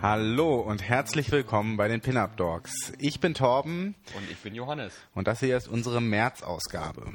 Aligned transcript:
Hallo 0.00 0.60
und 0.60 0.84
herzlich 0.84 1.32
willkommen 1.32 1.76
bei 1.76 1.88
den 1.88 2.00
Pin-Up 2.00 2.36
Dogs. 2.36 2.92
Ich 3.00 3.18
bin 3.18 3.34
Torben. 3.34 3.96
Und 4.16 4.30
ich 4.30 4.36
bin 4.38 4.54
Johannes. 4.54 4.94
Und 5.12 5.26
das 5.26 5.40
hier 5.40 5.56
ist 5.56 5.66
unsere 5.66 6.00
März-Ausgabe. 6.00 7.12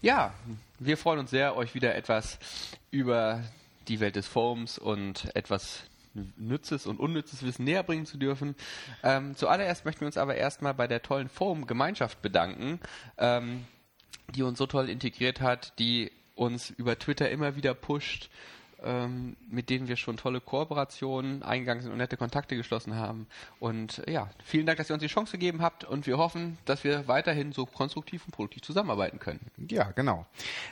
Ja, 0.00 0.32
wir 0.78 0.96
freuen 0.96 1.18
uns 1.18 1.28
sehr, 1.28 1.56
euch 1.56 1.74
wieder 1.74 1.94
etwas 1.94 2.38
über 2.90 3.42
die 3.88 4.00
Welt 4.00 4.16
des 4.16 4.26
Forums 4.26 4.78
und 4.78 5.28
etwas 5.34 5.82
nützes 6.36 6.86
und 6.86 7.00
unnützes 7.00 7.42
Wissen 7.44 7.64
näher 7.64 7.82
bringen 7.82 8.06
zu 8.06 8.16
dürfen. 8.18 8.54
Ähm, 9.02 9.36
zuallererst 9.36 9.84
möchten 9.84 10.00
wir 10.00 10.06
uns 10.06 10.16
aber 10.16 10.36
erstmal 10.36 10.74
bei 10.74 10.86
der 10.86 11.02
tollen 11.02 11.28
Forum-Gemeinschaft 11.28 12.22
bedanken, 12.22 12.80
ähm, 13.18 13.64
die 14.34 14.42
uns 14.42 14.58
so 14.58 14.66
toll 14.66 14.88
integriert 14.88 15.40
hat, 15.40 15.78
die 15.78 16.10
uns 16.34 16.70
über 16.70 16.98
Twitter 16.98 17.30
immer 17.30 17.56
wieder 17.56 17.74
pusht, 17.74 18.30
ähm, 18.82 19.36
mit 19.50 19.70
denen 19.70 19.88
wir 19.88 19.96
schon 19.96 20.16
tolle 20.16 20.40
Kooperationen 20.40 21.42
eingegangen 21.42 21.82
sind 21.82 21.92
und 21.92 21.98
nette 21.98 22.16
Kontakte 22.16 22.56
geschlossen 22.56 22.94
haben. 22.94 23.26
Und 23.58 24.06
äh, 24.06 24.12
ja, 24.12 24.30
vielen 24.44 24.66
Dank, 24.66 24.78
dass 24.78 24.90
ihr 24.90 24.94
uns 24.94 25.02
die 25.02 25.08
Chance 25.08 25.32
gegeben 25.32 25.62
habt 25.62 25.84
und 25.84 26.06
wir 26.06 26.18
hoffen, 26.18 26.58
dass 26.64 26.84
wir 26.84 27.08
weiterhin 27.08 27.52
so 27.52 27.66
konstruktiv 27.66 28.24
und 28.26 28.32
produktiv 28.32 28.62
zusammenarbeiten 28.62 29.18
können. 29.18 29.40
Ja, 29.68 29.90
genau. 29.92 30.26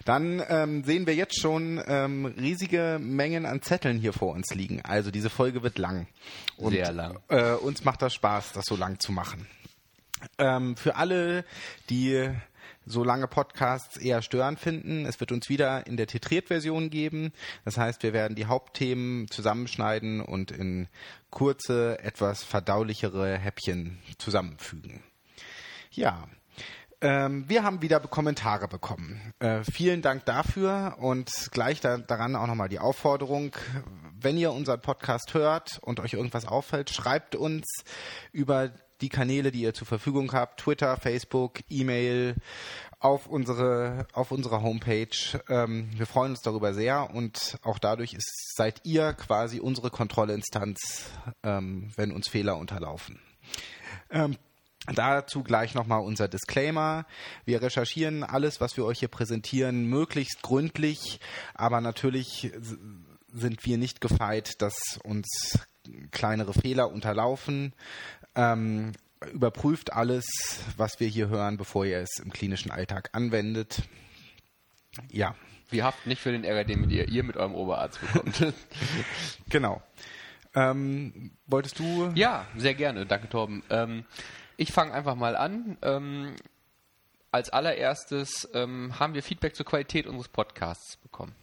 Dann 0.04 0.42
ähm, 0.48 0.84
sehen 0.84 1.06
wir 1.06 1.14
jetzt 1.14 1.40
schon 1.40 1.82
ähm, 1.86 2.26
riesige 2.26 2.98
Mengen 3.00 3.46
an 3.46 3.62
Zetteln 3.62 3.98
hier 3.98 4.12
vor 4.12 4.34
uns 4.34 4.54
liegen. 4.54 4.82
Also 4.82 5.10
diese 5.10 5.30
Folge 5.30 5.62
wird 5.62 5.78
lang. 5.78 6.06
Und, 6.56 6.72
Sehr 6.72 6.92
lang. 6.92 7.18
Äh, 7.28 7.52
uns 7.54 7.84
macht 7.84 8.02
das 8.02 8.14
Spaß, 8.14 8.52
das 8.52 8.64
so 8.66 8.76
lang 8.76 9.00
zu 9.00 9.12
machen. 9.12 9.46
Ähm, 10.38 10.76
für 10.76 10.96
alle, 10.96 11.44
die 11.90 12.30
so 12.86 13.04
lange 13.04 13.28
Podcasts 13.28 13.96
eher 13.96 14.22
störend 14.22 14.60
finden. 14.60 15.06
Es 15.06 15.20
wird 15.20 15.32
uns 15.32 15.48
wieder 15.48 15.86
in 15.86 15.96
der 15.96 16.06
Titriert-Version 16.06 16.90
geben. 16.90 17.32
Das 17.64 17.76
heißt, 17.76 18.02
wir 18.02 18.12
werden 18.12 18.34
die 18.34 18.46
Hauptthemen 18.46 19.28
zusammenschneiden 19.28 20.20
und 20.20 20.50
in 20.50 20.88
kurze, 21.30 21.98
etwas 22.00 22.44
verdaulichere 22.44 23.36
Häppchen 23.36 23.98
zusammenfügen. 24.18 25.02
Ja, 25.90 26.28
ähm, 27.00 27.44
wir 27.48 27.64
haben 27.64 27.82
wieder 27.82 28.00
Kommentare 28.00 28.66
bekommen. 28.66 29.20
Äh, 29.38 29.62
vielen 29.70 30.00
Dank 30.00 30.24
dafür 30.24 30.96
und 30.98 31.30
gleich 31.50 31.80
da, 31.80 31.98
daran 31.98 32.34
auch 32.34 32.46
nochmal 32.46 32.70
die 32.70 32.78
Aufforderung, 32.78 33.54
wenn 34.18 34.38
ihr 34.38 34.52
unseren 34.52 34.80
Podcast 34.80 35.34
hört 35.34 35.78
und 35.82 36.00
euch 36.00 36.14
irgendwas 36.14 36.46
auffällt, 36.46 36.88
schreibt 36.88 37.36
uns 37.36 37.66
über 38.32 38.70
die 39.00 39.08
Kanäle, 39.08 39.50
die 39.50 39.62
ihr 39.62 39.74
zur 39.74 39.86
Verfügung 39.86 40.32
habt, 40.32 40.60
Twitter, 40.60 40.96
Facebook, 40.96 41.60
E-Mail, 41.68 42.36
auf 43.00 43.26
unsere, 43.26 44.06
auf 44.12 44.30
unserer 44.30 44.62
Homepage. 44.62 45.08
Ähm, 45.48 45.90
wir 45.94 46.06
freuen 46.06 46.32
uns 46.32 46.40
darüber 46.40 46.72
sehr 46.72 47.14
und 47.14 47.58
auch 47.62 47.78
dadurch 47.78 48.14
ist, 48.14 48.54
seid 48.56 48.80
ihr 48.84 49.12
quasi 49.12 49.60
unsere 49.60 49.90
Kontrollinstanz, 49.90 51.10
ähm, 51.42 51.92
wenn 51.96 52.12
uns 52.12 52.28
Fehler 52.28 52.56
unterlaufen. 52.56 53.20
Ähm, 54.10 54.36
Dazu 54.86 55.42
gleich 55.42 55.74
nochmal 55.74 56.00
unser 56.00 56.28
Disclaimer. 56.28 57.06
Wir 57.46 57.62
recherchieren 57.62 58.22
alles, 58.22 58.60
was 58.60 58.76
wir 58.76 58.84
euch 58.84 58.98
hier 58.98 59.08
präsentieren, 59.08 59.86
möglichst 59.86 60.42
gründlich, 60.42 61.20
aber 61.54 61.80
natürlich 61.80 62.52
sind 63.32 63.64
wir 63.64 63.78
nicht 63.78 64.02
gefeit, 64.02 64.60
dass 64.60 65.00
uns 65.02 65.58
kleinere 66.10 66.52
Fehler 66.52 66.90
unterlaufen. 66.90 67.72
Ähm, 68.34 68.92
überprüft 69.32 69.92
alles, 69.92 70.26
was 70.76 71.00
wir 71.00 71.08
hier 71.08 71.28
hören, 71.28 71.56
bevor 71.56 71.84
ihr 71.86 71.98
es 71.98 72.18
im 72.18 72.32
klinischen 72.32 72.70
Alltag 72.70 73.10
anwendet. 73.12 73.82
Ja. 75.10 75.34
Wir 75.70 75.84
habt 75.84 76.06
nicht 76.06 76.20
für 76.20 76.32
den 76.32 76.44
Ärger, 76.44 76.64
den 76.64 76.88
ihr, 76.90 77.08
ihr 77.08 77.24
mit 77.24 77.36
eurem 77.36 77.54
Oberarzt 77.54 78.00
bekommt. 78.00 78.52
genau. 79.48 79.82
Ähm, 80.54 81.32
wolltest 81.46 81.78
du? 81.78 82.12
Ja, 82.14 82.46
sehr 82.56 82.74
gerne. 82.74 83.06
Danke, 83.06 83.28
Torben. 83.28 83.62
Ähm, 83.70 84.04
ich 84.56 84.72
fange 84.72 84.92
einfach 84.92 85.16
mal 85.16 85.36
an. 85.36 85.76
Ähm, 85.82 86.36
als 87.32 87.50
allererstes 87.50 88.48
ähm, 88.54 89.00
haben 89.00 89.14
wir 89.14 89.22
Feedback 89.22 89.56
zur 89.56 89.66
Qualität 89.66 90.06
unseres 90.06 90.28
Podcasts 90.28 90.96
bekommen. 90.98 91.34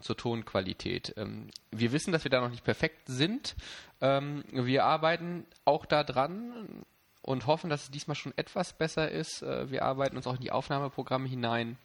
Zur 0.00 0.16
Tonqualität. 0.16 1.14
Ähm, 1.16 1.48
wir 1.70 1.92
wissen, 1.92 2.12
dass 2.12 2.24
wir 2.24 2.30
da 2.30 2.40
noch 2.40 2.50
nicht 2.50 2.64
perfekt 2.64 3.02
sind. 3.06 3.54
Ähm, 4.00 4.44
wir 4.50 4.84
arbeiten 4.84 5.46
auch 5.64 5.86
daran 5.86 6.84
und 7.22 7.46
hoffen, 7.46 7.70
dass 7.70 7.84
es 7.84 7.90
diesmal 7.90 8.14
schon 8.14 8.36
etwas 8.36 8.72
besser 8.72 9.10
ist. 9.10 9.42
Äh, 9.42 9.70
wir 9.70 9.84
arbeiten 9.84 10.16
uns 10.16 10.26
auch 10.26 10.34
in 10.34 10.40
die 10.40 10.52
Aufnahmeprogramme 10.52 11.28
hinein. 11.28 11.76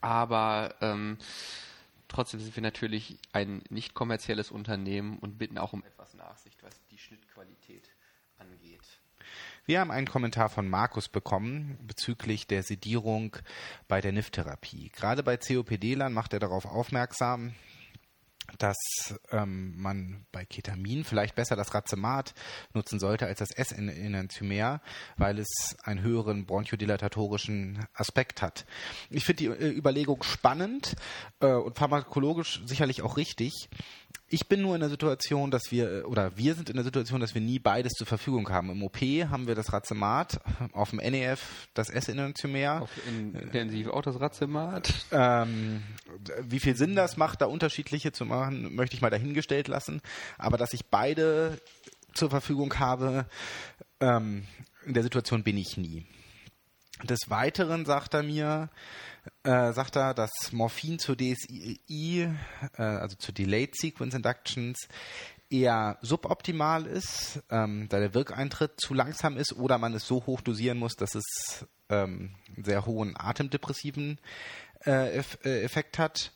Aber 0.00 0.74
ähm, 0.80 1.18
trotzdem 2.08 2.40
sind 2.40 2.56
wir 2.56 2.62
natürlich 2.62 3.18
ein 3.32 3.62
nicht 3.68 3.94
kommerzielles 3.94 4.50
Unternehmen 4.50 5.18
und 5.18 5.38
bitten 5.38 5.58
auch 5.58 5.72
um 5.72 5.84
etwas 5.84 6.14
Nachsicht, 6.14 6.62
was. 6.62 6.79
Wir 9.66 9.80
haben 9.80 9.90
einen 9.90 10.06
Kommentar 10.06 10.48
von 10.48 10.68
Markus 10.68 11.08
bekommen 11.08 11.78
bezüglich 11.82 12.46
der 12.46 12.62
Sedierung 12.62 13.36
bei 13.88 14.00
der 14.00 14.12
NIF-Therapie. 14.12 14.90
Gerade 14.90 15.22
bei 15.22 15.36
COPD-Lern 15.36 16.12
macht 16.12 16.32
er 16.32 16.40
darauf 16.40 16.64
aufmerksam, 16.64 17.54
dass 18.58 18.76
ähm, 19.30 19.74
man 19.76 20.26
bei 20.32 20.44
Ketamin 20.44 21.04
vielleicht 21.04 21.34
besser 21.34 21.56
das 21.56 21.74
Racemat 21.74 22.34
nutzen 22.74 22.98
sollte 22.98 23.26
als 23.26 23.38
das 23.38 23.50
S-Enantiomer, 23.50 24.80
weil 25.16 25.38
es 25.38 25.76
einen 25.82 26.02
höheren 26.02 26.46
bronchodilatatorischen 26.46 27.86
Aspekt 27.94 28.42
hat. 28.42 28.66
Ich 29.08 29.24
finde 29.24 29.44
die 29.44 29.46
äh, 29.46 29.76
Überlegung 29.76 30.22
spannend 30.22 30.96
äh, 31.40 31.52
und 31.52 31.78
pharmakologisch 31.78 32.62
sicherlich 32.66 33.02
auch 33.02 33.16
richtig. 33.16 33.68
Ich 34.28 34.46
bin 34.46 34.62
nur 34.62 34.74
in 34.76 34.80
der 34.80 34.90
Situation, 34.90 35.50
dass 35.50 35.70
wir, 35.70 36.04
oder 36.06 36.36
wir 36.36 36.54
sind 36.54 36.70
in 36.70 36.76
der 36.76 36.84
Situation, 36.84 37.20
dass 37.20 37.34
wir 37.34 37.40
nie 37.40 37.58
beides 37.58 37.92
zur 37.94 38.06
Verfügung 38.06 38.48
haben. 38.50 38.70
Im 38.70 38.82
OP 38.82 38.98
haben 39.00 39.48
wir 39.48 39.56
das 39.56 39.72
Racemat, 39.72 40.40
auf 40.72 40.90
dem 40.90 41.00
NEF 41.00 41.68
das 41.74 41.90
S-Enantiomer. 41.90 42.82
Auf 42.82 42.90
intensiv 43.06 43.88
auch 43.88 44.02
das 44.02 44.20
Racemat. 44.20 45.06
Ähm, 45.10 45.82
wie 46.42 46.60
viel 46.60 46.76
Sinn 46.76 46.94
das 46.94 47.16
macht, 47.16 47.40
da 47.40 47.46
unterschiedliche 47.46 48.12
zu 48.12 48.24
machen, 48.24 48.74
möchte 48.74 48.94
ich 48.94 49.02
mal 49.02 49.10
dahingestellt 49.10 49.66
lassen. 49.66 50.00
Aber 50.38 50.56
dass 50.56 50.72
ich 50.74 50.86
beide 50.86 51.60
zur 52.14 52.30
Verfügung 52.30 52.78
habe, 52.78 53.26
ähm, 54.00 54.44
in 54.86 54.94
der 54.94 55.02
Situation 55.02 55.42
bin 55.42 55.56
ich 55.56 55.76
nie. 55.76 56.06
Des 57.02 57.30
Weiteren 57.30 57.84
sagt 57.84 58.14
er 58.14 58.22
mir, 58.22 58.70
äh, 59.42 59.72
sagt 59.72 59.96
er, 59.96 60.14
dass 60.14 60.30
Morphin 60.52 60.98
zur 60.98 61.16
DSI, 61.16 62.28
äh, 62.76 62.82
also 62.82 63.16
zu 63.16 63.32
Delayed 63.32 63.74
Sequence 63.76 64.14
Inductions, 64.14 64.88
eher 65.50 65.98
suboptimal 66.00 66.86
ist, 66.86 67.42
ähm, 67.50 67.88
da 67.88 67.98
der 67.98 68.14
Wirkeintritt 68.14 68.80
zu 68.80 68.94
langsam 68.94 69.36
ist 69.36 69.52
oder 69.54 69.78
man 69.78 69.94
es 69.94 70.06
so 70.06 70.24
hoch 70.26 70.40
dosieren 70.40 70.78
muss, 70.78 70.94
dass 70.94 71.14
es 71.14 71.66
ähm, 71.88 72.34
einen 72.54 72.64
sehr 72.64 72.86
hohen 72.86 73.14
atemdepressiven 73.18 74.20
äh, 74.86 75.18
äh 75.18 75.62
Effekt 75.62 75.98
hat. 75.98 76.32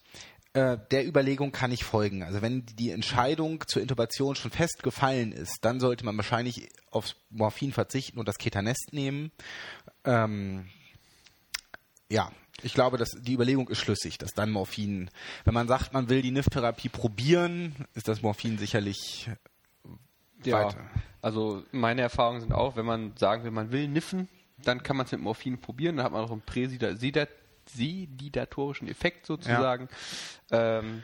Äh, 0.52 0.78
der 0.90 1.06
Überlegung 1.06 1.52
kann 1.52 1.72
ich 1.72 1.84
folgen. 1.84 2.22
Also 2.22 2.42
wenn 2.42 2.66
die 2.66 2.90
Entscheidung 2.90 3.66
zur 3.66 3.82
Intubation 3.82 4.34
schon 4.34 4.50
festgefallen 4.50 5.32
ist, 5.32 5.58
dann 5.62 5.78
sollte 5.78 6.04
man 6.04 6.16
wahrscheinlich 6.16 6.68
aufs 6.90 7.16
Morphin 7.30 7.72
verzichten 7.72 8.18
und 8.18 8.28
das 8.28 8.38
Ketanest 8.38 8.92
nehmen. 8.92 9.30
Ähm, 10.04 10.68
ja, 12.08 12.30
ich 12.62 12.74
glaube, 12.74 12.98
dass 12.98 13.10
die 13.10 13.34
Überlegung 13.34 13.68
ist 13.68 13.80
schlüssig, 13.80 14.18
dass 14.18 14.34
dann 14.34 14.50
Morphin, 14.50 15.10
wenn 15.44 15.54
man 15.54 15.68
sagt, 15.68 15.92
man 15.92 16.08
will 16.08 16.22
die 16.22 16.30
NIF-Therapie 16.30 16.88
probieren, 16.88 17.74
ist 17.94 18.08
das 18.08 18.22
Morphin 18.22 18.58
sicherlich 18.58 19.28
ja, 20.44 20.64
weiter. 20.64 20.78
Also 21.20 21.64
meine 21.72 22.02
Erfahrungen 22.02 22.40
sind 22.40 22.52
auch, 22.52 22.76
wenn 22.76 22.86
man 22.86 23.16
sagen 23.16 23.42
will, 23.44 23.50
man 23.50 23.72
will 23.72 23.88
niffen, 23.88 24.28
dann 24.58 24.82
kann 24.82 24.96
man 24.96 25.06
es 25.06 25.12
mit 25.12 25.20
Morphin 25.20 25.60
probieren, 25.60 25.96
dann 25.96 26.06
hat 26.06 26.12
man 26.12 26.24
auch 26.24 26.30
einen 26.30 26.42
präsidatorischen 26.42 28.88
Effekt 28.88 29.26
sozusagen. 29.26 29.88
Ja. 30.50 30.78
Ähm, 30.78 31.02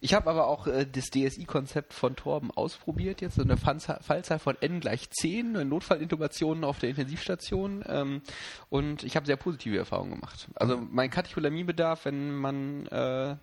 ich 0.00 0.14
habe 0.14 0.30
aber 0.30 0.46
auch 0.46 0.66
äh, 0.66 0.86
das 0.90 1.06
DSI-Konzept 1.06 1.92
von 1.92 2.16
Torben 2.16 2.50
ausprobiert, 2.50 3.20
jetzt 3.20 3.36
so 3.36 3.42
eine 3.42 3.56
Fallzahl 3.56 4.38
von 4.38 4.56
n 4.60 4.80
gleich 4.80 5.10
10, 5.10 5.68
Notfallintubationen 5.68 6.64
auf 6.64 6.78
der 6.78 6.90
Intensivstation 6.90 7.84
ähm, 7.86 8.22
und 8.70 9.02
ich 9.02 9.16
habe 9.16 9.26
sehr 9.26 9.36
positive 9.36 9.76
Erfahrungen 9.76 10.12
gemacht. 10.12 10.48
Also 10.54 10.76
mhm. 10.76 10.88
mein 10.92 11.10
Katecholaminbedarf, 11.10 12.04
wenn 12.04 12.34
man 12.34 12.86
äh, 12.86 13.36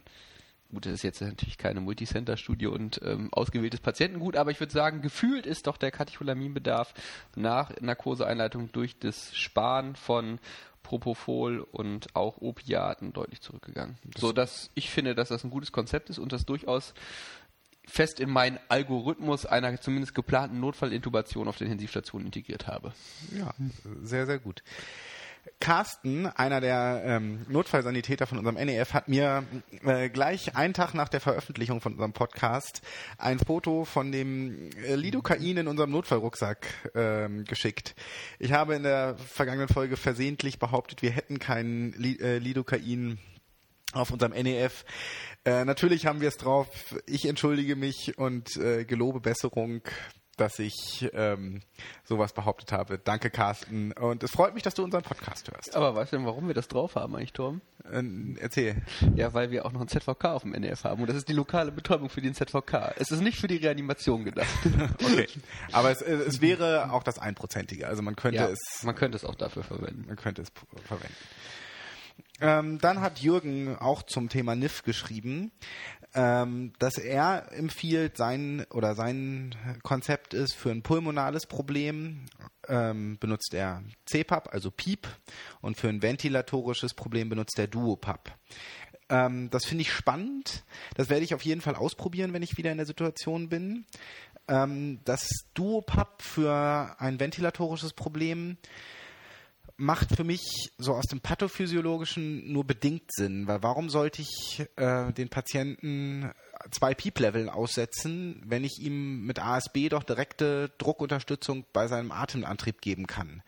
gut, 0.72 0.86
das 0.86 0.94
ist 0.94 1.04
jetzt 1.04 1.22
natürlich 1.22 1.58
keine 1.58 1.82
Multicenter-Studie 1.82 2.68
und 2.68 3.00
ähm, 3.04 3.30
ausgewähltes 3.32 3.80
Patientengut, 3.80 4.36
aber 4.36 4.52
ich 4.52 4.60
würde 4.60 4.74
sagen, 4.74 5.02
gefühlt 5.02 5.46
ist 5.46 5.68
doch 5.68 5.78
der 5.78 5.92
Katecholaminbedarf 5.92 6.94
nach 7.36 7.72
Narkoseeinleitung 7.80 8.72
durch 8.72 8.98
das 9.00 9.36
Sparen 9.36 9.96
von 9.96 10.40
Propofol 10.86 11.62
und 11.72 12.16
auch 12.16 12.38
Opiaten 12.38 13.12
deutlich 13.12 13.42
zurückgegangen. 13.42 13.98
So 14.16 14.32
dass 14.32 14.70
ich 14.76 14.92
finde, 14.92 15.16
dass 15.16 15.30
das 15.30 15.44
ein 15.44 15.50
gutes 15.50 15.72
Konzept 15.72 16.12
ist 16.12 16.20
und 16.20 16.32
das 16.32 16.46
durchaus 16.46 16.94
fest 17.88 18.20
in 18.20 18.30
meinen 18.30 18.60
Algorithmus 18.70 19.48
einer 19.48 19.82
zumindest 19.82 20.14
geplanten 20.14 20.60
Notfallintubation 20.60 21.48
auf 21.48 21.58
der 21.58 21.66
Intensivstation 21.66 22.26
integriert 22.26 22.68
habe. 22.68 22.94
Ja, 23.36 23.54
sehr, 24.04 24.28
sehr 24.28 24.40
gut. 24.40 24.64
Carsten, 25.60 26.28
einer 26.28 26.62
der 26.62 27.02
ähm, 27.06 27.46
Notfallsanitäter 27.50 28.28
von 28.28 28.38
unserem 28.38 28.56
NEF, 28.56 28.94
hat 28.94 29.08
mir 29.08 29.44
äh, 29.84 30.10
gleich 30.10 30.56
einen 30.56 30.74
Tag 30.74 30.94
nach 30.94 31.10
der 31.10 31.22
Veröffentlichung 31.22 31.82
von 31.82 31.94
unserem 31.94 32.14
Podcast 32.14 32.82
ein 33.18 33.40
Foto 33.40 33.86
von 33.86 34.12
dem 34.12 34.70
äh, 34.84 34.96
Lidocain 34.96 35.58
in 35.58 35.68
unserem 35.68 35.92
Notfallrucksack 35.92 36.68
ähm, 36.96 37.46
geschickt. 37.46 37.96
Ich 38.40 38.52
habe 38.52 38.76
in 38.76 38.84
der 38.84 39.16
vergangenen 39.18 39.70
Folge 39.70 39.98
versehentlich 39.98 40.60
behauptet, 40.60 41.02
wir 41.02 41.12
hätten 41.12 41.40
kein 41.40 41.94
Li 41.98 42.18
äh, 42.20 42.38
Lidocain 42.38 43.18
auf 43.94 44.12
unserem 44.12 44.34
NEF. 44.34 44.86
Äh, 45.46 45.66
natürlich 45.66 46.06
haben 46.06 46.22
wir 46.22 46.28
es 46.28 46.38
drauf. 46.38 46.68
Ich 47.06 47.26
entschuldige 47.26 47.76
mich 47.76 48.18
und 48.18 48.58
äh, 48.58 48.84
gelobe 48.84 49.20
Besserung 49.20 49.82
dass 50.38 50.60
ich 50.60 51.10
ähm, 51.14 51.62
sowas 52.04 52.34
behauptet 52.34 52.72
habe. 52.72 52.98
Danke, 52.98 53.30
Carsten. 53.30 53.92
Und 53.94 54.24
es 54.24 54.32
freut 54.32 54.54
mich, 54.54 54.64
dass 54.64 54.74
du 54.74 54.84
unseren 54.84 55.04
Podcast 55.04 55.50
hörst. 55.52 55.76
Aber 55.76 55.96
weißt 55.96 56.14
du 56.14 56.18
denn, 56.18 56.26
warum 56.26 56.48
wir 56.48 56.54
das 56.54 56.68
drauf 56.68 56.96
haben 56.96 57.16
eigentlich, 57.16 57.34
Tom? 57.34 57.62
Ähm, 57.92 58.38
erzähl. 58.40 58.82
Ja, 59.16 59.34
weil 59.34 59.52
wir 59.52 59.66
auch 59.66 59.72
noch 59.72 59.82
ein 59.82 59.88
ZVK 59.88 60.26
auf 60.26 60.42
dem 60.42 60.54
NRF 60.54 60.84
haben. 60.84 61.02
Und 61.02 61.10
das 61.10 61.18
ist 61.18 61.30
die 61.30 61.34
lokale 61.34 61.72
Betäubung 61.72 62.10
für 62.10 62.22
den 62.22 62.34
ZVK. 62.34 62.96
Es 62.98 63.12
ist 63.12 63.22
nicht 63.22 63.40
für 63.40 63.48
die 63.48 63.58
Reanimation 63.58 64.26
gedacht. 64.26 64.50
okay. 65.04 65.28
Aber 65.72 65.92
es, 65.92 66.02
es 66.02 66.42
wäre 66.42 66.92
auch 66.92 67.04
das 67.04 67.20
Einprozentige. 67.20 67.88
Also 67.88 68.02
man 68.02 68.16
könnte 68.16 68.38
Ja, 68.40 68.50
es, 68.50 68.84
man 68.84 68.96
könnte 68.96 69.18
es 69.18 69.26
auch 69.26 69.36
dafür 69.36 69.64
verwenden. 69.64 70.06
man 70.08 70.16
könnte 70.16 70.42
es 70.42 70.52
verwenden. 70.86 71.16
Ähm, 72.42 72.80
dann 72.80 73.00
hat 73.00 73.20
Jürgen 73.20 73.78
auch 73.78 74.04
zum 74.04 74.28
Thema 74.28 74.56
NIF 74.56 74.84
geschrieben, 74.84 75.52
ähm, 76.16 76.72
dass 76.80 76.98
er 76.98 77.52
empfiehlt, 77.52 78.16
sein 78.16 78.66
oder 78.72 78.96
sein 78.96 79.54
Konzept 79.84 80.34
ist 80.34 80.56
für 80.56 80.72
ein 80.72 80.82
pulmonales 80.82 81.46
Problem 81.46 82.26
ähm, 82.68 83.18
benutzt 83.20 83.54
er 83.54 83.84
CPAP, 84.06 84.54
also 84.54 84.72
PIEP, 84.72 85.08
und 85.62 85.78
für 85.78 85.90
ein 85.90 86.02
ventilatorisches 86.02 86.94
Problem 86.94 87.30
benutzt 87.30 87.60
er 87.60 87.68
Duopap. 87.68 88.34
Ähm, 89.10 89.50
das 89.52 89.66
finde 89.66 89.82
ich 89.82 89.92
spannend. 89.92 90.64
Das 90.96 91.10
werde 91.10 91.26
ich 91.26 91.36
auf 91.36 91.44
jeden 91.44 91.62
Fall 91.62 91.76
ausprobieren, 91.76 92.34
wenn 92.34 92.44
ich 92.44 92.58
wieder 92.58 92.72
in 92.72 92.78
der 92.78 92.88
Situation 92.88 93.50
bin. 93.50 93.86
Ähm, 94.48 95.02
das 95.04 95.28
Duopap 95.54 96.22
für 96.22 96.96
ein 96.98 97.20
ventilatorisches 97.20 97.94
Problem 97.94 98.58
macht 99.78 100.16
für 100.16 100.24
mich 100.24 100.72
so 100.78 100.94
aus 100.94 101.06
dem 101.06 101.20
pathophysiologischen 101.20 102.52
nur 102.52 102.66
bedingt 102.66 103.12
Sinn, 103.14 103.48
weil 103.48 103.62
warum 103.62 103.90
sollte 103.90 104.22
ich 104.22 104.66
äh, 104.78 105.12
den 105.12 105.30
Patienten 105.30 106.32
zwei 106.72 106.94
Piep-Leveln 106.94 107.50
aussetzen, 107.50 108.42
wenn 108.46 108.64
ich 108.64 108.80
ihm 108.80 109.26
mit 109.26 109.40
ASB 109.40 109.90
doch 109.90 110.04
direkte 110.04 110.72
Druckunterstützung 110.78 111.66
bei 111.74 111.88
seinem 111.88 112.12
Atemantrieb 112.12 112.82
geben 112.82 113.06
kann? 113.08 113.42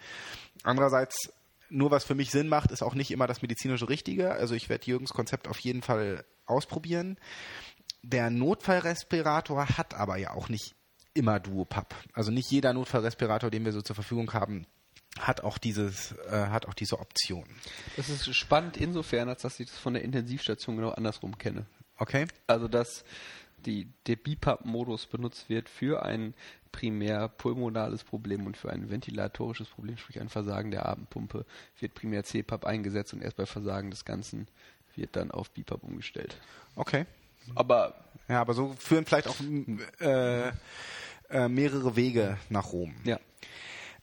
Andererseits, 0.63 1.31
nur 1.69 1.91
was 1.91 2.03
für 2.03 2.15
mich 2.15 2.31
Sinn 2.31 2.49
macht, 2.49 2.71
ist 2.71 2.83
auch 2.83 2.95
nicht 2.95 3.11
immer 3.11 3.27
das 3.27 3.41
medizinische 3.41 3.87
Richtige. 3.87 4.31
Also 4.31 4.53
ich 4.53 4.67
werde 4.69 4.85
Jürgens 4.85 5.13
Konzept 5.13 5.47
auf 5.47 5.59
jeden 5.59 5.81
Fall 5.81 6.25
ausprobieren. 6.45 7.17
Der 8.03 8.29
Notfallrespirator 8.29 9.77
hat 9.77 9.93
aber 9.93 10.17
ja 10.17 10.31
auch 10.31 10.49
nicht 10.49 10.75
immer 11.13 11.39
Duopap. 11.39 11.95
Also 12.13 12.31
nicht 12.31 12.51
jeder 12.51 12.73
Notfallrespirator, 12.73 13.49
den 13.49 13.65
wir 13.65 13.71
so 13.71 13.81
zur 13.81 13.95
Verfügung 13.95 14.33
haben, 14.33 14.67
hat 15.19 15.41
auch 15.43 15.57
dieses, 15.57 16.13
äh, 16.29 16.47
hat 16.47 16.67
auch 16.67 16.73
diese 16.73 16.99
Option. 16.99 17.45
Das 17.95 18.09
ist 18.09 18.33
spannend 18.35 18.77
insofern, 18.77 19.29
als 19.29 19.41
dass 19.41 19.59
ich 19.59 19.67
das 19.67 19.77
von 19.77 19.93
der 19.93 20.03
Intensivstation 20.03 20.75
genau 20.75 20.91
andersrum 20.91 21.37
kenne. 21.37 21.65
Okay? 21.97 22.27
Also 22.47 22.67
dass 22.67 23.03
die, 23.65 23.87
der 24.05 24.15
BiPAP-Modus 24.15 25.07
benutzt 25.07 25.49
wird 25.49 25.67
für 25.69 26.03
ein 26.03 26.33
primär 26.71 27.27
pulmonales 27.27 28.03
Problem 28.03 28.45
und 28.45 28.55
für 28.55 28.71
ein 28.71 28.89
ventilatorisches 28.89 29.67
Problem, 29.67 29.97
sprich 29.97 30.19
ein 30.19 30.29
Versagen 30.29 30.71
der 30.71 30.85
Abendpumpe, 30.85 31.45
wird 31.79 31.93
primär 31.93 32.23
CPAP 32.23 32.65
eingesetzt 32.65 33.13
und 33.13 33.21
erst 33.21 33.37
bei 33.37 33.45
Versagen 33.45 33.89
des 33.89 34.05
Ganzen 34.05 34.47
wird 34.95 35.15
dann 35.15 35.31
auf 35.31 35.49
BiPAP 35.51 35.83
umgestellt. 35.83 36.37
Okay. 36.75 37.05
Aber 37.55 37.95
Ja, 38.27 38.41
aber 38.41 38.53
so 38.53 38.75
führen 38.77 39.05
vielleicht 39.05 39.27
auch 39.27 39.37
äh, 39.99 40.51
äh, 41.29 41.47
mehrere 41.47 41.95
Wege 41.95 42.37
nach 42.49 42.71
Rom. 42.71 42.93
ja, 43.03 43.19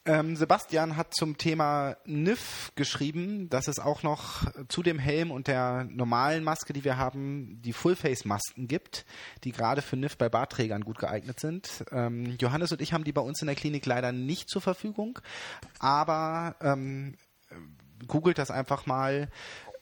Ähm, 0.06 0.36
Sebastian 0.36 0.96
hat 0.96 1.14
zum 1.14 1.38
Thema 1.38 1.96
NIF 2.04 2.72
geschrieben, 2.74 3.48
dass 3.48 3.68
es 3.68 3.78
auch 3.78 4.02
noch 4.02 4.44
zu 4.68 4.82
dem 4.82 4.98
Helm 4.98 5.30
und 5.30 5.46
der 5.46 5.84
normalen 5.84 6.44
Maske, 6.44 6.74
die 6.74 6.84
wir 6.84 6.98
haben, 6.98 7.62
die 7.62 7.72
Full-Face-Masken 7.72 8.68
gibt, 8.68 9.06
die 9.44 9.52
gerade 9.52 9.80
für 9.80 9.96
NIF 9.96 10.18
bei 10.18 10.28
Bartträgern 10.28 10.84
gut 10.84 10.98
geeignet 10.98 11.40
sind. 11.40 11.84
Ähm, 11.90 12.36
Johannes 12.38 12.70
und 12.72 12.82
ich 12.82 12.92
haben 12.92 13.04
die 13.04 13.12
bei 13.12 13.22
uns 13.22 13.40
in 13.40 13.46
der 13.46 13.56
Klinik 13.56 13.86
leider 13.86 14.12
nicht 14.12 14.50
zur 14.50 14.60
Verfügung, 14.60 15.20
aber 15.78 16.56
ähm, 16.60 17.16
googelt 18.06 18.36
das 18.36 18.50
einfach 18.50 18.84
mal. 18.84 19.30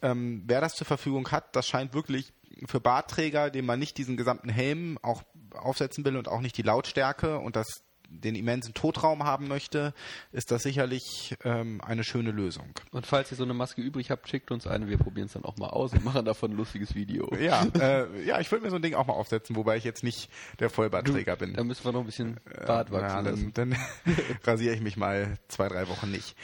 Ähm, 0.02 0.44
wer 0.46 0.60
das 0.60 0.74
zur 0.74 0.86
Verfügung 0.86 1.32
hat, 1.32 1.56
das 1.56 1.66
scheint 1.66 1.94
wirklich 1.94 2.32
für 2.66 2.80
Bartträger, 2.80 3.50
dem 3.50 3.66
man 3.66 3.80
nicht 3.80 3.98
diesen 3.98 4.16
gesamten 4.16 4.48
Helm 4.48 4.98
auch 5.02 5.24
aufsetzen 5.50 6.04
will 6.04 6.16
und 6.16 6.28
auch 6.28 6.40
nicht 6.40 6.56
die 6.56 6.62
Lautstärke 6.62 7.38
und 7.38 7.56
das 7.56 7.82
den 8.20 8.34
immensen 8.34 8.74
Totraum 8.74 9.24
haben 9.24 9.48
möchte, 9.48 9.94
ist 10.32 10.50
das 10.50 10.62
sicherlich 10.62 11.36
ähm, 11.44 11.80
eine 11.80 12.04
schöne 12.04 12.30
Lösung. 12.30 12.66
und 12.92 13.06
falls 13.06 13.30
ihr 13.30 13.36
so 13.36 13.44
eine 13.44 13.54
Maske 13.54 13.80
übrig 13.80 14.10
habt, 14.10 14.28
schickt 14.28 14.50
uns 14.50 14.66
eine, 14.66 14.88
wir 14.88 14.98
probieren 14.98 15.26
es 15.26 15.32
dann 15.32 15.44
auch 15.44 15.56
mal 15.56 15.68
aus 15.68 15.92
und 15.92 16.04
machen 16.04 16.24
davon 16.24 16.52
ein 16.52 16.56
lustiges 16.56 16.94
Video. 16.94 17.34
Ja, 17.36 17.66
äh, 17.78 18.24
ja, 18.24 18.40
ich 18.40 18.50
würde 18.50 18.64
mir 18.64 18.70
so 18.70 18.76
ein 18.76 18.82
Ding 18.82 18.94
auch 18.94 19.06
mal 19.06 19.14
aufsetzen, 19.14 19.56
wobei 19.56 19.76
ich 19.76 19.84
jetzt 19.84 20.04
nicht 20.04 20.30
der 20.60 20.70
Vollbartträger 20.70 21.36
bin. 21.36 21.54
Da 21.54 21.64
müssen 21.64 21.84
wir 21.84 21.92
noch 21.92 22.00
ein 22.00 22.06
bisschen 22.06 22.38
Bart 22.66 22.90
Ja, 22.90 22.94
wachsen 23.00 23.24
lassen. 23.24 23.50
dann, 23.54 23.70
dann 23.70 23.78
rasiere 24.44 24.74
ich 24.74 24.80
mich 24.80 24.96
mal 24.96 25.38
zwei, 25.48 25.68
drei 25.68 25.88
Wochen 25.88 26.10
nicht. 26.10 26.36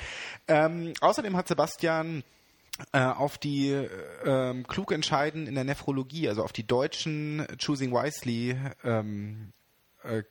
Ähm, 0.47 0.93
außerdem 1.01 1.37
hat 1.37 1.49
Sebastian 1.49 2.23
äh, 2.93 3.01
auf 3.03 3.39
die 3.39 3.71
ähm, 4.25 4.67
klug 4.67 4.93
entscheiden 4.93 5.47
in 5.47 5.55
der 5.55 5.65
Nephrologie, 5.65 6.29
also 6.29 6.45
auf 6.45 6.53
die 6.53 6.67
deutschen 6.67 7.47
Choosing 7.65 7.93
Wisely 7.93 8.57
ähm, 8.85 9.53
äh, 10.05 10.23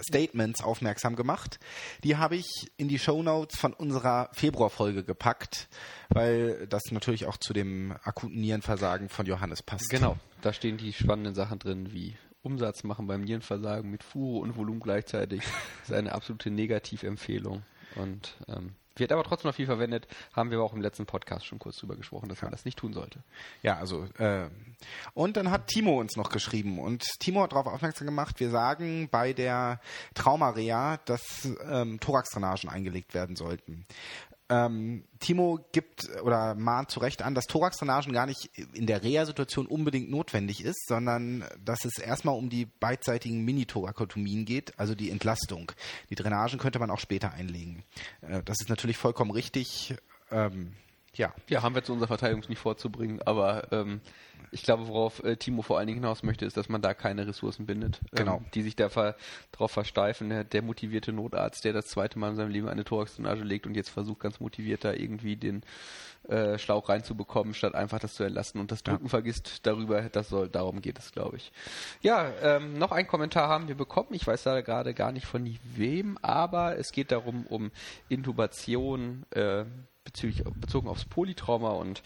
Statements 0.00 0.62
aufmerksam 0.62 1.16
gemacht. 1.16 1.58
Die 2.04 2.16
habe 2.16 2.36
ich 2.36 2.46
in 2.76 2.88
die 2.88 2.98
Shownotes 2.98 3.58
von 3.58 3.72
unserer 3.72 4.30
Februarfolge 4.32 5.04
gepackt, 5.04 5.68
weil 6.08 6.66
das 6.68 6.82
natürlich 6.90 7.26
auch 7.26 7.36
zu 7.36 7.52
dem 7.52 7.92
akuten 8.04 8.40
Nierenversagen 8.40 9.08
von 9.08 9.26
Johannes 9.26 9.62
passt. 9.62 9.90
Genau, 9.90 10.16
da 10.42 10.52
stehen 10.52 10.76
die 10.76 10.92
spannenden 10.92 11.34
Sachen 11.34 11.58
drin, 11.58 11.92
wie 11.92 12.16
Umsatz 12.42 12.84
machen 12.84 13.06
beim 13.06 13.22
Nierenversagen 13.22 13.90
mit 13.90 14.04
Fure 14.04 14.40
und 14.40 14.56
Volumen 14.56 14.80
gleichzeitig. 14.80 15.42
Das 15.80 15.90
ist 15.90 15.94
eine 15.94 16.12
absolute 16.12 16.50
Negativempfehlung. 16.50 17.62
Und 17.96 18.36
ähm, 18.48 18.74
wird 18.98 19.12
aber 19.12 19.24
trotzdem 19.24 19.48
noch 19.48 19.54
viel 19.54 19.66
verwendet, 19.66 20.06
haben 20.32 20.50
wir 20.50 20.58
aber 20.58 20.66
auch 20.66 20.72
im 20.72 20.80
letzten 20.80 21.06
Podcast 21.06 21.46
schon 21.46 21.58
kurz 21.58 21.76
drüber 21.76 21.96
gesprochen, 21.96 22.28
dass 22.28 22.42
man 22.42 22.50
das 22.50 22.64
nicht 22.64 22.78
tun 22.78 22.92
sollte. 22.92 23.20
Ja, 23.62 23.76
also 23.76 24.04
äh, 24.18 24.48
und 25.14 25.36
dann 25.36 25.50
hat 25.50 25.68
Timo 25.68 25.98
uns 26.00 26.16
noch 26.16 26.30
geschrieben 26.30 26.78
und 26.78 27.04
Timo 27.20 27.42
hat 27.42 27.52
darauf 27.52 27.66
aufmerksam 27.66 28.06
gemacht, 28.06 28.40
wir 28.40 28.50
sagen 28.50 29.08
bei 29.10 29.32
der 29.32 29.80
Traumarea, 30.14 30.98
dass 31.04 31.48
ähm, 31.68 32.00
Thoraxdrainagen 32.00 32.68
eingelegt 32.70 33.14
werden 33.14 33.36
sollten. 33.36 33.86
Ähm, 34.48 35.04
Timo 35.18 35.58
gibt 35.72 36.08
oder 36.22 36.54
mahnt 36.54 36.90
zu 36.90 37.00
Recht 37.00 37.22
an, 37.22 37.34
dass 37.34 37.46
Thoraxdrainagen 37.46 38.12
gar 38.12 38.26
nicht 38.26 38.50
in 38.74 38.86
der 38.86 39.02
Reha-Situation 39.02 39.66
unbedingt 39.66 40.08
notwendig 40.08 40.64
ist, 40.64 40.86
sondern 40.86 41.44
dass 41.64 41.84
es 41.84 41.98
erstmal 41.98 42.36
um 42.36 42.48
die 42.48 42.66
beidseitigen 42.66 43.44
Mini-Thorakotomien 43.44 44.44
geht, 44.44 44.78
also 44.78 44.94
die 44.94 45.10
Entlastung. 45.10 45.72
Die 46.10 46.14
Drainagen 46.14 46.58
könnte 46.58 46.78
man 46.78 46.90
auch 46.90 47.00
später 47.00 47.32
einlegen. 47.32 47.82
Äh, 48.20 48.42
das 48.44 48.60
ist 48.60 48.68
natürlich 48.68 48.96
vollkommen 48.96 49.32
richtig. 49.32 49.94
Ähm, 50.30 50.74
ja, 51.16 51.34
Ja, 51.48 51.62
haben 51.62 51.74
wir 51.74 51.82
zu 51.82 51.92
unserer 51.92 52.08
Verteidigung 52.08 52.44
nicht 52.48 52.58
vorzubringen, 52.58 53.20
aber 53.22 53.72
ähm, 53.72 54.00
ich 54.52 54.62
glaube, 54.62 54.86
worauf 54.86 55.24
äh, 55.24 55.36
Timo 55.36 55.62
vor 55.62 55.78
allen 55.78 55.86
Dingen 55.86 56.00
hinaus 56.00 56.22
möchte, 56.22 56.44
ist, 56.44 56.56
dass 56.56 56.68
man 56.68 56.80
da 56.82 56.94
keine 56.94 57.26
Ressourcen 57.26 57.66
bindet, 57.66 58.00
Genau. 58.12 58.36
ähm, 58.38 58.44
die 58.54 58.62
sich 58.62 58.76
da 58.76 58.88
ver 58.88 59.16
drauf 59.52 59.70
versteifen. 59.72 60.28
Der, 60.28 60.44
der 60.44 60.62
motivierte 60.62 61.12
Notarzt, 61.12 61.64
der 61.64 61.72
das 61.72 61.86
zweite 61.86 62.18
Mal 62.18 62.30
in 62.30 62.36
seinem 62.36 62.50
Leben 62.50 62.68
eine 62.68 62.84
Thoraxdrainage 62.84 63.42
legt 63.42 63.66
und 63.66 63.74
jetzt 63.74 63.88
versucht, 63.90 64.20
ganz 64.20 64.38
motiviert 64.40 64.84
da 64.84 64.92
irgendwie 64.92 65.36
den 65.36 65.62
äh, 66.28 66.58
Schlauch 66.58 66.88
reinzubekommen, 66.88 67.54
statt 67.54 67.74
einfach 67.74 67.98
das 67.98 68.14
zu 68.14 68.22
erlassen 68.22 68.58
und 68.60 68.70
das 68.72 68.82
Drücken 68.82 69.08
vergisst 69.08 69.66
darüber, 69.66 70.02
das 70.02 70.28
soll, 70.28 70.48
darum 70.48 70.80
geht 70.80 70.98
es, 70.98 71.12
glaube 71.12 71.36
ich. 71.36 71.52
Ja, 72.02 72.30
ähm, 72.42 72.78
noch 72.78 72.92
ein 72.92 73.06
Kommentar 73.06 73.48
haben 73.48 73.68
wir 73.68 73.74
bekommen. 73.76 74.08
Ich 74.12 74.26
weiß 74.26 74.42
da 74.44 74.60
gerade 74.60 74.92
gar 74.94 75.12
nicht 75.12 75.26
von 75.26 75.48
wem, 75.74 76.18
aber 76.22 76.78
es 76.78 76.92
geht 76.92 77.10
darum, 77.12 77.46
um 77.46 77.70
Intubation 78.08 79.24
äh, 79.30 79.64
bezüglich, 80.06 80.42
bezogen 80.54 80.88
aufs 80.88 81.04
Polytrauma 81.04 81.70
und 81.72 82.02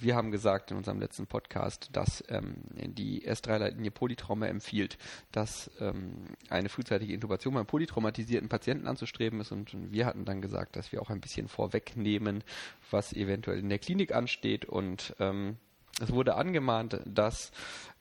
wir 0.00 0.16
haben 0.16 0.30
gesagt 0.30 0.70
in 0.70 0.78
unserem 0.78 0.98
letzten 0.98 1.26
Podcast, 1.26 1.90
dass 1.92 2.24
ähm, 2.28 2.54
die 2.70 3.28
S3-Leitlinie 3.28 3.90
Polytrauma 3.90 4.46
empfiehlt, 4.46 4.96
dass 5.30 5.70
ähm, 5.78 6.36
eine 6.48 6.70
frühzeitige 6.70 7.12
Intubation 7.12 7.52
beim 7.52 7.66
polytraumatisierten 7.66 8.48
Patienten 8.48 8.86
anzustreben 8.86 9.40
ist. 9.40 9.52
Und 9.52 9.92
wir 9.92 10.06
hatten 10.06 10.24
dann 10.24 10.40
gesagt, 10.40 10.76
dass 10.76 10.90
wir 10.90 11.02
auch 11.02 11.10
ein 11.10 11.20
bisschen 11.20 11.48
vorwegnehmen, 11.48 12.42
was 12.90 13.12
eventuell 13.12 13.58
in 13.58 13.68
der 13.68 13.78
Klinik 13.78 14.14
ansteht. 14.14 14.64
Und 14.64 15.14
ähm, 15.18 15.58
es 16.00 16.10
wurde 16.10 16.36
angemahnt, 16.36 17.00
dass 17.04 17.52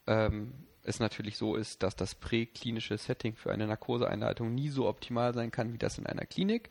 ähm, 0.07 0.53
es 0.83 1.01
natürlich 1.01 1.37
so 1.37 1.55
ist, 1.55 1.83
dass 1.83 1.97
das 1.97 2.15
präklinische 2.15 2.97
Setting 2.97 3.35
für 3.35 3.51
eine 3.51 3.67
Narkoseeinleitung 3.67 4.55
nie 4.55 4.69
so 4.69 4.87
optimal 4.87 5.33
sein 5.33 5.51
kann 5.51 5.73
wie 5.73 5.77
das 5.77 5.97
in 5.97 6.05
einer 6.05 6.25
Klinik. 6.25 6.69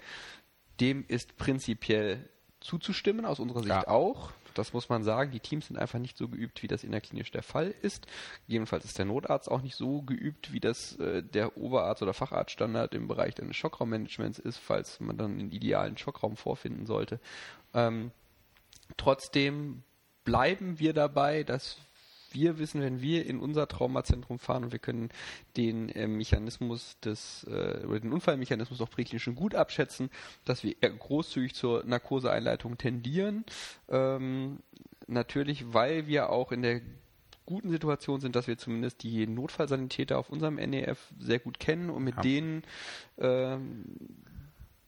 Dem 0.81 1.05
ist 1.07 1.37
prinzipiell 1.37 2.31
zuzustimmen, 2.69 3.25
aus 3.25 3.41
unserer 3.41 3.61
Sicht 3.61 3.71
ja. 3.71 3.89
auch. 3.89 4.31
Das 4.55 4.73
muss 4.73 4.89
man 4.89 5.03
sagen. 5.03 5.31
Die 5.31 5.41
Teams 5.41 5.69
sind 5.69 5.79
einfach 5.79 5.99
nicht 5.99 6.17
so 6.17 6.29
geübt, 6.29 6.63
wie 6.63 6.69
das 6.69 6.85
innerklinisch 6.85 7.31
der 7.31 7.43
Fall 7.43 7.75
ist. 7.83 8.07
Jedenfalls 8.47 8.85
ist 8.85 8.99
der 8.99 9.05
Notarzt 9.05 9.51
auch 9.51 9.63
nicht 9.63 9.77
so 9.77 10.03
geübt, 10.03 10.53
wie 10.53 10.61
das 10.61 10.97
äh, 10.97 11.23
der 11.23 11.57
Oberarzt- 11.57 12.03
oder 12.03 12.13
Facharztstandard 12.13 12.95
im 12.95 13.09
Bereich 13.09 13.41
eines 13.41 13.57
Schockraummanagements 13.57 14.39
ist, 14.39 14.59
falls 14.59 15.01
man 15.01 15.17
dann 15.17 15.39
einen 15.39 15.53
idealen 15.53 15.97
Schockraum 15.97 16.37
vorfinden 16.37 16.87
sollte. 16.87 17.21
Ähm, 17.73 18.11
trotzdem 18.97 19.83
bleiben 20.25 20.79
wir 20.79 20.93
dabei, 20.93 21.45
dass 21.45 21.79
wir 22.33 22.59
wissen, 22.59 22.81
wenn 22.81 23.01
wir 23.01 23.27
in 23.27 23.39
unser 23.39 23.69
Traumazentrum 23.69 24.39
fahren 24.39 24.65
und 24.65 24.73
wir 24.73 24.79
können 24.79 25.11
den 25.57 25.89
äh, 25.91 26.07
Mechanismus 26.07 26.99
des 27.01 27.45
äh, 27.45 27.85
oder 27.87 28.01
den 28.01 28.13
Unfallmechanismus 28.13 28.81
auch 28.81 28.91
präklinisch 28.91 29.29
gut 29.35 29.55
abschätzen, 29.55 30.11
dass 30.45 30.63
wir 30.65 30.75
großzügig 30.75 31.55
zur 31.55 31.85
Narkoseeinleitung 31.85 32.79
tendieren. 32.79 33.45
Ähm, 33.89 34.61
natürlich, 35.07 35.73
weil 35.73 36.07
wir 36.07 36.31
auch 36.31 36.53
in 36.53 36.63
der 36.63 36.81
guten 37.47 37.71
Situation 37.71 38.21
sind, 38.21 38.37
dass 38.37 38.47
wir 38.47 38.59
zumindest 38.59 39.03
die 39.03 39.27
Notfallsanitäter 39.27 40.19
auf 40.19 40.29
unserem 40.29 40.57
NEF 40.57 40.99
sehr 41.19 41.39
gut 41.39 41.59
kennen 41.59 41.89
und 41.89 42.05
mit 42.05 42.17
ja. 42.17 42.23
denen 42.23 42.63
ähm, 43.17 43.85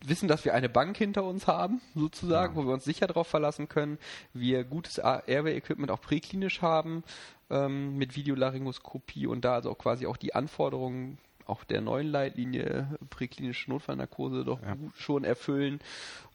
wissen, 0.04 0.28
dass 0.28 0.44
wir 0.44 0.54
eine 0.54 0.68
Bank 0.68 0.96
hinter 0.96 1.24
uns 1.24 1.46
haben, 1.46 1.80
sozusagen, 1.94 2.54
ja. 2.54 2.62
wo 2.62 2.66
wir 2.66 2.74
uns 2.74 2.84
sicher 2.84 3.06
darauf 3.06 3.26
verlassen 3.26 3.68
können. 3.68 3.98
Wir 4.32 4.64
gutes 4.64 4.98
Airway-Equipment 4.98 5.90
auch 5.90 6.00
präklinisch 6.00 6.62
haben 6.62 7.04
ähm, 7.50 7.96
mit 7.96 8.16
Videolaryngoskopie 8.16 9.26
und 9.26 9.44
da 9.44 9.54
also 9.54 9.70
auch 9.70 9.78
quasi 9.78 10.06
auch 10.06 10.16
die 10.16 10.34
Anforderungen 10.34 11.18
auch 11.46 11.64
der 11.64 11.80
neuen 11.80 12.06
Leitlinie 12.06 12.96
präklinische 13.10 13.70
Notfallnarkose 13.70 14.44
doch 14.44 14.62
ja. 14.62 14.76
schon 14.96 15.24
erfüllen 15.24 15.80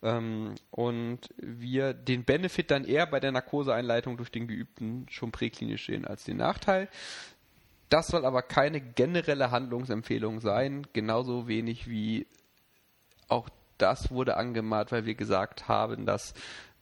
ähm, 0.04 0.56
und 0.72 1.34
wir 1.38 1.94
den 1.94 2.26
Benefit 2.26 2.70
dann 2.70 2.84
eher 2.84 3.08
bei 3.08 3.22
der 3.22 3.32
Narkoseeinleitung 3.32 4.18
durch 4.18 4.30
den 4.30 4.48
Geübten 4.48 5.08
schon 5.10 5.32
präklinisch 5.32 5.88
sehen 5.88 6.06
als 6.06 6.26
den 6.26 6.38
Nachteil. 6.38 6.90
Das 7.90 8.08
soll 8.08 8.26
aber 8.26 8.42
keine 8.42 8.82
generelle 8.82 9.52
Handlungsempfehlung 9.52 10.42
sein, 10.42 10.86
genauso 10.92 11.48
wenig 11.48 11.88
wie 11.88 12.28
auch 13.28 13.50
das 13.78 14.12
wurde 14.12 14.38
angemahnt, 14.38 14.92
weil 14.92 15.06
wir 15.06 15.16
gesagt 15.16 15.68
haben, 15.68 16.06
dass 16.06 16.34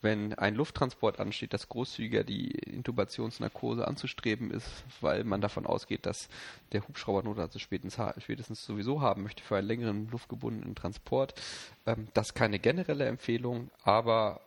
wenn 0.04 0.34
ein 0.34 0.56
Lufttransport 0.56 1.20
ansteht, 1.20 1.54
dass 1.54 1.70
großzügiger 1.70 2.26
die 2.26 2.52
Intubationsnarkose 2.52 3.88
anzustreben 3.88 4.52
ist, 4.52 4.68
weil 5.00 5.24
man 5.24 5.40
davon 5.40 5.66
ausgeht, 5.66 6.06
dass 6.06 6.28
der 6.74 6.86
Hubschrauber 6.86 7.24
Notarzt 7.24 7.60
spätestens, 7.60 8.22
spätestens 8.22 8.66
sowieso 8.66 9.02
haben 9.02 9.24
möchte 9.24 9.44
für 9.44 9.56
einen 9.56 9.68
längeren 9.68 10.10
luftgebundenen 10.10 10.76
Transport. 10.76 11.42
Ähm, 11.86 12.10
das 12.14 12.28
ist 12.28 12.34
keine 12.34 12.60
generelle 12.60 13.06
Empfehlung, 13.06 13.72
aber 13.84 14.42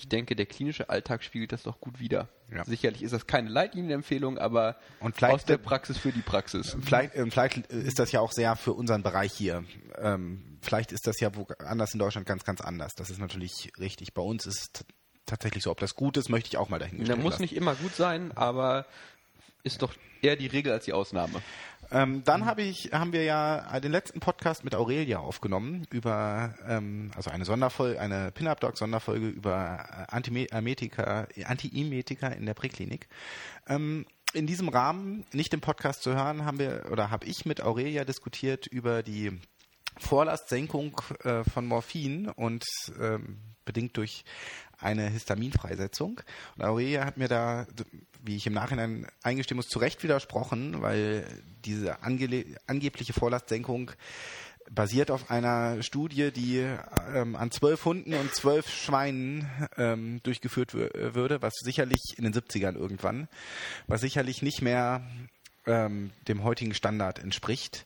ich 0.00 0.08
denke, 0.08 0.34
der 0.34 0.46
klinische 0.46 0.88
Alltag 0.88 1.22
spiegelt 1.22 1.52
das 1.52 1.62
doch 1.62 1.78
gut 1.80 2.00
wider. 2.00 2.28
Ja. 2.52 2.64
Sicherlich 2.64 3.02
ist 3.02 3.12
das 3.12 3.26
keine 3.26 3.48
Leitlinienempfehlung, 3.50 4.38
aber 4.38 4.76
aus 5.00 5.44
der 5.44 5.58
Praxis 5.58 5.98
für 5.98 6.10
die 6.10 6.22
Praxis. 6.22 6.76
Vielleicht, 6.82 7.14
äh, 7.14 7.30
vielleicht 7.30 7.58
ist 7.68 7.98
das 7.98 8.10
ja 8.12 8.20
auch 8.20 8.32
sehr 8.32 8.56
für 8.56 8.72
unseren 8.72 9.02
Bereich 9.02 9.32
hier. 9.32 9.64
Ähm, 9.98 10.58
vielleicht 10.62 10.92
ist 10.92 11.06
das 11.06 11.20
ja 11.20 11.30
woanders 11.36 11.92
in 11.92 11.98
Deutschland 11.98 12.26
ganz, 12.26 12.44
ganz 12.44 12.60
anders. 12.60 12.94
Das 12.94 13.10
ist 13.10 13.18
natürlich 13.20 13.70
richtig. 13.78 14.14
Bei 14.14 14.22
uns 14.22 14.46
ist 14.46 14.60
es 14.78 14.84
tatsächlich 15.26 15.62
so. 15.62 15.70
Ob 15.70 15.80
das 15.80 15.94
gut 15.94 16.16
ist, 16.16 16.28
möchte 16.30 16.48
ich 16.48 16.56
auch 16.56 16.70
mal 16.70 16.78
dahingestellt 16.78 17.18
Da 17.18 17.22
muss 17.22 17.32
lassen. 17.32 17.42
nicht 17.42 17.54
immer 17.54 17.74
gut 17.74 17.94
sein, 17.94 18.32
aber 18.36 18.86
ist 19.62 19.82
doch 19.82 19.92
eher 20.22 20.36
die 20.36 20.46
Regel 20.46 20.72
als 20.72 20.86
die 20.86 20.92
Ausnahme. 20.94 21.42
Ähm, 21.92 22.22
dann 22.24 22.46
habe 22.46 22.62
ich, 22.62 22.92
haben 22.92 23.12
wir 23.12 23.24
ja 23.24 23.80
den 23.80 23.90
letzten 23.90 24.20
Podcast 24.20 24.64
mit 24.64 24.74
Aurelia 24.74 25.18
aufgenommen 25.18 25.86
über, 25.90 26.54
ähm, 26.66 27.10
also 27.16 27.30
eine 27.30 27.44
Sonderfolge, 27.44 28.00
eine 28.00 28.30
Pin-Up-Dog-Sonderfolge 28.30 29.28
über 29.28 30.06
äh, 30.08 30.14
Antiemetika, 30.14 31.26
Antiemetika 31.44 32.28
in 32.28 32.46
der 32.46 32.54
Präklinik. 32.54 33.08
Ähm, 33.68 34.06
in 34.32 34.46
diesem 34.46 34.68
Rahmen, 34.68 35.26
nicht 35.32 35.52
im 35.52 35.60
Podcast 35.60 36.02
zu 36.02 36.14
hören, 36.14 36.44
haben 36.44 36.60
wir 36.60 36.86
oder 36.92 37.10
habe 37.10 37.26
ich 37.26 37.44
mit 37.44 37.60
Aurelia 37.62 38.04
diskutiert 38.04 38.68
über 38.68 39.02
die 39.02 39.32
Vorlastsenkung 39.98 41.00
äh, 41.24 41.42
von 41.42 41.66
Morphin 41.66 42.28
und 42.28 42.64
ähm, 43.00 43.38
bedingt 43.64 43.96
durch 43.96 44.24
eine 44.80 45.08
Histaminfreisetzung. 45.08 46.20
Und 46.56 46.64
Aurelia 46.64 47.04
hat 47.04 47.16
mir 47.16 47.28
da, 47.28 47.66
wie 48.22 48.36
ich 48.36 48.46
im 48.46 48.52
Nachhinein 48.52 49.06
eingestehen 49.22 49.56
muss, 49.56 49.68
zu 49.68 49.78
Recht 49.78 50.02
widersprochen, 50.02 50.82
weil 50.82 51.24
diese 51.64 52.02
angebliche 52.02 53.12
Vorlastsenkung 53.12 53.92
basiert 54.70 55.10
auf 55.10 55.30
einer 55.30 55.82
Studie, 55.82 56.30
die 56.30 56.64
ähm, 57.14 57.34
an 57.34 57.50
zwölf 57.50 57.84
Hunden 57.84 58.14
und 58.14 58.32
zwölf 58.34 58.68
Schweinen 58.68 59.48
ähm, 59.76 60.20
durchgeführt 60.22 60.74
würde, 60.74 61.42
was 61.42 61.54
sicherlich 61.60 62.14
in 62.16 62.24
den 62.24 62.32
70ern 62.32 62.76
irgendwann, 62.76 63.28
was 63.88 64.00
sicherlich 64.00 64.42
nicht 64.42 64.62
mehr 64.62 65.02
ähm, 65.66 66.10
dem 66.28 66.44
heutigen 66.44 66.74
Standard 66.74 67.18
entspricht 67.18 67.84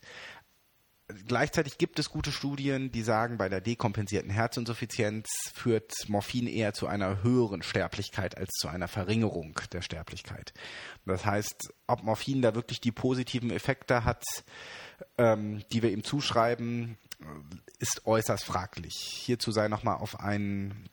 gleichzeitig 1.27 1.79
gibt 1.79 1.99
es 1.99 2.11
gute 2.11 2.33
Studien, 2.33 2.91
die 2.91 3.03
sagen, 3.03 3.37
bei 3.37 3.49
der 3.49 3.61
dekompensierten 3.61 4.31
Herzinsuffizienz 4.31 5.29
führt 5.53 5.93
Morphin 6.09 6.47
eher 6.47 6.73
zu 6.73 6.87
einer 6.87 7.23
höheren 7.23 7.63
Sterblichkeit 7.63 8.37
als 8.37 8.51
zu 8.53 8.69
einer 8.69 8.89
Verringerung 8.89 9.59
der 9.73 9.83
Sterblichkeit. 9.83 10.55
Das 11.05 11.25
heißt, 11.27 11.73
ob 11.87 12.03
Morphin 12.03 12.43
da 12.43 12.55
wirklich 12.55 12.81
die 12.81 12.93
positiven 12.93 13.51
Effekte 13.51 14.05
hat, 14.05 14.25
ähm, 15.19 15.63
die 15.73 15.83
wir 15.83 15.91
ihm 15.91 16.05
zuschreiben, 16.05 16.97
ist 17.79 18.07
äußerst 18.07 18.45
fraglich. 18.45 18.95
Hierzu 18.97 19.53
sei 19.53 19.69
nochmal 19.69 19.97
auf 19.97 20.21
einen 20.21 20.89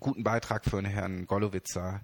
guten 0.00 0.24
Beitrag 0.24 0.64
für 0.64 0.82
Herrn 0.82 1.26
Gollowitzer 1.26 2.00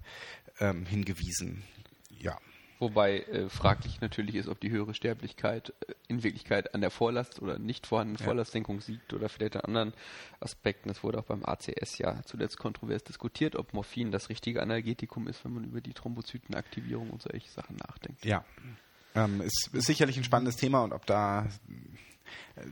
ähm, 0.59 0.85
hingewiesen. 0.85 1.63
Ja. 2.09 2.37
Wobei 2.79 3.19
äh, 3.19 3.49
fraglich 3.49 3.99
natürlich 3.99 4.35
ist, 4.35 4.47
ob 4.47 4.61
die 4.61 4.71
höhere 4.71 4.93
Sterblichkeit 4.93 5.73
äh, 5.87 5.93
in 6.07 6.23
Wirklichkeit 6.23 6.73
an 6.73 6.79
der 6.79 6.89
Vorlast 6.89 7.41
oder 7.41 7.59
nicht 7.59 7.85
vorhandenen 7.85 8.19
ja. 8.19 8.25
Vorlastsenkung 8.25 8.81
liegt 8.87 9.13
oder 9.13 9.27
vielleicht 9.27 9.57
an 9.57 9.63
anderen 9.65 9.93
Aspekten. 10.39 10.87
Das 10.87 11.03
wurde 11.03 11.19
auch 11.19 11.25
beim 11.25 11.43
ACS 11.43 11.97
ja 11.97 12.21
zuletzt 12.23 12.57
kontrovers 12.57 13.03
diskutiert, 13.03 13.57
ob 13.57 13.73
Morphin 13.73 14.11
das 14.11 14.29
richtige 14.29 14.61
Analgetikum 14.61 15.27
ist, 15.27 15.43
wenn 15.43 15.53
man 15.53 15.65
über 15.65 15.81
die 15.81 15.93
Thrombozytenaktivierung 15.93 17.09
und 17.09 17.21
solche 17.21 17.49
Sachen 17.49 17.75
nachdenkt. 17.75 18.23
Ja, 18.23 18.45
ähm, 19.13 19.41
ist, 19.41 19.71
ist 19.73 19.85
sicherlich 19.85 20.17
ein 20.17 20.23
spannendes 20.23 20.55
Thema 20.55 20.81
und 20.83 20.93
ob 20.93 21.05
da 21.05 21.47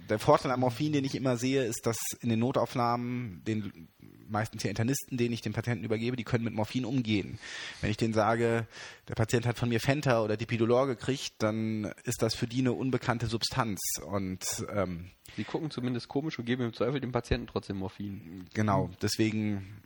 der 0.09 0.19
Vorteil 0.19 0.51
am 0.51 0.61
Morphin, 0.61 0.93
den 0.93 1.03
ich 1.03 1.15
immer 1.15 1.37
sehe, 1.37 1.65
ist, 1.65 1.85
dass 1.85 1.97
in 2.21 2.29
den 2.29 2.39
Notaufnahmen 2.39 3.43
den 3.45 3.89
meistens 4.29 4.63
ja 4.63 4.69
Internisten, 4.69 5.17
denen 5.17 5.33
ich 5.33 5.41
den 5.41 5.53
Patienten 5.53 5.83
übergebe, 5.83 6.15
die 6.15 6.23
können 6.23 6.43
mit 6.43 6.53
Morphin 6.53 6.85
umgehen. 6.85 7.39
Wenn 7.81 7.91
ich 7.91 7.97
denen 7.97 8.13
sage, 8.13 8.67
der 9.07 9.15
Patient 9.15 9.45
hat 9.45 9.57
von 9.57 9.69
mir 9.69 9.79
Fenta 9.79 10.23
oder 10.23 10.37
Dipidolor 10.37 10.87
gekriegt, 10.87 11.35
dann 11.39 11.91
ist 12.03 12.21
das 12.21 12.35
für 12.35 12.47
die 12.47 12.59
eine 12.59 12.73
unbekannte 12.73 13.27
Substanz. 13.27 13.79
Und 14.05 14.43
ähm, 14.73 15.11
die 15.37 15.43
gucken 15.43 15.71
zumindest 15.71 16.07
komisch 16.07 16.39
und 16.39 16.45
geben 16.45 16.63
im 16.63 16.73
Zweifel 16.73 16.99
dem 16.99 17.11
Patienten 17.11 17.47
trotzdem 17.47 17.77
Morphin. 17.77 18.45
Genau, 18.53 18.89
deswegen 19.01 19.81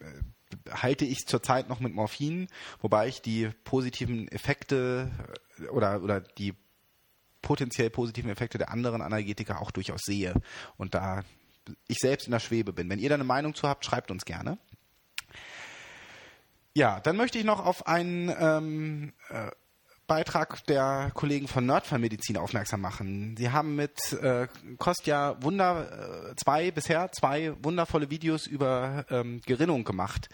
äh, 0.00 0.04
halte 0.70 1.04
ich 1.04 1.26
zurzeit 1.26 1.68
noch 1.68 1.80
mit 1.80 1.94
Morphin, 1.94 2.48
wobei 2.80 3.08
ich 3.08 3.22
die 3.22 3.50
positiven 3.64 4.28
Effekte 4.28 5.10
äh, 5.58 5.66
oder, 5.68 6.02
oder 6.02 6.20
die 6.20 6.54
potenziell 7.42 7.90
positiven 7.90 8.30
Effekte 8.30 8.56
der 8.56 8.70
anderen 8.70 9.02
Analgetika 9.02 9.58
auch 9.58 9.72
durchaus 9.72 10.00
sehe 10.02 10.34
und 10.76 10.94
da 10.94 11.24
ich 11.88 11.98
selbst 11.98 12.26
in 12.26 12.32
der 12.32 12.40
Schwebe 12.40 12.72
bin. 12.72 12.88
Wenn 12.88 12.98
ihr 12.98 13.08
da 13.08 13.14
eine 13.14 13.24
Meinung 13.24 13.54
zu 13.54 13.68
habt, 13.68 13.84
schreibt 13.84 14.10
uns 14.10 14.24
gerne. 14.24 14.58
Ja, 16.74 17.00
dann 17.00 17.16
möchte 17.16 17.38
ich 17.38 17.44
noch 17.44 17.64
auf 17.64 17.86
einen 17.86 18.34
ähm, 18.38 19.12
äh, 19.28 19.50
Beitrag 20.06 20.66
der 20.66 21.10
Kollegen 21.14 21.48
von 21.48 21.66
Nerdfallmedizin 21.66 22.36
aufmerksam 22.36 22.80
machen. 22.80 23.36
Sie 23.36 23.50
haben 23.50 23.76
mit 23.76 24.12
äh, 24.14 24.48
Kostja 24.78 25.36
Wunder 25.42 26.30
äh, 26.30 26.36
zwei 26.36 26.70
bisher 26.70 27.12
zwei 27.12 27.54
wundervolle 27.62 28.10
Videos 28.10 28.46
über 28.46 29.04
ähm, 29.10 29.40
Gerinnung 29.46 29.84
gemacht. 29.84 30.28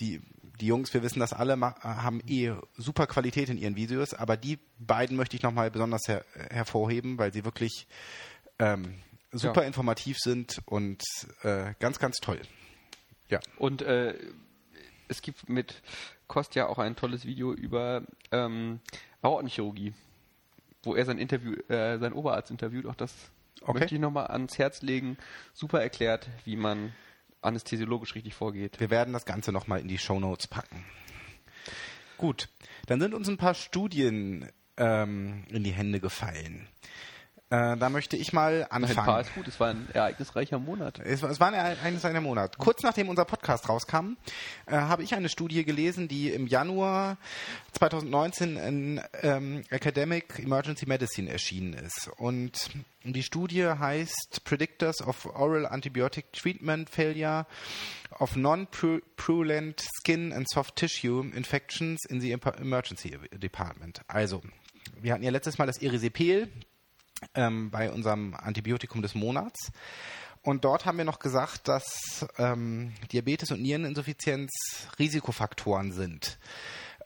Die 0.00 0.20
die 0.60 0.66
Jungs, 0.66 0.94
wir 0.94 1.02
wissen 1.02 1.18
das 1.18 1.32
alle, 1.32 1.60
haben 1.60 2.20
eh 2.26 2.52
super 2.76 3.06
Qualität 3.06 3.48
in 3.48 3.58
ihren 3.58 3.76
Videos, 3.76 4.14
aber 4.14 4.36
die 4.36 4.58
beiden 4.78 5.16
möchte 5.16 5.36
ich 5.36 5.42
nochmal 5.42 5.70
besonders 5.70 6.06
her 6.06 6.24
hervorheben, 6.50 7.18
weil 7.18 7.32
sie 7.32 7.44
wirklich 7.44 7.88
ähm, 8.60 8.94
super 9.38 9.62
ja. 9.62 9.66
informativ 9.66 10.18
sind 10.18 10.62
und 10.66 11.02
äh, 11.42 11.74
ganz, 11.78 11.98
ganz 11.98 12.16
toll. 12.18 12.40
Ja. 13.28 13.40
Und 13.58 13.82
äh, 13.82 14.14
es 15.08 15.22
gibt 15.22 15.48
mit 15.48 15.82
Kostja 16.26 16.66
auch 16.66 16.78
ein 16.78 16.96
tolles 16.96 17.24
Video 17.24 17.52
über 17.52 18.02
ähm, 18.32 18.80
Aortenchirurgie, 19.22 19.94
wo 20.82 20.94
er 20.94 21.04
sein 21.04 21.18
Interview, 21.18 21.54
äh, 21.68 21.98
sein 21.98 22.12
Oberarzt 22.12 22.50
interviewt. 22.50 22.86
Auch 22.86 22.94
das 22.94 23.12
okay. 23.62 23.78
möchte 23.78 23.94
ich 23.94 24.00
nochmal 24.00 24.28
ans 24.28 24.58
Herz 24.58 24.82
legen. 24.82 25.16
Super 25.52 25.82
erklärt, 25.82 26.28
wie 26.44 26.56
man 26.56 26.92
anästhesiologisch 27.40 28.14
richtig 28.14 28.34
vorgeht. 28.34 28.80
Wir 28.80 28.90
werden 28.90 29.12
das 29.12 29.26
Ganze 29.26 29.52
nochmal 29.52 29.80
in 29.80 29.88
die 29.88 29.98
Show 29.98 30.18
Notes 30.18 30.46
packen. 30.46 30.84
Gut, 32.16 32.48
dann 32.86 33.00
sind 33.00 33.14
uns 33.14 33.28
ein 33.28 33.36
paar 33.36 33.54
Studien 33.54 34.50
ähm, 34.76 35.44
in 35.50 35.64
die 35.64 35.72
Hände 35.72 36.00
gefallen. 36.00 36.68
Äh, 37.54 37.76
da 37.76 37.88
möchte 37.88 38.16
ich 38.16 38.32
mal 38.32 38.66
anfangen. 38.70 38.98
Ein 38.98 39.04
paar 39.04 39.20
ist 39.20 39.34
gut, 39.34 39.46
es 39.46 39.60
war 39.60 39.68
ein 39.68 39.88
ereignisreicher 39.92 40.58
Monat. 40.58 40.98
Es, 40.98 41.22
es 41.22 41.38
war 41.38 41.48
ein 41.48 41.54
ereignisreicher 41.54 42.20
Monat. 42.20 42.58
Kurz 42.58 42.82
nachdem 42.82 43.08
unser 43.08 43.24
Podcast 43.24 43.68
rauskam, 43.68 44.16
äh, 44.66 44.72
habe 44.72 45.04
ich 45.04 45.14
eine 45.14 45.28
Studie 45.28 45.64
gelesen, 45.64 46.08
die 46.08 46.30
im 46.30 46.48
Januar 46.48 47.16
2019 47.72 48.56
in 48.56 49.00
ähm, 49.22 49.62
Academic 49.70 50.40
Emergency 50.40 50.86
Medicine 50.86 51.30
erschienen 51.30 51.74
ist. 51.74 52.10
Und 52.16 52.70
die 53.04 53.22
Studie 53.22 53.66
heißt 53.66 54.42
Predictors 54.44 55.00
of 55.06 55.26
Oral 55.26 55.66
Antibiotic 55.66 56.32
Treatment 56.32 56.90
Failure 56.90 57.46
of 58.18 58.34
Non-Purulent 58.34 59.84
Skin 60.00 60.32
and 60.32 60.48
Soft 60.48 60.76
Tissue 60.76 61.30
Infections 61.34 62.04
in 62.08 62.20
the 62.20 62.32
Emergency 62.32 63.16
Department. 63.32 64.00
Also, 64.08 64.42
wir 65.00 65.12
hatten 65.12 65.22
ja 65.22 65.30
letztes 65.30 65.58
Mal 65.58 65.66
das 65.66 65.80
Erisipel 65.80 66.48
ähm, 67.34 67.70
bei 67.70 67.90
unserem 67.90 68.34
Antibiotikum 68.34 69.02
des 69.02 69.14
Monats. 69.14 69.70
Und 70.42 70.64
dort 70.64 70.84
haben 70.84 70.98
wir 70.98 71.04
noch 71.04 71.20
gesagt, 71.20 71.68
dass 71.68 72.26
ähm, 72.38 72.92
Diabetes 73.12 73.50
und 73.50 73.62
Niereninsuffizienz 73.62 74.50
Risikofaktoren 74.98 75.92
sind. 75.92 76.38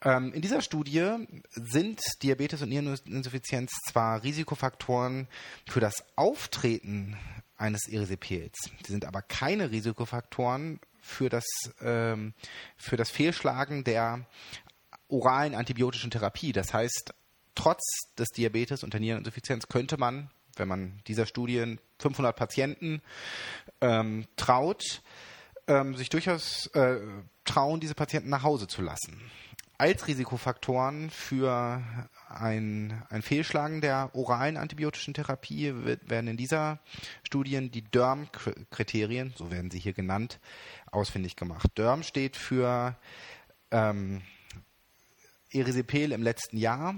Ähm, 0.03 0.33
in 0.33 0.43
dieser 0.43 0.61
Studie 0.61 1.27
sind 1.51 2.01
Diabetes 2.23 2.63
und 2.63 2.69
Niereninsuffizienz 2.69 3.71
zwar 3.89 4.23
Risikofaktoren 4.23 5.29
für 5.69 5.81
das 5.81 6.05
Auftreten 6.17 7.17
eines 7.57 7.89
Erisipels, 7.89 8.57
sie 8.85 8.93
sind 8.93 9.05
aber 9.05 9.21
keine 9.21 9.73
Risikofaktoren 9.73 10.79
für 11.01 11.29
das, 11.29 11.45
ähm, 11.81 12.35
für 12.77 12.97
das 12.97 13.11
Fehlschlagen 13.11 13.83
der 13.83 14.27
oralen 15.09 15.55
antibiotischen 15.55 16.11
Therapie. 16.11 16.53
Das 16.53 16.73
heißt, 16.73 17.15
trotz 17.59 17.83
des 18.17 18.29
Diabetes 18.29 18.85
und 18.85 18.93
der 18.93 19.01
Niereninsuffizienz 19.01 19.67
könnte 19.67 19.99
man, 19.99 20.31
wenn 20.57 20.69
man 20.69 21.01
dieser 21.09 21.27
Studien 21.27 21.81
500 21.99 22.35
Patienten 22.35 23.03
ähm, 23.81 24.27
traut, 24.37 25.03
ähm, 25.67 25.97
sich 25.97 26.09
durchaus 26.09 26.69
äh, 26.69 27.01
trauen, 27.45 27.81
diese 27.81 27.97
Patienten 27.97 28.31
nach 28.31 28.45
Hause 28.45 28.69
zu 28.69 28.81
lassen. 28.81 29.21
Als 29.77 30.07
Risikofaktoren 30.07 31.11
für 31.11 31.83
ein, 32.29 33.03
ein 33.11 33.23
Fehlschlagen 33.23 33.81
der 33.81 34.11
oralen 34.15 34.57
antibiotischen 34.57 35.15
Therapie 35.15 35.73
wird, 35.85 36.11
werden 36.11 36.29
in 36.29 36.37
dieser 36.37 36.79
Studien 37.25 37.73
die 37.73 37.83
DERM-Kriterien, 37.83 39.35
so 39.37 39.51
werden 39.51 39.71
sie 39.71 39.79
hier 39.81 39.93
genannt, 39.93 40.39
ausfindig 40.93 41.35
gemacht. 41.35 41.67
DERM 41.77 42.05
steht 42.05 42.37
für 42.37 42.97
ähm, 43.73 44.23
Erisipel 45.51 46.13
im 46.13 46.23
letzten 46.23 46.57
Jahr, 46.57 46.97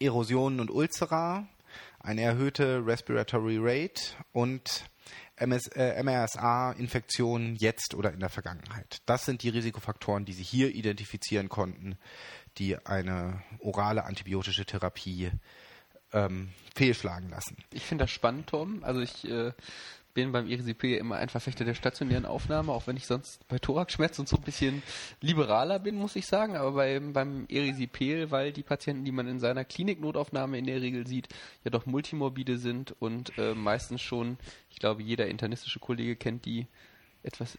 Erosionen 0.00 0.60
und 0.60 0.70
Ulcera, 0.70 1.46
eine 2.00 2.22
erhöhte 2.22 2.84
Respiratory 2.84 3.58
Rate 3.60 4.02
und 4.32 4.84
MS, 5.36 5.68
äh, 5.68 6.02
MRSA-Infektionen 6.02 7.56
jetzt 7.56 7.94
oder 7.94 8.12
in 8.12 8.20
der 8.20 8.28
Vergangenheit. 8.28 9.02
Das 9.06 9.24
sind 9.24 9.42
die 9.42 9.48
Risikofaktoren, 9.48 10.24
die 10.24 10.32
Sie 10.32 10.42
hier 10.42 10.74
identifizieren 10.74 11.48
konnten, 11.48 11.96
die 12.58 12.76
eine 12.86 13.42
orale 13.58 14.04
antibiotische 14.04 14.64
Therapie 14.64 15.30
ähm, 16.12 16.50
fehlschlagen 16.74 17.30
lassen. 17.30 17.56
Ich 17.72 17.84
finde 17.84 18.04
das 18.04 18.10
spannend, 18.10 18.48
Tom. 18.48 18.84
Also 18.84 19.00
ich 19.00 19.24
äh, 19.28 19.52
bin 20.14 20.32
beim 20.32 20.46
IRCP 20.46 20.96
immer 20.96 21.16
ein 21.16 21.28
Verfechter 21.28 21.64
der 21.64 21.74
stationären 21.74 22.26
Aufnahme, 22.26 22.72
auch 22.72 22.86
wenn 22.86 22.96
ich 22.96 23.06
sonst 23.06 23.46
bei 23.48 23.58
Thoraxschmerz 23.58 24.18
und 24.18 24.28
so 24.28 24.36
ein 24.36 24.42
bisschen 24.42 24.82
liberaler 25.20 25.78
bin, 25.78 25.96
muss 25.96 26.16
ich 26.16 26.26
sagen. 26.26 26.56
Aber 26.56 26.72
bei, 26.72 27.00
beim 27.00 27.46
Erisipel, 27.48 28.30
weil 28.30 28.52
die 28.52 28.62
Patienten, 28.62 29.04
die 29.04 29.12
man 29.12 29.26
in 29.26 29.40
seiner 29.40 29.64
Kliniknotaufnahme 29.64 30.58
in 30.58 30.66
der 30.66 30.82
Regel 30.82 31.06
sieht, 31.06 31.28
ja 31.64 31.70
doch 31.70 31.86
multimorbide 31.86 32.58
sind 32.58 32.94
und 33.00 33.36
äh, 33.38 33.54
meistens 33.54 34.02
schon, 34.02 34.38
ich 34.70 34.78
glaube, 34.78 35.02
jeder 35.02 35.26
internistische 35.28 35.80
Kollege 35.80 36.16
kennt 36.16 36.44
die 36.44 36.66
etwas 37.22 37.58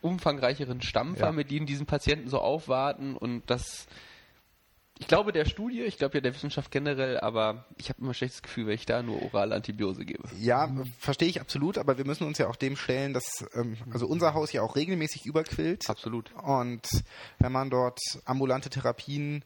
umfangreicheren 0.00 0.82
Stampfer, 0.82 1.26
ja. 1.26 1.32
mit 1.32 1.50
denen 1.50 1.66
diesen 1.66 1.86
Patienten 1.86 2.28
so 2.28 2.40
aufwarten 2.40 3.16
und 3.16 3.42
das 3.46 3.86
ich 4.98 5.06
glaube 5.06 5.32
der 5.32 5.44
Studie, 5.44 5.82
ich 5.82 5.98
glaube 5.98 6.18
ja 6.18 6.20
der 6.20 6.34
Wissenschaft 6.34 6.70
generell, 6.70 7.18
aber 7.20 7.66
ich 7.76 7.88
habe 7.88 8.00
immer 8.00 8.10
ein 8.10 8.14
schlechtes 8.14 8.42
Gefühl, 8.42 8.66
wenn 8.66 8.74
ich 8.74 8.86
da 8.86 9.02
nur 9.02 9.22
orale 9.22 9.54
Antibiose 9.54 10.04
gebe. 10.04 10.28
Ja, 10.38 10.70
verstehe 10.98 11.28
ich 11.28 11.40
absolut, 11.40 11.78
aber 11.78 11.98
wir 11.98 12.04
müssen 12.04 12.26
uns 12.26 12.38
ja 12.38 12.48
auch 12.48 12.56
dem 12.56 12.76
stellen, 12.76 13.12
dass 13.12 13.44
ähm, 13.54 13.76
also 13.92 14.06
unser 14.06 14.34
Haus 14.34 14.52
ja 14.52 14.62
auch 14.62 14.76
regelmäßig 14.76 15.26
überquillt. 15.26 15.88
Absolut. 15.88 16.32
Und 16.42 16.88
wenn 17.38 17.52
man 17.52 17.70
dort 17.70 18.00
ambulante 18.24 18.70
Therapien 18.70 19.44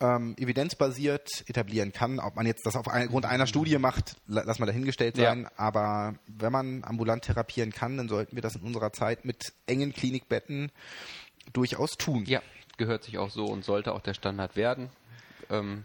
ähm, 0.00 0.34
evidenzbasiert 0.38 1.44
etablieren 1.46 1.92
kann, 1.92 2.18
ob 2.18 2.36
man 2.36 2.46
jetzt 2.46 2.64
das 2.64 2.74
aufgrund 2.76 3.26
einer 3.26 3.46
Studie 3.46 3.78
macht, 3.78 4.16
lass 4.26 4.58
mal 4.58 4.66
dahingestellt 4.66 5.16
sein, 5.16 5.42
ja. 5.42 5.50
aber 5.56 6.14
wenn 6.26 6.52
man 6.52 6.84
ambulant 6.84 7.24
therapieren 7.24 7.70
kann, 7.70 7.98
dann 7.98 8.08
sollten 8.08 8.34
wir 8.34 8.42
das 8.42 8.56
in 8.56 8.62
unserer 8.62 8.92
Zeit 8.92 9.24
mit 9.24 9.52
engen 9.66 9.92
Klinikbetten 9.92 10.72
durchaus 11.52 11.92
tun. 11.92 12.24
Ja 12.26 12.40
gehört 12.80 13.04
sich 13.04 13.18
auch 13.18 13.30
so 13.30 13.44
und 13.44 13.64
sollte 13.64 13.92
auch 13.92 14.00
der 14.00 14.14
Standard 14.14 14.56
werden. 14.56 14.88
Ähm, 15.50 15.84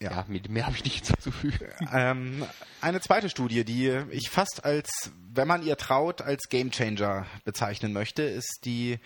ja. 0.00 0.10
ja, 0.10 0.24
mehr 0.48 0.66
habe 0.66 0.76
ich 0.76 0.84
nicht 0.84 1.06
hinzuzufügen. 1.06 1.68
Ähm, 1.92 2.44
eine 2.80 3.00
zweite 3.00 3.28
Studie, 3.28 3.64
die 3.64 3.88
ich 4.10 4.30
fast 4.30 4.64
als, 4.64 5.10
wenn 5.32 5.48
man 5.48 5.62
ihr 5.62 5.76
traut, 5.76 6.22
als 6.22 6.48
Gamechanger 6.48 7.26
bezeichnen 7.44 7.92
möchte, 7.92 8.22
ist 8.22 8.60
die 8.64 8.98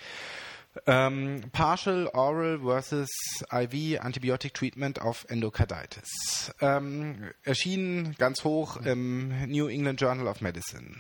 ähm, 0.87 1.43
Partial 1.53 2.09
Oral 2.09 2.61
versus 2.61 3.09
IV 3.53 4.01
Antibiotic 4.01 4.55
Treatment 4.55 5.01
of 5.01 5.25
Endocarditis. 5.29 6.53
Ähm, 6.61 7.31
erschienen 7.43 8.15
ganz 8.19 8.45
hoch 8.45 8.77
im 8.77 9.51
New 9.51 9.69
England 9.69 10.01
Journal 10.01 10.27
of 10.29 10.41
Medicine. 10.43 10.97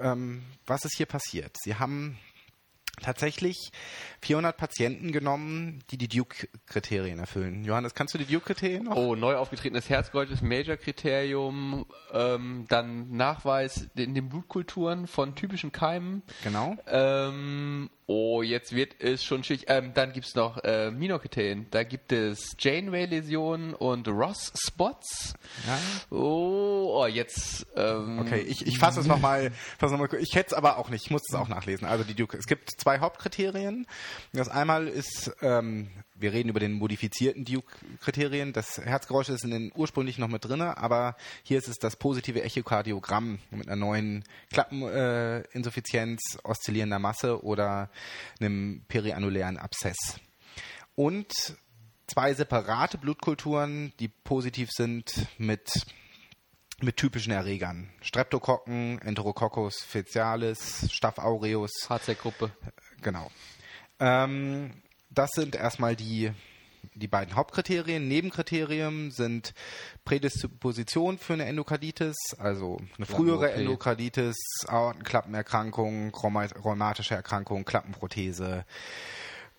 Ähm, 0.00 0.42
was 0.66 0.84
ist 0.84 0.96
hier 0.96 1.06
passiert? 1.06 1.56
Sie 1.62 1.76
haben 1.76 2.18
tatsächlich 3.02 3.70
400 4.22 4.56
Patienten 4.56 5.12
genommen, 5.12 5.82
die 5.90 5.98
die 5.98 6.08
Duke-Kriterien 6.08 7.18
erfüllen. 7.18 7.64
Johannes, 7.64 7.94
kannst 7.94 8.14
du 8.14 8.18
die 8.18 8.24
Duke-Kriterien 8.24 8.84
noch? 8.84 8.96
Oh, 8.96 9.14
neu 9.14 9.36
aufgetretenes 9.36 9.88
Herzkreuz 9.88 10.30
ist 10.30 10.42
Major-Kriterium, 10.42 11.86
ähm, 12.12 12.66
dann 12.68 13.10
Nachweis 13.16 13.88
in 13.94 14.14
den 14.14 14.28
Blutkulturen 14.28 15.06
von 15.06 15.34
typischen 15.34 15.72
Keimen. 15.72 16.22
Genau. 16.42 16.76
Ähm, 16.86 17.90
Oh, 18.06 18.42
jetzt 18.42 18.74
wird 18.74 19.00
es 19.00 19.24
schon 19.24 19.44
schwierig. 19.44 19.64
Ähm, 19.68 19.92
dann 19.94 20.12
gibt 20.12 20.26
es 20.26 20.34
noch 20.34 20.62
äh, 20.62 20.90
Minokriterien. 20.90 21.68
Da 21.70 21.84
gibt 21.84 22.12
es 22.12 22.54
Janeway-Läsionen 22.58 23.72
und 23.72 24.06
Ross-Spots. 24.08 25.32
Ja. 25.66 25.78
Oh, 26.10 27.00
oh, 27.00 27.06
jetzt. 27.06 27.66
Ähm, 27.76 28.18
okay, 28.18 28.40
ich, 28.40 28.66
ich 28.66 28.78
fasse 28.78 29.00
es 29.00 29.06
nochmal. 29.06 29.52
Noch 29.80 30.12
ich 30.12 30.34
hätte 30.34 30.48
es 30.48 30.52
aber 30.52 30.76
auch 30.76 30.90
nicht. 30.90 31.06
Ich 31.06 31.10
muss 31.10 31.22
es 31.26 31.34
auch 31.34 31.48
nachlesen. 31.48 31.86
Also 31.86 32.04
die 32.04 32.14
Duke. 32.14 32.36
Es 32.36 32.46
gibt 32.46 32.68
zwei 32.84 33.00
Hauptkriterien. 33.00 33.86
Das 34.32 34.48
einmal 34.48 34.86
ist 34.86 35.34
ähm, 35.40 35.88
wir 36.14 36.32
reden 36.32 36.48
über 36.48 36.60
den 36.60 36.72
modifizierten 36.72 37.44
Duke-Kriterien. 37.44 38.52
Das 38.52 38.78
Herzgeräusch 38.78 39.30
ist 39.30 39.44
in 39.44 39.50
den 39.50 39.72
ursprünglich 39.74 40.18
noch 40.18 40.28
mit 40.28 40.44
drin, 40.44 40.60
aber 40.62 41.16
hier 41.42 41.58
ist 41.58 41.68
es 41.68 41.78
das 41.78 41.96
positive 41.96 42.42
Echokardiogramm 42.42 43.40
mit 43.50 43.68
einer 43.68 43.76
neuen 43.76 44.24
Klappeninsuffizienz, 44.52 46.20
äh, 46.36 46.38
oszillierender 46.44 46.98
Masse 46.98 47.42
oder 47.42 47.90
einem 48.38 48.84
periannulären 48.86 49.58
Abszess. 49.58 50.20
Und 50.94 51.32
zwei 52.06 52.34
separate 52.34 52.98
Blutkulturen, 52.98 53.92
die 53.98 54.08
positiv 54.08 54.68
sind 54.70 55.26
mit 55.38 55.68
mit 56.84 56.96
typischen 56.96 57.32
Erregern. 57.32 57.88
Streptokokken, 58.00 59.00
Enterococcus 59.00 59.82
faecialis, 59.82 60.88
Staph 60.92 61.18
aureus. 61.18 61.70
HZ-Gruppe. 61.88 62.50
Genau. 63.02 63.30
Ähm, 64.00 64.82
das 65.10 65.30
sind 65.32 65.54
erstmal 65.54 65.96
die, 65.96 66.32
die 66.94 67.08
beiden 67.08 67.36
Hauptkriterien. 67.36 68.06
Nebenkriterien 68.08 69.10
sind 69.10 69.54
Prädisposition 70.04 71.18
für 71.18 71.34
eine 71.34 71.46
Endokarditis, 71.46 72.16
also 72.38 72.78
eine 72.96 73.06
frühere 73.06 73.50
okay. 73.50 73.60
Endokarditis, 73.60 74.36
Aortenklappenerkrankung, 74.66 76.14
rheumatische 76.14 77.14
Erkrankung, 77.14 77.64
Klappenprothese, 77.64 78.64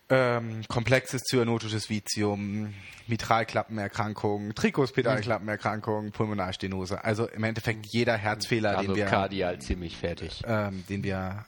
ähm, 0.10 0.64
komplexes 0.68 1.24
zyanotisches 1.24 1.90
Vitium, 1.90 2.74
Mitralklappenerkrankung, 3.08 4.54
Trikospedalklappenerkrankung, 4.56 6.12
Pulmonalstenose. 6.12 7.04
Also 7.04 7.28
im 7.28 7.44
Endeffekt 7.44 7.86
jeder 7.88 8.18
Herzfehler, 8.18 8.78
also 8.78 8.94
den 8.94 8.96
wir 8.96 9.06
kardial 9.06 9.60
ziemlich 9.60 9.98
fertig, 9.98 10.44
ähm, 10.46 10.84
den 10.90 11.04
wir 11.04 11.46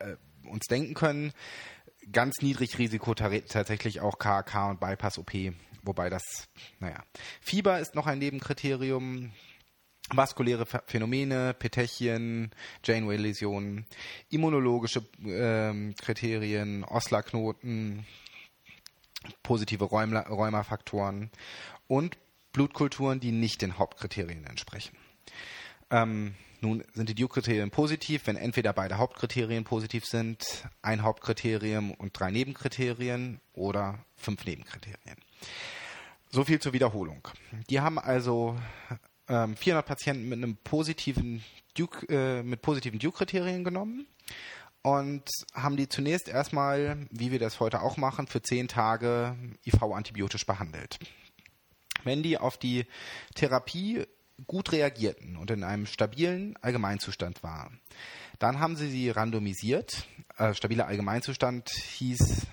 äh, 0.00 0.16
uns 0.48 0.66
denken 0.66 0.94
können 0.94 1.32
ganz 2.12 2.40
niedrig 2.40 2.78
Risiko 2.78 3.14
tatsächlich 3.14 4.00
auch 4.00 4.18
KK 4.18 4.70
und 4.70 4.80
Bypass-OP, 4.80 5.32
wobei 5.82 6.10
das, 6.10 6.48
naja. 6.78 7.02
Fieber 7.40 7.78
ist 7.78 7.94
noch 7.94 8.06
ein 8.06 8.18
Nebenkriterium. 8.18 9.32
Vaskuläre 10.12 10.66
Phänomene, 10.66 11.54
Petechien, 11.54 12.50
Janeway-Läsionen, 12.84 13.86
immunologische 14.28 15.04
ähm, 15.24 15.94
Kriterien, 15.96 16.84
Osler-Knoten, 16.84 18.06
positive 19.42 19.84
Rheumla 19.84 20.22
Rheumafaktoren 20.22 21.30
und 21.86 22.18
Blutkulturen, 22.52 23.20
die 23.20 23.32
nicht 23.32 23.62
den 23.62 23.78
Hauptkriterien 23.78 24.44
entsprechen. 24.44 24.96
Ähm, 25.90 26.34
nun 26.60 26.84
sind 26.92 27.08
die 27.08 27.14
Duke-Kriterien 27.14 27.70
positiv, 27.70 28.26
wenn 28.26 28.36
entweder 28.36 28.72
beide 28.72 28.98
Hauptkriterien 28.98 29.64
positiv 29.64 30.04
sind, 30.04 30.44
ein 30.82 31.02
Hauptkriterium 31.02 31.92
und 31.92 32.18
drei 32.18 32.30
Nebenkriterien 32.30 33.40
oder 33.54 34.04
fünf 34.16 34.44
Nebenkriterien. 34.44 35.16
So 36.30 36.44
viel 36.44 36.60
zur 36.60 36.72
Wiederholung. 36.72 37.26
Die 37.70 37.80
haben 37.80 37.98
also 37.98 38.56
ähm, 39.30 39.56
400 39.56 39.86
Patienten 39.86 40.28
mit 40.28 40.38
einem 40.38 40.56
positiven 40.56 41.42
Duke, 41.74 42.06
äh, 42.08 42.42
mit 42.42 42.60
positiven 42.60 42.98
Duke-Kriterien 42.98 43.64
genommen 43.64 44.06
und 44.82 45.22
haben 45.54 45.76
die 45.76 45.88
zunächst 45.88 46.28
erstmal, 46.28 47.06
wie 47.10 47.30
wir 47.30 47.38
das 47.38 47.60
heute 47.60 47.80
auch 47.82 47.96
machen, 47.96 48.26
für 48.26 48.42
zehn 48.42 48.68
Tage 48.68 49.36
IV-antibiotisch 49.66 50.46
behandelt. 50.46 50.98
Wenn 52.02 52.22
die 52.22 52.38
auf 52.38 52.58
die 52.58 52.86
Therapie 53.34 54.04
gut 54.46 54.72
reagierten 54.72 55.36
und 55.36 55.50
in 55.50 55.64
einem 55.64 55.86
stabilen 55.86 56.56
Allgemeinzustand 56.62 57.42
waren. 57.42 57.80
Dann 58.38 58.58
haben 58.58 58.76
sie 58.76 58.88
sie 58.88 59.10
randomisiert. 59.10 60.06
Äh, 60.38 60.54
stabiler 60.54 60.86
Allgemeinzustand 60.86 61.68
hieß 61.68 62.46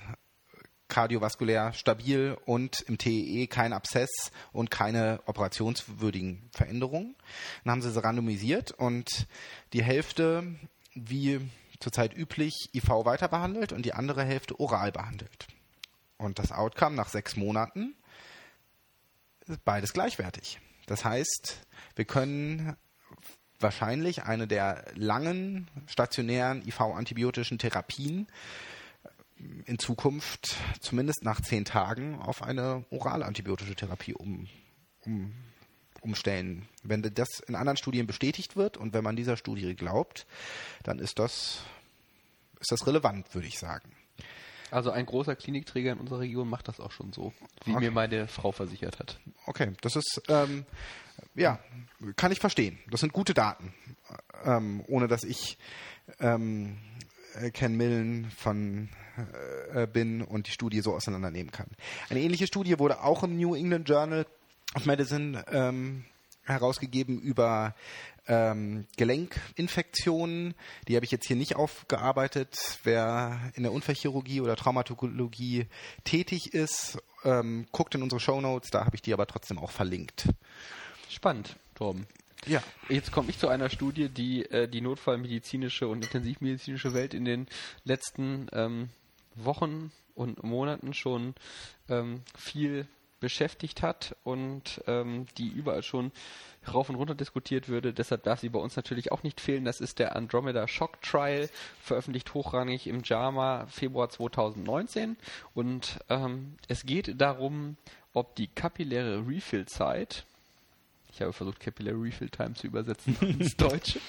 kardiovaskulär 0.87 1.73
stabil 1.73 2.37
und 2.45 2.81
im 2.81 2.97
TEE 2.97 3.43
e 3.43 3.47
kein 3.47 3.73
Abszess 3.73 4.31
und 4.51 4.71
keine 4.71 5.21
operationswürdigen 5.25 6.49
Veränderungen. 6.51 7.15
Dann 7.63 7.71
haben 7.71 7.81
sie 7.81 7.91
sie 7.91 8.03
randomisiert 8.03 8.71
und 8.71 9.27
die 9.73 9.83
Hälfte, 9.83 10.55
wie 10.93 11.41
zurzeit 11.79 12.15
üblich, 12.15 12.69
IV 12.73 12.89
weiter 13.05 13.27
behandelt 13.27 13.73
und 13.73 13.85
die 13.85 13.93
andere 13.93 14.23
Hälfte 14.23 14.59
oral 14.59 14.91
behandelt. 14.91 15.47
Und 16.17 16.39
das 16.39 16.51
Outcome 16.51 16.95
nach 16.95 17.09
sechs 17.09 17.35
Monaten 17.35 17.95
ist 19.45 19.63
beides 19.63 19.93
gleichwertig. 19.93 20.59
Das 20.87 21.05
heißt, 21.05 21.61
wir 21.95 22.05
können 22.05 22.75
wahrscheinlich 23.59 24.23
eine 24.23 24.47
der 24.47 24.85
langen 24.95 25.67
stationären 25.87 26.65
IV-antibiotischen 26.67 27.57
Therapien 27.57 28.27
in 29.65 29.79
Zukunft 29.79 30.55
zumindest 30.79 31.23
nach 31.23 31.41
zehn 31.41 31.65
Tagen 31.65 32.19
auf 32.19 32.41
eine 32.41 32.85
oralantibiotische 32.89 33.75
Therapie 33.75 34.13
um, 34.13 34.47
um, 35.05 35.33
umstellen. 36.01 36.67
Wenn 36.83 37.01
das 37.01 37.39
in 37.47 37.55
anderen 37.55 37.77
Studien 37.77 38.07
bestätigt 38.07 38.55
wird 38.55 38.77
und 38.77 38.93
wenn 38.93 39.03
man 39.03 39.15
dieser 39.15 39.37
Studie 39.37 39.75
glaubt, 39.75 40.25
dann 40.83 40.99
ist 40.99 41.19
das, 41.19 41.61
ist 42.59 42.71
das 42.71 42.87
relevant, 42.87 43.33
würde 43.33 43.47
ich 43.47 43.59
sagen. 43.59 43.91
Also 44.69 44.91
ein 44.91 45.05
großer 45.05 45.35
Klinikträger 45.35 45.93
in 45.93 45.99
unserer 45.99 46.19
Region 46.19 46.49
macht 46.49 46.67
das 46.67 46.79
auch 46.79 46.91
schon 46.91 47.13
so, 47.13 47.31
wie 47.63 47.71
okay. 47.71 47.85
mir 47.85 47.91
meine 47.91 48.27
Frau 48.27 48.51
versichert 48.51 48.99
hat. 48.99 49.19
Okay, 49.45 49.71
das 49.81 49.95
ist, 49.95 50.21
ähm, 50.27 50.65
ja, 51.35 51.59
kann 52.17 52.31
ich 52.31 52.39
verstehen. 52.39 52.77
Das 52.89 52.99
sind 52.99 53.13
gute 53.13 53.33
Daten, 53.33 53.73
ähm, 54.43 54.83
ohne 54.87 55.07
dass 55.07 55.23
ich 55.23 55.57
ähm, 56.19 56.77
Ken 57.53 57.75
Millen 57.75 58.29
von 58.31 58.89
äh, 59.73 59.87
bin 59.87 60.21
und 60.21 60.47
die 60.47 60.51
Studie 60.51 60.81
so 60.81 60.93
auseinandernehmen 60.93 61.51
kann. 61.51 61.67
Eine 62.09 62.21
ähnliche 62.21 62.47
Studie 62.47 62.79
wurde 62.79 63.03
auch 63.03 63.23
im 63.23 63.37
New 63.37 63.55
England 63.55 63.87
Journal 63.89 64.25
of 64.75 64.85
Medicine 64.85 65.43
ähm, 65.51 66.05
herausgegeben 66.43 67.19
über 67.19 67.75
ähm, 68.27 68.85
Gelenkinfektionen. 68.97 70.53
Die 70.87 70.95
habe 70.95 71.05
ich 71.05 71.11
jetzt 71.11 71.27
hier 71.27 71.35
nicht 71.35 71.55
aufgearbeitet. 71.55 72.79
Wer 72.83 73.39
in 73.55 73.63
der 73.63 73.71
Unfallchirurgie 73.71 74.41
oder 74.41 74.55
Traumatologie 74.55 75.67
tätig 76.03 76.53
ist, 76.53 76.97
ähm, 77.23 77.67
guckt 77.71 77.95
in 77.95 78.03
unsere 78.03 78.19
Show 78.19 78.41
Notes. 78.41 78.69
Da 78.69 78.85
habe 78.85 78.95
ich 78.95 79.01
die 79.01 79.13
aber 79.13 79.27
trotzdem 79.27 79.59
auch 79.59 79.71
verlinkt. 79.71 80.29
Spannend, 81.09 81.55
Torben. 81.75 82.07
Ja. 82.45 82.63
Jetzt 82.87 83.11
komme 83.11 83.29
ich 83.29 83.39
zu 83.39 83.47
einer 83.47 83.69
Studie, 83.69 84.09
die 84.09 84.45
äh, 84.45 84.67
die 84.67 84.81
notfallmedizinische 84.81 85.87
und 85.87 86.03
intensivmedizinische 86.03 86.93
Welt 86.93 87.13
in 87.13 87.25
den 87.25 87.47
letzten 87.83 88.47
ähm, 88.53 88.89
Wochen 89.35 89.91
und 90.15 90.43
Monaten 90.43 90.93
schon 90.93 91.35
ähm, 91.89 92.21
viel 92.37 92.87
beschäftigt 93.19 93.81
hat 93.81 94.15
und 94.23 94.81
ähm, 94.87 95.25
die 95.37 95.47
überall 95.47 95.81
schon 95.81 96.11
rauf 96.71 96.89
und 96.89 96.95
runter 96.95 97.15
diskutiert 97.15 97.67
würde. 97.67 97.93
Deshalb 97.93 98.23
darf 98.23 98.39
sie 98.39 98.49
bei 98.49 98.59
uns 98.59 98.75
natürlich 98.75 99.11
auch 99.11 99.23
nicht 99.23 99.41
fehlen. 99.41 99.65
Das 99.65 99.81
ist 99.81 99.99
der 99.99 100.15
Andromeda 100.15 100.67
Shock 100.67 101.01
Trial, 101.01 101.49
veröffentlicht 101.81 102.33
hochrangig 102.33 102.87
im 102.87 103.01
JAMA 103.03 103.65
Februar 103.67 104.09
2019. 104.09 105.17
Und 105.53 105.99
ähm, 106.09 106.57
es 106.67 106.85
geht 106.85 107.19
darum, 107.19 107.77
ob 108.13 108.35
die 108.35 108.47
kapilläre 108.47 109.27
Refill-Zeit, 109.27 110.25
ich 111.11 111.21
habe 111.21 111.33
versucht, 111.33 111.59
Capillary 111.59 111.99
Refill 111.99 112.29
Time 112.29 112.53
zu 112.53 112.67
übersetzen 112.67 113.17
ins 113.21 113.55
Deutsche. 113.55 113.99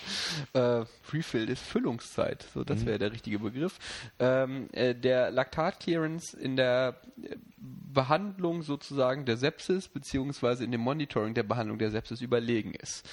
äh, 0.53 0.85
Refill 1.13 1.49
ist 1.49 1.63
Füllungszeit, 1.63 2.47
so 2.55 2.65
das 2.65 2.81
mhm. 2.81 2.87
wäre 2.87 2.99
der 2.99 3.13
richtige 3.13 3.39
Begriff. 3.39 3.79
Ähm, 4.19 4.69
äh, 4.73 4.95
der 4.95 5.31
Laktat 5.31 5.81
Clearance 5.81 6.37
in 6.37 6.57
der 6.57 7.01
äh, 7.23 7.37
Behandlung 7.59 8.63
sozusagen 8.63 9.25
der 9.25 9.37
Sepsis 9.37 9.89
beziehungsweise 9.89 10.65
in 10.65 10.71
dem 10.71 10.81
Monitoring 10.81 11.35
der 11.35 11.43
Behandlung 11.43 11.79
der 11.79 11.91
Sepsis 11.91 12.21
überlegen 12.21 12.75
ist. 12.75 13.09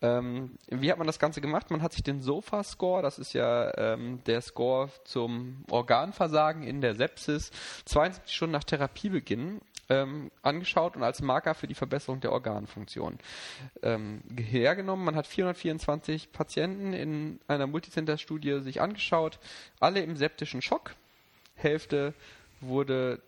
Ähm, 0.00 0.52
wie 0.68 0.90
hat 0.90 0.98
man 0.98 1.06
das 1.06 1.18
Ganze 1.18 1.40
gemacht? 1.40 1.70
Man 1.70 1.82
hat 1.82 1.92
sich 1.92 2.02
den 2.02 2.20
SOFA-Score, 2.20 3.02
das 3.02 3.18
ist 3.18 3.32
ja 3.32 3.76
ähm, 3.76 4.22
der 4.24 4.40
Score 4.40 4.88
zum 5.04 5.64
Organversagen 5.70 6.62
in 6.62 6.80
der 6.80 6.94
Sepsis, 6.94 7.50
72 7.86 8.34
Stunden 8.34 8.52
nach 8.52 8.64
Therapiebeginn 8.64 9.60
ähm, 9.90 10.30
angeschaut 10.42 10.96
und 10.96 11.02
als 11.02 11.20
Marker 11.20 11.54
für 11.54 11.66
die 11.66 11.74
Verbesserung 11.74 12.20
der 12.20 12.32
Organfunktion 12.32 13.18
ähm, 13.82 14.22
hergenommen. 14.36 15.04
Man 15.04 15.16
hat 15.16 15.26
424 15.26 16.32
Patienten 16.32 16.92
in 16.92 17.40
einer 17.48 17.66
Multicenter-Studie 17.66 18.60
sich 18.60 18.80
angeschaut, 18.80 19.38
alle 19.80 20.00
im 20.00 20.16
septischen 20.16 20.62
Schock. 20.62 20.94
Hälfte 21.56 22.14
wurde, 22.60 23.20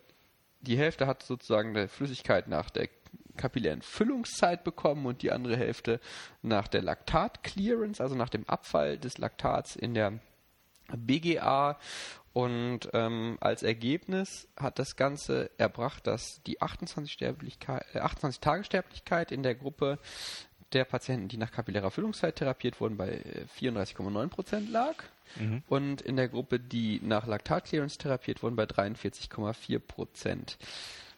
die 0.61 0.77
Hälfte 0.77 1.05
hat 1.05 1.21
sozusagen 1.21 1.69
eine 1.69 1.87
Flüssigkeit 1.87 2.47
nach 2.47 2.69
der 2.69 2.87
kapillären 3.35 3.81
Füllungszeit 3.81 4.63
bekommen 4.63 5.05
und 5.05 5.21
die 5.21 5.31
andere 5.31 5.57
Hälfte 5.57 5.99
nach 6.41 6.67
der 6.67 6.81
Laktat-Clearance, 6.81 8.01
also 8.01 8.15
nach 8.15 8.29
dem 8.29 8.47
Abfall 8.47 8.97
des 8.97 9.17
Laktats 9.17 9.75
in 9.75 9.93
der 9.93 10.13
BGA 10.95 11.77
und 12.33 12.89
ähm, 12.93 13.37
als 13.41 13.61
Ergebnis 13.61 14.47
hat 14.57 14.79
das 14.79 14.95
Ganze 14.95 15.51
erbracht, 15.59 16.07
dass 16.07 16.41
die 16.43 16.61
28, 16.61 17.13
Sterblichkeit, 17.13 17.85
äh, 17.93 17.99
28 17.99 18.41
Tage 18.41 18.63
Sterblichkeit 18.63 19.31
in 19.31 19.43
der 19.43 19.53
Gruppe 19.53 19.99
der 20.73 20.85
Patienten, 20.85 21.27
die 21.27 21.37
nach 21.37 21.51
kapillärer 21.51 21.91
Füllungszeit 21.91 22.35
therapiert 22.35 22.81
wurden, 22.81 22.97
bei 22.97 23.21
34,9% 23.59 24.55
äh, 24.55 24.71
lag. 24.71 24.95
Mhm. 25.35 25.61
Und 25.67 26.01
in 26.01 26.15
der 26.15 26.27
Gruppe, 26.27 26.59
die 26.59 26.99
nach 27.03 27.27
Laktatclearance 27.27 27.99
therapiert 27.99 28.41
wurden, 28.41 28.55
bei 28.55 28.63
43,4 28.63 29.79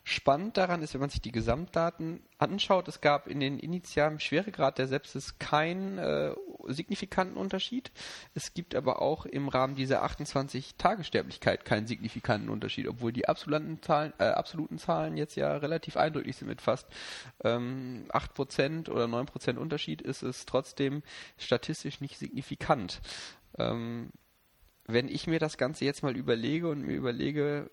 Spannend 0.07 0.55
daran 0.55 0.83
ist, 0.83 0.93
wenn 0.93 1.01
man 1.01 1.09
sich 1.09 1.21
die 1.21 1.31
Gesamtdaten 1.31 2.21
anschaut, 2.37 2.87
es 2.87 3.01
gab 3.01 3.25
in 3.25 3.39
den 3.39 3.57
initialen 3.57 4.19
Schweregrad 4.19 4.77
der 4.77 4.87
Sepsis 4.87 5.39
keinen 5.39 5.97
äh, 5.97 6.31
signifikanten 6.67 7.35
Unterschied. 7.35 7.91
Es 8.35 8.53
gibt 8.53 8.75
aber 8.75 9.01
auch 9.01 9.25
im 9.25 9.47
Rahmen 9.47 9.73
dieser 9.73 10.03
28 10.03 10.75
Tagessterblichkeit 10.75 11.65
keinen 11.65 11.87
signifikanten 11.87 12.49
Unterschied, 12.49 12.87
obwohl 12.87 13.13
die 13.13 13.27
absoluten 13.27 13.81
Zahlen, 13.81 14.13
äh, 14.19 14.25
absoluten 14.25 14.77
Zahlen 14.77 15.17
jetzt 15.17 15.37
ja 15.37 15.57
relativ 15.57 15.97
eindrücklich 15.97 16.35
sind 16.35 16.49
mit 16.49 16.61
fast 16.61 16.87
ähm, 17.43 18.05
8% 18.09 18.91
oder 18.91 19.05
9% 19.05 19.57
Unterschied, 19.57 20.03
ist 20.03 20.21
es 20.21 20.45
trotzdem 20.45 21.01
statistisch 21.39 21.99
nicht 21.99 22.19
signifikant. 22.19 23.01
Ähm, 23.57 24.11
wenn 24.85 25.07
ich 25.07 25.25
mir 25.25 25.39
das 25.39 25.57
Ganze 25.57 25.83
jetzt 25.83 26.03
mal 26.03 26.15
überlege 26.15 26.69
und 26.69 26.85
mir 26.85 26.93
überlege, 26.93 27.71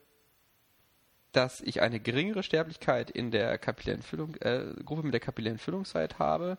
dass 1.33 1.61
ich 1.61 1.81
eine 1.81 2.01
geringere 2.01 2.43
Sterblichkeit 2.43 3.11
in 3.11 3.31
der 3.31 3.59
kapillären 3.59 4.03
Füllung, 4.03 4.37
äh, 4.37 4.75
Gruppe 4.85 5.03
mit 5.03 5.15
der 5.15 5.21
kapillären 5.21 5.59
Füllungszeit 5.59 6.19
habe 6.19 6.59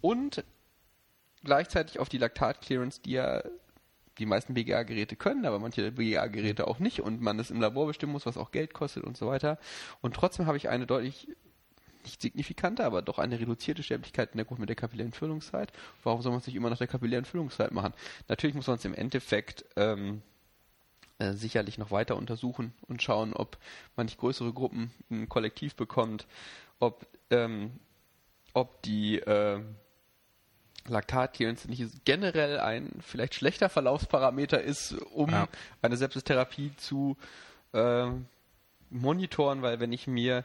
und 0.00 0.44
gleichzeitig 1.44 1.98
auf 1.98 2.08
die 2.08 2.18
Laktat-Clearance, 2.18 3.00
die 3.02 3.12
ja 3.12 3.42
die 4.18 4.26
meisten 4.26 4.54
BGA-Geräte 4.54 5.16
können, 5.16 5.44
aber 5.44 5.58
manche 5.58 5.92
BGA-Geräte 5.92 6.66
auch 6.66 6.78
nicht 6.78 7.00
und 7.00 7.20
man 7.20 7.38
es 7.38 7.50
im 7.50 7.60
Labor 7.60 7.86
bestimmen 7.86 8.12
muss, 8.12 8.26
was 8.26 8.38
auch 8.38 8.50
Geld 8.50 8.72
kostet 8.72 9.04
und 9.04 9.16
so 9.16 9.26
weiter. 9.26 9.58
Und 10.00 10.14
trotzdem 10.14 10.46
habe 10.46 10.56
ich 10.56 10.68
eine 10.68 10.86
deutlich 10.86 11.28
nicht 12.06 12.22
signifikante, 12.22 12.84
aber 12.84 13.02
doch 13.02 13.18
eine 13.18 13.38
reduzierte 13.38 13.82
Sterblichkeit 13.82 14.30
in 14.32 14.38
der 14.38 14.46
Gruppe 14.46 14.60
mit 14.60 14.68
der 14.68 14.76
kapillären 14.76 15.12
Füllungszeit. 15.12 15.72
Warum 16.04 16.22
soll 16.22 16.32
man 16.32 16.40
es 16.40 16.46
nicht 16.46 16.56
immer 16.56 16.70
nach 16.70 16.78
der 16.78 16.86
kapillären 16.86 17.24
Füllungszeit 17.24 17.72
machen? 17.72 17.92
Natürlich 18.28 18.54
muss 18.54 18.68
man 18.68 18.76
es 18.76 18.84
im 18.84 18.94
Endeffekt 18.94 19.64
ähm, 19.76 20.22
äh, 21.18 21.32
sicherlich 21.32 21.78
noch 21.78 21.90
weiter 21.90 22.16
untersuchen 22.16 22.72
und 22.88 23.02
schauen, 23.02 23.32
ob 23.32 23.58
man 23.96 24.06
nicht 24.06 24.18
größere 24.18 24.52
Gruppen 24.52 24.90
ein 25.10 25.28
Kollektiv 25.28 25.74
bekommt, 25.74 26.26
ob, 26.78 27.06
ähm, 27.30 27.72
ob 28.52 28.82
die 28.82 29.18
äh, 29.20 29.60
Laktatclearance 30.88 31.68
nicht 31.68 32.04
generell 32.04 32.60
ein 32.60 32.90
vielleicht 33.00 33.34
schlechter 33.34 33.68
Verlaufsparameter 33.68 34.62
ist, 34.62 34.92
um 35.12 35.30
ja. 35.30 35.48
eine 35.82 35.96
Sepsistherapie 35.96 36.72
zu 36.76 37.16
äh, 37.72 38.06
monitoren, 38.90 39.62
weil 39.62 39.80
wenn 39.80 39.92
ich 39.92 40.06
mir 40.06 40.44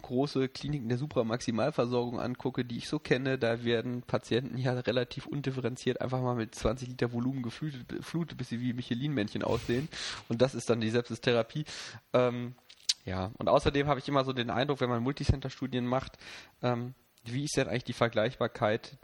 große 0.00 0.48
Kliniken 0.48 0.88
der 0.88 0.98
Supramaximalversorgung 0.98 2.20
angucke, 2.20 2.64
die 2.64 2.78
ich 2.78 2.88
so 2.88 2.98
kenne, 2.98 3.38
da 3.38 3.64
werden 3.64 4.02
Patienten 4.02 4.58
ja 4.58 4.72
relativ 4.72 5.26
undifferenziert 5.26 6.00
einfach 6.00 6.20
mal 6.20 6.34
mit 6.34 6.54
20 6.54 6.88
Liter 6.88 7.12
Volumen 7.12 7.42
geflutet, 7.42 8.36
bis 8.36 8.48
sie 8.48 8.60
wie 8.60 8.72
Michelin-Männchen 8.72 9.42
aussehen. 9.42 9.88
Und 10.28 10.42
das 10.42 10.54
ist 10.54 10.70
dann 10.70 10.80
die 10.80 10.90
Sepsistherapie. 10.90 11.64
Ähm, 12.12 12.54
ja, 13.04 13.30
und 13.38 13.48
außerdem 13.48 13.86
habe 13.86 14.00
ich 14.00 14.08
immer 14.08 14.24
so 14.24 14.32
den 14.32 14.50
Eindruck, 14.50 14.80
wenn 14.80 14.90
man 14.90 15.02
Multicenter-Studien 15.02 15.86
macht, 15.86 16.18
ähm, 16.62 16.94
wie 17.24 17.44
ist 17.44 17.56
denn 17.56 17.68
eigentlich 17.68 17.84
die 17.84 17.92
Vergleichbarkeit 17.92 18.96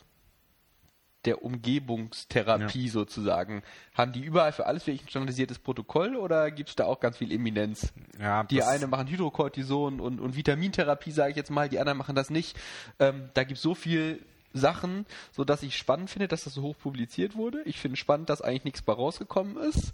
der 1.26 1.42
Umgebungstherapie 1.42 2.86
ja. 2.86 2.90
sozusagen? 2.90 3.62
Haben 3.94 4.12
die 4.12 4.20
überall 4.20 4.52
für 4.52 4.66
alles 4.66 4.86
wirklich 4.86 5.04
ein 5.04 5.08
standardisiertes 5.08 5.58
Protokoll 5.58 6.16
oder 6.16 6.50
gibt 6.50 6.70
es 6.70 6.76
da 6.76 6.84
auch 6.84 7.00
ganz 7.00 7.18
viel 7.18 7.32
Eminenz? 7.32 7.92
Ja, 8.20 8.44
die 8.44 8.62
eine 8.62 8.86
machen 8.86 9.08
Hydrocortison 9.08 10.00
und, 10.00 10.20
und 10.20 10.36
Vitamintherapie, 10.36 11.10
sage 11.10 11.30
ich 11.30 11.36
jetzt 11.36 11.50
mal, 11.50 11.68
die 11.68 11.78
anderen 11.78 11.98
machen 11.98 12.14
das 12.14 12.30
nicht. 12.30 12.56
Ähm, 12.98 13.28
da 13.34 13.44
gibt 13.44 13.58
es 13.58 13.62
so 13.62 13.74
viel 13.74 14.24
Sachen, 14.52 15.06
so 15.32 15.44
dass 15.44 15.62
ich 15.62 15.76
spannend 15.76 16.10
finde, 16.10 16.28
dass 16.28 16.44
das 16.44 16.54
so 16.54 16.62
hoch 16.62 16.76
publiziert 16.78 17.36
wurde. 17.36 17.62
Ich 17.64 17.78
finde 17.78 17.96
spannend, 17.96 18.30
dass 18.30 18.42
eigentlich 18.42 18.64
nichts 18.64 18.82
bei 18.82 18.92
rausgekommen 18.92 19.56
ist, 19.58 19.92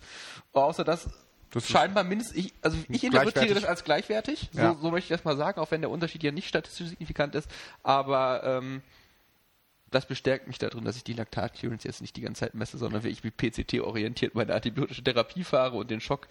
außer 0.52 0.84
dass 0.84 1.10
das 1.52 1.68
scheinbar 1.68 2.04
mindestens, 2.04 2.36
ich, 2.36 2.54
also 2.62 2.78
ich 2.88 3.04
interpretiere 3.04 3.54
das 3.54 3.64
als 3.64 3.84
gleichwertig, 3.84 4.48
ja. 4.52 4.72
so, 4.72 4.80
so, 4.80 4.90
möchte 4.90 5.12
ich 5.12 5.18
das 5.18 5.24
mal 5.24 5.36
sagen, 5.36 5.60
auch 5.60 5.70
wenn 5.70 5.82
der 5.82 5.90
Unterschied 5.90 6.22
ja 6.22 6.32
nicht 6.32 6.48
statistisch 6.48 6.88
signifikant 6.88 7.34
ist, 7.34 7.48
aber 7.82 8.42
ähm, 8.44 8.82
das 9.92 10.06
bestärkt 10.06 10.48
mich 10.48 10.58
darin, 10.58 10.84
dass 10.84 10.96
ich 10.96 11.04
die 11.04 11.12
Laktat-Clearance 11.12 11.86
jetzt 11.86 12.00
nicht 12.00 12.16
die 12.16 12.22
ganze 12.22 12.40
Zeit 12.40 12.54
messe, 12.54 12.78
sondern 12.78 13.02
wirklich 13.04 13.24
mit 13.24 13.36
PCT-orientiert 13.36 14.34
meine 14.34 14.54
antibiotische 14.54 15.04
Therapie 15.04 15.44
fahre 15.44 15.76
und 15.76 15.90
den 15.90 16.00
Schock 16.00 16.28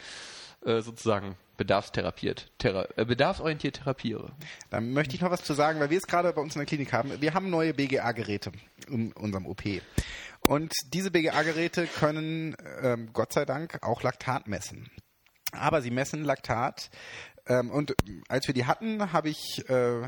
äh, 0.66 0.82
sozusagen 0.82 1.36
bedarfstherapiert, 1.58 2.52
thera 2.58 2.88
äh, 2.96 3.06
bedarfsorientiert 3.06 3.78
therapiere. 3.78 4.32
Da 4.70 4.82
möchte 4.82 5.16
ich 5.16 5.22
noch 5.22 5.32
was 5.32 5.44
zu 5.44 5.54
sagen, 5.54 5.80
weil 5.80 5.90
wir 5.90 5.98
es 5.98 6.08
gerade 6.08 6.32
bei 6.34 6.42
uns 6.42 6.56
in 6.56 6.60
der 6.60 6.66
Klinik 6.66 6.94
haben. 6.94 7.20
Wir 7.22 7.34
haben 7.34 7.50
neue 7.50 7.74
BGA-Geräte 7.74 8.52
in 8.88 9.12
unserem 9.14 9.46
OP. 9.46 9.64
Und 10.42 10.74
diese 10.94 11.12
BGA-Geräte 11.12 11.88
können, 11.88 12.56
ähm, 12.82 13.10
Gott 13.14 13.34
sei 13.34 13.46
Dank, 13.46 13.80
auch 13.84 14.02
Laktat 14.04 14.48
messen. 14.48 14.90
Aber 15.52 15.82
sie 15.82 15.92
messen 15.92 16.24
Laktat 16.24 16.90
ähm, 17.52 17.70
und 17.70 17.96
als 18.30 18.48
wir 18.48 18.54
die 18.54 18.66
hatten, 18.66 19.12
habe 19.12 19.30
ich 19.30 19.68
äh, 19.70 20.08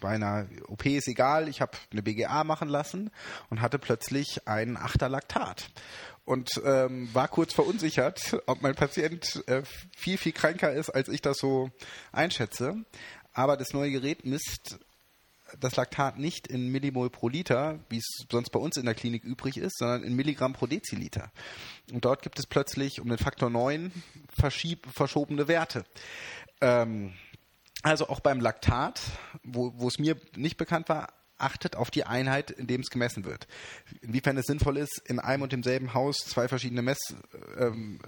bei 0.00 0.10
einer 0.10 0.46
OP 0.68 0.86
ist 0.86 1.08
egal, 1.08 1.48
ich 1.48 1.60
habe 1.60 1.72
eine 1.90 2.02
BGA 2.02 2.44
machen 2.44 2.68
lassen 2.68 3.10
und 3.50 3.60
hatte 3.60 3.78
plötzlich 3.78 4.46
ein 4.46 4.76
Achter 4.76 5.08
Laktat 5.08 5.70
und 6.24 6.62
ähm, 6.64 7.12
war 7.12 7.26
kurz 7.26 7.52
verunsichert, 7.52 8.40
ob 8.46 8.62
mein 8.62 8.76
Patient 8.76 9.42
äh, 9.48 9.62
viel, 9.96 10.16
viel 10.16 10.32
kränker 10.32 10.72
ist, 10.72 10.90
als 10.90 11.08
ich 11.08 11.22
das 11.22 11.38
so 11.38 11.70
einschätze. 12.12 12.76
Aber 13.32 13.56
das 13.56 13.72
neue 13.72 13.90
Gerät 13.90 14.24
misst 14.24 14.78
das 15.60 15.76
Laktat 15.76 16.18
nicht 16.18 16.46
in 16.46 16.68
Millimol 16.68 17.10
pro 17.10 17.28
Liter, 17.28 17.78
wie 17.88 17.98
es 17.98 18.24
sonst 18.30 18.50
bei 18.50 18.58
uns 18.58 18.76
in 18.76 18.84
der 18.84 18.94
Klinik 18.94 19.24
übrig 19.24 19.56
ist, 19.56 19.78
sondern 19.78 20.02
in 20.02 20.14
Milligramm 20.14 20.52
pro 20.52 20.66
Deziliter. 20.66 21.30
Und 21.92 22.04
dort 22.04 22.22
gibt 22.22 22.38
es 22.38 22.46
plötzlich 22.46 23.00
um 23.00 23.08
den 23.08 23.18
Faktor 23.18 23.50
9 23.50 23.92
verschobene 24.92 25.48
Werte. 25.48 25.84
Ähm, 26.60 27.12
also 27.82 28.08
auch 28.08 28.20
beim 28.20 28.40
Laktat, 28.40 29.00
wo, 29.42 29.72
wo 29.76 29.88
es 29.88 29.98
mir 29.98 30.16
nicht 30.36 30.56
bekannt 30.56 30.88
war, 30.88 31.12
achtet 31.42 31.76
auf 31.76 31.90
die 31.90 32.04
Einheit, 32.04 32.50
in 32.50 32.66
dem 32.66 32.80
es 32.80 32.90
gemessen 32.90 33.24
wird. 33.24 33.46
Inwiefern 34.00 34.36
es 34.36 34.46
sinnvoll 34.46 34.76
ist, 34.76 34.98
in 35.06 35.18
einem 35.18 35.42
und 35.42 35.52
demselben 35.52 35.94
Haus 35.94 36.18
zwei 36.18 36.48
verschiedene 36.48 36.82
Messwerte 36.82 37.18
ähm, 37.58 38.00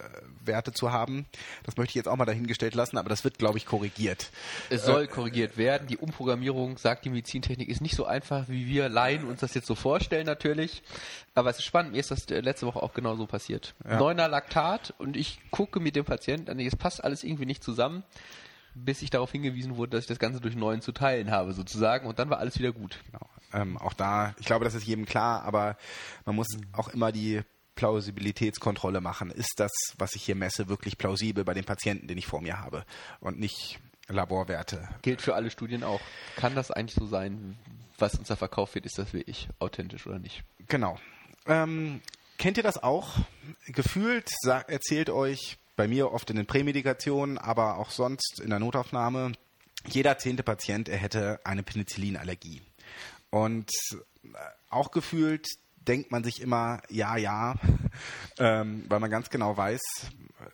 äh, 0.46 0.72
zu 0.72 0.92
haben, 0.92 1.26
das 1.64 1.76
möchte 1.76 1.90
ich 1.90 1.94
jetzt 1.96 2.08
auch 2.08 2.16
mal 2.16 2.24
dahingestellt 2.24 2.74
lassen, 2.74 2.98
aber 2.98 3.08
das 3.08 3.24
wird, 3.24 3.38
glaube 3.38 3.58
ich, 3.58 3.66
korrigiert. 3.66 4.30
Es 4.70 4.84
soll 4.84 5.04
äh, 5.04 5.06
korrigiert 5.06 5.56
werden. 5.56 5.86
Die 5.88 5.98
Umprogrammierung, 5.98 6.78
sagt 6.78 7.04
die 7.04 7.10
Medizintechnik, 7.10 7.68
ist 7.68 7.80
nicht 7.80 7.96
so 7.96 8.06
einfach, 8.06 8.48
wie 8.48 8.66
wir 8.66 8.88
Laien 8.88 9.24
uns 9.24 9.40
das 9.40 9.54
jetzt 9.54 9.66
so 9.66 9.74
vorstellen, 9.74 10.26
natürlich. 10.26 10.82
Aber 11.34 11.50
es 11.50 11.58
ist 11.58 11.64
spannend, 11.64 11.92
mir 11.92 11.98
ist 11.98 12.10
das 12.10 12.28
letzte 12.28 12.66
Woche 12.66 12.82
auch 12.82 12.94
genauso 12.94 13.26
passiert. 13.26 13.74
Ja. 13.84 13.98
Neuner 13.98 14.28
Laktat 14.28 14.94
und 14.98 15.16
ich 15.16 15.40
gucke 15.50 15.80
mit 15.80 15.96
dem 15.96 16.04
Patienten 16.04 16.50
an, 16.50 16.60
es 16.60 16.76
passt 16.76 17.02
alles 17.02 17.24
irgendwie 17.24 17.46
nicht 17.46 17.62
zusammen 17.62 18.04
bis 18.74 19.02
ich 19.02 19.10
darauf 19.10 19.32
hingewiesen 19.32 19.76
wurde, 19.76 19.90
dass 19.90 20.04
ich 20.04 20.08
das 20.08 20.18
Ganze 20.18 20.40
durch 20.40 20.56
neun 20.56 20.80
zu 20.80 20.92
teilen 20.92 21.30
habe, 21.30 21.52
sozusagen. 21.52 22.06
Und 22.06 22.18
dann 22.18 22.30
war 22.30 22.38
alles 22.38 22.58
wieder 22.58 22.72
gut. 22.72 22.98
Genau. 23.06 23.28
Ähm, 23.52 23.78
auch 23.78 23.92
da, 23.92 24.34
ich 24.38 24.46
glaube, 24.46 24.64
das 24.64 24.74
ist 24.74 24.84
jedem 24.84 25.06
klar, 25.06 25.44
aber 25.44 25.76
man 26.24 26.34
muss 26.34 26.48
auch 26.72 26.88
immer 26.88 27.12
die 27.12 27.42
Plausibilitätskontrolle 27.76 29.00
machen. 29.00 29.30
Ist 29.30 29.54
das, 29.56 29.72
was 29.98 30.14
ich 30.14 30.22
hier 30.22 30.34
messe, 30.34 30.68
wirklich 30.68 30.98
plausibel 30.98 31.44
bei 31.44 31.54
dem 31.54 31.64
Patienten, 31.64 32.06
den 32.06 32.18
ich 32.18 32.26
vor 32.26 32.40
mir 32.40 32.60
habe? 32.60 32.84
Und 33.20 33.38
nicht 33.38 33.78
Laborwerte. 34.08 34.88
Gilt 35.02 35.22
für 35.22 35.34
alle 35.34 35.50
Studien 35.50 35.82
auch. 35.82 36.00
Kann 36.36 36.54
das 36.54 36.70
eigentlich 36.70 36.94
so 36.94 37.06
sein, 37.06 37.56
was 37.98 38.14
uns 38.16 38.28
da 38.28 38.36
verkauft 38.36 38.74
wird, 38.74 38.86
ist 38.86 38.98
das 38.98 39.12
wirklich 39.12 39.48
authentisch 39.58 40.06
oder 40.06 40.18
nicht? 40.18 40.44
Genau. 40.68 40.98
Ähm, 41.46 42.00
kennt 42.38 42.56
ihr 42.56 42.62
das 42.62 42.82
auch? 42.82 43.16
Gefühlt 43.66 44.30
erzählt 44.66 45.10
euch 45.10 45.58
bei 45.76 45.88
mir 45.88 46.12
oft 46.12 46.30
in 46.30 46.36
den 46.36 46.46
Prämedikationen, 46.46 47.38
aber 47.38 47.78
auch 47.78 47.90
sonst 47.90 48.40
in 48.40 48.50
der 48.50 48.58
Notaufnahme, 48.58 49.32
jeder 49.86 50.18
zehnte 50.18 50.42
Patient, 50.42 50.88
er 50.88 50.98
hätte 50.98 51.40
eine 51.44 51.62
Penicillinallergie. 51.62 52.62
Und 53.30 53.70
äh, 53.92 54.36
auch 54.70 54.90
gefühlt 54.90 55.46
denkt 55.88 56.10
man 56.10 56.24
sich 56.24 56.40
immer, 56.40 56.80
ja, 56.88 57.16
ja, 57.16 57.54
ähm, 58.38 58.84
weil 58.88 59.00
man 59.00 59.10
ganz 59.10 59.30
genau 59.30 59.56
weiß, 59.56 59.80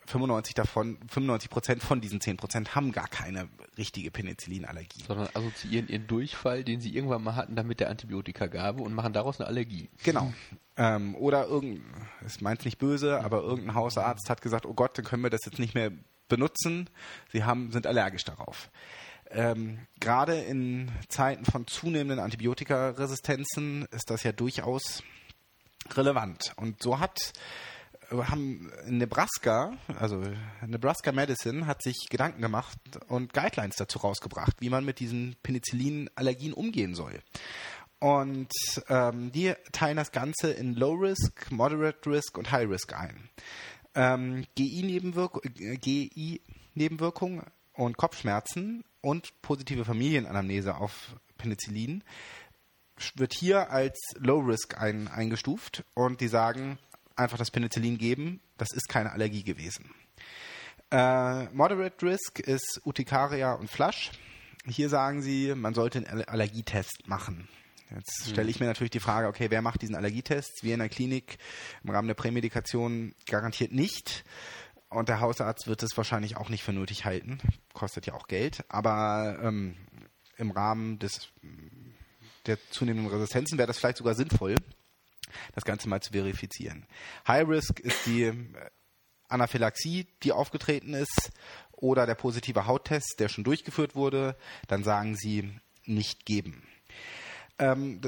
95 0.07 0.55
davon, 0.55 0.99
95 1.09 1.51
Prozent 1.51 1.83
von 1.83 2.01
diesen 2.01 2.21
10 2.21 2.37
Prozent 2.37 2.75
haben 2.75 2.93
gar 2.93 3.09
keine 3.09 3.49
richtige 3.79 4.11
Penicillinallergie. 4.11 5.03
Sondern 5.07 5.29
assoziieren 5.35 5.88
ihren 5.88 6.07
Durchfall, 6.07 6.64
den 6.64 6.81
sie 6.81 6.95
irgendwann 6.95 7.23
mal 7.23 7.37
hatten, 7.37 7.57
damit 7.57 7.81
der 7.81 7.90
Antibiotikagabe 7.90 8.83
und 8.83 8.95
machen 8.95 9.12
daraus 9.12 9.40
eine 9.40 9.49
Allergie. 9.49 9.88
Genau. 10.03 10.33
Ähm, 10.77 11.14
oder 11.14 11.47
irgendein, 11.47 11.85
es 12.25 12.40
meint 12.40 12.64
nicht 12.64 12.79
böse, 12.79 13.21
aber 13.23 13.43
irgendein 13.43 13.75
Hausarzt 13.75 14.31
hat 14.31 14.43
gesagt, 14.43 14.66
oh 14.66 14.75
Gott, 14.75 14.97
dann 14.97 15.05
können 15.05 15.23
wir 15.23 15.31
das 15.31 15.45
jetzt 15.45 15.59
nicht 15.59 15.75
mehr 15.75 15.90
benutzen. 16.29 16.88
Sie 17.33 17.45
haben, 17.45 17.73
sind 17.73 17.87
allergisch 17.87 18.25
darauf. 18.25 18.71
Ähm, 19.31 19.79
Gerade 20.01 20.40
in 20.40 20.90
Zeiten 21.09 21.45
von 21.45 21.66
zunehmenden 21.66 22.19
Antibiotikaresistenzen 22.19 23.87
ist 23.93 24.11
das 24.11 24.25
ja 24.25 24.33
durchaus 24.33 25.03
relevant. 25.95 26.53
Und 26.57 26.83
so 26.83 26.99
hat 26.99 27.33
haben 28.11 28.73
Nebraska, 28.87 29.73
also 29.99 30.23
Nebraska 30.66 31.12
Medicine 31.12 31.66
hat 31.66 31.83
sich 31.83 31.97
Gedanken 32.11 32.43
gemacht 32.43 32.79
und 33.09 33.33
Guidelines 33.33 33.77
dazu 33.77 33.99
rausgebracht, 33.99 34.57
wie 34.59 34.71
man 34.71 34.85
mit 34.85 34.99
diesen 34.99 35.37
Penicillin-Allergien 35.43 36.53
umgehen 36.53 36.95
soll. 36.95 37.21
Und 38.01 38.53
ähm, 38.88 39.31
die 39.31 39.53
teilen 39.73 39.99
das 39.99 40.11
Ganze 40.11 40.51
in 40.51 40.75
Low 40.75 40.95
Risk, 40.95 41.53
Moderate 41.53 42.11
Risk 42.11 42.38
und 42.38 42.51
High 42.51 42.69
Risk 42.69 42.95
ein. 42.95 43.29
Ähm, 43.95 44.45
GI-Nebenwirkungen 44.55 45.81
GI 45.81 46.40
und 47.75 47.97
Kopfschmerzen 47.97 48.85
und 49.03 49.40
positive 49.43 49.85
Familienanamnese 49.85 50.77
auf 50.77 51.14
Penicillin 51.37 52.03
wird 53.17 53.35
hier 53.35 53.71
als 53.71 53.99
Low 54.17 54.41
Risk 54.41 54.81
ein, 54.81 55.09
eingestuft 55.09 55.85
und 55.95 56.21
die 56.21 56.29
sagen, 56.29 56.79
einfach 57.17 57.39
das 57.39 57.51
Penicillin 57.51 57.99
geben. 57.99 58.41
Das 58.57 58.69
ist 58.73 58.89
keine 58.89 59.13
Allergie 59.13 59.45
gewesen. 59.45 59.91
Äh, 60.91 61.45
Moderate 61.55 62.05
Risk 62.05 62.41
ist 62.41 62.81
Urtikaria 62.85 63.55
und 63.55 63.71
Flush. 63.71 64.11
Hier 64.67 64.89
sagen 64.89 65.23
sie, 65.23 65.55
man 65.55 65.75
sollte 65.75 65.99
einen 66.07 66.25
Allergietest 66.25 67.05
machen. 67.07 67.49
Jetzt 67.95 68.27
mhm. 68.27 68.33
stelle 68.33 68.51
ich 68.51 68.61
mir 68.61 68.67
natürlich 68.67 68.91
die 68.91 69.01
Frage, 69.01 69.29
okay, 69.29 69.51
wer 69.51 69.63
macht 69.63 69.83
diesen 69.83 69.95
Allergietest? 69.95 70.63
Wir 70.63 70.75
in 70.75 70.81
der 70.81 70.89
Klinik 70.89 71.39
im 71.83 71.91
Rahmen 71.91 72.09
der 72.09 72.15
Prämedikation 72.15 73.15
garantiert 73.27 73.73
nicht. 73.73 74.25
Und 74.89 75.09
der 75.09 75.21
Hausarzt 75.21 75.69
wird 75.69 75.83
es 75.85 75.97
wahrscheinlich 75.97 76.37
auch 76.37 76.49
nicht 76.49 76.65
für 76.65 76.73
nötig 76.73 77.05
halten. 77.05 77.39
Kostet 77.73 78.07
ja 78.07 78.15
auch 78.15 78.27
Geld. 78.27 78.65
Aber 78.69 79.39
ähm, 79.43 79.77
im 80.37 80.51
Rahmen 80.51 80.99
des, 80.99 81.29
der 82.46 82.59
zunehmenden 82.70 83.12
Resistenzen 83.12 83.59
wäre 83.59 83.66
das 83.66 83.79
vielleicht 83.79 83.98
sogar 83.98 84.14
sinnvoll, 84.14 84.57
das 85.55 85.64
Ganze 85.64 85.88
mal 85.88 86.00
zu 86.00 86.12
verifizieren. 86.12 86.87
High 87.26 87.48
Risk 87.48 87.81
ist 87.81 88.07
die 88.07 88.24
äh, 88.24 88.35
Anaphylaxie, 89.29 90.07
die 90.22 90.33
aufgetreten 90.33 90.94
ist, 90.94 91.31
oder 91.72 92.07
der 92.07 92.14
positive 92.14 92.66
Hauttest, 92.66 93.16
der 93.18 93.29
schon 93.29 93.44
durchgeführt 93.44 93.94
wurde. 93.94 94.37
Dann 94.68 94.85
sagen 94.85 95.16
sie 95.16 95.59
nicht 95.85 96.26
geben. 96.26 96.62
Ähm, 97.59 98.00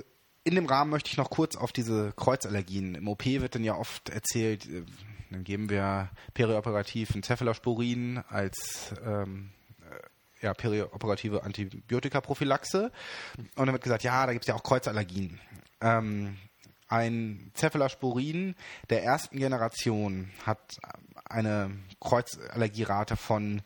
in 0.45 0.55
dem 0.55 0.67
Rahmen 0.67 0.91
möchte 0.91 1.11
ich 1.11 1.17
noch 1.17 1.31
kurz 1.31 1.57
auf 1.57 1.73
diese 1.73 2.13
Kreuzallergien. 2.17 2.95
Im 2.95 3.09
OP 3.09 3.25
wird 3.25 3.55
dann 3.55 3.65
ja 3.65 3.77
oft 3.77 4.09
erzählt, 4.09 4.67
äh, 4.67 4.85
dann 5.31 5.45
geben 5.45 5.71
wir 5.71 6.11
perioperativ 6.35 7.15
Encephalosporin 7.15 8.19
als 8.29 8.93
ähm, 9.05 9.51
äh, 9.51 9.62
ja, 10.43 10.55
perioperative 10.55 11.43
Antibiotikaprophylaxe. 11.45 12.93
Und 13.57 13.67
dann 13.67 13.73
wird 13.73 13.83
gesagt, 13.83 14.03
ja, 14.03 14.27
da 14.27 14.33
gibt 14.33 14.45
es 14.45 14.49
ja 14.49 14.55
auch 14.55 14.63
Kreuzallergien. 14.63 15.41
Ähm, 15.81 16.37
ein 16.89 17.51
Cephalosporin 17.57 18.55
der 18.91 19.03
ersten 19.03 19.39
Generation 19.39 20.31
hat 20.45 20.77
eine 21.25 21.71
Kreuzallergierate 22.01 23.17
von 23.17 23.63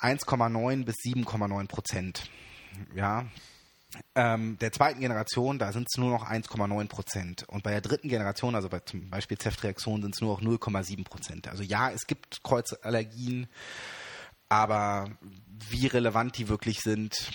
1,9 0.00 0.84
bis 0.84 0.96
7,9 0.96 1.68
Prozent. 1.68 2.30
Ja, 2.94 3.26
ähm, 4.14 4.58
der 4.58 4.72
zweiten 4.72 5.00
Generation, 5.00 5.58
da 5.58 5.72
sind 5.72 5.86
es 5.90 5.98
nur 5.98 6.10
noch 6.10 6.28
1,9 6.28 6.88
Prozent. 6.88 7.44
Und 7.48 7.62
bei 7.62 7.70
der 7.70 7.80
dritten 7.80 8.08
Generation, 8.08 8.54
also 8.54 8.68
bei 8.68 8.80
zum 8.80 9.08
Beispiel 9.08 9.38
Zeftreaktionen, 9.38 10.02
sind 10.02 10.14
es 10.14 10.20
nur 10.20 10.34
noch 10.34 10.42
0,7 10.42 11.04
Prozent. 11.04 11.48
Also 11.48 11.62
ja, 11.62 11.90
es 11.90 12.06
gibt 12.06 12.42
Kreuzallergien, 12.42 13.48
aber 14.48 15.10
wie 15.70 15.86
relevant 15.86 16.38
die 16.38 16.48
wirklich 16.48 16.80
sind, 16.80 17.30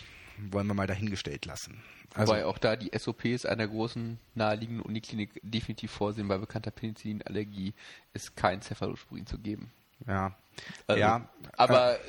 wollen 0.51 0.67
wir 0.67 0.73
mal 0.73 0.87
dahingestellt 0.87 1.45
lassen. 1.45 1.81
Also, 2.15 2.33
Wobei 2.33 2.45
auch 2.45 2.57
da 2.57 2.75
die 2.75 2.91
SOPs 2.95 3.45
einer 3.45 3.67
großen 3.67 4.19
naheliegenden 4.35 4.85
Uniklinik 4.85 5.39
definitiv 5.41 5.91
vorsehen, 5.91 6.27
bei 6.27 6.37
bekannter 6.37 6.71
Penicillinallergie 6.71 7.73
ist 8.13 8.35
kein 8.35 8.61
Cephalosporin 8.61 9.25
zu 9.25 9.39
geben. 9.39 9.71
Ja. 10.07 10.35
Also, 10.85 10.99
ja. 10.99 11.27
Aber 11.57 11.95
äh, 11.95 11.99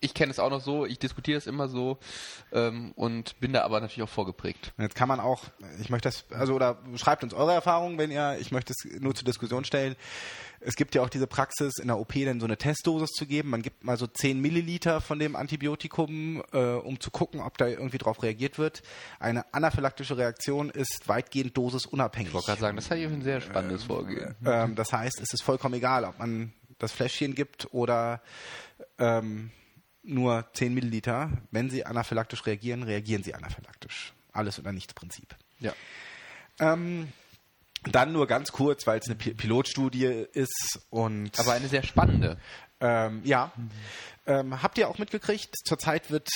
ich 0.00 0.14
kenne 0.14 0.30
es 0.30 0.38
auch 0.38 0.50
noch 0.50 0.60
so, 0.60 0.86
ich 0.86 0.98
diskutiere 0.98 1.36
es 1.36 1.46
immer 1.46 1.68
so 1.68 1.98
ähm, 2.52 2.92
und 2.96 3.38
bin 3.40 3.52
da 3.52 3.62
aber 3.62 3.80
natürlich 3.80 4.02
auch 4.02 4.12
vorgeprägt. 4.12 4.72
Jetzt 4.78 4.94
kann 4.94 5.08
man 5.08 5.20
auch, 5.20 5.44
ich 5.80 5.90
möchte 5.90 6.08
das, 6.08 6.24
also 6.30 6.54
oder 6.54 6.78
schreibt 6.96 7.22
uns 7.22 7.34
eure 7.34 7.52
Erfahrungen, 7.52 7.98
wenn 7.98 8.10
ihr, 8.10 8.38
ich 8.40 8.52
möchte 8.52 8.72
es 8.72 9.00
nur 9.00 9.14
zur 9.14 9.26
Diskussion 9.26 9.64
stellen. 9.64 9.96
Es 10.60 10.76
gibt 10.76 10.94
ja 10.94 11.02
auch 11.02 11.08
diese 11.08 11.26
Praxis, 11.26 11.78
in 11.78 11.88
der 11.88 11.98
OP 11.98 12.12
dann 12.14 12.38
so 12.38 12.46
eine 12.46 12.58
Testdosis 12.58 13.10
zu 13.10 13.26
geben. 13.26 13.50
Man 13.50 13.62
gibt 13.62 13.82
mal 13.82 13.96
so 13.96 14.06
10 14.06 14.40
Milliliter 14.40 15.00
von 15.00 15.18
dem 15.18 15.34
Antibiotikum, 15.34 16.42
äh, 16.52 16.58
um 16.58 17.00
zu 17.00 17.10
gucken, 17.10 17.40
ob 17.40 17.56
da 17.56 17.66
irgendwie 17.66 17.98
drauf 17.98 18.22
reagiert 18.22 18.58
wird. 18.58 18.82
Eine 19.18 19.52
anaphylaktische 19.54 20.18
Reaktion 20.18 20.68
ist 20.68 21.08
weitgehend 21.08 21.56
dosisunabhängig. 21.56 22.28
Ich 22.28 22.34
wollte 22.34 22.46
gerade 22.46 22.60
sagen, 22.60 22.76
das 22.76 22.86
ist 22.86 22.92
ein 22.92 23.22
sehr 23.22 23.40
spannendes 23.40 23.84
Vorgehen. 23.84 24.34
Äh, 24.44 24.64
äh, 24.64 24.74
das 24.74 24.92
heißt, 24.92 25.20
es 25.20 25.32
ist 25.32 25.42
vollkommen 25.42 25.74
egal, 25.74 26.04
ob 26.04 26.18
man 26.18 26.52
das 26.78 26.92
Fläschchen 26.92 27.34
gibt 27.34 27.68
oder 27.72 28.20
ähm, 28.98 29.50
nur 30.02 30.46
10 30.52 30.74
Milliliter. 30.74 31.30
Wenn 31.50 31.70
Sie 31.70 31.86
anaphylaktisch 31.86 32.44
reagieren, 32.46 32.82
reagieren 32.82 33.22
Sie 33.22 33.34
anaphylaktisch. 33.34 34.14
Alles 34.32 34.58
oder 34.58 34.72
nichts 34.72 34.94
Prinzip. 34.94 35.34
Ja. 35.58 35.72
Ähm, 36.58 37.08
dann 37.84 38.12
nur 38.12 38.26
ganz 38.26 38.52
kurz, 38.52 38.86
weil 38.86 38.98
es 38.98 39.06
eine 39.06 39.16
Pilotstudie 39.16 40.26
ist 40.32 40.80
und. 40.90 41.38
Aber 41.38 41.52
eine 41.52 41.68
sehr 41.68 41.82
spannende. 41.82 42.38
Ähm, 42.80 43.20
ja. 43.24 43.52
Mhm. 43.56 43.70
Ähm, 44.26 44.62
habt 44.62 44.78
ihr 44.78 44.88
auch 44.88 44.98
mitgekriegt? 44.98 45.54
Zurzeit 45.64 46.10
wird 46.10 46.28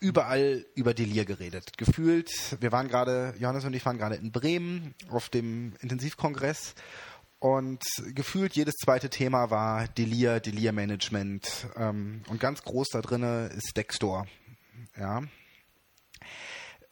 überall 0.00 0.66
über 0.74 0.92
Delir 0.92 1.24
geredet. 1.24 1.78
Gefühlt, 1.78 2.30
wir 2.60 2.72
waren 2.72 2.88
gerade, 2.88 3.34
Johannes 3.38 3.64
und 3.64 3.74
ich 3.74 3.86
waren 3.86 3.96
gerade 3.96 4.16
in 4.16 4.32
Bremen 4.32 4.94
auf 5.08 5.28
dem 5.30 5.72
Intensivkongress 5.80 6.74
und 7.38 7.82
gefühlt 8.14 8.54
jedes 8.54 8.74
zweite 8.76 9.10
Thema 9.10 9.50
war 9.50 9.86
Delir, 9.88 10.40
Delir-Management. 10.40 11.68
Ähm, 11.76 12.22
und 12.28 12.40
ganz 12.40 12.62
groß 12.62 12.88
da 12.88 13.00
drin 13.00 13.22
ist 13.22 13.76
Dextor. 13.76 14.26
Ja. 14.98 15.22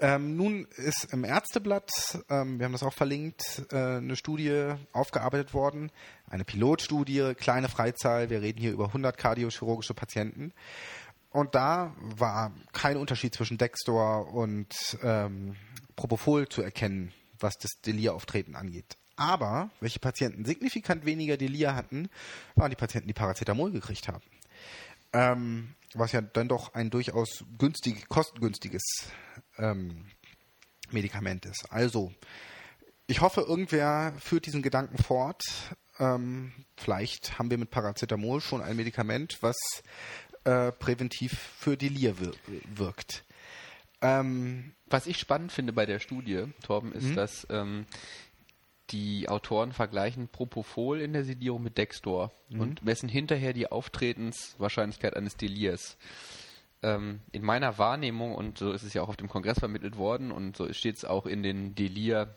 Ähm, 0.03 0.37
nun 0.37 0.67
ist 0.79 1.13
im 1.13 1.23
Ärzteblatt, 1.23 1.89
ähm, 2.29 2.59
wir 2.59 2.65
haben 2.65 2.73
das 2.73 2.83
auch 2.83 2.93
verlinkt, 2.93 3.63
äh, 3.71 3.99
eine 3.99 4.17
Studie 4.17 4.75
aufgearbeitet 4.93 5.55
worden. 5.55 5.93
Eine 6.29 6.45
Pilotstudie, 6.45 7.35
kleine 7.39 7.69
Freizahl. 7.69 8.29
Wir 8.29 8.43
reden 8.43 8.59
hier 8.59 8.73
über 8.73 8.87
100 8.87 9.17
kardiochirurgische 9.17 9.95
Patienten. 9.95 10.53
Und 11.31 11.55
da 11.55 11.95
war 12.01 12.53
kein 12.73 12.97
Unterschied 12.97 13.33
zwischen 13.33 13.59
Dextor 13.59 14.35
und 14.35 14.99
ähm, 15.05 15.55
Propofol 15.95 16.49
zu 16.49 16.63
erkennen, 16.63 17.13
was 17.39 17.55
das 17.59 17.71
Delir-Auftreten 17.87 18.57
angeht. 18.57 18.97
Aber 19.15 19.71
welche 19.79 20.01
Patienten 20.01 20.45
signifikant 20.45 21.07
weniger 21.07 21.37
Delir 21.37 21.77
hatten, 21.77 22.09
waren 22.57 22.71
die 22.71 22.77
Patienten, 22.77 23.07
die 23.07 23.15
Paracetamol 23.15 23.71
gekriegt 23.71 24.09
haben. 24.09 24.25
Ähm, 25.13 25.77
was 25.95 26.13
ja 26.13 26.21
dann 26.21 26.49
doch 26.49 26.75
ein 26.75 26.91
durchaus 26.91 27.45
günstig, 27.59 28.09
kostengünstiges 28.09 28.83
ähm, 29.59 30.07
Medikament 30.91 31.47
ist. 31.47 31.67
Also, 31.71 32.13
ich 33.07 33.21
hoffe, 33.21 33.43
irgendwer 33.43 34.15
führt 34.19 34.47
diesen 34.47 34.63
Gedanken 34.63 34.99
fort. 34.99 35.43
Ähm, 35.99 36.53
vielleicht 36.77 37.39
haben 37.39 37.51
wir 37.51 37.59
mit 37.59 37.71
Paracetamol 37.71 38.41
schon 38.41 38.63
ein 38.63 38.77
Medikament, 38.77 39.39
was 39.41 39.57
äh, 40.45 40.73
präventiv 40.73 41.39
für 41.59 41.77
Delir 41.77 42.19
wir 42.19 42.33
wirkt. 42.75 43.25
Ähm, 44.01 44.75
was 44.87 45.07
ich 45.07 45.19
spannend 45.19 45.53
finde 45.53 45.73
bei 45.73 45.87
der 45.87 46.01
Studie, 46.01 46.47
Torben, 46.63 46.93
ist, 46.93 47.05
mhm. 47.05 47.17
dass 47.17 47.47
ähm, 47.51 47.87
die 48.93 49.29
Autoren 49.29 49.73
vergleichen 49.73 50.29
Propofol 50.29 51.01
in 51.01 51.13
der 51.13 51.25
Sedierung 51.25 51.63
mit 51.63 51.79
Dextor 51.79 52.33
mhm. 52.49 52.61
und 52.61 52.85
messen 52.85 53.09
hinterher 53.09 53.53
die 53.53 53.71
Auftretenswahrscheinlichkeit 53.71 55.17
eines 55.17 55.37
Delirs. 55.37 55.97
Ähm, 56.83 57.21
in 57.33 57.43
meiner 57.43 57.79
Wahrnehmung, 57.79 58.35
und 58.35 58.59
so 58.59 58.73
ist 58.73 58.83
es 58.83 58.95
ja 58.95 59.03
auch 59.03 59.09
auf 59.09 59.17
dem 59.17 59.29
Kongress 59.29 59.59
vermittelt 59.59 59.97
worden, 59.97 60.33
und 60.33 60.57
so 60.57 60.73
steht 60.73 60.97
es 60.97 61.05
auch 61.05 61.27
in 61.27 61.43
den 61.43 61.75
Delir 61.75 62.37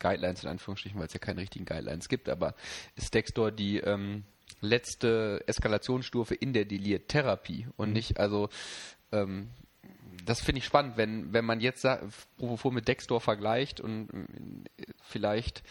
Guidelines 0.00 0.42
in 0.42 0.50
Anführungsstrichen, 0.50 0.98
weil 0.98 1.06
es 1.06 1.12
ja 1.12 1.20
keine 1.20 1.40
richtigen 1.40 1.64
Guidelines 1.66 2.08
gibt, 2.08 2.28
aber 2.28 2.54
ist 2.96 3.14
Dextor 3.14 3.52
die 3.52 3.78
ähm, 3.78 4.24
letzte 4.60 5.44
Eskalationsstufe 5.46 6.34
in 6.34 6.52
der 6.52 6.64
Delir-Therapie 6.64 7.68
und 7.76 7.88
mhm. 7.88 7.94
nicht, 7.94 8.18
also 8.18 8.48
ähm, 9.12 9.50
das 10.24 10.40
finde 10.40 10.58
ich 10.58 10.64
spannend, 10.64 10.96
wenn, 10.96 11.32
wenn 11.32 11.44
man 11.44 11.60
jetzt 11.60 11.86
Propofol 12.36 12.72
mit 12.72 12.88
Dextor 12.88 13.20
vergleicht 13.20 13.80
und 13.80 14.08
äh, 14.78 14.84
vielleicht 15.02 15.62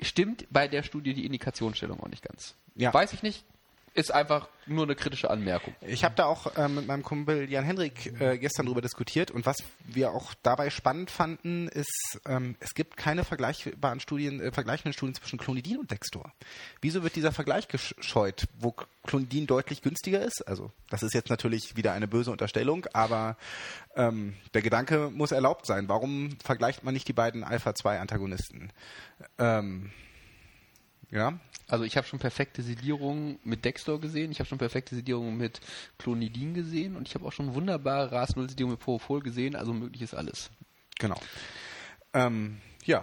stimmt 0.00 0.46
bei 0.50 0.68
der 0.68 0.82
Studie 0.82 1.14
die 1.14 1.26
Indikationsstellung 1.26 2.00
auch 2.00 2.08
nicht 2.08 2.22
ganz. 2.22 2.56
Ja. 2.74 2.92
Weiß 2.92 3.12
ich 3.12 3.22
nicht, 3.22 3.44
ist 3.94 4.12
einfach 4.12 4.48
nur 4.66 4.84
eine 4.84 4.96
kritische 4.96 5.30
Anmerkung. 5.30 5.74
Ich 5.80 6.04
habe 6.04 6.14
da 6.16 6.26
auch 6.26 6.56
äh, 6.56 6.68
mit 6.68 6.86
meinem 6.86 7.04
Kumpel 7.04 7.48
Jan 7.48 7.64
Hendrik 7.64 8.20
äh, 8.20 8.38
gestern 8.38 8.66
drüber 8.66 8.80
diskutiert 8.80 9.30
und 9.30 9.46
was 9.46 9.58
wir 9.86 10.10
auch 10.10 10.34
dabei 10.42 10.70
spannend 10.70 11.12
fanden, 11.12 11.68
ist, 11.68 12.20
ähm, 12.26 12.56
es 12.58 12.74
gibt 12.74 12.96
keine 12.96 13.24
vergleichbaren 13.24 14.00
Studien, 14.00 14.40
äh, 14.40 14.50
vergleichenden 14.50 14.92
Studien 14.92 15.14
zwischen 15.14 15.38
Clonidin 15.38 15.78
und 15.78 15.90
Dextor. 15.92 16.32
Wieso 16.80 17.04
wird 17.04 17.14
dieser 17.14 17.30
Vergleich 17.30 17.68
gescheut, 17.68 18.46
wo 18.58 18.74
Clonidin 19.06 19.46
deutlich 19.46 19.80
günstiger 19.80 20.22
ist? 20.22 20.42
Also 20.42 20.72
das 20.90 21.04
ist 21.04 21.14
jetzt 21.14 21.30
natürlich 21.30 21.76
wieder 21.76 21.92
eine 21.92 22.08
böse 22.08 22.32
Unterstellung, 22.32 22.86
aber 22.92 23.36
ähm, 23.94 24.34
der 24.54 24.62
Gedanke 24.62 25.10
muss 25.10 25.30
erlaubt 25.30 25.66
sein. 25.66 25.88
Warum 25.88 26.36
vergleicht 26.42 26.82
man 26.82 26.94
nicht 26.94 27.06
die 27.06 27.12
beiden 27.12 27.44
Alpha-2-Antagonisten? 27.44 28.72
Ähm, 29.38 29.92
ja. 31.10 31.38
Also 31.66 31.84
ich 31.84 31.96
habe 31.96 32.06
schon 32.06 32.18
perfekte 32.18 32.62
Sedierungen 32.62 33.38
mit 33.42 33.64
Dextor 33.64 34.00
gesehen, 34.00 34.30
ich 34.30 34.38
habe 34.38 34.48
schon 34.48 34.58
perfekte 34.58 34.94
Sedierungen 34.94 35.36
mit 35.36 35.60
Clonidin 35.98 36.52
gesehen 36.52 36.94
und 36.96 37.08
ich 37.08 37.14
habe 37.14 37.24
auch 37.24 37.32
schon 37.32 37.54
wunderbare 37.54 38.12
RAS-0-Sedierungen 38.12 38.74
mit 38.74 38.80
Propofol 38.80 39.22
gesehen, 39.22 39.56
also 39.56 39.72
möglich 39.72 40.02
ist 40.02 40.14
alles. 40.14 40.50
Genau. 40.98 41.18
Ähm, 42.12 42.60
ja. 42.84 43.02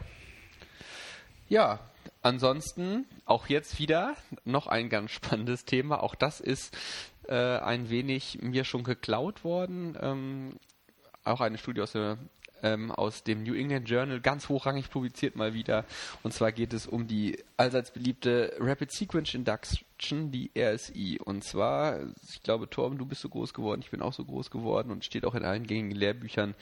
Ja, 1.50 1.80
ansonsten 2.22 3.06
auch 3.26 3.48
jetzt 3.48 3.80
wieder 3.80 4.16
noch 4.46 4.68
ein 4.68 4.90
ganz 4.90 5.12
spannendes 5.12 5.66
Thema. 5.66 6.02
Auch 6.02 6.16
das 6.16 6.40
ist 6.40 6.78
äh, 7.28 7.58
ein 7.58 7.90
wenig 7.90 8.40
mir 8.42 8.64
schon 8.64 8.84
geklaut 8.84 9.44
worden. 9.44 9.98
Ähm, 10.00 10.60
auch 11.24 11.42
eine 11.42 11.58
Studie 11.58 11.82
aus 11.82 11.92
der 11.92 12.18
ähm, 12.64 12.92
aus 12.92 13.24
dem 13.24 13.44
New 13.44 13.54
England 13.54 13.90
Journal 13.90 14.20
ganz 14.22 14.50
hochrangig 14.50 14.90
publiziert 14.90 15.36
mal 15.36 15.54
wieder. 15.54 15.86
Und 16.24 16.34
zwar 16.34 16.52
geht 16.52 16.74
es 16.74 16.88
um 16.88 17.08
die 17.08 17.38
allseits 17.58 17.92
beliebte 17.92 18.56
Rapid 18.60 18.92
Sequence 18.92 19.34
Induction, 19.34 20.32
die 20.32 20.52
RSI. 20.58 21.20
Und 21.24 21.44
zwar, 21.44 22.00
ich 22.30 22.42
glaube, 22.44 22.70
Torben, 22.70 22.98
du 22.98 23.06
bist 23.06 23.22
so 23.22 23.30
groß 23.30 23.54
geworden, 23.54 23.82
ich 23.82 23.92
bin 23.92 24.02
auch 24.02 24.14
so 24.14 24.26
groß 24.26 24.52
geworden 24.52 24.92
und 24.92 25.06
steht 25.06 25.26
auch 25.26 25.36
in 25.36 25.44
allen 25.44 25.68
gängigen 25.68 25.98
Lehrbüchern, 25.98 26.56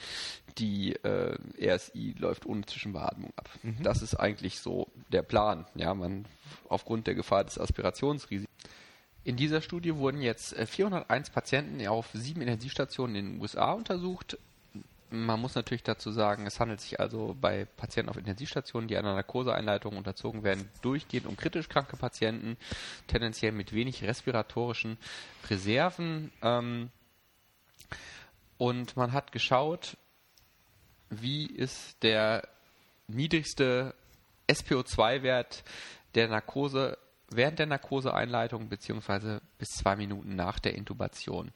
die 0.57 0.95
äh, 1.03 1.37
RSI 1.61 2.15
läuft 2.17 2.45
ohne 2.45 2.65
Zwischenbeatmung 2.65 3.31
ab. 3.35 3.49
Mhm. 3.63 3.83
Das 3.83 4.01
ist 4.01 4.15
eigentlich 4.15 4.59
so 4.59 4.87
der 5.11 5.21
Plan. 5.21 5.65
Ja, 5.75 5.93
man 5.93 6.25
aufgrund 6.67 7.07
der 7.07 7.15
Gefahr 7.15 7.43
des 7.43 7.59
Aspirationsrisikos. 7.59 8.49
In 9.23 9.35
dieser 9.35 9.61
Studie 9.61 9.95
wurden 9.95 10.21
jetzt 10.21 10.55
401 10.55 11.27
äh, 11.27 11.31
Patienten 11.31 11.87
auf 11.87 12.09
sieben 12.13 12.41
Intensivstationen 12.41 13.15
in 13.15 13.31
den 13.33 13.41
USA 13.41 13.73
untersucht. 13.73 14.37
Man 15.11 15.39
muss 15.39 15.55
natürlich 15.55 15.83
dazu 15.83 16.11
sagen, 16.11 16.45
es 16.45 16.59
handelt 16.59 16.81
sich 16.81 16.99
also 16.99 17.35
bei 17.39 17.65
Patienten 17.65 18.09
auf 18.09 18.17
Intensivstationen, 18.17 18.87
die 18.87 18.95
einer 18.95 19.15
Narkoseeinleitung 19.15 19.97
unterzogen 19.97 20.43
werden, 20.43 20.69
durchgehend 20.81 21.25
um 21.25 21.35
kritisch 21.35 21.67
kranke 21.67 21.97
Patienten, 21.97 22.57
tendenziell 23.07 23.51
mit 23.51 23.73
wenig 23.73 24.03
respiratorischen 24.03 24.97
Reserven. 25.49 26.31
Ähm, 26.43 26.91
und 28.59 28.97
man 28.97 29.13
hat 29.13 29.31
geschaut, 29.31 29.97
wie 31.09 31.47
ist 31.47 32.03
der 32.03 32.47
niedrigste 33.07 33.95
SPO2-Wert 34.47 35.63
der 36.13 36.27
Narkose 36.27 36.97
während 37.31 37.59
der 37.59 37.65
Narkoseeinleitung 37.67 38.69
beziehungsweise 38.69 39.41
bis 39.57 39.69
zwei 39.69 39.95
Minuten 39.95 40.35
nach 40.35 40.59
der 40.59 40.75
Intubation. 40.75 41.51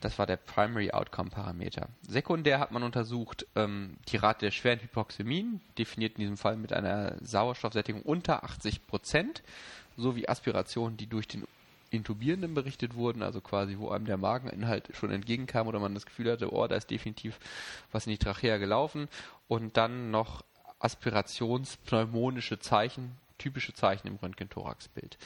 Das 0.00 0.18
war 0.18 0.26
der 0.26 0.36
Primary 0.36 0.90
Outcome 0.90 1.30
Parameter. 1.30 1.88
Sekundär 2.06 2.60
hat 2.60 2.72
man 2.72 2.82
untersucht 2.82 3.46
ähm, 3.56 3.96
die 4.08 4.16
Rate 4.16 4.46
der 4.46 4.50
schweren 4.52 4.80
Hypoxämien, 4.80 5.60
definiert 5.76 6.14
in 6.16 6.20
diesem 6.20 6.36
Fall 6.36 6.56
mit 6.56 6.72
einer 6.72 7.16
Sauerstoffsättigung 7.20 8.02
unter 8.02 8.44
80 8.44 8.86
Prozent, 8.86 9.42
sowie 9.96 10.28
Aspiration, 10.28 10.96
die 10.96 11.08
durch 11.08 11.26
den 11.26 11.46
Intubierenden 11.90 12.54
berichtet 12.54 12.94
wurden, 12.94 13.22
also 13.22 13.40
quasi, 13.40 13.78
wo 13.78 13.88
einem 13.90 14.04
der 14.04 14.18
Mageninhalt 14.18 14.90
schon 14.94 15.10
entgegenkam 15.10 15.66
oder 15.66 15.80
man 15.80 15.94
das 15.94 16.06
Gefühl 16.06 16.30
hatte, 16.30 16.52
oh, 16.52 16.66
da 16.66 16.76
ist 16.76 16.90
definitiv 16.90 17.40
was 17.92 18.06
in 18.06 18.12
die 18.12 18.18
Trachea 18.18 18.58
gelaufen. 18.58 19.08
Und 19.48 19.76
dann 19.76 20.10
noch 20.10 20.42
aspirationspneumonische 20.80 22.58
Zeichen, 22.58 23.16
typische 23.38 23.72
Zeichen 23.72 24.08
im 24.08 24.16
Röntgen-Thorax-Bild. 24.16 25.18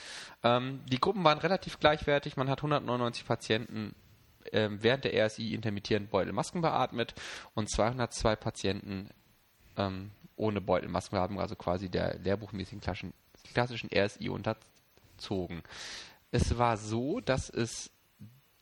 Ähm, 0.43 0.81
die 0.91 1.01
Gruppen 1.01 1.25
waren 1.25 1.39
relativ 1.39 1.81
gleichwertig. 1.81 2.37
Man 2.37 2.49
hat 2.49 2.61
199 2.61 3.27
Patienten 3.27 3.95
ähm, 4.53 4.83
während 4.83 5.05
der 5.05 5.27
RSI 5.27 5.55
intermittierend 5.55 6.11
Beutelmasken 6.11 6.63
beatmet 6.63 7.15
und 7.55 7.71
202 7.71 8.37
Patienten 8.37 9.09
ähm, 9.77 10.11
ohne 10.37 10.61
Beutelmaskenbeatmung, 10.61 11.41
also 11.41 11.55
quasi 11.55 11.89
der 11.89 12.19
lehrbuchmäßigen 12.19 12.81
klassischen, 12.81 13.91
RSI 13.95 14.29
unterzogen. 14.29 15.63
Es 16.31 16.59
war 16.59 16.77
so, 16.77 17.21
dass 17.21 17.51
es 17.51 17.91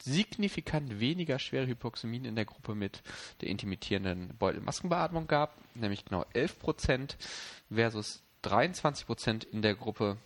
signifikant 0.02 0.98
weniger 0.98 1.38
schwere 1.38 1.66
Hypoxämien 1.66 2.24
in 2.24 2.34
der 2.34 2.46
Gruppe 2.46 2.74
mit 2.74 3.02
der 3.40 3.48
intermittierenden 3.48 4.36
Beutelmaskenbeatmung 4.38 5.26
gab, 5.26 5.56
nämlich 5.74 6.04
genau 6.04 6.24
11% 6.34 7.16
versus 7.70 8.22
23% 8.44 9.46
in 9.46 9.62
der 9.62 9.74
Gruppe 9.74 10.16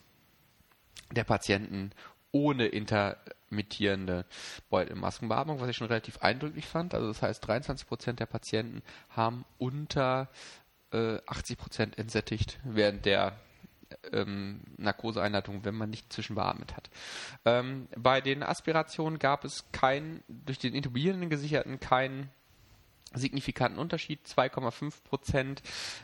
der 1.11 1.25
Patienten 1.25 1.93
ohne 2.33 2.67
intermittierende 2.67 4.27
Beutelmaskenbeatmung, 4.69 5.61
was 5.61 5.69
ich 5.69 5.77
schon 5.77 5.87
relativ 5.87 6.19
eindrücklich 6.19 6.67
fand. 6.67 6.95
Also 6.95 7.07
das 7.07 7.23
heißt, 7.23 7.49
23% 7.49 8.15
der 8.15 8.27
Patienten 8.27 8.83
haben 9.11 9.45
unter 9.59 10.29
äh, 10.93 11.19
80% 11.19 11.97
entsättigt 11.97 12.59
während 12.65 13.07
der 13.07 13.39
ähm, 14.13 14.61
Narkoseeinleitung, 14.77 15.65
wenn 15.65 15.75
man 15.75 15.91
nicht 15.91 16.13
zwischenbeatmet 16.13 16.77
hat. 16.77 16.91
Ähm, 17.45 17.89
bei 17.97 18.21
den 18.21 18.43
Aspirationen 18.43 19.19
gab 19.19 19.45
es 19.45 19.71
keinen, 19.71 20.23
durch 20.29 20.59
den 20.59 20.75
Intubierenden 20.75 21.31
gesicherten, 21.31 21.79
keinen 21.81 22.31
signifikanten 23.15 23.79
Unterschied. 23.79 24.27
2,5% 24.27 25.59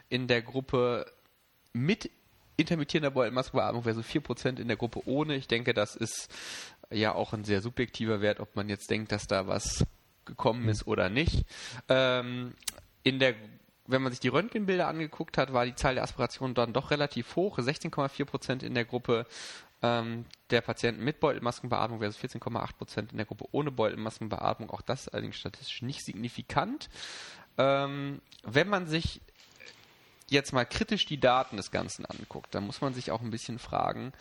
in 0.08 0.28
der 0.28 0.42
Gruppe 0.42 1.06
mit 1.72 2.10
intermittierender 2.56 3.10
Beutelmaskenbeatmung 3.10 3.84
wäre 3.84 3.94
so 3.94 4.02
4% 4.02 4.58
in 4.58 4.68
der 4.68 4.76
Gruppe 4.76 5.06
ohne. 5.06 5.36
Ich 5.36 5.48
denke, 5.48 5.72
das 5.74 5.96
ist 5.96 6.28
ja 6.90 7.14
auch 7.14 7.32
ein 7.32 7.44
sehr 7.44 7.62
subjektiver 7.62 8.20
Wert, 8.20 8.40
ob 8.40 8.54
man 8.56 8.68
jetzt 8.68 8.90
denkt, 8.90 9.12
dass 9.12 9.26
da 9.26 9.46
was 9.46 9.84
gekommen 10.24 10.68
ist 10.68 10.86
oder 10.86 11.08
nicht. 11.08 11.44
Ähm, 11.88 12.54
in 13.02 13.18
der 13.18 13.34
wenn 13.90 14.02
man 14.02 14.12
sich 14.12 14.20
die 14.20 14.28
Röntgenbilder 14.28 14.86
angeguckt 14.86 15.36
hat, 15.36 15.52
war 15.52 15.66
die 15.66 15.74
Zahl 15.74 15.94
der 15.94 16.04
Aspirationen 16.04 16.54
dann 16.54 16.72
doch 16.72 16.90
relativ 16.90 17.34
hoch. 17.36 17.58
16,4% 17.58 18.62
in 18.62 18.74
der 18.74 18.84
Gruppe 18.84 19.26
ähm, 19.82 20.26
der 20.50 20.60
Patienten 20.60 21.02
mit 21.02 21.20
Beutelmaskenbeatmung 21.20 21.98
versus 21.98 22.22
14,8% 22.22 23.10
in 23.10 23.16
der 23.16 23.26
Gruppe 23.26 23.46
ohne 23.52 23.70
Beutelmaskenbeatmung. 23.70 24.70
Auch 24.70 24.82
das 24.82 25.08
allerdings 25.08 25.36
statistisch 25.36 25.82
nicht 25.82 26.04
signifikant. 26.04 26.88
Ähm, 27.58 28.20
wenn 28.44 28.68
man 28.68 28.86
sich 28.86 29.20
jetzt 30.30 30.52
mal 30.52 30.64
kritisch 30.64 31.06
die 31.06 31.20
Daten 31.20 31.56
des 31.56 31.70
Ganzen 31.70 32.06
anguckt, 32.06 32.54
dann 32.54 32.64
muss 32.64 32.80
man 32.80 32.94
sich 32.94 33.10
auch 33.10 33.20
ein 33.20 33.30
bisschen 33.30 33.58
fragen, 33.58 34.12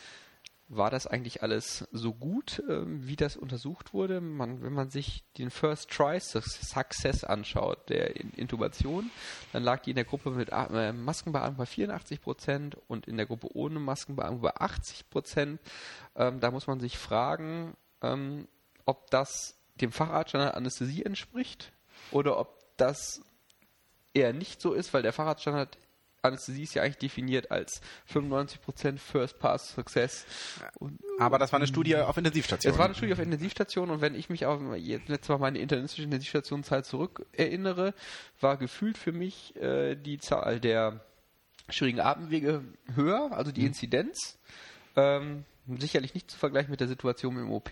war 0.70 0.92
das 0.92 1.08
eigentlich 1.08 1.42
alles 1.42 1.88
so 1.92 2.14
gut, 2.14 2.60
äh, 2.70 2.84
wie 2.86 3.16
das 3.16 3.36
untersucht 3.36 3.92
wurde? 3.92 4.22
Man, 4.22 4.62
wenn 4.62 4.74
man 4.74 4.92
sich 4.92 5.24
den 5.38 5.50
First 5.50 5.90
Try 5.90 6.20
Success 6.20 7.24
anschaut, 7.24 7.90
der 7.90 8.16
Intubation, 8.16 9.10
dann 9.52 9.64
lag 9.64 9.82
die 9.82 9.90
in 9.90 9.96
der 9.96 10.06
Gruppe 10.06 10.30
mit 10.30 10.50
äh, 10.52 10.94
Maskenbeatmung 10.94 11.58
bei 11.58 11.66
84 11.66 12.22
Prozent 12.22 12.78
und 12.88 13.08
in 13.08 13.18
der 13.18 13.26
Gruppe 13.26 13.50
ohne 13.56 13.80
Maskenbeatmung 13.80 14.42
bei 14.42 14.56
80 14.56 15.10
Prozent. 15.10 15.60
Ähm, 16.16 16.40
da 16.40 16.52
muss 16.52 16.68
man 16.68 16.80
sich 16.80 17.00
fragen, 17.00 17.76
ähm, 18.04 18.48
ob 18.86 19.10
das 19.10 19.58
dem 19.82 19.92
Facharzt 19.92 20.36
einer 20.36 20.56
Anästhesie 20.56 21.04
entspricht 21.04 21.72
oder 22.12 22.38
ob 22.38 22.78
das 22.78 23.22
eher 24.14 24.34
nicht 24.34 24.62
so 24.62 24.74
ist, 24.74 24.94
weil 24.94 25.02
der 25.02 25.14
Facharztstandard 25.14 25.80
Anästhesie 26.22 26.64
ist 26.64 26.74
ja 26.74 26.84
eigentlich 26.84 26.98
definiert 26.98 27.52
als 27.52 27.82
95% 28.12 28.98
First 28.98 29.40
Pass 29.40 29.74
Success. 29.74 30.26
Und, 30.80 31.00
Aber 31.20 31.40
das 31.40 31.52
war 31.52 31.60
eine 31.60 31.68
Studie 31.68 31.96
auf 31.96 32.18
Intensivstation. 32.18 32.74
Es 32.74 32.78
war 32.78 32.86
eine 32.86 32.96
Studie 32.96 33.14
auf 33.14 33.20
Intensivstation 33.20 33.90
und 33.90 34.02
wenn 34.02 34.16
ich 34.16 34.30
mich 34.30 34.46
auf 34.46 34.60
jetzt 34.78 35.30
mal 35.30 35.38
meine 35.38 35.60
internistische 35.60 36.04
Intensivstationenzeit 36.04 36.86
zurück 36.86 37.26
erinnere, 37.32 37.94
war 38.40 38.58
gefühlt 38.58 38.98
für 38.98 39.12
mich 39.12 39.56
äh, 39.56 39.96
die 39.96 40.18
Zahl 40.20 40.60
der 40.60 41.06
schwierigen 41.70 42.00
Atemwege 42.00 42.64
höher, 42.96 43.32
also 43.32 43.52
die 43.52 43.62
mhm. 43.62 43.68
Inzidenz. 43.68 44.40
Ähm, 44.96 45.46
sicherlich 45.78 46.14
nicht 46.14 46.32
zu 46.32 46.38
vergleichen 46.38 46.72
mit 46.72 46.80
der 46.80 46.88
Situation 46.88 47.38
im 47.38 47.52
OP. 47.52 47.70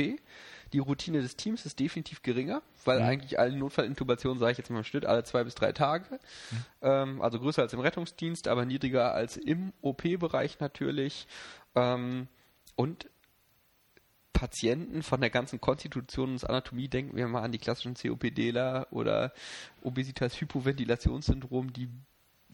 Die 0.74 0.80
Routine 0.80 1.22
des 1.22 1.36
Teams 1.36 1.66
ist 1.66 1.80
definitiv 1.80 2.22
geringer, 2.22 2.62
weil 2.86 3.00
mhm. 3.00 3.06
eigentlich 3.06 3.40
alle 3.40 3.56
Notfallintubationen, 3.56 4.40
sage 4.40 4.54
ich 4.54 4.58
jetzt 4.58 4.70
mal 4.70 4.80
im 4.80 4.84
Schnitt, 4.84 5.06
alle 5.06 5.24
zwei 5.24 5.44
bis 5.44 5.56
drei 5.56 5.72
Tage. 5.72 6.20
Mhm. 6.52 6.58
Ähm, 6.82 7.22
also 7.22 7.40
größer 7.40 7.62
als 7.62 7.74
im 7.74 7.80
Rettungsdienst, 7.80 8.48
aber 8.48 8.66
niedriger 8.66 9.14
als 9.14 9.38
im 9.38 9.74
OP-Bereich 9.82 10.60
natürlich. 10.60 11.28
Ähm, 11.76 12.28
und 12.76 13.10
Patienten 14.38 15.02
von 15.02 15.20
der 15.20 15.32
ganzen 15.32 15.60
Konstitution 15.60 16.34
und 16.34 16.48
Anatomie, 16.48 16.88
denken 16.88 17.16
wir 17.16 17.28
mal 17.28 17.42
an 17.42 17.52
die 17.52 17.58
klassischen 17.58 17.96
COPDler 17.96 18.86
oder 18.92 19.34
Obesitas-Hypoventilationssyndrom, 19.82 21.74
die 21.74 21.90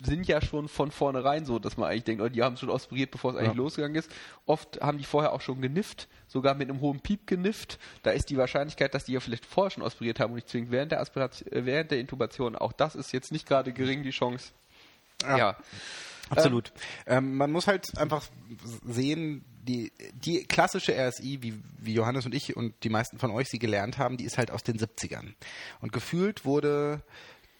sind 0.06 0.28
ja 0.28 0.41
schon 0.41 0.68
von 0.68 0.91
vornherein 0.91 1.45
so, 1.45 1.60
dass 1.60 1.78
man 1.78 1.89
eigentlich 1.89 2.04
denkt, 2.04 2.22
oh, 2.22 2.30
die 2.30 2.43
haben 2.43 2.58
schon 2.58 2.70
aspiriert, 2.70 3.12
bevor 3.12 3.32
es 3.32 3.38
eigentlich 3.38 3.54
ja. 3.54 3.58
losgegangen 3.58 3.95
ist. 3.95 4.12
Oft 4.45 4.82
haben 4.82 4.97
die 4.97 5.04
vorher 5.04 5.34
auch 5.34 5.41
schon 5.41 5.62
genifft, 5.62 6.08
sogar 6.28 6.56
mit 6.56 6.70
einem 6.70 6.82
hohen 6.82 6.99
Piep 6.99 7.28
genifft. 7.28 7.80
Da 8.04 8.12
ist 8.12 8.30
die 8.30 8.38
Wahrscheinlichkeit, 8.38 8.93
dass 8.93 9.06
die 9.06 9.14
ja 9.14 9.20
vielleicht 9.20 9.45
vorher 9.45 9.72
schon 9.72 9.84
aspiriert 9.84 10.20
haben 10.20 10.32
und 10.32 10.36
nicht 10.36 10.49
zwingend 10.49 10.72
während 10.72 10.91
der, 10.91 10.99
Aspiration, 10.99 11.51
äh, 11.51 11.66
während 11.66 11.91
der 11.91 11.99
Intubation. 11.99 12.56
Auch 12.56 12.74
das 12.74 12.95
ist 12.95 13.12
jetzt 13.14 13.32
nicht 13.32 13.47
gerade 13.47 13.74
gering, 13.74 14.04
die 14.04 14.12
Chance. 14.12 14.51
Ja. 15.24 15.38
ja. 15.38 15.58
Absolut. 16.30 16.72
Ähm, 17.06 17.18
ähm, 17.18 17.38
man 17.38 17.51
muss 17.51 17.68
halt 17.68 17.97
einfach 17.97 18.26
sehen, 18.86 19.43
die, 19.64 19.91
die 20.14 20.45
klassische 20.45 20.93
RSI, 20.93 21.39
wie, 21.41 21.62
wie 21.80 21.93
Johannes 21.93 22.26
und 22.26 22.34
ich 22.34 22.56
und 22.56 22.74
die 22.84 22.89
meisten 22.89 23.20
von 23.20 23.32
euch 23.32 23.49
sie 23.49 23.60
gelernt 23.60 23.97
haben, 23.97 24.18
die 24.18 24.26
ist 24.26 24.38
halt 24.38 24.51
aus 24.51 24.64
den 24.64 24.78
70ern. 24.78 25.34
Und 25.82 25.91
gefühlt 25.91 26.45
wurde 26.45 27.01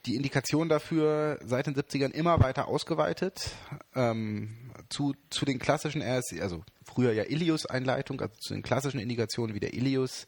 die 0.06 0.16
Indikation 0.16 0.70
dafür 0.70 1.40
seit 1.44 1.68
den 1.68 1.76
70ern 1.76 2.12
immer 2.12 2.40
weiter 2.42 2.68
ausgeweitet 2.68 3.52
ähm, 3.96 4.72
zu, 4.90 5.14
zu 5.30 5.46
den 5.46 5.60
klassischen 5.60 6.02
RSI, 6.02 6.42
also 6.42 6.64
früher 6.84 7.14
ja 7.14 7.24
Ilius-Einleitung, 7.24 8.20
also 8.20 8.34
zu 8.40 8.54
den 8.54 8.64
klassischen 8.64 9.00
Indikationen 9.00 9.56
wie 9.56 9.60
der 9.60 9.74
Ilius, 9.74 10.26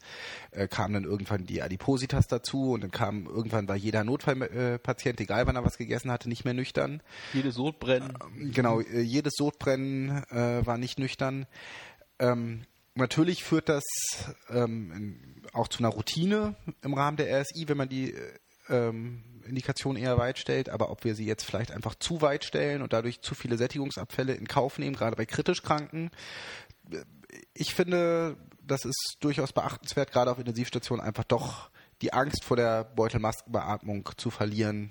äh, 0.50 0.66
kam 0.66 0.92
dann 0.92 1.04
irgendwann 1.04 1.44
die 1.44 1.62
Adipositas 1.62 2.26
dazu 2.26 2.72
und 2.72 2.82
dann 2.82 2.90
kam 2.90 3.26
irgendwann 3.26 3.68
war 3.68 3.76
jeder 3.76 4.02
Notfallpatient, 4.04 5.20
egal 5.20 5.46
wann 5.46 5.56
er 5.56 5.64
was 5.64 5.76
gegessen 5.76 6.10
hatte, 6.10 6.28
nicht 6.28 6.44
mehr 6.44 6.54
nüchtern. 6.54 7.02
Jedes 7.34 7.56
Sodbrennen. 7.56 8.16
Äh, 8.40 8.50
genau, 8.50 8.80
äh, 8.80 9.00
jedes 9.00 9.34
Sodbrennen 9.36 10.24
äh, 10.30 10.64
war 10.64 10.78
nicht 10.78 10.98
nüchtern. 10.98 11.46
Ähm, 12.18 12.62
natürlich 12.94 13.44
führt 13.44 13.68
das 13.68 13.84
ähm, 14.48 15.20
auch 15.52 15.68
zu 15.68 15.80
einer 15.80 15.88
Routine 15.88 16.56
im 16.82 16.94
Rahmen 16.94 17.18
der 17.18 17.42
RSI, 17.42 17.68
wenn 17.68 17.76
man 17.76 17.88
die 17.88 18.12
äh, 18.12 18.38
ähm, 18.68 19.22
Indikation 19.46 19.96
eher 19.96 20.18
weit 20.18 20.38
stellt, 20.38 20.68
aber 20.68 20.90
ob 20.90 21.04
wir 21.04 21.14
sie 21.14 21.26
jetzt 21.26 21.44
vielleicht 21.44 21.70
einfach 21.70 21.94
zu 21.94 22.20
weit 22.20 22.44
stellen 22.44 22.82
und 22.82 22.92
dadurch 22.92 23.20
zu 23.20 23.34
viele 23.34 23.56
Sättigungsabfälle 23.56 24.34
in 24.34 24.48
Kauf 24.48 24.78
nehmen, 24.78 24.96
gerade 24.96 25.16
bei 25.16 25.26
kritisch 25.26 25.62
Kranken. 25.62 26.10
Ich 27.54 27.74
finde, 27.74 28.36
das 28.62 28.84
ist 28.84 29.16
durchaus 29.20 29.52
beachtenswert, 29.52 30.12
gerade 30.12 30.30
auf 30.30 30.38
Intensivstationen 30.38 31.04
einfach 31.04 31.24
doch 31.24 31.70
die 32.02 32.12
Angst 32.12 32.44
vor 32.44 32.56
der 32.56 32.84
Beutelmaskenbeatmung 32.84 34.08
zu 34.16 34.30
verlieren 34.30 34.90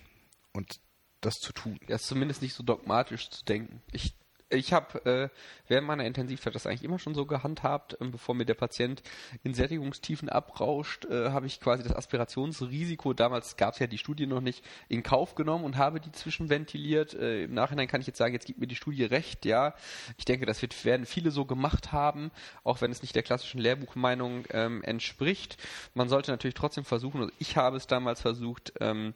und 0.54 0.80
das 1.22 1.36
zu 1.36 1.54
tun. 1.54 1.80
Ja, 1.88 2.00
zumindest 2.00 2.42
nicht 2.42 2.54
so 2.54 2.64
dogmatisch 2.64 3.30
zu 3.30 3.44
denken. 3.46 3.82
Ich 3.92 4.14
ich 4.50 4.74
habe 4.74 5.06
äh, 5.06 5.30
während 5.68 5.88
meiner 5.88 6.06
Intensivzeit 6.06 6.54
das 6.54 6.68
eigentlich 6.68 6.84
immer 6.84 7.00
schon 7.00 7.16
so 7.16 7.26
gehandhabt, 7.26 7.98
äh, 8.00 8.06
bevor 8.06 8.36
mir 8.36 8.46
der 8.46 8.54
Patient 8.54 9.02
in 9.44 9.54
Sättigungstiefen 9.54 10.30
abrauscht, 10.30 11.06
äh, 11.06 11.32
habe 11.32 11.48
ich 11.48 11.60
quasi 11.60 11.84
das 11.84 11.96
Aspirationsrisiko, 11.96 13.14
damals 13.14 13.58
gab 13.58 13.74
es 13.74 13.80
ja 13.80 13.88
die 13.88 13.98
Studie 13.98 14.28
noch 14.28 14.42
nicht, 14.42 14.64
in 14.88 15.04
Kauf 15.04 15.36
genommen 15.36 15.64
und 15.64 15.78
habe 15.78 16.00
die 16.00 16.12
zwischenventiliert. 16.12 17.14
Äh, 17.14 17.46
Im 17.46 17.54
Nachhinein 17.54 17.88
kann 17.88 18.02
ich 18.02 18.08
jetzt 18.08 18.18
sagen, 18.18 18.34
jetzt 18.34 18.46
gibt 18.46 18.60
mir 18.60 18.68
die 18.68 18.76
Studie 18.76 19.04
recht, 19.04 19.46
ja. 19.46 19.74
Ich 20.18 20.26
denke, 20.26 20.46
das 20.46 20.62
wird, 20.62 20.86
werden 20.86 21.06
viele 21.06 21.32
so 21.32 21.46
gemacht 21.46 21.92
haben, 21.92 22.32
auch 22.64 22.82
wenn 22.82 22.92
es 22.92 23.02
nicht 23.02 23.16
der 23.16 23.24
klassischen 23.24 23.60
Lehrbuchmeinung 23.60 24.46
ähm, 24.52 24.84
entspricht. 24.84 25.58
Man 25.94 26.10
sollte 26.10 26.32
natürlich 26.32 26.56
trotzdem 26.56 26.86
versuchen, 26.86 27.22
also 27.22 27.34
ich 27.40 27.58
habe 27.58 27.78
es 27.78 27.88
damals 27.88 28.22
versucht, 28.22 28.74
ähm, 28.80 29.14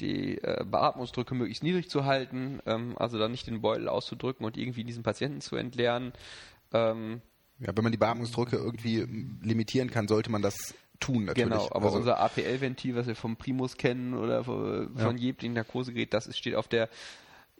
die 0.00 0.38
äh, 0.38 0.64
Beatmungsdrücke 0.64 1.34
möglichst 1.34 1.62
niedrig 1.62 1.90
zu 1.90 2.04
halten, 2.04 2.60
ähm, 2.66 2.94
also 2.96 3.18
dann 3.18 3.30
nicht 3.30 3.46
den 3.46 3.60
Beutel 3.60 3.88
auszudrücken 3.88 4.44
und 4.44 4.56
irgendwie 4.56 4.84
diesen 4.84 5.02
Patienten 5.02 5.40
zu 5.40 5.56
entleeren. 5.56 6.12
Ähm, 6.72 7.20
ja, 7.58 7.76
wenn 7.76 7.84
man 7.84 7.92
die 7.92 7.98
Beatmungsdrücke 7.98 8.56
irgendwie 8.56 9.06
limitieren 9.42 9.90
kann, 9.90 10.08
sollte 10.08 10.30
man 10.30 10.42
das 10.42 10.74
tun 10.98 11.24
natürlich. 11.24 11.50
Genau, 11.50 11.68
aber 11.72 11.86
also, 11.86 11.98
unser 11.98 12.20
APL-Ventil, 12.20 12.94
was 12.94 13.06
wir 13.06 13.16
vom 13.16 13.36
Primus 13.36 13.76
kennen 13.76 14.14
oder 14.14 14.44
von, 14.44 14.90
ja. 14.96 15.10
jedem 15.12 15.54
Narkosegerät, 15.54 16.12
das 16.14 16.36
steht 16.36 16.54
auf 16.54 16.68
der 16.68 16.88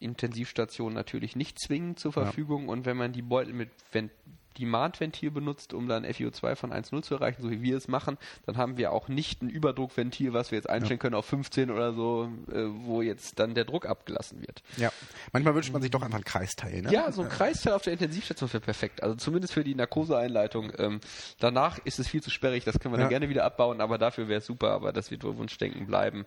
Intensivstationen 0.00 0.94
natürlich 0.94 1.36
nicht 1.36 1.58
zwingend 1.60 1.98
zur 1.98 2.12
Verfügung 2.12 2.68
und 2.68 2.86
wenn 2.86 2.96
man 2.96 3.12
die 3.12 3.22
Beutel 3.22 3.52
mit 3.54 3.70
Vent 3.92 4.10
Demand-Ventil 4.58 5.30
benutzt, 5.30 5.72
um 5.72 5.86
dann 5.86 6.04
FiO2 6.04 6.56
von 6.56 6.72
1,0 6.72 7.02
zu 7.02 7.14
erreichen, 7.14 7.40
so 7.40 7.50
wie 7.50 7.62
wir 7.62 7.76
es 7.76 7.86
machen, 7.86 8.18
dann 8.46 8.56
haben 8.56 8.76
wir 8.78 8.90
auch 8.92 9.06
nicht 9.08 9.42
ein 9.42 9.48
Überdruckventil, 9.48 10.32
was 10.32 10.50
wir 10.50 10.56
jetzt 10.58 10.68
einstellen 10.68 10.98
können 10.98 11.14
auf 11.14 11.24
15 11.26 11.70
oder 11.70 11.92
so, 11.94 12.28
äh, 12.52 12.64
wo 12.82 13.00
jetzt 13.00 13.38
dann 13.38 13.54
der 13.54 13.64
Druck 13.64 13.86
abgelassen 13.86 14.40
wird. 14.40 14.62
Ja, 14.76 14.90
manchmal 15.32 15.54
wünscht 15.54 15.72
man 15.72 15.80
sich 15.82 15.92
doch 15.92 16.02
einfach 16.02 16.18
ein 16.18 16.24
Kreisteil. 16.24 16.82
Ne? 16.82 16.92
Ja, 16.92 17.12
so 17.12 17.22
ein 17.22 17.28
Kreisteil 17.28 17.72
auf 17.74 17.82
der 17.82 17.92
Intensivstation 17.92 18.52
wäre 18.52 18.60
perfekt. 18.60 19.02
Also 19.04 19.14
zumindest 19.14 19.54
für 19.54 19.62
die 19.64 19.76
Narkoseeinleitung. 19.76 20.72
Ähm, 20.78 21.00
danach 21.38 21.78
ist 21.84 22.00
es 22.00 22.08
viel 22.08 22.22
zu 22.22 22.30
sperrig, 22.30 22.64
das 22.64 22.80
können 22.80 22.92
wir 22.94 22.98
Ja. 22.98 23.04
dann 23.04 23.10
gerne 23.10 23.28
wieder 23.28 23.44
abbauen, 23.44 23.80
aber 23.80 23.98
dafür 23.98 24.26
wäre 24.28 24.38
es 24.40 24.46
super, 24.46 24.72
aber 24.72 24.92
das 24.92 25.12
wird 25.12 25.22
wohl 25.22 25.36
Wunschdenken 25.38 25.86
bleiben. 25.86 26.26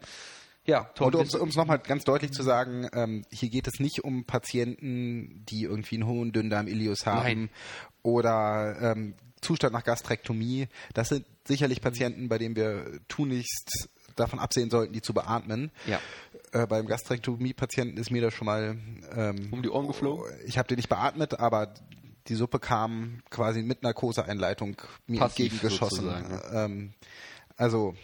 Ja, 0.65 0.89
Und 0.99 1.15
um 1.15 1.49
es 1.49 1.55
nochmal 1.55 1.79
ganz 1.79 2.05
deutlich 2.05 2.31
zu 2.31 2.41
sagen, 2.41 2.87
ähm, 2.93 3.25
hier 3.31 3.49
geht 3.49 3.67
es 3.67 3.79
nicht 3.79 4.03
um 4.03 4.23
Patienten, 4.23 5.43
die 5.49 5.63
irgendwie 5.63 5.95
einen 5.95 6.07
hohen 6.07 6.31
Dünndarm 6.31 6.67
Ilius 6.67 7.05
haben 7.05 7.23
Nein. 7.23 7.49
oder 8.01 8.77
ähm, 8.81 9.15
Zustand 9.41 9.73
nach 9.73 9.83
Gastrektomie. 9.83 10.69
Das 10.93 11.09
sind 11.09 11.25
sicherlich 11.45 11.81
Patienten, 11.81 12.29
bei 12.29 12.37
denen 12.37 12.55
wir 12.55 12.99
tunlichst 13.09 13.89
davon 14.15 14.39
absehen 14.39 14.69
sollten, 14.69 14.93
die 14.93 15.01
zu 15.01 15.13
beatmen. 15.13 15.71
Ja. 15.85 15.99
Äh, 16.53 16.67
beim 16.67 16.85
Gastrektomie-Patienten 16.85 17.97
ist 17.97 18.11
mir 18.11 18.21
das 18.21 18.33
schon 18.33 18.45
mal 18.45 18.77
ähm, 19.15 19.49
Um 19.51 19.61
die 19.63 19.69
Ohren 19.69 19.87
geflogen? 19.87 20.31
Ich 20.45 20.57
habe 20.57 20.67
den 20.67 20.77
nicht 20.77 20.89
beatmet, 20.89 21.39
aber 21.39 21.73
die 22.27 22.35
Suppe 22.35 22.59
kam 22.59 23.21
quasi 23.29 23.63
mit 23.63 23.83
Narkoseeinleitung 23.83 24.77
mir 25.07 25.19
Passiv 25.19 25.51
entgegengeschossen. 25.51 26.13
Ähm, 26.53 26.93
also 27.57 27.95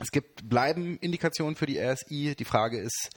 es 0.00 0.10
gibt 0.10 0.48
bleiben 0.48 0.98
Indikationen 0.98 1.56
für 1.56 1.66
die 1.66 1.78
RSI. 1.78 2.34
Die 2.36 2.44
Frage 2.44 2.78
ist, 2.78 3.10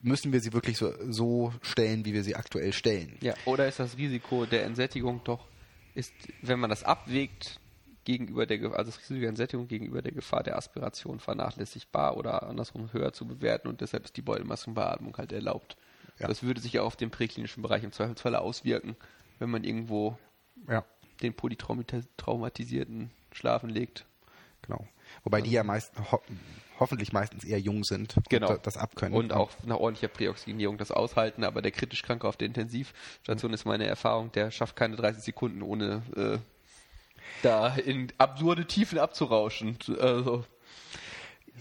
müssen 0.00 0.32
wir 0.32 0.40
sie 0.40 0.52
wirklich 0.52 0.78
so, 0.78 0.92
so 1.10 1.52
stellen, 1.62 2.04
wie 2.04 2.12
wir 2.14 2.22
sie 2.22 2.36
aktuell 2.36 2.72
stellen? 2.72 3.16
Ja, 3.20 3.34
oder 3.44 3.68
ist 3.68 3.80
das 3.80 3.96
Risiko 3.96 4.46
der 4.46 4.64
Entsättigung 4.64 5.20
doch, 5.24 5.46
ist, 5.94 6.12
wenn 6.42 6.60
man 6.60 6.70
das 6.70 6.84
abwägt, 6.84 7.58
gegenüber 8.04 8.46
der, 8.46 8.62
also 8.72 8.90
das 8.90 8.98
Risiko 8.98 9.20
der 9.20 9.28
Entsättigung 9.28 9.68
gegenüber 9.68 10.00
der 10.02 10.12
Gefahr 10.12 10.42
der 10.42 10.56
Aspiration 10.56 11.20
vernachlässigbar 11.20 12.16
oder 12.16 12.44
andersrum 12.44 12.92
höher 12.92 13.12
zu 13.12 13.26
bewerten 13.26 13.68
und 13.68 13.80
deshalb 13.82 14.04
ist 14.04 14.16
die 14.16 14.22
Beutelmassenbeatmung 14.22 15.16
halt 15.18 15.32
erlaubt. 15.32 15.76
Ja. 16.18 16.26
Das 16.26 16.42
würde 16.42 16.60
sich 16.60 16.72
ja 16.72 16.82
auf 16.82 16.96
den 16.96 17.10
präklinischen 17.10 17.62
Bereich 17.62 17.84
im 17.84 17.92
Zweifelsfalle 17.92 18.40
auswirken, 18.40 18.96
wenn 19.38 19.50
man 19.50 19.64
irgendwo 19.64 20.16
Ja, 20.68 20.84
den 21.22 21.34
polytraumatisierten 21.34 23.10
schlafen 23.32 23.68
legt. 23.70 24.06
genau. 24.62 24.86
Wobei 25.24 25.40
die 25.42 25.50
ja 25.50 25.62
meist, 25.64 25.92
ho 26.10 26.20
hoffentlich 26.78 27.12
meistens 27.12 27.44
eher 27.44 27.60
jung 27.60 27.84
sind 27.84 28.16
und 28.16 28.30
Genau. 28.30 28.48
da- 28.48 28.56
das 28.56 28.78
abkönnen. 28.78 29.14
Und 29.18 29.34
auch 29.34 29.50
nach 29.64 29.76
ordentlicher 29.76 30.08
Präoxygenierung 30.08 30.78
das 30.78 30.90
aushalten, 30.90 31.44
aber 31.44 31.60
der 31.60 31.72
kritisch 31.72 32.02
Kranke 32.02 32.26
auf 32.26 32.38
der 32.38 32.46
Intensivstation 32.46 33.52
ist 33.52 33.66
meine 33.66 33.86
Erfahrung, 33.86 34.32
der 34.32 34.50
schafft 34.50 34.76
keine 34.76 34.96
30 34.96 35.22
Sekunden 35.22 35.60
ohne 35.60 36.02
äh, 36.16 36.38
da 37.42 37.74
in 37.76 38.10
absurde 38.16 38.66
Tiefen 38.66 38.98
abzurauschen. 38.98 39.76
Also, 40.00 40.44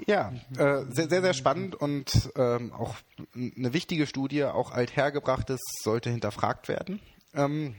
Ja, 0.07 0.31
äh, 0.57 0.85
sehr, 0.89 1.09
sehr, 1.09 1.21
sehr 1.21 1.33
spannend 1.33 1.75
und 1.75 2.31
ähm, 2.37 2.71
auch 2.71 2.95
eine 3.35 3.73
wichtige 3.73 4.07
Studie, 4.07 4.45
auch 4.45 4.71
althergebrachtes 4.71 5.59
sollte 5.83 6.09
hinterfragt 6.09 6.69
werden. 6.69 7.01
Ähm, 7.33 7.75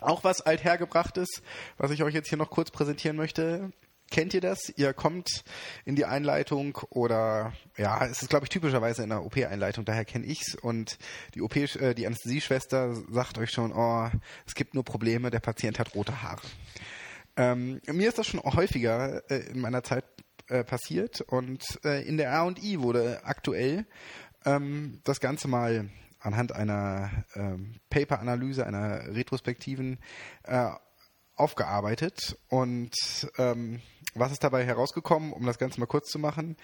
auch 0.00 0.24
was 0.24 0.42
althergebrachtes, 0.42 1.42
was 1.78 1.90
ich 1.90 2.02
euch 2.02 2.12
jetzt 2.12 2.28
hier 2.28 2.36
noch 2.36 2.50
kurz 2.50 2.70
präsentieren 2.70 3.16
möchte. 3.16 3.72
Kennt 4.10 4.34
ihr 4.34 4.40
das? 4.40 4.72
Ihr 4.76 4.92
kommt 4.92 5.44
in 5.84 5.94
die 5.94 6.04
Einleitung 6.04 6.76
oder 6.90 7.52
ja, 7.76 8.04
es 8.04 8.22
ist 8.22 8.28
glaube 8.28 8.44
ich 8.44 8.48
typischerweise 8.48 9.04
in 9.04 9.10
der 9.10 9.24
OP-Einleitung, 9.24 9.84
daher 9.84 10.04
kenne 10.04 10.26
ich's 10.26 10.56
und 10.56 10.98
die 11.34 11.42
OP, 11.42 11.54
äh, 11.54 11.94
die 11.94 12.06
Anästhesieschwester 12.06 12.94
sagt 13.10 13.38
euch 13.38 13.50
schon, 13.50 13.72
oh, 13.72 14.10
es 14.46 14.56
gibt 14.56 14.74
nur 14.74 14.84
Probleme, 14.84 15.30
der 15.30 15.38
Patient 15.38 15.78
hat 15.78 15.94
rote 15.94 16.22
Haare. 16.22 16.42
Ähm, 17.36 17.80
mir 17.86 18.08
ist 18.08 18.18
das 18.18 18.26
schon 18.26 18.40
häufiger 18.40 19.22
äh, 19.30 19.50
in 19.50 19.60
meiner 19.60 19.84
Zeit 19.84 20.04
äh, 20.48 20.64
passiert 20.64 21.20
und 21.20 21.64
äh, 21.84 22.02
in 22.02 22.16
der 22.16 22.30
R&I 22.30 22.80
wurde 22.80 23.20
aktuell 23.24 23.86
ähm, 24.44 25.00
das 25.04 25.20
Ganze 25.20 25.46
mal 25.46 25.88
anhand 26.18 26.52
einer 26.52 27.10
ähm, 27.36 27.76
Paper-Analyse, 27.90 28.66
einer 28.66 29.14
retrospektiven 29.14 29.98
äh, 30.42 30.70
aufgearbeitet 31.40 32.38
und 32.48 32.94
ähm, 33.38 33.80
was 34.14 34.32
ist 34.32 34.44
dabei 34.44 34.64
herausgekommen, 34.64 35.32
um 35.32 35.46
das 35.46 35.58
Ganze 35.58 35.80
mal 35.80 35.86
kurz 35.86 36.10
zu 36.10 36.18
machen? 36.18 36.56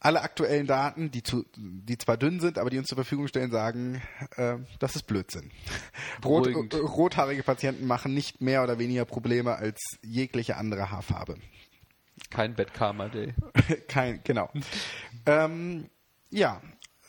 Alle 0.00 0.22
aktuellen 0.22 0.66
Daten, 0.66 1.12
die, 1.12 1.22
zu, 1.22 1.44
die 1.56 1.96
zwar 1.96 2.16
dünn 2.16 2.40
sind, 2.40 2.58
aber 2.58 2.70
die 2.70 2.78
uns 2.78 2.88
zur 2.88 2.96
Verfügung 2.96 3.28
stellen, 3.28 3.52
sagen, 3.52 4.02
äh, 4.36 4.56
das 4.80 4.96
ist 4.96 5.04
Blödsinn. 5.04 5.52
Rot, 6.24 6.48
äh, 6.48 6.76
rothaarige 6.76 7.44
Patienten 7.44 7.86
machen 7.86 8.12
nicht 8.12 8.40
mehr 8.40 8.64
oder 8.64 8.78
weniger 8.78 9.04
Probleme 9.04 9.54
als 9.54 9.80
jegliche 10.02 10.56
andere 10.56 10.90
Haarfarbe. 10.90 11.36
kein 12.30 12.54
Bad 12.56 12.74
Karma 12.74 13.08
Day. 13.08 13.34
Kein, 13.88 14.20
genau. 14.24 14.50
ähm, 15.26 15.88
ja, 16.30 16.60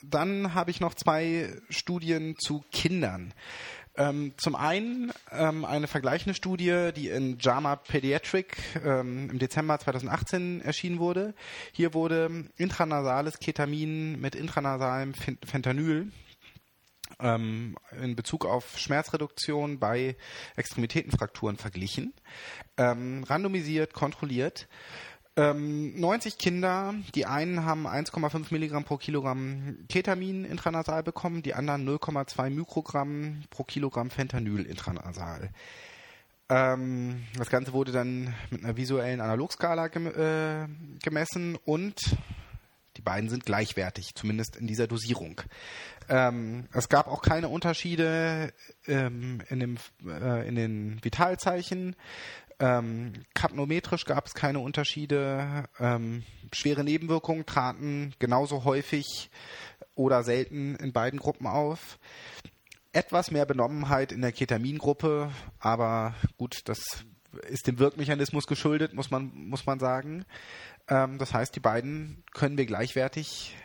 dann 0.03 0.53
habe 0.53 0.69
ich 0.69 0.79
noch 0.79 0.93
zwei 0.93 1.49
Studien 1.69 2.35
zu 2.37 2.63
Kindern. 2.71 3.33
Ähm, 3.95 4.33
zum 4.37 4.55
einen 4.55 5.11
ähm, 5.31 5.65
eine 5.65 5.87
vergleichende 5.87 6.33
Studie, 6.35 6.89
die 6.95 7.09
in 7.09 7.37
JAMA 7.39 7.75
Pediatric 7.75 8.57
ähm, 8.83 9.29
im 9.29 9.37
Dezember 9.39 9.77
2018 9.77 10.61
erschienen 10.61 10.97
wurde. 10.99 11.35
Hier 11.73 11.93
wurde 11.93 12.45
intranasales 12.57 13.37
Ketamin 13.37 14.19
mit 14.19 14.33
intranasalem 14.33 15.13
Fen- 15.13 15.37
Fentanyl 15.45 16.11
ähm, 17.19 17.77
in 18.01 18.15
Bezug 18.15 18.45
auf 18.45 18.79
Schmerzreduktion 18.79 19.77
bei 19.77 20.15
Extremitätenfrakturen 20.55 21.57
verglichen. 21.57 22.13
Ähm, 22.77 23.23
randomisiert, 23.23 23.93
kontrolliert. 23.93 24.67
Ähm, 25.35 25.99
90 25.99 26.37
Kinder, 26.37 26.93
die 27.15 27.25
einen 27.25 27.65
haben 27.65 27.87
1,5 27.87 28.47
Milligramm 28.51 28.83
pro 28.83 28.97
Kilogramm 28.97 29.79
Ketamin 29.89 30.45
intranasal 30.45 31.01
bekommen, 31.01 31.41
die 31.41 31.55
anderen 31.55 31.87
0,2 31.87 32.51
Mikrogramm 32.51 33.43
pro 33.49 33.63
Kilogramm 33.63 34.11
Fentanyl 34.11 34.63
intranasal. 34.63 35.49
Ähm, 36.49 37.23
das 37.35 37.49
Ganze 37.49 37.73
wurde 37.73 37.91
dann 37.91 38.35
mit 38.51 38.63
einer 38.63 38.77
visuellen 38.77 39.21
Analogskala 39.21 39.87
gem 39.87 40.05
äh, 40.07 40.67
gemessen 41.01 41.57
und 41.65 41.99
die 42.97 43.01
beiden 43.01 43.27
sind 43.27 43.45
gleichwertig, 43.45 44.13
zumindest 44.13 44.55
in 44.55 44.67
dieser 44.67 44.85
Dosierung. 44.85 45.41
Ähm, 46.09 46.67
es 46.73 46.89
gab 46.89 47.07
auch 47.07 47.23
keine 47.23 47.49
Unterschiede 47.49 48.53
ähm, 48.85 49.41
in, 49.49 49.59
dem, 49.59 49.77
äh, 50.05 50.47
in 50.47 50.55
den 50.55 51.03
Vitalzeichen. 51.03 51.95
Ähm, 52.59 53.13
kapnometrisch 53.33 54.05
gab 54.05 54.25
es 54.25 54.33
keine 54.33 54.59
Unterschiede. 54.59 55.65
Ähm, 55.79 56.23
schwere 56.53 56.83
Nebenwirkungen 56.83 57.45
traten 57.45 58.13
genauso 58.19 58.63
häufig 58.63 59.29
oder 59.95 60.23
selten 60.23 60.75
in 60.75 60.93
beiden 60.93 61.19
Gruppen 61.19 61.47
auf. 61.47 61.99
Etwas 62.91 63.31
mehr 63.31 63.45
Benommenheit 63.45 64.11
in 64.11 64.21
der 64.21 64.31
Ketamingruppe, 64.31 65.31
aber 65.59 66.13
gut, 66.37 66.61
das 66.65 67.05
ist 67.47 67.65
dem 67.65 67.79
Wirkmechanismus 67.79 68.45
geschuldet, 68.45 68.93
muss 68.93 69.09
man, 69.09 69.31
muss 69.33 69.65
man 69.65 69.79
sagen. 69.79 70.25
Ähm, 70.87 71.17
das 71.17 71.33
heißt, 71.33 71.55
die 71.55 71.59
beiden 71.59 72.23
können 72.33 72.57
wir 72.57 72.65
gleichwertig 72.65 73.55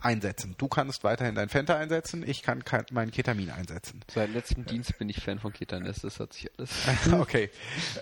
einsetzen. 0.00 0.54
Du 0.58 0.68
kannst 0.68 1.02
weiterhin 1.02 1.34
dein 1.34 1.48
Fenta 1.48 1.76
einsetzen, 1.76 2.22
ich 2.26 2.42
kann 2.42 2.64
kein, 2.64 2.84
mein 2.92 3.10
Ketamin 3.10 3.50
einsetzen. 3.50 4.00
Seit 4.12 4.32
letztem 4.32 4.64
Dienst 4.64 4.96
bin 4.98 5.08
ich 5.08 5.20
Fan 5.20 5.40
von 5.40 5.52
Ketanes, 5.52 6.00
das 6.02 6.20
hat 6.20 6.32
sich 6.32 6.48
alles. 6.56 6.70
okay. 7.20 7.50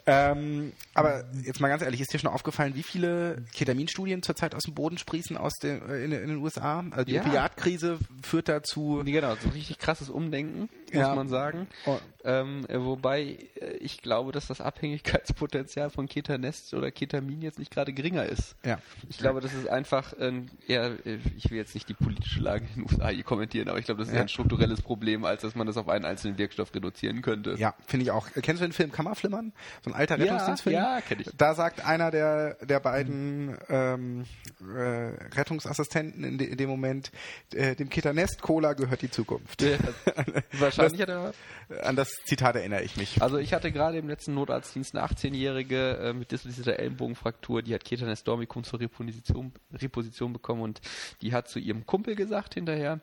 Ähm, 0.04 0.72
aber 0.92 1.24
jetzt 1.42 1.60
mal 1.60 1.68
ganz 1.68 1.82
ehrlich, 1.82 2.02
ist 2.02 2.12
dir 2.12 2.18
schon 2.18 2.30
aufgefallen, 2.30 2.74
wie 2.74 2.82
viele 2.82 3.42
Ketaminstudien 3.54 4.22
zurzeit 4.22 4.54
aus 4.54 4.64
dem 4.64 4.74
Boden 4.74 4.98
sprießen 4.98 5.38
aus 5.38 5.54
den, 5.54 5.80
äh, 5.88 6.04
in, 6.04 6.12
in 6.12 6.28
den 6.28 6.36
USA? 6.36 6.84
Also 6.90 7.04
die 7.04 7.14
Ja. 7.14 7.22
Opiatkrise 7.22 7.98
führt 8.22 8.48
dazu. 8.50 9.00
Nee, 9.02 9.12
genau, 9.12 9.34
so 9.36 9.48
richtig 9.48 9.78
krasses 9.78 10.10
Umdenken, 10.10 10.68
muss 10.92 11.00
Ja. 11.02 11.14
man 11.14 11.28
sagen. 11.28 11.66
Oh. 11.86 11.98
Ähm, 12.24 12.64
äh, 12.68 12.80
wobei 12.82 13.38
äh, 13.60 13.76
ich 13.78 14.02
glaube, 14.02 14.32
dass 14.32 14.48
das 14.48 14.60
Abhängigkeitspotenzial 14.60 15.90
von 15.90 16.08
Ketanest 16.08 16.74
oder 16.74 16.90
Ketamin 16.90 17.40
jetzt 17.42 17.58
nicht 17.58 17.70
gerade 17.72 17.92
geringer 17.92 18.24
ist. 18.26 18.56
Ja. 18.64 18.78
Ich 19.08 19.18
glaube, 19.18 19.40
das 19.40 19.54
ist 19.54 19.68
einfach 19.68 20.12
ein, 20.18 20.50
eher, 20.66 20.96
äh, 21.06 21.18
ich 21.36 21.50
will 21.50 21.56
jetzt 21.58 21.74
nicht 21.74 21.88
die 21.88 21.94
politische 21.94 22.40
Lage 22.40 22.64
in 22.74 22.82
den 22.82 22.90
USA 22.92 23.08
hier 23.08 23.22
kommentieren, 23.22 23.68
aber 23.68 23.78
ich 23.78 23.84
glaube, 23.84 24.00
das 24.00 24.08
ist 24.08 24.14
Ja. 24.14 24.22
ein 24.22 24.28
strukturelles 24.28 24.82
Problem, 24.82 25.24
als 25.24 25.42
dass 25.42 25.54
man 25.54 25.66
das 25.68 25.76
auf 25.76 25.88
einen 25.88 26.04
einzelnen 26.04 26.36
Wirkstoff 26.38 26.74
reduzieren 26.74 27.22
könnte. 27.22 27.54
Ja, 27.58 27.74
finde 27.86 28.04
ich 28.04 28.10
auch. 28.10 28.28
Kennst 28.42 28.60
du 28.62 28.66
den 28.66 28.72
Film 28.72 28.90
Kammerflimmern? 28.90 29.52
So 29.84 29.90
ein 29.90 29.94
alter 29.96 30.16
Ja, 30.18 30.24
Rettungsdienstfilm? 30.24 30.74
ja, 30.74 31.00
kenn 31.00 31.20
ich. 31.20 31.28
Da 31.36 31.54
sagt 31.54 31.84
einer 31.86 32.10
der, 32.10 32.54
der 32.64 32.80
beiden 32.80 33.56
ähm, 33.68 34.24
äh, 34.60 35.12
Rettungsassistenten 35.36 36.24
in, 36.24 36.38
de, 36.38 36.48
in 36.48 36.56
dem 36.56 36.68
Moment, 36.68 37.12
äh, 37.54 37.74
dem 37.76 37.88
Kitanest 37.88 38.42
Cola 38.42 38.72
gehört 38.72 39.02
die 39.02 39.10
Zukunft. 39.10 39.62
Ja, 39.62 39.76
Wahrscheinlich 40.78 41.02
hat 41.02 41.34
er 41.68 41.86
An 41.86 41.96
das 41.96 42.10
Zitat 42.24 42.56
erinnere 42.56 42.82
ich 42.82 42.96
mich. 42.96 43.22
Also 43.22 43.38
ich 43.38 43.52
hatte 43.52 43.72
gerade 43.72 43.98
im 43.98 44.08
letzten 44.08 44.34
Notarztdienst 44.34 44.96
eine 44.96 45.06
18-Jährige 45.06 45.98
äh, 45.98 46.12
mit 46.12 46.30
dislozierter 46.32 46.78
Ellenbogenfraktur, 46.78 47.62
die 47.62 47.74
hat 47.74 47.84
Ketanes 47.84 48.24
Dormicum 48.24 48.64
zur 48.64 48.80
Reposition, 48.80 49.52
Reposition 49.72 50.32
bekommen 50.32 50.62
und 50.62 50.80
die 51.22 51.32
hat 51.32 51.48
zu 51.48 51.58
ihrem 51.58 51.86
Kumpel 51.86 52.14
gesagt 52.14 52.54
hinterher, 52.54 53.00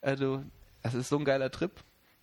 Also, 0.00 0.42
das 0.82 0.94
ist 0.94 1.08
so 1.08 1.18
ein 1.18 1.24
geiler 1.24 1.50
Trip. 1.50 1.72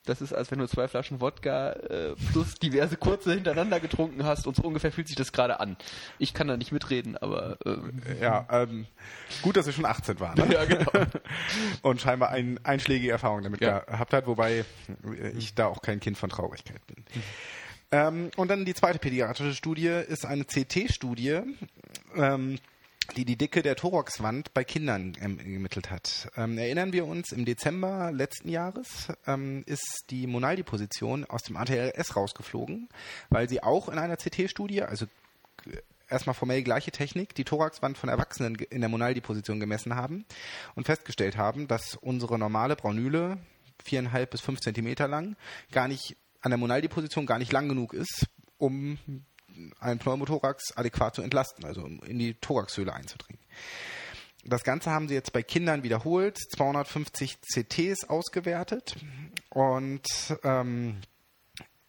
Das 0.06 0.20
ist, 0.20 0.34
als 0.34 0.50
wenn 0.50 0.58
du 0.58 0.68
zwei 0.68 0.88
Flaschen 0.88 1.22
Wodka 1.22 1.74
äh, 1.74 2.16
plus 2.32 2.56
diverse 2.56 2.98
kurze 2.98 3.34
hintereinander 3.34 3.80
getrunken 3.80 4.24
hast 4.24 4.48
und 4.48 4.56
so 4.56 4.64
ungefähr 4.64 4.92
fühlt 4.92 5.08
sich 5.08 5.16
das 5.16 5.32
gerade 5.32 5.60
an. 5.60 5.78
Ich 6.18 6.34
kann 6.34 6.48
da 6.48 6.58
nicht 6.58 6.72
mitreden, 6.72 7.18
aber 7.18 7.58
ähm, 7.66 8.02
Ja, 8.20 8.48
ähm, 8.52 8.88
gut, 9.44 9.58
dass 9.58 9.68
er 9.68 9.74
schon 9.74 9.86
18 9.86 10.20
war. 10.20 10.36
Ne? 10.36 10.48
ja, 10.54 10.66
genau. 10.66 10.92
Und 11.84 12.02
scheinbar 12.02 12.30
ein, 12.32 12.60
einschlägige 12.64 13.12
Erfahrung 13.12 13.44
damit 13.44 13.62
Ja. 13.62 13.80
gehabt 13.80 14.14
hat, 14.14 14.26
wobei 14.26 14.66
ich 15.38 15.54
da 15.54 15.68
auch 15.68 15.84
kein 15.84 16.00
Kind 16.00 16.18
von 16.18 16.32
Traurigkeit 16.32 16.82
bin. 16.88 17.04
Ähm, 17.92 18.32
und 18.38 18.48
dann 18.48 18.66
die 18.66 18.74
zweite 18.74 18.98
pädiatrische 19.00 19.54
Studie 19.54 19.88
ist 19.88 20.26
eine 20.26 20.46
CT-Studie, 20.46 21.42
ähm, 22.16 22.58
die 23.16 23.26
die 23.26 23.38
Dicke 23.38 23.62
der 23.62 23.76
Thoraxwand 23.76 24.54
bei 24.54 24.64
Kindern 24.64 25.18
ähm, 25.22 25.40
ermittelt 25.40 25.90
hat. 25.90 26.30
Ähm, 26.38 26.58
erinnern 26.58 26.94
wir 26.94 27.06
uns, 27.06 27.32
im 27.32 27.46
Dezember 27.46 28.12
letzten 28.12 28.50
Jahres 28.50 29.08
ähm, 29.28 29.64
ist 29.66 30.06
die 30.10 30.28
Monaldi-Position 30.28 31.26
aus 31.26 31.44
dem 31.44 31.58
ATLS 31.58 32.16
rausgeflogen, 32.16 32.90
weil 33.30 33.50
sie 33.50 33.64
auch 33.64 33.90
in 33.90 33.98
einer 33.98 34.18
CT-Studie, 34.18 34.84
also 34.84 35.08
erstmal 36.10 36.34
formell 36.34 36.62
gleiche 36.64 36.92
Technik, 36.92 37.34
die 37.36 37.44
Thoraxwand 37.44 37.98
von 37.98 38.10
Erwachsenen 38.10 38.56
in 38.56 38.82
der 38.82 38.90
Monaldi-Position 38.90 39.60
gemessen 39.60 39.96
haben 39.96 40.26
und 40.76 40.86
festgestellt 40.86 41.38
haben, 41.38 41.68
dass 41.68 41.96
unsere 41.96 42.38
normale 42.38 42.76
Braunüle, 42.76 43.38
viereinhalb 43.84 44.30
bis 44.30 44.42
fünf 44.42 44.60
Zentimeter 44.60 45.08
lang, 45.08 45.36
gar 45.72 45.88
nicht 45.88 46.18
an 46.42 46.52
der 46.52 46.58
Monaldi-Position 46.58 47.26
gar 47.26 47.40
nicht 47.40 47.52
lang 47.52 47.70
genug 47.70 47.94
ist, 47.94 48.28
um 48.58 48.98
einen 49.80 50.00
Pneumothorax 50.00 50.76
adäquat 50.76 51.16
zu 51.16 51.22
entlasten, 51.22 51.66
also 51.66 51.86
in 51.86 52.20
die 52.20 52.34
Thoraxhöhle 52.36 52.94
einzudringen. 52.94 53.42
Das 54.44 54.64
Ganze 54.64 54.90
haben 54.92 55.08
sie 55.08 55.14
jetzt 55.14 55.34
bei 55.34 55.44
Kindern 55.44 55.84
wiederholt, 55.84 56.38
250 56.38 57.40
CTs 57.42 58.10
ausgewertet 58.10 58.96
und 59.50 60.08
ähm, 60.44 60.98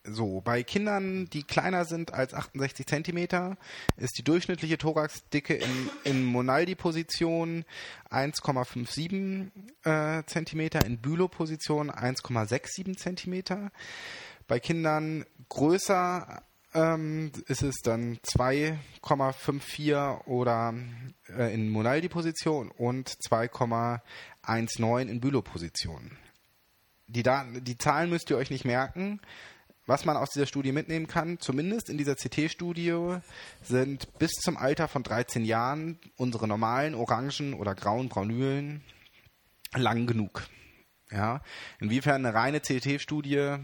so, 0.04 0.40
bei 0.40 0.64
Kindern, 0.64 1.26
die 1.32 1.44
kleiner 1.44 1.84
sind 1.84 2.12
als 2.12 2.34
68 2.34 2.86
Zentimeter, 2.86 3.56
ist 3.96 4.18
die 4.18 4.24
durchschnittliche 4.24 4.76
Thoraxdicke 4.76 5.54
in, 5.54 5.90
in 6.02 6.24
Monaldi-Position 6.24 7.64
1,57 8.10 9.50
äh, 9.84 10.24
Zentimeter, 10.26 10.84
in 10.84 10.98
Bülow-Position 10.98 11.92
1,67 11.92 12.96
Zentimeter. 12.96 13.70
Bei 14.48 14.58
Kindern 14.58 15.24
größer 15.48 16.42
ähm, 16.74 17.32
ist 17.46 17.62
es 17.62 17.76
dann 17.82 18.18
2,54 18.18 20.26
oder 20.26 20.74
äh, 21.36 21.54
in 21.54 21.70
Monaldi-Position 21.70 22.70
und 22.70 23.08
2,19 23.28 25.08
in 25.08 25.20
Bülow-Position 25.20 26.18
die, 27.12 27.22
die 27.60 27.78
Zahlen 27.78 28.10
müsst 28.10 28.30
ihr 28.30 28.36
euch 28.36 28.50
nicht 28.50 28.64
merken. 28.64 29.20
Was 29.86 30.04
man 30.04 30.16
aus 30.16 30.30
dieser 30.30 30.46
Studie 30.46 30.70
mitnehmen 30.70 31.08
kann, 31.08 31.40
zumindest 31.40 31.90
in 31.90 31.98
dieser 31.98 32.14
CT-Studie, 32.14 33.18
sind 33.62 34.16
bis 34.18 34.30
zum 34.30 34.56
Alter 34.56 34.86
von 34.86 35.02
13 35.02 35.44
Jahren 35.44 35.98
unsere 36.16 36.46
normalen 36.46 36.94
orangen 36.94 37.54
oder 37.54 37.74
grauen 37.74 38.08
Braunülen 38.08 38.82
lang 39.74 40.06
genug. 40.06 40.44
Ja, 41.12 41.42
inwiefern 41.78 42.24
eine 42.24 42.34
reine 42.34 42.60
CT-Studie, 42.60 43.56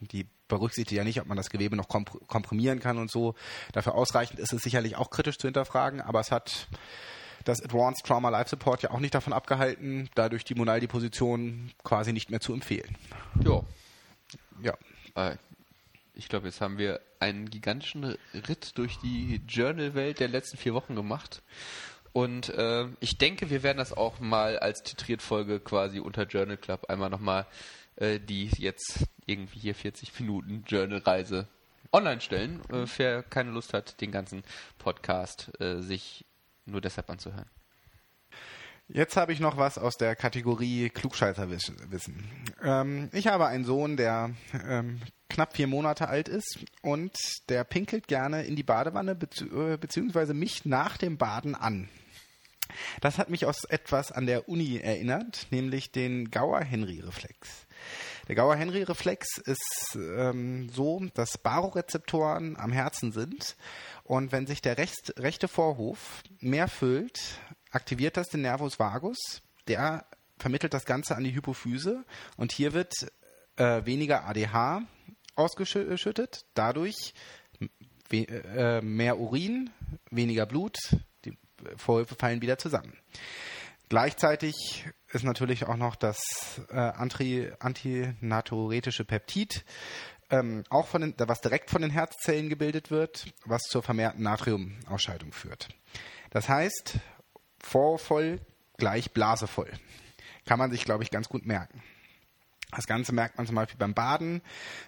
die 0.00 0.26
berücksichtigt 0.48 0.98
ja 0.98 1.04
nicht, 1.04 1.20
ob 1.20 1.26
man 1.26 1.36
das 1.36 1.48
Gewebe 1.48 1.76
noch 1.76 1.88
komp 1.88 2.26
komprimieren 2.26 2.80
kann 2.80 2.98
und 2.98 3.10
so, 3.10 3.34
dafür 3.72 3.94
ausreichend 3.94 4.38
ist 4.38 4.52
es 4.52 4.62
sicherlich 4.62 4.96
auch 4.96 5.10
kritisch 5.10 5.38
zu 5.38 5.46
hinterfragen, 5.46 6.00
aber 6.00 6.20
es 6.20 6.30
hat 6.30 6.68
das 7.44 7.62
Advanced 7.62 8.04
Trauma 8.04 8.28
Life 8.28 8.50
Support 8.50 8.82
ja 8.82 8.90
auch 8.90 9.00
nicht 9.00 9.14
davon 9.14 9.32
abgehalten, 9.32 10.10
dadurch 10.14 10.44
die 10.44 10.54
Monaldi-Position 10.54 11.72
quasi 11.82 12.12
nicht 12.12 12.30
mehr 12.30 12.40
zu 12.40 12.52
empfehlen. 12.52 12.96
ja. 13.44 13.62
Ja. 14.62 14.74
Äh, 15.14 15.36
ich 16.14 16.28
glaube, 16.28 16.46
jetzt 16.46 16.60
haben 16.60 16.78
wir 16.78 17.00
einen 17.18 17.50
gigantischen 17.50 18.16
Ritt 18.32 18.78
durch 18.78 18.98
die 18.98 19.40
Journal-Welt 19.48 20.20
der 20.20 20.28
letzten 20.28 20.56
vier 20.56 20.74
Wochen 20.74 20.94
gemacht. 20.94 21.42
Und 22.14 22.48
äh, 22.48 22.86
ich 23.00 23.18
denke, 23.18 23.50
wir 23.50 23.62
werden 23.62 23.78
das 23.78 23.92
auch 23.92 24.20
mal 24.20 24.58
als 24.58 24.82
Titriert-Folge 24.84 25.60
quasi 25.60 25.98
unter 25.98 26.22
Journal 26.22 26.56
Club 26.56 26.86
einmal 26.88 27.10
nochmal 27.10 27.46
äh, 27.96 28.18
die 28.18 28.50
jetzt 28.58 29.06
irgendwie 29.26 29.60
hier 29.60 29.74
40 29.74 30.18
Minuten 30.20 30.64
Journal-Reise 30.66 31.46
online 31.92 32.20
stellen. 32.20 32.60
Äh, 32.70 32.86
wer 32.96 33.22
keine 33.22 33.50
Lust 33.50 33.72
hat, 33.72 34.00
den 34.00 34.10
ganzen 34.10 34.42
Podcast 34.78 35.52
äh, 35.60 35.80
sich 35.80 36.24
nur 36.66 36.80
deshalb 36.80 37.08
anzuhören. 37.08 37.48
Jetzt 38.88 39.16
habe 39.16 39.32
ich 39.32 39.40
noch 39.40 39.56
was 39.56 39.78
aus 39.78 39.96
der 39.96 40.14
Kategorie 40.14 40.90
Klugscheißerwissen. 40.90 41.76
Ähm, 42.62 43.08
ich 43.12 43.28
habe 43.28 43.46
einen 43.46 43.64
Sohn, 43.64 43.96
der 43.96 44.30
ähm, 44.68 45.00
knapp 45.30 45.56
vier 45.56 45.68
Monate 45.68 46.08
alt 46.08 46.28
ist 46.28 46.64
und 46.82 47.16
der 47.48 47.64
pinkelt 47.64 48.08
gerne 48.08 48.44
in 48.44 48.56
die 48.56 48.62
Badewanne 48.62 49.14
bezieh 49.14 49.46
äh, 49.46 49.78
beziehungsweise 49.78 50.34
mich 50.34 50.64
nach 50.64 50.96
dem 50.96 51.16
Baden 51.16 51.54
an. 51.54 51.88
Das 53.00 53.18
hat 53.18 53.30
mich 53.30 53.46
aus 53.46 53.64
etwas 53.64 54.12
an 54.12 54.26
der 54.26 54.48
Uni 54.48 54.78
erinnert, 54.78 55.46
nämlich 55.50 55.92
den 55.92 56.30
Gauer-Henry-Reflex. 56.30 57.66
Der 58.28 58.34
Gauer-Henry-Reflex 58.34 59.38
ist 59.38 59.96
ähm, 59.96 60.68
so, 60.70 61.04
dass 61.14 61.38
Barorezeptoren 61.38 62.56
am 62.56 62.72
Herzen 62.72 63.12
sind 63.12 63.56
und 64.02 64.32
wenn 64.32 64.46
sich 64.46 64.62
der 64.62 64.78
recht, 64.78 65.14
rechte 65.18 65.48
Vorhof 65.48 66.22
mehr 66.40 66.68
füllt, 66.68 67.20
aktiviert 67.70 68.16
das 68.16 68.28
den 68.28 68.42
Nervus 68.42 68.78
vagus, 68.78 69.18
der 69.68 70.06
vermittelt 70.38 70.74
das 70.74 70.84
Ganze 70.84 71.16
an 71.16 71.24
die 71.24 71.34
Hypophyse 71.34 72.04
und 72.36 72.52
hier 72.52 72.72
wird 72.72 72.92
äh, 73.56 73.84
weniger 73.84 74.24
ADH 74.24 74.82
ausgeschüttet, 75.36 76.46
dadurch 76.54 77.14
äh, 78.10 78.80
mehr 78.80 79.18
Urin, 79.18 79.70
weniger 80.10 80.46
Blut, 80.46 80.78
Vorhöfe 81.76 82.14
fallen 82.14 82.42
wieder 82.42 82.58
zusammen. 82.58 82.96
Gleichzeitig 83.88 84.86
ist 85.12 85.24
natürlich 85.24 85.66
auch 85.66 85.76
noch 85.76 85.94
das 85.94 86.18
äh, 86.70 86.76
Anti 86.76 87.50
Peptid, 89.06 89.64
ähm, 90.30 90.64
auch 90.70 90.86
von 90.86 91.02
den, 91.02 91.14
was 91.18 91.40
direkt 91.40 91.70
von 91.70 91.82
den 91.82 91.90
Herzzellen 91.90 92.48
gebildet 92.48 92.90
wird, 92.90 93.26
was 93.44 93.62
zur 93.62 93.82
vermehrten 93.82 94.22
Natriumausscheidung 94.22 95.32
führt. 95.32 95.68
Das 96.30 96.48
heißt, 96.48 96.98
vorvoll 97.60 98.40
gleich 98.78 99.12
blasevoll. 99.12 99.70
Kann 100.46 100.58
man 100.58 100.70
sich, 100.70 100.84
glaube 100.84 101.04
ich, 101.04 101.10
ganz 101.10 101.28
gut 101.28 101.46
merken. 101.46 101.82
Das 102.72 102.86
Ganze 102.86 103.12
merkt 103.12 103.36
man 103.36 103.46
zum 103.46 103.54
Beispiel 103.54 103.78
beim 103.78 103.94
Baden, 103.94 104.42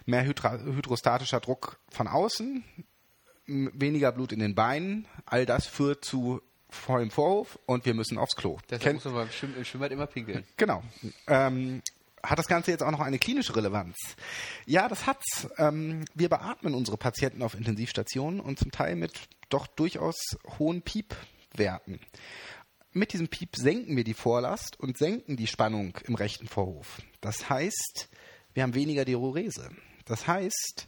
mehr 0.05 0.25
hydra 0.25 0.57
hydrostatischer 0.59 1.39
Druck 1.39 1.79
von 1.89 2.07
außen, 2.07 2.63
weniger 3.45 4.11
Blut 4.11 4.33
in 4.33 4.39
den 4.39 4.55
Beinen, 4.55 5.07
all 5.25 5.45
das 5.45 5.67
führt 5.67 6.03
zu 6.03 6.41
vollem 6.69 7.11
Vorhof 7.11 7.57
und 7.65 7.85
wir 7.85 7.93
müssen 7.93 8.17
aufs 8.17 8.35
Klo. 8.35 8.57
Deshalb 8.69 8.81
Kennt- 8.81 8.95
muss 8.95 9.05
man 9.05 9.13
beim 9.13 9.31
Schwimmen, 9.31 9.55
im 9.57 9.65
Schwimmbad 9.65 9.91
immer 9.91 10.07
pinkeln. 10.07 10.45
Genau. 10.57 10.83
Ähm, 11.27 11.81
hat 12.23 12.39
das 12.39 12.47
Ganze 12.47 12.71
jetzt 12.71 12.83
auch 12.83 12.91
noch 12.91 12.99
eine 12.99 13.19
klinische 13.19 13.55
Relevanz? 13.55 13.95
Ja, 14.65 14.87
das 14.89 15.05
hat's. 15.05 15.47
Ähm, 15.57 16.03
wir 16.13 16.29
beatmen 16.29 16.73
unsere 16.73 16.97
Patienten 16.97 17.41
auf 17.43 17.53
Intensivstationen 17.53 18.39
und 18.39 18.59
zum 18.59 18.71
Teil 18.71 18.95
mit 18.95 19.13
doch 19.49 19.67
durchaus 19.67 20.15
hohen 20.59 20.81
Piepwerten. 20.81 21.99
Mit 22.91 23.13
diesem 23.13 23.27
Piep 23.29 23.55
senken 23.55 23.95
wir 23.95 24.03
die 24.03 24.15
Vorlast 24.15 24.79
und 24.79 24.97
senken 24.97 25.37
die 25.37 25.47
Spannung 25.47 25.97
im 26.05 26.15
rechten 26.15 26.47
Vorhof. 26.47 27.01
Das 27.21 27.49
heißt, 27.49 28.09
wir 28.53 28.63
haben 28.63 28.73
weniger 28.73 29.05
Diurese. 29.05 29.69
Das 30.05 30.27
heißt, 30.27 30.87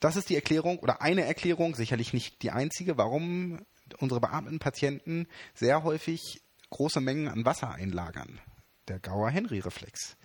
das 0.00 0.16
ist 0.16 0.28
die 0.28 0.34
Erklärung 0.34 0.78
oder 0.80 1.00
eine 1.00 1.24
Erklärung, 1.24 1.74
sicherlich 1.74 2.12
nicht 2.12 2.42
die 2.42 2.50
einzige, 2.50 2.98
warum 2.98 3.64
unsere 3.98 4.20
beatmeten 4.20 4.58
Patienten 4.58 5.26
sehr 5.54 5.82
häufig 5.82 6.42
große 6.70 7.00
Mengen 7.00 7.28
an 7.28 7.44
Wasser 7.44 7.70
einlagern. 7.70 8.40
Der 8.88 8.98
Gauer-Henry-Reflex. 8.98 10.16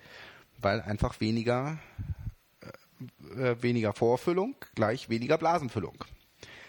Weil 0.58 0.82
einfach 0.82 1.20
weniger, 1.22 1.80
äh, 3.36 3.52
äh, 3.52 3.64
weniger 3.64 3.94
Vorfüllung 3.94 4.56
gleich 4.76 5.10
weniger 5.10 5.38
Blasenfüllung. 5.38 6.04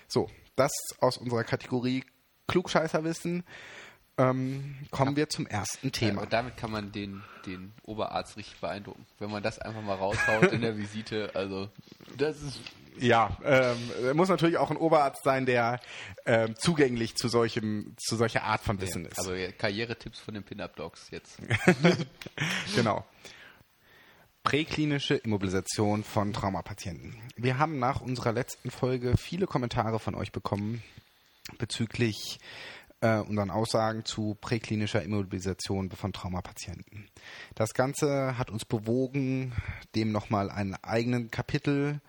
So, 0.06 0.30
das 0.56 0.70
aus 1.00 1.16
unserer 1.16 1.44
Kategorie 1.44 2.04
Klugscheißerwissen. 2.46 3.44
Ähm, 4.20 4.76
kommen 4.90 5.16
wir 5.16 5.28
zum 5.28 5.46
ersten 5.46 5.86
Ja, 5.86 5.90
Thema. 5.92 6.22
und 6.22 6.32
damit 6.32 6.56
kann 6.56 6.70
man 6.70 6.92
den, 6.92 7.22
den 7.46 7.72
Oberarzt 7.84 8.36
richtig 8.36 8.58
beeindrucken. 8.60 9.06
Wenn 9.18 9.30
man 9.30 9.42
das 9.42 9.58
einfach 9.58 9.82
mal 9.82 9.94
raushaut 9.94 10.52
in 10.52 10.60
der 10.60 10.76
Visite, 10.76 11.30
also 11.34 11.70
das 12.16 12.42
ist 12.42 12.58
Ja, 12.98 13.36
ähm, 13.44 14.16
muss 14.16 14.28
natürlich 14.28 14.58
auch 14.58 14.70
ein 14.70 14.76
Oberarzt 14.76 15.22
sein, 15.24 15.46
der 15.46 15.80
ähm, 16.26 16.54
zugänglich 16.56 17.14
zu 17.16 17.28
solchem, 17.28 17.94
zu 17.98 18.16
solcher 18.16 18.42
Art 18.42 18.60
von 18.62 18.80
Wissen 18.80 19.06
ist. 19.06 19.18
aber 19.20 19.36
ja, 19.36 19.52
Karrieretipps 19.52 20.20
von 20.20 20.34
den 20.34 20.42
Pin-Up-Dogs 20.42 21.10
jetzt. 21.10 21.38
Genau. 22.74 23.04
Präklinische 24.42 25.16
Immobilisation 25.16 26.02
von 26.02 26.32
Traumapatienten. 26.32 27.14
Wir 27.36 27.58
haben 27.58 27.78
nach 27.78 28.00
unserer 28.00 28.32
letzten 28.32 28.70
Folge 28.70 29.14
viele 29.18 29.46
Kommentare 29.46 29.98
von 29.98 30.14
euch 30.14 30.32
bekommen 30.32 30.82
bezüglich 31.58 32.38
äh, 33.00 33.18
unseren 33.18 33.50
Aussagen 33.50 34.04
zu 34.04 34.36
präklinischer 34.40 35.02
Immobilisation 35.02 35.90
von 35.90 36.12
Traumapatienten. 36.12 37.08
Das 37.54 37.74
Ganze 37.74 38.38
hat 38.38 38.50
uns 38.50 38.64
bewogen, 38.64 39.52
dem 39.94 40.12
nochmal 40.12 40.50
einen 40.50 40.74
eigenen 40.74 41.30
Kapitel 41.30 42.00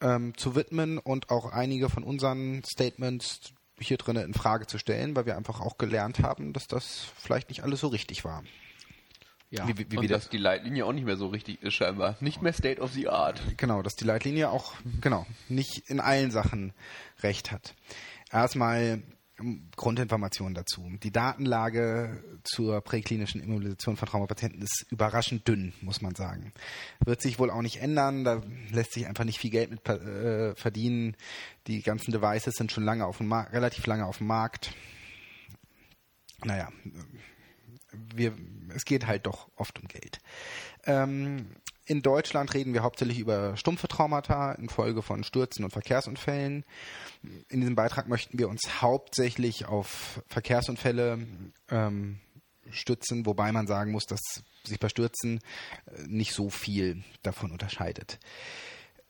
ähm, 0.00 0.36
zu 0.36 0.54
widmen 0.54 0.98
und 0.98 1.30
auch 1.30 1.50
einige 1.50 1.88
von 1.88 2.04
unseren 2.04 2.62
Statements 2.64 3.52
hier 3.80 3.96
drinnen 3.96 4.24
in 4.24 4.34
Frage 4.34 4.66
zu 4.66 4.78
stellen, 4.78 5.14
weil 5.16 5.26
wir 5.26 5.36
einfach 5.36 5.60
auch 5.60 5.78
gelernt 5.78 6.20
haben, 6.20 6.52
dass 6.52 6.66
das 6.66 7.06
vielleicht 7.16 7.48
nicht 7.48 7.62
alles 7.62 7.80
so 7.80 7.88
richtig 7.88 8.24
war. 8.24 8.42
Ja, 9.50 9.66
wie, 9.66 9.78
wie, 9.78 9.90
wie 9.90 9.96
und 9.96 10.10
dass 10.10 10.28
die 10.28 10.36
Leitlinie 10.36 10.84
auch 10.84 10.92
nicht 10.92 11.06
mehr 11.06 11.16
so 11.16 11.28
richtig 11.28 11.62
ist 11.62 11.72
scheinbar. 11.72 12.16
Nicht 12.20 12.42
mehr 12.42 12.52
State 12.52 12.82
of 12.82 12.92
the 12.92 13.08
Art. 13.08 13.40
Genau, 13.56 13.80
dass 13.80 13.94
die 13.94 14.04
Leitlinie 14.04 14.50
auch, 14.50 14.74
genau, 15.00 15.26
nicht 15.48 15.88
in 15.88 16.00
allen 16.00 16.30
Sachen 16.30 16.74
recht 17.22 17.50
hat. 17.50 17.74
Erstmal 18.30 19.02
Grundinformationen 19.76 20.54
dazu. 20.54 20.90
Die 21.02 21.12
Datenlage 21.12 22.22
zur 22.44 22.80
präklinischen 22.80 23.40
Immunisation 23.40 23.96
von 23.96 24.08
Traumapatienten 24.08 24.62
ist 24.62 24.86
überraschend 24.90 25.46
dünn, 25.46 25.72
muss 25.80 26.00
man 26.00 26.14
sagen. 26.14 26.52
Wird 27.04 27.22
sich 27.22 27.38
wohl 27.38 27.50
auch 27.50 27.62
nicht 27.62 27.80
ändern. 27.80 28.24
Da 28.24 28.42
lässt 28.72 28.92
sich 28.92 29.06
einfach 29.06 29.24
nicht 29.24 29.38
viel 29.38 29.50
Geld 29.50 29.70
mit 29.70 29.88
äh, 29.88 30.54
verdienen. 30.56 31.16
Die 31.66 31.82
ganzen 31.82 32.12
Devices 32.12 32.54
sind 32.54 32.72
schon 32.72 32.84
lange 32.84 33.06
auf 33.06 33.18
dem 33.18 33.28
Markt, 33.28 33.52
relativ 33.52 33.86
lange 33.86 34.06
auf 34.06 34.18
dem 34.18 34.26
Markt. 34.26 34.74
Naja, 36.44 36.68
wir, 37.92 38.36
es 38.74 38.84
geht 38.84 39.06
halt 39.06 39.26
doch 39.26 39.48
oft 39.56 39.78
um 39.80 39.88
Geld. 39.88 40.20
Ähm, 40.84 41.46
in 41.88 42.02
Deutschland 42.02 42.52
reden 42.52 42.74
wir 42.74 42.82
hauptsächlich 42.82 43.18
über 43.18 43.56
stumpfe 43.56 43.88
Traumata 43.88 44.52
infolge 44.52 45.02
von 45.02 45.24
Stürzen 45.24 45.64
und 45.64 45.70
Verkehrsunfällen. 45.70 46.64
In 47.48 47.60
diesem 47.60 47.74
Beitrag 47.74 48.08
möchten 48.08 48.38
wir 48.38 48.48
uns 48.48 48.82
hauptsächlich 48.82 49.64
auf 49.64 50.22
Verkehrsunfälle 50.28 51.26
ähm, 51.70 52.20
stützen, 52.70 53.24
wobei 53.24 53.52
man 53.52 53.66
sagen 53.66 53.90
muss, 53.90 54.04
dass 54.04 54.20
sich 54.64 54.78
bei 54.78 54.90
Stürzen 54.90 55.40
äh, 55.86 56.02
nicht 56.06 56.34
so 56.34 56.50
viel 56.50 57.02
davon 57.22 57.52
unterscheidet 57.52 58.18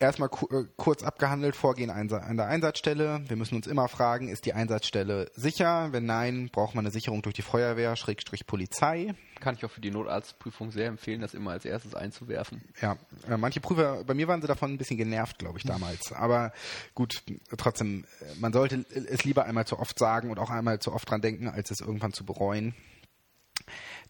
erstmal 0.01 0.31
äh, 0.51 0.65
kurz 0.77 1.03
abgehandelt, 1.03 1.57
Vorgehen 1.57 1.91
an 1.91 2.09
der 2.09 2.47
Einsatzstelle. 2.47 3.23
Wir 3.27 3.37
müssen 3.37 3.57
uns 3.57 3.67
immer 3.67 3.89
fragen, 3.89 4.29
ist 4.29 4.47
die 4.47 4.53
Einsatzstelle 4.53 5.31
sicher? 5.35 5.89
Wenn 5.93 6.07
nein, 6.07 6.51
braucht 6.53 6.75
man 6.75 6.85
eine 6.85 6.93
Sicherung 6.93 7.23
durch 7.23 7.35
die 7.35 7.43
Feuerwehr, 7.43 7.97
Schrägstrich 7.97 8.47
Polizei. 8.47 9.15
Kann 9.41 9.55
ich 9.55 9.65
auch 9.65 9.71
für 9.71 9.81
die 9.81 9.91
Notarztprüfung 9.91 10.71
sehr 10.71 10.89
empfehlen, 10.89 11.21
das 11.21 11.35
immer 11.35 11.53
als 11.53 11.65
erstes 11.65 11.95
einzuwerfen. 11.95 12.63
Ja, 12.81 12.97
äh, 13.29 13.37
manche 13.37 13.61
Prüfer, 13.61 14.05
bei 14.05 14.15
mir 14.15 14.29
waren 14.29 14.41
sie 14.41 14.49
davon 14.49 14.73
ein 14.73 14.79
bisschen 14.79 14.99
genervt, 14.99 15.39
glaube 15.39 15.59
ich, 15.59 15.65
damals. 15.65 16.13
Aber 16.13 16.53
gut, 16.95 17.23
trotzdem, 17.57 18.05
äh, 18.21 18.41
man 18.41 18.53
sollte 18.53 18.85
es 18.91 19.25
lieber 19.25 19.45
einmal 19.45 19.67
zu 19.67 19.79
oft 19.79 19.99
sagen 19.99 20.31
und 20.31 20.39
auch 20.39 20.51
einmal 20.51 20.79
zu 20.81 20.93
oft 20.93 21.09
dran 21.11 21.21
denken, 21.21 21.49
als 21.49 21.71
es 21.71 21.81
irgendwann 21.81 22.13
zu 22.13 22.25
bereuen. 22.25 22.75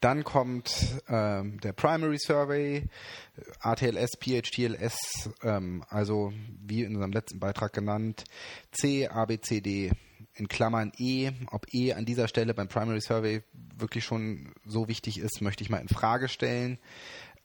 Dann 0.01 0.23
kommt 0.23 0.71
ähm, 1.09 1.61
der 1.61 1.73
Primary 1.73 2.19
Survey, 2.19 2.85
ATLS, 3.61 4.13
PHTLS, 4.19 5.31
ähm, 5.43 5.85
also 5.89 6.33
wie 6.61 6.85
in 6.85 6.95
unserem 6.95 7.13
letzten 7.13 7.41
Beitrag 7.41 7.73
genannt, 7.73 8.25
C, 8.71 9.09
A, 9.09 9.25
B, 9.25 9.41
C, 9.41 9.61
D 9.61 9.91
in 10.35 10.49
Klammern 10.49 10.93
E. 10.97 11.33
Ob 11.51 11.67
E 11.73 11.93
an 11.93 12.05
dieser 12.05 12.29
Stelle 12.29 12.55
beim 12.55 12.69
Primary 12.69 13.01
Survey 13.01 13.43
wirklich 13.77 14.05
schon 14.05 14.53
so 14.65 14.89
wichtig 14.89 15.19
ist, 15.19 15.41
möchte 15.41 15.63
ich 15.63 15.71
mal 15.71 15.79
in 15.79 15.89
Frage 15.89 16.29
stellen. 16.29 16.79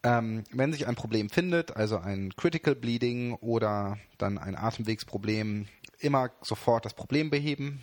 Ähm, 0.03 0.43
wenn 0.51 0.73
sich 0.73 0.87
ein 0.87 0.95
Problem 0.95 1.29
findet, 1.29 1.75
also 1.75 1.97
ein 1.97 2.35
Critical 2.35 2.75
Bleeding 2.75 3.33
oder 3.35 3.97
dann 4.17 4.37
ein 4.37 4.55
Atemwegsproblem, 4.55 5.67
immer 5.99 6.31
sofort 6.41 6.85
das 6.85 6.93
Problem 6.93 7.29
beheben 7.29 7.81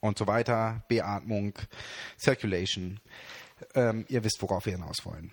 und 0.00 0.18
so 0.18 0.26
weiter, 0.26 0.82
Beatmung, 0.88 1.52
Circulation 2.18 3.00
ähm, 3.74 4.04
ihr 4.08 4.24
wisst, 4.24 4.42
worauf 4.42 4.66
wir 4.66 4.74
hinaus 4.74 5.04
wollen. 5.04 5.30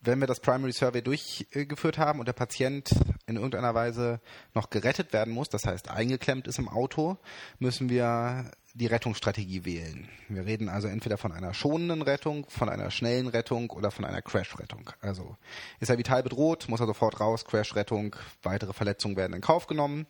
Wenn 0.00 0.20
wir 0.20 0.28
das 0.28 0.40
Primary 0.40 0.72
Survey 0.72 1.02
durchgeführt 1.02 1.98
haben 1.98 2.20
und 2.20 2.26
der 2.26 2.32
Patient 2.32 2.90
in 3.26 3.34
irgendeiner 3.34 3.74
Weise 3.74 4.20
noch 4.54 4.70
gerettet 4.70 5.12
werden 5.12 5.34
muss, 5.34 5.48
das 5.48 5.64
heißt 5.64 5.90
eingeklemmt 5.90 6.46
ist 6.46 6.60
im 6.60 6.68
Auto, 6.68 7.18
müssen 7.58 7.88
wir 7.90 8.52
die 8.74 8.86
Rettungsstrategie 8.86 9.64
wählen. 9.64 10.08
Wir 10.28 10.46
reden 10.46 10.68
also 10.68 10.86
entweder 10.86 11.18
von 11.18 11.32
einer 11.32 11.52
schonenden 11.52 12.02
Rettung, 12.02 12.46
von 12.48 12.68
einer 12.68 12.92
schnellen 12.92 13.26
Rettung 13.26 13.70
oder 13.70 13.90
von 13.90 14.04
einer 14.04 14.22
Crash-Rettung. 14.22 14.90
Also 15.00 15.36
ist 15.80 15.88
er 15.88 15.98
vital 15.98 16.22
bedroht, 16.22 16.68
muss 16.68 16.78
er 16.78 16.86
sofort 16.86 17.18
raus, 17.18 17.44
Crash-Rettung, 17.44 18.14
weitere 18.42 18.72
Verletzungen 18.72 19.16
werden 19.16 19.34
in 19.34 19.40
Kauf 19.40 19.66
genommen. 19.66 20.06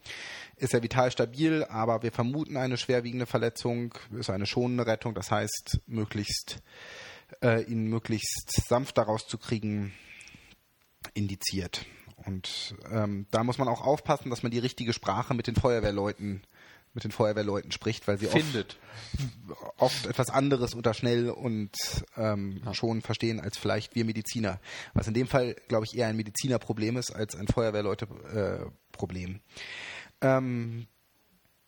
Ist 0.56 0.74
er 0.74 0.82
vital 0.82 1.10
stabil, 1.10 1.64
aber 1.64 2.02
wir 2.02 2.12
vermuten 2.12 2.58
eine 2.58 2.76
schwerwiegende 2.76 3.26
Verletzung, 3.26 3.94
ist 4.18 4.28
eine 4.28 4.46
schonende 4.46 4.86
Rettung, 4.86 5.14
das 5.14 5.30
heißt 5.30 5.80
möglichst 5.86 6.60
äh, 7.42 7.62
ihn 7.64 7.86
möglichst 7.86 8.64
sanft 8.68 8.98
daraus 8.98 9.26
zu 9.26 9.38
kriegen, 9.38 9.92
indiziert. 11.14 11.86
Und 12.16 12.74
ähm, 12.90 13.26
da 13.30 13.44
muss 13.44 13.58
man 13.58 13.68
auch 13.68 13.80
aufpassen, 13.80 14.30
dass 14.30 14.42
man 14.42 14.50
die 14.50 14.58
richtige 14.58 14.92
Sprache 14.92 15.34
mit 15.34 15.46
den 15.46 15.54
Feuerwehrleuten 15.54 16.42
mit 16.94 17.04
den 17.04 17.10
Feuerwehrleuten 17.12 17.70
spricht, 17.70 18.08
weil 18.08 18.18
sie 18.18 18.26
Findet. 18.26 18.78
Oft, 19.76 19.80
oft 19.80 20.06
etwas 20.06 20.30
anderes 20.30 20.74
unter 20.74 20.94
schnell 20.94 21.30
und 21.30 21.76
ähm, 22.16 22.60
ja. 22.64 22.74
schon 22.74 23.02
verstehen 23.02 23.40
als 23.40 23.56
vielleicht 23.56 23.94
wir 23.94 24.04
Mediziner. 24.04 24.58
Was 24.94 25.06
in 25.06 25.14
dem 25.14 25.28
Fall, 25.28 25.54
glaube 25.68 25.84
ich, 25.84 25.96
eher 25.96 26.08
ein 26.08 26.16
Medizinerproblem 26.16 26.96
ist 26.96 27.14
als 27.14 27.36
ein 27.36 27.46
Feuerwehrleute-Problem. 27.46 29.40
Äh, 30.20 30.26
ähm, 30.26 30.86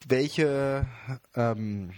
welche 0.07 0.89
ähm, 1.37 1.93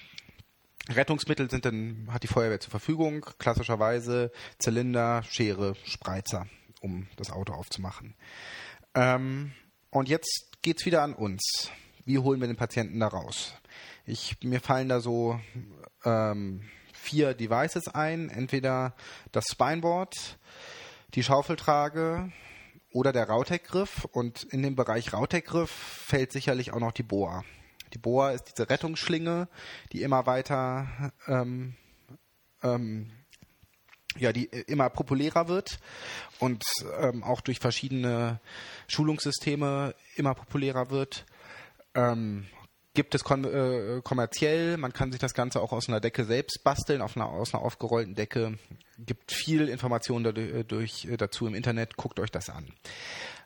Rettungsmittel 0.88 1.48
sind 1.50 1.64
denn, 1.64 2.08
hat 2.10 2.22
die 2.22 2.28
Feuerwehr 2.28 2.60
zur 2.60 2.70
Verfügung? 2.70 3.24
Klassischerweise 3.38 4.32
Zylinder, 4.58 5.22
Schere, 5.22 5.74
Spreizer, 5.84 6.46
um 6.80 7.06
das 7.16 7.30
Auto 7.30 7.52
aufzumachen. 7.52 8.14
Ähm, 8.94 9.52
und 9.90 10.08
jetzt 10.08 10.48
geht's 10.62 10.84
wieder 10.84 11.02
an 11.02 11.14
uns. 11.14 11.70
Wie 12.04 12.18
holen 12.18 12.40
wir 12.40 12.48
den 12.48 12.56
Patienten 12.56 12.98
da 12.98 13.08
raus? 13.08 13.54
Ich, 14.06 14.36
mir 14.42 14.60
fallen 14.60 14.88
da 14.88 15.00
so 15.00 15.40
ähm, 16.04 16.68
vier 16.92 17.34
Devices 17.34 17.88
ein. 17.88 18.28
Entweder 18.28 18.94
das 19.30 19.44
Spineboard, 19.52 20.38
die 21.14 21.22
Schaufeltrage 21.22 22.32
oder 22.90 23.12
der 23.12 23.28
Rautec-Griff. 23.28 24.04
Und 24.06 24.42
in 24.44 24.62
dem 24.62 24.74
Bereich 24.74 25.12
Rautec-Griff 25.12 25.70
fällt 25.70 26.32
sicherlich 26.32 26.72
auch 26.72 26.80
noch 26.80 26.92
die 26.92 27.04
Boa. 27.04 27.44
Die 27.92 27.98
Boa 27.98 28.30
ist 28.30 28.44
diese 28.44 28.68
Rettungsschlinge, 28.68 29.48
die 29.92 30.02
immer 30.02 30.26
weiter, 30.26 31.12
ähm, 31.26 31.76
ähm, 32.62 33.10
ja, 34.18 34.32
die 34.32 34.44
immer 34.44 34.90
populärer 34.90 35.48
wird 35.48 35.78
und 36.38 36.64
ähm, 37.00 37.22
auch 37.22 37.40
durch 37.40 37.58
verschiedene 37.58 38.40
Schulungssysteme 38.88 39.94
immer 40.16 40.34
populärer 40.34 40.90
wird. 40.90 41.24
Ähm, 41.94 42.46
gibt 42.94 43.14
es 43.14 43.22
äh, 43.22 44.00
kommerziell, 44.02 44.76
man 44.76 44.92
kann 44.92 45.12
sich 45.12 45.20
das 45.20 45.34
Ganze 45.34 45.60
auch 45.60 45.72
aus 45.72 45.88
einer 45.88 46.00
Decke 46.00 46.24
selbst 46.24 46.62
basteln, 46.62 47.00
auf 47.00 47.16
einer, 47.16 47.28
aus 47.28 47.54
einer 47.54 47.62
aufgerollten 47.62 48.14
Decke. 48.14 48.58
Gibt 48.98 49.32
viel 49.32 49.68
Informationen 49.68 50.24
dadurch, 50.24 51.06
äh, 51.06 51.16
dazu 51.16 51.46
im 51.46 51.54
Internet, 51.54 51.96
guckt 51.96 52.20
euch 52.20 52.30
das 52.30 52.50
an. 52.50 52.66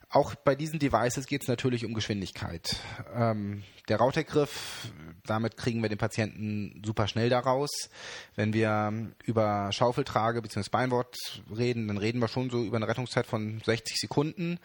Auch 0.09 0.35
bei 0.35 0.55
diesen 0.55 0.79
Devices 0.79 1.27
geht 1.27 1.41
es 1.41 1.49
natürlich 1.49 1.83
um 1.83 1.93
Geschwindigkeit. 1.93 2.77
Ähm, 3.13 3.63
der 3.89 3.97
Rautec-Griff, 3.97 4.89
damit 5.25 5.57
kriegen 5.57 5.81
wir 5.81 5.89
den 5.89 5.97
Patienten 5.97 6.81
super 6.85 7.09
schnell 7.09 7.29
daraus. 7.29 7.89
Wenn 8.35 8.53
wir 8.53 9.11
über 9.25 9.69
Schaufeltrage 9.73 10.41
bzw. 10.41 10.69
Beinwort 10.71 11.17
reden, 11.53 11.89
dann 11.89 11.97
reden 11.97 12.19
wir 12.19 12.29
schon 12.29 12.49
so 12.49 12.63
über 12.63 12.77
eine 12.77 12.87
Rettungszeit 12.87 13.27
von 13.27 13.61
60 13.65 13.97
Sekunden. 13.97 14.59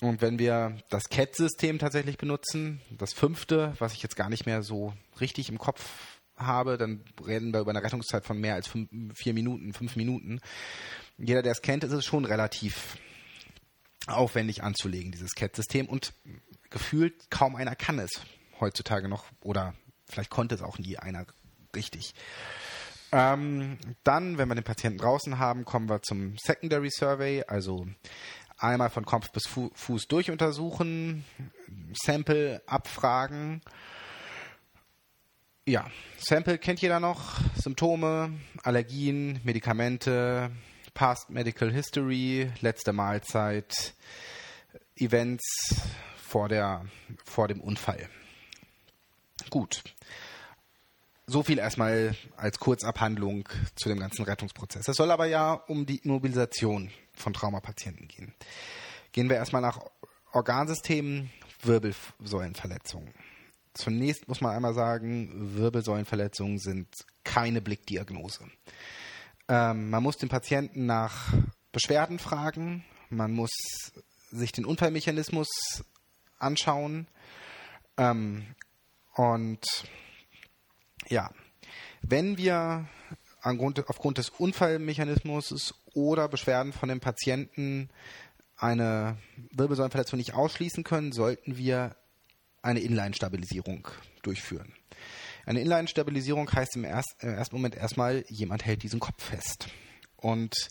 Und 0.00 0.22
wenn 0.22 0.38
wir 0.38 0.76
das 0.90 1.08
CAT-System 1.08 1.80
tatsächlich 1.80 2.16
benutzen, 2.16 2.80
das 2.90 3.12
fünfte, 3.12 3.74
was 3.80 3.94
ich 3.94 4.02
jetzt 4.04 4.14
gar 4.14 4.28
nicht 4.28 4.46
mehr 4.46 4.62
so 4.62 4.94
richtig 5.20 5.48
im 5.48 5.58
Kopf 5.58 5.82
habe, 6.36 6.78
dann 6.78 7.02
reden 7.26 7.52
wir 7.52 7.60
über 7.60 7.70
eine 7.70 7.82
Rettungszeit 7.82 8.24
von 8.24 8.38
mehr 8.38 8.54
als 8.54 8.68
fünf, 8.68 8.88
vier 9.16 9.34
Minuten, 9.34 9.72
fünf 9.72 9.96
Minuten. 9.96 10.40
Jeder, 11.16 11.42
der 11.42 11.50
es 11.50 11.62
kennt, 11.62 11.82
ist 11.82 11.90
es 11.90 12.04
schon 12.04 12.24
relativ 12.24 12.96
aufwendig 14.10 14.62
anzulegen, 14.62 15.12
dieses 15.12 15.34
CAT-System. 15.34 15.86
Und 15.86 16.12
gefühlt 16.70 17.30
kaum 17.30 17.56
einer 17.56 17.76
kann 17.76 17.98
es 17.98 18.10
heutzutage 18.60 19.08
noch 19.08 19.24
oder 19.40 19.74
vielleicht 20.08 20.30
konnte 20.30 20.54
es 20.54 20.62
auch 20.62 20.78
nie 20.78 20.96
einer 20.98 21.26
richtig. 21.74 22.14
Ähm, 23.10 23.78
dann, 24.04 24.36
wenn 24.36 24.48
wir 24.48 24.54
den 24.54 24.64
Patienten 24.64 24.98
draußen 24.98 25.38
haben, 25.38 25.64
kommen 25.64 25.88
wir 25.88 26.02
zum 26.02 26.36
Secondary 26.38 26.90
Survey, 26.90 27.44
also 27.46 27.86
einmal 28.58 28.90
von 28.90 29.06
Kopf 29.06 29.30
bis 29.30 29.46
Fu 29.46 29.70
Fuß 29.74 30.08
durchuntersuchen, 30.08 31.24
Sample 31.94 32.62
abfragen. 32.66 33.62
Ja, 35.64 35.86
Sample 36.18 36.58
kennt 36.58 36.80
jeder 36.80 37.00
noch, 37.00 37.38
Symptome, 37.56 38.32
Allergien, 38.62 39.40
Medikamente, 39.44 40.50
Past 40.98 41.30
Medical 41.30 41.70
History, 41.70 42.50
letzte 42.60 42.92
Mahlzeit, 42.92 43.94
Events 44.96 45.44
vor, 46.16 46.48
der, 46.48 46.86
vor 47.24 47.46
dem 47.46 47.60
Unfall. 47.60 48.08
Gut. 49.48 49.84
so 51.28 51.44
viel 51.44 51.60
erstmal 51.60 52.16
als 52.36 52.58
Kurzabhandlung 52.58 53.48
zu 53.76 53.88
dem 53.88 54.00
ganzen 54.00 54.24
Rettungsprozess. 54.24 54.88
Es 54.88 54.96
soll 54.96 55.12
aber 55.12 55.26
ja 55.26 55.52
um 55.52 55.86
die 55.86 55.98
Immobilisation 55.98 56.90
von 57.14 57.32
Traumapatienten 57.32 58.08
gehen. 58.08 58.34
Gehen 59.12 59.28
wir 59.28 59.36
erstmal 59.36 59.62
nach 59.62 59.78
Organsystemen, 60.32 61.30
Wirbelsäulenverletzungen. 61.62 63.14
Zunächst 63.72 64.26
muss 64.26 64.40
man 64.40 64.56
einmal 64.56 64.74
sagen, 64.74 65.54
Wirbelsäulenverletzungen 65.56 66.58
sind 66.58 66.88
keine 67.22 67.60
Blickdiagnose. 67.60 68.50
Ähm, 69.48 69.90
man 69.90 70.02
muss 70.02 70.16
den 70.16 70.28
Patienten 70.28 70.86
nach 70.86 71.32
Beschwerden 71.72 72.18
fragen, 72.18 72.84
man 73.08 73.32
muss 73.32 73.50
sich 74.30 74.52
den 74.52 74.64
Unfallmechanismus 74.64 75.48
anschauen 76.38 77.06
ähm, 77.96 78.46
und 79.14 79.66
ja, 81.08 81.30
wenn 82.02 82.38
wir 82.38 82.86
aufgrund 83.42 84.18
des 84.18 84.28
Unfallmechanismus 84.30 85.74
oder 85.94 86.28
Beschwerden 86.28 86.72
von 86.72 86.88
dem 86.88 87.00
Patienten 87.00 87.88
eine 88.56 89.16
Wirbelsäulenverletzung 89.52 90.18
nicht 90.18 90.34
ausschließen 90.34 90.84
können, 90.84 91.12
sollten 91.12 91.56
wir 91.56 91.96
eine 92.60 92.80
Inline-Stabilisierung 92.80 93.88
durchführen. 94.22 94.74
Eine 95.48 95.60
Inline-Stabilisierung 95.60 96.52
heißt 96.52 96.76
im, 96.76 96.84
erst, 96.84 97.16
im 97.20 97.30
ersten 97.30 97.56
Moment 97.56 97.74
erstmal, 97.74 98.22
jemand 98.28 98.66
hält 98.66 98.82
diesen 98.82 99.00
Kopf 99.00 99.24
fest. 99.24 99.68
Und 100.16 100.68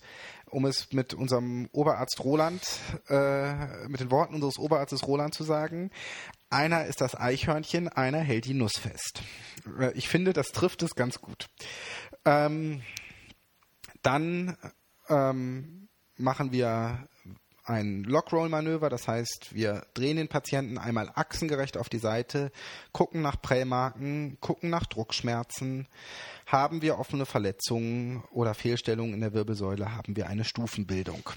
um 0.51 0.65
es 0.65 0.93
mit 0.93 1.15
unserem 1.15 1.67
Oberarzt 1.71 2.23
Roland, 2.23 2.61
äh, 3.09 3.87
mit 3.87 4.01
den 4.01 4.11
Worten 4.11 4.35
unseres 4.35 4.59
Oberarztes 4.59 5.07
Roland 5.07 5.33
zu 5.33 5.43
sagen, 5.43 5.89
einer 6.51 6.85
ist 6.85 7.01
das 7.01 7.15
Eichhörnchen, 7.15 7.87
einer 7.87 8.19
hält 8.19 8.45
die 8.45 8.53
Nuss 8.53 8.77
fest. 8.77 9.23
Äh, 9.79 9.93
ich 9.93 10.09
finde, 10.09 10.31
das 10.31 10.49
trifft 10.49 10.83
es 10.83 10.93
ganz 10.93 11.21
gut. 11.21 11.47
Ähm, 12.23 12.83
dann 14.03 14.57
ähm, 15.09 15.87
machen 16.17 16.51
wir 16.51 17.09
ein 17.67 18.03
Lockroll-Manöver, 18.03 18.89
das 18.89 19.07
heißt, 19.07 19.49
wir 19.51 19.85
drehen 19.93 20.17
den 20.17 20.29
Patienten 20.29 20.77
einmal 20.77 21.11
achsengerecht 21.13 21.77
auf 21.77 21.89
die 21.89 21.99
Seite, 21.99 22.51
gucken 22.93 23.21
nach 23.21 23.41
Prellmarken, 23.41 24.37
gucken 24.39 24.69
nach 24.69 24.85
Druckschmerzen. 24.85 25.87
Haben 26.45 26.81
wir 26.81 26.97
offene 26.97 27.25
Verletzungen 27.25 28.23
oder 28.31 28.53
Fehlstellungen 28.53 29.13
in 29.13 29.21
der 29.21 29.33
Wirbelsäule, 29.33 29.95
haben 29.95 30.15
wir 30.15 30.27
eine 30.27 30.45
Stufenbildung. 30.45 31.29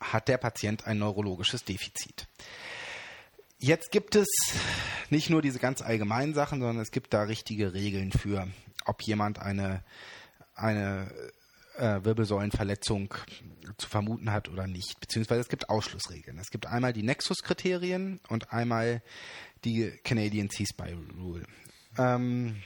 Hat 0.00 0.28
der 0.28 0.38
Patient 0.38 0.86
ein 0.86 0.98
neurologisches 0.98 1.64
Defizit? 1.64 2.28
Jetzt 3.58 3.90
gibt 3.90 4.14
es 4.14 4.28
nicht 5.10 5.30
nur 5.30 5.42
diese 5.42 5.58
ganz 5.58 5.82
allgemeinen 5.82 6.34
Sachen, 6.34 6.60
sondern 6.60 6.82
es 6.82 6.92
gibt 6.92 7.12
da 7.12 7.22
richtige 7.22 7.72
Regeln 7.72 8.12
für, 8.12 8.46
ob 8.84 9.02
jemand 9.02 9.40
eine, 9.40 9.82
eine 10.54 11.10
äh, 11.76 12.04
Wirbelsäulenverletzung 12.04 13.14
zu 13.78 13.88
vermuten 13.88 14.32
hat 14.32 14.48
oder 14.48 14.66
nicht. 14.66 15.00
Beziehungsweise 15.00 15.40
es 15.40 15.48
gibt 15.48 15.68
Ausschlussregeln. 15.68 16.38
Es 16.38 16.50
gibt 16.50 16.66
einmal 16.66 16.92
die 16.92 17.02
Nexus-Kriterien 17.02 18.20
und 18.28 18.52
einmal 18.52 19.02
die 19.64 19.90
Canadian 20.04 20.50
C-Spy 20.50 20.96
Rule. 21.18 21.44
Ähm, 21.98 22.62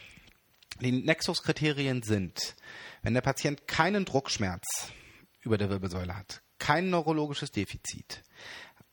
die 0.81 0.93
Nexus-Kriterien 0.93 2.03
sind, 2.03 2.57
wenn 3.03 3.15
der 3.15 3.21
Patient 3.21 3.67
keinen 3.67 4.05
Druckschmerz 4.05 4.93
über 5.41 5.59
der 5.59 5.71
Wirbelsäule 5.71 6.17
hat, 6.17 6.43
kein 6.59 6.91
neurologisches 6.91 7.51
Defizit, 7.51 8.23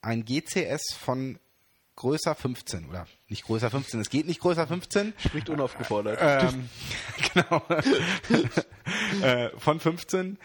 ein 0.01 0.23
GCS 0.23 0.93
von 0.93 1.39
größer 1.95 2.35
15 2.35 2.89
oder 2.89 3.07
nicht 3.27 3.45
größer 3.45 3.69
15, 3.69 3.99
es 3.99 4.09
geht 4.09 4.27
nicht 4.27 4.41
größer 4.41 4.67
15. 4.67 5.13
Spricht 5.17 5.49
unaufgefordert. 5.49 6.19
Ähm, 6.21 6.69
genau. 7.33 7.63
äh, 9.25 9.49
von 9.57 9.79
15. 9.79 10.37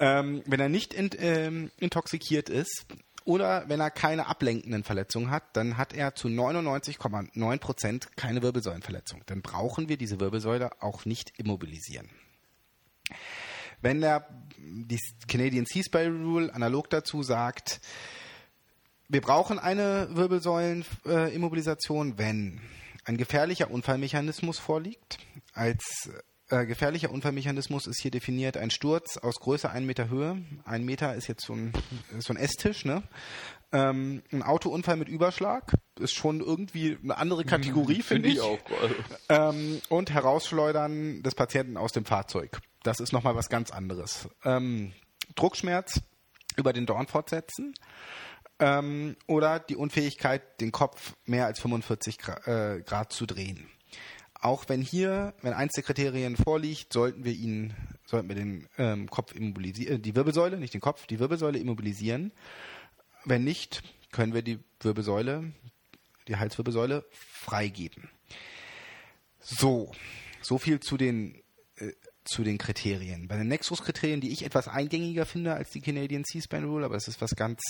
Ähm, 0.00 0.42
wenn 0.46 0.60
er 0.60 0.68
nicht 0.68 0.94
in, 0.94 1.10
ähm, 1.18 1.70
intoxikiert 1.78 2.48
ist 2.48 2.86
oder 3.24 3.68
wenn 3.68 3.80
er 3.80 3.90
keine 3.90 4.26
ablenkenden 4.26 4.84
Verletzungen 4.84 5.30
hat, 5.30 5.56
dann 5.56 5.76
hat 5.76 5.92
er 5.92 6.14
zu 6.14 6.28
99,9 6.28 7.58
Prozent 7.58 8.16
keine 8.16 8.42
Wirbelsäulenverletzung. 8.42 9.22
Dann 9.26 9.42
brauchen 9.42 9.88
wir 9.88 9.96
diese 9.96 10.20
Wirbelsäule 10.20 10.70
auch 10.80 11.04
nicht 11.04 11.32
immobilisieren. 11.38 12.08
Wenn 13.80 14.00
der 14.00 14.28
die 14.58 14.98
Canadian 15.28 15.66
C-Spy 15.66 16.06
Rule 16.06 16.52
analog 16.54 16.90
dazu 16.90 17.22
sagt, 17.22 17.80
wir 19.08 19.20
brauchen 19.20 19.58
eine 19.58 20.08
Wirbelsäulenimmobilisation, 20.10 22.12
äh, 22.12 22.18
wenn 22.18 22.60
ein 23.04 23.16
gefährlicher 23.16 23.70
Unfallmechanismus 23.70 24.58
vorliegt. 24.58 25.18
Als 25.52 26.10
äh, 26.48 26.66
gefährlicher 26.66 27.10
Unfallmechanismus 27.10 27.86
ist 27.86 28.00
hier 28.00 28.10
definiert 28.10 28.56
ein 28.56 28.70
Sturz 28.70 29.16
aus 29.16 29.36
größer 29.36 29.70
1 29.70 29.86
Meter 29.86 30.08
Höhe. 30.08 30.42
Ein 30.64 30.84
Meter 30.84 31.14
ist 31.14 31.28
jetzt 31.28 31.44
so 31.44 31.54
ein, 31.54 31.72
so 32.18 32.32
ein 32.32 32.36
Esstisch, 32.36 32.84
ne? 32.84 33.02
Ähm, 33.72 34.22
ein 34.32 34.42
Autounfall 34.42 34.96
mit 34.96 35.08
Überschlag 35.08 35.72
ist 35.98 36.14
schon 36.14 36.40
irgendwie 36.40 36.98
eine 37.02 37.16
andere 37.16 37.42
mhm, 37.42 37.48
Kategorie, 37.48 38.02
finde 38.02 38.28
find 38.28 38.38
ich. 38.38 38.40
auch. 38.40 38.58
Ähm, 39.28 39.80
und 39.88 40.12
Herausschleudern 40.12 41.22
des 41.22 41.34
Patienten 41.34 41.76
aus 41.76 41.92
dem 41.92 42.04
Fahrzeug. 42.04 42.60
Das 42.84 43.00
ist 43.00 43.12
nochmal 43.12 43.34
was 43.34 43.48
ganz 43.48 43.72
anderes. 43.72 44.28
Ähm, 44.44 44.92
Druckschmerz 45.34 46.00
über 46.56 46.72
den 46.72 46.86
Dorn 46.86 47.08
fortsetzen 47.08 47.74
ähm, 48.58 49.16
oder 49.26 49.58
die 49.58 49.76
Unfähigkeit, 49.76 50.60
den 50.60 50.72
Kopf 50.72 51.14
mehr 51.24 51.46
als 51.46 51.60
45 51.60 52.18
Grad, 52.18 52.46
äh, 52.46 52.82
Grad 52.82 53.12
zu 53.12 53.26
drehen. 53.26 53.68
Auch 54.34 54.68
wenn 54.68 54.82
hier, 54.82 55.34
wenn 55.42 55.54
eins 55.54 55.72
der 55.72 55.82
Kriterien 55.82 56.36
vorliegt, 56.36 56.92
sollten 56.92 57.24
wir 57.24 57.32
ihn, 57.32 57.74
sollten 58.04 58.28
wir 58.28 58.36
den 58.36 58.68
ähm, 58.78 59.08
Kopf 59.10 59.34
immobilisieren, 59.34 59.96
äh, 59.96 59.98
die 59.98 60.14
Wirbelsäule, 60.14 60.58
nicht 60.58 60.74
den 60.74 60.80
Kopf, 60.80 61.06
die 61.06 61.18
Wirbelsäule 61.18 61.58
immobilisieren. 61.58 62.32
Wenn 63.24 63.44
nicht, 63.44 63.82
können 64.12 64.34
wir 64.34 64.42
die 64.42 64.58
Wirbelsäule, 64.80 65.52
die 66.28 66.36
Halswirbelsäule 66.36 67.04
freigeben. 67.10 68.10
So, 69.40 69.92
so 70.42 70.58
viel 70.58 70.80
zu 70.80 70.96
den 70.96 71.40
zu 72.26 72.44
den 72.44 72.58
Kriterien. 72.58 73.28
Bei 73.28 73.36
den 73.36 73.48
Nexus-Kriterien, 73.48 74.20
die 74.20 74.32
ich 74.32 74.44
etwas 74.44 74.68
eingängiger 74.68 75.26
finde 75.26 75.54
als 75.54 75.70
die 75.70 75.80
Canadian 75.80 76.24
C-Span 76.24 76.64
Rule, 76.64 76.84
aber 76.84 76.96
es 76.96 77.08
ist 77.08 77.20
was 77.20 77.34
ganz, 77.36 77.60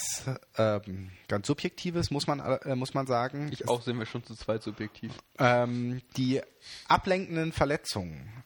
ähm, 0.57 1.11
ganz 1.29 1.47
Subjektives, 1.47 2.11
muss 2.11 2.27
man, 2.27 2.41
äh, 2.41 2.75
muss 2.75 2.95
man 2.95 3.07
sagen. 3.07 3.49
Ich 3.53 3.69
auch, 3.69 3.83
sind 3.83 3.99
wir 3.99 4.07
schon 4.07 4.25
zu 4.25 4.35
zweit 4.35 4.63
subjektiv. 4.63 5.13
Ähm, 5.39 6.03
die 6.17 6.41
ablenkenden 6.89 7.53
Verletzungen 7.53 8.45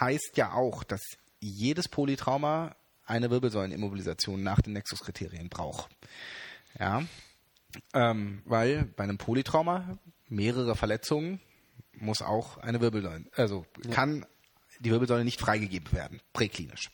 heißt 0.00 0.36
ja 0.36 0.52
auch, 0.52 0.84
dass 0.84 1.00
jedes 1.40 1.88
Polytrauma 1.88 2.74
eine 3.04 3.30
Wirbelsäulenimmobilisation 3.30 4.42
nach 4.42 4.60
den 4.60 4.72
Nexus-Kriterien 4.72 5.48
braucht. 5.48 5.90
Ja, 6.78 7.02
ähm, 7.94 8.42
weil 8.44 8.84
bei 8.84 9.04
einem 9.04 9.18
Polytrauma 9.18 9.98
mehrere 10.28 10.76
Verletzungen 10.76 11.40
muss 11.92 12.22
auch 12.22 12.58
eine 12.58 12.80
Wirbelsäule, 12.80 13.24
also 13.34 13.64
kann 13.90 14.26
die 14.80 14.90
Wirbelsäule 14.90 15.24
nicht 15.24 15.40
freigegeben 15.40 15.92
werden, 15.92 16.20
präklinisch. 16.32 16.90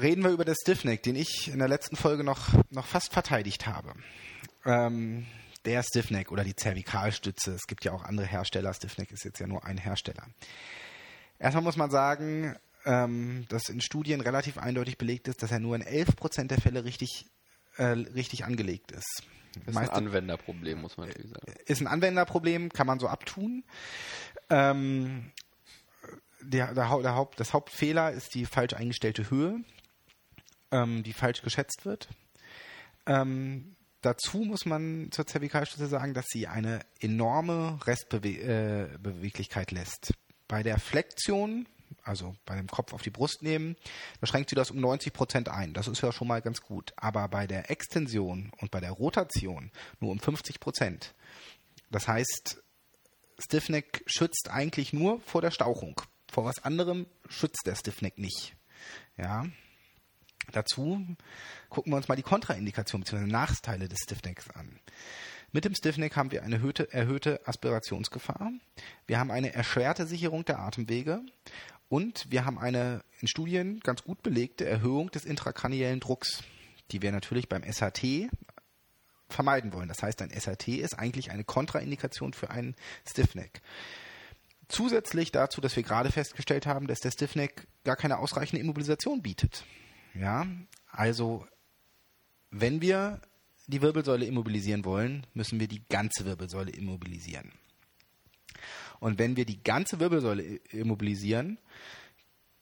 Reden 0.00 0.24
wir 0.24 0.30
über 0.30 0.44
das 0.44 0.58
Stiffneck, 0.60 1.02
den 1.02 1.14
ich 1.14 1.48
in 1.48 1.58
der 1.58 1.68
letzten 1.68 1.96
Folge 1.96 2.24
noch, 2.24 2.48
noch 2.70 2.86
fast 2.86 3.12
verteidigt 3.12 3.66
habe. 3.66 3.94
Ähm, 4.64 5.26
der 5.64 5.82
Stiffneck 5.82 6.32
oder 6.32 6.44
die 6.44 6.56
Zervikalstütze. 6.56 7.52
Es 7.52 7.66
gibt 7.66 7.84
ja 7.84 7.92
auch 7.92 8.04
andere 8.04 8.26
Hersteller. 8.26 8.74
Stiffneck 8.74 9.12
ist 9.12 9.24
jetzt 9.24 9.38
ja 9.38 9.46
nur 9.46 9.64
ein 9.64 9.78
Hersteller. 9.78 10.26
Erstmal 11.38 11.62
muss 11.62 11.76
man 11.76 11.90
sagen, 11.90 12.56
ähm, 12.84 13.46
dass 13.48 13.68
in 13.68 13.80
Studien 13.80 14.20
relativ 14.20 14.58
eindeutig 14.58 14.98
belegt 14.98 15.28
ist, 15.28 15.42
dass 15.42 15.50
er 15.50 15.60
nur 15.60 15.76
in 15.76 15.82
11% 15.82 16.48
der 16.48 16.60
Fälle 16.60 16.84
richtig, 16.84 17.26
äh, 17.76 17.84
richtig 17.84 18.44
angelegt 18.44 18.92
ist. 18.92 19.22
Ist 19.66 19.76
ein 19.76 19.88
Anwenderproblem, 19.88 20.80
muss 20.80 20.96
man 20.96 21.08
natürlich 21.08 21.30
sagen. 21.30 21.54
Ist 21.66 21.80
ein 21.80 21.86
Anwenderproblem, 21.86 22.70
kann 22.70 22.86
man 22.86 22.98
so 22.98 23.08
abtun. 23.08 23.64
Ähm, 24.50 25.30
der, 26.44 26.74
der, 26.74 26.98
der 27.02 27.14
Haupt, 27.14 27.40
das 27.40 27.52
Hauptfehler 27.52 28.12
ist 28.12 28.34
die 28.34 28.46
falsch 28.46 28.74
eingestellte 28.74 29.30
Höhe, 29.30 29.60
ähm, 30.70 31.02
die 31.02 31.12
falsch 31.12 31.42
geschätzt 31.42 31.84
wird. 31.84 32.08
Ähm, 33.06 33.76
dazu 34.00 34.38
muss 34.38 34.66
man 34.66 35.10
zur 35.10 35.26
Zervikalstütze 35.26 35.86
sagen, 35.86 36.14
dass 36.14 36.26
sie 36.28 36.46
eine 36.46 36.80
enorme 37.00 37.78
Restbeweglichkeit 37.86 39.72
äh, 39.72 39.74
lässt. 39.74 40.14
Bei 40.48 40.62
der 40.62 40.78
Flexion, 40.78 41.66
also 42.02 42.34
bei 42.44 42.56
dem 42.56 42.66
Kopf 42.66 42.92
auf 42.92 43.02
die 43.02 43.10
Brust 43.10 43.42
nehmen, 43.42 43.76
da 44.20 44.26
schränkt 44.26 44.50
sie 44.50 44.56
das 44.56 44.70
um 44.70 44.80
90 44.80 45.12
Prozent 45.12 45.48
ein. 45.48 45.74
Das 45.74 45.88
ist 45.88 46.02
ja 46.02 46.12
schon 46.12 46.28
mal 46.28 46.42
ganz 46.42 46.60
gut. 46.60 46.92
Aber 46.96 47.28
bei 47.28 47.46
der 47.46 47.70
Extension 47.70 48.52
und 48.60 48.70
bei 48.70 48.80
der 48.80 48.92
Rotation 48.92 49.70
nur 50.00 50.10
um 50.10 50.18
50 50.18 50.60
Prozent. 50.60 51.14
Das 51.90 52.08
heißt, 52.08 52.62
Stiffneck 53.38 54.02
schützt 54.06 54.48
eigentlich 54.50 54.92
nur 54.92 55.20
vor 55.20 55.40
der 55.40 55.50
Stauchung. 55.50 56.00
Vor 56.34 56.44
was 56.44 56.64
anderem 56.64 57.06
schützt 57.28 57.64
der 57.64 57.76
Stiffneck 57.76 58.18
nicht. 58.18 58.56
Ja. 59.16 59.46
Dazu 60.50 61.06
gucken 61.68 61.92
wir 61.92 61.96
uns 61.96 62.08
mal 62.08 62.16
die 62.16 62.24
Kontraindikation 62.24 63.02
bzw. 63.02 63.26
Nachteile 63.26 63.88
des 63.88 64.00
Stiffnecks 64.00 64.50
an. 64.50 64.80
Mit 65.52 65.64
dem 65.64 65.76
Stiffneck 65.76 66.16
haben 66.16 66.32
wir 66.32 66.42
eine 66.42 66.56
erhöhte, 66.56 66.92
erhöhte 66.92 67.40
Aspirationsgefahr. 67.46 68.50
Wir 69.06 69.20
haben 69.20 69.30
eine 69.30 69.54
erschwerte 69.54 70.08
Sicherung 70.08 70.44
der 70.44 70.58
Atemwege 70.58 71.22
und 71.88 72.28
wir 72.32 72.44
haben 72.44 72.58
eine 72.58 73.04
in 73.20 73.28
Studien 73.28 73.78
ganz 73.78 74.02
gut 74.02 74.24
belegte 74.24 74.64
Erhöhung 74.64 75.12
des 75.12 75.24
intrakraniellen 75.24 76.00
Drucks, 76.00 76.42
die 76.90 77.00
wir 77.00 77.12
natürlich 77.12 77.48
beim 77.48 77.62
SHT 77.62 78.28
vermeiden 79.28 79.72
wollen. 79.72 79.86
Das 79.86 80.02
heißt, 80.02 80.20
ein 80.20 80.30
SHT 80.30 80.66
ist 80.66 80.98
eigentlich 80.98 81.30
eine 81.30 81.44
Kontraindikation 81.44 82.32
für 82.32 82.50
einen 82.50 82.74
Stiffneck. 83.08 83.62
Zusätzlich 84.68 85.32
dazu, 85.32 85.60
dass 85.60 85.76
wir 85.76 85.82
gerade 85.82 86.10
festgestellt 86.10 86.66
haben, 86.66 86.86
dass 86.86 87.00
der 87.00 87.10
Stiffneck 87.10 87.66
gar 87.84 87.96
keine 87.96 88.18
ausreichende 88.18 88.60
Immobilisation 88.60 89.22
bietet. 89.22 89.64
Ja, 90.14 90.46
also 90.90 91.46
wenn 92.50 92.80
wir 92.80 93.20
die 93.66 93.82
Wirbelsäule 93.82 94.26
immobilisieren 94.26 94.84
wollen, 94.84 95.26
müssen 95.34 95.58
wir 95.58 95.68
die 95.68 95.82
ganze 95.88 96.24
Wirbelsäule 96.24 96.70
immobilisieren. 96.70 97.52
Und 99.00 99.18
wenn 99.18 99.36
wir 99.36 99.44
die 99.44 99.62
ganze 99.62 100.00
Wirbelsäule 100.00 100.42
immobilisieren, 100.70 101.58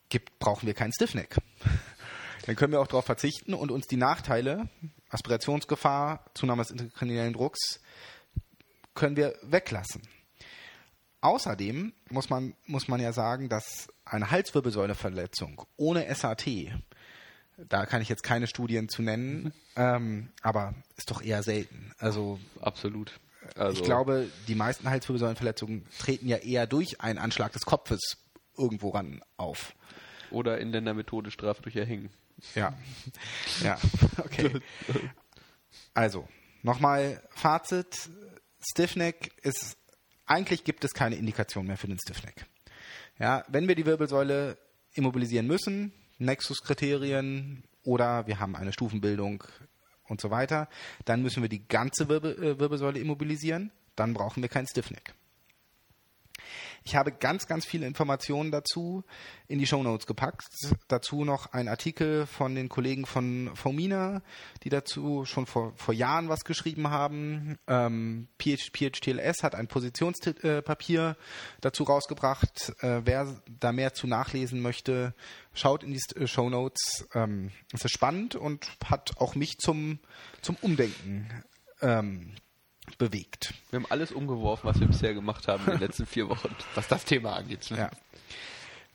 gibt, 0.09 0.39
brauchen 0.39 0.67
wir 0.67 0.75
keinen 0.75 0.93
Stiffneck. 0.93 1.37
Dann 2.47 2.57
können 2.57 2.73
wir 2.73 2.81
auch 2.81 2.87
darauf 2.87 3.05
verzichten 3.05 3.55
und 3.55 3.71
uns 3.71 3.87
die 3.87 3.97
Nachteile, 3.97 4.69
Aspirationsgefahr, 5.11 6.25
Zunahme 6.35 6.63
des 6.63 6.73
intrakraniellen 6.73 7.35
Drucks, 7.35 7.81
können 8.95 9.17
wir 9.17 9.39
weglassen. 9.43 10.03
Außerdem 11.23 11.93
muss 12.11 12.31
man, 12.31 12.55
muss 12.67 12.89
man 12.89 13.01
ja 13.01 13.13
sagen, 13.13 13.49
dass 13.49 13.89
eine 14.05 14.31
Halswirbelsäuleverletzung 14.31 15.65
ohne 15.77 16.13
SAT, 16.13 16.49
da 17.57 17.87
kann 17.87 18.03
ich 18.03 18.09
jetzt 18.09 18.25
keine 18.25 18.49
Studien 18.49 18.89
zu 18.89 19.03
nennen, 19.03 19.55
ähm, 19.77 20.31
aber 20.43 20.75
ist 20.97 21.11
doch 21.13 21.23
eher 21.23 21.45
selten. 21.45 21.93
Also 21.99 22.41
absolut. 22.61 23.21
Also 23.55 23.81
ich 23.81 23.85
glaube, 23.85 24.29
die 24.49 24.57
meisten 24.57 24.91
Halswirbelsäulenverletzungen 24.91 25.87
treten 25.99 26.27
ja 26.27 26.39
eher 26.39 26.67
durch 26.67 27.01
einen 27.01 27.19
Anschlag 27.19 27.53
des 27.53 27.63
Kopfes 27.63 28.19
irgendwo 28.57 28.91
ran 28.91 29.23
auf. 29.37 29.75
Oder 30.33 30.59
in 30.59 30.73
der 30.73 30.83
Methode 30.95 31.31
Strafe 31.31 31.63
durch 31.63 31.77
Erhängen. 31.77 32.11
Ja. 32.55 32.75
Ja, 33.63 33.79
okay. 34.19 34.61
Also, 35.95 36.27
nochmal 36.63 37.23
Fazit. 37.31 38.11
Stiffneck 38.61 39.33
ist, 39.43 39.77
eigentlich 40.33 40.65
gibt 40.65 40.85
es 40.85 40.95
keine 40.95 41.17
Indikation 41.17 41.67
mehr 41.67 41.77
für 41.77 41.89
den 41.89 41.99
Stiffneck. 41.99 42.47
Ja, 43.19 43.45
wenn 43.49 43.69
wir 43.69 43.75
die 43.75 43.87
Wirbelsäule 43.87 44.57
immobilisieren 44.95 45.47
müssen, 45.47 45.93
Nexus-Kriterien 46.19 47.65
oder 47.85 48.27
wir 48.27 48.39
haben 48.39 48.57
eine 48.57 48.73
Stufenbildung 48.73 49.45
und 50.09 50.21
so 50.21 50.31
weiter, 50.31 50.69
dann 51.05 51.23
müssen 51.23 51.43
wir 51.43 51.49
die 51.49 51.67
ganze 51.67 52.09
Wirbel, 52.09 52.43
äh, 52.43 52.59
Wirbelsäule 52.59 52.99
immobilisieren, 52.99 53.71
dann 53.95 54.15
brauchen 54.15 54.43
wir 54.43 54.49
keinen 54.49 54.67
Stiffneck. 54.67 55.15
Ich 56.85 56.97
habe 56.97 57.13
ganz, 57.13 57.47
ganz 57.47 57.65
viele 57.65 57.87
Informationen 57.87 58.51
dazu 58.51 59.05
in 59.49 59.59
die 59.59 59.67
Show 59.67 59.83
Notes 59.83 60.07
gepackt. 60.07 60.49
Dazu 60.89 61.25
noch 61.25 61.53
ein 61.53 61.69
Artikel 61.69 62.27
von 62.27 62.55
den 62.55 62.69
Kollegen 62.69 63.07
von 63.07 63.51
Fomina, 63.55 64.23
die 64.63 64.69
dazu 64.69 65.25
schon 65.25 65.47
vor, 65.47 65.73
vor 65.77 65.95
Jahren 65.95 66.29
was 66.29 66.45
geschrieben 66.45 66.91
haben. 66.91 67.59
Ähm, 67.67 68.29
PH, 68.39 68.71
PHTLS 68.73 69.43
hat 69.43 69.55
ein 69.55 69.69
Positionspapier 69.69 71.17
dazu 71.61 71.85
rausgebracht. 71.85 72.73
Äh, 72.81 73.03
wer 73.05 73.41
da 73.61 73.73
mehr 73.73 73.95
zu 73.95 74.07
nachlesen 74.07 74.61
möchte, 74.61 75.15
schaut 75.55 75.85
in 75.85 75.93
die 75.93 76.01
äh, 76.21 76.27
Show 76.27 76.51
Notes. 76.51 77.07
Ähm, 77.15 77.51
es 77.73 77.85
ist 77.85 77.93
spannend 77.93 78.35
und 78.35 78.67
hat 78.85 79.13
auch 79.19 79.35
mich 79.35 79.59
zum, 79.59 79.99
zum 80.41 80.57
Umdenken 80.63 81.29
ähm, 81.81 82.33
bewegt. 82.99 83.55
Wir 83.71 83.79
haben 83.79 83.91
alles 83.91 84.13
umgeworfen, 84.13 84.69
was 84.69 84.81
wir 84.81 84.87
bisher 84.87 85.15
gemacht 85.15 85.49
haben 85.49 85.65
in 85.67 85.73
den 85.73 85.81
letzten 85.81 86.07
vier 86.07 86.29
Wochen, 86.29 86.55
was 86.75 86.89
das 86.89 87.05
Thema 87.05 87.37
angeht. 87.37 87.71
Ja. 87.71 87.91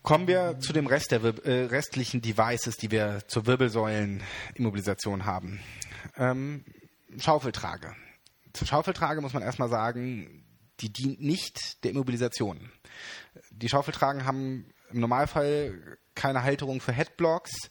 Kommen 0.04 0.28
wir 0.28 0.60
zu 0.60 0.74
dem 0.74 0.88
Rest 0.88 1.12
der 1.12 1.22
äh, 1.24 1.66
restlichen 1.66 2.22
Devices, 2.22 2.78
die 2.78 2.92
wir 2.92 3.28
zur 3.28 3.46
Wirbelsäulenimmobilisation 3.46 5.26
haben. 5.26 5.60
Ähm, 6.16 6.64
Schaufeltrage. 7.18 7.96
Zur 8.54 8.68
Schaufeltrage 8.68 9.22
muss 9.22 9.34
man 9.34 9.44
erstmal 9.44 9.70
sagen, 9.70 10.46
die 10.80 10.92
dient 10.92 11.22
nicht 11.22 11.84
der 11.84 11.92
Immobilisation. 11.92 12.72
Die 13.52 13.70
Schaufeltragen 13.70 14.26
haben 14.26 14.70
im 14.92 15.00
Normalfall 15.00 15.98
keine 16.16 16.44
Halterung 16.44 16.82
für 16.82 16.94
Headblocks. 16.94 17.70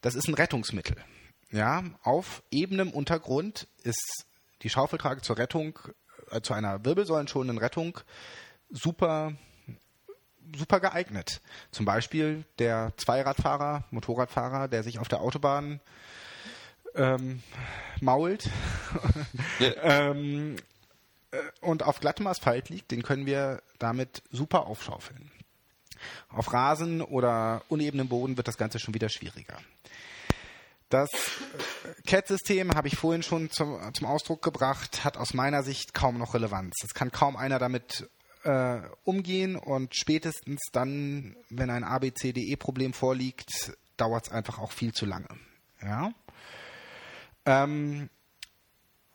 Das 0.00 0.14
ist 0.14 0.28
ein 0.28 0.34
Rettungsmittel. 0.34 0.96
Ja, 1.50 1.84
auf 2.02 2.42
ebenem 2.50 2.90
Untergrund 2.90 3.68
ist 3.82 4.26
die 4.64 4.70
Schaufeltrage 4.70 5.22
zur 5.22 5.38
Rettung, 5.38 5.78
äh, 6.30 6.40
zu 6.40 6.54
einer 6.54 6.84
wirbelsäulenschonenden 6.84 7.58
Rettung 7.58 8.00
super 8.70 9.34
super 10.56 10.80
geeignet. 10.80 11.40
Zum 11.70 11.86
Beispiel 11.86 12.44
der 12.58 12.92
Zweiradfahrer, 12.96 13.84
Motorradfahrer, 13.90 14.68
der 14.68 14.82
sich 14.82 14.98
auf 14.98 15.08
der 15.08 15.20
Autobahn 15.20 15.80
ähm, 16.94 17.42
mault 18.00 18.48
ähm, 19.82 20.56
äh, 21.30 21.38
und 21.60 21.82
auf 21.82 22.00
glattem 22.00 22.26
Asphalt 22.26 22.68
liegt, 22.68 22.90
den 22.90 23.02
können 23.02 23.26
wir 23.26 23.62
damit 23.78 24.22
super 24.30 24.66
aufschaufeln. 24.66 25.30
Auf 26.28 26.52
Rasen 26.52 27.00
oder 27.00 27.62
unebenem 27.68 28.08
Boden 28.08 28.36
wird 28.36 28.48
das 28.48 28.58
Ganze 28.58 28.78
schon 28.78 28.94
wieder 28.94 29.08
schwieriger. 29.08 29.56
Das 30.88 31.10
CAT-System 32.06 32.74
habe 32.74 32.88
ich 32.88 32.96
vorhin 32.96 33.22
schon 33.22 33.50
zum, 33.50 33.78
zum, 33.94 34.06
Ausdruck 34.06 34.42
gebracht, 34.42 35.04
hat 35.04 35.16
aus 35.16 35.34
meiner 35.34 35.62
Sicht 35.62 35.94
kaum 35.94 36.18
noch 36.18 36.34
Relevanz. 36.34 36.74
Es 36.84 36.94
kann 36.94 37.10
kaum 37.10 37.36
einer 37.36 37.58
damit 37.58 38.08
äh, 38.44 38.80
umgehen 39.04 39.56
und 39.56 39.96
spätestens 39.96 40.60
dann, 40.72 41.36
wenn 41.48 41.70
ein 41.70 41.84
ABCDE-Problem 41.84 42.92
vorliegt, 42.92 43.76
dauert 43.96 44.26
es 44.26 44.32
einfach 44.32 44.58
auch 44.58 44.72
viel 44.72 44.92
zu 44.92 45.06
lange. 45.06 45.28
Ja. 45.82 46.12
Ähm, 47.46 48.08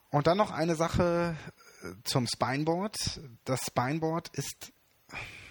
und 0.09 0.27
dann 0.27 0.37
noch 0.37 0.51
eine 0.51 0.75
Sache 0.75 1.37
äh, 1.83 1.87
zum 2.03 2.27
Spineboard. 2.27 3.21
Das 3.45 3.61
Spineboard 3.67 4.29
ist 4.33 4.71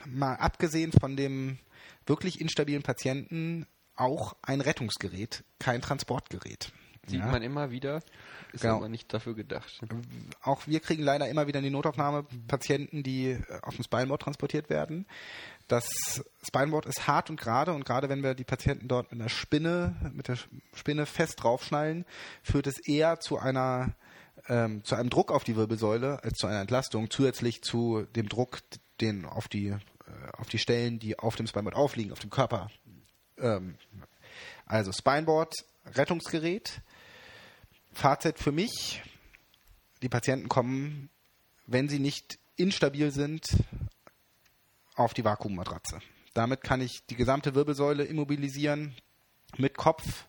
mal 0.04 0.34
abgesehen 0.34 0.92
von 0.92 1.16
dem 1.16 1.58
wirklich 2.06 2.40
instabilen 2.40 2.82
Patienten 2.82 3.66
auch 3.98 4.36
ein 4.42 4.60
Rettungsgerät, 4.60 5.44
kein 5.58 5.82
Transportgerät. 5.82 6.72
Sieht 7.08 7.20
ja. 7.20 7.26
man 7.26 7.42
immer 7.42 7.70
wieder, 7.70 8.02
ist 8.52 8.62
genau. 8.62 8.76
aber 8.76 8.88
nicht 8.88 9.12
dafür 9.12 9.34
gedacht. 9.34 9.80
Auch 10.42 10.66
wir 10.66 10.80
kriegen 10.80 11.02
leider 11.02 11.28
immer 11.28 11.46
wieder 11.46 11.58
in 11.58 11.64
die 11.64 11.70
Notaufnahme 11.70 12.26
Patienten, 12.46 13.02
die 13.02 13.30
äh, 13.30 13.42
auf 13.62 13.76
dem 13.76 13.84
Spineboard 13.84 14.22
transportiert 14.22 14.68
werden. 14.68 15.06
Das 15.68 15.88
Spineboard 16.42 16.86
ist 16.86 17.06
hart 17.06 17.30
und 17.30 17.40
gerade 17.40 17.72
und 17.72 17.84
gerade 17.84 18.08
wenn 18.08 18.22
wir 18.22 18.34
die 18.34 18.44
Patienten 18.44 18.88
dort 18.88 19.10
mit 19.10 19.20
einer 19.20 19.30
Spinne, 19.30 19.96
mit 20.12 20.28
der 20.28 20.36
Spinne 20.74 21.06
fest 21.06 21.42
draufschnallen, 21.42 22.04
führt 22.42 22.66
es 22.66 22.78
eher 22.78 23.20
zu 23.20 23.38
einer 23.38 23.94
ähm, 24.48 24.84
zu 24.84 24.94
einem 24.94 25.10
Druck 25.10 25.32
auf 25.32 25.44
die 25.44 25.56
Wirbelsäule 25.56 26.22
als 26.22 26.38
zu 26.38 26.46
einer 26.46 26.60
Entlastung, 26.60 27.10
zusätzlich 27.10 27.62
zu 27.62 28.06
dem 28.16 28.28
Druck, 28.28 28.60
den 29.00 29.24
auf 29.24 29.48
die 29.48 29.68
äh, 29.68 29.76
auf 30.32 30.48
die 30.48 30.58
Stellen, 30.58 30.98
die 30.98 31.18
auf 31.18 31.36
dem 31.36 31.46
Spineboard 31.46 31.76
aufliegen, 31.76 32.12
auf 32.12 32.20
dem 32.20 32.30
Körper 32.30 32.70
ähm, 33.40 33.76
also 34.66 34.92
Spineboard, 34.92 35.54
Rettungsgerät. 35.94 36.80
Fazit 37.92 38.38
für 38.38 38.52
mich, 38.52 39.02
die 40.02 40.08
Patienten 40.08 40.48
kommen, 40.48 41.10
wenn 41.66 41.88
sie 41.88 41.98
nicht 41.98 42.38
instabil 42.56 43.10
sind, 43.10 43.46
auf 44.94 45.14
die 45.14 45.24
Vakuummatratze. 45.24 46.00
Damit 46.34 46.62
kann 46.62 46.80
ich 46.80 47.04
die 47.06 47.16
gesamte 47.16 47.54
Wirbelsäule 47.54 48.04
immobilisieren 48.04 48.94
mit 49.56 49.76
Kopf. 49.76 50.26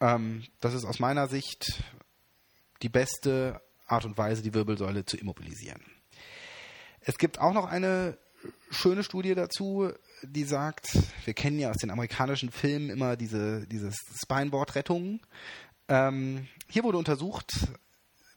Ähm, 0.00 0.44
das 0.60 0.74
ist 0.74 0.84
aus 0.84 0.98
meiner 0.98 1.28
Sicht 1.28 1.82
die 2.82 2.88
beste 2.88 3.60
Art 3.86 4.04
und 4.04 4.16
Weise, 4.16 4.42
die 4.42 4.54
Wirbelsäule 4.54 5.04
zu 5.04 5.16
immobilisieren. 5.16 5.82
Es 7.00 7.18
gibt 7.18 7.38
auch 7.38 7.52
noch 7.52 7.66
eine 7.66 8.16
schöne 8.70 9.04
Studie 9.04 9.34
dazu, 9.34 9.92
die 10.26 10.44
sagt, 10.44 10.98
wir 11.24 11.34
kennen 11.34 11.58
ja 11.58 11.70
aus 11.70 11.78
den 11.78 11.90
amerikanischen 11.90 12.50
Filmen 12.50 12.90
immer 12.90 13.16
diese, 13.16 13.66
diese 13.66 13.90
Spineboard-Rettungen. 13.92 15.20
Ähm, 15.88 16.48
hier 16.68 16.84
wurde 16.84 16.98
untersucht, 16.98 17.52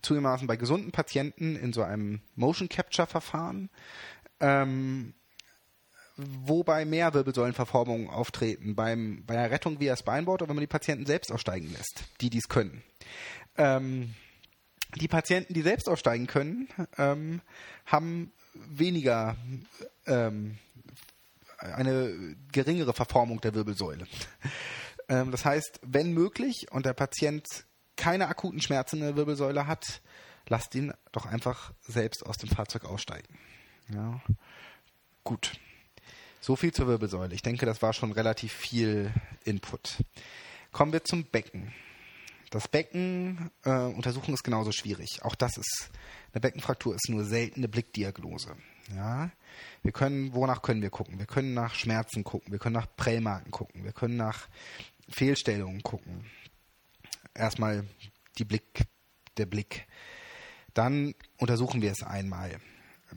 zugegebenermaßen 0.02 0.48
bei 0.48 0.58
gesunden 0.58 0.92
Patienten 0.92 1.56
in 1.56 1.74
so 1.74 1.84
einem 1.84 2.22
Motion 2.36 2.70
Capture-Verfahren, 2.70 3.70
ähm, 4.40 5.14
wobei 6.18 6.86
mehr 6.86 7.14
Wirbelsäulenverformungen 7.14 8.10
auftreten, 8.10 8.76
beim, 8.76 9.24
bei 9.26 9.38
einer 9.38 9.52
Rettung 9.52 9.80
via 9.80 9.96
Spineboard 9.96 10.42
oder 10.42 10.50
wenn 10.50 10.56
man 10.56 10.64
die 10.64 10.68
Patienten 10.68 11.06
selbst 11.06 11.32
aussteigen 11.32 11.72
lässt, 11.72 12.04
die 12.22 12.30
dies 12.30 12.48
können. 12.48 12.84
Ähm, 13.58 14.14
die 14.96 15.08
Patienten, 15.08 15.54
die 15.54 15.62
selbst 15.62 15.90
aussteigen 15.90 16.28
können, 16.28 16.68
ähm, 16.98 17.42
haben 17.86 18.32
weniger 18.54 19.36
ähm, 20.06 20.58
eine 21.58 22.36
geringere 22.52 22.94
Verformung 22.94 23.42
der 23.42 23.54
Wirbelsäule. 23.54 24.06
Ähm, 25.10 25.32
das 25.32 25.46
heißt, 25.46 25.80
wenn 25.84 26.12
möglich 26.12 26.66
und 26.70 26.86
der 26.86 26.92
Patient 26.92 27.48
keine 27.96 28.28
akuten 28.28 28.60
Schmerzen 28.60 28.98
in 28.98 29.04
der 29.04 29.16
Wirbelsäule 29.16 29.66
hat, 29.66 30.02
lasst 30.50 30.76
ihn 30.76 30.94
doch 31.14 31.26
einfach 31.26 31.72
selbst 31.82 32.26
aus 32.26 32.36
dem 32.36 32.50
Fahrzeug 32.50 32.84
aussteigen. 32.84 33.40
Ja. 33.88 34.22
Gut. 35.24 35.54
So 36.42 36.58
viel 36.58 36.74
zur 36.74 36.88
Wirbelsäule. 36.88 37.34
Ich 37.34 37.42
denke, 37.42 37.66
das 37.66 37.82
war 37.82 37.94
schon 37.94 38.12
relativ 38.12 38.52
viel 38.52 39.14
Input. 39.46 40.04
Kommen 40.74 40.92
wir 40.92 41.06
zum 41.06 41.24
Becken. 41.24 41.74
Das 42.50 42.68
Becken 42.68 43.52
äh, 43.64 43.70
untersuchen 43.70 44.34
ist 44.34 44.44
genauso 44.44 44.72
schwierig. 44.72 45.20
Auch 45.24 45.36
das 45.36 45.58
ist 45.58 45.90
eine 46.34 46.42
Beckenfraktur 46.42 46.96
ist 46.96 47.10
nur 47.10 47.26
seltene 47.26 47.68
Blickdiagnose. 47.68 48.56
Ja, 48.96 49.32
wir 49.84 49.92
können, 49.92 50.34
wonach 50.34 50.62
können 50.62 50.82
wir 50.82 50.90
gucken? 50.90 51.20
Wir 51.20 51.26
können 51.26 51.54
nach 51.54 51.76
Schmerzen 51.76 52.24
gucken, 52.24 52.52
wir 52.52 52.60
können 52.60 52.76
nach 52.76 52.88
Prellmarken 52.96 53.52
gucken, 53.52 53.84
wir 53.84 53.92
können 53.92 54.16
nach 54.16 54.48
Fehlstellungen 55.10 55.84
gucken. 55.84 56.26
Erstmal 57.34 57.86
die 58.38 58.46
Blick, 58.46 58.86
der 59.38 59.46
Blick. 59.46 59.88
Dann 60.74 61.16
untersuchen 61.38 61.82
wir 61.82 61.92
es 61.92 62.04
einmal. 62.04 62.60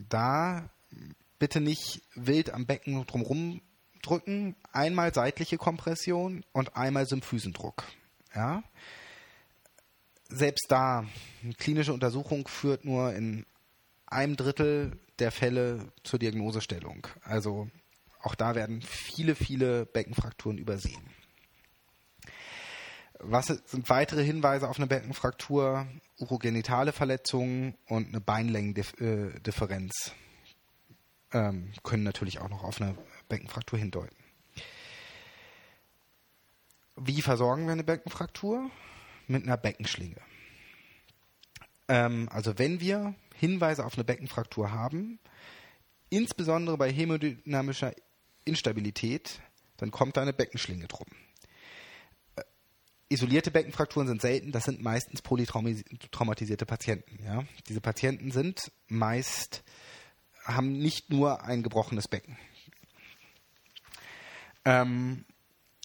Da 0.09 0.69
bitte 1.39 1.61
nicht 1.61 2.01
wild 2.15 2.51
am 2.51 2.65
Becken 2.65 3.05
drumherum 3.05 3.61
drücken. 4.01 4.55
Einmal 4.71 5.13
seitliche 5.13 5.57
Kompression 5.57 6.43
und 6.51 6.75
einmal 6.75 7.05
Symphysendruck. 7.05 7.83
Ja. 8.35 8.63
Selbst 10.29 10.67
da, 10.69 11.05
eine 11.43 11.53
klinische 11.53 11.93
Untersuchung 11.93 12.47
führt 12.47 12.85
nur 12.85 13.13
in 13.13 13.45
einem 14.11 14.35
Drittel 14.35 14.99
der 15.19 15.31
Fälle 15.31 15.91
zur 16.03 16.19
Diagnosestellung. 16.19 17.07
Also 17.23 17.69
auch 18.21 18.35
da 18.35 18.55
werden 18.55 18.81
viele, 18.81 19.35
viele 19.35 19.85
Beckenfrakturen 19.85 20.57
übersehen. 20.57 21.01
Was 23.19 23.47
sind 23.47 23.89
weitere 23.89 24.23
Hinweise 24.23 24.67
auf 24.67 24.77
eine 24.77 24.87
Beckenfraktur? 24.87 25.87
Urogenitale 26.17 26.91
Verletzungen 26.91 27.75
und 27.87 28.07
eine 28.07 28.19
Beinlängendifferenz 28.19 30.13
ähm, 31.31 31.71
können 31.83 32.03
natürlich 32.03 32.39
auch 32.39 32.49
noch 32.49 32.63
auf 32.63 32.81
eine 32.81 32.97
Beckenfraktur 33.29 33.77
hindeuten. 33.77 34.15
Wie 36.95 37.21
versorgen 37.21 37.65
wir 37.65 37.73
eine 37.73 37.83
Beckenfraktur? 37.83 38.69
Mit 39.27 39.43
einer 39.43 39.57
Beckenschlinge. 39.57 40.19
Ähm, 41.87 42.27
also 42.31 42.57
wenn 42.57 42.79
wir 42.79 43.15
Hinweise 43.41 43.83
auf 43.83 43.95
eine 43.95 44.03
Beckenfraktur 44.03 44.71
haben, 44.71 45.19
insbesondere 46.11 46.77
bei 46.77 46.91
hämodynamischer 46.91 47.91
Instabilität, 48.45 49.41
dann 49.77 49.89
kommt 49.89 50.15
da 50.15 50.21
eine 50.21 50.31
Beckenschlinge 50.31 50.87
drum. 50.87 51.07
Äh, 52.35 52.43
isolierte 53.09 53.49
Beckenfrakturen 53.49 54.07
sind 54.07 54.21
selten, 54.21 54.51
das 54.51 54.65
sind 54.65 54.83
meistens 54.83 55.23
polytraumatisierte 55.23 56.67
Patienten. 56.67 57.23
Ja? 57.23 57.43
Diese 57.67 57.81
Patienten 57.81 58.29
sind 58.29 58.71
meist, 58.87 59.63
haben 60.45 60.73
nicht 60.73 61.09
nur 61.09 61.43
ein 61.43 61.63
gebrochenes 61.63 62.07
Becken. 62.07 62.37
Ähm, 64.65 65.25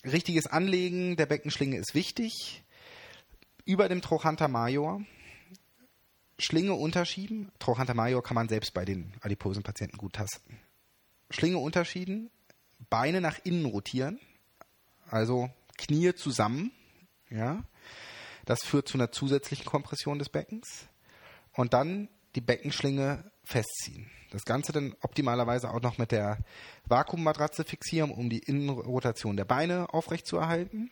richtiges 0.05 0.47
Anlegen 0.47 1.17
der 1.17 1.25
Beckenschlinge 1.25 1.79
ist 1.79 1.95
wichtig. 1.95 2.63
Über 3.65 3.89
dem 3.89 4.03
Trochanter 4.03 4.49
major 4.49 5.01
Schlinge 6.39 6.75
unterschieden. 6.75 7.51
Trochanter 7.59 7.95
major 7.95 8.23
kann 8.23 8.35
man 8.35 8.49
selbst 8.49 8.75
bei 8.75 8.85
den 8.85 9.13
adiposen 9.21 9.63
Patienten 9.63 9.97
gut 9.97 10.15
tasten. 10.15 10.59
Schlinge 11.31 11.59
unterschieden, 11.59 12.31
Beine 12.91 13.21
nach 13.21 13.39
innen 13.45 13.65
rotieren, 13.65 14.21
also 15.09 15.51
Knie 15.79 16.15
zusammen, 16.15 16.73
ja. 17.31 17.65
Das 18.45 18.63
führt 18.63 18.87
zu 18.87 18.97
einer 18.97 19.11
zusätzlichen 19.11 19.67
Kompression 19.67 20.19
des 20.19 20.29
Beckens. 20.29 20.87
Und 21.53 21.75
dann 21.75 22.09
die 22.37 22.41
Beckenschlinge 22.41 23.31
festziehen. 23.43 24.09
Das 24.31 24.45
Ganze 24.45 24.73
dann 24.73 24.95
optimalerweise 25.01 25.71
auch 25.71 25.81
noch 25.81 25.99
mit 25.99 26.13
der 26.13 26.39
Vakuummatratze 26.85 27.65
fixieren, 27.65 28.11
um 28.11 28.29
die 28.29 28.41
Innenrotation 28.41 29.37
der 29.37 29.47
Beine 29.47 29.93
aufrechtzuerhalten. 29.93 30.91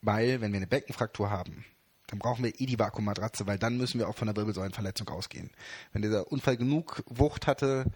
Weil, 0.00 0.40
wenn 0.40 0.52
wir 0.52 0.58
eine 0.58 0.66
Beckenfraktur 0.66 1.30
haben, 1.30 1.64
dann 2.10 2.18
brauchen 2.18 2.42
wir 2.42 2.60
eh 2.60 2.66
die 2.66 2.78
Vakuummatratze, 2.78 3.46
weil 3.46 3.58
dann 3.58 3.76
müssen 3.76 4.00
wir 4.00 4.08
auch 4.08 4.16
von 4.16 4.26
der 4.26 4.36
Wirbelsäulenverletzung 4.36 5.08
ausgehen. 5.08 5.50
Wenn 5.92 6.02
dieser 6.02 6.30
Unfall 6.32 6.56
genug 6.56 7.04
Wucht 7.06 7.46
hatte, 7.46 7.86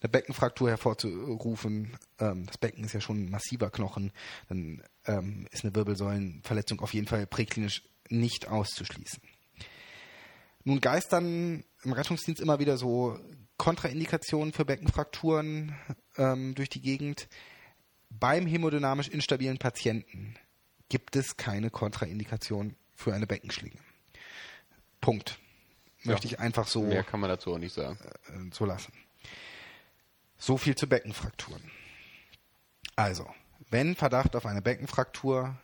eine 0.00 0.08
Beckenfraktur 0.08 0.68
hervorzurufen, 0.68 1.96
ähm, 2.18 2.46
das 2.46 2.58
Becken 2.58 2.84
ist 2.84 2.94
ja 2.94 3.00
schon 3.00 3.24
ein 3.24 3.30
massiver 3.30 3.70
Knochen, 3.70 4.12
dann 4.48 4.82
ähm, 5.06 5.46
ist 5.52 5.64
eine 5.64 5.74
Wirbelsäulenverletzung 5.74 6.80
auf 6.80 6.92
jeden 6.94 7.06
Fall 7.06 7.26
präklinisch 7.26 7.84
nicht 8.08 8.48
auszuschließen. 8.48 9.22
Nun 10.64 10.80
geistern 10.80 11.64
im 11.84 11.92
Rettungsdienst 11.92 12.42
immer 12.42 12.58
wieder 12.58 12.76
so 12.76 13.18
Kontraindikationen 13.56 14.52
für 14.52 14.64
Beckenfrakturen 14.64 15.76
ähm, 16.16 16.56
durch 16.56 16.70
die 16.70 16.80
Gegend. 16.80 17.28
Beim 18.10 18.46
hemodynamisch 18.46 19.08
instabilen 19.08 19.58
Patienten 19.58 20.34
gibt 20.88 21.14
es 21.14 21.36
keine 21.36 21.70
Kontraindikation 21.70 22.74
für 23.00 23.14
eine 23.14 23.26
Beckenschlinge. 23.26 23.78
Punkt. 25.00 25.38
Möchte 26.04 26.28
ja. 26.28 26.34
ich 26.34 26.40
einfach 26.40 26.66
so. 26.66 26.82
Mehr 26.82 27.02
kann 27.02 27.20
man 27.20 27.30
dazu 27.30 27.54
auch 27.54 27.58
nicht 27.58 27.74
sagen. 27.74 27.98
Äh, 28.28 28.54
so 28.54 28.64
lassen. 28.64 28.92
So 30.38 30.56
viel 30.56 30.74
zu 30.74 30.88
Beckenfrakturen. 30.88 31.70
Also, 32.96 33.28
wenn 33.70 33.94
Verdacht 33.94 34.36
auf 34.36 34.46
eine 34.46 34.62
Beckenfraktur, 34.62 35.56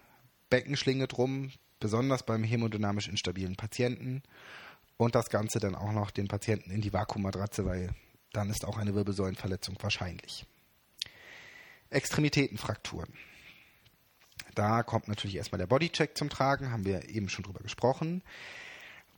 Beckenschlinge 0.51 1.07
drum, 1.07 1.53
besonders 1.80 2.24
beim 2.24 2.45
hemodynamisch 2.45 3.09
instabilen 3.09 3.57
Patienten 3.57 4.22
und 4.97 5.14
das 5.14 5.28
Ganze 5.28 5.59
dann 5.59 5.74
auch 5.74 5.93
noch 5.93 6.11
den 6.11 6.28
Patienten 6.28 6.70
in 6.70 6.80
die 6.80 6.93
Vakuummatratze, 6.93 7.64
weil 7.64 7.91
dann 8.32 8.51
ist 8.51 8.64
auch 8.64 8.78
eine 8.78 8.95
Wirbelsäulenverletzung 8.95 9.76
wahrscheinlich. 9.80 10.47
Extremitätenfrakturen. 11.91 13.12
Da 14.55 14.82
kommt 14.82 15.09
natürlich 15.09 15.37
erstmal 15.37 15.59
der 15.59 15.66
Bodycheck 15.66 16.16
zum 16.16 16.30
Tragen, 16.30 16.70
haben 16.70 16.84
wir 16.84 17.09
eben 17.09 17.28
schon 17.28 17.45
drüber 17.45 17.61
gesprochen. 17.61 18.22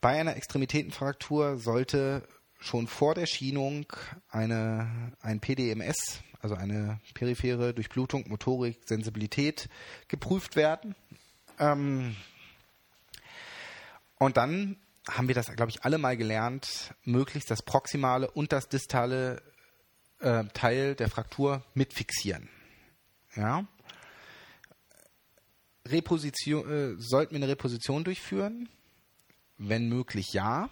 Bei 0.00 0.20
einer 0.20 0.36
Extremitätenfraktur 0.36 1.58
sollte 1.58 2.26
schon 2.60 2.86
vor 2.86 3.14
der 3.14 3.26
Schienung 3.26 3.86
eine, 4.30 5.12
ein 5.20 5.40
PDMS, 5.40 6.22
also 6.40 6.54
eine 6.54 7.00
periphere 7.14 7.74
Durchblutung, 7.74 8.28
Motorik, 8.28 8.80
Sensibilität 8.84 9.68
geprüft 10.08 10.56
werden. 10.56 10.94
Ähm, 11.58 12.16
und 14.18 14.36
dann 14.36 14.76
haben 15.08 15.28
wir 15.28 15.34
das, 15.34 15.54
glaube 15.54 15.70
ich, 15.70 15.84
alle 15.84 15.98
mal 15.98 16.16
gelernt, 16.16 16.94
möglichst 17.04 17.50
das 17.50 17.62
proximale 17.62 18.30
und 18.30 18.52
das 18.52 18.68
distale 18.68 19.42
äh, 20.20 20.44
Teil 20.52 20.94
der 20.94 21.08
Fraktur 21.08 21.64
mit 21.74 21.92
fixieren. 21.92 22.48
Ja. 23.34 23.66
Reposition, 25.90 26.70
äh, 26.70 26.94
sollten 26.98 27.32
wir 27.32 27.38
eine 27.38 27.48
Reposition 27.48 28.04
durchführen? 28.04 28.68
Wenn 29.56 29.88
möglich, 29.88 30.32
ja. 30.32 30.70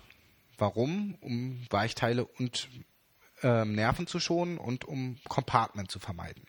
Warum? 0.58 1.16
Um 1.20 1.66
Weichteile 1.70 2.24
und 2.24 2.68
ähm, 3.42 3.74
Nerven 3.74 4.06
zu 4.06 4.20
schonen 4.20 4.58
und 4.58 4.84
um 4.84 5.18
Compartment 5.28 5.90
zu 5.90 5.98
vermeiden. 5.98 6.42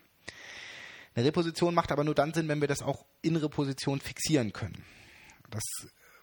Eine 1.15 1.25
Reposition 1.25 1.73
macht 1.73 1.91
aber 1.91 2.03
nur 2.03 2.15
dann 2.15 2.33
Sinn, 2.33 2.47
wenn 2.47 2.61
wir 2.61 2.67
das 2.67 2.83
auch 2.83 3.05
in 3.21 3.35
Reposition 3.35 3.99
fixieren 3.99 4.53
können. 4.53 4.85
Das 5.49 5.63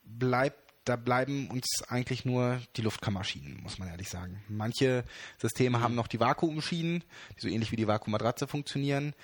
bleibt 0.04 0.63
da 0.84 0.96
bleiben 0.96 1.48
uns 1.50 1.82
eigentlich 1.88 2.24
nur 2.24 2.60
die 2.76 2.82
Luftkammerschienen, 2.82 3.62
muss 3.62 3.78
man 3.78 3.88
ehrlich 3.88 4.10
sagen. 4.10 4.42
Manche 4.48 5.04
Systeme 5.38 5.80
haben 5.80 5.94
noch 5.94 6.06
die 6.06 6.20
Vakuumschienen, 6.20 7.02
die 7.36 7.40
so 7.40 7.48
ähnlich 7.48 7.72
wie 7.72 7.76
die 7.76 7.88
Vakuummatratze 7.88 8.46
funktionieren. 8.46 9.14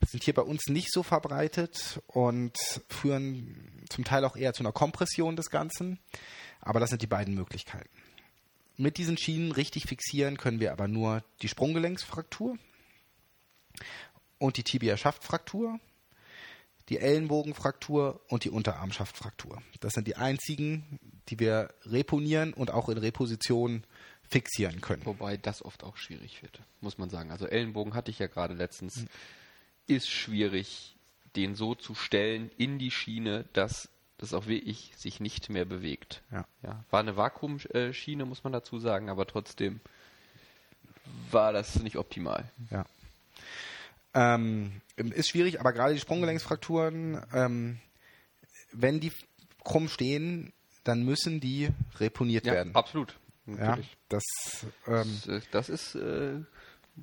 Das 0.00 0.10
sind 0.10 0.22
hier 0.22 0.34
bei 0.34 0.42
uns 0.42 0.66
nicht 0.68 0.92
so 0.92 1.02
verbreitet 1.02 2.00
und 2.06 2.56
führen 2.88 3.84
zum 3.88 4.04
Teil 4.04 4.24
auch 4.24 4.36
eher 4.36 4.52
zu 4.52 4.62
einer 4.62 4.72
Kompression 4.72 5.34
des 5.34 5.50
Ganzen. 5.50 5.98
Aber 6.60 6.80
das 6.80 6.90
sind 6.90 7.02
die 7.02 7.06
beiden 7.06 7.34
Möglichkeiten. 7.34 7.90
Mit 8.76 8.96
diesen 8.96 9.18
Schienen 9.18 9.50
richtig 9.50 9.86
fixieren 9.86 10.36
können 10.36 10.60
wir 10.60 10.72
aber 10.72 10.86
nur 10.86 11.24
die 11.42 11.48
Sprunggelenksfraktur 11.48 12.56
und 14.38 14.56
die 14.56 14.62
Tibia-Schaftfraktur 14.62 15.80
die 16.88 16.98
Ellenbogenfraktur 16.98 18.20
und 18.28 18.44
die 18.44 18.50
Unterarmschaftfraktur. 18.50 19.62
Das 19.80 19.94
sind 19.94 20.06
die 20.06 20.16
einzigen, 20.16 20.98
die 21.28 21.38
wir 21.38 21.74
reponieren 21.84 22.52
und 22.52 22.70
auch 22.70 22.88
in 22.88 22.98
Reposition 22.98 23.84
fixieren 24.28 24.80
können. 24.80 25.04
Wobei 25.04 25.36
das 25.36 25.64
oft 25.64 25.84
auch 25.84 25.96
schwierig 25.96 26.42
wird, 26.42 26.60
muss 26.80 26.98
man 26.98 27.10
sagen. 27.10 27.30
Also 27.30 27.46
Ellenbogen 27.46 27.94
hatte 27.94 28.10
ich 28.10 28.18
ja 28.18 28.26
gerade 28.26 28.54
letztens. 28.54 29.02
Mhm. 29.02 29.08
Ist 29.86 30.10
schwierig, 30.10 30.96
den 31.36 31.54
so 31.54 31.74
zu 31.74 31.94
stellen 31.94 32.50
in 32.58 32.78
die 32.78 32.90
Schiene, 32.90 33.46
dass 33.52 33.88
das 34.18 34.34
auch 34.34 34.46
wirklich 34.46 34.92
sich 34.96 35.20
nicht 35.20 35.48
mehr 35.48 35.64
bewegt. 35.64 36.22
Ja. 36.30 36.46
ja 36.62 36.84
war 36.90 37.00
eine 37.00 37.16
Vakuumschiene, 37.16 38.24
muss 38.24 38.44
man 38.44 38.52
dazu 38.52 38.78
sagen, 38.78 39.08
aber 39.08 39.26
trotzdem 39.26 39.80
war 41.30 41.52
das 41.52 41.76
nicht 41.82 41.96
optimal. 41.96 42.50
Ja. 42.70 42.84
Ähm, 44.20 44.80
ist 44.96 45.28
schwierig, 45.28 45.60
aber 45.60 45.72
gerade 45.72 45.94
die 45.94 46.00
Sprunggelenksfrakturen, 46.00 47.22
ähm, 47.32 47.78
wenn 48.72 49.00
die 49.00 49.12
krumm 49.64 49.88
stehen, 49.88 50.52
dann 50.84 51.04
müssen 51.04 51.40
die 51.40 51.68
reponiert 51.98 52.46
Ja, 52.46 52.54
werden. 52.54 52.74
absolut. 52.74 53.18
Ja, 53.46 53.54
Natürlich. 53.68 53.96
das 54.08 54.24
ähm, 54.86 55.20
Das, 55.24 55.28
äh, 55.28 55.40
das 55.52 55.68
ist 55.68 55.94
äh, 55.94 56.40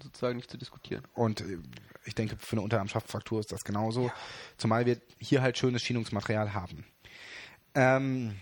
sozusagen 0.02 0.36
nicht 0.38 0.50
zu 0.52 0.58
diskutieren. 0.58 1.04
und 1.14 1.42
äh, 1.42 1.58
ich 2.06 2.14
denke, 2.16 2.38
für 2.38 2.54
eine 2.54 2.62
Unterarmschaftfraktur 2.62 3.40
ist 3.40 3.52
das 3.52 3.64
genauso. 3.64 4.12
Zumal 4.58 4.86
wir 4.86 5.02
hier 5.20 5.42
halt 5.42 5.58
schönes 5.58 5.82
Schienungsmaterial 5.82 6.54
haben. 6.54 6.86
Ähm, 7.74 8.36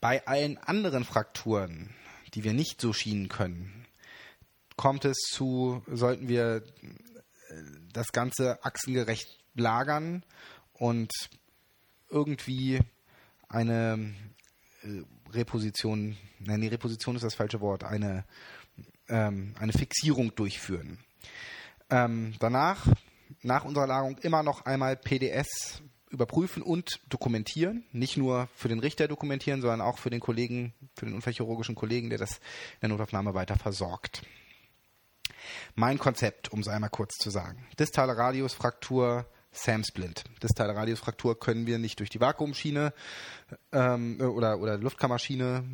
bei 0.00 0.24
allen 0.26 0.56
anderen 0.58 1.04
Frakturen, 1.04 1.90
die 2.34 2.44
wir 2.44 2.52
nicht 2.52 2.80
so 2.80 2.92
schienen 2.92 3.28
können, 3.28 3.86
kommt 4.76 5.04
es 5.04 5.16
zu, 5.32 5.82
sollten 5.88 6.28
wir 6.28 6.62
das 7.92 8.12
Ganze 8.12 8.64
achsengerecht 8.64 9.38
lagern 9.54 10.24
und 10.72 11.12
irgendwie 12.08 12.80
eine 13.48 14.14
äh, 14.82 15.02
Reposition, 15.32 16.16
nein, 16.38 16.60
die 16.60 16.68
Reposition 16.68 17.16
ist 17.16 17.24
das 17.24 17.34
falsche 17.34 17.60
Wort, 17.60 17.84
eine, 17.84 18.24
ähm, 19.08 19.54
eine 19.58 19.72
Fixierung 19.72 20.34
durchführen. 20.34 20.98
Ähm, 21.90 22.34
danach, 22.38 22.86
nach 23.42 23.64
unserer 23.64 23.86
Lagerung, 23.86 24.18
immer 24.18 24.42
noch 24.42 24.64
einmal 24.64 24.96
PDS 24.96 25.82
überprüfen 26.10 26.62
und 26.62 27.00
dokumentieren. 27.08 27.84
Nicht 27.92 28.16
nur 28.16 28.48
für 28.54 28.68
den 28.68 28.80
Richter 28.80 29.08
dokumentieren, 29.08 29.60
sondern 29.60 29.80
auch 29.80 29.98
für 29.98 30.10
den 30.10 30.20
Kollegen, 30.20 30.74
für 30.94 31.06
den 31.06 31.14
unfallchirurgischen 31.14 31.76
Kollegen, 31.76 32.10
der 32.10 32.18
das 32.18 32.36
in 32.36 32.80
der 32.82 32.90
Notaufnahme 32.90 33.34
weiter 33.34 33.56
versorgt. 33.56 34.22
Mein 35.74 35.98
Konzept, 35.98 36.52
um 36.52 36.60
es 36.60 36.68
einmal 36.68 36.90
kurz 36.90 37.16
zu 37.16 37.30
sagen. 37.30 37.66
Distale 37.78 38.16
Radiusfraktur, 38.16 39.26
Sam-Splint. 39.52 40.24
Distale 40.42 40.74
Radiusfraktur 40.74 41.38
können 41.38 41.66
wir 41.66 41.78
nicht 41.78 41.98
durch 41.98 42.10
die 42.10 42.20
Vakuumschiene 42.20 42.92
ähm, 43.72 44.20
oder, 44.20 44.58
oder 44.60 44.78
Luftkammerschiene 44.78 45.64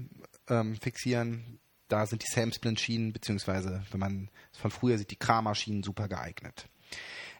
ähm, 0.49 0.77
fixieren. 0.77 1.61
Da 1.89 2.07
sind 2.07 2.23
die 2.23 2.33
Sam-Splint-Schienen, 2.33 3.13
beziehungsweise, 3.13 3.85
wenn 3.91 4.01
man 4.01 4.31
es 4.53 4.59
von 4.59 4.71
früher 4.71 4.99
sieht, 4.99 5.11
die 5.11 5.17
Kramer-Schienen 5.17 5.83
super 5.83 6.09
geeignet. 6.09 6.69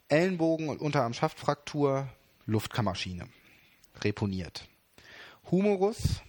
Ellenbogen- 0.09 0.69
und 0.69 0.81
Unterarmschaftfraktur, 0.81 2.09
Luftkammerschiene. 2.45 3.29
Reponiert. 4.03 4.69
Humorus, 5.51 6.21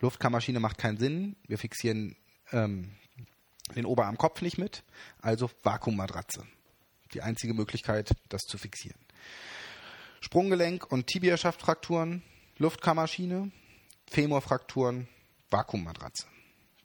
Luftkammerschiene 0.00 0.60
macht 0.60 0.78
keinen 0.78 0.98
Sinn. 0.98 1.36
Wir 1.46 1.56
fixieren 1.58 2.16
ähm, 2.52 2.96
den 3.74 3.86
Oberarmkopf 3.86 4.42
nicht 4.42 4.58
mit, 4.58 4.82
also 5.20 5.50
Vakuummatratze. 5.62 6.44
Die 7.14 7.22
einzige 7.22 7.54
Möglichkeit, 7.54 8.12
das 8.28 8.42
zu 8.42 8.58
fixieren. 8.58 9.00
Sprunggelenk- 10.20 10.84
und 10.84 11.06
Tibiaschaftfrakturen, 11.06 12.22
Luftkammerschiene, 12.58 13.50
Femurfrakturen, 14.06 15.08
Vakuummatratze. 15.50 16.26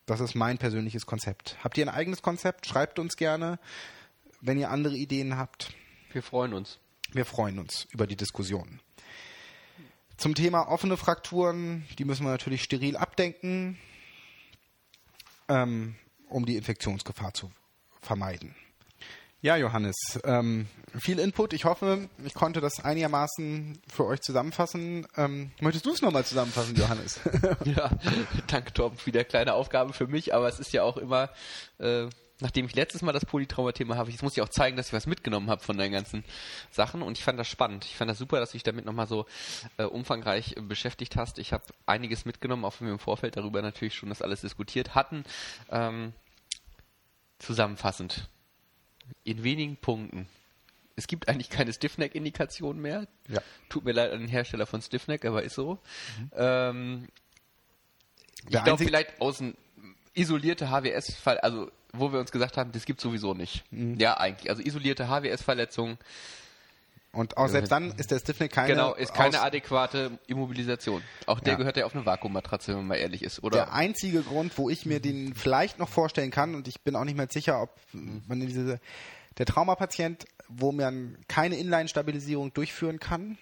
Das 0.06 0.20
ist 0.20 0.36
mein 0.36 0.58
persönliches 0.58 1.06
Konzept. 1.06 1.58
Habt 1.64 1.78
ihr 1.78 1.86
ein 1.86 1.94
eigenes 1.94 2.22
Konzept? 2.22 2.68
Schreibt 2.68 3.00
uns 3.00 3.18
gerne, 3.18 3.60
wenn 4.42 4.58
ihr 4.58 4.70
andere 4.70 4.96
Ideen 4.96 5.38
habt. 5.38 5.74
Wir 6.12 6.22
freuen 6.22 6.54
uns. 6.54 6.80
Wir 7.12 7.26
freuen 7.26 7.60
uns 7.60 7.88
über 7.92 8.08
die 8.08 8.16
Diskussion. 8.16 8.80
Zum 10.18 10.34
Thema 10.34 10.70
offene 10.70 10.96
Frakturen, 10.96 11.86
die 11.98 12.06
müssen 12.06 12.24
wir 12.24 12.32
natürlich 12.32 12.64
steril 12.64 12.96
abdenken, 12.96 13.78
ähm, 15.50 15.96
um 16.30 16.46
die 16.46 16.58
Infektionsgefahr 16.58 17.34
zu 17.34 17.52
vermeiden. 18.02 18.56
Ja, 19.42 19.58
Johannes, 19.58 19.96
ähm, 20.24 20.68
viel 20.98 21.20
Input. 21.20 21.54
Ich 21.54 21.66
hoffe, 21.66 22.10
ich 22.26 22.34
konnte 22.34 22.62
das 22.62 22.84
einigermaßen 22.84 23.78
für 23.88 24.06
euch 24.06 24.22
zusammenfassen. 24.22 25.06
Ähm, 25.18 25.52
möchtest 25.62 25.86
du 25.86 25.92
es 25.94 26.02
nochmal 26.02 26.26
zusammenfassen, 26.26 26.76
Johannes? 26.76 27.20
Ja, 27.66 27.92
danke 28.48 28.74
Torben. 28.74 28.98
Wieder 29.06 29.20
eine 29.20 29.26
kleine 29.26 29.54
Aufgabe 29.54 29.94
für 29.94 30.08
mich, 30.08 30.34
aber 30.34 30.48
es 30.48 30.60
ist 30.60 30.74
ja 30.74 30.82
auch 30.82 30.98
immer, 30.98 31.30
äh, 31.78 32.08
nachdem 32.40 32.66
ich 32.66 32.76
letztes 32.76 33.02
Mal 33.02 33.14
das 33.14 33.26
Polytrauma-Thema 33.26 33.96
habe, 33.96 34.12
jetzt 34.12 34.24
muss 34.24 34.36
ich 34.36 34.42
auch 34.42 34.50
zeigen, 34.50 34.76
dass 34.76 34.88
ich 34.88 34.94
was 34.94 35.08
mitgenommen 35.08 35.50
habe 35.50 35.64
von 35.64 35.78
deinen 35.78 35.92
ganzen 35.92 36.24
Sachen 36.72 37.02
und 37.02 37.18
ich 37.18 37.24
fand 37.24 37.40
das 37.40 37.48
spannend. 37.48 37.86
Ich 37.86 37.96
fand 37.96 38.10
das 38.12 38.18
super, 38.18 38.40
dass 38.40 38.52
du 38.52 38.56
dich 38.58 38.64
damit 38.64 38.86
nochmal 38.86 39.08
so 39.08 39.26
äh, 39.78 39.84
umfangreich 39.84 40.58
äh, 40.58 40.62
beschäftigt 40.62 41.16
hast. 41.16 41.40
Ich 41.40 41.54
habe 41.54 41.64
einiges 41.86 42.26
mitgenommen, 42.26 42.66
auch 42.66 42.76
wenn 42.80 42.88
wir 42.88 42.94
im 42.94 43.00
Vorfeld 43.00 43.38
darüber 43.38 43.62
natürlich 43.62 43.96
schon 43.96 44.10
das 44.10 44.22
alles 44.22 44.42
diskutiert 44.42 44.96
hatten. 44.96 45.24
Ähm, 45.70 46.14
zusammenfassend, 47.40 48.30
in 49.24 49.44
wenigen 49.44 49.78
Punkten. 49.78 50.28
Es 50.98 51.08
gibt 51.08 51.28
eigentlich 51.28 51.50
keine 51.50 51.74
Stiffneck-Indikation 51.74 52.80
mehr. 52.80 53.08
Ja. 53.28 53.42
Tut 53.70 53.84
mir 53.84 53.92
leid 53.92 54.12
an 54.12 54.20
den 54.20 54.30
Hersteller 54.30 54.66
von 54.66 54.82
Stiffneck, 54.82 55.26
aber 55.26 55.44
ist 55.44 55.56
so. 55.56 55.80
Ähm, 56.34 57.08
ich 58.50 58.64
glaube 58.64 58.84
vielleicht 58.84 59.20
aus 59.20 59.42
einem 59.42 59.56
isolierte 60.14 60.70
HWS-Fall, 60.70 61.40
also 61.40 61.70
wo 61.98 62.12
wir 62.12 62.20
uns 62.20 62.32
gesagt 62.32 62.58
haben, 62.58 62.72
das 62.72 62.86
gibt 62.86 63.02
sowieso 63.02 63.34
nicht. 63.34 63.64
Ja, 63.72 64.18
eigentlich. 64.18 64.50
Also 64.50 64.62
isolierte 64.64 65.08
HWS-Verletzung, 65.08 65.98
Und 67.12 67.38
auch 67.38 67.48
selbst 67.48 67.72
dann 67.72 67.92
ist 67.98 68.12
der 68.12 68.20
Stiffneck 68.20 68.52
keine, 68.52 68.68
genau, 68.74 68.94
ist 68.94 69.14
keine 69.14 69.42
adäquate 69.42 70.20
Immobilisation. 70.28 71.02
Auch 71.28 71.40
der 71.40 71.54
Ja. 71.54 71.58
gehört 71.60 71.78
ja 71.78 71.86
auf 71.86 71.96
eine 71.96 72.06
Vakuummatratze, 72.06 72.70
wenn 72.72 72.80
man 72.80 72.88
mal 72.88 72.96
ehrlich 72.96 73.24
ist, 73.24 73.42
oder? 73.42 73.58
Der 73.58 73.74
einzige 73.74 74.22
Grund, 74.22 74.58
wo 74.58 74.70
ich 74.70 74.86
mir 74.86 75.00
den 75.00 75.34
vielleicht 75.34 75.80
noch 75.80 75.88
vorstellen 75.90 76.32
kann, 76.32 76.56
und 76.56 76.68
ich 76.68 76.82
bin 76.82 76.96
auch 76.98 77.06
nicht 77.06 77.16
mehr 77.16 77.28
sicher, 77.32 77.62
ob 77.62 77.70
man 77.94 78.42
in 78.42 78.48
diese, 78.48 78.82
der 79.38 79.46
Traumapatient, 79.46 80.26
wo 80.50 80.74
man 80.74 81.18
keine 81.30 81.56
Inline-Stabilisierung 81.56 82.54
durchführen 82.54 83.00
kann, 83.00 83.38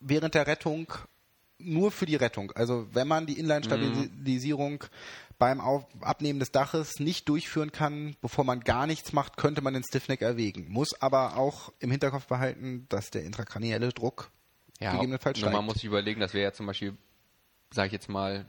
während 0.00 0.34
der 0.34 0.46
Rettung 0.46 0.92
nur 1.58 1.90
für 1.90 2.06
die 2.06 2.16
Rettung. 2.16 2.52
Also 2.52 2.86
wenn 2.92 3.08
man 3.08 3.26
die 3.26 3.38
Inline-Stabilisierung 3.38 4.84
beim 5.38 5.60
Auf 5.60 5.86
Abnehmen 6.00 6.40
des 6.40 6.50
Daches 6.50 6.98
nicht 6.98 7.28
durchführen 7.28 7.72
kann, 7.72 8.16
bevor 8.20 8.44
man 8.44 8.60
gar 8.60 8.86
nichts 8.86 9.12
macht, 9.12 9.36
könnte 9.36 9.62
man 9.62 9.74
den 9.74 9.84
Stiffneck 9.84 10.20
erwägen. 10.20 10.66
Muss 10.68 11.00
aber 11.00 11.36
auch 11.36 11.72
im 11.78 11.90
Hinterkopf 11.90 12.26
behalten, 12.26 12.86
dass 12.88 13.10
der 13.10 13.24
intrakranielle 13.24 13.90
Druck 13.90 14.30
ja, 14.80 14.92
gegebenenfalls 14.92 15.38
nur 15.38 15.46
man 15.46 15.54
steigt. 15.54 15.66
muss 15.66 15.74
sich 15.74 15.84
überlegen, 15.84 16.20
das 16.20 16.34
wäre 16.34 16.44
ja 16.44 16.52
zum 16.52 16.66
Beispiel, 16.66 16.96
sage 17.72 17.86
ich 17.88 17.92
jetzt 17.92 18.08
mal, 18.08 18.46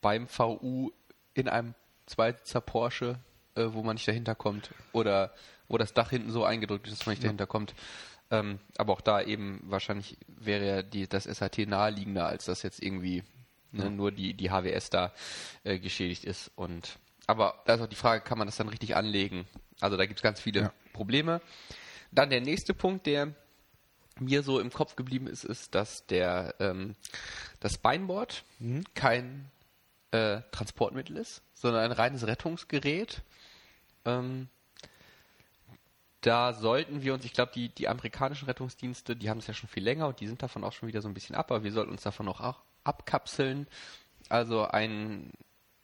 beim 0.00 0.28
VU 0.28 0.90
in 1.32 1.48
einem 1.48 1.74
Zweisitzer 2.06 2.60
Porsche, 2.60 3.18
äh, 3.54 3.66
wo 3.70 3.82
man 3.82 3.94
nicht 3.94 4.06
dahinter 4.06 4.34
kommt, 4.34 4.70
oder 4.92 5.32
wo 5.68 5.78
das 5.78 5.94
Dach 5.94 6.10
hinten 6.10 6.30
so 6.30 6.44
eingedrückt 6.44 6.86
ist, 6.86 7.00
dass 7.00 7.06
man 7.06 7.14
nicht 7.14 7.24
dahinter 7.24 7.46
kommt. 7.46 7.74
Ähm, 8.30 8.58
aber 8.76 8.92
auch 8.92 9.00
da 9.00 9.22
eben 9.22 9.62
wahrscheinlich 9.64 10.18
wäre 10.26 10.66
ja 10.66 10.82
die, 10.82 11.08
das 11.08 11.24
SAT 11.24 11.66
naheliegender, 11.66 12.26
als 12.26 12.44
dass 12.44 12.62
jetzt 12.62 12.82
irgendwie 12.82 13.22
ne, 13.74 13.90
nur 13.90 14.12
die, 14.12 14.34
die 14.34 14.50
HWS 14.50 14.90
da 14.90 15.12
äh, 15.64 15.78
geschädigt 15.78 16.24
ist. 16.24 16.50
Und 16.56 16.98
aber 17.26 17.62
da 17.66 17.74
ist 17.74 17.80
auch 17.80 17.86
die 17.86 17.96
Frage, 17.96 18.22
kann 18.22 18.38
man 18.38 18.46
das 18.46 18.56
dann 18.56 18.68
richtig 18.68 18.96
anlegen? 18.96 19.46
Also 19.80 19.96
da 19.96 20.06
gibt 20.06 20.18
es 20.18 20.22
ganz 20.22 20.40
viele 20.40 20.60
Ja. 20.60 20.72
Probleme. 20.92 21.40
Dann 22.12 22.30
der 22.30 22.40
nächste 22.40 22.74
Punkt, 22.74 23.06
der 23.06 23.34
mir 24.20 24.42
so 24.42 24.60
im 24.60 24.70
Kopf 24.72 24.94
geblieben 24.94 25.26
ist, 25.26 25.44
ist, 25.44 25.74
dass 25.74 26.06
der 26.06 26.54
ähm, 26.60 26.94
das 27.60 27.78
Beinboard 27.78 28.44
kein 28.94 29.50
äh, 30.12 30.40
Transportmittel 30.52 31.16
ist, 31.16 31.42
sondern 31.54 31.82
ein 31.82 31.92
reines 31.92 32.24
Rettungsgerät. 32.26 33.22
Ähm, 34.04 34.48
da 36.20 36.52
sollten 36.54 37.02
wir 37.02 37.12
uns, 37.12 37.24
ich 37.24 37.32
glaube, 37.32 37.52
die, 37.54 37.68
die 37.68 37.88
amerikanischen 37.88 38.46
Rettungsdienste, 38.46 39.16
die 39.16 39.28
haben 39.28 39.38
es 39.38 39.46
ja 39.46 39.54
schon 39.54 39.68
viel 39.68 39.82
länger 39.82 40.06
und 40.08 40.20
die 40.20 40.26
sind 40.26 40.42
davon 40.42 40.62
auch 40.64 40.72
schon 40.72 40.88
wieder 40.88 41.02
so 41.02 41.08
ein 41.08 41.14
bisschen 41.14 41.34
ab, 41.34 41.50
aber 41.50 41.64
wir 41.64 41.72
sollten 41.72 41.90
uns 41.90 42.02
davon 42.02 42.28
auch, 42.28 42.40
auch 42.40 42.60
abkapseln. 42.84 43.66
Also 44.28 44.64
ein 44.64 45.32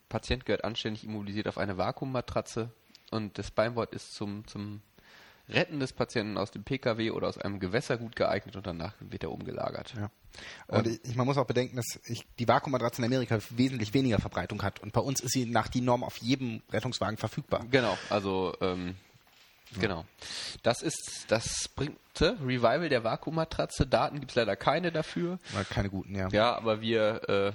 Patient 0.08 0.44
gehört 0.44 0.64
anständig 0.64 1.04
immobilisiert 1.04 1.48
auf 1.48 1.58
eine 1.58 1.78
Vakuummatratze 1.78 2.70
und 3.10 3.38
das 3.38 3.50
Beinboard 3.50 3.94
ist 3.94 4.14
zum, 4.14 4.46
zum 4.46 4.82
Retten 5.48 5.80
des 5.80 5.92
Patienten 5.92 6.38
aus 6.38 6.50
dem 6.50 6.62
PKW 6.62 7.10
oder 7.10 7.28
aus 7.28 7.38
einem 7.38 7.58
Gewässer 7.58 7.96
gut 7.96 8.14
geeignet 8.16 8.56
und 8.56 8.66
danach 8.66 8.94
wird 9.00 9.24
er 9.24 9.32
umgelagert. 9.32 9.94
Ja. 9.96 10.10
Und 10.68 10.86
ich, 10.86 11.16
man 11.16 11.26
muss 11.26 11.38
auch 11.38 11.46
bedenken, 11.46 11.76
dass 11.76 11.98
ich, 12.04 12.24
die 12.38 12.46
Vakuummatratze 12.46 13.02
in 13.02 13.06
Amerika 13.06 13.38
wesentlich 13.50 13.92
weniger 13.94 14.20
Verbreitung 14.20 14.62
hat. 14.62 14.80
Und 14.80 14.92
bei 14.92 15.00
uns 15.00 15.20
ist 15.20 15.32
sie 15.32 15.46
nach 15.46 15.68
die 15.68 15.80
Norm 15.80 16.04
auf 16.04 16.18
jedem 16.18 16.62
Rettungswagen 16.70 17.16
verfügbar. 17.16 17.66
Genau, 17.70 17.98
also 18.10 18.54
ähm, 18.60 18.94
genau. 19.78 20.04
Das 20.62 20.82
ist 20.82 21.26
das 21.28 21.68
bringt 21.68 21.98
Revival 22.20 22.88
der 22.88 23.02
Vakuummatratze. 23.04 23.86
Daten 23.86 24.20
gibt 24.20 24.32
es 24.32 24.36
leider 24.36 24.56
keine 24.56 24.92
dafür. 24.92 25.38
Weil 25.52 25.64
keine 25.64 25.88
guten, 25.88 26.14
ja. 26.14 26.28
Ja, 26.32 26.54
aber 26.54 26.80
wir 26.80 27.28
äh, 27.28 27.52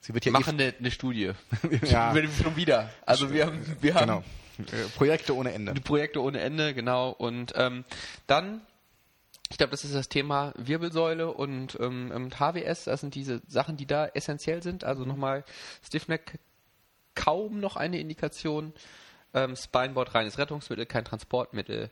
Sie 0.00 0.12
wird 0.12 0.24
ja 0.24 0.32
machen 0.32 0.60
eine 0.60 0.74
ne 0.80 0.90
Studie. 0.90 1.32
Ja. 1.84 2.14
Wir- 2.14 2.28
Schon 2.28 2.56
wieder. 2.56 2.90
Also 3.06 3.32
wir 3.32 3.46
haben, 3.46 3.76
wir 3.80 3.90
eh, 3.92 3.94
haben 3.94 4.24
genau. 4.58 4.72
Äh, 4.72 4.88
Projekte 4.96 5.34
ohne 5.36 5.52
Ende. 5.52 5.72
Projekte 5.74 6.20
ohne 6.20 6.40
Ende, 6.40 6.74
genau. 6.74 7.10
Und 7.10 7.52
ähm, 7.56 7.84
dann, 8.26 8.60
ich 9.50 9.56
glaube, 9.56 9.70
das 9.70 9.84
ist 9.84 9.94
das 9.94 10.08
Thema 10.08 10.52
Wirbelsäule 10.56 11.30
und 11.32 11.78
ähm, 11.80 12.30
HWS. 12.38 12.84
Das 12.84 13.00
sind 13.00 13.14
diese 13.14 13.40
Sachen, 13.46 13.76
die 13.76 13.86
da 13.86 14.06
essentiell 14.08 14.62
sind. 14.62 14.84
Also 14.84 15.04
nochmal 15.04 15.44
Stiffneck 15.86 16.38
kaum 17.14 17.60
noch 17.60 17.76
eine 17.76 17.98
Indikation. 17.98 18.72
Ähm, 19.34 19.56
Spineboard 19.56 20.14
reines 20.14 20.38
Rettungsmittel, 20.38 20.86
kein 20.86 21.04
Transportmittel. 21.04 21.90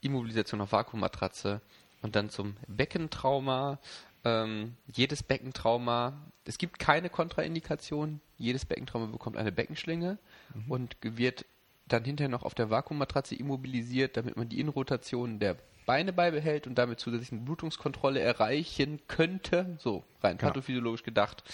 Immobilisation 0.00 0.60
auf 0.60 0.72
Vakuummatratze. 0.72 1.60
Und 2.02 2.16
dann 2.16 2.30
zum 2.30 2.56
Beckentrauma. 2.68 3.78
Ähm, 4.24 4.76
jedes 4.92 5.22
Beckentrauma, 5.22 6.14
es 6.44 6.58
gibt 6.58 6.80
keine 6.80 7.10
Kontraindikation, 7.10 8.20
jedes 8.36 8.64
Beckentrauma 8.64 9.06
bekommt 9.06 9.36
eine 9.36 9.52
Beckenschlinge 9.52 10.18
mhm. 10.52 10.70
und 10.70 10.96
wird 11.00 11.44
dann 11.86 12.04
hinterher 12.04 12.28
noch 12.28 12.42
auf 12.42 12.54
der 12.54 12.70
Vakuummatratze 12.70 13.34
immobilisiert, 13.34 14.16
damit 14.16 14.36
man 14.36 14.48
die 14.48 14.60
Innenrotation 14.60 15.38
der 15.38 15.56
Beine 15.86 16.12
beibehält 16.12 16.66
und 16.66 16.74
damit 16.76 16.98
zusätzlich 16.98 17.32
eine 17.32 17.42
Blutungskontrolle 17.42 18.20
erreichen 18.20 19.00
könnte. 19.06 19.76
So, 19.78 20.04
rein 20.20 20.36
genau. 20.36 20.50
pathophysiologisch 20.50 21.04
gedacht. 21.04 21.44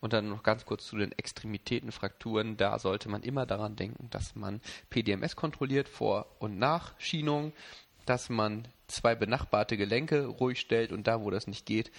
Und 0.00 0.12
dann 0.12 0.28
noch 0.28 0.44
ganz 0.44 0.64
kurz 0.64 0.86
zu 0.86 0.96
den 0.96 1.12
Extremitätenfrakturen. 1.12 2.56
Da 2.56 2.78
sollte 2.78 3.08
man 3.08 3.22
immer 3.22 3.44
daran 3.44 3.76
denken, 3.76 4.08
dass 4.10 4.36
man 4.36 4.60
PDMS 4.88 5.36
kontrolliert 5.36 5.88
vor 5.88 6.26
und 6.38 6.58
nach 6.58 6.98
Schienung, 6.98 7.52
dass 8.06 8.28
man 8.28 8.68
zwei 8.86 9.14
benachbarte 9.14 9.76
Gelenke 9.76 10.26
ruhig 10.26 10.60
stellt 10.60 10.92
und 10.92 11.06
da, 11.06 11.20
wo 11.20 11.30
das 11.30 11.46
nicht 11.46 11.66
geht, 11.66 11.90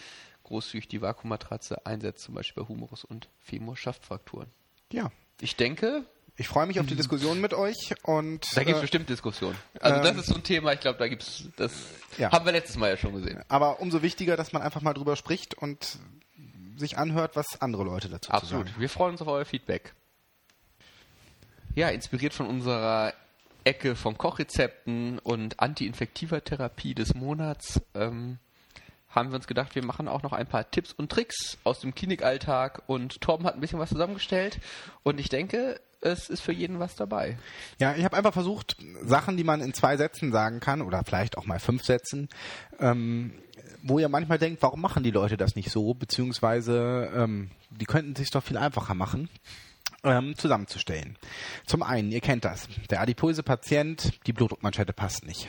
großzügig 0.43 0.88
die 0.88 1.01
Vakuummatratze 1.01 1.85
einsetzt, 1.85 2.23
zum 2.23 2.35
Beispiel 2.35 2.64
bei 2.64 2.69
Humerus 2.69 3.03
und 3.03 3.30
Femur-Schaftfrakturen. 3.39 4.49
Ja. 4.91 5.11
Ich 5.39 5.55
denke, 5.55 6.05
ich 6.35 6.47
freue 6.47 6.65
mich 6.65 6.80
auf 6.80 6.88
die 6.88 6.95
Diskussion 6.95 7.39
mit 7.41 7.53
euch 7.53 7.93
und. 8.03 8.45
Da 8.55 8.64
gibt 8.64 8.76
es 8.76 8.80
äh, 8.80 8.81
bestimmt 8.81 9.10
Diskussionen. 9.10 9.57
Also 9.80 10.01
das 10.01 10.11
ähm, 10.11 10.19
ist 10.19 10.26
so 10.27 10.35
ein 10.35 10.43
Thema, 10.43 10.73
ich 10.73 10.80
glaube, 10.80 10.97
da 10.97 11.07
gibt 11.07 11.23
es, 11.23 11.43
das 11.57 11.72
ja. 12.18 12.31
haben 12.31 12.45
wir 12.45 12.51
letztes 12.51 12.77
Mal 12.77 12.89
ja 12.89 12.97
schon 12.97 13.14
gesehen. 13.14 13.43
Aber 13.49 13.80
umso 13.81 14.01
wichtiger, 14.01 14.35
dass 14.35 14.51
man 14.51 14.61
einfach 14.61 14.81
mal 14.81 14.93
drüber 14.93 15.15
spricht 15.15 15.53
und 15.55 15.99
sich 16.76 16.97
anhört, 16.97 17.35
was 17.35 17.61
andere 17.61 17.84
Leute 17.84 18.10
dazu 18.10 18.31
Absolut. 18.31 18.68
sagen. 18.68 18.80
Wir 18.80 18.89
freuen 18.89 19.11
uns 19.11 19.22
auf 19.22 19.27
euer 19.27 19.45
Feedback. 19.45 19.93
Ja, 21.76 21.89
inspiriert 21.89 22.34
von 22.34 22.47
unserer 22.47 23.14
Ecke 23.64 23.95
von 23.95 24.18
Kochrezepten 24.18 25.19
und 25.19 25.60
antiinfektiver 25.60 26.43
Therapie 26.43 26.93
des 26.95 27.14
Monats 27.14 27.81
ähm, 27.93 28.39
haben 29.14 29.30
wir 29.30 29.35
uns 29.35 29.48
gedacht, 29.48 29.76
wir 29.76 29.85
machen 29.85 30.07
auch 30.07 30.23
noch 30.23 30.34
ein 30.34 30.48
paar 30.48 30.69
Tipps 30.69 30.91
und 30.91 31.11
Tricks 31.11 31.57
aus 31.64 31.80
dem 31.80 31.95
Klinikalltag 31.95 32.84
und 32.88 33.22
Torben 33.22 33.45
hat 33.45 33.56
ein 33.56 33.61
bisschen 33.61 33.80
was 33.80 33.90
zusammengestellt 33.90 34.60
und 35.03 35.19
ich 35.19 35.30
denke, 35.30 35.80
es 36.02 36.30
ist 36.30 36.41
für 36.41 36.52
jeden 36.52 36.80
was 36.80 36.95
dabei. 36.95 37.38
Ja, 37.80 37.95
ich 37.95 38.03
habe 38.03 38.18
einfach 38.18 38.34
versucht, 38.34 38.76
Sachen, 39.03 39.38
die 39.38 39.44
man 39.44 39.61
in 39.61 39.73
zwei 39.73 39.95
Sätzen 39.98 40.31
sagen 40.31 40.60
kann 40.60 40.81
oder 40.81 41.03
vielleicht 41.06 41.38
auch 41.38 41.45
mal 41.45 41.60
fünf 41.60 41.84
Sätzen, 41.84 42.27
ähm, 42.80 43.34
wo 43.84 43.99
ihr 43.99 44.10
manchmal 44.10 44.38
denkt, 44.38 44.61
warum 44.61 44.81
machen 44.81 45.03
die 45.03 45.11
Leute 45.11 45.38
das 45.38 45.56
nicht 45.56 45.69
so, 45.69 45.94
beziehungsweise 45.94 47.11
ähm, 47.15 47.52
die 47.69 47.85
könnten 47.85 48.15
sich 48.15 48.31
doch 48.31 48.44
viel 48.44 48.57
einfacher 48.57 48.94
machen. 48.94 49.30
Ähm, 50.06 50.35
zusammenzustellen. 50.38 51.18
Zum 51.65 51.81
einen, 51.81 52.11
ihr 52.11 52.19
kennt 52.19 52.44
das, 52.44 52.68
der 52.90 52.99
adipöse 52.99 53.41
Patient, 53.41 54.19
die 54.27 54.34
Blutdruckmanschette 54.34 54.91
passt 54.91 55.26
nicht. 55.26 55.48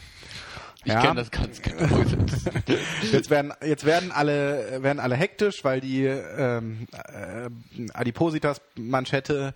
Ich 0.85 0.93
ja. 0.93 1.01
kenne 1.01 1.15
das 1.17 1.31
ganz 1.31 1.63
genau. 1.63 1.87
jetzt 3.13 3.31
werden 3.31 3.53
jetzt 3.65 3.85
werden 3.85 4.13
alle 4.13 4.83
werden 4.83 5.01
alle 5.01 5.17
hektisch, 5.17 5.65
weil 5.65 5.81
die 5.81 6.05
ähm, 6.05 6.87
äh, 6.93 7.49
Adipositas-Manschette 7.95 9.55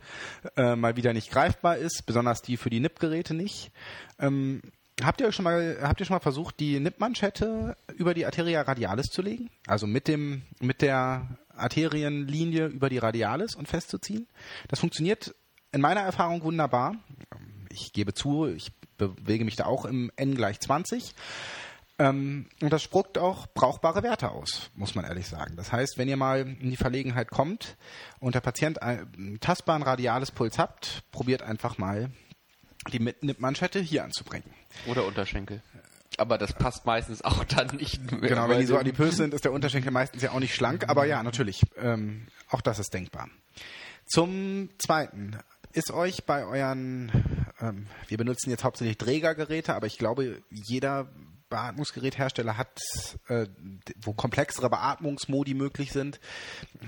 äh, 0.56 0.76
mal 0.76 0.96
wieder 0.96 1.12
nicht 1.12 1.30
greifbar 1.30 1.76
ist, 1.76 2.04
besonders 2.06 2.40
die 2.40 2.56
für 2.56 2.70
die 2.70 2.80
NIP-Geräte 2.80 3.34
nicht. 3.34 3.70
Ähm, 4.18 4.62
habt 5.02 5.20
ihr 5.20 5.30
schon 5.32 5.44
mal 5.44 5.78
habt 5.82 6.00
ihr 6.00 6.06
schon 6.06 6.14
mal 6.14 6.20
versucht, 6.20 6.60
die 6.60 6.80
NIP-Manschette 6.80 7.76
über 7.96 8.14
die 8.14 8.24
Arteria 8.24 8.62
radialis 8.62 9.06
zu 9.06 9.20
legen? 9.20 9.50
Also 9.66 9.86
mit 9.86 10.08
dem 10.08 10.42
mit 10.60 10.80
der 10.80 11.28
Arterienlinie 11.54 12.66
über 12.66 12.88
die 12.88 12.98
Radialis 12.98 13.54
und 13.54 13.68
festzuziehen? 13.68 14.26
Das 14.68 14.80
funktioniert 14.80 15.34
in 15.72 15.82
meiner 15.82 16.00
Erfahrung 16.00 16.42
wunderbar. 16.42 16.96
Ich 17.70 17.92
gebe 17.92 18.14
zu, 18.14 18.46
ich 18.46 18.72
bewege 18.98 19.44
mich 19.44 19.56
da 19.56 19.64
auch 19.64 19.84
im 19.84 20.10
N 20.16 20.34
gleich 20.34 20.60
20. 20.60 21.14
Ähm, 22.00 22.46
und 22.60 22.72
das 22.72 22.82
spuckt 22.82 23.18
auch 23.18 23.46
brauchbare 23.54 24.02
Werte 24.02 24.30
aus, 24.30 24.70
muss 24.74 24.94
man 24.94 25.04
ehrlich 25.04 25.26
sagen. 25.26 25.56
Das 25.56 25.72
heißt, 25.72 25.98
wenn 25.98 26.08
ihr 26.08 26.16
mal 26.16 26.40
in 26.60 26.70
die 26.70 26.76
Verlegenheit 26.76 27.30
kommt 27.30 27.76
und 28.20 28.34
der 28.34 28.40
Patient 28.40 28.82
einen 28.82 29.40
tastbaren 29.40 29.82
radiales 29.82 30.30
Puls 30.30 30.58
habt, 30.58 31.02
probiert 31.10 31.42
einfach 31.42 31.78
mal 31.78 32.10
die 32.92 33.14
Manschette 33.38 33.80
hier 33.80 34.04
anzubringen. 34.04 34.48
Oder 34.86 35.04
Unterschenkel. 35.06 35.62
Aber 36.16 36.38
das 36.38 36.52
passt 36.52 36.86
meistens 36.86 37.22
auch 37.22 37.44
dann 37.44 37.76
nicht 37.76 38.12
mehr. 38.12 38.30
Genau, 38.30 38.48
wenn 38.48 38.60
die 38.60 38.66
so 38.66 38.78
adipös 38.78 39.16
sind, 39.16 39.34
ist 39.34 39.44
der 39.44 39.52
Unterschenkel 39.52 39.90
meistens 39.90 40.22
ja 40.22 40.32
auch 40.32 40.40
nicht 40.40 40.54
schlank. 40.54 40.88
Aber 40.88 41.04
ja, 41.04 41.22
natürlich, 41.22 41.62
ähm, 41.76 42.26
auch 42.48 42.60
das 42.60 42.78
ist 42.78 42.92
denkbar. 42.94 43.28
Zum 44.06 44.70
Zweiten, 44.78 45.38
ist 45.72 45.90
euch 45.90 46.24
bei 46.24 46.44
euren, 46.44 47.46
ähm, 47.60 47.86
wir 48.06 48.16
benutzen 48.16 48.50
jetzt 48.50 48.64
hauptsächlich 48.64 48.98
Trägergeräte, 48.98 49.74
aber 49.74 49.86
ich 49.86 49.98
glaube, 49.98 50.42
jeder 50.50 51.08
Beatmungsgeräthersteller 51.48 52.56
hat, 52.56 52.80
äh, 53.28 53.46
wo 53.96 54.12
komplexere 54.12 54.68
Beatmungsmodi 54.68 55.54
möglich 55.54 55.92
sind, 55.92 56.20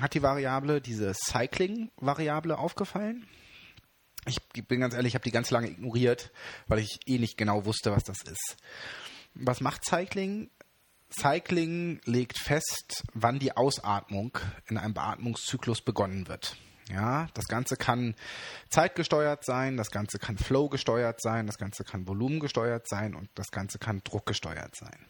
hat 0.01 0.14
die 0.14 0.22
Variable, 0.22 0.80
diese 0.80 1.14
Cycling-Variable 1.14 2.59
aufgefallen. 2.59 3.26
Ich 4.26 4.38
bin 4.68 4.80
ganz 4.80 4.94
ehrlich, 4.94 5.12
ich 5.12 5.14
habe 5.14 5.24
die 5.24 5.30
ganz 5.30 5.51
lange 5.51 5.70
ignoriert, 5.70 6.30
weil 6.66 6.78
ich 6.78 7.01
eh 7.06 7.18
nicht 7.18 7.38
genau 7.38 7.64
wusste, 7.64 7.90
was 7.90 8.05
das 8.05 8.22
ist. 8.22 8.56
Was 9.34 9.60
macht 9.60 9.84
Cycling? 9.84 10.51
Cycling 11.10 12.01
legt 12.05 12.38
fest, 12.38 13.02
wann 13.14 13.38
die 13.38 13.56
Ausatmung 13.56 14.38
in 14.68 14.76
einem 14.76 14.94
Beatmungszyklus 14.94 15.80
begonnen 15.80 16.28
wird. 16.28 16.56
Ja, 16.92 17.28
das 17.34 17.46
Ganze 17.46 17.76
kann 17.76 18.14
zeitgesteuert 18.68 19.44
sein, 19.44 19.76
das 19.76 19.90
Ganze 19.90 20.18
kann 20.18 20.36
Flow 20.36 20.68
gesteuert 20.68 21.20
sein, 21.22 21.46
das 21.46 21.58
Ganze 21.58 21.84
kann 21.84 22.08
Volumen 22.08 22.40
gesteuert 22.40 22.88
sein 22.88 23.14
und 23.14 23.28
das 23.34 23.50
Ganze 23.50 23.78
kann 23.78 24.02
Druck 24.02 24.26
gesteuert 24.26 24.74
sein. 24.74 25.06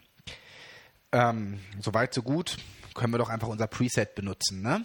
Ähm, 1.12 1.61
Soweit 1.81 2.12
so 2.12 2.23
gut, 2.23 2.59
können 2.94 3.12
wir 3.12 3.19
doch 3.19 3.31
einfach 3.31 3.48
unser 3.48 3.66
Preset 3.66 4.15
benutzen, 4.15 4.62
ne? 4.62 4.85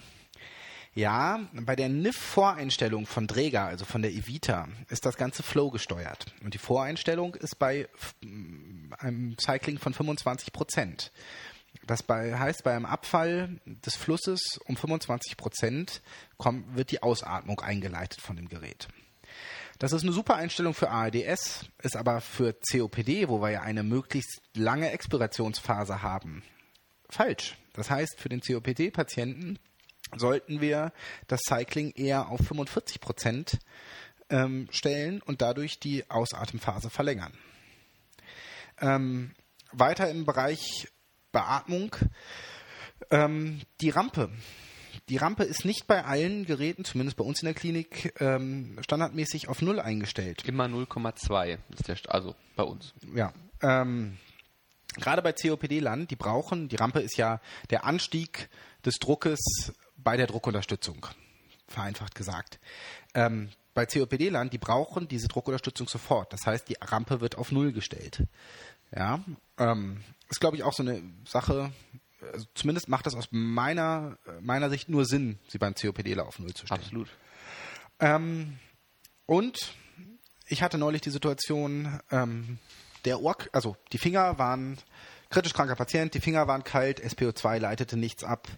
Ja, 0.94 1.40
bei 1.52 1.76
der 1.76 1.90
NIF-Voreinstellung 1.90 3.04
von 3.04 3.26
Dräger, 3.26 3.66
also 3.66 3.84
von 3.84 4.00
der 4.00 4.12
Evita, 4.12 4.66
ist 4.88 5.04
das 5.04 5.18
Ganze 5.18 5.42
Flow 5.42 5.70
gesteuert. 5.70 6.24
Und 6.42 6.54
die 6.54 6.58
Voreinstellung 6.58 7.34
ist 7.34 7.58
bei 7.58 7.86
einem 8.98 9.36
Cycling 9.38 9.78
von 9.78 9.92
25 9.92 10.54
Prozent. 10.54 11.12
Das 11.84 12.02
bei, 12.02 12.38
heißt, 12.38 12.64
bei 12.64 12.74
einem 12.74 12.86
Abfall 12.86 13.60
des 13.64 13.96
Flusses 13.96 14.58
um 14.64 14.76
25 14.76 15.36
Prozent 15.36 16.02
wird 16.68 16.90
die 16.90 17.02
Ausatmung 17.02 17.60
eingeleitet 17.60 18.20
von 18.20 18.36
dem 18.36 18.48
Gerät. 18.48 18.88
Das 19.78 19.92
ist 19.92 20.02
eine 20.02 20.12
super 20.12 20.36
Einstellung 20.36 20.72
für 20.72 20.90
ARDS, 20.90 21.66
ist 21.82 21.96
aber 21.96 22.20
für 22.20 22.54
COPD, 22.54 23.28
wo 23.28 23.42
wir 23.42 23.50
ja 23.50 23.60
eine 23.62 23.82
möglichst 23.82 24.40
lange 24.54 24.90
Expirationsphase 24.90 26.02
haben, 26.02 26.42
falsch. 27.10 27.58
Das 27.74 27.90
heißt, 27.90 28.18
für 28.18 28.30
den 28.30 28.40
COPD-Patienten 28.40 29.58
sollten 30.16 30.60
wir 30.62 30.92
das 31.26 31.40
Cycling 31.46 31.90
eher 31.90 32.28
auf 32.28 32.40
45 32.40 33.00
Prozent 33.00 33.58
ähm, 34.30 34.68
stellen 34.70 35.20
und 35.22 35.42
dadurch 35.42 35.78
die 35.78 36.08
Ausatemphase 36.08 36.88
verlängern. 36.88 37.34
Ähm, 38.80 39.34
weiter 39.72 40.10
im 40.10 40.24
Bereich 40.24 40.88
Beatmung. 41.36 41.94
Ähm, 43.10 43.60
die 43.82 43.90
Rampe. 43.90 44.30
Die 45.10 45.18
Rampe 45.18 45.44
ist 45.44 45.66
nicht 45.66 45.86
bei 45.86 46.02
allen 46.02 46.46
Geräten, 46.46 46.86
zumindest 46.86 47.18
bei 47.18 47.24
uns 47.24 47.42
in 47.42 47.46
der 47.46 47.54
Klinik, 47.54 48.14
ähm, 48.20 48.78
standardmäßig 48.80 49.48
auf 49.48 49.60
Null 49.60 49.78
eingestellt. 49.78 50.44
Immer 50.46 50.64
0,2 50.64 51.58
ist 51.74 51.88
der, 51.88 51.98
also 52.08 52.34
bei 52.56 52.62
uns. 52.62 52.94
Ja. 53.14 53.34
Ähm, 53.60 54.16
gerade 54.96 55.20
bei 55.20 55.32
COPD-Land, 55.32 56.10
die 56.10 56.16
brauchen, 56.16 56.68
die 56.68 56.76
Rampe 56.76 57.00
ist 57.00 57.18
ja 57.18 57.42
der 57.68 57.84
Anstieg 57.84 58.48
des 58.86 58.94
Druckes 58.94 59.74
bei 59.98 60.16
der 60.16 60.26
Druckunterstützung, 60.26 61.06
vereinfacht 61.68 62.14
gesagt. 62.14 62.58
Ähm, 63.12 63.50
bei 63.74 63.84
COPD-Land, 63.84 64.54
die 64.54 64.58
brauchen 64.58 65.06
diese 65.06 65.28
Druckunterstützung 65.28 65.86
sofort. 65.86 66.32
Das 66.32 66.46
heißt, 66.46 66.66
die 66.70 66.78
Rampe 66.80 67.20
wird 67.20 67.36
auf 67.36 67.52
Null 67.52 67.72
gestellt. 67.72 68.22
Ja, 68.90 69.20
ähm, 69.58 70.00
ist, 70.28 70.40
glaube 70.40 70.56
ich, 70.56 70.62
auch 70.62 70.72
so 70.72 70.82
eine 70.82 71.02
Sache, 71.26 71.72
also 72.32 72.46
zumindest 72.54 72.88
macht 72.88 73.06
das 73.06 73.14
aus 73.14 73.28
meiner, 73.30 74.18
meiner 74.40 74.70
Sicht 74.70 74.88
nur 74.88 75.04
Sinn, 75.04 75.38
sie 75.48 75.58
beim 75.58 75.74
COPD 75.74 76.18
auf 76.18 76.38
Null 76.38 76.54
zu 76.54 76.66
stellen. 76.66 76.80
Absolut. 76.80 77.08
Ähm, 78.00 78.58
und 79.26 79.72
ich 80.48 80.62
hatte 80.62 80.78
neulich 80.78 81.02
die 81.02 81.10
Situation, 81.10 82.00
ähm, 82.10 82.58
der 83.04 83.20
Ohr, 83.20 83.36
also 83.52 83.76
die 83.92 83.98
Finger 83.98 84.38
waren 84.38 84.78
kritisch 85.30 85.52
kranker 85.52 85.74
Patient, 85.74 86.14
die 86.14 86.20
Finger 86.20 86.46
waren 86.46 86.64
kalt, 86.64 87.02
SPO2 87.02 87.58
leitete 87.58 87.96
nichts 87.96 88.24
ab. 88.24 88.48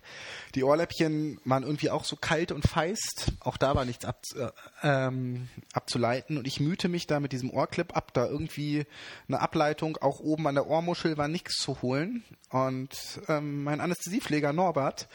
Die 0.55 0.65
Ohrläppchen 0.65 1.41
waren 1.45 1.63
irgendwie 1.63 1.91
auch 1.91 2.05
so 2.05 2.17
kalt 2.17 2.53
und 2.53 2.67
feist, 2.67 3.33
auch 3.41 3.57
da 3.57 3.75
war 3.75 3.85
nichts 3.85 4.05
ab, 4.05 4.23
äh, 4.37 4.49
ähm, 4.83 5.49
abzuleiten. 5.73 6.39
Und 6.39 6.47
ich 6.47 6.61
mühte 6.61 6.89
mich 6.89 7.07
da 7.07 7.21
mit 7.21 7.33
diesem 7.33 7.51
Ohrclip 7.51 7.97
ab, 7.97 8.13
da 8.13 8.27
irgendwie 8.27 8.87
eine 9.29 9.41
Ableitung 9.41 9.97
auch 9.99 10.21
oben 10.21 10.47
an 10.47 10.55
der 10.55 10.67
Ohrmuschel 10.67 11.17
war 11.17 11.29
nichts 11.29 11.57
zu 11.57 11.81
holen. 11.83 12.23
Und 12.51 12.97
ähm, 13.29 13.65
mein 13.65 13.81
Anästhesiepfleger 13.81 14.53
Norbert 14.53 15.09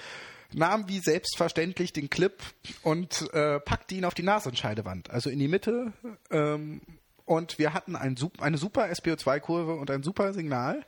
nahm 0.54 0.88
wie 0.88 1.00
selbstverständlich 1.00 1.94
den 1.94 2.10
Clip 2.10 2.42
und 2.84 3.34
äh, 3.34 3.60
packte 3.60 3.96
ihn 3.96 4.06
auf 4.06 4.14
die 4.14 4.24
Nasenscheidewand, 4.24 5.10
also 5.10 5.30
in 5.30 5.40
die 5.40 5.48
Mitte. 5.48 5.94
Ähm, 6.30 6.82
und 7.26 7.58
wir 7.58 7.74
hatten 7.74 7.96
ein, 7.96 8.18
eine 8.40 8.58
super 8.58 8.86
SPO2-Kurve 8.86 9.76
und 9.76 9.90
ein 9.90 10.04
super 10.04 10.34
Signal. 10.34 10.84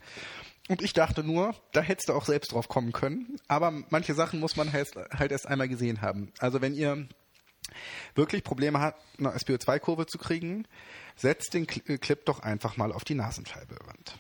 Und 0.67 0.81
ich 0.81 0.93
dachte 0.93 1.23
nur, 1.23 1.55
da 1.73 1.81
hättest 1.81 2.09
du 2.09 2.13
auch 2.13 2.25
selbst 2.25 2.51
drauf 2.51 2.67
kommen 2.67 2.91
können. 2.91 3.39
Aber 3.47 3.71
manche 3.89 4.15
Sachen 4.15 4.39
muss 4.39 4.55
man 4.55 4.73
halt, 4.73 4.95
halt 4.95 5.31
erst 5.31 5.47
einmal 5.47 5.67
gesehen 5.67 6.01
haben. 6.01 6.31
Also 6.39 6.61
wenn 6.61 6.73
ihr 6.73 7.07
wirklich 8.15 8.43
Probleme 8.43 8.79
habt, 8.79 9.01
eine 9.19 9.29
SPO2-Kurve 9.29 10.07
zu 10.07 10.17
kriegen, 10.17 10.67
setzt 11.15 11.53
den 11.53 11.67
Clip 11.67 12.25
doch 12.25 12.39
einfach 12.39 12.77
mal 12.77 12.91
auf 12.91 13.03
die 13.03 13.15
Nasenscheibenwand. 13.15 14.19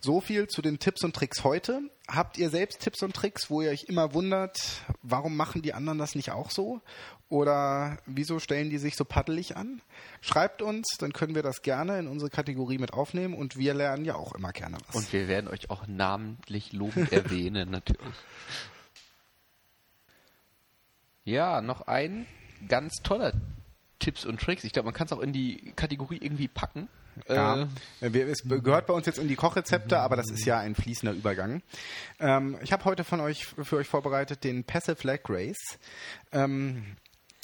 So 0.00 0.20
viel 0.20 0.46
zu 0.46 0.62
den 0.62 0.78
Tipps 0.78 1.02
und 1.02 1.14
Tricks 1.14 1.42
heute. 1.42 1.80
Habt 2.06 2.38
ihr 2.38 2.50
selbst 2.50 2.80
Tipps 2.80 3.02
und 3.02 3.14
Tricks, 3.14 3.50
wo 3.50 3.62
ihr 3.62 3.70
euch 3.70 3.84
immer 3.88 4.14
wundert, 4.14 4.58
warum 5.02 5.36
machen 5.36 5.60
die 5.60 5.74
anderen 5.74 5.98
das 5.98 6.14
nicht 6.14 6.30
auch 6.30 6.50
so? 6.50 6.80
Oder 7.28 7.98
wieso 8.06 8.38
stellen 8.38 8.70
die 8.70 8.78
sich 8.78 8.96
so 8.96 9.04
paddelig 9.04 9.56
an? 9.56 9.82
Schreibt 10.20 10.62
uns, 10.62 10.86
dann 10.98 11.12
können 11.12 11.34
wir 11.34 11.42
das 11.42 11.62
gerne 11.62 11.98
in 11.98 12.06
unsere 12.06 12.30
Kategorie 12.30 12.78
mit 12.78 12.92
aufnehmen 12.92 13.34
und 13.34 13.56
wir 13.56 13.74
lernen 13.74 14.04
ja 14.04 14.14
auch 14.14 14.34
immer 14.34 14.52
gerne 14.52 14.78
was. 14.86 14.96
Und 14.96 15.12
wir 15.12 15.26
werden 15.26 15.48
euch 15.48 15.68
auch 15.68 15.86
namentlich 15.86 16.72
lobend 16.72 17.12
erwähnen, 17.12 17.70
natürlich. 17.70 18.16
Ja, 21.24 21.60
noch 21.60 21.82
ein 21.82 22.26
ganz 22.68 22.94
toller 23.02 23.32
Tipps 23.98 24.24
und 24.24 24.40
Tricks. 24.40 24.64
Ich 24.64 24.72
glaube, 24.72 24.86
man 24.86 24.94
kann 24.94 25.06
es 25.06 25.12
auch 25.12 25.20
in 25.20 25.32
die 25.32 25.72
Kategorie 25.76 26.18
irgendwie 26.22 26.48
packen. 26.48 26.88
Ja, 27.28 27.68
äh, 28.00 28.08
es 28.20 28.42
gehört 28.44 28.86
bei 28.86 28.94
uns 28.94 29.06
jetzt 29.06 29.18
in 29.18 29.28
die 29.28 29.36
Kochrezepte, 29.36 29.98
aber 30.00 30.16
das 30.16 30.30
ist 30.30 30.44
ja 30.44 30.58
ein 30.58 30.74
fließender 30.74 31.14
Übergang. 31.14 31.62
Ähm, 32.20 32.58
ich 32.62 32.72
habe 32.72 32.84
heute 32.84 33.04
von 33.04 33.20
euch 33.20 33.46
für 33.46 33.76
euch 33.76 33.88
vorbereitet 33.88 34.44
den 34.44 34.64
Passive 34.64 35.06
Leg 35.06 35.22
Race. 35.28 35.78
Ähm, 36.32 36.96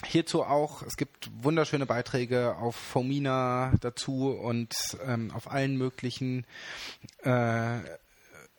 hierzu 0.05 0.45
auch, 0.45 0.83
es 0.83 0.97
gibt 0.97 1.31
wunderschöne 1.43 1.87
Beiträge 1.87 2.57
auf 2.57 2.77
Fomina 2.77 3.73
dazu 3.81 4.31
und 4.31 4.75
ähm, 5.07 5.31
auf 5.33 5.51
allen 5.51 5.77
möglichen 5.77 6.47
äh, 7.23 7.79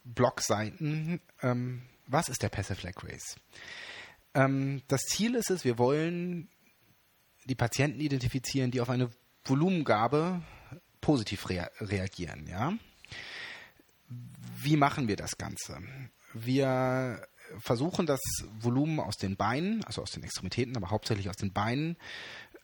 Blogseiten. 0.04 1.22
Ähm, 1.42 1.84
was 2.08 2.30
ist 2.30 2.44
der 2.44 2.50
Passive 2.50 2.86
Leg 2.86 3.04
Race? 3.04 3.36
Ähm, 4.34 4.82
das 4.88 5.02
Ziel 5.02 5.36
ist 5.36 5.50
es, 5.50 5.64
wir 5.64 5.78
wollen 5.78 6.50
die 7.46 7.56
Patienten 7.56 8.00
identifizieren, 8.00 8.72
die 8.72 8.82
auf 8.82 8.90
eine 8.90 9.10
Volumengabe 9.44 10.42
positiv 11.06 11.49
rea 11.49 11.69
reagieren. 11.80 12.48
Ja? 12.48 12.73
Wie 14.57 14.76
machen 14.76 15.07
wir 15.07 15.15
das 15.15 15.38
Ganze? 15.38 15.77
Wir 16.34 17.27
versuchen 17.60 18.07
das 18.07 18.22
Volumen 18.60 18.99
aus 18.99 19.15
den 19.15 19.36
Beinen, 19.38 19.84
also 19.84 20.02
aus 20.02 20.10
den 20.10 20.23
Extremitäten, 20.23 20.76
aber 20.76 20.90
hauptsächlich 20.90 21.30
aus 21.30 21.38
den 21.38 21.53
Beinen 21.53 21.95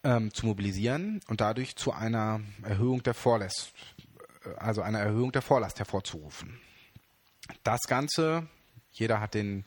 ähm, 0.03 0.33
zu 0.33 0.47
mobilisieren 0.47 1.21
und 1.27 1.39
dadurch 1.39 1.75
zu 1.75 1.91
einer 1.91 2.41
Erhöhung 2.63 3.03
der 3.03 3.13
Vorlast, 3.13 3.73
also 4.57 4.81
einer 4.81 4.99
Erhöhung 4.99 5.31
der 5.31 5.43
Vorlast 5.43 5.77
hervorzurufen. 5.77 6.59
Das 7.63 7.81
Ganze, 7.81 8.47
jeder 8.91 9.21
hat 9.21 9.35
den 9.35 9.65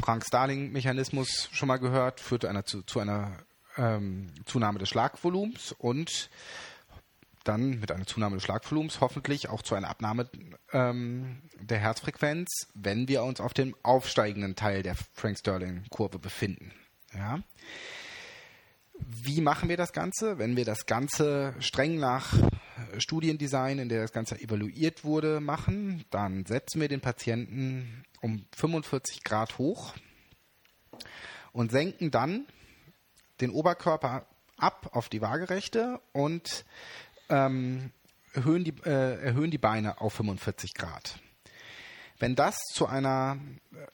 Frank-Starling-Mechanismus 0.00 1.50
schon 1.52 1.68
mal 1.68 1.78
gehört, 1.78 2.20
führt 2.20 2.46
einer 2.46 2.64
zu, 2.64 2.82
zu 2.82 2.98
einer 2.98 3.36
ähm, 3.76 4.32
Zunahme 4.46 4.78
des 4.78 4.88
Schlagvolumens 4.88 5.72
und 5.72 6.30
dann 7.48 7.80
mit 7.80 7.92
einer 7.92 8.06
Zunahme 8.06 8.36
des 8.36 8.44
Schlagvolumens 8.44 9.00
hoffentlich 9.00 9.48
auch 9.48 9.62
zu 9.62 9.74
einer 9.74 9.88
Abnahme 9.88 10.28
ähm, 10.72 11.42
der 11.60 11.78
Herzfrequenz, 11.78 12.68
wenn 12.74 13.08
wir 13.08 13.22
uns 13.22 13.40
auf 13.40 13.54
dem 13.54 13.74
aufsteigenden 13.82 14.56
Teil 14.56 14.82
der 14.82 14.96
Frank-Sterling-Kurve 15.14 16.18
befinden. 16.18 16.72
Ja. 17.14 17.40
Wie 18.98 19.40
machen 19.40 19.68
wir 19.68 19.76
das 19.76 19.92
Ganze? 19.92 20.38
Wenn 20.38 20.56
wir 20.56 20.64
das 20.64 20.86
Ganze 20.86 21.54
streng 21.58 21.98
nach 21.98 22.34
Studiendesign, 22.98 23.78
in 23.78 23.88
der 23.88 24.02
das 24.02 24.12
Ganze 24.12 24.40
evaluiert 24.40 25.04
wurde, 25.04 25.40
machen, 25.40 26.04
dann 26.10 26.46
setzen 26.46 26.80
wir 26.80 26.88
den 26.88 27.00
Patienten 27.00 28.04
um 28.20 28.46
45 28.56 29.22
Grad 29.22 29.58
hoch 29.58 29.94
und 31.52 31.70
senken 31.70 32.10
dann 32.10 32.46
den 33.40 33.50
Oberkörper 33.50 34.26
ab 34.56 34.90
auf 34.92 35.08
die 35.08 35.20
Waagerechte 35.20 36.00
und 36.12 36.64
ähm, 37.28 37.90
erhöhen, 38.32 38.64
die, 38.64 38.74
äh, 38.84 39.22
erhöhen 39.22 39.50
die 39.50 39.58
Beine 39.58 40.00
auf 40.00 40.14
45 40.14 40.74
Grad. 40.74 41.18
Wenn 42.18 42.34
das 42.34 42.56
zu 42.72 42.86
einer 42.86 43.38
äh, 43.72 43.86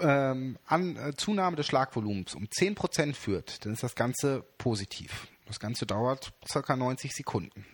ähm, 0.00 0.58
an, 0.66 0.96
äh, 0.96 1.14
Zunahme 1.16 1.56
des 1.56 1.66
Schlagvolumens 1.66 2.34
um 2.34 2.44
10% 2.44 3.14
führt, 3.14 3.64
dann 3.64 3.72
ist 3.72 3.82
das 3.82 3.94
Ganze 3.94 4.42
positiv. 4.58 5.28
Das 5.46 5.60
Ganze 5.60 5.86
dauert 5.86 6.32
ca. 6.50 6.76
90 6.76 7.12
Sekunden. 7.12 7.66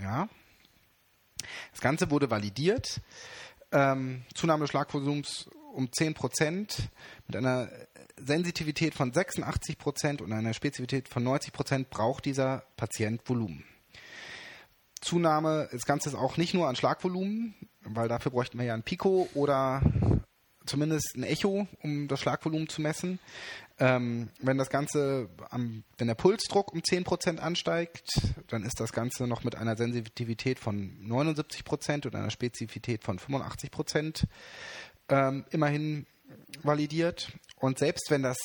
Ja? 0.00 0.28
Das 1.72 1.80
Ganze 1.80 2.10
wurde 2.10 2.30
validiert. 2.30 3.00
Ähm, 3.72 4.24
Zunahme 4.34 4.64
des 4.64 4.70
Schlagvolumens 4.70 5.48
um 5.72 5.86
10% 5.86 6.78
mit 7.26 7.36
einer 7.36 7.68
Sensitivität 8.16 8.94
von 8.94 9.12
86% 9.12 10.22
und 10.22 10.32
einer 10.32 10.54
Spezifität 10.54 11.08
von 11.08 11.26
90% 11.26 11.86
braucht 11.90 12.24
dieser 12.24 12.64
Patient 12.76 13.20
Volumen. 13.28 13.64
Zunahme, 15.04 15.68
das 15.70 15.84
Ganze 15.84 16.08
ist 16.08 16.14
auch 16.14 16.36
nicht 16.36 16.54
nur 16.54 16.68
an 16.68 16.76
Schlagvolumen, 16.76 17.54
weil 17.82 18.08
dafür 18.08 18.32
bräuchten 18.32 18.58
wir 18.58 18.64
ja 18.64 18.74
ein 18.74 18.82
Pico 18.82 19.28
oder 19.34 19.82
zumindest 20.66 21.14
ein 21.16 21.22
Echo, 21.22 21.66
um 21.82 22.08
das 22.08 22.20
Schlagvolumen 22.20 22.68
zu 22.68 22.80
messen. 22.80 23.18
Ähm, 23.78 24.28
wenn 24.40 24.56
das 24.56 24.70
Ganze, 24.70 25.28
am, 25.50 25.84
wenn 25.98 26.06
der 26.06 26.14
Pulsdruck 26.14 26.72
um 26.72 26.80
10% 26.80 27.38
ansteigt, 27.38 28.34
dann 28.48 28.64
ist 28.64 28.80
das 28.80 28.92
Ganze 28.92 29.26
noch 29.26 29.44
mit 29.44 29.56
einer 29.56 29.76
Sensitivität 29.76 30.58
von 30.58 30.96
79% 31.06 32.06
und 32.06 32.14
einer 32.14 32.30
Spezifität 32.30 33.04
von 33.04 33.18
85% 33.18 34.24
ähm, 35.08 35.44
immerhin 35.50 36.06
validiert. 36.62 37.32
Und 37.56 37.78
selbst 37.78 38.10
wenn 38.10 38.22
das 38.22 38.38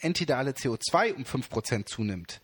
entidale 0.00 0.52
CO2 0.52 1.14
um 1.14 1.24
5% 1.24 1.86
zunimmt, 1.86 2.40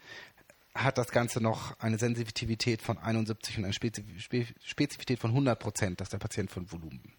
hat 0.84 0.98
das 0.98 1.08
Ganze 1.08 1.40
noch 1.40 1.78
eine 1.80 1.98
Sensitivität 1.98 2.82
von 2.82 2.98
71 2.98 3.58
und 3.58 3.64
eine 3.64 3.72
Spezifität 3.72 5.18
von 5.18 5.30
100 5.30 5.58
Prozent, 5.58 6.00
dass 6.00 6.08
der 6.08 6.18
Patient 6.18 6.50
von 6.50 6.70
Volumen. 6.70 7.14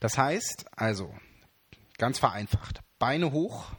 Das 0.00 0.18
heißt 0.18 0.66
also, 0.76 1.14
ganz 1.98 2.18
vereinfacht, 2.18 2.80
Beine 2.98 3.32
hoch 3.32 3.72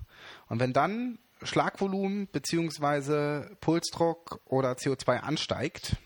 und 0.47 0.59
wenn 0.59 0.73
dann 0.73 1.19
Schlagvolumen 1.41 2.27
bzw. 2.27 3.55
Pulsdruck 3.59 4.39
oder 4.45 4.73
CO2 4.73 5.17
ansteigt, 5.17 5.97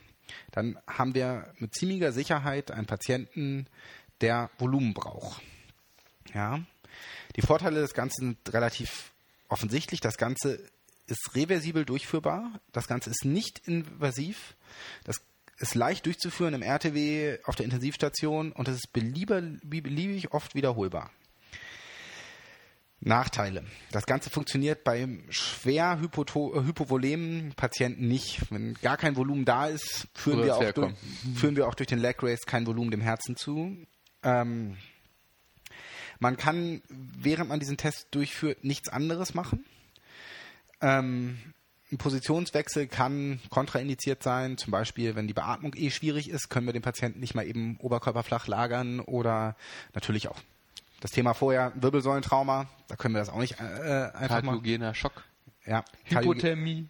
dann 0.52 0.80
haben 0.88 1.14
wir 1.14 1.54
mit 1.60 1.76
ziemlicher 1.76 2.12
Sicherheit 2.12 2.72
einen 2.72 2.88
Patienten, 2.88 3.68
der 4.22 4.50
Volumen 4.58 4.94
braucht. 4.94 5.42
Ja. 6.34 6.60
Die 7.36 7.42
Vorteile 7.42 7.82
des 7.82 7.94
Ganzen 7.94 8.36
sind 8.36 8.54
relativ 8.54 9.14
offensichtlich. 9.48 10.02
Das 10.02 10.18
Ganze 10.18 10.60
ist 11.08 11.36
reversibel 11.36 11.86
durchführbar. 11.86 12.60
Das 12.72 12.88
Ganze 12.88 13.10
ist 13.10 13.26
nicht 13.26 13.68
invasiv. 13.68 14.56
Das 15.04 15.22
ist 15.58 15.76
leicht 15.76 16.06
durchzuführen 16.06 16.54
im 16.54 16.62
RTW 16.62 17.40
auf 17.44 17.56
der 17.56 17.66
Intensivstation 17.66 18.52
und 18.52 18.68
es 18.68 18.76
ist 18.76 18.94
beliebig 18.94 20.32
oft 20.32 20.54
wiederholbar. 20.54 21.12
Nachteile. 23.00 23.64
Das 23.92 24.06
Ganze 24.06 24.30
funktioniert 24.30 24.84
bei 24.84 25.08
schwer 25.30 26.00
hypovolemen 26.00 27.54
Patienten 27.56 28.08
nicht. 28.08 28.52
Wenn 28.52 28.74
gar 28.76 28.98
kein 28.98 29.16
Volumen 29.16 29.46
da 29.46 29.68
ist, 29.68 30.08
führen, 30.14 30.44
wir 30.44 30.56
auch, 30.56 30.72
durch, 30.72 30.94
führen 31.36 31.56
wir 31.56 31.68
auch 31.68 31.76
durch 31.76 31.88
den 31.88 32.00
Leg 32.00 32.22
Race 32.24 32.46
kein 32.46 32.66
Volumen 32.66 32.90
dem 32.90 33.02
Herzen 33.02 33.36
zu. 33.36 33.78
Ähm, 34.24 34.78
man 36.20 36.38
kann, 36.38 36.82
während 36.90 37.50
man 37.50 37.60
diesen 37.60 37.78
Test 37.78 38.08
durchführt, 38.12 38.64
nichts 38.64 38.90
anderes 38.90 39.36
machen. 39.36 39.64
Ähm, 40.82 41.38
ein 41.92 41.98
Positionswechsel 41.98 42.88
kann 42.88 43.40
kontraindiziert 43.50 44.22
sein, 44.22 44.58
zum 44.58 44.72
Beispiel, 44.72 45.16
wenn 45.16 45.28
die 45.28 45.34
Beatmung 45.34 45.74
eh 45.76 45.90
schwierig 45.90 46.30
ist, 46.30 46.50
können 46.50 46.66
wir 46.66 46.74
den 46.74 46.82
Patienten 46.82 47.20
nicht 47.20 47.34
mal 47.34 47.46
eben 47.46 47.78
oberkörperflach 47.78 48.48
lagern 48.48 49.00
oder 49.00 49.56
natürlich 49.94 50.28
auch 50.28 50.40
das 51.00 51.12
Thema 51.12 51.34
vorher 51.34 51.72
Wirbelsäulentrauma, 51.76 52.68
da 52.88 52.96
können 52.96 53.14
wir 53.14 53.20
das 53.20 53.30
auch 53.30 53.40
nicht 53.40 53.60
äh, 53.60 53.64
einfach 54.14 54.42
Kardiogener 54.44 54.94
Schock. 54.96 55.24
Ja, 55.66 55.84
Hypothermie. 56.06 56.88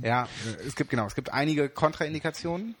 Ja, 0.00 0.28
es 0.66 0.76
gibt 0.76 0.90
genau, 0.90 1.06
es 1.06 1.14
gibt 1.14 1.32
einige 1.32 1.68
Kontraindikationen. 1.68 2.76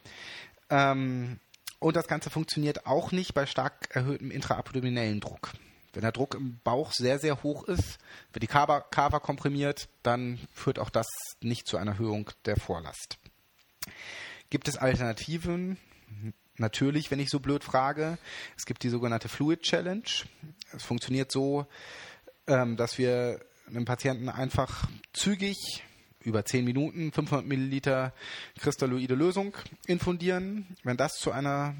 Ähm, 0.70 1.40
und 1.80 1.96
das 1.96 2.06
Ganze 2.06 2.30
funktioniert 2.30 2.86
auch 2.86 3.10
nicht 3.10 3.34
bei 3.34 3.44
stark 3.44 3.88
erhöhtem 3.90 4.30
intraabdominellen 4.30 5.20
Druck. 5.20 5.52
Wenn 5.92 6.02
der 6.02 6.12
Druck 6.12 6.34
im 6.34 6.58
Bauch 6.64 6.92
sehr, 6.92 7.18
sehr 7.18 7.42
hoch 7.42 7.64
ist, 7.64 7.98
wird 8.32 8.42
die 8.42 8.46
Kava, 8.46 8.80
komprimiert, 9.20 9.88
dann 10.02 10.38
führt 10.52 10.78
auch 10.78 10.90
das 10.90 11.06
nicht 11.40 11.66
zu 11.66 11.76
einer 11.76 11.92
Erhöhung 11.92 12.30
der 12.46 12.56
Vorlast. 12.56 13.18
Gibt 14.48 14.68
es 14.68 14.76
Alternativen? 14.76 15.76
Natürlich, 16.56 17.10
wenn 17.10 17.20
ich 17.20 17.30
so 17.30 17.40
blöd 17.40 17.64
frage. 17.64 18.18
Es 18.56 18.66
gibt 18.66 18.82
die 18.82 18.88
sogenannte 18.88 19.28
Fluid 19.28 19.62
Challenge. 19.62 20.02
Es 20.72 20.82
funktioniert 20.82 21.32
so, 21.32 21.66
ähm, 22.46 22.76
dass 22.76 22.98
wir 22.98 23.40
einem 23.66 23.84
Patienten 23.84 24.28
einfach 24.28 24.88
zügig 25.12 25.56
über 26.20 26.44
10 26.44 26.64
Minuten 26.64 27.12
500 27.12 27.46
Milliliter 27.46 28.12
kristalloide 28.60 29.14
Lösung 29.14 29.56
infundieren. 29.86 30.76
Wenn 30.84 30.96
das 30.96 31.14
zu 31.14 31.32
einer 31.32 31.74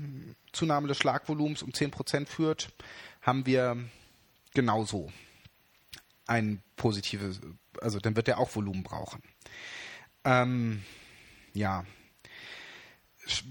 Zunahme 0.52 0.89
des 0.89 0.98
Schlagvolumens 0.98 1.62
um 1.62 1.70
10% 1.70 2.26
führt, 2.26 2.72
haben 3.20 3.47
wir 3.47 3.76
genauso 4.55 5.12
ein 6.27 6.62
positives, 6.77 7.41
also 7.81 7.99
dann 7.99 8.16
wird 8.16 8.29
er 8.29 8.39
auch 8.39 8.55
Volumen 8.55 8.83
brauchen. 8.83 9.23
Ähm, 10.24 10.83
ja, 11.53 11.85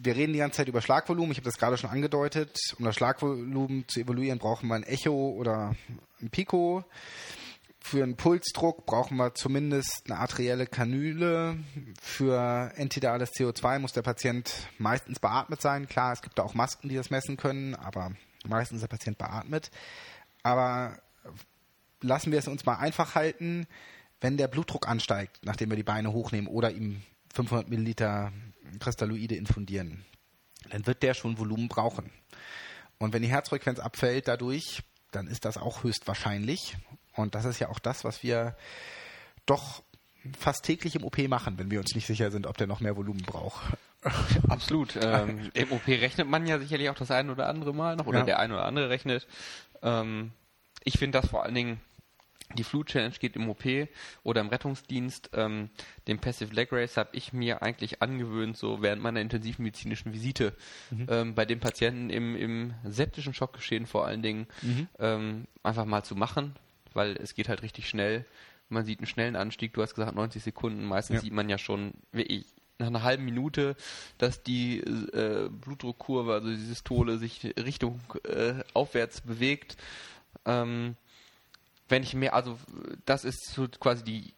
wir 0.02 0.16
reden 0.16 0.34
die 0.34 0.40
ganze 0.40 0.58
Zeit 0.58 0.68
über 0.68 0.82
Schlagvolumen. 0.82 1.32
Ich 1.32 1.38
habe 1.38 1.46
das 1.46 1.58
gerade 1.58 1.78
schon 1.78 1.90
angedeutet. 1.90 2.58
Um 2.78 2.86
das 2.86 2.96
Schlagvolumen 2.96 3.86
zu 3.88 4.02
evaluieren, 4.02 4.40
brauchen 4.40 4.68
wir 4.68 4.76
ein 4.76 4.84
Echo 4.84 5.30
oder 5.30 5.76
ein 6.22 6.30
Pico. 6.30 6.84
Für 7.80 8.04
einen 8.04 8.16
Pulsdruck 8.16 8.86
brauchen 8.86 9.18
wir 9.18 9.34
zumindest 9.34 10.04
eine 10.06 10.20
arterielle 10.20 10.68
Kanüle. 10.68 11.58
Für 12.02 12.72
entidales 12.76 13.32
CO2 13.32 13.80
muss 13.80 13.94
der 13.94 14.04
Patient 14.04 14.68
meistens 14.78 15.20
beatmet 15.20 15.62
sein. 15.62 15.88
Klar, 15.88 16.14
es 16.14 16.22
gibt 16.22 16.38
da 16.38 16.44
auch 16.44 16.54
Masken, 16.54 16.90
die 16.90 16.96
das 16.96 17.10
messen 17.10 17.38
können, 17.38 17.74
aber 17.76 18.12
meistens 18.46 18.78
ist 18.78 18.84
der 18.84 18.96
Patient 18.96 19.18
beatmet. 19.18 19.72
Aber 20.44 20.98
lassen 22.02 22.32
wir 22.32 22.40
es 22.40 22.48
uns 22.48 22.66
mal 22.66 22.76
einfach 22.76 23.16
halten, 23.16 23.68
wenn 24.20 24.38
der 24.38 24.48
Blutdruck 24.48 24.88
ansteigt, 24.88 25.40
nachdem 25.44 25.70
wir 25.70 25.78
die 25.78 25.84
Beine 25.84 26.12
hochnehmen 26.14 26.48
oder 26.48 26.72
ihm 26.72 27.02
500 27.34 27.70
Milliliter 27.70 28.32
Kristalloide 28.80 29.36
infundieren, 29.36 30.06
dann 30.70 30.86
wird 30.86 31.04
der 31.04 31.14
schon 31.14 31.38
Volumen 31.38 31.68
brauchen. 31.68 32.12
Und 33.00 33.14
wenn 33.14 33.22
die 33.22 33.30
Herzfrequenz 33.30 33.80
abfällt 33.80 34.28
dadurch, 34.28 34.84
dann 35.12 35.28
ist 35.28 35.46
das 35.46 35.58
auch 35.58 35.84
höchstwahrscheinlich. 35.84 36.78
Und 37.16 37.36
das 37.36 37.46
ist 37.46 37.60
ja 37.60 37.70
auch 37.70 37.80
das, 37.80 38.04
was 38.04 38.24
wir 38.24 38.56
doch 39.46 39.84
fast 40.38 40.64
täglich 40.64 40.96
im 40.96 41.04
OP 41.04 41.18
machen, 41.28 41.58
wenn 41.58 41.72
wir 41.72 41.80
uns 41.80 41.96
nicht 41.96 42.06
sicher 42.06 42.30
sind, 42.32 42.46
ob 42.46 42.58
der 42.58 42.68
noch 42.68 42.80
mehr 42.80 42.96
Volumen 42.96 43.24
braucht. 43.24 43.62
Absolut. 44.50 44.98
Ähm, 45.02 45.52
Im 45.54 45.72
OP 45.72 45.88
rechnet 45.88 46.28
man 46.28 46.46
ja 46.48 46.60
sicherlich 46.60 46.90
auch 46.90 46.96
das 46.96 47.12
ein 47.12 47.30
oder 47.30 47.48
andere 47.48 47.74
Mal 47.74 47.96
noch, 47.96 48.08
oder 48.08 48.20
ja. 48.20 48.26
der 48.26 48.40
ein 48.40 48.52
oder 48.52 48.66
andere 48.66 48.90
rechnet. 48.90 49.28
Ähm, 49.82 50.32
ich 50.84 50.98
finde 50.98 51.20
das 51.20 51.30
vor 51.30 51.44
allen 51.44 51.56
Dingen 51.56 51.82
die 52.56 52.64
Flu 52.64 52.84
Challenge 52.84 53.16
geht 53.20 53.36
im 53.36 53.50
OP 53.50 53.64
oder 54.24 54.42
im 54.42 54.50
Rettungsdienst. 54.50 55.32
Ähm, 55.34 55.70
den 56.08 56.20
Passive 56.20 56.54
Leg 56.54 56.72
Race 56.72 56.98
habe 56.98 57.10
ich 57.14 57.34
mir 57.34 57.62
eigentlich 57.62 58.02
angewöhnt, 58.02 58.58
so 58.58 58.82
während 58.82 59.02
meiner 59.02 59.22
intensivmedizinischen 59.22 60.14
Visite 60.14 60.54
mhm. 60.90 61.08
ähm, 61.10 61.36
bei 61.36 61.46
den 61.46 61.60
Patienten 61.60 62.10
im, 62.10 62.36
im 62.36 62.74
septischen 62.84 63.34
Schockgeschehen 63.34 63.86
vor 63.86 64.06
allen 64.06 64.22
Dingen 64.22 64.48
mhm. 64.62 64.88
ähm, 65.00 65.48
einfach 65.64 65.86
mal 65.86 66.04
zu 66.04 66.16
machen, 66.16 66.56
weil 66.94 67.16
es 67.18 67.36
geht 67.36 67.50
halt 67.50 67.62
richtig 67.62 67.88
schnell. 67.88 68.26
Man 68.70 68.86
sieht 68.86 69.00
einen 69.00 69.08
schnellen 69.08 69.36
Anstieg, 69.36 69.74
du 69.74 69.82
hast 69.82 69.96
gesagt 69.96 70.16
90 70.16 70.44
Sekunden, 70.44 70.86
meistens 70.86 71.16
ja. 71.16 71.22
sieht 71.22 71.34
man 71.34 71.50
ja 71.50 71.58
schon, 71.58 71.94
ich, 72.14 72.46
nach 72.82 72.88
einer 72.88 73.04
halben 73.04 73.24
Minute, 73.24 73.76
dass 74.18 74.44
die 74.44 74.80
äh, 74.80 75.50
Blutdruckkurve, 75.50 76.34
also 76.34 76.50
die 76.50 76.56
Systole, 76.56 77.18
sich 77.18 77.54
Richtung 77.58 78.02
äh, 78.24 78.56
aufwärts 78.74 79.22
bewegt. 79.22 79.78
Ähm, 80.46 80.96
wenn 81.88 82.04
ich 82.04 82.14
mir, 82.14 82.34
also 82.34 82.58
das 83.06 83.24
ist 83.26 83.52
so 83.54 83.68
quasi 83.68 84.04
die 84.04 84.34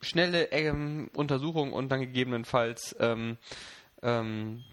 schnelle 0.00 0.50
ähm, 0.52 1.10
Untersuchung 1.14 1.72
und 1.72 1.90
dann 1.90 2.00
gegebenenfalls 2.00 2.96
ähm, 3.00 3.36
ähm, 4.02 4.64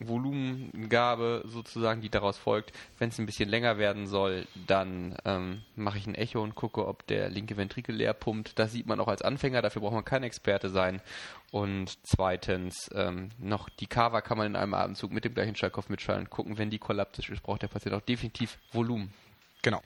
Volumengabe 0.00 1.42
sozusagen, 1.46 2.00
die 2.00 2.10
daraus 2.10 2.38
folgt. 2.38 2.72
Wenn 2.98 3.08
es 3.08 3.18
ein 3.18 3.26
bisschen 3.26 3.48
länger 3.48 3.78
werden 3.78 4.06
soll, 4.06 4.46
dann 4.66 5.16
ähm, 5.24 5.62
mache 5.74 5.98
ich 5.98 6.06
ein 6.06 6.14
Echo 6.14 6.42
und 6.42 6.54
gucke, 6.54 6.86
ob 6.86 7.06
der 7.06 7.28
linke 7.28 7.56
Ventrikel 7.56 7.94
leer 7.94 8.12
pumpt. 8.12 8.58
Das 8.58 8.72
sieht 8.72 8.86
man 8.86 9.00
auch 9.00 9.08
als 9.08 9.22
Anfänger, 9.22 9.62
dafür 9.62 9.82
braucht 9.82 9.94
man 9.94 10.04
kein 10.04 10.22
Experte 10.22 10.68
sein. 10.70 11.00
Und 11.50 11.98
zweitens, 12.02 12.90
ähm, 12.94 13.30
noch 13.38 13.68
die 13.68 13.86
Kava 13.86 14.20
kann 14.20 14.38
man 14.38 14.48
in 14.48 14.56
einem 14.56 14.74
Atemzug 14.74 15.12
mit 15.12 15.24
dem 15.24 15.34
gleichen 15.34 15.56
Schallkopf 15.56 15.88
mitschalten, 15.88 16.28
gucken, 16.30 16.58
wenn 16.58 16.70
die 16.70 16.78
kollaptisch 16.78 17.30
ist, 17.30 17.42
braucht 17.42 17.62
der 17.62 17.68
Patient 17.68 17.94
auch 17.94 18.02
definitiv 18.02 18.58
Volumen. 18.72 19.12
Genau. 19.62 19.82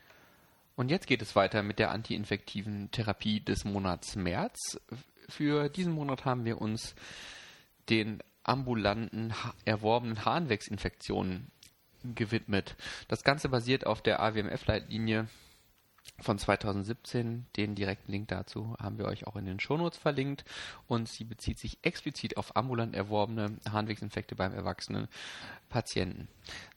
Und 0.77 0.91
jetzt 0.91 1.07
geht 1.07 1.21
es 1.21 1.37
weiter 1.37 1.63
mit 1.63 1.79
der 1.79 1.91
antiinfektiven 1.91 2.91
Therapie 2.91 3.41
des 3.41 3.65
Monats 3.65 4.17
März. 4.17 4.81
Für 5.29 5.69
diesen 5.69 5.93
Monat 5.93 6.25
haben 6.25 6.45
wir 6.45 6.61
uns 6.61 6.95
den 7.91 8.23
ambulanten 8.51 9.33
erworbenen 9.65 10.25
Harnwegsinfektionen 10.25 11.53
gewidmet. 12.03 12.77
Das 13.07 13.23
Ganze 13.23 13.49
basiert 13.49 13.87
auf 13.87 14.03
der 14.03 14.21
AWMF-Leitlinie 14.21 15.29
von 16.19 16.37
2017. 16.37 17.47
Den 17.57 17.77
direkten 17.77 18.11
Link 18.11 18.27
dazu 18.29 18.77
haben 18.81 18.99
wir 18.99 19.05
euch 19.05 19.27
auch 19.27 19.37
in 19.37 19.47
den 19.47 19.61
Shownotes 19.61 19.99
verlinkt. 19.99 20.45
Und 20.89 21.09
sie 21.09 21.25
bezieht 21.25 21.59
sich 21.59 21.79
explizit 21.83 22.37
auf 22.37 22.57
ambulant 22.57 22.97
erworbene 22.97 23.57
Harnwegsinfekte 23.71 24.35
beim 24.35 24.53
erwachsenen 24.53 25.07
Patienten. 25.69 26.27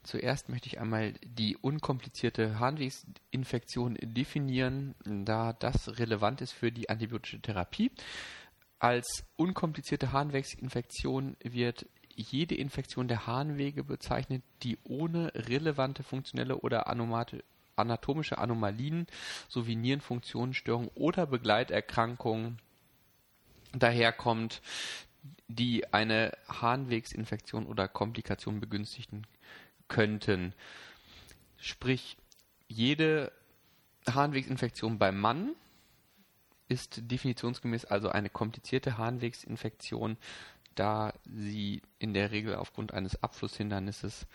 Zuerst 0.04 0.50
möchte 0.50 0.68
ich 0.68 0.80
einmal 0.80 1.14
die 1.24 1.58
unkomplizierte 1.58 2.60
Harnwegsinfektion 2.60 3.98
definieren, 4.00 4.94
da 5.26 5.54
das 5.54 5.98
relevant 5.98 6.41
ist 6.41 6.52
für 6.52 6.72
die 6.72 6.90
antibiotische 6.90 7.41
Therapie. 7.41 7.91
Als 8.84 9.23
unkomplizierte 9.38 10.11
Harnwegsinfektion 10.11 11.38
wird 11.41 11.85
jede 12.14 12.55
Infektion 12.55 13.07
der 13.07 13.27
Harnwege 13.27 13.81
bezeichnet, 13.85 14.43
die 14.61 14.77
ohne 14.84 15.31
relevante 15.35 16.03
funktionelle 16.03 16.57
oder 16.57 16.88
anatomische 17.77 18.39
Anomalien 18.39 19.07
sowie 19.47 19.77
Nierenfunktionsstörungen 19.77 20.91
oder 20.95 21.26
Begleiterkrankungen 21.26 22.60
daherkommt, 23.72 24.61
die 25.47 25.93
eine 25.93 26.34
Harnwegsinfektion 26.49 27.68
oder 27.68 27.88
Komplikation 27.88 28.60
begünstigen 28.60 29.26
könnten. 29.88 30.53
Sprich, 31.55 32.18
jede 32.68 33.31
Harnwegsinfektion 34.10 34.99
beim 34.99 35.22
Mann 35.22 35.55
ist 36.74 37.00
definitionsgemäß 37.04 37.86
also 37.86 38.10
eine 38.10 38.30
komplizierte 38.30 38.98
Harnwegsinfektion, 38.98 40.18
da 40.76 41.14
sie 41.24 41.82
in 42.00 42.14
der 42.14 42.32
Regel 42.32 42.56
aufgrund 42.56 42.94
eines 42.94 43.22
Abflusshindernisses 43.22 44.26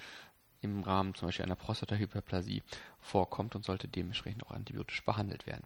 im 0.61 0.83
Rahmen 0.83 1.15
zum 1.15 1.29
Beispiel 1.29 1.45
einer 1.45 1.57
Prostatahyperplasie 1.57 2.63
vorkommt 3.01 3.55
und 3.55 3.65
sollte 3.65 3.89
dementsprechend 3.89 4.45
auch 4.47 4.53
antibiotisch 4.53 5.05
behandelt 5.05 5.47
werden. 5.47 5.65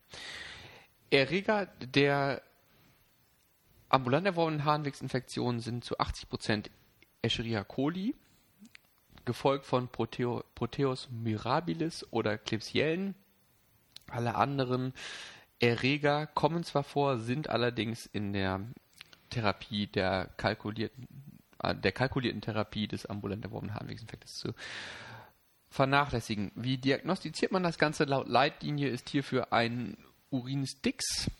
Erreger 1.10 1.66
der 1.66 2.42
ambulant 3.88 4.26
erworbenen 4.26 4.64
Harnwegsinfektionen 4.64 5.60
sind 5.60 5.84
zu 5.84 5.98
80% 5.98 6.70
Escherichia 7.20 7.64
coli, 7.64 8.14
gefolgt 9.24 9.66
von 9.66 9.88
Proteo, 9.88 10.42
Proteus 10.54 11.08
mirabilis 11.10 12.06
oder 12.10 12.38
Klebsiellen. 12.38 13.14
Alle 14.08 14.34
anderen 14.34 14.94
Erreger 15.62 16.26
kommen 16.26 16.64
zwar 16.64 16.82
vor, 16.82 17.18
sind 17.18 17.48
allerdings 17.48 18.06
in 18.06 18.32
der 18.32 18.60
Therapie 19.30 19.86
der 19.86 20.28
kalkulierten 20.36 21.06
äh, 21.62 21.74
der 21.74 21.92
kalkulierten 21.92 22.40
Therapie 22.40 22.88
des 22.88 23.06
ambulant 23.06 23.44
erworbenen 23.44 23.74
Harnwegsinfektes 23.74 24.34
zu 24.34 24.52
vernachlässigen. 25.70 26.52
Wie 26.54 26.76
diagnostiziert 26.76 27.52
man 27.52 27.62
das 27.62 27.78
Ganze? 27.78 28.04
Laut 28.04 28.28
Leitlinie 28.28 28.88
ist 28.88 29.08
hierfür 29.08 29.52
ein 29.52 29.96
Urinstix 30.30 31.30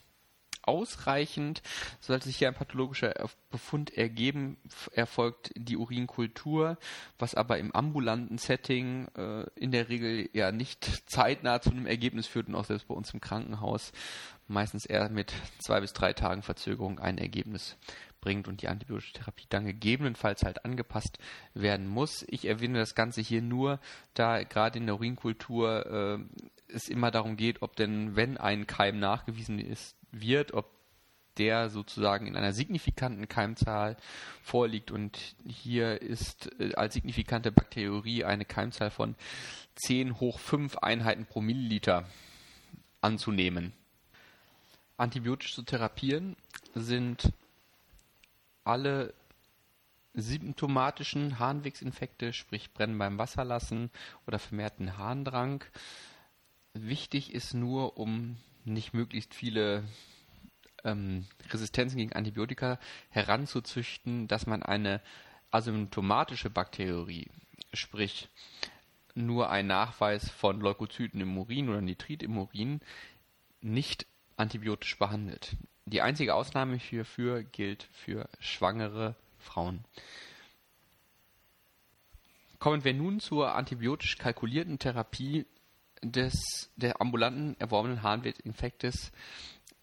ausreichend. 0.62 1.62
Sollte 2.00 2.26
sich 2.26 2.36
hier 2.36 2.48
ein 2.48 2.54
pathologischer 2.54 3.14
Befund 3.50 3.96
ergeben, 3.96 4.56
erfolgt 4.92 5.52
die 5.54 5.76
Urinkultur, 5.76 6.78
was 7.18 7.34
aber 7.34 7.58
im 7.58 7.72
ambulanten 7.72 8.38
Setting 8.38 9.08
äh, 9.16 9.44
in 9.54 9.72
der 9.72 9.88
Regel 9.88 10.28
ja 10.32 10.52
nicht 10.52 11.10
zeitnah 11.10 11.60
zu 11.60 11.70
einem 11.70 11.86
Ergebnis 11.86 12.26
führt 12.26 12.48
und 12.48 12.54
auch 12.54 12.64
selbst 12.64 12.88
bei 12.88 12.94
uns 12.94 13.12
im 13.12 13.20
Krankenhaus 13.20 13.92
meistens 14.48 14.86
eher 14.86 15.08
mit 15.08 15.32
zwei 15.58 15.80
bis 15.80 15.92
drei 15.92 16.12
Tagen 16.12 16.42
Verzögerung 16.42 16.98
ein 16.98 17.18
Ergebnis 17.18 17.76
bringt 18.20 18.48
und 18.48 18.62
die 18.62 18.68
antibiotische 18.68 19.14
Therapie 19.14 19.46
dann 19.48 19.66
gegebenenfalls 19.66 20.44
halt 20.44 20.64
angepasst 20.64 21.18
werden 21.54 21.86
muss. 21.88 22.24
Ich 22.28 22.46
erwähne 22.46 22.78
das 22.78 22.94
Ganze 22.94 23.20
hier 23.20 23.42
nur, 23.42 23.80
da 24.14 24.44
gerade 24.44 24.78
in 24.78 24.86
der 24.86 24.94
Urinkultur 24.94 25.86
äh, 25.86 26.18
es 26.72 26.88
immer 26.88 27.10
darum 27.10 27.36
geht, 27.36 27.62
ob 27.62 27.76
denn, 27.76 28.16
wenn 28.16 28.36
ein 28.36 28.66
Keim 28.66 28.98
nachgewiesen 28.98 29.58
ist, 29.58 29.96
wird, 30.10 30.52
ob 30.52 30.70
der 31.38 31.70
sozusagen 31.70 32.26
in 32.26 32.36
einer 32.36 32.52
signifikanten 32.52 33.28
Keimzahl 33.28 33.96
vorliegt. 34.42 34.90
Und 34.90 35.18
hier 35.46 36.02
ist 36.02 36.50
äh, 36.60 36.74
als 36.74 36.94
signifikante 36.94 37.52
Bakteriorie 37.52 38.24
eine 38.24 38.44
Keimzahl 38.44 38.90
von 38.90 39.14
10 39.76 40.20
hoch 40.20 40.38
5 40.38 40.78
Einheiten 40.78 41.26
pro 41.26 41.40
Milliliter 41.40 42.06
anzunehmen. 43.00 43.72
Antibiotisch 44.96 45.54
zu 45.54 45.62
therapieren 45.62 46.36
sind 46.74 47.32
alle 48.64 49.14
symptomatischen 50.14 51.38
Harnwegsinfekte, 51.38 52.32
sprich 52.32 52.72
Brennen 52.72 52.98
beim 52.98 53.18
Wasserlassen 53.18 53.90
oder 54.26 54.38
vermehrten 54.38 54.98
Harndrang. 54.98 55.64
Wichtig 56.74 57.34
ist 57.34 57.54
nur, 57.54 57.98
um 57.98 58.36
nicht 58.64 58.94
möglichst 58.94 59.34
viele 59.34 59.84
ähm, 60.84 61.26
Resistenzen 61.50 61.98
gegen 61.98 62.12
Antibiotika 62.12 62.78
heranzuzüchten, 63.10 64.28
dass 64.28 64.46
man 64.46 64.62
eine 64.62 65.00
asymptomatische 65.50 66.48
Bakterie, 66.50 67.28
sprich 67.74 68.28
nur 69.14 69.50
ein 69.50 69.66
Nachweis 69.66 70.30
von 70.30 70.60
Leukozyten 70.60 71.20
im 71.20 71.36
Urin 71.36 71.68
oder 71.68 71.82
Nitrit 71.82 72.22
im 72.22 72.38
Urin, 72.38 72.80
nicht 73.60 74.06
antibiotisch 74.36 74.98
behandelt. 74.98 75.56
Die 75.84 76.00
einzige 76.00 76.34
Ausnahme 76.34 76.76
hierfür 76.76 77.42
gilt 77.42 77.82
für 77.92 78.28
schwangere 78.40 79.14
Frauen. 79.38 79.84
Kommen 82.58 82.84
wir 82.84 82.94
nun 82.94 83.20
zur 83.20 83.54
antibiotisch 83.54 84.16
kalkulierten 84.16 84.78
Therapie 84.78 85.46
des, 86.02 86.70
der 86.76 87.00
ambulanten 87.00 87.56
erworbenen 87.58 88.02
Harnwegsinfektes 88.02 89.12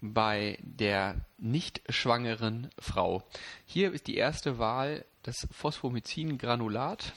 bei 0.02 0.58
der 0.62 1.16
nicht 1.38 1.82
schwangeren 1.90 2.70
Frau. 2.78 3.24
Hier 3.66 3.92
ist 3.92 4.08
die 4.08 4.16
erste 4.16 4.58
Wahl 4.60 5.06
das 5.24 5.48
Phosphomycin-Granulat, 5.52 7.14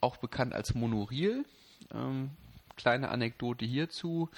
auch 0.00 0.16
bekannt 0.16 0.54
als 0.54 0.74
Monoril. 0.74 1.44
Ähm, 1.92 2.30
kleine 2.76 3.08
Anekdote 3.08 3.64
hierzu. 3.64 4.28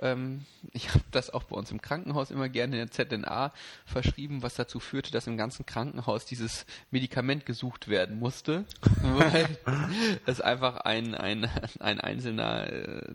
Ähm, 0.00 0.44
ich 0.72 0.90
habe 0.90 1.04
das 1.10 1.30
auch 1.30 1.44
bei 1.44 1.56
uns 1.56 1.70
im 1.70 1.80
Krankenhaus 1.80 2.30
immer 2.30 2.48
gerne 2.48 2.80
in 2.80 2.88
der 2.88 2.90
ZNA 2.90 3.52
verschrieben, 3.86 4.42
was 4.42 4.54
dazu 4.54 4.80
führte, 4.80 5.10
dass 5.12 5.26
im 5.26 5.36
ganzen 5.36 5.66
Krankenhaus 5.66 6.24
dieses 6.26 6.66
Medikament 6.90 7.46
gesucht 7.46 7.88
werden 7.88 8.18
musste, 8.18 8.64
weil 9.02 9.58
es 10.26 10.40
einfach 10.40 10.76
ein, 10.76 11.14
ein, 11.14 11.48
ein 11.80 12.00
einzelner 12.00 12.72
äh, 12.72 13.14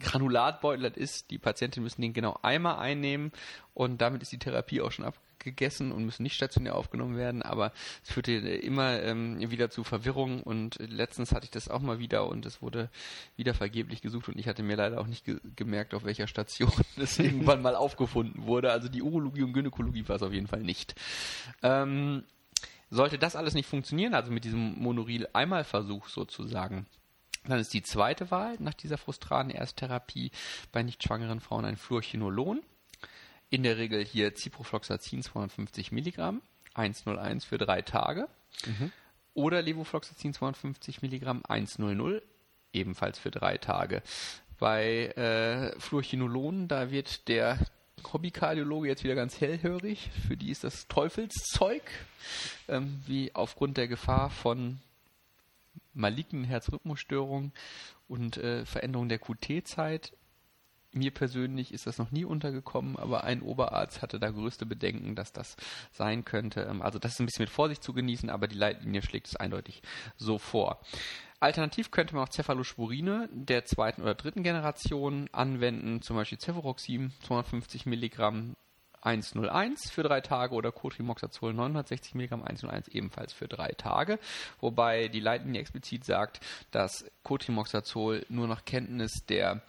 Granulatbeutel 0.00 0.92
ist. 0.94 1.30
Die 1.30 1.38
Patienten 1.38 1.82
müssen 1.82 2.02
den 2.02 2.12
genau 2.12 2.38
einmal 2.42 2.78
einnehmen 2.78 3.32
und 3.74 4.00
damit 4.00 4.22
ist 4.22 4.32
die 4.32 4.38
Therapie 4.38 4.80
auch 4.80 4.92
schon 4.92 5.04
abgegessen 5.48 5.92
und 5.92 6.04
müssen 6.04 6.22
nicht 6.22 6.34
stationär 6.34 6.74
aufgenommen 6.74 7.16
werden. 7.16 7.42
Aber 7.42 7.72
es 8.02 8.12
führte 8.12 8.32
immer 8.32 9.02
ähm, 9.02 9.38
wieder 9.50 9.70
zu 9.70 9.84
Verwirrung 9.84 10.42
und 10.42 10.76
letztens 10.78 11.32
hatte 11.32 11.44
ich 11.44 11.50
das 11.50 11.68
auch 11.68 11.80
mal 11.80 11.98
wieder 11.98 12.28
und 12.28 12.46
es 12.46 12.60
wurde 12.62 12.90
wieder 13.36 13.54
vergeblich 13.54 14.02
gesucht 14.02 14.28
und 14.28 14.38
ich 14.38 14.46
hatte 14.46 14.62
mir 14.62 14.76
leider 14.76 15.00
auch 15.00 15.06
nicht 15.06 15.24
ge 15.24 15.38
gemerkt, 15.56 15.94
auf 15.94 16.04
welcher 16.04 16.26
Station 16.26 16.72
es 16.96 17.18
irgendwann 17.18 17.62
mal 17.62 17.74
aufgefunden 17.74 18.46
wurde. 18.46 18.72
Also 18.72 18.88
die 18.88 19.02
Urologie 19.02 19.42
und 19.42 19.52
Gynäkologie 19.52 20.06
war 20.08 20.16
es 20.16 20.22
auf 20.22 20.32
jeden 20.32 20.48
Fall 20.48 20.62
nicht. 20.62 20.94
Ähm, 21.62 22.24
sollte 22.90 23.18
das 23.18 23.36
alles 23.36 23.54
nicht 23.54 23.68
funktionieren, 23.68 24.14
also 24.14 24.30
mit 24.30 24.44
diesem 24.44 24.74
Monoril-Einmalversuch 24.78 26.08
sozusagen, 26.08 26.86
dann 27.46 27.60
ist 27.60 27.72
die 27.74 27.82
zweite 27.82 28.30
Wahl 28.30 28.56
nach 28.58 28.74
dieser 28.74 28.98
frustraten 28.98 29.50
Ersttherapie 29.50 30.30
bei 30.72 30.82
nicht 30.82 31.02
schwangeren 31.02 31.40
Frauen 31.40 31.64
ein 31.64 31.76
Fluorchinolon. 31.76 32.62
In 33.50 33.62
der 33.62 33.78
Regel 33.78 34.04
hier 34.04 34.34
Ciprofloxacin 34.34 35.22
250 35.22 35.92
Milligramm, 35.92 36.42
101 36.74 37.44
für 37.44 37.58
drei 37.58 37.82
Tage. 37.82 38.28
Mhm. 38.66 38.92
Oder 39.34 39.62
Levofloxacin 39.62 40.34
250 40.34 41.02
Milligramm, 41.02 41.42
100, 41.46 42.22
ebenfalls 42.72 43.18
für 43.18 43.30
drei 43.30 43.56
Tage. 43.56 44.02
Bei 44.58 45.06
äh, 45.14 45.78
Fluorchinolon, 45.78 46.66
da 46.66 46.90
wird 46.90 47.28
der 47.28 47.58
Hobbykardiologe 48.12 48.88
jetzt 48.88 49.04
wieder 49.04 49.14
ganz 49.14 49.40
hellhörig. 49.40 50.10
Für 50.26 50.36
die 50.36 50.50
ist 50.50 50.64
das 50.64 50.88
Teufelszeug, 50.88 51.82
ähm, 52.68 53.00
wie 53.06 53.34
aufgrund 53.34 53.76
der 53.76 53.88
Gefahr 53.88 54.30
von 54.30 54.80
malignen 55.94 56.44
Herzrhythmusstörungen 56.44 57.52
und 58.08 58.36
äh, 58.36 58.64
Veränderung 58.64 59.08
der 59.08 59.18
QT-Zeit. 59.18 60.12
Mir 60.92 61.10
persönlich 61.12 61.74
ist 61.74 61.86
das 61.86 61.98
noch 61.98 62.10
nie 62.10 62.24
untergekommen, 62.24 62.96
aber 62.96 63.24
ein 63.24 63.42
Oberarzt 63.42 64.00
hatte 64.00 64.18
da 64.18 64.30
größte 64.30 64.64
Bedenken, 64.64 65.14
dass 65.14 65.32
das 65.32 65.56
sein 65.92 66.24
könnte. 66.24 66.62
Ähm, 66.62 66.80
also 66.80 66.98
das 66.98 67.12
ist 67.12 67.20
ein 67.20 67.26
bisschen 67.26 67.42
mit 67.42 67.50
Vorsicht 67.50 67.82
zu 67.82 67.92
genießen, 67.92 68.30
aber 68.30 68.48
die 68.48 68.56
Leitlinie 68.56 69.02
schlägt 69.02 69.26
es 69.26 69.36
eindeutig 69.36 69.82
so 70.16 70.38
vor. 70.38 70.80
Alternativ 71.40 71.90
könnte 71.90 72.14
man 72.14 72.24
auch 72.24 72.32
Cephalosporine 72.32 73.28
der 73.32 73.64
zweiten 73.64 74.02
oder 74.02 74.14
dritten 74.14 74.42
Generation 74.42 75.28
anwenden, 75.30 76.02
zum 76.02 76.16
Beispiel 76.16 76.38
Cefuroxim 76.38 77.12
250 77.20 77.86
Milligramm 77.86 78.56
101 79.00 79.90
für 79.90 80.02
drei 80.02 80.20
Tage 80.20 80.54
oder 80.54 80.72
Cotrimoxazol 80.72 81.54
960 81.54 82.14
mg 82.14 82.32
101 82.32 82.88
ebenfalls 82.88 83.32
für 83.32 83.46
drei 83.46 83.68
Tage. 83.72 84.18
Wobei 84.60 85.08
die 85.08 85.20
Leitlinie 85.20 85.60
explizit 85.60 86.04
sagt, 86.04 86.40
dass 86.72 87.04
Cotrimoxazol 87.22 88.26
nur 88.28 88.48
nach 88.48 88.64
Kenntnis 88.64 89.24
der 89.26 89.62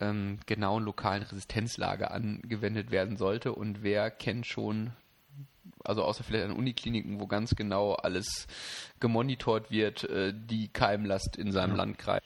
ähm, 0.00 0.38
genauen 0.46 0.84
lokalen 0.84 1.22
Resistenzlage 1.22 2.10
angewendet 2.10 2.90
werden 2.90 3.16
sollte. 3.16 3.52
Und 3.52 3.82
wer 3.82 4.10
kennt 4.10 4.46
schon, 4.46 4.92
also 5.84 6.04
außer 6.04 6.24
vielleicht 6.24 6.44
an 6.44 6.52
Unikliniken, 6.52 7.20
wo 7.20 7.26
ganz 7.26 7.56
genau 7.56 7.94
alles 7.94 8.46
gemonitort 9.00 9.70
wird, 9.70 10.04
äh, 10.04 10.32
die 10.34 10.68
Keimlast 10.68 11.36
in 11.36 11.52
seinem 11.52 11.72
ja. 11.72 11.76
Landkreis. 11.76 12.22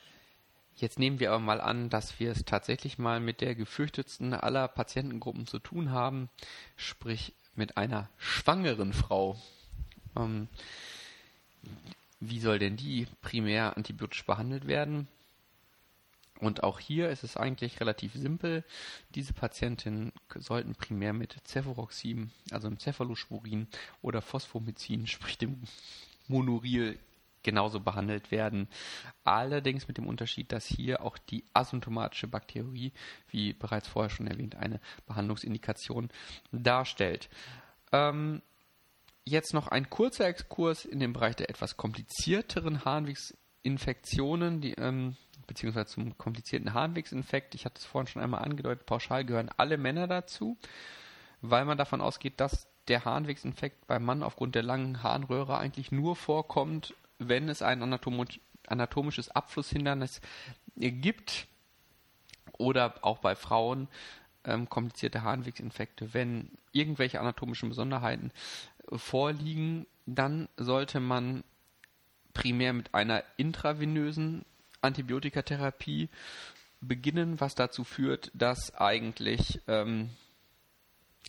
Jetzt 0.76 0.98
nehmen 0.98 1.20
wir 1.20 1.30
aber 1.30 1.40
mal 1.40 1.60
an, 1.60 1.90
dass 1.90 2.18
wir 2.18 2.32
es 2.32 2.44
tatsächlich 2.44 2.98
mal 2.98 3.20
mit 3.20 3.40
der 3.40 3.54
gefürchtetsten 3.54 4.34
aller 4.34 4.68
Patientengruppen 4.68 5.46
zu 5.46 5.58
tun 5.58 5.90
haben, 5.90 6.28
sprich 6.76 7.34
mit 7.54 7.76
einer 7.76 8.08
schwangeren 8.16 8.92
Frau. 8.92 9.40
Ähm, 10.16 10.48
wie 12.20 12.40
soll 12.40 12.58
denn 12.58 12.76
die 12.76 13.06
primär 13.20 13.76
antibiotisch 13.76 14.24
behandelt 14.24 14.66
werden? 14.66 15.08
Und 16.42 16.64
auch 16.64 16.80
hier 16.80 17.08
ist 17.08 17.22
es 17.22 17.36
eigentlich 17.36 17.80
relativ 17.80 18.14
simpel. 18.14 18.64
Diese 19.14 19.32
Patientinnen 19.32 20.12
sollten 20.34 20.74
primär 20.74 21.12
mit 21.12 21.36
Cefuroxim, 21.46 22.30
also 22.50 22.68
dem 22.68 22.80
Cephalosporin 22.80 23.68
oder 24.02 24.20
Phosphomycin, 24.20 25.06
sprich 25.06 25.38
dem 25.38 25.62
Monoril, 26.26 26.98
genauso 27.44 27.78
behandelt 27.78 28.32
werden. 28.32 28.68
Allerdings 29.22 29.86
mit 29.86 29.98
dem 29.98 30.08
Unterschied, 30.08 30.50
dass 30.50 30.66
hier 30.66 31.02
auch 31.02 31.16
die 31.16 31.44
asymptomatische 31.52 32.26
Bakterie, 32.26 32.92
wie 33.28 33.52
bereits 33.52 33.86
vorher 33.86 34.10
schon 34.10 34.26
erwähnt, 34.26 34.56
eine 34.56 34.80
Behandlungsindikation 35.06 36.10
darstellt. 36.50 37.28
Ähm, 37.92 38.42
jetzt 39.24 39.54
noch 39.54 39.68
ein 39.68 39.90
kurzer 39.90 40.26
Exkurs 40.26 40.84
in 40.84 40.98
den 40.98 41.12
Bereich 41.12 41.36
der 41.36 41.50
etwas 41.50 41.76
komplizierteren 41.76 42.84
Harnwegsinfektionen, 43.62 44.60
die, 44.60 44.72
ähm, 44.72 45.16
beziehungsweise 45.46 45.86
zum 45.86 46.18
komplizierten 46.18 46.74
Harnwegsinfekt. 46.74 47.54
Ich 47.54 47.64
hatte 47.64 47.78
es 47.78 47.84
vorhin 47.84 48.08
schon 48.08 48.22
einmal 48.22 48.42
angedeutet, 48.42 48.86
pauschal 48.86 49.24
gehören 49.24 49.50
alle 49.56 49.78
Männer 49.78 50.06
dazu, 50.06 50.56
weil 51.40 51.64
man 51.64 51.78
davon 51.78 52.00
ausgeht, 52.00 52.34
dass 52.40 52.66
der 52.88 53.04
Harnwegsinfekt 53.04 53.86
beim 53.86 54.04
Mann 54.04 54.22
aufgrund 54.22 54.54
der 54.54 54.62
langen 54.62 55.02
Harnröhre 55.02 55.56
eigentlich 55.58 55.92
nur 55.92 56.16
vorkommt, 56.16 56.94
wenn 57.18 57.48
es 57.48 57.62
ein 57.62 57.82
anatomisch, 57.82 58.40
anatomisches 58.66 59.30
Abflusshindernis 59.30 60.20
gibt 60.76 61.46
oder 62.58 62.94
auch 63.02 63.18
bei 63.18 63.36
Frauen 63.36 63.88
ähm, 64.44 64.68
komplizierte 64.68 65.22
Harnwegsinfekte, 65.22 66.14
wenn 66.14 66.50
irgendwelche 66.72 67.20
anatomischen 67.20 67.68
Besonderheiten 67.68 68.32
vorliegen, 68.90 69.86
dann 70.06 70.48
sollte 70.56 70.98
man 70.98 71.44
primär 72.34 72.72
mit 72.72 72.94
einer 72.94 73.22
intravenösen 73.36 74.44
Antibiotikatherapie 74.80 76.08
beginnen, 76.80 77.40
was 77.40 77.54
dazu 77.54 77.84
führt, 77.84 78.30
dass 78.34 78.74
eigentlich 78.74 79.60
ähm, 79.68 80.10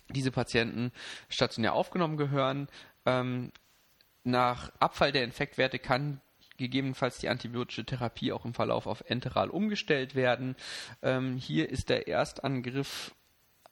diese 0.08 0.30
Patienten 0.30 0.92
stationär 1.28 1.74
aufgenommen 1.74 2.16
gehören, 2.16 2.68
ähm, 3.06 3.52
nach 4.24 4.72
Abfall 4.80 5.12
der 5.12 5.24
Infektwerte 5.24 5.78
kann 5.78 6.20
gegebenenfalls 6.56 7.18
die 7.18 7.28
antibiotische 7.28 7.84
Therapie 7.84 8.32
auch 8.32 8.44
im 8.44 8.54
Verlauf 8.54 8.86
auf 8.86 9.04
enteral 9.08 9.50
umgestellt 9.50 10.14
werden. 10.14 10.56
Ähm, 11.02 11.36
hier 11.36 11.68
ist 11.68 11.88
der 11.88 12.08
Erstangriff 12.08 13.14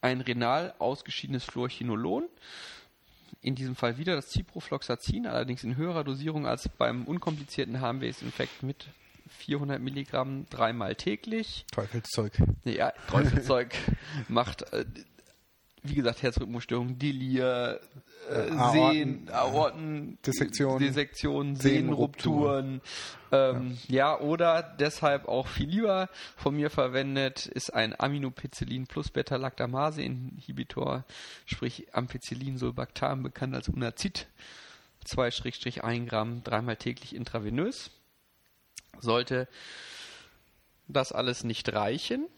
ein 0.01 0.21
renal 0.21 0.75
ausgeschiedenes 0.79 1.45
Fluorchinolon. 1.45 2.29
In 3.41 3.55
diesem 3.55 3.75
Fall 3.75 3.99
wieder 3.99 4.15
das 4.15 4.31
Ciprofloxacin, 4.31 5.27
allerdings 5.27 5.65
in 5.65 5.77
höherer 5.77 6.05
Dosierung 6.05 6.47
als 6.47 6.69
beim 6.69 7.05
unkomplizierten 7.05 7.81
Harnwegesinfekt 7.81 8.63
mit 8.63 8.87
400 9.27 9.81
Milligramm 9.81 10.47
dreimal 10.51 10.95
täglich. 10.95 11.65
Teufelszeug. 11.73 12.33
Ja, 12.65 12.93
Teufelszeug 13.11 13.75
macht, 14.29 14.63
äh, 14.73 14.85
wie 15.83 15.95
gesagt, 15.95 16.23
Herzrhythmusstörung, 16.23 16.99
Delir, 16.99 17.81
äh, 18.31 18.71
Sehen, 18.73 19.29
Aorten, 19.33 20.19
Dissektion, 20.25 20.79
Dissektion 20.79 21.57
Sehnenrupturen. 21.57 22.81
Ähm, 23.33 23.77
ja. 23.89 24.17
ja. 24.17 24.21
oder 24.21 24.63
deshalb 24.63 25.27
auch 25.27 25.49
viel 25.49 25.69
lieber 25.69 26.09
von 26.37 26.55
mir 26.55 26.71
verwendet 26.71 27.47
ist 27.47 27.75
ein 27.75 27.99
Aminopicillin 27.99 28.87
plus 28.87 29.11
Beta-Lactamase-Inhibitor, 29.11 31.05
sprich 31.47 31.95
Ampicillin 31.95 32.59
Sulbactam, 32.59 33.23
bekannt 33.23 33.55
als 33.55 33.69
Unazid. 33.69 34.29
2-1 35.07 36.07
Gramm, 36.07 36.45
dreimal 36.45 36.77
täglich 36.77 37.17
intravenös. 37.17 37.91
Sollte 39.01 39.49
das 40.87 41.11
alles 41.13 41.43
nicht 41.43 41.73
reichen, 41.73 42.29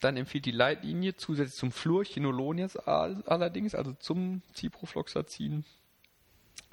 Dann 0.00 0.16
empfiehlt 0.16 0.46
die 0.46 0.50
Leitlinie 0.50 1.16
zusätzlich 1.16 1.56
zum 1.56 1.72
Fluorchinolon 1.72 2.58
jetzt 2.58 2.86
allerdings, 2.86 3.74
also 3.74 3.92
zum 3.92 4.42
Ciprofloxacin, 4.54 5.64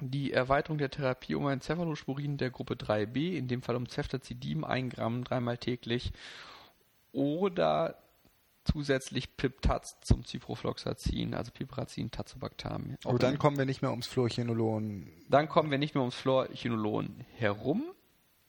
die 0.00 0.32
Erweiterung 0.32 0.78
der 0.78 0.90
Therapie 0.90 1.34
um 1.34 1.46
ein 1.46 1.60
Cephalosporin 1.60 2.36
der 2.36 2.50
Gruppe 2.50 2.74
3b, 2.74 3.36
in 3.36 3.48
dem 3.48 3.62
Fall 3.62 3.76
um 3.76 3.88
Ceftazidin 3.88 4.64
1 4.64 4.94
Gramm 4.94 5.24
dreimal 5.24 5.56
täglich 5.56 6.12
oder 7.12 7.96
zusätzlich 8.64 9.36
Piptaz 9.36 10.00
zum 10.00 10.24
Ciprofloxacin, 10.24 11.34
also 11.34 11.52
Piperazin, 11.52 12.10
Tazobactam. 12.10 12.96
Und 13.04 13.22
dann 13.22 13.38
kommen 13.38 13.58
wir 13.58 13.66
nicht 13.66 13.82
mehr 13.82 13.90
ums 13.90 14.06
Fluorchinolon. 14.06 15.10
Dann 15.28 15.48
kommen 15.48 15.70
wir 15.70 15.78
nicht 15.78 15.94
mehr 15.94 16.02
ums 16.02 16.16
Fluorchinolon 16.16 17.24
herum, 17.36 17.84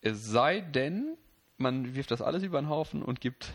es 0.01 0.25
sei 0.25 0.61
denn, 0.61 1.17
man 1.57 1.95
wirft 1.95 2.11
das 2.11 2.21
alles 2.21 2.43
über 2.43 2.61
den 2.61 2.69
Haufen 2.69 3.01
und 3.01 3.21
gibt 3.21 3.53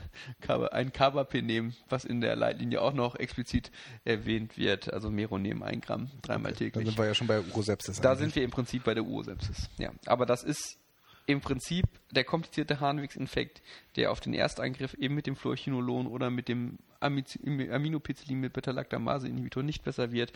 ein 0.48 0.93
Carbapenem, 0.93 1.74
was 1.89 2.05
in 2.05 2.20
der 2.20 2.35
Leitlinie 2.36 2.81
auch 2.81 2.94
noch 2.94 3.14
explizit 3.16 3.70
erwähnt 4.05 4.56
wird, 4.56 4.93
also 4.93 5.10
Meronem 5.10 5.62
1 5.62 5.85
Gramm 5.85 6.10
dreimal 6.22 6.52
täglich. 6.52 6.72
Dann 6.72 6.86
sind 6.86 6.98
wir 6.98 7.06
ja 7.06 7.14
schon 7.14 7.27
bei 7.27 7.40
Urosepsis. 7.40 8.01
Da 8.01 8.10
eigentlich. 8.10 8.20
sind 8.20 8.36
wir 8.36 8.44
im 8.44 8.51
Prinzip 8.51 8.85
bei 8.85 8.94
der 8.94 9.05
Urosepsis. 9.05 9.68
Ja, 9.78 9.90
aber 10.06 10.27
das 10.27 10.43
ist 10.43 10.78
im 11.27 11.40
Prinzip 11.40 11.85
der 12.10 12.24
komplizierte 12.24 12.81
Harnwegsinfekt, 12.81 13.62
der 13.97 14.10
auf 14.10 14.20
den 14.20 14.35
Ersteingriff 14.35 14.94
eben 14.94 15.14
mit 15.14 15.27
dem 15.27 15.36
Fluorchinolon 15.36 16.06
oder 16.06 16.31
mit 16.31 16.48
dem 16.48 16.78
Aminopicillin 17.01 18.40
mit 18.40 18.52
Beta-Lactamase-Inhibitor 18.52 19.62
nicht 19.62 19.85
besser 19.85 20.12
wird, 20.12 20.32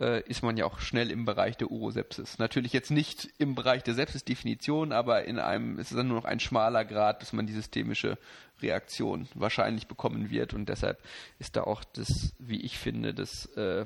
äh, 0.00 0.22
ist 0.22 0.42
man 0.42 0.56
ja 0.56 0.64
auch 0.64 0.80
schnell 0.80 1.10
im 1.10 1.24
Bereich 1.24 1.56
der 1.56 1.70
Urosepsis. 1.70 2.38
Natürlich 2.38 2.72
jetzt 2.72 2.90
nicht 2.90 3.28
im 3.38 3.54
Bereich 3.54 3.82
der 3.82 3.94
Sepsis-Definition, 3.94 4.92
aber 4.92 5.24
in 5.24 5.38
einem, 5.38 5.78
es 5.78 5.90
ist 5.90 5.98
dann 5.98 6.08
nur 6.08 6.16
noch 6.16 6.24
ein 6.24 6.40
schmaler 6.40 6.84
Grad, 6.84 7.18
bis 7.18 7.32
man 7.32 7.46
die 7.46 7.52
systemische 7.52 8.18
Reaktion 8.62 9.28
wahrscheinlich 9.34 9.86
bekommen 9.86 10.30
wird 10.30 10.54
und 10.54 10.68
deshalb 10.68 10.98
ist 11.38 11.56
da 11.56 11.64
auch 11.64 11.84
das, 11.84 12.32
wie 12.38 12.60
ich 12.60 12.78
finde, 12.78 13.14
das 13.14 13.46
äh, 13.56 13.84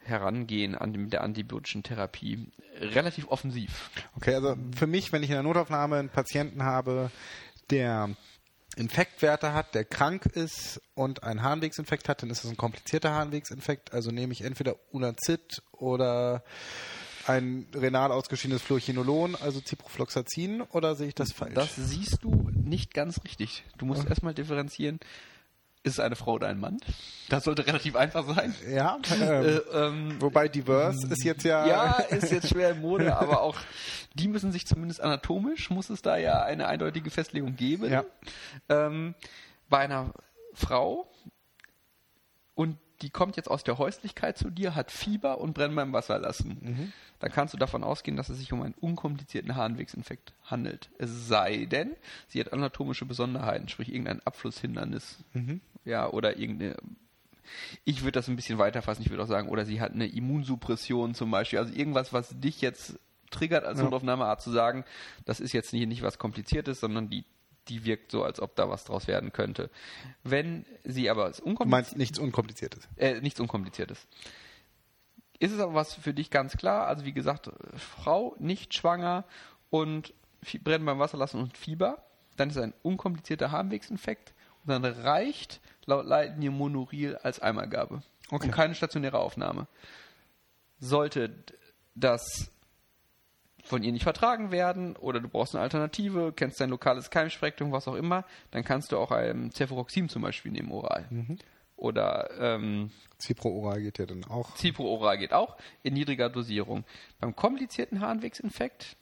Herangehen 0.00 0.74
an 0.74 0.92
dem, 0.92 1.08
der 1.08 1.22
antibiotischen 1.22 1.82
Therapie 1.82 2.46
relativ 2.78 3.28
offensiv. 3.28 3.90
Okay, 4.16 4.34
also 4.34 4.56
für 4.76 4.86
mich, 4.86 5.12
wenn 5.12 5.22
ich 5.22 5.30
in 5.30 5.34
der 5.34 5.42
Notaufnahme 5.42 5.96
einen 5.96 6.10
Patienten 6.10 6.62
habe, 6.62 7.10
der 7.70 8.10
Infektwerte 8.76 9.52
hat, 9.52 9.74
der 9.74 9.84
krank 9.84 10.26
ist 10.26 10.80
und 10.94 11.22
einen 11.22 11.42
Harnwegsinfekt 11.42 12.08
hat, 12.08 12.22
dann 12.22 12.30
ist 12.30 12.44
es 12.44 12.50
ein 12.50 12.56
komplizierter 12.56 13.12
Harnwegsinfekt. 13.12 13.92
Also 13.92 14.10
nehme 14.10 14.32
ich 14.32 14.42
entweder 14.42 14.76
Unazid 14.90 15.62
oder 15.72 16.42
ein 17.26 17.66
renal 17.74 18.12
ausgeschiedenes 18.12 18.62
Fluorchinolon, 18.62 19.34
also 19.34 19.60
Ciprofloxacin, 19.60 20.62
oder 20.62 20.94
sehe 20.94 21.08
ich 21.08 21.14
das 21.14 21.32
falsch? 21.32 21.54
Das 21.54 21.74
siehst 21.76 22.18
du 22.22 22.50
nicht 22.52 22.92
ganz 22.92 23.24
richtig. 23.24 23.64
Du 23.78 23.86
musst 23.86 24.04
ja. 24.04 24.10
erstmal 24.10 24.34
differenzieren, 24.34 25.00
ist 25.84 25.94
es 25.94 26.00
eine 26.00 26.16
Frau 26.16 26.32
oder 26.32 26.48
ein 26.48 26.58
Mann? 26.58 26.78
Das 27.28 27.44
sollte 27.44 27.66
relativ 27.66 27.94
einfach 27.94 28.26
sein. 28.26 28.54
Ja. 28.68 28.98
Ähm, 29.12 29.22
äh, 29.22 29.56
ähm, 29.72 30.16
wobei 30.20 30.48
diverse 30.48 31.06
ist 31.06 31.22
jetzt 31.24 31.44
ja. 31.44 31.66
Ja, 31.66 31.92
ist 32.08 32.32
jetzt 32.32 32.48
schwer 32.48 32.70
im 32.70 32.80
Mode, 32.80 33.16
aber 33.18 33.42
auch 33.42 33.58
die 34.14 34.28
müssen 34.28 34.50
sich 34.50 34.66
zumindest 34.66 35.00
anatomisch, 35.00 35.70
muss 35.70 35.90
es 35.90 36.02
da 36.02 36.16
ja 36.16 36.42
eine 36.42 36.66
eindeutige 36.68 37.10
Festlegung 37.10 37.54
geben. 37.56 37.90
Ja. 37.90 38.04
Ähm, 38.68 39.14
bei 39.68 39.78
einer 39.78 40.12
Frau 40.54 41.08
und 42.54 42.78
die 43.02 43.10
kommt 43.10 43.36
jetzt 43.36 43.50
aus 43.50 43.64
der 43.64 43.78
Häuslichkeit 43.78 44.38
zu 44.38 44.50
dir, 44.50 44.74
hat 44.74 44.90
Fieber 44.90 45.38
und 45.38 45.52
brennt 45.52 45.76
beim 45.76 45.92
Wasser 45.92 46.18
lassen. 46.18 46.58
Mhm. 46.60 46.92
Dann 47.18 47.32
kannst 47.32 47.52
du 47.52 47.58
davon 47.58 47.84
ausgehen, 47.84 48.16
dass 48.16 48.28
es 48.28 48.38
sich 48.38 48.52
um 48.52 48.62
einen 48.62 48.74
unkomplizierten 48.74 49.56
Harnwegsinfekt 49.56 50.32
handelt. 50.44 50.90
Es 50.98 51.28
sei 51.28 51.66
denn, 51.66 51.96
sie 52.28 52.40
hat 52.40 52.52
anatomische 52.52 53.04
Besonderheiten, 53.04 53.68
sprich 53.68 53.90
irgendein 53.90 54.20
Abflusshindernis. 54.24 55.18
Mhm. 55.32 55.60
Ja, 55.84 56.08
oder 56.08 56.36
irgendeine 56.38 56.76
ich 57.84 58.02
würde 58.02 58.12
das 58.12 58.28
ein 58.28 58.36
bisschen 58.36 58.58
weiterfassen. 58.58 59.02
Ich 59.02 59.10
würde 59.10 59.22
auch 59.22 59.28
sagen, 59.28 59.48
oder 59.48 59.66
sie 59.66 59.80
hat 59.80 59.92
eine 59.92 60.06
Immunsuppression 60.06 61.14
zum 61.14 61.30
Beispiel. 61.30 61.58
Also 61.58 61.74
irgendwas, 61.74 62.12
was 62.12 62.30
dich 62.40 62.62
jetzt 62.62 62.98
triggert 63.30 63.64
als 63.64 63.78
ja. 63.78 63.84
Notaufnahmeart 63.84 64.40
zu 64.40 64.50
sagen, 64.50 64.84
das 65.26 65.40
ist 65.40 65.52
jetzt 65.52 65.72
nicht, 65.72 65.86
nicht 65.86 66.02
was 66.02 66.18
Kompliziertes, 66.18 66.80
sondern 66.80 67.10
die 67.10 67.24
die 67.68 67.84
wirkt 67.84 68.10
so, 68.10 68.22
als 68.24 68.40
ob 68.40 68.54
da 68.56 68.68
was 68.68 68.84
draus 68.84 69.06
werden 69.06 69.32
könnte. 69.32 69.70
Wenn 70.22 70.66
sie 70.84 71.08
aber 71.08 71.28
es 71.28 71.40
unkompliziert. 71.40 71.66
Du 71.66 71.70
meinst 71.70 71.96
nichts 71.96 72.18
Unkompliziertes? 72.18 72.88
Äh, 72.96 73.20
nichts 73.20 73.40
Unkompliziertes. 73.40 74.06
Ist 75.38 75.52
es 75.52 75.60
aber 75.60 75.74
was 75.74 75.94
für 75.94 76.14
dich 76.14 76.30
ganz 76.30 76.56
klar? 76.56 76.86
Also 76.86 77.04
wie 77.04 77.12
gesagt, 77.12 77.50
Frau 77.76 78.36
nicht 78.38 78.74
schwanger 78.74 79.24
und 79.70 80.12
brennen 80.62 80.84
beim 80.84 80.98
Wasserlassen 80.98 81.40
und 81.40 81.56
Fieber, 81.56 82.04
dann 82.36 82.50
ist 82.50 82.56
es 82.56 82.62
ein 82.62 82.74
unkomplizierter 82.82 83.50
Harnwegsinfekt 83.50 84.34
und 84.64 84.70
dann 84.70 84.84
reicht 84.84 85.60
laut 85.86 86.06
Leitlinie 86.06 86.50
Monoril 86.50 87.16
als 87.16 87.40
Eimergabe 87.40 88.02
okay. 88.30 88.46
und 88.46 88.50
keine 88.52 88.74
stationäre 88.74 89.18
Aufnahme. 89.18 89.66
Sollte 90.78 91.34
das 91.94 92.50
von 93.64 93.82
ihr 93.82 93.92
nicht 93.92 94.02
vertragen 94.02 94.50
werden 94.50 94.94
oder 94.96 95.20
du 95.20 95.28
brauchst 95.28 95.54
eine 95.54 95.62
Alternative, 95.62 96.32
kennst 96.36 96.60
dein 96.60 96.70
lokales 96.70 97.10
Keimspektrum, 97.10 97.72
was 97.72 97.88
auch 97.88 97.94
immer, 97.94 98.24
dann 98.50 98.62
kannst 98.62 98.92
du 98.92 98.98
auch 98.98 99.10
ein 99.10 99.50
Cefuroxim 99.50 100.08
zum 100.08 100.22
Beispiel 100.22 100.52
nehmen 100.52 100.70
oral. 100.70 101.06
Mhm. 101.10 101.38
Oder 101.76 102.30
ähm, 102.38 102.90
Cipro-Oral 103.20 103.82
geht 103.82 103.98
ja 103.98 104.06
dann 104.06 104.24
auch. 104.24 104.56
Cipro-Oral 104.56 105.18
geht 105.18 105.32
auch 105.32 105.56
in 105.82 105.94
niedriger 105.94 106.28
Dosierung. 106.28 106.84
Beim 107.20 107.34
komplizierten 107.34 108.00
Harnwegsinfekt, 108.00 108.96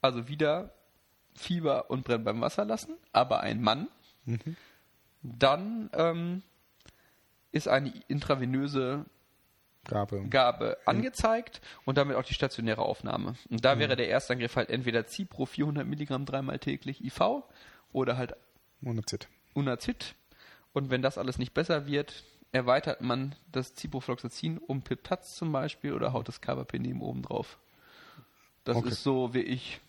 also 0.00 0.28
wieder 0.28 0.74
Fieber 1.34 1.88
und 1.88 2.04
Brennen 2.04 2.24
beim 2.24 2.40
Wasser 2.40 2.64
lassen, 2.64 2.96
aber 3.12 3.40
ein 3.40 3.62
Mann, 3.62 3.88
mhm. 4.26 4.56
Dann 5.22 5.90
ähm, 5.94 6.42
ist 7.52 7.68
eine 7.68 7.92
intravenöse 8.08 9.04
Gabe, 9.84 10.24
Gabe 10.28 10.78
angezeigt 10.86 11.60
und 11.84 11.98
damit 11.98 12.16
auch 12.16 12.24
die 12.24 12.34
stationäre 12.34 12.82
Aufnahme. 12.82 13.34
Und 13.50 13.64
da 13.64 13.74
mhm. 13.74 13.80
wäre 13.80 13.96
der 13.96 14.08
Erstangriff 14.08 14.56
halt 14.56 14.70
entweder 14.70 15.06
Cipro 15.06 15.46
400 15.46 15.86
Milligramm 15.86 16.24
dreimal 16.24 16.58
täglich 16.58 17.04
IV 17.04 17.42
oder 17.92 18.16
halt 18.16 18.34
Unazid. 18.82 19.28
Unazid. 19.54 20.14
Und 20.72 20.90
wenn 20.90 21.02
das 21.02 21.18
alles 21.18 21.38
nicht 21.38 21.52
besser 21.54 21.86
wird, 21.86 22.24
erweitert 22.52 23.00
man 23.00 23.34
das 23.50 23.74
Ciprofloxacin 23.74 24.58
um 24.58 24.82
Piptaz 24.82 25.36
zum 25.36 25.52
Beispiel 25.52 25.92
oder 25.92 26.12
haut 26.12 26.28
das 26.28 26.40
Carbapenem 26.40 27.00
oben 27.00 27.22
drauf. 27.22 27.58
Das 28.64 28.76
okay. 28.76 28.88
ist 28.88 29.02
so 29.02 29.34
wie 29.34 29.40
ich 29.40 29.80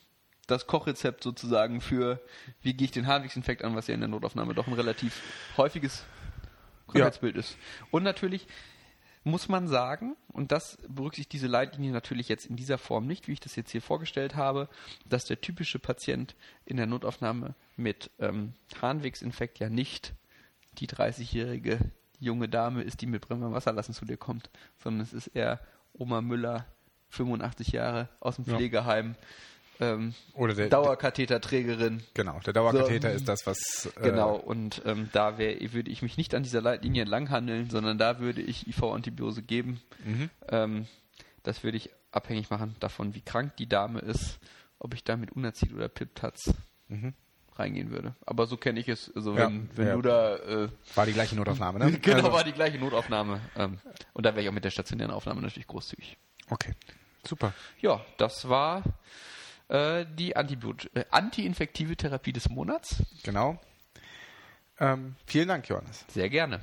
das 0.47 0.67
Kochrezept 0.67 1.23
sozusagen 1.23 1.81
für, 1.81 2.19
wie 2.61 2.73
gehe 2.73 2.85
ich 2.85 2.91
den 2.91 3.07
Harnwegsinfekt 3.07 3.63
an, 3.63 3.75
was 3.75 3.87
ja 3.87 3.93
in 3.93 4.01
der 4.01 4.09
Notaufnahme 4.09 4.53
doch 4.53 4.67
ein 4.67 4.73
relativ 4.73 5.21
häufiges 5.57 6.03
Krankheitsbild 6.87 7.35
ja. 7.35 7.39
ist. 7.39 7.57
Und 7.91 8.03
natürlich 8.03 8.47
muss 9.23 9.47
man 9.47 9.69
sagen, 9.69 10.17
und 10.27 10.51
das 10.51 10.77
berücksichtigt 10.87 11.31
diese 11.31 11.47
Leitlinie 11.47 11.93
natürlich 11.93 12.27
jetzt 12.27 12.45
in 12.45 12.57
dieser 12.57 12.77
Form 12.77 13.07
nicht, 13.07 13.27
wie 13.27 13.33
ich 13.33 13.39
das 13.39 13.55
jetzt 13.55 13.71
hier 13.71 13.81
vorgestellt 13.81 14.35
habe, 14.35 14.67
dass 15.05 15.25
der 15.25 15.39
typische 15.39 15.79
Patient 15.79 16.35
in 16.65 16.75
der 16.75 16.87
Notaufnahme 16.87 17.55
mit 17.77 18.11
ähm, 18.19 18.53
Harnwegsinfekt 18.81 19.59
ja 19.59 19.69
nicht 19.69 20.13
die 20.79 20.87
30-jährige 20.87 21.79
junge 22.19 22.49
Dame 22.49 22.81
ist, 22.81 23.01
die 23.01 23.05
mit 23.05 23.21
brennendem 23.21 23.53
Wasserlassen 23.53 23.93
zu 23.93 24.05
dir 24.05 24.17
kommt, 24.17 24.49
sondern 24.77 25.01
es 25.01 25.13
ist 25.13 25.27
eher 25.27 25.61
Oma 25.93 26.21
Müller, 26.21 26.65
85 27.09 27.69
Jahre 27.69 28.09
aus 28.19 28.35
dem 28.35 28.45
Pflegeheim. 28.45 29.15
Ja 29.17 29.27
ähm, 29.83 30.13
Oder 30.33 30.53
der, 30.53 30.69
Dauerkatheterträgerin. 30.69 32.03
Genau, 32.13 32.39
der 32.45 32.53
Dauerkatheter 32.53 33.09
so, 33.09 33.15
ist 33.15 33.27
das, 33.27 33.45
was. 33.45 33.91
Äh, 33.97 34.09
genau, 34.09 34.35
und 34.35 34.81
ähm, 34.85 35.09
da 35.11 35.37
wär, 35.37 35.55
würde 35.73 35.91
ich 35.91 36.01
mich 36.01 36.17
nicht 36.17 36.33
an 36.35 36.43
dieser 36.43 36.61
Leitlinie 36.61 37.03
entlang 37.03 37.29
handeln, 37.29 37.69
sondern 37.69 37.97
da 37.97 38.19
würde 38.19 38.41
ich 38.41 38.67
IV-Antibiose 38.67 39.43
geben. 39.43 39.81
Mhm. 40.03 40.29
Ähm, 40.49 40.87
das 41.43 41.63
würde 41.63 41.77
ich 41.77 41.89
abhängig 42.11 42.49
machen 42.49 42.75
davon, 42.79 43.15
wie 43.15 43.21
krank 43.21 43.55
die 43.57 43.67
Dame 43.67 43.99
ist, 43.99 44.39
ob 44.79 44.93
ich 44.93 45.03
da 45.03 45.17
mit 45.17 45.31
Unazid 45.31 45.73
oder 45.73 45.89
Piptaz 45.89 46.53
mhm. 46.87 47.13
reingehen 47.55 47.91
würde. 47.91 48.15
Aber 48.25 48.45
so 48.45 48.57
kenne 48.57 48.79
ich 48.79 48.87
es. 48.87 49.11
Also 49.15 49.35
wenn, 49.35 49.67
ja, 49.71 49.77
wenn 49.77 49.87
ja. 49.87 49.95
du 49.95 50.01
da. 50.01 50.35
Äh, 50.37 50.69
war 50.95 51.05
die 51.05 51.13
gleiche 51.13 51.35
Notaufnahme, 51.35 51.79
ne? 51.79 51.91
genau, 52.01 52.17
also. 52.17 52.31
war 52.31 52.43
die 52.43 52.53
gleiche 52.53 52.77
Notaufnahme. 52.77 53.41
Ähm, 53.57 53.79
und 54.13 54.25
da 54.25 54.31
wäre 54.31 54.43
ich 54.43 54.49
auch 54.49 54.53
mit 54.53 54.63
der 54.63 54.71
stationären 54.71 55.11
Aufnahme 55.11 55.41
natürlich 55.41 55.67
großzügig. 55.67 56.17
Okay, 56.49 56.73
super. 57.23 57.53
Ja, 57.81 58.01
das 58.17 58.47
war 58.47 58.83
äh, 59.69 60.05
die 60.17 60.35
Antibot 60.35 60.89
äh, 60.93 61.05
antiinfektive 61.11 61.95
Therapie 61.95 62.33
des 62.33 62.49
Monats. 62.49 63.03
Genau. 63.23 63.59
Ähm, 64.79 65.15
vielen 65.25 65.47
Dank, 65.47 65.67
Johannes. 65.69 66.05
Sehr 66.09 66.29
gerne. 66.29 66.61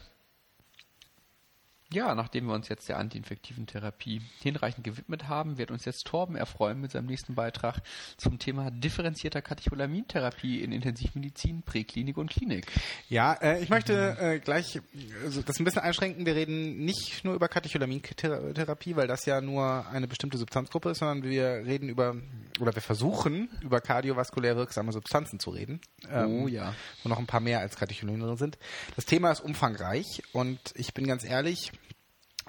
Ja, 1.92 2.14
nachdem 2.14 2.46
wir 2.46 2.54
uns 2.54 2.68
jetzt 2.68 2.88
der 2.88 2.98
antiinfektiven 2.98 3.66
Therapie 3.66 4.22
hinreichend 4.40 4.84
gewidmet 4.84 5.26
haben, 5.26 5.58
wird 5.58 5.72
uns 5.72 5.84
jetzt 5.84 6.06
Torben 6.06 6.36
erfreuen 6.36 6.80
mit 6.80 6.92
seinem 6.92 7.06
nächsten 7.06 7.34
Beitrag 7.34 7.82
zum 8.16 8.38
Thema 8.38 8.70
differenzierter 8.70 9.42
Katecholamintherapie 9.42 10.62
in 10.62 10.70
Intensivmedizin, 10.70 11.62
Präklinik 11.62 12.16
und 12.16 12.30
Klinik. 12.30 12.66
Ja, 13.08 13.32
äh, 13.32 13.60
ich 13.60 13.70
möchte 13.70 14.16
äh, 14.20 14.38
gleich 14.38 14.80
also 15.24 15.42
das 15.42 15.58
ein 15.58 15.64
bisschen 15.64 15.82
einschränken. 15.82 16.26
Wir 16.26 16.36
reden 16.36 16.84
nicht 16.84 17.24
nur 17.24 17.34
über 17.34 17.48
Katecholamintherapie, 17.48 18.94
weil 18.94 19.08
das 19.08 19.26
ja 19.26 19.40
nur 19.40 19.88
eine 19.88 20.06
bestimmte 20.06 20.38
Substanzgruppe 20.38 20.90
ist, 20.90 20.98
sondern 20.98 21.28
wir 21.28 21.66
reden 21.66 21.88
über 21.88 22.14
oder 22.60 22.72
wir 22.72 22.82
versuchen 22.82 23.48
über 23.62 23.80
kardiovaskulär 23.80 24.54
wirksame 24.54 24.92
Substanzen 24.92 25.40
zu 25.40 25.50
reden. 25.50 25.80
Ähm, 26.08 26.44
oh 26.44 26.46
ja. 26.46 26.72
Wo 27.02 27.08
noch 27.08 27.18
ein 27.18 27.26
paar 27.26 27.40
mehr 27.40 27.58
als 27.58 27.74
Katecholamine 27.74 28.26
drin 28.26 28.36
sind. 28.36 28.58
Das 28.94 29.06
Thema 29.06 29.32
ist 29.32 29.40
umfangreich 29.40 30.22
und 30.32 30.60
ich 30.76 30.94
bin 30.94 31.08
ganz 31.08 31.24
ehrlich, 31.24 31.72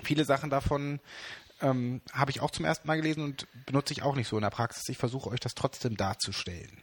Viele 0.03 0.25
Sachen 0.25 0.49
davon 0.49 0.99
ähm, 1.61 2.01
habe 2.11 2.31
ich 2.31 2.41
auch 2.41 2.51
zum 2.51 2.65
ersten 2.65 2.87
Mal 2.87 2.97
gelesen 2.97 3.23
und 3.23 3.47
benutze 3.65 3.93
ich 3.93 4.03
auch 4.03 4.15
nicht 4.15 4.27
so 4.27 4.35
in 4.35 4.43
der 4.43 4.49
Praxis. 4.49 4.89
Ich 4.89 4.97
versuche 4.97 5.29
euch 5.29 5.39
das 5.39 5.55
trotzdem 5.55 5.97
darzustellen. 5.97 6.81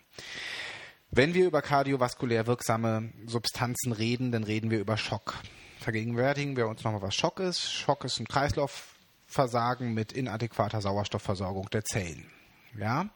Wenn 1.11 1.35
wir 1.35 1.47
über 1.47 1.63
kardiovaskulär 1.63 2.47
wirksame 2.47 3.11
Substanzen 3.27 3.93
reden, 3.93 4.31
dann 4.31 4.45
reden 4.45 4.71
wir 4.71 4.79
über 4.79 4.97
Schock. 4.97 5.35
Vergegenwärtigen 5.81 6.57
wir 6.57 6.69
uns 6.69 6.85
nochmal, 6.85 7.03
was 7.03 7.15
Schock 7.15 7.41
ist. 7.41 7.73
Schock 7.73 8.05
ist 8.05 8.21
ein 8.21 8.29
Kreislaufversagen 8.29 9.95
mit 9.95 10.13
inadäquater 10.13 10.81
Sauerstoffversorgung 10.83 11.71
der 11.71 11.85
Zellen. 11.85 12.31
Ja, 12.79 13.09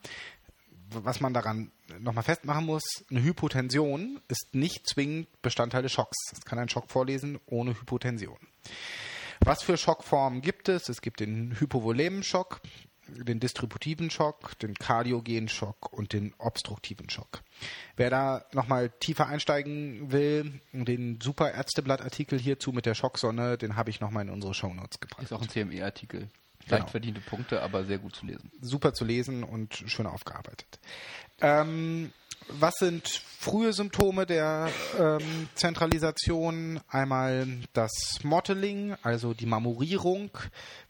was 0.90 1.20
man 1.20 1.34
daran 1.34 1.70
nochmal 1.98 2.24
festmachen 2.24 2.64
muss, 2.64 2.82
eine 3.10 3.22
Hypotension 3.22 4.20
ist 4.28 4.54
nicht 4.54 4.86
zwingend 4.86 5.28
Bestandteil 5.42 5.82
des 5.82 5.92
Schocks. 5.92 6.16
Es 6.32 6.44
kann 6.44 6.58
ein 6.58 6.68
Schock 6.68 6.90
vorlesen 6.90 7.38
ohne 7.46 7.72
Hypotension. 7.78 8.38
Was 9.44 9.62
für 9.62 9.76
Schockformen 9.76 10.40
gibt 10.40 10.68
es? 10.68 10.88
Es 10.88 11.00
gibt 11.00 11.20
den 11.20 11.58
hypovolemen 11.58 12.22
Schock, 12.22 12.60
den 13.08 13.40
distributiven 13.40 14.08
Schock, 14.10 14.56
den 14.60 14.74
kardiogenen 14.74 15.48
Schock 15.48 15.92
und 15.92 16.12
den 16.12 16.32
obstruktiven 16.38 17.10
Schock. 17.10 17.42
Wer 17.96 18.10
da 18.10 18.44
nochmal 18.52 18.90
tiefer 18.90 19.26
einsteigen 19.26 20.12
will, 20.12 20.60
den 20.72 21.20
super 21.20 21.52
Ärzteblatt-Artikel 21.52 22.38
hierzu 22.38 22.72
mit 22.72 22.86
der 22.86 22.94
Schocksonne, 22.94 23.58
den 23.58 23.74
habe 23.74 23.90
ich 23.90 24.00
nochmal 24.00 24.24
in 24.24 24.30
unsere 24.30 24.54
Shownotes 24.54 25.00
gebracht. 25.00 25.24
Ist 25.24 25.32
auch 25.32 25.42
ein 25.42 25.48
CME-Artikel. 25.48 26.28
Leicht 26.68 26.82
genau. 26.82 26.86
verdiente 26.86 27.20
Punkte, 27.20 27.60
aber 27.62 27.84
sehr 27.84 27.98
gut 27.98 28.14
zu 28.14 28.24
lesen. 28.24 28.52
Super 28.60 28.94
zu 28.94 29.04
lesen 29.04 29.42
und 29.42 29.74
schön 29.74 30.06
aufgearbeitet. 30.06 30.78
Ähm, 31.40 32.12
was 32.48 32.74
sind 32.76 33.08
frühe 33.08 33.72
Symptome 33.72 34.26
der 34.26 34.68
ähm, 34.98 35.48
Zentralisation? 35.54 36.80
Einmal 36.88 37.46
das 37.72 38.20
Mottling, 38.22 38.94
also 39.02 39.34
die 39.34 39.46
Marmorierung, 39.46 40.30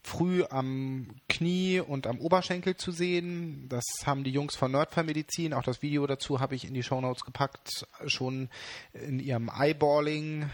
früh 0.02 0.44
am 0.50 1.08
Knie 1.28 1.80
und 1.80 2.06
am 2.06 2.18
Oberschenkel 2.20 2.76
zu 2.76 2.92
sehen. 2.92 3.68
Das 3.68 3.84
haben 4.04 4.24
die 4.24 4.30
Jungs 4.30 4.56
von 4.56 4.72
Nerdfall 4.72 5.06
auch 5.52 5.62
das 5.62 5.82
Video 5.82 6.06
dazu 6.06 6.40
habe 6.40 6.54
ich 6.54 6.64
in 6.64 6.74
die 6.74 6.82
Shownotes 6.82 7.24
gepackt, 7.24 7.86
schon 8.06 8.48
in 8.92 9.20
ihrem 9.20 9.50
Eyeballing 9.50 10.50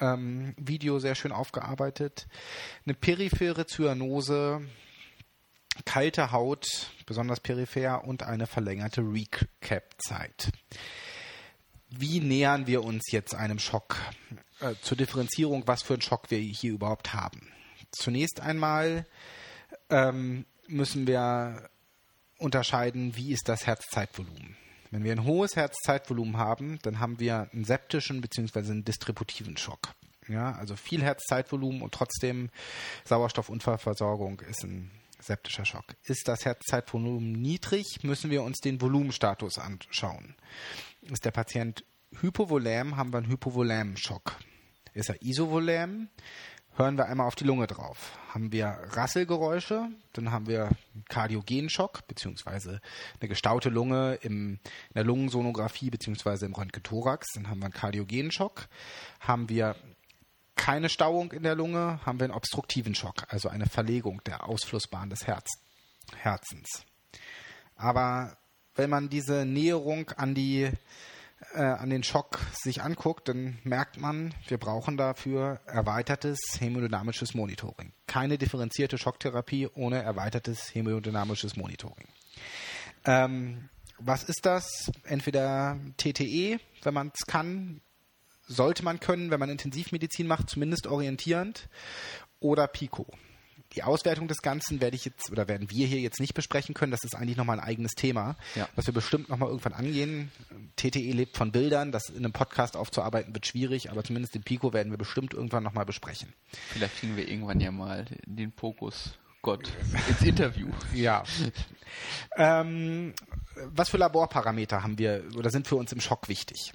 ähm, 0.00 0.54
Video 0.56 0.98
sehr 0.98 1.14
schön 1.14 1.32
aufgearbeitet. 1.32 2.26
Eine 2.84 2.94
periphere 2.94 3.66
Zyanose, 3.66 4.62
kalte 5.84 6.32
Haut, 6.32 6.90
besonders 7.06 7.40
peripher, 7.40 8.04
und 8.04 8.22
eine 8.22 8.46
verlängerte 8.46 9.02
Recap-Zeit. 9.02 10.52
Wie 11.90 12.20
nähern 12.20 12.66
wir 12.66 12.84
uns 12.84 13.10
jetzt 13.10 13.34
einem 13.34 13.58
Schock? 13.58 13.96
Äh, 14.60 14.74
zur 14.82 14.96
Differenzierung, 14.96 15.64
was 15.66 15.82
für 15.82 15.94
einen 15.94 16.02
Schock 16.02 16.30
wir 16.30 16.38
hier 16.38 16.72
überhaupt 16.72 17.14
haben. 17.14 17.52
Zunächst 17.92 18.40
einmal 18.40 19.06
ähm, 19.88 20.44
müssen 20.68 21.06
wir 21.06 21.68
unterscheiden, 22.38 23.16
wie 23.16 23.32
ist 23.32 23.48
das 23.48 23.66
Herzzeitvolumen. 23.66 24.56
Wenn 24.90 25.04
wir 25.04 25.12
ein 25.12 25.24
hohes 25.24 25.56
Herzzeitvolumen 25.56 26.36
haben, 26.36 26.78
dann 26.82 27.00
haben 27.00 27.20
wir 27.20 27.48
einen 27.52 27.64
septischen 27.64 28.20
bzw. 28.20 28.58
einen 28.58 28.84
distributiven 28.84 29.56
Schock. 29.56 29.94
Ja, 30.28 30.52
also 30.52 30.76
viel 30.76 31.02
Herzzeitvolumen 31.02 31.82
und 31.82 31.92
trotzdem 31.92 32.50
Sauerstoffunfallversorgung 33.04 34.40
ist 34.40 34.64
ein 34.64 34.90
septischer 35.22 35.64
Schock. 35.64 35.96
Ist 36.04 36.28
das 36.28 36.44
Herzzeitvolumen 36.44 37.32
niedrig, 37.32 38.02
müssen 38.02 38.30
wir 38.30 38.42
uns 38.42 38.58
den 38.58 38.80
Volumenstatus 38.80 39.58
anschauen. 39.58 40.34
Ist 41.02 41.24
der 41.24 41.30
Patient 41.30 41.84
hypovolem, 42.20 42.96
haben 42.96 43.12
wir 43.12 43.18
einen 43.18 43.28
hypovolämen 43.28 43.96
Schock. 43.96 44.36
Ist 44.92 45.08
er 45.08 45.22
isovolem, 45.22 46.08
hören 46.74 46.96
wir 46.96 47.06
einmal 47.06 47.26
auf 47.26 47.36
die 47.36 47.44
Lunge 47.44 47.66
drauf. 47.66 48.18
Haben 48.32 48.52
wir 48.52 48.66
Rasselgeräusche, 48.66 49.88
dann 50.12 50.30
haben 50.30 50.46
wir 50.46 50.64
einen 50.64 51.04
Kardiogenschock, 51.08 52.06
beziehungsweise 52.08 52.80
eine 53.20 53.28
gestaute 53.28 53.68
Lunge 53.68 54.18
im, 54.22 54.54
in 54.88 54.94
der 54.94 55.04
Lungensonographie, 55.04 55.90
beziehungsweise 55.90 56.46
im 56.46 56.54
Röntgenthorax, 56.54 57.28
dann 57.34 57.48
haben 57.48 57.60
wir 57.60 57.66
einen 57.66 57.74
Kardiogenschock. 57.74 58.68
Haben 59.20 59.48
wir 59.48 59.76
keine 60.60 60.90
Stauung 60.90 61.32
in 61.32 61.42
der 61.42 61.54
Lunge, 61.54 62.00
haben 62.04 62.20
wir 62.20 62.24
einen 62.24 62.34
obstruktiven 62.34 62.94
Schock, 62.94 63.24
also 63.28 63.48
eine 63.48 63.64
Verlegung 63.64 64.22
der 64.24 64.46
Ausflussbahn 64.46 65.08
des 65.08 65.26
Herz 65.26 65.48
Herzens. 66.14 66.84
Aber 67.76 68.36
wenn 68.74 68.90
man 68.90 69.08
diese 69.08 69.46
Näherung 69.46 70.10
an 70.10 70.34
die 70.34 70.70
äh, 71.54 71.62
an 71.62 71.88
den 71.88 72.02
Schock 72.02 72.40
sich 72.52 72.82
anguckt, 72.82 73.28
dann 73.28 73.58
merkt 73.64 73.98
man, 73.98 74.34
wir 74.48 74.58
brauchen 74.58 74.98
dafür 74.98 75.60
erweitertes 75.64 76.38
hämodynamisches 76.58 77.32
Monitoring. 77.32 77.92
Keine 78.06 78.36
differenzierte 78.36 78.98
Schocktherapie 78.98 79.66
ohne 79.74 80.02
erweitertes 80.02 80.74
hämodynamisches 80.74 81.56
Monitoring. 81.56 82.08
Ähm, 83.06 83.70
was 83.98 84.24
ist 84.24 84.44
das? 84.44 84.92
Entweder 85.04 85.78
TTE, 85.96 86.60
wenn 86.82 86.94
man 86.94 87.12
es 87.14 87.24
kann, 87.24 87.80
sollte 88.50 88.84
man 88.84 89.00
können, 89.00 89.30
wenn 89.30 89.40
man 89.40 89.48
Intensivmedizin 89.48 90.26
macht, 90.26 90.50
zumindest 90.50 90.86
orientierend, 90.86 91.68
oder 92.40 92.66
Pico. 92.66 93.06
Die 93.74 93.84
Auswertung 93.84 94.26
des 94.26 94.42
Ganzen 94.42 94.80
werde 94.80 94.96
ich 94.96 95.04
jetzt 95.04 95.30
oder 95.30 95.46
werden 95.46 95.70
wir 95.70 95.86
hier 95.86 96.00
jetzt 96.00 96.18
nicht 96.18 96.34
besprechen 96.34 96.74
können. 96.74 96.90
Das 96.90 97.04
ist 97.04 97.14
eigentlich 97.14 97.36
nochmal 97.36 97.60
ein 97.60 97.64
eigenes 97.64 97.92
Thema, 97.92 98.36
ja. 98.56 98.68
was 98.74 98.86
wir 98.86 98.94
bestimmt 98.94 99.28
nochmal 99.28 99.48
irgendwann 99.48 99.74
angehen. 99.74 100.32
TTE 100.74 101.12
lebt 101.12 101.36
von 101.36 101.52
Bildern. 101.52 101.92
Das 101.92 102.08
in 102.08 102.16
einem 102.16 102.32
Podcast 102.32 102.76
aufzuarbeiten 102.76 103.32
wird 103.32 103.46
schwierig, 103.46 103.88
aber 103.90 104.02
zumindest 104.02 104.34
den 104.34 104.42
Pico 104.42 104.72
werden 104.72 104.90
wir 104.90 104.98
bestimmt 104.98 105.34
irgendwann 105.34 105.62
nochmal 105.62 105.84
besprechen. 105.84 106.32
Vielleicht 106.70 106.96
kriegen 106.98 107.16
wir 107.16 107.28
irgendwann 107.28 107.60
ja 107.60 107.70
mal 107.70 108.06
den 108.26 108.50
Pokus 108.50 109.16
Gott 109.40 109.70
ins 110.08 110.22
Interview. 110.22 110.68
ja. 110.94 111.22
ähm, 112.36 113.14
was 113.66 113.88
für 113.88 113.98
Laborparameter 113.98 114.82
haben 114.82 114.98
wir 114.98 115.24
oder 115.36 115.50
sind 115.50 115.68
für 115.68 115.76
uns 115.76 115.92
im 115.92 116.00
Schock 116.00 116.28
wichtig? 116.28 116.72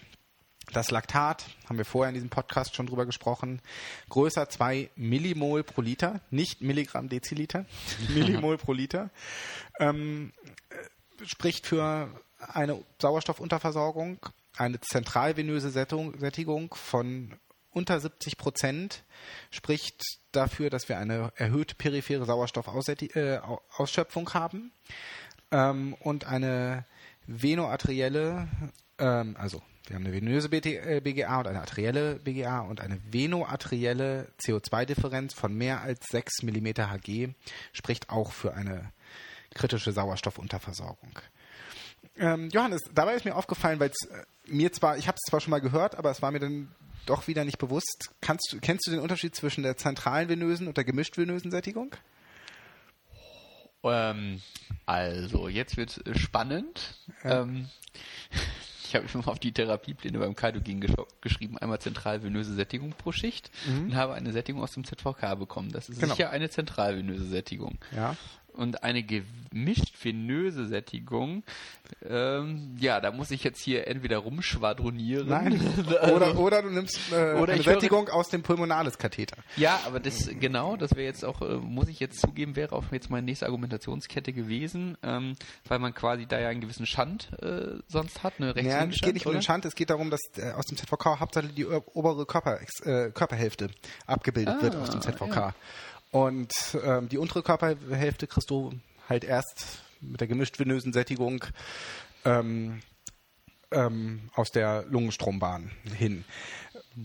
Das 0.72 0.92
Laktat, 0.92 1.46
haben 1.68 1.78
wir 1.78 1.86
vorher 1.86 2.10
in 2.10 2.16
diesem 2.16 2.30
Podcast 2.30 2.76
schon 2.76 2.88
drüber 2.88 3.06
gesprochen, 3.06 3.62
größer 4.10 4.50
2 4.50 4.90
Millimol 4.96 5.64
pro 5.64 5.82
Liter, 5.82 6.22
nicht 6.32 6.62
Milligramm 6.62 7.10
Deziliter, 7.10 7.66
Millimol 8.10 8.58
pro 8.58 8.74
Liter, 8.74 9.12
ähm, 9.80 10.34
spricht 11.24 11.68
für 11.68 12.10
eine 12.40 12.84
Sauerstoffunterversorgung, 13.00 14.18
eine 14.58 14.82
zentralvenöse 14.82 15.70
Sättigung 15.70 16.74
von 16.74 17.36
unter 17.72 18.00
70 18.00 18.38
Prozent 18.38 19.04
spricht 19.52 20.02
dafür, 20.32 20.70
dass 20.70 20.88
wir 20.88 20.98
eine 20.98 21.34
erhöhte 21.36 21.76
periphere 21.76 22.26
Sauerstoffausschöpfung 22.26 24.28
äh, 24.28 24.32
haben 24.32 24.72
ähm, 25.52 25.94
und 26.00 26.26
eine 26.26 26.86
venoarterielle, 27.28 28.48
ähm, 28.98 29.36
also 29.38 29.62
wir 29.88 29.96
haben 29.96 30.06
eine 30.06 30.14
venöse 30.14 30.50
BGA 30.50 31.36
äh, 31.36 31.40
und 31.40 31.48
eine 31.48 31.60
arterielle 31.60 32.16
BGA 32.16 32.62
und 32.62 32.82
eine 32.82 33.00
venoarterielle 33.12 34.28
CO2-Differenz 34.42 35.34
von 35.34 35.54
mehr 35.54 35.82
als 35.82 36.06
6 36.12 36.44
mm 36.44 36.68
Hg 36.68 37.36
spricht 37.72 38.10
auch 38.10 38.32
für 38.32 38.54
eine 38.54 38.92
kritische 39.54 39.92
Sauerstoffunterversorgung. 39.92 41.20
Ähm, 42.18 42.50
Johannes, 42.50 42.82
dabei 42.94 43.16
ist 43.16 43.26
mir 43.26 43.36
aufgefallen, 43.36 43.80
weil 43.80 43.90
es 43.90 44.10
äh, 44.10 44.24
mir 44.48 44.72
zwar, 44.72 44.98
ich 44.98 45.08
habe 45.08 45.18
es 45.18 45.30
zwar 45.30 45.42
schon 45.42 45.52
mal 45.52 45.62
gehört, 45.62 45.96
aber 45.96 46.12
es 46.12 46.22
war 46.22 46.32
mir 46.32 46.40
dann 46.40 46.74
doch 47.06 47.28
wieder 47.28 47.46
nicht 47.46 47.58
bewusst. 47.58 48.12
Kannst 48.22 48.58
kennst 48.62 48.88
du 48.88 48.92
den 48.92 49.00
Unterschied 49.00 49.36
zwischen 49.36 49.64
der 49.64 49.78
zentralen 49.78 50.30
venösen 50.30 50.68
und 50.68 50.78
der 50.78 50.84
gemischt 50.84 51.18
venösen 51.18 51.52
Sättigung? 51.52 51.96
Ähm, 53.84 54.42
also, 54.86 55.48
jetzt 55.48 55.78
wird 55.78 56.02
es 56.06 56.20
spannend. 56.20 56.98
Ähm, 57.24 57.70
ich 58.88 58.96
habe 58.96 59.08
schon 59.08 59.26
auf 59.26 59.40
die 59.40 59.52
Therapiepläne 59.52 60.20
beim 60.20 60.36
Kaidogen 60.36 60.82
gesch 60.82 60.94
geschrieben, 61.22 61.58
einmal 61.58 61.80
zentralvenöse 61.80 62.54
Sättigung 62.54 62.92
pro 62.92 63.12
Schicht 63.12 63.50
mhm. 63.68 63.86
und 63.86 63.96
habe 63.96 64.14
eine 64.14 64.32
Sättigung 64.32 64.62
aus 64.62 64.74
dem 64.74 64.84
ZVK 64.84 65.36
bekommen. 65.38 65.72
Das 65.72 65.90
ist 65.90 66.00
genau. 66.00 66.14
sicher 66.14 66.30
eine 66.30 66.50
zentralvenöse 66.50 67.26
Sättigung. 67.26 67.78
Ja. 67.96 68.16
Und 68.56 68.84
eine 68.84 69.04
gemischt 69.04 69.94
venöse 70.04 70.66
Sättigung. 70.68 71.44
Ähm, 72.08 72.76
ja, 72.80 73.00
da 73.00 73.12
muss 73.12 73.32
ich 73.32 73.44
jetzt 73.44 73.62
hier 73.62 73.88
entweder 73.88 74.18
rumschwadronieren. 74.18 75.28
Nein. 75.28 75.60
oder, 76.14 76.38
oder 76.38 76.62
du 76.64 76.70
nimmst 76.72 76.98
äh, 77.12 77.34
Oder 77.36 77.54
eine 77.54 77.62
ich 77.62 77.68
höre- 77.68 77.74
Sättigung 77.76 78.10
aus 78.10 78.30
dem 78.30 78.42
Pulmonalis-Katheter. 78.42 79.38
Ja, 79.58 79.80
aber 79.86 80.00
das 80.00 80.30
genau, 80.40 80.78
das 80.78 80.92
wäre 80.96 81.04
jetzt 81.06 81.24
auch, 81.24 81.42
äh, 81.42 81.56
muss 81.56 81.88
ich 81.88 82.00
jetzt 82.00 82.20
zugeben, 82.20 82.56
wäre 82.56 82.74
auch 82.74 82.86
jetzt 82.92 83.10
meine 83.10 83.26
nächste 83.26 83.46
Argumentationskette 83.46 84.34
gewesen, 84.34 84.98
ähm, 85.04 85.36
weil 85.68 85.80
man 85.80 85.94
quasi 85.94 86.26
da 86.26 86.40
ja 86.40 86.50
einen 86.50 86.62
gewissen 86.62 86.86
Schand 86.86 87.30
äh, 87.42 87.78
sonst 87.88 88.24
hat, 88.24 88.34
eine 88.38 88.48
Ja, 88.48 88.54
Rechtslinien 88.54 88.90
es 88.92 89.02
geht 89.02 89.14
nicht 89.14 89.26
um 89.26 89.34
den 89.34 89.42
Schand, 89.42 89.66
es 89.66 89.76
geht 89.76 89.90
darum, 89.90 90.10
dass 90.10 90.22
äh, 90.38 90.52
aus 90.54 90.66
dem 90.66 90.78
ZVK 90.78 91.20
hauptsächlich 91.20 91.54
die 91.54 91.66
obere 91.66 92.26
Körper, 92.26 92.60
äh, 92.84 93.12
Körperhälfte 93.12 93.70
abgebildet 94.08 94.56
Ah, 94.60 94.62
wird 94.64 94.76
aus 94.76 94.90
dem 94.90 95.02
ZVK. 95.02 95.36
ja. 95.36 95.56
Und 96.16 96.54
ähm, 96.82 97.10
die 97.10 97.18
untere 97.18 97.44
Körperhälfte 97.44 98.26
kriegst 98.26 98.50
du 98.50 98.72
halt 99.10 99.26
erst 99.26 99.80
mit 100.00 100.22
der 100.22 100.30
gemischt 100.30 100.58
venösen 100.58 100.94
Sättigung 100.94 101.44
ähm, 102.24 102.82
ähm, 103.70 104.30
aus 104.34 104.50
der 104.50 104.86
Lungenstrombahn 104.88 105.72
hin. 105.94 106.24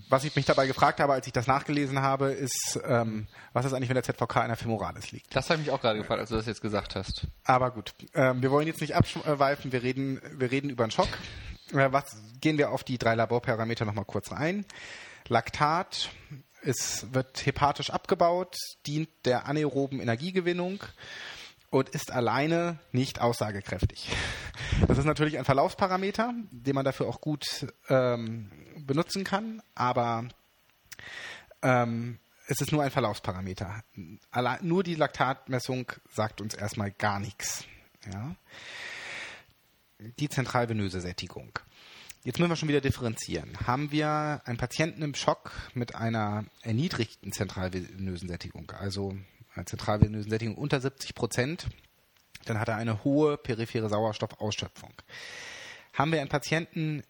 Was 0.09 0.23
ich 0.23 0.37
mich 0.37 0.45
dabei 0.45 0.69
gefragt 0.69 1.01
habe, 1.01 1.13
als 1.13 1.27
ich 1.27 1.33
das 1.33 1.49
nachgelesen 1.49 2.01
habe, 2.01 2.31
ist, 2.31 2.79
ähm, 2.87 3.27
was 3.53 3.65
ist 3.65 3.73
eigentlich, 3.73 3.89
wenn 3.89 3.97
der 3.97 4.05
ZVK 4.05 4.43
in 4.43 4.47
der 4.47 4.57
Femoralis 4.57 5.11
liegt? 5.11 5.35
Das 5.35 5.51
habe 5.51 5.59
ich 5.59 5.67
mich 5.67 5.75
auch 5.75 5.81
gerade 5.81 5.99
gefragt, 5.99 6.21
als 6.21 6.31
du 6.31 6.37
das 6.37 6.47
jetzt 6.47 6.63
gesagt 6.63 6.95
hast. 6.95 7.27
Aber 7.43 7.73
gut, 7.73 7.93
ähm, 8.15 8.43
wir 8.43 8.53
wollen 8.53 8.69
jetzt 8.69 8.81
nicht 8.81 8.95
abschweifen, 8.95 9.73
wir 9.73 9.83
reden, 9.83 10.21
wir 10.37 10.53
reden 10.53 10.71
über 10.71 10.85
einen 10.85 10.93
Schock. 10.93 11.09
Äh, 11.73 11.91
was, 11.91 12.17
gehen 12.41 12.59
wir 12.59 12.71
auf 12.71 12.85
die 12.85 12.97
drei 12.97 13.17
Laborparameter 13.17 13.85
nochmal 13.85 14.05
kurz 14.05 14.31
ein. 14.31 14.65
Laktat 15.27 16.11
ist, 16.63 17.13
wird 17.15 17.45
hepatisch 17.45 17.91
abgebaut, 17.91 18.57
dient 18.87 19.09
der 19.25 19.47
anaeroben 19.47 20.01
Energiegewinnung 20.01 20.83
und 21.71 21.89
ist 21.91 22.11
alleine 22.11 22.79
nicht 22.93 23.21
aussagekräftig. 23.21 24.09
Das 24.87 24.99
ist 24.99 25.05
natürlich 25.05 25.39
ein 25.39 25.45
Verlaufsparameter, 25.45 26.35
den 26.51 26.75
man 26.75 26.85
dafür 26.85 27.07
auch 27.09 27.21
gut 27.21 27.67
ähm, 27.89 28.51
benutzen 28.79 29.25
kann, 29.25 29.63
aber 29.75 30.29
ähm, 31.63 32.19
es 32.47 32.61
ist 32.61 32.73
nur 32.73 32.83
ein 32.83 32.91
Verlaufsparameter. 32.91 33.85
Allein, 34.33 34.59
nur 34.67 34.83
die 34.83 34.97
Laktatmessung 34.97 35.93
sagt 36.13 36.41
uns 36.41 36.55
erstmal 36.55 36.91
gar 36.91 37.21
nichts. 37.21 37.65
Ja? 38.13 38.35
Die 40.19 40.29
zentralvenöse 40.29 41.01
Sättigung. 41.01 41.59
Jetzt 42.23 42.39
müssen 42.39 42.51
wir 42.51 42.57
schon 42.57 42.69
wieder 42.69 42.83
differenzieren. 42.83 43.57
Haben 43.67 43.93
wir 43.93 44.43
einen 44.45 44.59
Patienten 44.59 45.01
im 45.01 45.15
Schock 45.15 45.53
mit 45.73 45.95
einer 45.95 46.45
erniedrigten 46.61 47.33
zentralvenösen 47.33 48.29
Sättigung, 48.29 48.71
also 48.73 49.17
einer 49.55 49.65
zentralvenösen 49.65 50.31
Sättigung 50.31 50.57
unter 50.57 50.83
70 50.83 51.15
Prozent, 51.15 51.67
dann 52.45 52.61
hat 52.61 52.69
er 52.69 52.77
eine 52.77 53.05
hohe 53.05 53.39
periphere 53.39 53.89
Sauerstoffausschöpfung. 53.89 54.93
Haben 55.95 56.13
wir 56.13 56.21
einen 56.21 56.29
Patienten, 56.29 57.03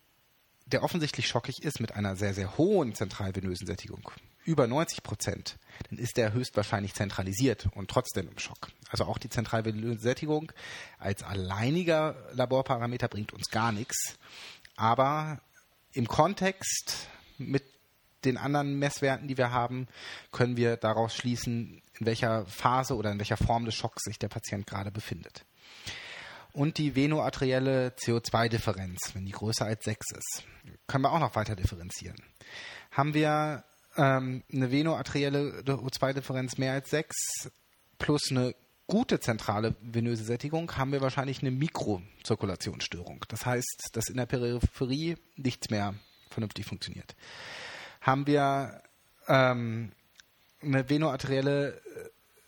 der 0.67 0.85
offensichtlich 0.85 1.27
schockig 1.27 1.65
ist 1.65 1.81
mit 1.81 1.93
einer 1.97 2.15
sehr, 2.15 2.33
sehr 2.33 2.57
hohen 2.57 2.95
zentralvenösen 2.95 3.67
Sättigung, 3.67 4.13
über 4.45 4.69
90 4.69 5.03
Prozent, 5.03 5.59
dann 5.89 5.99
ist 5.99 6.19
der 6.19 6.33
höchstwahrscheinlich 6.33 6.95
zentralisiert 6.95 7.69
und 7.75 7.91
trotzdem 7.91 8.29
im 8.29 8.39
Schock. 8.39 8.69
Also 8.89 9.05
auch 9.05 9.19
die 9.19 9.29
zentralvenöse 9.29 10.01
Sättigung 10.01 10.53
als 10.99 11.25
alleiniger 11.25 12.15
Laborparameter 12.33 13.09
bringt 13.09 13.33
uns 13.33 13.51
gar 13.51 13.73
nichts. 13.73 14.19
Aber 14.81 15.43
im 15.93 16.09
Kontext 16.09 17.07
mit 17.37 17.65
den 18.25 18.39
anderen 18.39 18.79
Messwerten, 18.79 19.29
die 19.29 19.37
wir 19.37 19.51
haben, 19.51 19.89
können 20.33 20.57
wir 20.57 20.79
daraus 20.79 21.15
schließen, 21.15 21.83
in 21.99 22.07
welcher 22.07 22.47
Phase 22.47 22.97
oder 22.97 23.13
in 23.13 23.19
welcher 23.19 23.37
Form 23.37 23.67
des 23.67 23.75
Schocks 23.75 24.05
sich 24.05 24.19
der 24.19 24.29
Patient 24.29 24.67
gerade 24.67 24.91
befindet. 24.91 25.45
Und 26.53 26.79
die 26.79 26.97
venoarterielle 26.97 27.91
CO2-Differenz, 27.91 29.11
wenn 29.13 29.27
die 29.27 29.33
größer 29.33 29.67
als 29.67 29.85
6 29.85 30.13
ist, 30.13 30.45
können 30.87 31.05
wir 31.05 31.13
auch 31.13 31.21
noch 31.21 31.37
weiter 31.37 31.57
differenzieren. 31.57 32.17
Haben 32.91 33.13
wir 33.13 33.65
ähm, 33.99 34.43
eine 34.51 34.73
venoarterielle 34.73 35.63
O2-Differenz 35.67 36.57
mehr 36.57 36.73
als 36.73 36.89
6 36.89 37.15
plus 37.99 38.31
eine 38.31 38.55
gute 38.91 39.21
zentrale 39.21 39.77
venöse 39.81 40.25
Sättigung, 40.25 40.77
haben 40.77 40.93
wir 40.93 41.01
wahrscheinlich 41.01 41.41
eine 41.41 41.53
Mikrozirkulationsstörung. 41.53 43.25
Das 43.29 43.47
heißt, 43.47 43.91
dass 43.93 44.09
in 44.09 44.17
der 44.17 44.27
Peripherie 44.27 45.17
nichts 45.37 45.71
mehr 45.71 45.95
vernünftig 46.29 46.67
funktioniert. 46.67 47.15
Haben 48.01 48.27
wir 48.27 48.83
ähm, 49.29 49.93
eine 50.61 50.91
venoarterielle 50.91 51.81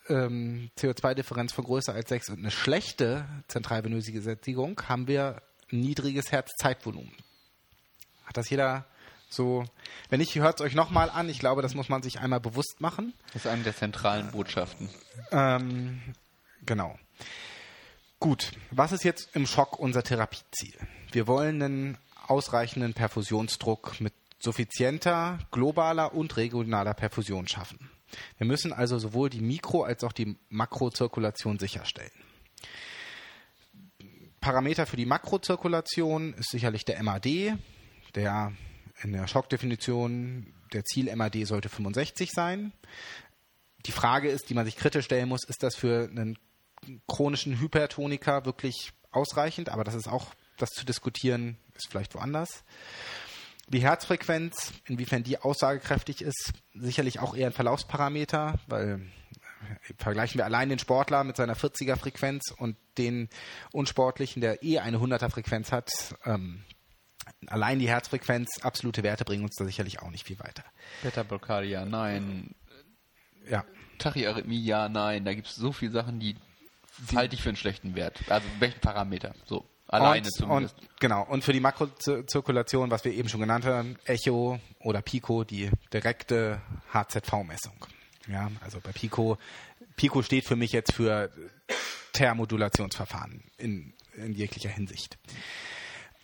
ähm, 0.08 0.70
CO2-Differenz 0.76 1.52
von 1.52 1.64
größer 1.64 1.94
als 1.94 2.08
6 2.08 2.30
und 2.30 2.38
eine 2.40 2.50
schlechte 2.50 3.24
zentralvenöse 3.46 4.20
Sättigung, 4.20 4.82
haben 4.88 5.06
wir 5.06 5.42
ein 5.70 5.78
niedriges 5.78 6.32
Herzzeitvolumen. 6.32 7.14
Hat 8.24 8.36
das 8.36 8.50
jeder 8.50 8.86
so, 9.28 9.64
wenn 10.10 10.18
nicht, 10.18 10.34
hört 10.34 10.60
es 10.60 10.66
euch 10.66 10.74
nochmal 10.74 11.08
an. 11.08 11.28
Ich 11.28 11.38
glaube, 11.38 11.62
das 11.62 11.74
muss 11.74 11.88
man 11.88 12.02
sich 12.02 12.20
einmal 12.20 12.40
bewusst 12.40 12.80
machen. 12.80 13.14
Das 13.32 13.44
ist 13.44 13.50
eine 13.50 13.62
der 13.62 13.74
zentralen 13.74 14.30
Botschaften. 14.32 14.90
Ähm, 15.30 16.02
genau. 16.64 16.98
Gut, 18.20 18.52
was 18.70 18.92
ist 18.92 19.04
jetzt 19.04 19.34
im 19.34 19.46
Schock 19.46 19.78
unser 19.78 20.02
Therapieziel? 20.02 20.74
Wir 21.10 21.26
wollen 21.26 21.62
einen 21.62 21.98
ausreichenden 22.26 22.94
Perfusionsdruck 22.94 24.00
mit 24.00 24.14
suffizienter 24.38 25.38
globaler 25.50 26.14
und 26.14 26.36
regionaler 26.36 26.94
Perfusion 26.94 27.48
schaffen. 27.48 27.90
Wir 28.38 28.46
müssen 28.46 28.72
also 28.72 28.98
sowohl 28.98 29.30
die 29.30 29.40
Mikro- 29.40 29.84
als 29.84 30.04
auch 30.04 30.12
die 30.12 30.36
Makrozirkulation 30.48 31.58
sicherstellen. 31.58 32.12
Parameter 34.40 34.86
für 34.86 34.96
die 34.96 35.06
Makrozirkulation 35.06 36.34
ist 36.34 36.50
sicherlich 36.50 36.84
der 36.84 37.02
MAD, 37.02 37.56
der 38.14 38.52
in 39.02 39.12
der 39.12 39.26
Schockdefinition 39.26 40.52
der 40.72 40.84
Ziel-MAD 40.84 41.46
sollte 41.46 41.68
65 41.68 42.30
sein. 42.32 42.72
Die 43.86 43.92
Frage 43.92 44.28
ist, 44.28 44.50
die 44.50 44.54
man 44.54 44.64
sich 44.64 44.76
kritisch 44.76 45.04
stellen 45.04 45.28
muss, 45.28 45.44
ist 45.44 45.62
das 45.62 45.74
für 45.74 46.08
einen 46.10 46.38
chronischen 47.06 47.60
Hypertoniker 47.60 48.44
wirklich 48.44 48.92
ausreichend? 49.10 49.68
Aber 49.68 49.84
das 49.84 49.94
ist 49.94 50.08
auch, 50.08 50.34
das 50.58 50.70
zu 50.70 50.84
diskutieren, 50.84 51.58
ist 51.74 51.88
vielleicht 51.90 52.14
woanders. 52.14 52.64
Die 53.68 53.80
Herzfrequenz, 53.80 54.72
inwiefern 54.86 55.22
die 55.22 55.38
aussagekräftig 55.38 56.22
ist, 56.22 56.52
sicherlich 56.74 57.20
auch 57.20 57.34
eher 57.34 57.46
ein 57.46 57.52
Verlaufsparameter, 57.52 58.58
weil 58.66 59.00
äh, 59.88 59.94
vergleichen 59.96 60.38
wir 60.38 60.44
allein 60.44 60.68
den 60.68 60.78
Sportler 60.78 61.24
mit 61.24 61.36
seiner 61.36 61.56
40er 61.56 61.96
Frequenz 61.96 62.52
und 62.56 62.76
den 62.98 63.28
Unsportlichen, 63.72 64.40
der 64.40 64.62
eh 64.62 64.80
eine 64.80 64.98
100er 64.98 65.30
Frequenz 65.30 65.72
hat, 65.72 65.90
ähm, 66.24 66.64
allein 67.46 67.78
die 67.78 67.88
Herzfrequenz, 67.88 68.58
absolute 68.62 69.02
Werte 69.02 69.24
bringen 69.24 69.44
uns 69.44 69.56
da 69.56 69.64
sicherlich 69.64 70.00
auch 70.00 70.10
nicht 70.10 70.26
viel 70.26 70.38
weiter. 70.38 70.64
Beta-Blockade, 71.02 71.66
ja, 71.66 71.84
nein. 71.84 72.54
Ja. 73.48 73.64
Tachyarrhythmie, 73.98 74.62
ja, 74.62 74.88
nein. 74.88 75.24
Da 75.24 75.34
gibt 75.34 75.46
es 75.46 75.54
so 75.54 75.72
viele 75.72 75.92
Sachen, 75.92 76.20
die 76.20 76.36
halte 77.14 77.34
ich 77.34 77.42
für 77.42 77.50
einen 77.50 77.56
schlechten 77.56 77.94
Wert. 77.94 78.20
Also 78.28 78.46
welchen 78.58 78.80
Parameter? 78.80 79.34
So, 79.46 79.64
alleine 79.88 80.26
und, 80.26 80.34
zumindest. 80.34 80.78
Und, 80.78 81.00
genau. 81.00 81.24
Und 81.24 81.44
für 81.44 81.52
die 81.52 81.60
Makrozirkulation, 81.60 82.90
was 82.90 83.04
wir 83.04 83.12
eben 83.12 83.28
schon 83.28 83.40
genannt 83.40 83.64
haben, 83.64 83.96
Echo 84.04 84.58
oder 84.80 85.02
Pico, 85.02 85.44
die 85.44 85.70
direkte 85.92 86.60
HZV-Messung. 86.92 87.86
Ja, 88.28 88.50
also 88.60 88.80
bei 88.80 88.92
Pico, 88.92 89.38
Pico 89.96 90.22
steht 90.22 90.44
für 90.46 90.56
mich 90.56 90.72
jetzt 90.72 90.92
für 90.92 91.30
Thermodulationsverfahren 92.12 93.42
in, 93.58 93.94
in 94.16 94.32
jeglicher 94.32 94.70
Hinsicht. 94.70 95.18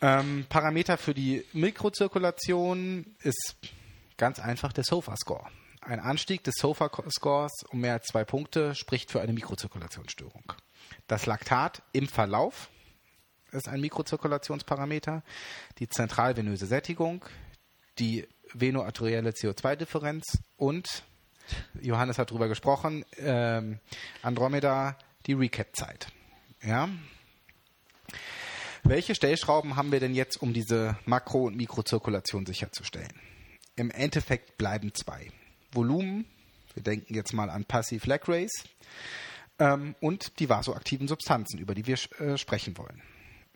Ähm, 0.00 0.46
Parameter 0.48 0.96
für 0.96 1.12
die 1.12 1.44
Mikrozirkulation 1.52 3.16
ist 3.22 3.56
ganz 4.16 4.38
einfach 4.38 4.72
der 4.72 4.84
SOFA-Score. 4.84 5.46
Ein 5.88 6.00
Anstieg 6.00 6.44
des 6.44 6.56
SOFA-Scores 6.56 7.64
um 7.70 7.80
mehr 7.80 7.94
als 7.94 8.08
zwei 8.08 8.22
Punkte 8.22 8.74
spricht 8.74 9.10
für 9.10 9.22
eine 9.22 9.32
Mikrozirkulationsstörung. 9.32 10.52
Das 11.06 11.24
Laktat 11.24 11.80
im 11.92 12.06
Verlauf 12.06 12.68
ist 13.52 13.68
ein 13.68 13.80
Mikrozirkulationsparameter, 13.80 15.22
die 15.78 15.88
zentralvenöse 15.88 16.66
Sättigung, 16.66 17.24
die 17.98 18.28
venoarterielle 18.52 19.30
CO2-Differenz 19.30 20.24
und, 20.58 21.04
Johannes 21.80 22.18
hat 22.18 22.32
darüber 22.32 22.48
gesprochen, 22.48 23.06
ähm, 23.16 23.80
Andromeda, 24.20 24.98
die 25.24 25.32
Recap-Zeit. 25.32 26.08
Ja? 26.62 26.90
Welche 28.82 29.14
Stellschrauben 29.14 29.76
haben 29.76 29.90
wir 29.90 30.00
denn 30.00 30.14
jetzt, 30.14 30.42
um 30.42 30.52
diese 30.52 30.98
Makro- 31.06 31.46
und 31.46 31.56
Mikrozirkulation 31.56 32.44
sicherzustellen? 32.44 33.18
Im 33.74 33.90
Endeffekt 33.90 34.58
bleiben 34.58 34.92
zwei. 34.92 35.30
Volumen, 35.72 36.26
wir 36.74 36.82
denken 36.82 37.14
jetzt 37.14 37.32
mal 37.32 37.50
an 37.50 37.64
Passive 37.64 38.06
Lag 38.08 38.28
Race, 38.28 38.64
ähm, 39.58 39.94
und 40.00 40.38
die 40.38 40.48
vasoaktiven 40.48 41.08
Substanzen, 41.08 41.58
über 41.58 41.74
die 41.74 41.86
wir 41.86 41.98
äh, 42.20 42.38
sprechen 42.38 42.76
wollen. 42.78 43.02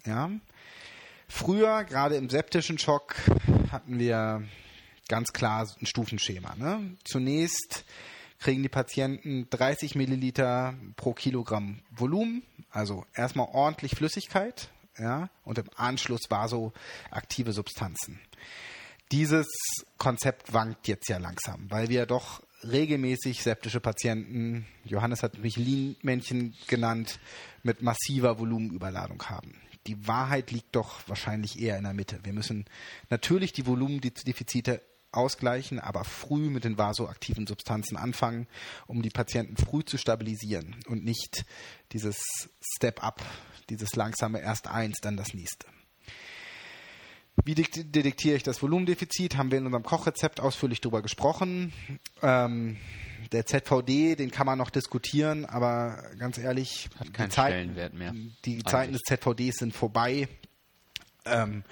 Ja? 0.05 0.31
Früher, 1.29 1.85
gerade 1.85 2.17
im 2.17 2.29
septischen 2.29 2.79
Schock, 2.79 3.15
hatten 3.71 3.99
wir 3.99 4.43
ganz 5.09 5.33
klar 5.33 5.69
ein 5.81 5.87
Stufenschema. 5.87 6.55
Ne? 6.57 6.97
Zunächst 7.05 7.85
kriegen 8.39 8.63
die 8.63 8.69
Patienten 8.69 9.49
30 9.51 9.95
Milliliter 9.95 10.75
pro 10.97 11.13
Kilogramm 11.13 11.81
Volumen, 11.91 12.43
also 12.71 13.07
erstmal 13.15 13.49
ordentlich 13.53 13.93
Flüssigkeit, 13.95 14.69
ja, 14.99 15.31
und 15.45 15.59
im 15.59 15.71
Anschluss 15.77 16.23
vasoaktive 16.29 17.53
Substanzen. 17.53 18.21
Dieses 19.13 19.47
Konzept 19.99 20.55
wankt 20.55 20.89
jetzt 20.89 21.07
ja 21.11 21.19
langsam, 21.19 21.71
weil 21.71 21.91
wir 21.91 22.07
doch 22.07 22.43
regelmäßig 22.65 23.43
septische 23.43 23.79
Patienten, 23.81 24.67
Johannes 24.85 25.23
hat 25.23 25.37
Michelin-Männchen 25.37 26.55
genannt, 26.67 27.21
mit 27.63 27.83
massiver 27.83 28.39
Volumenüberladung 28.39 29.23
haben. 29.25 29.61
Die 29.87 30.09
Wahrheit 30.09 30.51
liegt 30.51 30.75
doch 30.75 31.07
wahrscheinlich 31.09 31.61
eher 31.61 31.77
in 31.77 31.85
der 31.85 31.93
Mitte. 31.93 32.21
Wir 32.23 32.33
müssen 32.33 32.65
natürlich 33.11 33.53
die 33.53 33.67
Volumendefizite 33.67 34.81
ausgleichen, 35.11 35.79
aber 35.79 36.05
früh 36.05 36.49
mit 36.49 36.65
den 36.65 36.79
vasoaktiven 36.79 37.47
Substanzen 37.47 37.99
anfangen, 37.99 38.47
um 38.87 39.03
die 39.03 39.11
Patienten 39.11 39.59
früh 39.59 39.85
zu 39.85 39.99
stabilisieren 39.99 40.77
und 40.87 41.05
nicht 41.05 41.45
dieses 41.93 42.17
Step-up, 42.77 43.21
dieses 43.69 43.95
langsame 43.95 44.41
erst 44.41 44.69
eins, 44.69 45.01
dann 45.03 45.19
das 45.19 45.35
nächste. 45.35 45.67
Wie 47.45 47.55
detektiere 47.55 48.37
ich 48.37 48.43
das 48.43 48.63
Volumendefizit? 48.63 49.37
Haben 49.37 49.51
wir 49.51 49.59
in 49.59 49.67
unserem 49.67 49.83
Kochrezept 49.83 50.41
ausführlich 50.41 50.81
darüber 50.81 51.03
gesprochen. 51.03 51.73
Ähm, 52.23 52.77
der 53.33 53.47
ZVD, 53.47 54.17
den 54.17 54.31
kann 54.31 54.47
man 54.47 54.59
noch 54.59 54.71
diskutieren, 54.71 55.47
aber 55.47 56.03
ganz 56.19 56.39
ehrlich, 56.39 56.89
hat 56.99 57.15
keinen 57.15 57.31
Zeit, 57.31 57.53
Stellenwert 57.53 57.95
mehr. 57.95 58.13
Die 58.45 58.53
eigentlich. 58.53 58.65
Zeiten 58.65 58.93
des 58.93 59.03
ZVDs 59.03 59.57
sind 59.57 59.75
vorbei. 59.75 60.29
Ähm, 61.25 61.63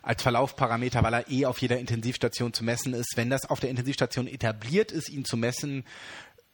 als 0.00 0.22
Verlaufparameter, 0.22 1.02
weil 1.02 1.14
er 1.14 1.28
eh 1.28 1.44
auf 1.46 1.58
jeder 1.58 1.78
Intensivstation 1.80 2.52
zu 2.52 2.62
messen 2.62 2.94
ist. 2.94 3.16
Wenn 3.16 3.30
das 3.30 3.50
auf 3.50 3.58
der 3.58 3.68
Intensivstation 3.68 4.28
etabliert 4.28 4.92
ist, 4.92 5.08
ihn 5.08 5.24
zu 5.24 5.36
messen, 5.36 5.84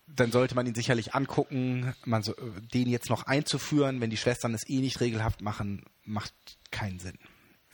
dann 0.06 0.32
sollte 0.32 0.54
man 0.54 0.66
ihn 0.66 0.74
sicherlich 0.74 1.14
angucken. 1.14 1.94
Man 2.06 2.22
so, 2.22 2.32
den 2.72 2.88
jetzt 2.88 3.10
noch 3.10 3.24
einzuführen, 3.24 4.00
wenn 4.00 4.08
die 4.08 4.16
Schwestern 4.16 4.54
es 4.54 4.66
eh 4.66 4.80
nicht 4.80 5.00
regelhaft 5.00 5.42
machen, 5.42 5.84
macht 6.04 6.32
keinen 6.70 6.98
Sinn. 6.98 7.18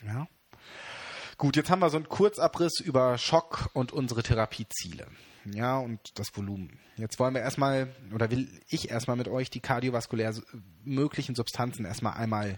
Ja? 0.04 0.26
Gut, 1.36 1.56
jetzt 1.56 1.70
haben 1.70 1.80
wir 1.80 1.90
so 1.90 1.96
einen 1.96 2.08
Kurzabriss 2.08 2.80
über 2.80 3.18
Schock 3.18 3.70
und 3.72 3.92
unsere 3.92 4.22
Therapieziele. 4.22 5.06
Ja, 5.46 5.78
und 5.78 6.18
das 6.18 6.28
Volumen. 6.34 6.78
Jetzt 6.96 7.18
wollen 7.18 7.34
wir 7.34 7.42
erstmal, 7.42 7.94
oder 8.12 8.30
will 8.30 8.48
ich 8.68 8.90
erstmal 8.90 9.16
mit 9.16 9.28
euch 9.28 9.50
die 9.50 9.60
kardiovaskulär 9.60 10.34
möglichen 10.84 11.34
Substanzen 11.34 11.84
erstmal 11.84 12.14
einmal 12.14 12.56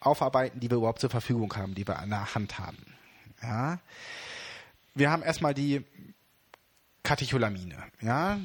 aufarbeiten, 0.00 0.60
die 0.60 0.70
wir 0.70 0.78
überhaupt 0.78 1.00
zur 1.00 1.10
Verfügung 1.10 1.54
haben, 1.56 1.74
die 1.74 1.86
wir 1.86 1.98
an 1.98 2.10
der 2.10 2.34
Hand 2.34 2.58
haben. 2.58 2.78
Ja. 3.42 3.78
Wir 4.94 5.10
haben 5.10 5.22
erstmal 5.22 5.54
die 5.54 5.84
Katecholamine. 7.02 7.82
Ja. 8.00 8.38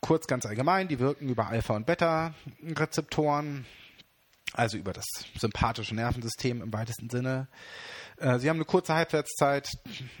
Kurz 0.00 0.26
ganz 0.26 0.46
allgemein, 0.46 0.88
die 0.88 0.98
wirken 0.98 1.28
über 1.28 1.48
Alpha- 1.48 1.76
und 1.76 1.86
Beta-Rezeptoren, 1.86 3.66
also 4.52 4.78
über 4.78 4.92
das 4.92 5.06
sympathische 5.36 5.94
Nervensystem 5.94 6.62
im 6.62 6.72
weitesten 6.72 7.10
Sinne. 7.10 7.48
Äh, 8.20 8.38
sie 8.38 8.48
haben 8.48 8.56
eine 8.56 8.64
kurze 8.64 8.94
Halbwertszeit, 8.94 9.70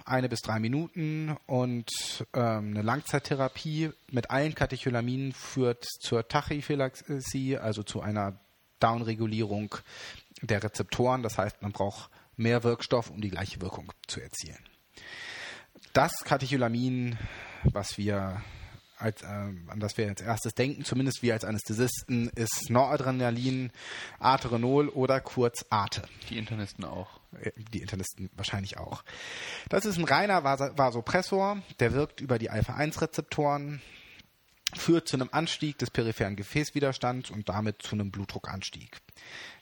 eine 0.04 0.28
bis 0.28 0.40
drei 0.40 0.58
Minuten 0.58 1.36
und 1.46 1.90
ähm, 2.34 2.70
eine 2.70 2.82
Langzeittherapie 2.82 3.90
mit 4.10 4.30
allen 4.30 4.54
Katecholaminen 4.54 5.32
führt 5.32 5.84
zur 5.84 6.26
Tachyphylaxie, 6.26 7.56
also 7.56 7.82
zu 7.82 8.00
einer 8.00 8.40
Downregulierung 8.80 9.74
der 10.42 10.62
Rezeptoren. 10.62 11.22
Das 11.22 11.38
heißt, 11.38 11.62
man 11.62 11.72
braucht 11.72 12.10
mehr 12.36 12.62
Wirkstoff, 12.62 13.10
um 13.10 13.20
die 13.20 13.30
gleiche 13.30 13.60
Wirkung 13.60 13.92
zu 14.06 14.20
erzielen. 14.20 14.64
Das 15.92 16.12
Katecholamin, 16.24 17.18
was 17.64 17.98
wir 17.98 18.42
als, 18.98 19.22
äh, 19.22 19.26
an 19.26 19.80
das 19.80 19.96
wir 19.96 20.08
als 20.08 20.20
erstes 20.20 20.54
denken, 20.54 20.84
zumindest 20.84 21.22
wir 21.22 21.34
als 21.34 21.44
Anästhesisten, 21.44 22.28
ist 22.34 22.70
Noradrenalin, 22.70 23.70
Aterenol 24.18 24.88
oder 24.88 25.20
kurz 25.20 25.64
ATE. 25.70 26.02
Die 26.28 26.38
Internisten 26.38 26.84
auch. 26.84 27.20
Äh, 27.40 27.52
die 27.72 27.80
Internisten 27.80 28.30
wahrscheinlich 28.36 28.78
auch. 28.78 29.04
Das 29.68 29.84
ist 29.84 29.98
ein 29.98 30.04
reiner 30.04 30.44
Vasopressor, 30.44 31.58
der 31.80 31.92
wirkt 31.92 32.20
über 32.20 32.38
die 32.38 32.50
Alpha-1-Rezeptoren, 32.50 33.80
führt 34.76 35.08
zu 35.08 35.16
einem 35.16 35.28
Anstieg 35.32 35.78
des 35.78 35.90
peripheren 35.90 36.36
Gefäßwiderstands 36.36 37.30
und 37.30 37.48
damit 37.48 37.82
zu 37.82 37.94
einem 37.94 38.10
Blutdruckanstieg. 38.10 38.98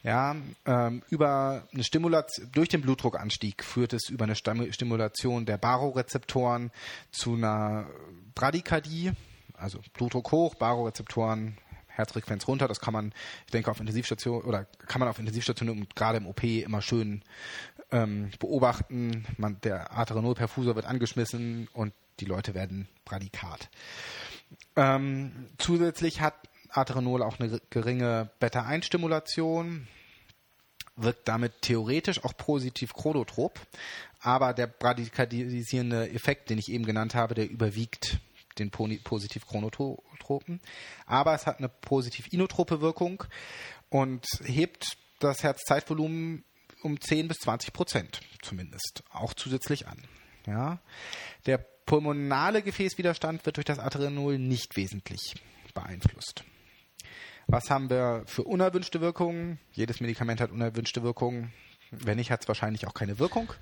Ja, 0.03 0.37
ähm, 0.65 1.03
über 1.11 1.67
eine 1.73 1.85
Stimulation, 1.85 2.51
durch 2.53 2.69
den 2.69 2.83
Blutdruckanstieg 2.83 3.65
führt 3.65 3.93
es 3.93 4.09
über 4.09 4.25
eine 4.25 4.37
Stimulation 4.37 5.47
der 5.47 5.59
Barorezeptoren 5.59 6.71
zu 7.11 7.35
einer 7.35 7.87
Bradykardie, 8.35 9.13
also 9.55 9.81
Blutdruck 9.95 10.33
hoch, 10.33 10.55
Barorezeptoren, 10.55 11.57
Herzfrequenz 11.89 12.47
runter. 12.47 12.69
Das 12.69 12.81
kann 12.81 12.93
man, 12.93 13.13
ich 13.47 13.53
denke, 13.53 13.71
auf 13.71 13.81
Intensivstation 13.81 14.43
oder 14.43 14.65
kann 14.87 15.01
man 15.01 15.09
auf 15.09 15.19
Intensivstationen 15.19 15.79
und 15.79 15.97
gerade 15.97 16.19
im 16.19 16.27
OP 16.27 16.45
immer 16.45 16.83
schön 16.83 17.23
ähm, 17.91 18.31
beobachten. 18.39 19.25
Man, 19.39 19.61
der 19.63 19.93
Arteriolperfusor 19.93 20.77
wird 20.77 20.87
angeschmissen 20.87 21.69
und 21.73 21.93
die 22.21 22.27
Leute 22.27 22.55
werden 22.55 22.89
bradikat. 23.05 23.69
Ähm, 24.77 25.49
zusätzlich 25.59 26.21
hat 26.21 26.35
Aterenol 26.71 27.23
auch 27.23 27.41
eine 27.41 27.61
geringe 27.71 28.31
Beta-1-Stimulation, 28.41 29.89
wirkt 30.97 31.29
damit 31.29 31.63
theoretisch 31.63 32.25
auch 32.25 32.37
positiv 32.37 32.93
chronotrop, 32.95 33.61
aber 34.21 34.53
der 34.55 34.67
bradykardisierende 34.67 36.11
Effekt, 36.11 36.51
den 36.51 36.59
ich 36.59 36.71
eben 36.71 36.85
genannt 36.85 37.15
habe, 37.15 37.35
der 37.35 37.49
überwiegt 37.49 38.19
den 38.59 38.71
positiv 38.71 39.47
chronotropen. 39.47 40.61
Aber 41.07 41.35
es 41.35 41.47
hat 41.47 41.59
eine 41.59 41.69
positiv 41.69 42.33
inotrope 42.33 42.81
Wirkung 42.81 43.25
und 43.91 44.27
hebt 44.45 44.97
das 45.21 45.43
Herzzeitvolumen 45.43 46.45
um 46.83 47.01
10 47.01 47.29
bis 47.29 47.39
20 47.39 47.73
Prozent 47.73 48.21
zumindest 48.43 49.03
auch 49.13 49.35
zusätzlich 49.35 49.87
an. 49.87 49.99
Ja. 50.47 50.79
Der 51.47 51.65
pulmonale 51.87 52.63
Gefäßwiderstand 52.63 53.47
wird 53.47 53.57
durch 53.57 53.65
das 53.65 53.79
Aterenol 53.79 54.39
nicht 54.39 54.77
wesentlich 54.77 55.35
beeinflusst. 55.73 56.45
Was 57.47 57.71
haben 57.71 57.91
wir 57.91 58.25
für 58.27 58.43
unerwünschte 58.43 59.01
Wirkungen? 59.01 59.59
Jedes 59.73 60.01
Medikament 60.01 60.41
hat 60.41 60.51
unerwünschte 60.51 61.05
Wirkungen. 61.05 61.53
Wenn 61.93 62.17
nicht, 62.17 62.33
hat 62.33 62.43
es 62.43 62.49
wahrscheinlich 62.49 62.89
auch 62.89 62.95
keine 62.95 63.21
Wirkung. 63.21 63.53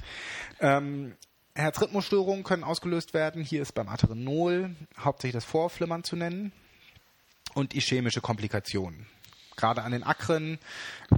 Ähm, 0.61 1.15
Herzrhythmusstörungen 1.55 2.45
können 2.45 2.65
ausgelöst 2.65 3.13
werden. 3.13 3.45
Hier 3.45 3.61
ist 3.61 3.73
beim 3.73 3.89
Aterenol 3.89 4.75
hauptsächlich 4.99 5.35
das 5.35 5.45
Vorflimmern 5.45 6.03
zu 6.03 6.17
nennen 6.17 6.53
und 7.53 7.75
ischämische 7.75 8.23
Komplikationen. 8.23 9.07
Gerade 9.57 9.83
an 9.83 9.93
den 9.93 10.03
Akren, 10.03 10.59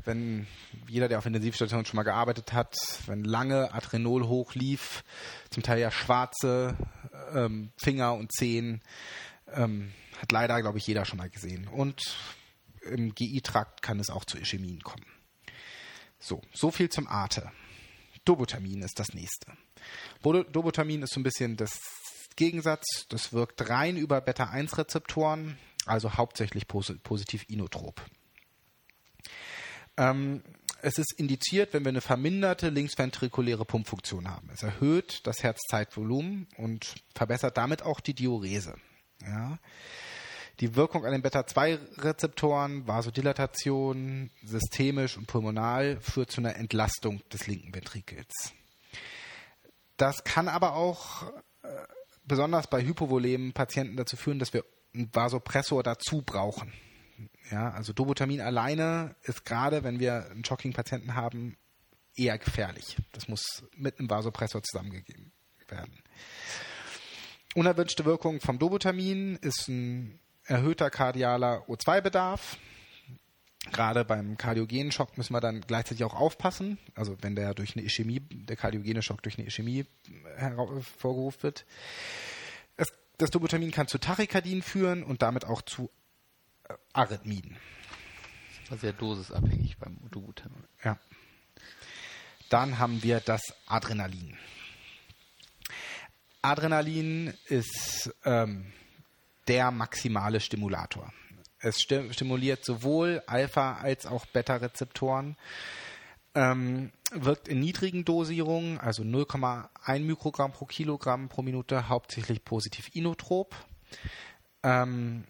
wenn 0.05 0.47
jeder, 0.89 1.09
der 1.09 1.19
auf 1.19 1.27
Intensivstationen 1.27 1.87
schon 1.87 1.97
mal 1.97 2.03
gearbeitet 2.03 2.53
hat, 2.53 2.75
wenn 3.07 3.25
lange 3.25 3.73
Adrenol 3.73 4.27
hochlief, 4.27 5.05
zum 5.51 5.63
Teil 5.63 5.81
ja 5.81 5.91
schwarze 5.91 6.77
ähm, 7.35 7.73
Finger 7.77 8.15
und 8.15 8.33
Zehen, 8.33 8.83
ähm, 9.53 9.93
hat 10.21 10.33
leider, 10.33 10.61
glaube 10.61 10.79
ich, 10.79 10.87
jeder 10.87 11.05
schon 11.05 11.19
mal 11.19 11.31
gesehen. 11.31 11.69
Und 11.69 12.17
im 12.83 13.15
GI-Trakt 13.15 13.83
kann 13.83 14.01
es 14.01 14.11
auch 14.11 14.25
zu 14.25 14.39
Ischämien 14.39 14.83
kommen. 14.83 15.07
So, 16.19 16.43
so 16.53 16.71
viel 16.71 16.89
zum 16.89 17.07
Ate. 17.09 17.51
Dobutamin 18.25 18.83
ist 18.83 18.99
das 18.99 19.15
nächste. 19.15 19.53
Dobutamin 20.23 21.03
ist 21.03 21.13
so 21.13 21.21
ein 21.21 21.23
bisschen 21.23 21.57
das 21.57 21.79
Gegensatz. 22.35 23.07
Das 23.09 23.33
wirkt 23.33 23.69
rein 23.69 23.97
über 23.97 24.21
Beta-1-Rezeptoren, 24.21 25.57
also 25.87 26.15
hauptsächlich 26.15 26.67
positiv 26.67 27.45
inotrop. 27.49 28.03
Ähm, 29.97 30.43
es 30.83 30.99
ist 30.99 31.13
indiziert, 31.13 31.73
wenn 31.73 31.85
wir 31.85 31.89
eine 31.89 32.01
verminderte 32.01 32.69
linksventrikuläre 32.69 33.65
Pumpfunktion 33.65 34.29
haben. 34.31 34.51
Es 34.53 34.63
erhöht 34.63 35.27
das 35.27 35.43
Herzzeitvolumen 35.43 36.47
und 36.59 36.95
verbessert 37.15 37.57
damit 37.57 37.83
auch 37.83 38.01
die 38.01 38.15
Diurese. 38.15 38.75
Ja. 39.23 39.59
Die 40.61 40.75
Wirkung 40.75 41.05
an 41.05 41.13
den 41.13 41.23
Beta-2-Rezeptoren, 41.23 42.87
Vasodilatation, 42.87 44.31
systemisch 44.43 45.19
und 45.19 45.27
pulmonal, 45.27 46.01
führt 46.01 46.31
zu 46.31 46.41
einer 46.41 46.57
Entlastung 46.57 47.21
des 47.31 47.47
linken 47.47 47.75
Ventrikels. 47.75 48.55
Das 49.99 50.25
kann 50.25 50.49
aber 50.49 50.75
auch 50.75 51.25
äh, 51.63 51.69
besonders 52.25 52.69
bei 52.69 52.83
hypovolemen 52.83 53.53
Patienten 53.53 53.97
dazu 53.97 54.17
führen, 54.17 54.39
dass 54.39 54.53
wir 54.53 54.65
einen 54.95 55.15
Vasopressor 55.15 55.83
dazu 55.83 56.23
brauchen. 56.23 56.73
Ja, 57.51 57.71
also 57.71 57.93
Dobutamin 57.93 58.41
alleine 58.41 59.15
ist 59.23 59.45
gerade, 59.45 59.85
wenn 59.85 60.01
wir 60.01 60.31
einen 60.31 60.45
Shocking-Patienten 60.45 61.15
haben, 61.15 61.57
eher 62.15 62.39
gefährlich. 62.39 62.97
Das 63.13 63.29
muss 63.29 63.65
mit 63.77 63.99
einem 63.99 64.11
Vasopressor 64.11 64.63
zusammengegeben 64.63 65.33
werden. 65.69 66.03
Unerwünschte 67.55 68.05
Wirkung 68.05 68.41
vom 68.41 68.59
Dobutamin 68.59 69.37
ist 69.37 69.69
ein 69.69 70.19
erhöhter 70.45 70.91
kardialer 70.91 71.65
O2-Bedarf. 71.69 72.59
Gerade 73.73 74.05
beim 74.05 74.37
kardiogenen 74.39 74.93
Schock 74.93 75.19
müssen 75.19 75.33
wir 75.33 75.41
dann 75.41 75.61
gleichzeitig 75.63 76.05
auch 76.05 76.15
aufpassen. 76.15 76.79
Also 76.95 77.17
wenn 77.21 77.35
der 77.35 77.55
durch 77.55 77.77
eine 77.77 77.85
Ischämie, 77.85 78.21
der 78.21 78.57
kardiogene 78.57 79.03
Schock 79.03 79.23
durch 79.23 79.39
eine 79.39 79.47
Ischämie 79.47 79.87
hervorgerufen 80.37 81.43
wird. 81.43 81.67
Das 83.19 83.31
Dobutamin 83.31 83.71
kann 83.71 83.89
zu 83.89 83.99
Tachykardien 83.99 84.61
führen 84.61 85.03
und 85.03 85.23
damit 85.23 85.47
auch 85.47 85.63
zu 85.63 85.91
Arrhythmien. 86.93 87.57
War 88.69 88.79
sehr 88.79 88.93
dosisabhängig 88.93 89.79
beim 89.79 89.99
Dobutamin. 90.11 90.65
Ja. 90.83 90.99
Dann 92.49 92.79
haben 92.79 93.03
wir 93.03 93.21
das 93.21 93.43
Adrenalin. 93.67 94.37
Adrenalin 96.43 97.35
ist 97.47 98.15
ähm, 98.25 98.73
der 99.49 99.71
maximale 99.71 100.41
Stimulator. 100.41 101.13
Es 101.59 101.81
stimuliert 101.81 102.65
sowohl 102.65 103.23
Alpha- 103.27 103.79
als 103.79 104.07
auch 104.07 104.27
Beta-Rezeptoren, 104.27 105.37
ähm, 106.35 106.93
wirkt 107.13 107.49
in 107.49 107.61
niedrigen 107.61 108.05
Dosierungen, 108.05 108.79
also 108.79 109.03
0,1 109.03 110.01
Mikrogramm 110.01 110.53
pro 110.53 110.67
Kilogramm 110.67 111.29
pro 111.29 111.43
Minute, 111.43 111.89
hauptsächlich 111.89 112.45
positiv 112.45 112.95
inotrop. 112.95 113.57
Ähm, 114.63 115.25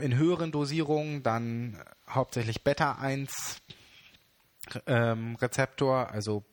in 0.00 0.16
höheren 0.16 0.52
Dosierungen 0.52 1.22
dann 1.22 1.78
hauptsächlich 2.08 2.62
Beta-1 2.62 3.58
ähm, 4.86 5.36
also 5.40 6.44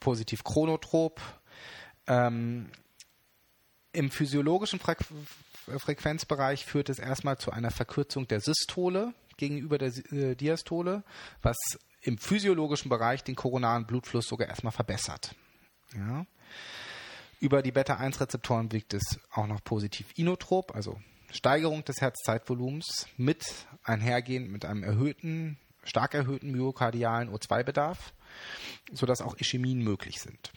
positiv 0.00 0.44
chronotrop. 0.44 1.20
Ähm, 2.06 2.70
Im 3.92 4.10
physiologischen 4.10 4.78
Fre 4.78 4.96
Frequenzbereich 5.78 6.66
führt 6.66 6.88
es 6.88 6.98
erstmal 6.98 7.38
zu 7.38 7.52
einer 7.52 7.70
Verkürzung 7.70 8.26
der 8.26 8.40
Systole 8.40 9.14
gegenüber 9.36 9.78
der 9.78 9.92
äh, 10.10 10.34
Diastole, 10.34 11.04
was 11.40 11.56
im 12.00 12.18
physiologischen 12.18 12.88
Bereich 12.88 13.22
den 13.22 13.36
koronaren 13.36 13.86
Blutfluss 13.86 14.26
sogar 14.26 14.48
erstmal 14.48 14.72
verbessert. 14.72 15.36
Ja. 15.94 16.26
Über 17.38 17.62
die 17.62 17.70
Beta-1-Rezeptoren 17.70 18.72
wirkt 18.72 18.94
es 18.94 19.20
auch 19.30 19.46
noch 19.46 19.62
positiv 19.62 20.06
inotrop, 20.16 20.74
also 20.74 21.00
Steigerung 21.32 21.84
des 21.84 22.00
Herzzeitvolumens 22.00 23.06
mit 23.16 23.42
einhergehend 23.82 24.50
mit 24.50 24.64
einem 24.64 24.84
erhöhten, 24.84 25.58
stark 25.82 26.14
erhöhten 26.14 26.52
myokardialen 26.52 27.30
O2-Bedarf, 27.30 28.12
sodass 28.92 29.22
auch 29.22 29.36
Ischämien 29.38 29.82
möglich 29.82 30.20
sind. 30.20 30.52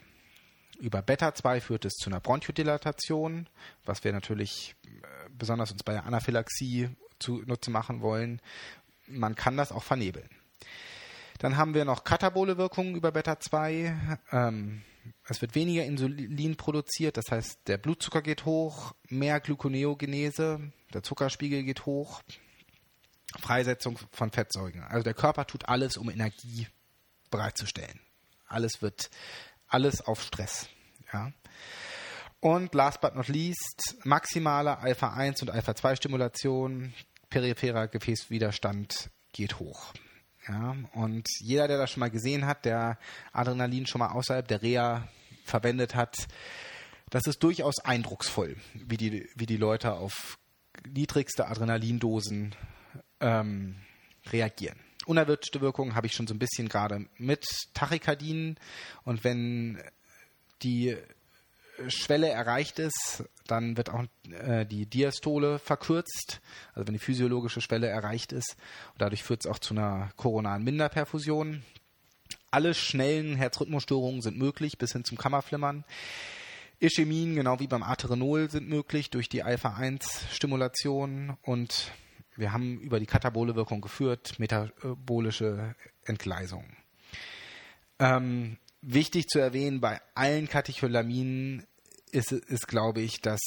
Über 0.78 1.00
Beta-2 1.00 1.60
führt 1.60 1.84
es 1.86 1.94
zu 1.94 2.10
einer 2.10 2.20
Bronchodilatation, 2.20 3.48
was 3.84 4.04
wir 4.04 4.12
natürlich 4.12 4.76
äh, 4.84 5.28
besonders 5.30 5.72
uns 5.72 5.82
bei 5.82 5.94
der 5.94 6.04
Anaphylaxie 6.04 6.90
zunutze 7.18 7.70
machen 7.70 8.02
wollen. 8.02 8.42
Man 9.06 9.34
kann 9.34 9.56
das 9.56 9.72
auch 9.72 9.82
vernebeln. 9.82 10.28
Dann 11.38 11.56
haben 11.56 11.74
wir 11.74 11.84
noch 11.84 12.04
katabole 12.04 12.56
Wirkungen 12.56 12.94
über 12.94 13.12
Beta-2. 13.12 14.18
Ähm, 14.32 14.82
es 15.28 15.40
wird 15.40 15.54
weniger 15.54 15.84
Insulin 15.84 16.56
produziert, 16.56 17.16
das 17.16 17.30
heißt, 17.30 17.68
der 17.68 17.78
Blutzucker 17.78 18.22
geht 18.22 18.44
hoch, 18.44 18.94
mehr 19.08 19.40
Gluconeogenese, 19.40 20.72
der 20.92 21.02
Zuckerspiegel 21.02 21.62
geht 21.62 21.86
hoch, 21.86 22.22
Freisetzung 23.38 23.98
von 24.12 24.30
Fettsäuren. 24.30 24.82
Also 24.82 25.04
der 25.04 25.14
Körper 25.14 25.46
tut 25.46 25.68
alles, 25.68 25.96
um 25.96 26.10
Energie 26.10 26.66
bereitzustellen. 27.30 28.00
Alles 28.46 28.82
wird, 28.82 29.10
alles 29.68 30.00
auf 30.00 30.22
Stress. 30.22 30.68
Ja. 31.12 31.32
Und 32.40 32.74
last 32.74 33.00
but 33.00 33.14
not 33.14 33.28
least, 33.28 33.96
maximale 34.04 34.78
Alpha-1 34.78 35.42
und 35.42 35.50
Alpha-2-Stimulation, 35.50 36.94
peripherer 37.30 37.88
Gefäßwiderstand 37.88 39.10
geht 39.32 39.58
hoch. 39.58 39.92
Ja, 40.48 40.76
und 40.92 41.26
jeder, 41.40 41.66
der 41.66 41.78
das 41.78 41.90
schon 41.90 42.00
mal 42.00 42.10
gesehen 42.10 42.46
hat, 42.46 42.64
der 42.64 42.98
Adrenalin 43.32 43.86
schon 43.86 43.98
mal 43.98 44.12
außerhalb 44.12 44.46
der 44.46 44.62
Reha 44.62 45.08
verwendet 45.44 45.94
hat, 45.94 46.28
das 47.10 47.26
ist 47.26 47.42
durchaus 47.42 47.78
eindrucksvoll, 47.80 48.56
wie 48.74 48.96
die, 48.96 49.28
wie 49.34 49.46
die 49.46 49.56
Leute 49.56 49.94
auf 49.94 50.38
niedrigste 50.88 51.48
Adrenalindosen 51.48 52.54
ähm, 53.20 53.76
reagieren. 54.30 54.78
Unerwünschte 55.06 55.60
Wirkungen 55.60 55.94
habe 55.94 56.06
ich 56.06 56.14
schon 56.14 56.26
so 56.26 56.34
ein 56.34 56.38
bisschen 56.38 56.68
gerade 56.68 57.06
mit 57.16 57.44
Tachykardien 57.74 58.58
und 59.04 59.24
wenn 59.24 59.80
die 60.62 60.96
Schwelle 61.88 62.28
erreicht 62.28 62.78
ist, 62.78 63.24
dann 63.46 63.76
wird 63.76 63.90
auch 63.90 64.04
äh, 64.30 64.64
die 64.66 64.86
Diastole 64.86 65.58
verkürzt, 65.58 66.40
also 66.74 66.86
wenn 66.86 66.94
die 66.94 67.00
physiologische 67.00 67.60
Schwelle 67.60 67.88
erreicht 67.88 68.32
ist. 68.32 68.56
Und 68.92 69.02
dadurch 69.02 69.22
führt 69.22 69.44
es 69.44 69.50
auch 69.50 69.58
zu 69.58 69.74
einer 69.74 70.10
koronaren 70.16 70.64
Minderperfusion. 70.64 71.62
Alle 72.50 72.74
schnellen 72.74 73.36
Herzrhythmusstörungen 73.36 74.22
sind 74.22 74.38
möglich, 74.38 74.78
bis 74.78 74.92
hin 74.92 75.04
zum 75.04 75.18
Kammerflimmern. 75.18 75.84
Ischämien, 76.78 77.34
genau 77.34 77.58
wie 77.58 77.66
beim 77.66 77.82
Aterenol, 77.82 78.50
sind 78.50 78.68
möglich 78.68 79.10
durch 79.10 79.28
die 79.28 79.42
Alpha-1-Stimulation 79.42 81.36
und 81.42 81.90
wir 82.36 82.52
haben 82.52 82.78
über 82.80 83.00
die 83.00 83.06
katabole 83.06 83.56
Wirkung 83.56 83.80
geführt, 83.80 84.38
metabolische 84.38 85.74
Entgleisung. 86.04 86.64
Ähm, 87.98 88.58
wichtig 88.82 89.28
zu 89.28 89.38
erwähnen, 89.38 89.80
bei 89.80 90.00
allen 90.14 90.48
Katecholaminen 90.48 91.66
ist, 92.10 92.32
ist, 92.32 92.68
glaube 92.68 93.00
ich, 93.00 93.20
dass 93.20 93.40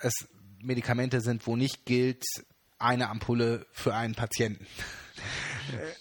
es 0.00 0.28
Medikamente 0.62 1.20
sind, 1.20 1.46
wo 1.46 1.56
nicht 1.56 1.84
gilt, 1.84 2.24
eine 2.78 3.08
Ampulle 3.08 3.66
für 3.72 3.94
einen 3.94 4.14
Patienten. 4.14 4.66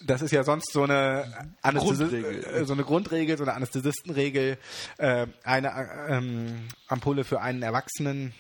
Das 0.06 0.22
ist 0.22 0.32
ja 0.32 0.44
sonst 0.44 0.72
so 0.72 0.84
eine, 0.84 1.54
Grundregel. 1.62 2.44
Äh, 2.46 2.66
so 2.66 2.74
eine 2.74 2.84
Grundregel, 2.84 3.38
so 3.38 3.44
eine 3.44 3.54
Anästhesistenregel, 3.54 4.58
äh, 4.98 5.28
eine 5.44 5.68
äh, 5.68 6.16
ähm, 6.16 6.68
Ampulle 6.88 7.26
für 7.26 7.42
einen 7.42 7.64
Erwachsenen. 7.64 8.34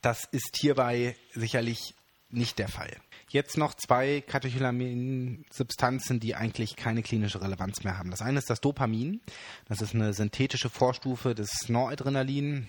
Das 0.00 0.24
ist 0.32 0.56
hierbei 0.58 1.16
sicherlich 1.34 1.94
nicht 2.30 2.58
der 2.58 2.68
Fall. 2.68 2.96
Jetzt 3.34 3.58
noch 3.58 3.74
zwei 3.74 4.20
Katecholamin-Substanzen, 4.20 6.20
die 6.20 6.36
eigentlich 6.36 6.76
keine 6.76 7.02
klinische 7.02 7.42
Relevanz 7.42 7.82
mehr 7.82 7.98
haben. 7.98 8.12
Das 8.12 8.22
eine 8.22 8.38
ist 8.38 8.48
das 8.48 8.60
Dopamin. 8.60 9.20
Das 9.66 9.80
ist 9.80 9.92
eine 9.92 10.14
synthetische 10.14 10.70
Vorstufe 10.70 11.34
des 11.34 11.68
Noradrenalin. 11.68 12.68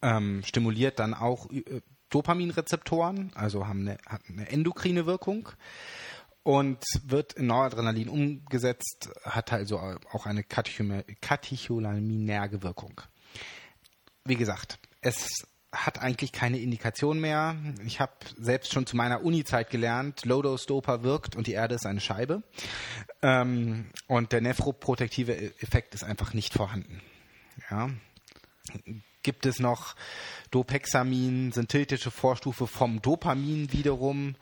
Ähm, 0.00 0.44
stimuliert 0.44 1.00
dann 1.00 1.14
auch 1.14 1.50
äh, 1.50 1.80
Dopaminrezeptoren, 2.10 3.32
also 3.34 3.66
haben 3.66 3.80
eine, 3.80 3.98
hat 4.06 4.22
eine 4.28 4.48
endokrine 4.48 5.06
Wirkung 5.06 5.48
und 6.44 6.84
wird 7.02 7.32
in 7.32 7.48
Noradrenalin 7.48 8.08
umgesetzt, 8.08 9.08
hat 9.24 9.52
also 9.52 9.80
auch 10.12 10.26
eine 10.26 10.44
katecholaminärge 10.44 12.62
Wirkung. 12.62 13.00
Wie 14.24 14.36
gesagt, 14.36 14.78
es 15.00 15.44
hat 15.72 16.00
eigentlich 16.00 16.32
keine 16.32 16.58
Indikation 16.58 17.18
mehr. 17.18 17.56
Ich 17.86 17.98
habe 17.98 18.12
selbst 18.38 18.72
schon 18.72 18.86
zu 18.86 18.94
meiner 18.94 19.24
Uni-Zeit 19.24 19.70
gelernt, 19.70 20.24
Low-Dose-Dopa 20.26 21.02
wirkt 21.02 21.34
und 21.34 21.46
die 21.46 21.52
Erde 21.52 21.76
ist 21.76 21.86
eine 21.86 22.00
Scheibe. 22.00 22.42
Ähm, 23.22 23.86
und 24.06 24.32
der 24.32 24.42
nephroprotektive 24.42 25.34
Effekt 25.60 25.94
ist 25.94 26.04
einfach 26.04 26.34
nicht 26.34 26.52
vorhanden. 26.52 27.00
Ja. 27.70 27.90
Gibt 29.22 29.46
es 29.46 29.60
noch 29.60 29.94
Dopexamin, 30.50 31.52
synthetische 31.52 32.10
Vorstufe 32.10 32.66
vom 32.66 33.00
Dopamin 33.00 33.72
wiederum, 33.72 34.34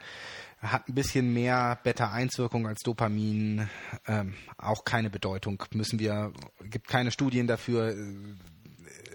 hat 0.60 0.88
ein 0.88 0.94
bisschen 0.94 1.32
mehr 1.32 1.78
Beta-1-Wirkung 1.82 2.66
als 2.66 2.80
Dopamin, 2.82 3.68
ähm, 4.06 4.34
auch 4.58 4.84
keine 4.84 5.10
Bedeutung. 5.10 5.62
Müssen 5.72 5.98
wir, 5.98 6.32
gibt 6.64 6.88
keine 6.88 7.12
Studien 7.12 7.46
dafür, 7.46 7.94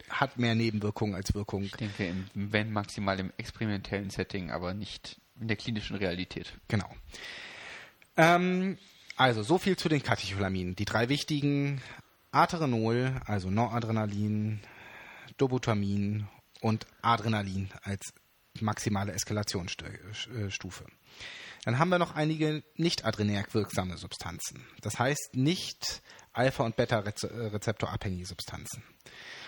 hat 0.10 0.38
mehr 0.38 0.56
Nebenwirkungen 0.56 1.16
als 1.16 1.34
Wirkungen. 1.34 1.66
Ich 1.66 1.76
denke, 1.76 2.06
im, 2.06 2.28
wenn 2.34 2.72
maximal 2.72 3.20
im 3.20 3.32
experimentellen 3.38 4.10
Setting, 4.10 4.52
aber 4.52 4.74
nicht 4.74 5.20
in 5.40 5.48
der 5.48 5.58
klinischen 5.58 5.96
Realität. 5.96 6.54
Genau. 6.68 6.90
Ähm, 8.18 8.78
also 9.18 9.44
so 9.44 9.58
viel 9.58 9.78
zu 9.78 9.90
den 9.90 10.04
Katecholaminen. 10.04 10.76
Die 10.76 10.86
drei 10.86 11.10
wichtigen 11.10 11.82
Aterenol, 12.32 13.22
also 13.26 13.50
Noradrenalin, 13.50 14.60
Dobutamin 15.38 16.28
und 16.62 16.86
Adrenalin 17.02 17.70
als 17.84 18.14
maximale 18.62 19.12
Eskalationsstufe. 19.14 20.86
Dann 21.64 21.80
haben 21.80 21.90
wir 21.90 22.00
noch 22.00 22.16
einige 22.16 22.64
nicht 22.76 23.06
adrenerg 23.06 23.54
wirksame 23.54 23.98
Substanzen. 23.98 24.66
Das 24.82 25.00
heißt 25.00 25.32
nicht 25.34 26.02
Alpha- 26.32 26.64
und 26.64 26.76
Beta-Rezeptorabhängige 26.76 28.26
Substanzen. 28.26 28.84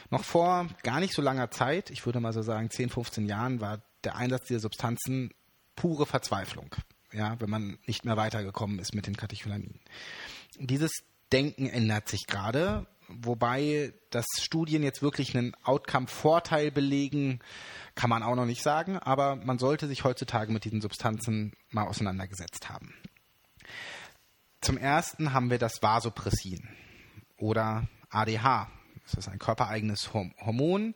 Noch 0.09 0.23
vor 0.23 0.67
gar 0.83 0.99
nicht 0.99 1.13
so 1.13 1.21
langer 1.21 1.51
Zeit, 1.51 1.89
ich 1.89 2.05
würde 2.05 2.19
mal 2.19 2.33
so 2.33 2.41
sagen 2.41 2.69
10, 2.69 2.89
15 2.89 3.25
Jahren, 3.25 3.61
war 3.61 3.81
der 4.03 4.15
Einsatz 4.15 4.47
dieser 4.47 4.61
Substanzen 4.61 5.33
pure 5.75 6.05
Verzweiflung. 6.05 6.75
Ja, 7.11 7.39
wenn 7.39 7.49
man 7.49 7.77
nicht 7.85 8.05
mehr 8.05 8.17
weitergekommen 8.17 8.79
ist 8.79 8.93
mit 8.93 9.07
den 9.07 9.15
Katecholaminen. 9.15 9.79
Dieses 10.59 10.91
Denken 11.31 11.67
ändert 11.67 12.09
sich 12.09 12.25
gerade, 12.27 12.87
wobei 13.07 13.93
das 14.09 14.25
Studien 14.39 14.83
jetzt 14.83 15.01
wirklich 15.01 15.35
einen 15.35 15.55
Outcome-Vorteil 15.63 16.71
belegen, 16.71 17.39
kann 17.95 18.09
man 18.09 18.23
auch 18.23 18.35
noch 18.35 18.45
nicht 18.45 18.61
sagen, 18.61 18.97
aber 18.97 19.35
man 19.35 19.57
sollte 19.57 19.87
sich 19.87 20.03
heutzutage 20.03 20.51
mit 20.51 20.65
diesen 20.65 20.81
Substanzen 20.81 21.53
mal 21.69 21.87
auseinandergesetzt 21.87 22.69
haben. 22.69 22.93
Zum 24.61 24.77
ersten 24.77 25.33
haben 25.33 25.49
wir 25.49 25.59
das 25.59 25.81
Vasopressin 25.81 26.67
oder 27.37 27.87
ADH 28.09 28.69
Das 29.07 29.25
ist 29.25 29.29
ein 29.29 29.39
körpereigenes 29.39 30.13
Hormon, 30.13 30.93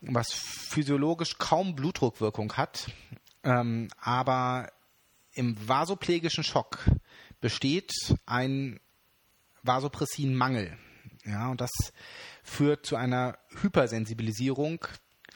was 0.00 0.32
physiologisch 0.32 1.38
kaum 1.38 1.76
Blutdruckwirkung 1.76 2.54
hat, 2.54 2.90
ähm, 3.44 3.88
aber 3.98 4.72
im 5.32 5.56
vasoplegischen 5.68 6.42
Schock 6.42 6.90
besteht 7.40 7.92
ein 8.26 8.80
Vasopressinmangel. 9.62 10.76
Ja, 11.24 11.48
und 11.50 11.60
das 11.60 11.70
führt 12.42 12.86
zu 12.86 12.96
einer 12.96 13.38
Hypersensibilisierung 13.60 14.84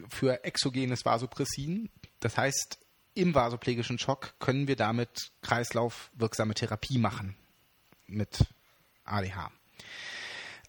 für 0.08 0.44
exogenes 0.44 1.04
Vasopressin. 1.04 1.90
Das 2.20 2.36
heißt, 2.36 2.78
im 3.14 3.34
vasoplegischen 3.34 3.98
Schock 3.98 4.34
können 4.38 4.68
wir 4.68 4.76
damit 4.76 5.32
kreislaufwirksame 5.42 6.54
Therapie 6.54 6.98
machen 6.98 7.36
mit 8.06 8.46
ADH. 9.04 9.50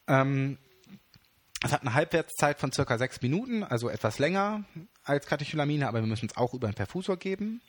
Ähm, 0.07 0.57
es 1.63 1.71
hat 1.71 1.81
eine 1.81 1.93
Halbwertszeit 1.93 2.59
von 2.59 2.71
circa 2.71 2.97
sechs 2.97 3.21
Minuten, 3.21 3.63
also 3.63 3.89
etwas 3.89 4.19
länger 4.19 4.63
als 5.03 5.27
Katecholamine, 5.27 5.87
aber 5.87 6.01
wir 6.01 6.07
müssen 6.07 6.27
es 6.29 6.37
auch 6.37 6.53
über 6.53 6.67
einen 6.67 6.75
Perfusor 6.75 7.17
geben. 7.17 7.61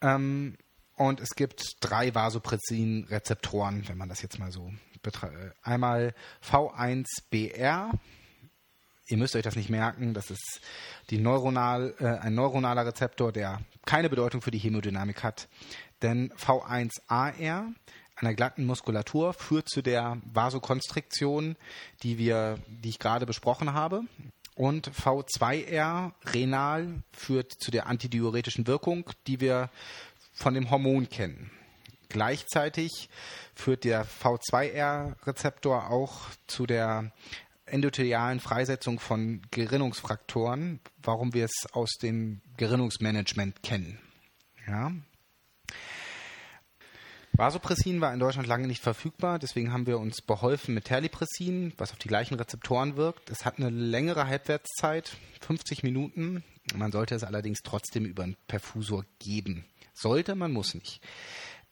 Ähm, 0.00 0.56
und 0.96 1.20
es 1.20 1.30
gibt 1.30 1.76
drei 1.80 2.14
Vasopressin-Rezeptoren, 2.14 3.88
wenn 3.88 3.98
man 3.98 4.08
das 4.08 4.22
jetzt 4.22 4.38
mal 4.38 4.52
so 4.52 4.72
betrachtet. 5.02 5.54
Einmal 5.62 6.14
V1BR. 6.42 7.90
Ihr 9.06 9.16
müsst 9.16 9.36
euch 9.36 9.42
das 9.42 9.56
nicht 9.56 9.70
merken. 9.70 10.14
Das 10.14 10.30
ist 10.30 10.60
neuronal, 11.10 11.94
äh, 11.98 12.06
ein 12.06 12.34
neuronaler 12.34 12.86
Rezeptor, 12.86 13.32
der 13.32 13.60
keine 13.84 14.08
Bedeutung 14.08 14.40
für 14.40 14.50
die 14.50 14.58
Hämodynamik 14.58 15.22
hat. 15.22 15.48
Denn 16.02 16.32
V1AR 16.32 17.74
einer 18.16 18.34
glatten 18.34 18.64
Muskulatur 18.64 19.32
führt 19.32 19.68
zu 19.68 19.82
der 19.82 20.18
Vasokonstriktion, 20.32 21.56
die 22.02 22.18
wir, 22.18 22.58
die 22.68 22.90
ich 22.90 22.98
gerade 22.98 23.26
besprochen 23.26 23.72
habe. 23.72 24.02
Und 24.54 24.88
V2R 24.90 26.12
renal 26.26 27.02
führt 27.12 27.52
zu 27.52 27.70
der 27.70 27.86
antidiuretischen 27.86 28.66
Wirkung, 28.66 29.10
die 29.26 29.40
wir 29.40 29.68
von 30.32 30.54
dem 30.54 30.70
Hormon 30.70 31.08
kennen. 31.08 31.50
Gleichzeitig 32.08 33.08
führt 33.54 33.82
der 33.82 34.06
V2R-Rezeptor 34.06 35.90
auch 35.90 36.28
zu 36.46 36.66
der 36.66 37.10
endothelialen 37.66 38.38
Freisetzung 38.40 39.00
von 39.00 39.42
Gerinnungsfraktoren, 39.50 40.80
warum 41.02 41.34
wir 41.34 41.46
es 41.46 41.66
aus 41.72 41.94
dem 42.00 42.40
Gerinnungsmanagement 42.56 43.62
kennen. 43.62 43.98
Ja, 44.68 44.92
Vasopressin 47.36 48.00
war 48.00 48.14
in 48.14 48.20
Deutschland 48.20 48.46
lange 48.46 48.68
nicht 48.68 48.80
verfügbar, 48.80 49.40
deswegen 49.40 49.72
haben 49.72 49.86
wir 49.86 49.98
uns 49.98 50.22
beholfen 50.22 50.72
mit 50.72 50.84
Terlipressin, 50.84 51.72
was 51.78 51.90
auf 51.90 51.98
die 51.98 52.06
gleichen 52.06 52.36
Rezeptoren 52.36 52.96
wirkt. 52.96 53.28
Es 53.28 53.44
hat 53.44 53.58
eine 53.58 53.70
längere 53.70 54.28
Halbwertszeit, 54.28 55.16
50 55.40 55.82
Minuten. 55.82 56.44
Man 56.76 56.92
sollte 56.92 57.16
es 57.16 57.24
allerdings 57.24 57.62
trotzdem 57.64 58.04
über 58.04 58.22
einen 58.22 58.36
Perfusor 58.46 59.04
geben. 59.18 59.64
Sollte, 59.94 60.36
man 60.36 60.52
muss 60.52 60.74
nicht. 60.74 61.00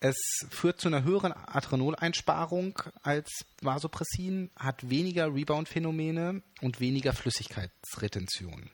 Es 0.01 0.17
führt 0.51 0.81
zu 0.81 0.89
einer 0.89 1.05
höheren 1.05 1.33
Adrenoleinsparung 1.33 2.77
als 3.05 3.31
Vasopressin, 3.61 4.51
hat 4.57 4.91
weniger 4.91 5.33
Rebound-Phänomene 5.33 6.43
und 6.61 6.81
weniger 6.81 7.13
Flüssigkeitsretention. 7.13 8.69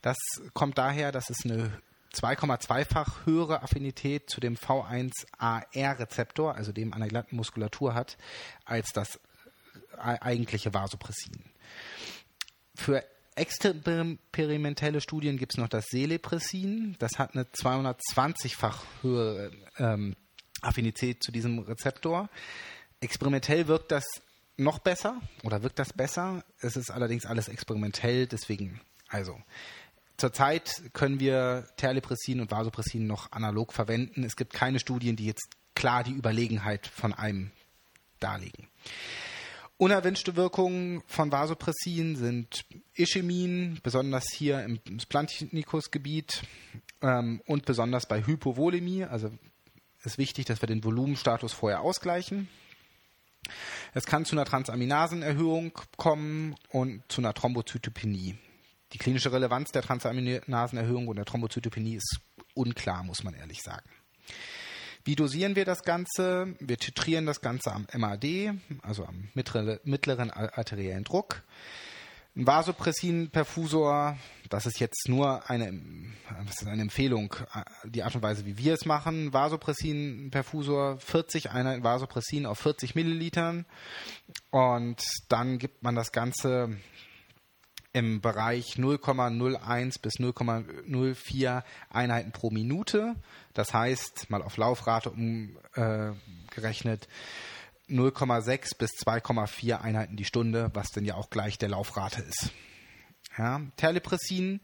Das 0.00 0.16
kommt 0.54 0.78
daher, 0.78 1.10
dass 1.10 1.28
es 1.28 1.44
eine 1.44 1.82
2,2-fach 2.14 3.26
höhere 3.26 3.62
Affinität 3.62 4.28
zu 4.28 4.40
dem 4.40 4.56
V1AR-Rezeptor, 4.56 6.54
also 6.54 6.72
dem 6.72 6.92
an 6.92 7.00
der 7.00 7.08
glatten 7.08 7.36
Muskulatur 7.36 7.94
hat, 7.94 8.16
als 8.64 8.92
das 8.92 9.20
eigentliche 9.96 10.72
Vasopressin. 10.74 11.44
Für 12.74 13.04
experimentelle 13.34 15.00
Studien 15.00 15.36
gibt 15.38 15.54
es 15.54 15.58
noch 15.58 15.68
das 15.68 15.86
Celepressin. 15.86 16.96
Das 16.98 17.12
hat 17.18 17.34
eine 17.34 17.44
220-fach 17.44 18.84
höhere 19.02 19.50
ähm, 19.78 20.16
Affinität 20.62 21.22
zu 21.22 21.32
diesem 21.32 21.58
Rezeptor. 21.60 22.28
Experimentell 23.00 23.66
wirkt 23.66 23.92
das 23.92 24.04
noch 24.56 24.78
besser 24.78 25.20
oder 25.42 25.62
wirkt 25.62 25.78
das 25.78 25.92
besser. 25.92 26.44
Es 26.60 26.76
ist 26.76 26.90
allerdings 26.90 27.24
alles 27.24 27.48
experimentell, 27.48 28.26
deswegen 28.26 28.80
also 29.08 29.40
Zurzeit 30.20 30.82
können 30.92 31.18
wir 31.18 31.66
Terlipressin 31.78 32.42
und 32.42 32.50
Vasopressin 32.50 33.06
noch 33.06 33.32
analog 33.32 33.72
verwenden. 33.72 34.22
Es 34.22 34.36
gibt 34.36 34.52
keine 34.52 34.78
Studien, 34.78 35.16
die 35.16 35.24
jetzt 35.24 35.48
klar 35.74 36.04
die 36.04 36.12
Überlegenheit 36.12 36.86
von 36.86 37.14
einem 37.14 37.52
darlegen. 38.18 38.68
Unerwünschte 39.78 40.36
Wirkungen 40.36 41.02
von 41.06 41.32
Vasopressin 41.32 42.16
sind 42.16 42.66
Ischämien, 42.92 43.80
besonders 43.82 44.26
hier 44.30 44.62
im 44.62 45.00
Splantinikus-Gebiet 45.00 46.42
ähm, 47.00 47.40
und 47.46 47.64
besonders 47.64 48.06
bei 48.06 48.26
Hypovolemie. 48.26 49.04
Also 49.04 49.30
ist 50.04 50.18
wichtig, 50.18 50.44
dass 50.44 50.60
wir 50.60 50.66
den 50.66 50.84
Volumenstatus 50.84 51.54
vorher 51.54 51.80
ausgleichen. 51.80 52.50
Es 53.94 54.04
kann 54.04 54.26
zu 54.26 54.34
einer 54.34 54.44
Transaminasenerhöhung 54.44 55.72
kommen 55.96 56.56
und 56.68 57.10
zu 57.10 57.22
einer 57.22 57.32
Thrombozytopenie. 57.32 58.36
Die 58.92 58.98
klinische 58.98 59.32
Relevanz 59.32 59.72
der 59.72 59.82
Transaminasenerhöhung 59.82 61.08
und 61.08 61.16
der 61.16 61.24
Thrombozytopenie 61.24 61.96
ist 61.96 62.20
unklar, 62.54 63.04
muss 63.04 63.22
man 63.22 63.34
ehrlich 63.34 63.62
sagen. 63.62 63.88
Wie 65.04 65.16
dosieren 65.16 65.56
wir 65.56 65.64
das 65.64 65.82
Ganze? 65.82 66.54
Wir 66.60 66.76
titrieren 66.76 67.24
das 67.24 67.40
Ganze 67.40 67.72
am 67.72 67.86
MAD, 67.96 68.52
also 68.82 69.06
am 69.06 69.28
mittleren 69.34 70.30
arteriellen 70.30 71.04
Druck. 71.04 71.42
Ein 72.36 72.46
Vasopressin-Perfusor, 72.46 74.16
das 74.50 74.66
ist 74.66 74.78
jetzt 74.78 75.08
nur 75.08 75.50
eine, 75.50 75.72
das 76.46 76.62
ist 76.62 76.68
eine 76.68 76.82
Empfehlung, 76.82 77.34
die 77.84 78.04
Art 78.04 78.14
und 78.14 78.22
Weise, 78.22 78.46
wie 78.46 78.56
wir 78.56 78.74
es 78.74 78.84
machen. 78.84 79.32
Vasopressin-Perfusor, 79.32 80.98
40 80.98 81.50
Einheiten 81.50 81.82
Vasopressin 81.82 82.46
auf 82.46 82.58
40 82.58 82.94
Millilitern. 82.94 83.66
Und 84.50 85.02
dann 85.28 85.58
gibt 85.58 85.82
man 85.82 85.96
das 85.96 86.12
Ganze 86.12 86.76
im 87.92 88.20
Bereich 88.20 88.76
0,01 88.76 90.00
bis 90.00 90.14
0,04 90.14 91.62
Einheiten 91.90 92.32
pro 92.32 92.50
Minute. 92.50 93.16
Das 93.54 93.74
heißt, 93.74 94.30
mal 94.30 94.42
auf 94.42 94.56
Laufrate 94.56 95.10
umgerechnet, 95.10 97.08
äh, 97.88 97.92
0,6 97.92 98.76
bis 98.78 98.90
2,4 98.90 99.80
Einheiten 99.80 100.16
die 100.16 100.24
Stunde, 100.24 100.70
was 100.74 100.90
dann 100.90 101.04
ja 101.04 101.16
auch 101.16 101.30
gleich 101.30 101.58
der 101.58 101.70
Laufrate 101.70 102.22
ist. 102.22 102.52
Ja, 103.36 103.60
Terlipressin 103.76 104.60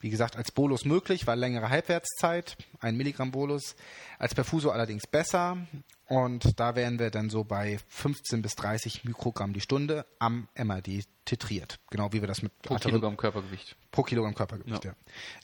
wie 0.00 0.10
gesagt, 0.10 0.36
als 0.36 0.52
Bolus 0.52 0.84
möglich, 0.84 1.26
weil 1.26 1.38
längere 1.38 1.70
Halbwertszeit, 1.70 2.56
ein 2.80 2.96
Milligramm 2.96 3.32
Bolus. 3.32 3.74
Als 4.18 4.34
Perfuso 4.34 4.70
allerdings 4.70 5.06
besser. 5.06 5.58
Und 6.06 6.58
da 6.60 6.76
wären 6.76 6.98
wir 6.98 7.10
dann 7.10 7.30
so 7.30 7.44
bei 7.44 7.78
15 7.88 8.42
bis 8.42 8.54
30 8.54 9.04
Mikrogramm 9.04 9.52
die 9.52 9.60
Stunde 9.60 10.06
am 10.18 10.48
MAD 10.56 11.04
titriert. 11.24 11.80
Genau 11.90 12.12
wie 12.12 12.20
wir 12.20 12.28
das 12.28 12.42
mit 12.42 12.56
pro 12.62 12.74
Arterie 12.74 12.92
Kilogramm 12.92 13.16
Körpergewicht. 13.16 13.76
Pro 13.90 14.02
Kilogramm 14.02 14.34
Körpergewicht, 14.34 14.84
ja. 14.84 14.94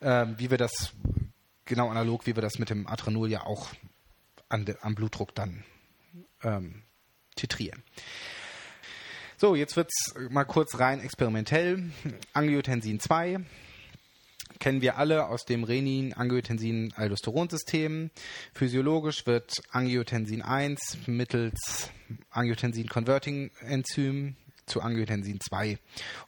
ja. 0.00 0.22
Ähm, 0.22 0.38
wie 0.38 0.50
wir 0.50 0.58
das, 0.58 0.92
genau 1.64 1.90
analog, 1.90 2.26
wie 2.26 2.36
wir 2.36 2.42
das 2.42 2.58
mit 2.58 2.70
dem 2.70 2.86
Adrenol 2.86 3.30
ja 3.30 3.44
auch 3.44 3.68
an 4.48 4.64
de, 4.64 4.76
am 4.80 4.94
Blutdruck 4.94 5.34
dann 5.34 5.64
ähm, 6.42 6.82
titrieren. 7.34 7.82
So, 9.36 9.56
jetzt 9.56 9.76
wird 9.76 9.90
es 9.90 10.14
mal 10.30 10.44
kurz 10.44 10.78
rein 10.78 11.00
experimentell. 11.00 11.90
Angiotensin 12.32 13.00
2 13.00 13.40
kennen 14.58 14.82
wir 14.82 14.98
alle 14.98 15.28
aus 15.28 15.44
dem 15.44 15.62
Renin-Angiotensin-Aldosteron-System. 15.64 18.10
Physiologisch 18.52 19.26
wird 19.26 19.62
Angiotensin 19.70 20.42
1 20.42 20.98
mittels 21.06 21.90
Angiotensin-Converting-Enzym 22.30 24.36
zu 24.66 24.80
Angiotensin 24.80 25.40
2 25.40 25.78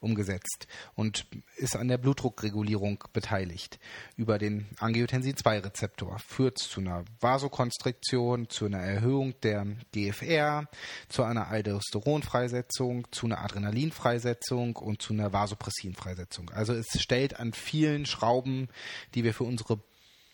umgesetzt 0.01 0.67
und 0.95 1.27
ist 1.57 1.77
an 1.77 1.89
der 1.89 1.99
Blutdruckregulierung 1.99 3.05
beteiligt 3.13 3.79
über 4.17 4.39
den 4.39 4.67
Angiotensin 4.79 5.37
2 5.37 5.61
Rezeptor. 5.61 6.19
Führt 6.19 6.59
zu 6.59 6.81
einer 6.81 7.05
Vasokonstriktion, 7.21 8.49
zu 8.49 8.67
einer 8.67 8.81
Erhöhung 8.81 9.35
der 9.43 9.67
GFR, 9.93 10.69
zu 11.09 11.23
einer 11.23 11.49
Aldosteronfreisetzung, 11.49 13.07
zu 13.11 13.27
einer 13.27 13.43
Adrenalinfreisetzung 13.43 14.77
und 14.77 15.03
zu 15.03 15.13
einer 15.13 15.33
Vasopressinfreisetzung. 15.33 16.51
Also 16.51 16.75
es 16.75 16.87
stellt 17.01 17.39
an 17.39 17.53
vielen 17.53 18.07
Schrauben, 18.07 18.69
die 19.15 19.25
wir 19.25 19.35
für 19.35 19.45
unsere 19.45 19.81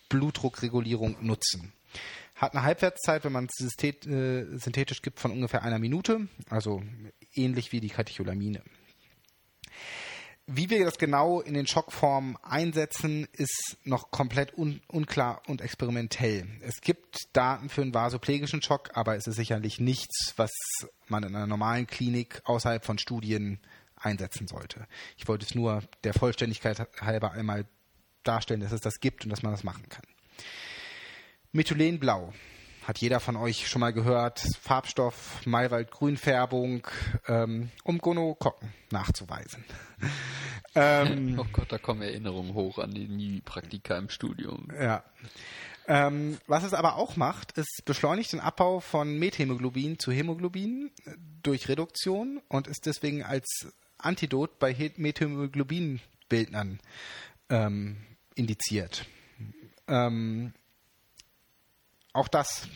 Blutdruckregulierung 0.09 1.17
nutzen. 1.21 1.73
Hat 2.35 2.53
eine 2.53 2.63
Halbwertszeit, 2.63 3.23
wenn 3.23 3.31
man 3.31 3.47
es 3.47 3.83
äh, 3.83 4.57
synthetisch 4.57 5.01
gibt, 5.01 5.19
von 5.19 5.31
ungefähr 5.31 5.63
einer 5.63 5.79
Minute, 5.79 6.27
also 6.49 6.81
ähnlich 7.35 7.71
wie 7.71 7.79
die 7.79 7.89
Katecholamine. 7.89 8.61
Wie 10.45 10.69
wir 10.69 10.83
das 10.83 10.97
genau 10.97 11.39
in 11.39 11.53
den 11.53 11.67
Schockformen 11.67 12.35
einsetzen, 12.43 13.29
ist 13.31 13.77
noch 13.85 14.11
komplett 14.11 14.57
un 14.57 14.81
unklar 14.87 15.41
und 15.47 15.61
experimentell. 15.61 16.45
Es 16.59 16.81
gibt 16.81 17.17
Daten 17.31 17.69
für 17.69 17.81
einen 17.81 17.93
vasoplegischen 17.93 18.61
Schock, 18.61 18.89
aber 18.93 19.15
es 19.15 19.25
ist 19.25 19.37
sicherlich 19.37 19.79
nichts, 19.79 20.33
was 20.35 20.51
man 21.07 21.23
in 21.23 21.33
einer 21.33 21.47
normalen 21.47 21.87
Klinik 21.87 22.41
außerhalb 22.43 22.83
von 22.83 22.97
Studien 22.97 23.59
einsetzen 23.95 24.47
sollte. 24.47 24.85
Ich 25.15 25.29
wollte 25.29 25.45
es 25.45 25.55
nur 25.55 25.81
der 26.03 26.13
Vollständigkeit 26.13 26.89
halber 26.99 27.31
einmal 27.31 27.65
darstellen, 28.23 28.59
dass 28.59 28.73
es 28.73 28.81
das 28.81 28.99
gibt 28.99 29.23
und 29.23 29.29
dass 29.29 29.43
man 29.43 29.53
das 29.53 29.63
machen 29.63 29.87
kann. 29.87 30.05
Methylenblau 31.53 32.33
hat 32.85 32.99
jeder 32.99 33.19
von 33.19 33.35
euch 33.35 33.67
schon 33.67 33.79
mal 33.79 33.93
gehört. 33.93 34.43
Farbstoff, 34.61 35.45
Maywald-Grünfärbung, 35.45 36.87
ähm, 37.27 37.69
um 37.83 37.97
Gonokokken 37.99 38.73
nachzuweisen. 38.91 39.63
ähm, 40.75 41.39
oh 41.39 41.45
Gott, 41.51 41.71
da 41.71 41.77
kommen 41.77 42.01
Erinnerungen 42.01 42.53
hoch 42.53 42.79
an 42.79 42.93
die 42.93 43.41
Praktika 43.43 43.97
im 43.97 44.09
Studium. 44.09 44.67
Ja. 44.79 45.03
Ähm, 45.87 46.37
was 46.47 46.63
es 46.63 46.73
aber 46.73 46.95
auch 46.95 47.17
macht, 47.17 47.57
ist 47.57 47.83
beschleunigt 47.85 48.31
den 48.31 48.39
Abbau 48.39 48.79
von 48.79 49.17
Methemoglobin 49.19 49.99
zu 49.99 50.11
Hämoglobin 50.11 50.91
durch 51.41 51.67
Reduktion 51.67 52.41
und 52.47 52.67
ist 52.67 52.85
deswegen 52.85 53.23
als 53.23 53.67
Antidot 53.97 54.59
bei 54.59 54.93
Methemoglobinbildnern 54.95 56.79
ähm, 57.49 57.97
indiziert. 58.35 59.05
Ähm, 59.87 60.53
auch 62.13 62.27
das 62.27 62.67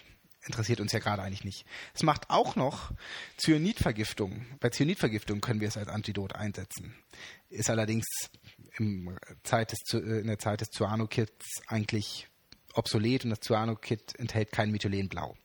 interessiert 0.47 0.79
uns 0.79 0.91
ja 0.91 0.99
gerade 0.99 1.21
eigentlich 1.21 1.43
nicht. 1.43 1.65
Es 1.93 2.03
macht 2.03 2.29
auch 2.29 2.55
noch 2.55 2.91
Cyanidvergiftung. 3.37 4.45
Bei 4.59 4.69
Cyanidvergiftung 4.69 5.41
können 5.41 5.59
wir 5.59 5.67
es 5.67 5.77
als 5.77 5.89
Antidot 5.89 6.35
einsetzen. 6.35 6.95
Ist 7.49 7.69
allerdings 7.69 8.05
Zeit 9.43 9.71
des, 9.71 9.79
äh, 9.93 10.19
in 10.19 10.27
der 10.27 10.39
Zeit 10.39 10.61
des 10.61 10.69
Cyanokits 10.69 11.61
eigentlich 11.67 12.27
obsolet 12.73 13.23
und 13.23 13.31
das 13.31 13.39
Cyanokit 13.41 14.17
enthält 14.17 14.51
kein 14.51 14.71
Methylenblau. 14.71 15.35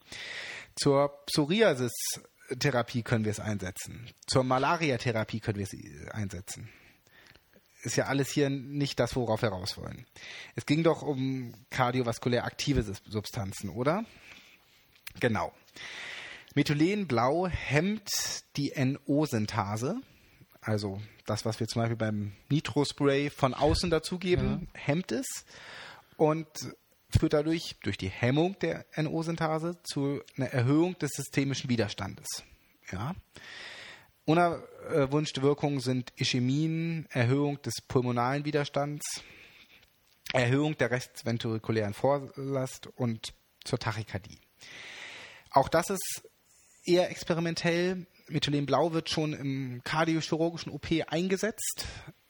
Zur 0.76 1.24
Psoriasis-Therapie 1.26 3.02
können 3.02 3.24
wir 3.24 3.32
es 3.32 3.40
einsetzen. 3.40 4.10
Zur 4.26 4.44
Malaria-Therapie 4.44 5.40
können 5.40 5.58
wir 5.58 5.66
es 5.66 6.10
einsetzen. 6.12 6.68
Ist 7.82 7.96
ja 7.96 8.06
alles 8.06 8.30
hier 8.30 8.48
nicht 8.48 9.00
das, 9.00 9.16
worauf 9.16 9.42
wir 9.42 9.48
raus 9.50 9.76
wollen. 9.76 10.06
Es 10.54 10.66
ging 10.66 10.82
doch 10.82 11.02
um 11.02 11.52
kardiovaskulär 11.70 12.44
aktive 12.44 12.82
Substanzen, 12.82 13.70
oder? 13.70 14.04
Genau. 15.20 15.52
Methylenblau 16.54 17.48
hemmt 17.48 18.10
die 18.56 18.72
NO-Synthase, 18.76 20.00
also 20.60 21.00
das, 21.26 21.44
was 21.44 21.60
wir 21.60 21.66
zum 21.66 21.82
Beispiel 21.82 21.96
beim 21.96 22.32
Nitrospray 22.50 23.30
von 23.30 23.54
außen 23.54 23.90
dazugeben, 23.90 24.68
ja. 24.74 24.80
hemmt 24.80 25.12
es 25.12 25.44
und 26.16 26.46
führt 27.08 27.32
dadurch 27.32 27.76
durch 27.82 27.98
die 27.98 28.08
Hemmung 28.08 28.56
der 28.60 28.86
NO-Synthase 28.96 29.82
zu 29.82 30.20
einer 30.36 30.48
Erhöhung 30.48 30.98
des 30.98 31.10
systemischen 31.12 31.68
Widerstandes. 31.68 32.42
Ja. 32.90 33.14
Unerwünschte 34.24 35.42
Wirkungen 35.42 35.80
sind 35.80 36.12
Ischämien, 36.16 37.06
Erhöhung 37.10 37.60
des 37.62 37.80
pulmonalen 37.86 38.44
Widerstands, 38.44 39.22
Erhöhung 40.32 40.76
der 40.78 40.90
rechtsventrikulären 40.90 41.92
Vorlast 41.92 42.86
und 42.86 43.34
zur 43.64 43.78
Tachykardie. 43.78 44.38
Auch 45.50 45.68
das 45.68 45.90
ist 45.90 46.22
eher 46.84 47.10
experimentell. 47.10 48.06
Methylenblau 48.28 48.92
wird 48.92 49.10
schon 49.10 49.32
im 49.32 49.82
kardiochirurgischen 49.84 50.72
OP 50.72 50.86
eingesetzt. 51.08 51.86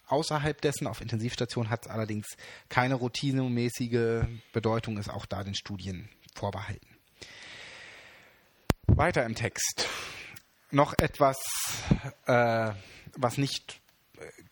Außerhalb 0.07 0.61
dessen 0.61 0.87
auf 0.87 1.01
Intensivstation 1.01 1.71
hat 1.71 1.87
es 1.87 1.91
allerdings 1.91 2.27
keine 2.69 2.95
routinemäßige 2.97 4.25
Bedeutung, 4.53 4.99
ist 4.99 5.09
auch 5.09 5.27
da 5.27 5.45
den 5.45 5.55
Studien 5.55 6.09
vorbehalten. 6.35 6.89
Weiter 8.89 9.25
im 9.25 9.35
Text. 9.35 9.89
Noch 10.73 10.99
etwas, 10.99 11.39
äh, 12.27 12.73
was 13.17 13.39
nicht 13.39 13.81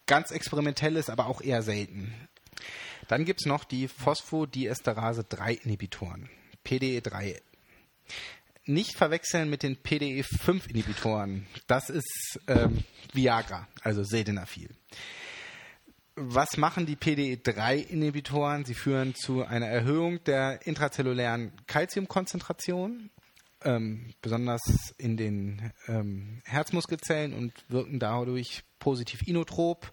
ganz 0.06 0.30
experimentell 0.30 0.96
ist, 0.96 1.10
aber 1.10 1.26
auch 1.26 1.40
eher 1.40 1.62
selten. 1.62 2.14
Dann 3.08 3.24
gibt 3.24 3.40
es 3.40 3.46
noch 3.46 3.64
die 3.64 3.88
Phosphodiesterase 3.88 5.24
3 5.24 5.54
Inhibitoren, 5.54 6.30
PDE3 6.64 7.40
nicht 8.70 8.96
verwechseln 8.96 9.50
mit 9.50 9.62
den 9.62 9.76
PDE5-Inhibitoren. 9.76 11.46
Das 11.66 11.90
ist 11.90 12.40
ähm, 12.46 12.84
Viagra, 13.12 13.68
also 13.82 14.04
Sildenafil. 14.04 14.70
Was 16.14 16.56
machen 16.56 16.86
die 16.86 16.96
PDE3-Inhibitoren? 16.96 18.64
Sie 18.64 18.74
führen 18.74 19.14
zu 19.14 19.44
einer 19.44 19.66
Erhöhung 19.66 20.22
der 20.24 20.66
intrazellulären 20.66 21.52
Calciumkonzentration, 21.66 23.10
ähm, 23.64 24.14
besonders 24.22 24.60
in 24.96 25.16
den 25.16 25.72
ähm, 25.86 26.40
Herzmuskelzellen 26.44 27.34
und 27.34 27.52
wirken 27.68 27.98
dadurch 27.98 28.62
positiv 28.78 29.22
inotrop 29.26 29.92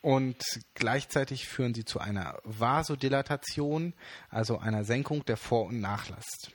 und 0.00 0.42
gleichzeitig 0.74 1.46
führen 1.46 1.74
sie 1.74 1.84
zu 1.84 2.00
einer 2.00 2.38
Vasodilatation, 2.44 3.94
also 4.28 4.58
einer 4.58 4.84
Senkung 4.84 5.24
der 5.24 5.36
Vor- 5.36 5.66
und 5.66 5.80
Nachlast. 5.80 6.50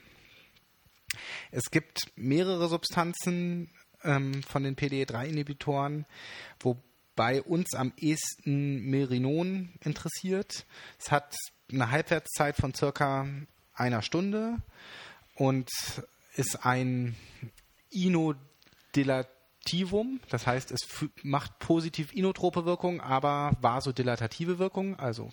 Es 1.50 1.70
gibt 1.70 2.12
mehrere 2.16 2.68
Substanzen 2.68 3.70
ähm, 4.04 4.42
von 4.42 4.62
den 4.62 4.76
PDE3-Inhibitoren, 4.76 6.04
wobei 6.60 7.42
uns 7.42 7.74
am 7.74 7.92
ehesten 7.96 8.82
Merinon 8.82 9.72
interessiert. 9.82 10.66
Es 10.98 11.10
hat 11.10 11.34
eine 11.72 11.90
Halbwertszeit 11.90 12.56
von 12.56 12.74
circa 12.74 13.26
einer 13.72 14.02
Stunde 14.02 14.58
und 15.34 15.70
ist 16.36 16.64
ein 16.64 17.16
Inodilativum, 17.90 20.20
das 20.28 20.46
heißt, 20.46 20.70
es 20.70 20.86
macht 21.22 21.58
positiv 21.58 22.12
inotrope 22.12 22.64
Wirkung, 22.64 23.00
aber 23.00 23.56
vasodilatative 23.60 24.58
Wirkung, 24.58 24.98
also 24.98 25.30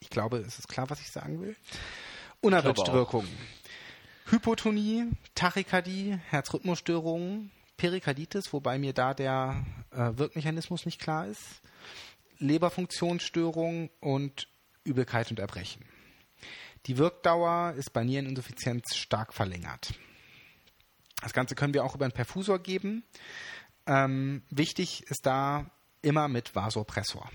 ich 0.00 0.10
glaube, 0.10 0.38
es 0.38 0.58
ist 0.58 0.68
klar, 0.68 0.90
was 0.90 1.00
ich 1.00 1.10
sagen 1.10 1.40
will. 1.40 1.56
Unerwünschte 2.40 2.92
Wirkung. 2.92 3.26
Hypotonie, 4.26 5.10
Tachykardie, 5.34 6.18
Herzrhythmusstörungen, 6.30 7.50
Perikarditis, 7.76 8.52
wobei 8.52 8.78
mir 8.78 8.92
da 8.92 9.14
der 9.14 9.64
äh, 9.90 10.12
Wirkmechanismus 10.16 10.86
nicht 10.86 11.00
klar 11.00 11.26
ist, 11.26 11.42
Leberfunktionsstörung 12.38 13.90
und 14.00 14.48
Übelkeit 14.84 15.30
und 15.30 15.38
Erbrechen. 15.38 15.84
Die 16.86 16.98
Wirkdauer 16.98 17.74
ist 17.76 17.92
bei 17.92 18.04
Niereninsuffizienz 18.04 18.94
stark 18.94 19.34
verlängert. 19.34 19.94
Das 21.20 21.32
Ganze 21.32 21.54
können 21.54 21.74
wir 21.74 21.84
auch 21.84 21.94
über 21.94 22.04
einen 22.04 22.12
Perfusor 22.12 22.60
geben. 22.60 23.02
Ähm, 23.86 24.42
wichtig 24.50 25.02
ist 25.08 25.26
da 25.26 25.70
immer 26.02 26.28
mit 26.28 26.54
Vasopressor, 26.54 27.30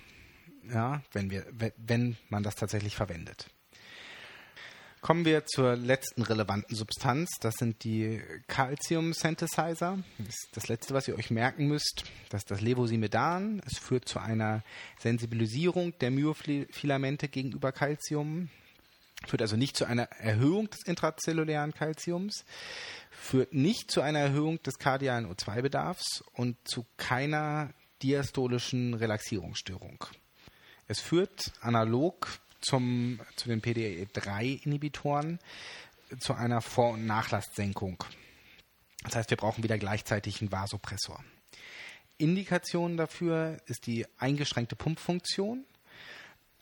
ja, 0.72 1.02
wenn, 1.12 1.30
wir, 1.30 1.46
wenn 1.78 2.18
man 2.30 2.44
das 2.44 2.56
tatsächlich 2.56 2.96
verwendet. 2.96 3.50
Kommen 5.02 5.26
wir 5.26 5.48
zur 5.48 5.76
letzten 5.76 6.22
relevanten 6.22 6.76
Substanz. 6.76 7.32
Das 7.42 7.56
sind 7.56 7.84
die 7.84 8.22
Calcium 8.48 9.14
Synthesizer. 9.14 9.98
Das 10.20 10.36
das 10.54 10.68
letzte, 10.68 10.94
was 10.94 11.08
ihr 11.08 11.18
euch 11.18 11.32
merken 11.32 11.68
müsst. 11.68 12.04
Das 12.30 12.42
ist 12.42 12.52
das 12.52 12.62
Levosimedan. 12.62 13.64
Es 13.66 13.80
führt 13.80 14.08
zu 14.08 14.20
einer 14.20 14.64
Sensibilisierung 15.00 15.98
der 15.98 16.12
Myofilamente 16.12 17.30
gegenüber 17.30 17.72
Calcium. 17.72 18.50
Führt 19.28 19.42
also 19.42 19.56
nicht 19.56 19.78
zu 19.78 19.86
einer 19.86 20.04
Erhöhung 20.20 20.70
des 20.70 20.84
intrazellulären 20.86 21.74
Calciums. 21.74 22.44
Führt 23.12 23.54
nicht 23.54 23.92
zu 23.92 24.02
einer 24.02 24.20
Erhöhung 24.20 24.62
des 24.64 24.80
kardialen 24.80 25.32
O2-Bedarfs 25.32 26.24
und 26.34 26.58
zu 26.68 26.86
keiner 26.98 27.74
diastolischen 28.02 28.96
Relaxierungsstörung. 28.96 30.04
Es 30.88 31.00
führt 31.00 31.54
analog 31.62 32.28
zum, 32.62 33.20
zu 33.36 33.48
den 33.50 33.62
PDE3-Inhibitoren 33.62 35.40
zu 36.20 36.34
einer 36.34 36.62
Vor- 36.62 36.94
und 36.94 37.06
Nachlastsenkung. 37.06 38.04
Das 39.04 39.16
heißt, 39.16 39.30
wir 39.30 39.38
brauchen 39.38 39.64
wieder 39.64 39.78
gleichzeitig 39.78 40.42
einen 40.42 40.52
Vasopressor. 40.52 41.24
Indikation 42.18 42.98
dafür 42.98 43.58
ist 43.66 43.88
die 43.88 44.06
eingeschränkte 44.18 44.76
Pumpfunktion. 44.76 45.66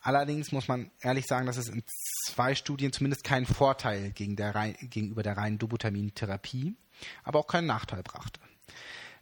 Allerdings 0.02 0.52
muss 0.52 0.68
man 0.68 0.92
ehrlich 1.02 1.26
sagen, 1.26 1.46
dass 1.46 1.58
es 1.58 1.68
in 1.68 1.84
zwei 2.26 2.56
Studien 2.56 2.94
zumindest 2.94 3.24
keinen 3.24 3.46
Vorteil 3.46 4.12
gegen 4.12 4.36
der 4.36 4.54
gegenüber 4.82 5.24
der 5.24 5.38
reinen 5.38 5.58
Dobutamintherapie, 5.58 6.76
aber 7.24 7.40
auch 7.40 7.48
keinen 7.48 7.68
Nachteil 7.68 8.04
brachte. 8.04 8.40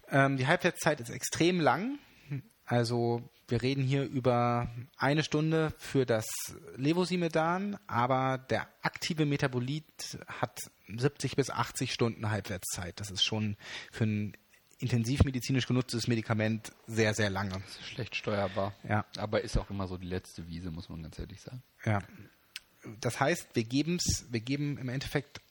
Ähm, 0.09 0.37
die 0.37 0.47
Halbwertszeit 0.47 0.99
ist 0.99 1.09
extrem 1.09 1.59
lang. 1.59 1.99
Also 2.65 3.29
wir 3.47 3.61
reden 3.61 3.83
hier 3.83 4.03
über 4.03 4.69
eine 4.97 5.23
Stunde 5.23 5.73
für 5.77 6.05
das 6.05 6.25
Levosimedan, 6.75 7.79
aber 7.87 8.37
der 8.37 8.67
aktive 8.81 9.25
Metabolit 9.25 10.19
hat 10.27 10.59
70 10.87 11.37
bis 11.37 11.49
80 11.49 11.93
Stunden 11.93 12.29
Halbwertszeit. 12.29 12.99
Das 12.99 13.09
ist 13.09 13.23
schon 13.23 13.55
für 13.89 14.03
ein 14.03 14.37
intensivmedizinisch 14.79 15.67
genutztes 15.67 16.07
Medikament 16.07 16.71
sehr, 16.85 17.13
sehr 17.13 17.29
lange. 17.29 17.61
schlecht 17.83 18.15
steuerbar. 18.15 18.73
Ja. 18.87 19.05
Aber 19.17 19.41
ist 19.41 19.57
auch 19.57 19.69
immer 19.69 19.87
so 19.87 19.97
die 19.97 20.07
letzte 20.07 20.47
Wiese, 20.47 20.71
muss 20.71 20.89
man 20.89 21.01
ganz 21.01 21.17
ehrlich 21.17 21.41
sagen. 21.41 21.63
Ja. 21.83 22.01
Das 23.01 23.19
heißt, 23.19 23.49
wir, 23.53 23.63
geben's, 23.63 24.25
wir 24.29 24.39
geben 24.39 24.77
im 24.77 24.89
Endeffekt 24.89 25.41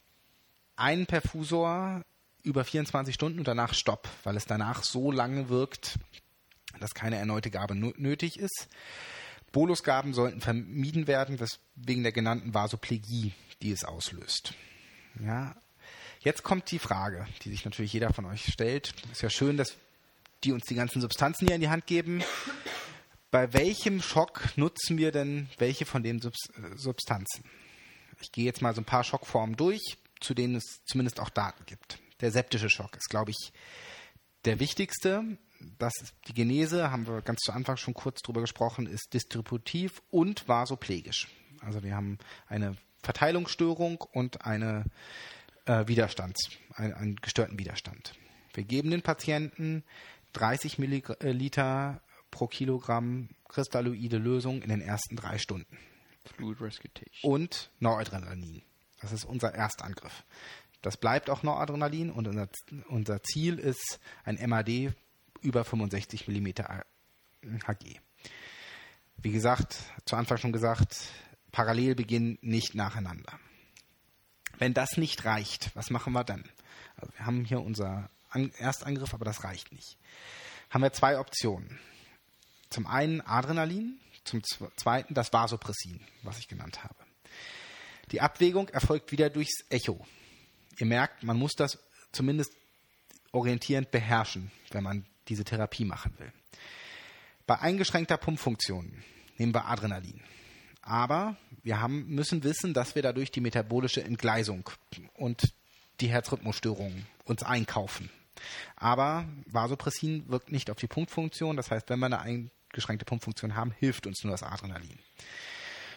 einen 0.77 1.07
Perfusor 1.07 2.03
über 2.43 2.65
24 2.65 3.15
Stunden 3.15 3.41
und 3.41 3.49
danach 3.49 3.75
Stopp, 3.75 4.09
weil 4.23 4.37
es 4.37 4.47
danach 4.47 4.85
so 4.85 5.11
lange 5.11 5.49
wirkt, 5.49 5.99
dass 6.79 6.95
keine 6.95 7.17
erneute 7.17 7.51
Gabe 7.51 7.75
nötig 7.75 8.39
ist. 8.39 8.69
Bolusgaben 9.53 10.15
sollten 10.15 10.41
vermieden 10.41 11.07
werden, 11.07 11.39
wegen 11.75 12.03
der 12.03 12.13
genannten 12.13 12.55
Vasoplegie, 12.55 13.33
die 13.63 13.73
es 13.73 13.85
auslöst. 13.85 14.55
Ja, 15.19 15.57
jetzt 16.27 16.43
kommt 16.43 16.73
die 16.73 16.81
Frage, 16.81 17.25
die 17.43 17.51
sich 17.51 17.65
natürlich 17.65 17.93
jeder 17.93 18.13
von 18.13 18.25
euch 18.25 18.53
stellt. 18.53 18.93
Ist 19.13 19.23
ja 19.23 19.31
schön, 19.31 19.57
dass 19.57 19.77
die 20.43 20.51
uns 20.51 20.65
die 20.65 20.75
ganzen 20.75 21.01
Substanzen 21.01 21.47
hier 21.47 21.55
in 21.55 21.61
die 21.61 21.69
Hand 21.69 21.87
geben. 21.87 22.23
Bei 23.31 23.53
welchem 23.53 24.03
Schock 24.03 24.43
nutzen 24.57 24.99
wir 24.99 25.13
denn 25.13 25.49
welche 25.59 25.87
von 25.87 26.03
den 26.03 26.21
Substanzen? 26.75 27.45
Ich 28.21 28.33
gehe 28.33 28.45
jetzt 28.45 28.61
mal 28.61 28.75
so 28.75 28.81
ein 28.81 28.85
paar 28.87 29.05
Schockformen 29.05 29.57
durch, 29.57 29.99
zu 30.21 30.35
denen 30.35 30.57
es 30.57 30.81
zumindest 30.85 31.21
auch 31.21 31.31
Daten 31.31 31.65
gibt. 31.65 31.99
Der 32.21 32.33
septische 32.33 32.71
Schock 32.71 32.97
ist, 32.97 33.09
glaube 33.09 33.31
ich, 33.31 33.53
der 34.45 34.59
wichtigste. 34.59 35.23
Das 35.79 35.93
die 36.27 36.35
Genese, 36.35 36.91
haben 36.91 37.07
wir 37.07 37.23
ganz 37.23 37.41
zu 37.41 37.53
Anfang 37.53 37.77
schon 37.77 37.95
kurz 37.95 38.21
drüber 38.21 38.41
gesprochen, 38.41 38.89
ist 38.89 39.15
distributiv 39.15 40.03
und 40.11 40.49
vasoplegisch. 40.49 41.29
Also 41.61 41.85
wir 41.85 41.95
haben 41.95 42.19
eine 42.49 42.77
Verteilungsstörung 43.03 44.01
und 44.01 44.45
eine 44.45 44.85
äh, 45.67 45.87
Widerstands, 45.87 46.51
einen, 46.75 46.95
einen 46.95 47.17
gestörten 47.17 47.59
Widerstand. 47.59 48.15
Wir 48.55 48.65
geben 48.65 48.91
den 48.91 49.03
Patienten 49.03 49.85
30 50.33 50.79
Milliliter 50.79 52.01
pro 52.31 52.47
Kilogramm 52.47 53.29
kristalloide 53.49 54.19
Lösung 54.19 54.63
in 54.63 54.69
den 54.69 54.81
ersten 54.81 55.17
drei 55.17 55.39
Stunden. 55.39 55.79
Fluid 56.25 56.61
Rescutation. 56.61 57.33
Und 57.33 57.71
Noradrenalin. 57.79 58.63
Das 59.01 59.13
ist 59.13 59.25
unser 59.25 59.55
Erstangriff. 59.55 60.25
Das 60.83 60.97
bleibt 60.97 61.31
auch 61.31 61.43
Noradrenalin 61.43 62.11
und 62.11 62.29
unser, 62.29 62.49
unser 62.89 63.23
Ziel 63.23 63.59
ist 63.59 63.99
ein 64.25 64.39
MAD 64.49 64.95
über 65.41 65.65
65 65.65 66.29
mm 66.29 66.47
Hg. 67.67 68.01
Wie 69.19 69.33
gesagt, 69.33 69.79
zu 70.05 70.17
Anfang 70.17 70.39
schon 70.39 70.53
gesagt, 70.53 71.09
parallel 71.53 71.95
beginnen, 71.95 72.39
nicht 72.43 72.75
nacheinander. 72.75 73.39
Wenn 74.59 74.75
das 74.75 74.97
nicht 74.97 75.25
reicht, 75.25 75.75
was 75.75 75.91
machen 75.91 76.13
wir 76.13 76.25
dann? 76.25 76.45
Also 76.97 77.13
wir 77.17 77.27
haben 77.27 77.45
hier 77.45 77.61
unser 77.61 78.11
Erstangriff, 78.59 79.15
aber 79.15 79.25
das 79.25 79.45
reicht 79.45 79.73
nicht. 79.73 79.97
Haben 80.71 80.83
wir 80.83 80.93
zwei 80.93 81.19
Optionen. 81.19 81.79
Zum 82.71 82.87
einen 82.87 83.21
Adrenalin, 83.21 84.01
zum 84.25 84.43
zweiten 84.45 85.15
das 85.15 85.33
Vasopressin, 85.33 86.01
was 86.23 86.39
ich 86.39 86.49
genannt 86.49 86.83
habe. 86.83 86.97
Die 88.13 88.21
Abwägung 88.21 88.69
erfolgt 88.69 89.13
wieder 89.13 89.31
durchs 89.31 89.65
Echo. 89.69 90.05
Ihr 90.79 90.87
merkt, 90.87 91.23
man 91.23 91.39
muss 91.39 91.53
das 91.55 91.79
zumindest 92.13 92.53
orientierend 93.33 93.91
beherrschen, 93.91 94.51
wenn 94.71 94.85
man 94.85 95.07
diese 95.29 95.45
Therapie 95.45 95.85
machen 95.85 96.15
will. 96.19 96.33
Bei 97.47 97.59
eingeschränkter 97.61 98.17
Pumpfunktion 98.17 99.03
nehmen 99.39 99.55
wir 99.55 99.67
Adrenalin. 99.67 100.23
Aber 100.87 101.37
wir 101.65 101.81
haben, 101.81 102.07
müssen 102.07 102.45
wissen, 102.45 102.73
dass 102.73 102.95
wir 102.95 103.03
dadurch 103.03 103.33
die 103.33 103.41
metabolische 103.41 104.05
Entgleisung 104.05 104.71
und 105.15 105.53
die 106.01 106.07
Herzrhythmusstörungen 106.07 107.07
uns 107.25 107.43
einkaufen. 107.43 108.09
Aber 108.77 109.27
Vasopressin 109.47 110.29
wirkt 110.29 110.53
nicht 110.53 110.71
auf 110.71 110.77
die 110.77 110.87
Punktfunktion. 110.87 111.57
Das 111.57 111.73
heißt, 111.73 111.91
wenn 111.91 111.99
wir 111.99 112.07
eine 112.07 112.21
eingeschränkte 112.21 113.05
Pumpfunktion 113.05 113.57
haben, 113.57 113.73
hilft 113.73 114.07
uns 114.07 114.23
nur 114.23 114.31
das 114.31 114.45
Adrenalin. 114.45 115.01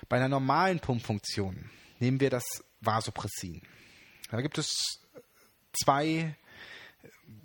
Bei 0.07 0.17
einer 0.17 0.27
normalen 0.27 0.79
Pumpfunktion 0.79 1.69
nehmen 1.99 2.19
wir 2.19 2.31
das 2.31 2.45
Vasopressin. 2.81 3.61
Da 4.31 4.41
gibt 4.41 4.57
es 4.57 4.73
zwei 5.71 6.35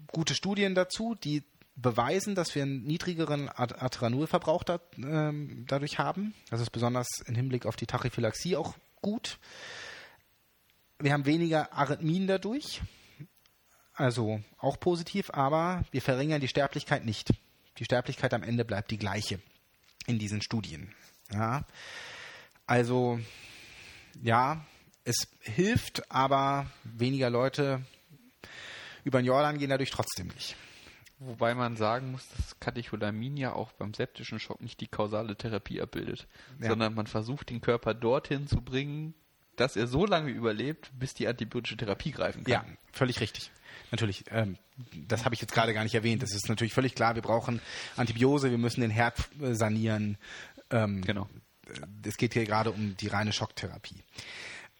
gute 0.07 0.35
Studien 0.35 0.75
dazu, 0.75 1.15
die 1.15 1.43
beweisen, 1.77 2.35
dass 2.35 2.55
wir 2.55 2.63
einen 2.63 2.85
niedrigeren 2.85 3.49
Adrenalverbrauch 3.49 4.63
da, 4.63 4.81
ähm, 4.97 5.65
dadurch 5.67 5.99
haben. 5.99 6.35
Das 6.51 6.61
ist 6.61 6.71
besonders 6.71 7.09
im 7.27 7.35
Hinblick 7.35 7.67
auf 7.67 7.77
die 7.77 7.87
Tachyphylaxie 7.87 8.57
auch 8.57 8.75
gut. 9.01 9.39
Wir 10.99 11.13
haben 11.13 11.27
weniger 11.27 11.73
Arrhythmien 11.73 12.27
dadurch, 12.27 12.81
also 13.95 14.41
auch 14.59 14.79
positiv, 14.79 15.31
aber 15.31 15.85
wir 15.91 16.01
verringern 16.01 16.41
die 16.41 16.49
Sterblichkeit 16.49 17.05
nicht. 17.05 17.35
Die 17.79 17.85
Sterblichkeit 17.85 18.33
am 18.33 18.45
Ende 18.45 18.65
bleibt 18.65 18.91
die 18.91 18.99
gleiche 18.99 19.41
in 20.07 20.19
diesen 20.19 20.43
Studien. 20.43 20.95
Ja. 21.33 21.65
Also 22.67 23.19
ja, 24.23 24.65
es 25.05 25.29
hilft, 25.41 26.11
aber 26.11 26.71
weniger 26.85 27.31
Leute 27.31 27.85
über 29.03 29.21
den 29.21 29.27
Jordan 29.27 29.59
gehen 29.59 29.71
dadurch 29.71 29.91
trotzdem 29.91 30.29
nicht. 30.29 30.57
Wobei 31.27 31.55
man 31.55 31.77
sagen 31.77 32.11
muss, 32.11 32.29
dass 32.37 32.61
Katecholamin 32.61 33.37
ja 33.37 33.53
auch 33.55 33.73
beim 33.73 33.95
septischen 33.95 34.39
Schock 34.39 34.61
nicht 34.61 34.81
die 34.81 34.89
kausale 34.89 35.37
Therapie 35.37 35.81
abbildet, 35.81 36.27
ja. 36.61 36.69
sondern 36.69 36.95
man 36.95 37.07
versucht 37.07 37.51
den 37.51 37.61
Körper 37.61 37.95
dorthin 37.95 38.47
zu 38.47 38.61
bringen, 38.61 39.15
dass 39.57 39.77
er 39.77 39.87
so 39.87 40.05
lange 40.05 40.31
überlebt, 40.31 40.91
bis 40.99 41.15
die 41.15 41.27
antibiotische 41.27 41.77
Therapie 41.77 42.11
greifen 42.11 42.45
kann. 42.45 42.53
Ja, 42.53 42.65
völlig 42.93 43.21
richtig. 43.21 43.51
Natürlich, 43.91 44.25
ähm, 44.31 44.59
das 45.09 45.25
habe 45.25 45.35
ich 45.35 45.41
jetzt 45.41 45.55
gerade 45.55 45.73
gar 45.73 45.85
nicht 45.85 45.95
erwähnt. 45.95 46.23
Das 46.23 46.35
ist 46.35 46.49
natürlich 46.49 46.75
völlig 46.75 46.95
klar. 46.95 47.15
Wir 47.15 47.23
brauchen 47.23 47.61
Antibiose, 47.97 48.51
wir 48.51 48.59
müssen 48.59 48.81
den 48.81 48.91
Herd 48.91 49.19
äh, 49.41 49.55
sanieren. 49.55 50.19
Ähm, 50.71 51.03
genau. 51.03 51.29
Es 52.05 52.19
geht 52.19 52.35
hier 52.35 52.45
gerade 52.45 52.71
um 52.71 52.97
die 52.99 53.07
reine 53.07 53.33
Schocktherapie. 53.33 54.03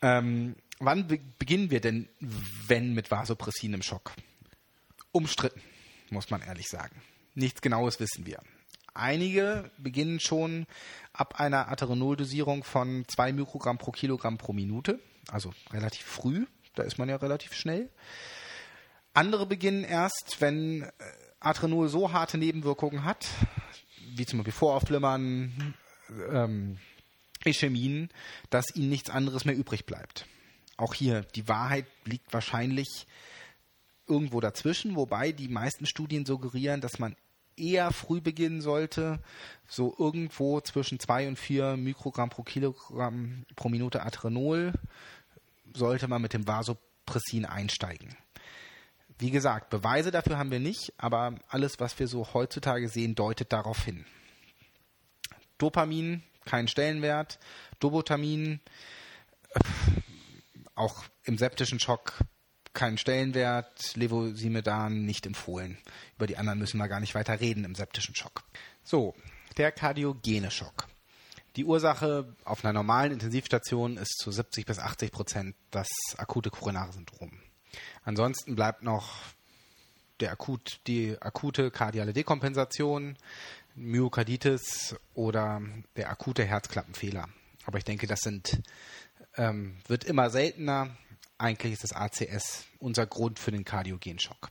Ähm, 0.03 0.57
wann 0.79 1.07
be 1.07 1.21
beginnen 1.39 1.71
wir 1.71 1.81
denn, 1.81 2.09
wenn 2.21 2.93
mit 2.93 3.11
Vasopressin 3.11 3.73
im 3.73 3.83
Schock? 3.83 4.13
Umstritten 5.13 5.61
muss 6.15 6.31
man 6.31 6.41
ehrlich 6.41 6.69
sagen. 6.69 7.03
Nichts 7.35 7.61
Genaues 7.61 8.01
wissen 8.01 8.25
wir. 8.25 8.41
Einige 8.95 9.71
beginnen 9.77 10.21
schon 10.21 10.67
ab 11.13 11.41
einer 11.41 11.69
Aterenol-Dosierung 11.69 12.63
von 12.65 13.05
2 13.09 13.33
Mikrogramm 13.33 13.77
pro 13.77 13.91
Kilogramm 13.91 14.39
pro 14.39 14.53
Minute, 14.53 15.01
also 15.29 15.53
relativ 15.73 16.07
früh, 16.07 16.47
da 16.77 16.85
ist 16.85 16.97
man 16.97 17.09
ja 17.09 17.17
relativ 17.17 17.55
schnell. 17.55 17.91
Andere 19.13 19.47
beginnen 19.47 19.85
erst, 19.85 20.37
wenn 20.41 20.83
äh, 20.83 20.91
Aterenol 21.41 21.89
so 21.89 22.13
harte 22.13 22.39
Nebenwirkungen 22.39 23.05
hat, 23.05 23.27
wie 24.15 24.27
zum 24.27 24.39
Beispiel 24.39 24.53
Vorauflimmern, 24.53 25.75
ähm, 26.31 26.79
Ischämien, 27.45 28.11
dass 28.51 28.75
ihnen 28.75 28.89
nichts 28.89 29.11
anderes 29.11 29.45
mehr 29.45 29.57
übrig 29.57 29.87
bleibt. 29.87 30.27
Auch 30.77 30.95
hier, 30.95 31.23
die 31.23 31.49
Wahrheit 31.49 31.87
liegt 32.05 32.33
wahrscheinlich 32.33 33.07
irgendwo 34.07 34.41
dazwischen, 34.41 34.97
wobei 34.97 35.33
die 35.33 35.49
meisten 35.49 35.87
Studien 35.87 36.27
suggerieren, 36.27 36.81
dass 36.81 36.99
man 36.99 37.17
eher 37.57 37.93
früh 37.93 38.21
beginnen 38.21 38.61
sollte, 38.61 39.21
so 39.69 39.95
irgendwo 39.99 40.61
zwischen 40.61 40.99
2 40.99 41.29
und 41.29 41.39
4 41.39 41.77
Mikrogramm 41.77 42.31
pro 42.31 42.43
Kilogramm 42.43 43.45
pro 43.57 43.69
Minute 43.69 44.03
Adrenol 44.03 44.73
sollte 45.73 46.09
man 46.09 46.23
mit 46.23 46.33
dem 46.33 46.47
Vasopressin 46.47 47.45
einsteigen. 47.45 48.17
Wie 49.19 49.31
gesagt, 49.31 49.71
Beweise 49.71 50.11
dafür 50.11 50.39
haben 50.39 50.51
wir 50.51 50.61
nicht, 50.61 50.93
aber 50.99 51.37
alles, 51.49 51.79
was 51.79 51.99
wir 51.99 52.09
so 52.09 52.35
heutzutage 52.35 52.89
sehen, 52.89 53.15
deutet 53.15 53.53
darauf 53.53 53.85
hin. 53.85 54.05
Dopamin, 55.59 56.23
kein 56.45 56.67
Stellenwert. 56.67 57.39
Dobotamin, 57.79 58.61
auch 60.75 61.05
im 61.23 61.39
septischen 61.39 61.79
Schock 61.79 62.19
keinen 62.75 62.99
Stellenwert, 62.99 63.97
Levosimedan 63.97 65.05
nicht 65.05 65.27
empfohlen. 65.27 65.79
Über 66.17 66.27
die 66.27 66.37
anderen 66.37 66.59
müssen 66.59 66.79
wir 66.79 66.89
gar 66.89 67.01
nicht 67.01 67.15
weiter 67.15 67.41
reden 67.41 67.65
im 67.65 67.75
septischen 67.75 68.15
Schock. 68.15 68.43
So, 68.83 69.15
der 69.57 69.73
kardiogene 69.73 70.51
Schock. 70.51 70.89
Die 71.57 71.65
Ursache 71.65 72.35
auf 72.45 72.65
einer 72.65 72.73
normalen 72.73 73.13
Intensivstation 73.13 73.97
ist 73.97 74.19
zu 74.19 74.33
70 74.33 74.67
bis 74.67 74.81
80 74.81 75.13
Prozent 75.13 75.57
das 75.71 75.89
akute 76.17 76.51
koronare 76.51 76.93
Syndrom. 76.93 77.31
Ansonsten 78.05 78.57
bleibt 78.57 78.83
noch 78.83 79.09
der 80.21 80.33
akut, 80.33 80.81
die 80.87 81.17
akute 81.21 81.71
kardiale 81.71 82.13
Dekompensation, 82.13 83.17
Myokarditis 83.77 84.97
oder 85.15 85.63
der 85.97 86.11
akute 86.11 86.45
Herzklappenfehler. 86.45 87.29
Aber 87.67 87.79
ich 87.79 87.85
denke, 87.85 88.07
das 88.07 88.21
sind, 88.21 88.61
ähm, 89.37 89.77
wird 89.87 90.05
immer 90.05 90.31
seltener 90.31 90.97
eigentlich 91.39 91.73
ist 91.73 91.85
das 91.85 91.93
ACS 91.93 92.65
unser 92.79 93.07
Grund 93.07 93.39
für 93.39 93.51
den 93.51 93.65
Kardiogenschock. 93.65 94.51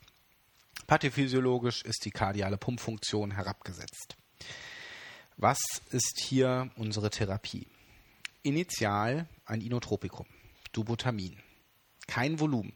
Pathophysiologisch 0.87 1.83
ist 1.83 2.05
die 2.05 2.11
kardiale 2.11 2.57
Pumpfunktion 2.57 3.31
herabgesetzt. 3.31 4.15
Was 5.37 5.59
ist 5.91 6.19
hier 6.19 6.69
unsere 6.75 7.09
Therapie? 7.09 7.67
Initial 8.43 9.27
ein 9.45 9.61
Inotropikum, 9.61 10.27
Dubutamin. 10.73 11.37
Kein 12.07 12.39
Volumen. 12.39 12.73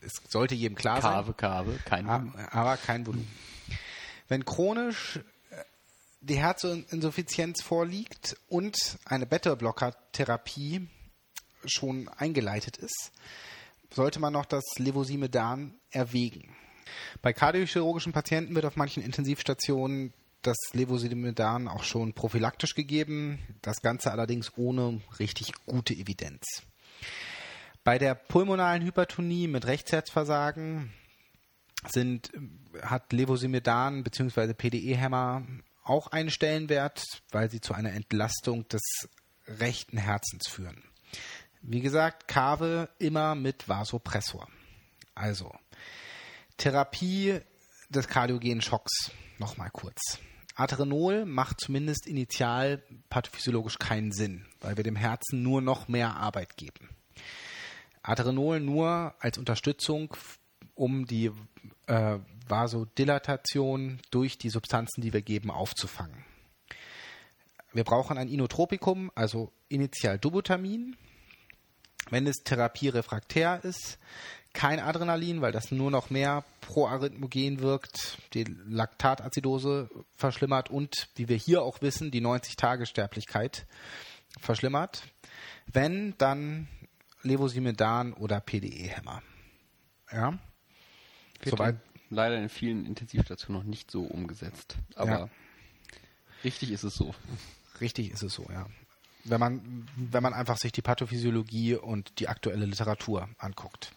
Es 0.00 0.12
sollte 0.28 0.54
jedem 0.54 0.76
klar 0.76 1.00
Kave, 1.00 1.26
sein. 1.26 1.36
Kave, 1.36 1.78
kein 1.84 2.06
Volumen. 2.06 2.34
Aber 2.50 2.76
kein 2.76 3.06
Volumen. 3.06 3.30
Wenn 4.28 4.44
chronisch 4.44 5.20
äh, 5.50 5.64
die 6.20 6.36
Herzinsuffizienz 6.36 7.62
vorliegt 7.62 8.36
und 8.48 8.98
eine 9.04 9.26
Beta-Blocker-Therapie 9.26 10.88
schon 11.64 12.08
eingeleitet 12.08 12.76
ist, 12.76 13.12
sollte 13.92 14.20
man 14.20 14.32
noch 14.32 14.46
das 14.46 14.64
Levosimedan 14.78 15.74
erwägen. 15.90 16.54
Bei 17.20 17.32
kardiochirurgischen 17.32 18.12
Patienten 18.12 18.54
wird 18.54 18.64
auf 18.64 18.76
manchen 18.76 19.02
Intensivstationen 19.02 20.12
das 20.42 20.56
Levosimedan 20.72 21.68
auch 21.68 21.84
schon 21.84 22.14
prophylaktisch 22.14 22.74
gegeben, 22.74 23.38
das 23.62 23.80
Ganze 23.80 24.10
allerdings 24.10 24.56
ohne 24.56 25.00
richtig 25.18 25.52
gute 25.66 25.94
Evidenz. 25.94 26.62
Bei 27.84 27.98
der 27.98 28.14
pulmonalen 28.14 28.84
Hypertonie 28.84 29.48
mit 29.48 29.66
Rechtsherzversagen 29.66 30.92
sind, 31.88 32.32
hat 32.82 33.12
Levosimedan 33.12 34.04
bzw. 34.04 34.54
PDE-Hämmer 34.54 35.46
auch 35.84 36.08
einen 36.08 36.30
Stellenwert, 36.30 37.02
weil 37.30 37.50
sie 37.50 37.60
zu 37.60 37.74
einer 37.74 37.92
Entlastung 37.92 38.68
des 38.68 38.82
rechten 39.46 39.98
Herzens 39.98 40.48
führen. 40.48 40.82
Wie 41.62 41.80
gesagt, 41.80 42.26
Kave 42.26 42.88
immer 42.98 43.34
mit 43.34 43.68
Vasopressor. 43.68 44.48
Also, 45.14 45.52
Therapie 46.56 47.40
des 47.88 48.08
kardiogenen 48.08 48.62
Schocks. 48.62 49.12
Nochmal 49.38 49.70
kurz. 49.70 50.18
Aterenol 50.54 51.24
macht 51.24 51.60
zumindest 51.60 52.06
initial 52.06 52.82
pathophysiologisch 53.08 53.78
keinen 53.78 54.12
Sinn, 54.12 54.44
weil 54.60 54.76
wir 54.76 54.84
dem 54.84 54.96
Herzen 54.96 55.42
nur 55.42 55.62
noch 55.62 55.88
mehr 55.88 56.16
Arbeit 56.16 56.56
geben. 56.56 56.90
Aterenol 58.02 58.60
nur 58.60 59.14
als 59.20 59.38
Unterstützung, 59.38 60.16
um 60.74 61.06
die 61.06 61.30
äh, 61.86 62.18
Vasodilatation 62.48 64.00
durch 64.10 64.36
die 64.36 64.50
Substanzen, 64.50 65.00
die 65.00 65.12
wir 65.12 65.22
geben, 65.22 65.50
aufzufangen. 65.50 66.24
Wir 67.72 67.84
brauchen 67.84 68.18
ein 68.18 68.28
Inotropikum, 68.28 69.10
also 69.14 69.52
initial 69.68 70.18
Dubutamin. 70.18 70.96
Wenn 72.12 72.26
es 72.26 72.44
therapierefraktär 72.44 73.64
ist, 73.64 73.98
kein 74.52 74.80
Adrenalin, 74.80 75.40
weil 75.40 75.50
das 75.50 75.70
nur 75.72 75.90
noch 75.90 76.10
mehr 76.10 76.44
proarrhythmogen 76.60 77.60
wirkt, 77.60 78.18
die 78.34 78.44
Laktatazidose 78.44 79.88
verschlimmert 80.14 80.68
und, 80.68 81.08
wie 81.16 81.30
wir 81.30 81.38
hier 81.38 81.62
auch 81.62 81.80
wissen, 81.80 82.10
die 82.10 82.20
90-Tage-Sterblichkeit 82.20 83.64
verschlimmert. 84.38 85.04
Wenn, 85.72 86.12
dann 86.18 86.68
Levosimedan 87.22 88.12
oder 88.12 88.40
PDE-Hämmer. 88.40 89.22
Ja. 90.12 90.38
Soweit. 91.46 91.76
Leider 92.10 92.36
in 92.36 92.50
vielen 92.50 92.84
Intensivstationen 92.84 93.62
noch 93.62 93.66
nicht 93.66 93.90
so 93.90 94.02
umgesetzt. 94.02 94.76
Aber 94.96 95.10
ja. 95.10 95.28
richtig 96.44 96.72
ist 96.72 96.82
es 96.82 96.94
so. 96.94 97.14
Richtig 97.80 98.10
ist 98.10 98.22
es 98.22 98.34
so, 98.34 98.46
ja. 98.52 98.66
Wenn 99.24 99.40
man, 99.40 99.86
wenn 99.96 100.22
man 100.22 100.34
einfach 100.34 100.56
sich 100.56 100.72
die 100.72 100.82
Pathophysiologie 100.82 101.76
und 101.76 102.18
die 102.18 102.28
aktuelle 102.28 102.66
Literatur 102.66 103.28
anguckt. 103.38 103.92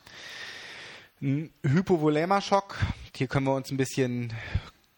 Ein 1.21 1.51
Hypovolämerschock, 1.63 2.77
hier 3.15 3.27
können 3.27 3.47
wir 3.47 3.55
uns 3.55 3.71
ein 3.71 3.77
bisschen 3.77 4.33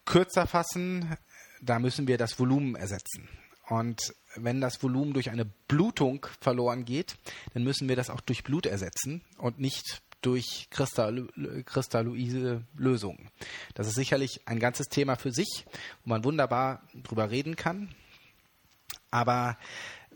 kürzer 0.06 0.48
fassen. 0.48 1.16
Da 1.62 1.80
müssen 1.80 2.08
wir 2.08 2.18
das 2.18 2.40
Volumen 2.40 2.76
ersetzen. 2.76 3.30
Und 3.70 4.14
wenn 4.36 4.62
das 4.62 4.82
Volumen 4.82 5.14
durch 5.14 5.30
eine 5.30 5.46
Blutung 5.46 6.26
verloren 6.42 6.86
geht, 6.86 7.18
dann 7.54 7.64
müssen 7.64 7.88
wir 7.88 7.96
das 7.96 8.10
auch 8.10 8.22
durch 8.22 8.44
Blut 8.44 8.66
ersetzen 8.66 9.22
und 9.38 9.60
nicht 9.60 10.02
durch 10.22 10.68
Kristall 10.72 11.28
Lösungen. 12.76 13.30
Das 13.76 13.88
ist 13.88 13.96
sicherlich 13.96 14.42
ein 14.46 14.60
ganzes 14.60 14.88
Thema 14.88 15.16
für 15.16 15.32
sich, 15.32 15.66
wo 16.04 16.10
man 16.10 16.24
wunderbar 16.24 16.82
drüber 17.04 17.30
reden 17.30 17.56
kann. 17.56 17.94
Aber 19.12 19.58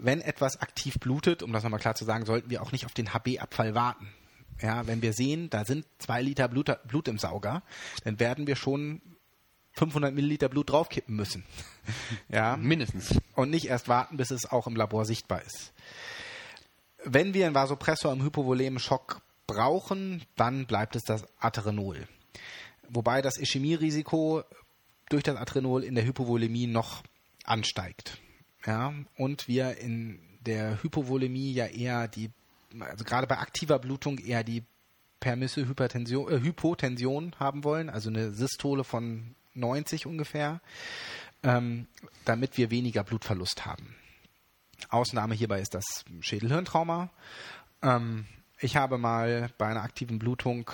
wenn 0.04 0.22
etwas 0.22 0.60
aktiv 0.62 0.96
blutet, 1.00 1.44
um 1.44 1.54
das 1.54 1.64
nochmal 1.64 1.80
klar 1.80 1.96
zu 1.96 2.06
sagen, 2.06 2.26
sollten 2.26 2.50
wir 2.50 2.62
auch 2.62 2.72
nicht 2.72 2.86
auf 2.86 2.94
den 2.94 3.14
HB-Abfall 3.14 3.76
warten. 3.76 4.08
Ja, 4.62 4.86
wenn 4.88 5.02
wir 5.02 5.14
sehen, 5.14 5.50
da 5.50 5.66
sind 5.66 5.86
zwei 5.98 6.22
Liter 6.22 6.48
Blut, 6.48 6.72
Blut 6.88 7.08
im 7.08 7.18
Sauger, 7.18 7.64
dann 8.04 8.20
werden 8.20 8.46
wir 8.48 8.56
schon 8.56 9.02
500 9.74 10.14
Milliliter 10.14 10.50
Blut 10.50 10.70
draufkippen 10.70 11.16
müssen. 11.16 11.44
ja. 12.30 12.58
Mindestens. 12.58 13.18
Und 13.36 13.50
nicht 13.50 13.66
erst 13.66 13.88
warten, 13.88 14.18
bis 14.18 14.32
es 14.32 14.52
auch 14.52 14.68
im 14.68 14.76
Labor 14.76 15.06
sichtbar 15.06 15.42
ist. 15.42 15.74
Wenn 17.04 17.34
wir 17.34 17.46
einen 17.46 17.56
Vasopressor 17.56 18.14
im 18.14 18.24
Hypovolemenschock 18.24 19.22
brauchen, 19.48 20.24
dann 20.36 20.66
bleibt 20.66 20.96
es 20.96 21.04
das 21.04 21.26
Aterenol. 21.40 22.08
Wobei 22.90 23.22
das 23.22 23.38
Ischämie-Risiko 23.38 24.44
durch 25.10 25.24
das 25.24 25.38
Aterenol 25.38 25.84
in 25.84 25.96
der 25.96 26.06
Hypovolemie 26.06 26.68
noch 26.68 27.04
ansteigt. 27.44 28.21
Ja, 28.66 28.94
und 29.18 29.48
wir 29.48 29.78
in 29.78 30.20
der 30.42 30.82
Hypovolemie 30.84 31.52
ja 31.54 31.66
eher 31.66 32.08
die, 32.08 32.30
also 32.80 33.04
gerade 33.04 33.28
bei 33.28 33.38
aktiver 33.38 33.80
Blutung 33.80 34.18
eher 34.20 34.44
die 34.44 34.64
permisse 35.20 35.68
Hypertension, 35.68 36.32
äh, 36.32 36.42
Hypotension 36.42 37.36
haben 37.40 37.64
wollen, 37.64 37.90
also 37.90 38.10
eine 38.10 38.32
Systole 38.32 38.84
von 38.84 39.36
90 39.54 40.06
ungefähr, 40.06 40.62
ähm, 41.44 41.88
damit 42.26 42.58
wir 42.58 42.72
weniger 42.72 43.04
Blutverlust 43.04 43.66
haben. 43.66 43.96
Ausnahme 44.90 45.36
hierbei 45.36 45.60
ist 45.62 45.74
das 45.74 46.06
Schädelhirntrauma. 46.22 47.10
Ähm, 47.82 48.26
ich 48.60 48.76
habe 48.76 48.98
mal 48.98 49.50
bei 49.58 49.68
einer 49.68 49.84
aktiven 49.84 50.20
Blutung 50.20 50.70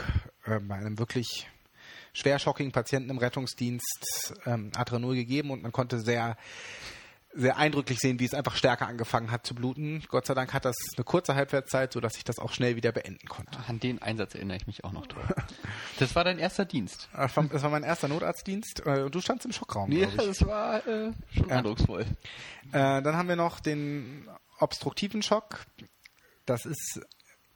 äh, 0.45 0.59
bei 0.59 0.76
einem 0.76 0.99
wirklich 0.99 1.47
schwer 2.14 2.39
schockigen 2.39 2.72
Patienten 2.72 3.09
im 3.09 3.18
Rettungsdienst 3.18 4.34
ähm, 4.45 4.72
Adrenol 4.76 5.15
gegeben 5.15 5.51
und 5.51 5.61
man 5.61 5.72
konnte 5.72 5.99
sehr 5.99 6.38
sehr 7.33 7.57
eindrücklich 7.57 7.99
sehen, 7.99 8.19
wie 8.19 8.25
es 8.25 8.33
einfach 8.33 8.55
stärker 8.55 8.87
angefangen 8.87 9.31
hat 9.31 9.45
zu 9.45 9.53
bluten. 9.53 10.03
Gott 10.09 10.25
sei 10.25 10.33
Dank 10.33 10.53
hat 10.53 10.65
das 10.65 10.75
eine 10.95 11.03
kurze 11.03 11.35
Halbwertszeit, 11.35 11.93
sodass 11.93 12.17
ich 12.17 12.23
das 12.23 12.39
auch 12.39 12.51
schnell 12.51 12.75
wieder 12.75 12.91
beenden 12.91 13.27
konnte. 13.27 13.59
An 13.67 13.79
den 13.79 14.01
Einsatz 14.01 14.33
erinnere 14.35 14.57
ich 14.57 14.67
mich 14.67 14.83
auch 14.83 14.91
noch 14.91 15.07
dran. 15.07 15.27
Das 15.99 16.15
war 16.15 16.23
dein 16.23 16.37
erster 16.37 16.65
Dienst. 16.65 17.09
Das 17.11 17.35
war, 17.35 17.43
das 17.45 17.63
war 17.63 17.71
mein 17.71 17.83
erster 17.83 18.07
Notarztdienst 18.07 18.83
äh, 18.85 19.01
und 19.01 19.15
du 19.15 19.19
standst 19.19 19.45
im 19.45 19.51
Schockraum. 19.51 19.91
Ja, 19.91 20.07
das 20.15 20.45
war 20.45 20.85
äh, 20.87 21.11
schon 21.35 21.49
ja. 21.49 21.57
eindrucksvoll. 21.57 22.01
Äh, 22.71 23.01
dann 23.01 23.15
haben 23.15 23.27
wir 23.27 23.35
noch 23.35 23.59
den 23.59 24.27
obstruktiven 24.59 25.23
Schock. 25.23 25.65
Das 26.45 26.65
ist 26.65 27.01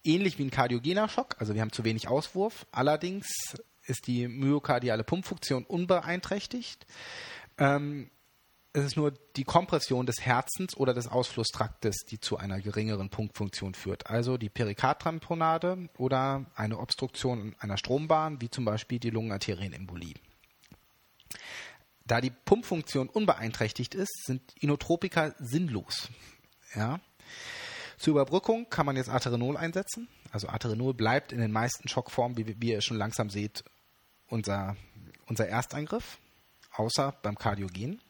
ähnlich 0.03 0.39
wie 0.39 0.45
ein 0.45 0.51
kardiogener 0.51 1.07
Schock, 1.07 1.35
also 1.39 1.53
wir 1.53 1.61
haben 1.61 1.71
zu 1.71 1.83
wenig 1.83 2.07
Auswurf. 2.07 2.65
Allerdings 2.71 3.27
ist 3.83 4.07
die 4.07 4.27
myokardiale 4.27 5.03
Pumpfunktion 5.03 5.65
unbeeinträchtigt. 5.65 6.85
Ähm, 7.57 8.09
es 8.73 8.85
ist 8.85 8.95
nur 8.95 9.11
die 9.35 9.43
Kompression 9.43 10.05
des 10.05 10.21
Herzens 10.21 10.77
oder 10.77 10.93
des 10.93 11.07
Ausflusstraktes, 11.07 12.05
die 12.09 12.19
zu 12.19 12.37
einer 12.37 12.61
geringeren 12.61 13.09
Punktfunktion 13.09 13.73
führt. 13.73 14.09
Also 14.09 14.37
die 14.37 14.49
Perikardtamponade 14.49 15.89
oder 15.97 16.45
eine 16.55 16.79
Obstruktion 16.79 17.55
einer 17.59 17.77
Strombahn, 17.77 18.39
wie 18.39 18.49
zum 18.49 18.63
Beispiel 18.63 18.99
die 18.99 19.09
Lungenarterienembolie. 19.09 20.15
Da 22.05 22.21
die 22.21 22.31
Pumpfunktion 22.31 23.09
unbeeinträchtigt 23.09 23.93
ist, 23.93 24.25
sind 24.25 24.41
Inotropika 24.59 25.33
sinnlos. 25.39 26.09
Ja. 26.73 26.99
Zur 27.97 28.11
Überbrückung 28.11 28.69
kann 28.69 28.85
man 28.85 28.95
jetzt 28.95 29.09
Aterenol 29.09 29.57
einsetzen. 29.57 30.07
Also 30.31 30.47
Aterenol 30.47 30.93
bleibt 30.93 31.33
in 31.33 31.39
den 31.39 31.51
meisten 31.51 31.89
Schockformen, 31.89 32.37
wie, 32.37 32.55
wie 32.59 32.71
ihr 32.71 32.81
schon 32.81 32.97
langsam 32.97 33.29
seht, 33.29 33.63
unser, 34.27 34.77
unser 35.27 35.47
Ersteingriff, 35.47 36.19
außer 36.71 37.13
beim 37.21 37.37
Kardiogen. 37.37 38.01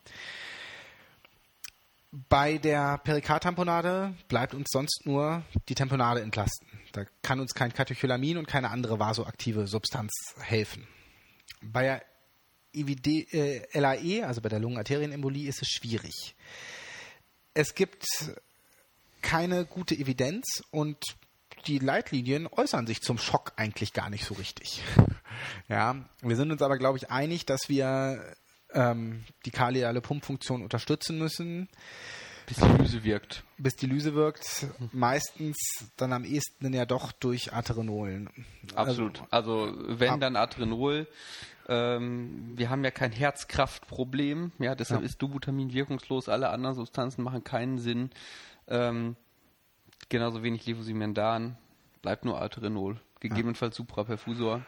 Bei 2.12 2.58
der 2.58 2.98
Perikardtamponade 2.98 4.14
bleibt 4.28 4.54
uns 4.54 4.68
sonst 4.70 5.06
nur 5.06 5.44
die 5.70 5.76
Tamponade 5.76 6.22
entlasten. 6.22 6.68
Da 6.92 7.06
kann 7.22 7.40
uns 7.40 7.54
kein 7.54 7.72
Katecholamin 7.72 8.38
und 8.38 8.48
keine 8.48 8.70
andere 8.70 9.00
vasoaktive 9.00 9.66
Substanz 9.66 10.12
helfen. 10.40 10.86
Bei 11.62 11.84
der 11.84 12.04
IVD, 12.74 13.28
äh, 13.32 13.80
LAE, 13.80 14.26
also 14.26 14.42
bei 14.42 14.50
der 14.50 14.60
Lungenarterienembolie, 14.60 15.48
ist 15.48 15.62
es 15.62 15.70
schwierig. 15.70 16.36
Es 17.54 17.76
gibt 17.76 18.06
keine 19.22 19.66
gute 19.66 19.96
Evidenz 19.96 20.64
und 20.72 21.16
die 21.68 21.80
Leitlinien 21.80 22.48
äußern 22.48 22.88
sich 22.88 23.02
zum 23.02 23.20
Schock 23.20 23.54
eigentlich 23.56 23.94
gar 23.94 24.10
nicht 24.10 24.26
so 24.26 24.34
richtig. 24.34 24.84
ja, 25.70 25.96
wir 26.22 26.36
sind 26.36 26.52
uns 26.52 26.62
aber, 26.62 26.78
glaube 26.78 26.98
ich, 26.98 27.10
einig, 27.10 27.46
dass 27.46 27.70
wir 27.70 28.36
ähm, 28.74 29.24
die 29.46 29.52
kardiale 29.52 30.02
Pumpfunktion 30.02 30.62
unterstützen 30.62 31.18
müssen. 31.18 31.70
Bis 32.48 32.58
die 32.58 32.82
Lyse 32.82 33.04
wirkt. 33.04 33.44
Bis 33.58 33.76
die 33.76 33.86
Lyse 33.86 34.14
wirkt. 34.14 34.68
Meistens 34.92 35.58
dann 35.96 36.12
am 36.12 36.26
ehesten 36.26 36.74
ja 36.74 36.86
doch 36.86 37.12
durch 37.12 37.54
Aterenolen. 37.54 38.30
Absolut. 38.76 39.24
Also, 39.30 39.66
also 39.66 40.00
wenn 40.00 40.20
dann 40.20 40.36
Aterenol. 40.36 41.08
Ähm, 41.70 42.52
wir 42.58 42.70
haben 42.70 42.84
ja 42.84 42.92
kein 42.92 43.12
Herzkraftproblem. 43.12 44.52
Ja, 44.60 44.76
deshalb 44.76 45.02
ja. 45.02 45.06
ist 45.06 45.22
Dubutamin 45.22 45.72
wirkungslos. 45.72 46.28
Alle 46.28 46.50
anderen 46.50 46.76
Substanzen 46.76 47.24
machen 47.24 47.44
keinen 47.44 47.78
Sinn. 47.78 48.10
Ähm, 48.68 49.16
genauso 50.10 50.44
wenig 50.44 50.66
Levosimendan. 50.66 51.58
Bleibt 52.02 52.26
nur 52.26 52.42
Aterenol. 52.42 53.00
Gegebenenfalls 53.20 53.76
ja. 53.76 53.78
Supraperfusor. 53.78 54.66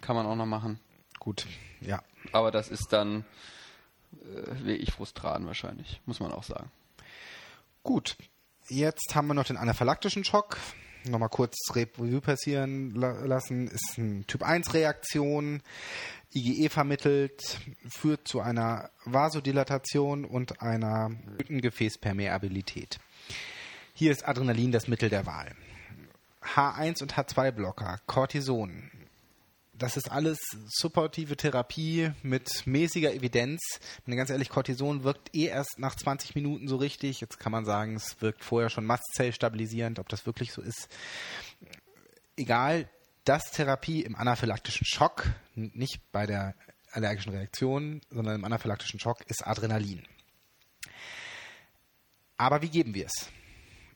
Kann 0.00 0.16
man 0.16 0.26
auch 0.26 0.36
noch 0.36 0.46
machen. 0.46 0.80
Gut, 1.22 1.46
ja. 1.80 2.02
Aber 2.32 2.50
das 2.50 2.68
ist 2.68 2.88
dann 2.92 3.24
äh, 4.24 4.64
wirklich 4.64 4.90
frustran 4.90 5.46
wahrscheinlich, 5.46 6.00
muss 6.04 6.18
man 6.18 6.32
auch 6.32 6.42
sagen. 6.42 6.68
Gut, 7.84 8.16
jetzt 8.68 9.14
haben 9.14 9.28
wir 9.28 9.34
noch 9.34 9.44
den 9.44 9.56
anaphylaktischen 9.56 10.24
Schock. 10.24 10.56
nochmal 11.04 11.28
kurz 11.28 11.54
Revue 11.76 12.20
passieren 12.20 12.96
la 12.96 13.12
lassen, 13.24 13.68
ist 13.68 13.94
eine 13.98 14.24
Typ-1-Reaktion, 14.24 15.62
IgE 16.34 16.68
vermittelt, 16.68 17.60
führt 17.88 18.26
zu 18.26 18.40
einer 18.40 18.90
Vasodilatation 19.04 20.24
und 20.24 20.60
einer 20.60 21.12
Gefäßpermeabilität. 21.46 22.98
Hier 23.94 24.10
ist 24.10 24.26
Adrenalin 24.26 24.72
das 24.72 24.88
Mittel 24.88 25.08
der 25.08 25.24
Wahl. 25.24 25.54
H1 26.56 27.00
und 27.00 27.14
H2-Blocker, 27.14 28.00
Cortison, 28.06 28.90
das 29.72 29.96
ist 29.96 30.10
alles 30.10 30.38
supportive 30.68 31.36
Therapie 31.36 32.12
mit 32.22 32.66
mäßiger 32.66 33.12
Evidenz. 33.12 33.60
Und 34.06 34.16
ganz 34.16 34.30
ehrlich, 34.30 34.50
Cortison 34.50 35.02
wirkt 35.02 35.34
eh 35.34 35.46
erst 35.46 35.78
nach 35.78 35.96
20 35.96 36.34
Minuten 36.34 36.68
so 36.68 36.76
richtig. 36.76 37.20
Jetzt 37.20 37.38
kann 37.38 37.52
man 37.52 37.64
sagen, 37.64 37.96
es 37.96 38.20
wirkt 38.20 38.44
vorher 38.44 38.70
schon 38.70 38.84
mastzellstabilisierend, 38.84 39.98
ob 39.98 40.08
das 40.08 40.26
wirklich 40.26 40.52
so 40.52 40.60
ist. 40.62 40.88
Egal, 42.36 42.88
das 43.24 43.50
Therapie 43.50 44.02
im 44.02 44.14
anaphylaktischen 44.14 44.86
Schock, 44.86 45.26
nicht 45.54 46.00
bei 46.12 46.26
der 46.26 46.54
allergischen 46.90 47.32
Reaktion, 47.32 48.02
sondern 48.10 48.36
im 48.36 48.44
anaphylaktischen 48.44 49.00
Schock, 49.00 49.22
ist 49.28 49.46
Adrenalin. 49.46 50.06
Aber 52.36 52.60
wie 52.60 52.68
geben 52.68 52.94
wir 52.94 53.06
es? 53.06 53.30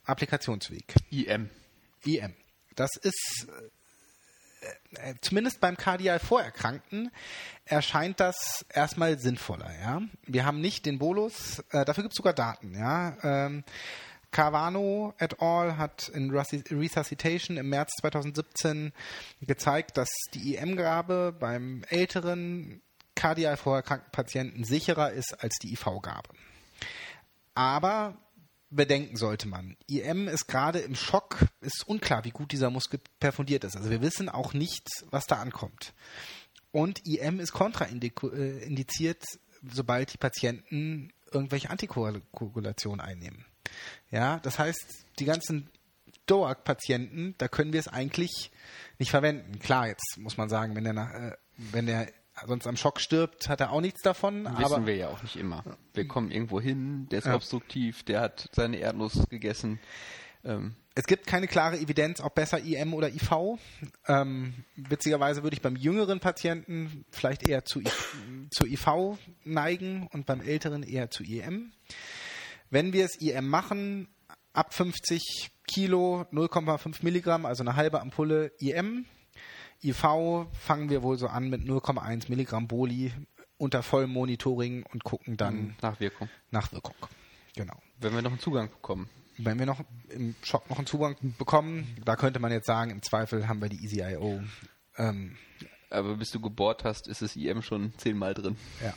Applikationsweg. 0.05 0.95
IM. 1.11 1.51
IM. 2.05 2.35
Das 2.77 2.91
ist 2.97 3.49
äh, 3.49 3.69
zumindest 5.21 5.61
beim 5.61 5.77
kardial 5.77 6.19
Vorerkrankten 6.19 7.11
erscheint 7.65 8.21
das 8.21 8.65
erstmal 8.73 9.19
sinnvoller. 9.19 9.71
Ja? 9.81 10.03
Wir 10.27 10.45
haben 10.45 10.61
nicht 10.61 10.87
den 10.87 10.99
Bolus, 10.99 11.61
äh, 11.71 11.85
dafür 11.85 12.05
gibt 12.05 12.15
es 12.15 12.17
sogar 12.17 12.33
Daten. 12.33 12.75
Ja? 12.75 13.17
Ähm, 13.23 13.65
Carvano 14.31 15.15
et 15.19 15.41
al. 15.41 15.79
hat 15.79 16.09
in 16.09 16.31
Resuscitation 16.31 17.57
im 17.57 17.69
März 17.71 17.93
2017 18.01 18.93
gezeigt, 19.41 19.97
dass 19.97 20.11
die 20.35 20.57
IM-Gabe 20.57 21.35
beim 21.39 21.85
älteren 21.89 22.83
kardial 23.15 23.57
vorerkrankten 23.57 24.13
Patienten 24.13 24.65
sicherer 24.65 25.11
ist 25.13 25.33
als 25.43 25.59
die 25.59 25.73
IV-Gabe. 25.73 26.29
Aber 27.55 28.17
bedenken 28.71 29.17
sollte 29.17 29.49
man. 29.49 29.77
IM 29.87 30.29
ist 30.29 30.47
gerade 30.47 30.81
im 30.81 30.95
Schock, 30.95 31.47
ist 31.61 31.87
unklar, 31.87 32.25
wie 32.25 32.31
gut 32.31 32.53
dieser 32.53 32.71
Muskel 32.71 33.01
perfundiert 33.21 33.65
ist. 33.65 33.77
Also 33.77 33.91
wir 33.91 34.03
wissen 34.03 34.29
auch 34.29 34.55
nicht, 34.55 34.89
was 35.11 35.27
da 35.27 35.37
ankommt. 35.37 35.95
Und 36.73 37.07
IM 37.07 37.41
ist 37.41 37.53
kontraindiziert, 37.53 39.25
sobald 39.73 40.13
die 40.13 40.19
Patienten 40.19 41.13
irgendwelche 41.33 41.71
Antikoagulationen 41.71 43.01
einnehmen. 43.01 43.45
Ja, 44.11 44.39
das 44.41 44.59
heißt, 44.59 45.07
die 45.19 45.25
ganzen 45.25 45.71
DOAC-Patienten, 46.27 47.35
da 47.39 47.49
können 47.49 47.73
wir 47.73 47.81
es 47.81 47.89
eigentlich 47.89 48.51
nicht 48.99 49.11
verwenden. 49.11 49.59
Klar, 49.59 49.89
jetzt 49.89 50.19
muss 50.19 50.37
man 50.37 50.49
sagen, 50.49 50.75
wenn 50.75 50.85
der, 50.85 50.95
äh, 50.95 51.37
wenn 51.57 51.87
der 51.87 52.13
sonst 52.47 52.67
am 52.67 52.77
Schock 52.77 53.01
stirbt, 53.01 53.49
hat 53.49 53.61
er 53.61 53.73
auch 53.73 53.81
nichts 53.81 54.03
davon. 54.03 54.45
Wissen 54.45 54.65
aber 54.65 54.87
wir 54.87 54.97
ja 54.97 55.09
auch 55.09 55.23
nicht 55.23 55.37
immer. 55.37 55.65
Wir 55.95 56.07
kommen 56.07 56.31
irgendwo 56.31 56.61
hin, 56.61 57.09
der 57.11 57.21
ist 57.21 57.27
ja. 57.27 57.35
obstruktiv, 57.35 58.03
der 58.05 58.21
hat 58.21 58.49
seine 58.53 58.79
Erdnuss 58.79 59.27
gegessen. 59.29 59.79
Ähm. 60.45 60.75
Es 60.95 61.07
gibt 61.07 61.27
keine 61.27 61.47
klare 61.47 61.79
Evidenz, 61.79 62.21
ob 62.21 62.35
besser 62.35 62.59
IM 62.59 62.95
oder 62.95 63.09
IV. 63.09 63.59
Ähm, 64.07 64.55
witzigerweise 64.77 65.43
würde 65.43 65.55
ich 65.55 65.63
beim 65.63 65.77
jüngeren 65.77 66.21
Patienten 66.21 67.05
vielleicht 67.11 67.47
eher 67.47 67.65
zu, 67.65 67.81
I, 67.81 67.89
zu 68.51 68.67
IV 68.67 69.19
neigen 69.45 70.09
und 70.13 70.27
beim 70.27 70.41
älteren 70.41 70.83
eher 70.83 71.11
zu 71.11 71.23
IM. 71.23 71.73
Wenn 72.71 72.93
wir 72.93 73.05
es 73.05 73.21
IM 73.21 73.49
machen, 73.49 74.09
ab 74.53 74.73
50 74.73 75.51
Kilo 75.67 76.25
0,5 76.33 77.03
Milligramm, 77.03 77.45
also 77.45 77.63
eine 77.63 77.77
halbe 77.77 78.01
Ampulle 78.01 78.53
IM, 78.59 79.05
IV 79.83 80.47
fangen 80.53 80.91
wir 80.91 81.03
wohl 81.03 81.19
so 81.19 81.29
an 81.29 81.49
mit 81.49 81.63
0,1 81.63 82.29
Milligramm 82.29 82.69
Boli 82.69 83.13
unter 83.59 83.83
vollem 83.83 84.11
Monitoring 84.11 84.85
und 84.93 85.05
gucken 85.05 85.37
dann 85.37 85.57
mhm. 85.57 85.75
nach 85.81 86.01
Wirkung. 86.01 86.29
Nach 86.51 86.73
Wirkung. 86.73 86.95
Genau. 87.55 87.81
Wenn 87.99 88.15
wir 88.15 88.23
noch 88.23 88.31
einen 88.31 88.41
Zugang 88.41 88.71
bekommen. 88.71 89.09
Wenn 89.39 89.59
wir 89.59 89.67
noch 89.67 89.85
im 90.09 90.35
Shop 90.43 90.69
noch 90.71 90.79
einen 90.79 90.87
Zugang 90.87 91.17
bekommen, 91.39 91.97
da 92.05 92.17
könnte 92.17 92.39
man 92.41 92.53
jetzt 92.53 92.67
sagen, 92.67 92.91
im 92.91 93.03
Zweifel 93.03 93.49
haben 93.49 93.61
wir 93.61 93.69
die 93.69 93.85
EasyIO. 93.85 94.43
Ähm, 94.97 95.37
Aber 95.91 96.17
bis 96.17 96.31
du 96.31 96.41
gebohrt 96.41 96.85
hast, 96.85 97.07
ist 97.07 97.23
das 97.23 97.37
IM 97.37 97.63
schon 97.63 97.93
zehnmal 97.99 98.35
drin. 98.35 98.57
Ja. 98.83 98.95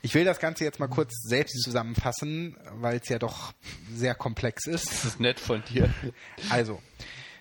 Ich 0.00 0.14
will 0.14 0.24
das 0.24 0.40
Ganze 0.40 0.64
jetzt 0.64 0.80
mal 0.80 0.88
kurz 0.88 1.12
selbst 1.22 1.60
zusammenfassen, 1.62 2.56
weil 2.74 2.98
es 2.98 3.08
ja 3.08 3.18
doch 3.18 3.52
sehr 3.92 4.14
komplex 4.14 4.66
ist. 4.66 4.90
Das 4.90 5.04
ist 5.04 5.20
nett 5.20 5.38
von 5.38 5.62
dir. 5.64 5.92
Also, 6.50 6.82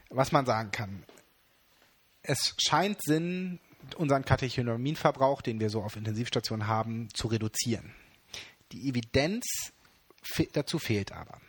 was 0.10 0.32
man 0.32 0.46
sagen 0.46 0.70
kann 0.72 1.04
es 2.24 2.56
scheint 2.58 3.02
Sinn, 3.04 3.60
unseren 3.98 4.24
Katecholaminverbrauch, 4.26 5.42
den 5.42 5.60
wir 5.60 5.70
so 5.70 5.82
auf 5.82 5.96
Intensivstationen 5.96 6.68
haben, 6.68 7.10
zu 7.14 7.28
reduzieren. 7.28 7.94
Die 8.72 8.88
Evidenz 8.88 9.46
dazu 10.54 10.80
fehlt 10.80 11.12
aber. 11.12 11.40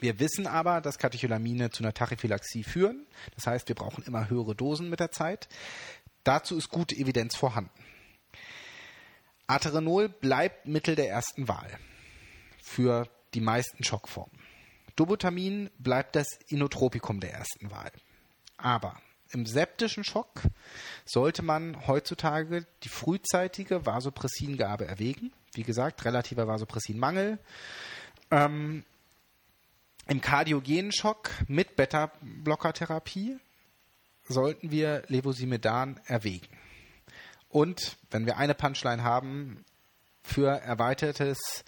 Wir 0.00 0.18
wissen 0.20 0.46
aber, 0.46 0.80
dass 0.80 0.98
Katecholamine 0.98 1.70
zu 1.70 1.82
einer 1.82 1.94
Tachyphylaxie 1.94 2.62
führen. 2.62 3.06
Das 3.34 3.46
heißt, 3.46 3.68
wir 3.68 3.74
brauchen 3.74 4.04
immer 4.04 4.28
höhere 4.28 4.54
Dosen 4.54 4.90
mit 4.90 5.00
der 5.00 5.10
Zeit. 5.10 5.48
Dazu 6.24 6.56
ist 6.56 6.68
gute 6.68 6.94
Evidenz 6.94 7.36
vorhanden. 7.36 7.70
Aterenol 9.46 10.08
bleibt 10.08 10.66
Mittel 10.66 10.94
der 10.94 11.08
ersten 11.08 11.48
Wahl 11.48 11.78
für 12.62 13.08
die 13.34 13.40
meisten 13.40 13.84
Schockformen. 13.84 14.38
Dobutamin 14.96 15.70
bleibt 15.78 16.16
das 16.16 16.26
Inotropikum 16.48 17.20
der 17.20 17.32
ersten 17.32 17.70
Wahl. 17.70 17.92
Aber 18.56 19.00
im 19.34 19.46
septischen 19.46 20.04
Schock 20.04 20.42
sollte 21.04 21.42
man 21.42 21.86
heutzutage 21.86 22.66
die 22.82 22.88
frühzeitige 22.88 23.84
Vasopressingabe 23.84 24.86
erwägen. 24.86 25.32
Wie 25.52 25.62
gesagt, 25.62 26.04
relativer 26.04 26.46
Vasopressinmangel. 26.46 27.38
Ähm, 28.30 28.84
Im 30.08 30.20
kardiogenen 30.20 30.92
Schock 30.92 31.30
mit 31.48 31.76
Beta-Blocker-Therapie 31.76 33.38
sollten 34.28 34.70
wir 34.70 35.02
Levosimedan 35.08 36.00
erwägen. 36.06 36.48
Und 37.48 37.96
wenn 38.10 38.26
wir 38.26 38.36
eine 38.38 38.54
Punchline 38.54 39.04
haben, 39.04 39.64
für 40.24 40.48
erweitertes 40.48 41.64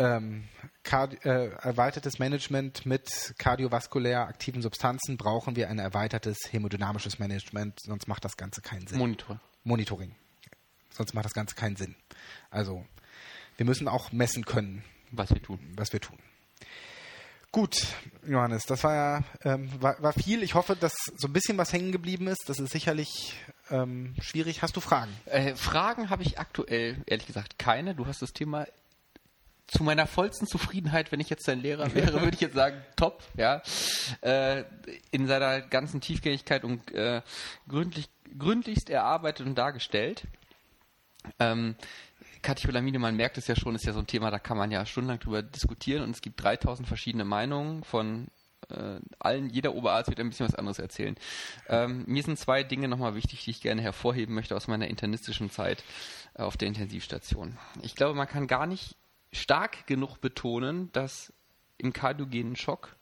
ähm, 0.00 0.48
äh, 0.90 1.50
erweitertes 1.60 2.18
Management 2.18 2.86
mit 2.86 3.34
kardiovaskulär 3.38 4.26
aktiven 4.26 4.62
Substanzen 4.62 5.18
brauchen 5.18 5.56
wir 5.56 5.68
ein 5.68 5.78
erweitertes 5.78 6.38
hämodynamisches 6.50 7.18
Management, 7.18 7.78
sonst 7.80 8.08
macht 8.08 8.24
das 8.24 8.36
Ganze 8.36 8.62
keinen 8.62 8.86
Sinn. 8.86 8.98
Monitor. 8.98 9.40
Monitoring. 9.62 10.14
Sonst 10.88 11.12
macht 11.12 11.26
das 11.26 11.34
Ganze 11.34 11.54
keinen 11.54 11.76
Sinn. 11.76 11.94
Also, 12.50 12.84
wir 13.58 13.66
müssen 13.66 13.88
auch 13.88 14.10
messen 14.10 14.44
können, 14.46 14.82
was 15.10 15.30
wir 15.30 15.42
tun. 15.42 15.60
Was 15.76 15.92
wir 15.92 16.00
tun. 16.00 16.18
Gut, 17.52 17.86
Johannes, 18.26 18.64
das 18.64 18.82
war 18.84 18.94
ja 18.94 19.24
ähm, 19.42 19.70
war, 19.82 20.00
war, 20.00 20.12
viel. 20.12 20.42
Ich 20.42 20.54
hoffe, 20.54 20.76
dass 20.76 20.94
so 21.16 21.28
ein 21.28 21.32
bisschen 21.32 21.58
was 21.58 21.72
hängen 21.72 21.92
geblieben 21.92 22.26
ist. 22.28 22.48
Das 22.48 22.58
ist 22.58 22.70
sicherlich 22.70 23.36
ähm, 23.70 24.14
schwierig. 24.20 24.62
Hast 24.62 24.76
du 24.76 24.80
Fragen? 24.80 25.12
Äh, 25.26 25.56
Fragen 25.56 26.10
habe 26.10 26.22
ich 26.22 26.38
aktuell 26.38 27.02
ehrlich 27.06 27.26
gesagt 27.26 27.58
keine. 27.58 27.94
Du 27.94 28.06
hast 28.06 28.22
das 28.22 28.32
Thema 28.32 28.66
zu 29.70 29.84
meiner 29.84 30.06
vollsten 30.06 30.46
Zufriedenheit, 30.46 31.12
wenn 31.12 31.20
ich 31.20 31.30
jetzt 31.30 31.46
dein 31.46 31.60
Lehrer 31.60 31.94
wäre, 31.94 32.20
würde 32.20 32.34
ich 32.34 32.40
jetzt 32.40 32.54
sagen, 32.54 32.82
top, 32.96 33.22
ja. 33.36 33.62
Äh, 34.20 34.64
in 35.10 35.26
seiner 35.26 35.60
ganzen 35.60 36.00
Tiefgängigkeit 36.00 36.64
und 36.64 36.92
äh, 36.92 37.22
gründlich, 37.68 38.08
gründlichst 38.38 38.90
erarbeitet 38.90 39.46
und 39.46 39.56
dargestellt. 39.56 40.24
Ähm, 41.38 41.76
Katecholamine, 42.42 42.98
man 42.98 43.16
merkt 43.16 43.38
es 43.38 43.46
ja 43.46 43.54
schon, 43.54 43.74
ist 43.74 43.84
ja 43.84 43.92
so 43.92 43.98
ein 43.98 44.06
Thema, 44.06 44.30
da 44.30 44.38
kann 44.38 44.56
man 44.56 44.70
ja 44.70 44.86
stundenlang 44.86 45.20
drüber 45.20 45.42
diskutieren 45.42 46.02
und 46.02 46.10
es 46.10 46.22
gibt 46.22 46.42
3000 46.42 46.88
verschiedene 46.88 47.24
Meinungen 47.24 47.84
von 47.84 48.28
äh, 48.70 48.98
allen, 49.18 49.50
jeder 49.50 49.74
Oberarzt 49.74 50.08
wird 50.08 50.20
ein 50.20 50.30
bisschen 50.30 50.46
was 50.46 50.54
anderes 50.54 50.78
erzählen. 50.78 51.16
Ähm, 51.68 52.04
mir 52.06 52.22
sind 52.22 52.38
zwei 52.38 52.62
Dinge 52.62 52.88
nochmal 52.88 53.14
wichtig, 53.14 53.44
die 53.44 53.50
ich 53.50 53.60
gerne 53.60 53.82
hervorheben 53.82 54.34
möchte 54.34 54.56
aus 54.56 54.68
meiner 54.68 54.88
internistischen 54.88 55.50
Zeit 55.50 55.84
äh, 56.34 56.42
auf 56.42 56.56
der 56.56 56.68
Intensivstation. 56.68 57.58
Ich 57.82 57.94
glaube, 57.94 58.14
man 58.14 58.28
kann 58.28 58.46
gar 58.46 58.66
nicht 58.66 58.96
stark 59.32 59.86
genug 59.86 60.18
betonen, 60.20 60.90
dass 60.92 61.32
im 61.78 61.92
kardiogenen 61.92 62.56
Schock 62.56 62.96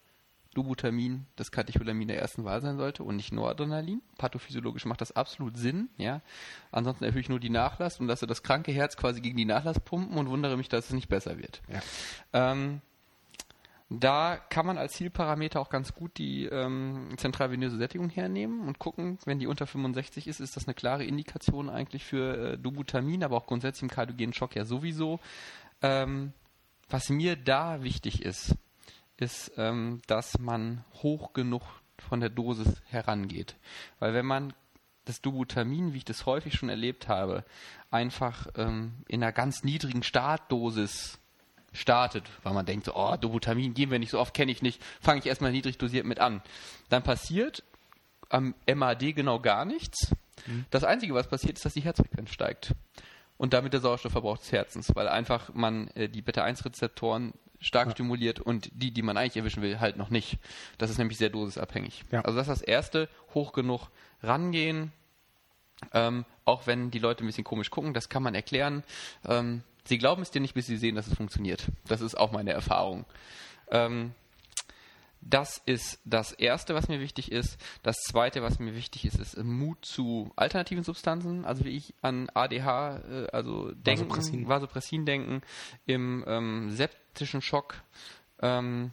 Dubutamin 0.55 1.26
das 1.36 1.52
Katecholamin 1.52 2.08
der 2.08 2.18
ersten 2.18 2.44
Wahl 2.44 2.60
sein 2.60 2.78
sollte 2.78 3.05
und 3.05 3.16
nicht 3.16 3.32
Noradrenalin. 3.32 4.02
Pathophysiologisch 4.16 4.86
macht 4.86 5.00
das 5.00 5.12
absolut 5.12 5.57
Sinn. 5.57 5.89
Ja? 5.98 6.20
Ansonsten 6.73 7.05
erhöhe 7.05 7.20
ich 7.20 7.28
nur 7.28 7.39
die 7.39 7.50
Nachlass 7.50 8.00
und 8.00 8.08
lasse 8.08 8.26
das 8.26 8.42
kranke 8.42 8.73
Herz 8.73 8.97
quasi 8.97 9.20
gegen 9.20 9.36
die 9.36 9.44
Nachlass 9.44 9.78
pumpen 9.78 10.16
und 10.16 10.28
wundere 10.28 10.57
mich, 10.57 10.68
dass 10.68 10.86
es 10.86 10.92
nicht 10.92 11.08
besser 11.08 11.39
wird. 11.39 11.62
Ja. 11.68 11.81
Ähm, 12.32 12.81
da 13.90 14.36
kann 14.36 14.66
man 14.66 14.76
als 14.76 14.94
Zielparameter 14.94 15.60
auch 15.60 15.70
ganz 15.70 15.94
gut 15.94 16.18
die 16.18 16.44
ähm, 16.44 17.08
zentralvenöse 17.16 17.78
Sättigung 17.78 18.10
hernehmen 18.10 18.66
und 18.66 18.78
gucken, 18.78 19.18
wenn 19.24 19.39
die 19.39 19.47
unter 19.47 19.66
65 19.66 20.28
ist, 20.28 20.40
ist 20.40 20.57
das 20.57 20.66
eine 20.66 20.74
klare 20.74 21.05
Indikation 21.05 21.70
eigentlich 21.70 22.05
für 22.05 22.52
äh, 22.52 22.58
Dubutamin, 22.58 23.24
aber 23.24 23.36
auch 23.36 23.47
grundsätzlich 23.47 23.84
im 23.84 23.94
kardiogenen 23.94 24.34
Schock 24.34 24.57
ja 24.57 24.66
sowieso. 24.66 25.20
Ähm, 25.82 26.32
was 26.89 27.10
mir 27.10 27.36
da 27.36 27.82
wichtig 27.82 28.23
ist, 28.23 28.55
ist, 29.16 29.52
ähm, 29.57 30.00
dass 30.07 30.39
man 30.39 30.84
hoch 31.02 31.32
genug 31.32 31.62
von 31.98 32.20
der 32.20 32.31
Dosis 32.31 32.81
herangeht. 32.86 33.57
Weil 33.98 34.15
wenn 34.15 34.26
man 34.26 34.55
das 35.05 35.20
Dubutamin, 35.20 35.92
wie 35.92 35.98
ich 35.98 36.05
das 36.05 36.26
häufig 36.26 36.55
schon 36.55 36.68
erlebt 36.68 37.08
habe, 37.08 37.44
einfach 37.90 38.47
ähm, 38.57 39.05
in 39.08 39.23
einer 39.23 39.32
ganz 39.32 39.65
niedrigen 39.65 40.02
Startdosis 40.02 41.18
startet, 41.73 42.24
weil 42.42 42.55
man 42.55 42.66
denkt, 42.66 42.86
so, 42.86 42.94
oh, 42.94 43.16
Dubutamin 43.16 43.74
geben 43.74 43.92
wir 43.92 43.98
nicht 43.98 44.10
so 44.10 44.20
oft, 44.20 44.34
kenne 44.34 44.52
ich 44.52 44.62
nicht, 44.62 44.82
fange 45.00 45.20
ich 45.20 45.26
erstmal 45.26 45.52
niedrig 45.52 45.78
dosiert 45.78 46.07
mit 46.07 46.20
an. 46.20 46.42
Dann 46.89 47.02
passiert 47.02 47.62
am 48.28 48.55
MAD 48.73 49.15
genau 49.15 49.40
gar 49.40 49.65
nichts. 49.65 50.10
Mhm. 50.47 50.66
Das 50.70 50.84
Einzige, 50.84 51.15
was 51.15 51.28
passiert, 51.28 51.57
ist, 51.57 51.65
dass 51.65 51.74
die 51.74 51.81
Herzfrequenz 51.81 52.31
steigt. 52.31 52.74
Und 53.39 53.55
damit 53.55 53.73
der 53.73 53.81
Sauerstoffverbrauch 53.81 54.39
des 54.39 54.52
Herzens, 54.52 54.94
weil 54.94 55.08
einfach 55.08 55.55
man 55.55 55.89
äh, 55.89 56.08
die 56.08 56.23
Beta-1-Rezeptoren 56.23 57.33
stark 57.60 57.89
ja. 57.89 57.92
stimuliert 57.92 58.41
und 58.41 58.70
die, 58.75 58.91
die 58.91 59.02
man 59.02 59.17
eigentlich 59.17 59.36
erwischen 59.36 59.62
will, 59.62 59.81
halt 59.81 59.97
noch 59.97 60.10
nicht. 60.10 60.39
Das 60.76 60.91
ist 60.91 60.99
nämlich 60.99 61.18
sehr 61.18 61.31
dosisabhängig. 61.31 62.05
Ja. 62.10 62.23
Also 62.23 62.36
das 62.36 62.49
ist 62.49 62.60
das 62.60 62.62
Erste, 62.62 63.08
hoch 63.34 63.52
genug 63.52 63.89
rangehen, 64.23 64.92
ähm, 65.92 66.25
auch 66.44 66.67
wenn 66.67 66.91
die 66.91 66.99
Leute 66.99 67.25
ein 67.25 67.26
bisschen 67.26 67.44
komisch 67.44 67.70
gucken, 67.70 67.94
das 67.94 68.08
kann 68.08 68.23
man 68.23 68.34
erklären. 68.34 68.83
Ähm, 69.26 69.62
sie 69.84 69.99
glauben 69.99 70.23
es 70.23 70.31
dir 70.31 70.41
nicht, 70.41 70.55
bis 70.55 70.67
sie 70.67 70.76
sehen, 70.76 70.94
dass 70.94 71.07
es 71.07 71.15
funktioniert. 71.15 71.67
Das 71.86 72.00
ist 72.00 72.17
auch 72.17 72.33
meine 72.33 72.52
Erfahrung. 72.52 73.05
Ähm, 73.70 74.12
das 75.20 75.60
ist 75.66 76.00
das 76.05 76.32
Erste, 76.32 76.74
was 76.74 76.88
mir 76.88 77.00
wichtig 77.00 77.32
ist. 77.32 77.58
Das 77.82 77.97
Zweite, 77.97 78.42
was 78.42 78.58
mir 78.58 78.74
wichtig 78.74 79.05
ist, 79.05 79.18
ist 79.18 79.36
Mut 79.42 79.84
zu 79.84 80.30
alternativen 80.36 80.84
Substanzen. 80.84 81.44
Also 81.44 81.64
wie 81.64 81.76
ich 81.76 81.94
an 82.02 82.30
ADH, 82.32 82.98
äh, 82.98 83.26
also 83.32 83.72
denken, 83.72 84.08
Vasopressin, 84.08 84.48
Vasopressin 84.48 85.06
denken, 85.06 85.42
im 85.86 86.24
ähm, 86.26 86.70
septischen 86.70 87.42
Schock. 87.42 87.82
Ähm, 88.40 88.92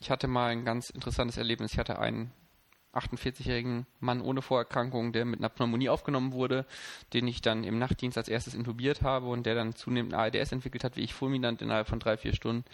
ich 0.00 0.10
hatte 0.10 0.28
mal 0.28 0.50
ein 0.50 0.64
ganz 0.64 0.90
interessantes 0.90 1.36
Erlebnis. 1.36 1.72
Ich 1.72 1.78
hatte 1.78 1.98
einen 1.98 2.32
48-jährigen 2.94 3.86
Mann 4.00 4.20
ohne 4.20 4.42
Vorerkrankung, 4.42 5.12
der 5.12 5.24
mit 5.24 5.40
einer 5.40 5.48
Pneumonie 5.48 5.88
aufgenommen 5.88 6.32
wurde, 6.32 6.66
den 7.12 7.26
ich 7.26 7.42
dann 7.42 7.64
im 7.64 7.78
Nachtdienst 7.78 8.18
als 8.18 8.28
erstes 8.28 8.54
intubiert 8.54 9.02
habe 9.02 9.26
und 9.26 9.46
der 9.46 9.54
dann 9.54 9.74
zunehmend 9.74 10.14
ARDS 10.14 10.52
entwickelt 10.52 10.84
hat, 10.84 10.96
wie 10.96 11.02
ich 11.02 11.14
fulminant 11.14 11.62
innerhalb 11.62 11.88
von 11.88 12.00
drei, 12.00 12.16
vier 12.16 12.34
Stunden, 12.34 12.64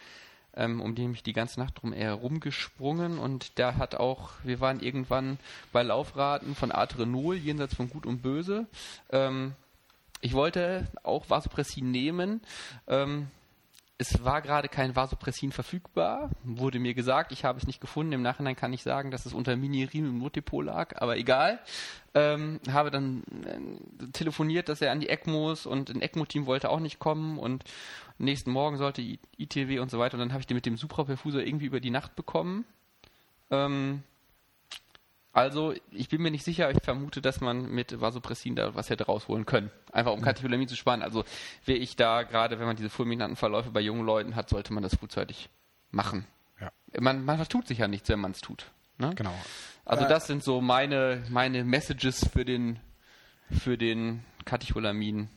ähm, 0.56 0.80
um 0.80 0.94
den 0.94 1.12
ich 1.12 1.22
die 1.22 1.32
ganze 1.32 1.60
Nacht 1.60 1.80
drum 1.80 1.92
eher 1.92 2.14
rumgesprungen 2.14 3.18
und 3.18 3.58
der 3.58 3.76
hat 3.76 3.94
auch, 3.94 4.30
wir 4.42 4.60
waren 4.60 4.80
irgendwann 4.80 5.38
bei 5.72 5.82
Laufraten 5.82 6.54
von 6.54 6.72
Adrenol, 6.72 7.36
jenseits 7.36 7.74
von 7.74 7.90
Gut 7.90 8.06
und 8.06 8.22
Böse. 8.22 8.66
Ähm, 9.10 9.52
ich 10.20 10.34
wollte 10.34 10.86
auch 11.02 11.30
Vasopressin 11.30 11.90
nehmen, 11.90 12.40
ähm, 12.86 13.28
es 14.00 14.24
war 14.24 14.40
gerade 14.40 14.70
kein 14.70 14.96
Vasopressin 14.96 15.52
verfügbar, 15.52 16.30
wurde 16.42 16.78
mir 16.78 16.94
gesagt, 16.94 17.32
ich 17.32 17.44
habe 17.44 17.58
es 17.58 17.66
nicht 17.66 17.82
gefunden. 17.82 18.14
Im 18.14 18.22
Nachhinein 18.22 18.56
kann 18.56 18.72
ich 18.72 18.82
sagen, 18.82 19.10
dass 19.10 19.26
es 19.26 19.34
unter 19.34 19.54
Minirin 19.56 20.06
im 20.06 20.18
Notdepot 20.18 20.64
lag, 20.64 20.98
aber 21.02 21.18
egal. 21.18 21.60
Ähm, 22.14 22.60
habe 22.72 22.90
dann 22.90 23.22
äh, 23.44 24.06
telefoniert, 24.12 24.70
dass 24.70 24.80
er 24.80 24.90
an 24.90 25.00
die 25.00 25.10
ECMOs 25.10 25.66
und 25.66 25.90
ein 25.90 26.00
ECMO-Team 26.00 26.46
wollte 26.46 26.70
auch 26.70 26.80
nicht 26.80 26.98
kommen 26.98 27.38
und 27.38 27.64
nächsten 28.16 28.50
Morgen 28.52 28.78
sollte 28.78 29.02
ITW 29.36 29.80
und 29.80 29.90
so 29.90 29.98
weiter. 29.98 30.14
Und 30.14 30.20
dann 30.20 30.32
habe 30.32 30.40
ich 30.40 30.46
den 30.46 30.54
mit 30.54 30.64
dem 30.64 30.78
Supraperfusor 30.78 31.42
irgendwie 31.42 31.66
über 31.66 31.80
die 31.80 31.90
Nacht 31.90 32.16
bekommen. 32.16 32.64
Ähm, 33.50 34.02
also, 35.32 35.74
ich 35.92 36.08
bin 36.08 36.22
mir 36.22 36.32
nicht 36.32 36.44
sicher, 36.44 36.70
ich 36.70 36.82
vermute, 36.82 37.22
dass 37.22 37.40
man 37.40 37.70
mit 37.70 38.00
Vasopressin 38.00 38.56
da 38.56 38.74
was 38.74 38.90
hätte 38.90 39.06
rausholen 39.06 39.46
können. 39.46 39.70
Einfach 39.92 40.12
um 40.12 40.22
Katecholamin 40.22 40.66
zu 40.66 40.74
sparen. 40.74 41.02
Also, 41.02 41.24
wäre 41.64 41.78
ich 41.78 41.94
da 41.94 42.24
gerade, 42.24 42.58
wenn 42.58 42.66
man 42.66 42.76
diese 42.76 42.90
fulminanten 42.90 43.36
Verläufe 43.36 43.70
bei 43.70 43.80
jungen 43.80 44.04
Leuten 44.04 44.34
hat, 44.34 44.48
sollte 44.48 44.72
man 44.72 44.82
das 44.82 44.96
frühzeitig 44.96 45.48
machen. 45.92 46.26
Ja. 46.60 46.72
Man, 46.98 47.24
man 47.24 47.36
vertut 47.36 47.68
sich 47.68 47.78
ja 47.78 47.86
nichts, 47.86 48.08
wenn 48.08 48.18
man 48.18 48.32
es 48.32 48.40
tut. 48.40 48.66
Ne? 48.98 49.14
Genau. 49.14 49.34
Also, 49.84 50.04
das 50.06 50.26
sind 50.26 50.42
so 50.42 50.60
meine, 50.60 51.24
meine 51.28 51.62
Messages 51.64 52.28
für 52.28 52.44
den, 52.44 52.80
für 53.50 53.78
den 53.78 54.24
Katecholamin. 54.44 55.28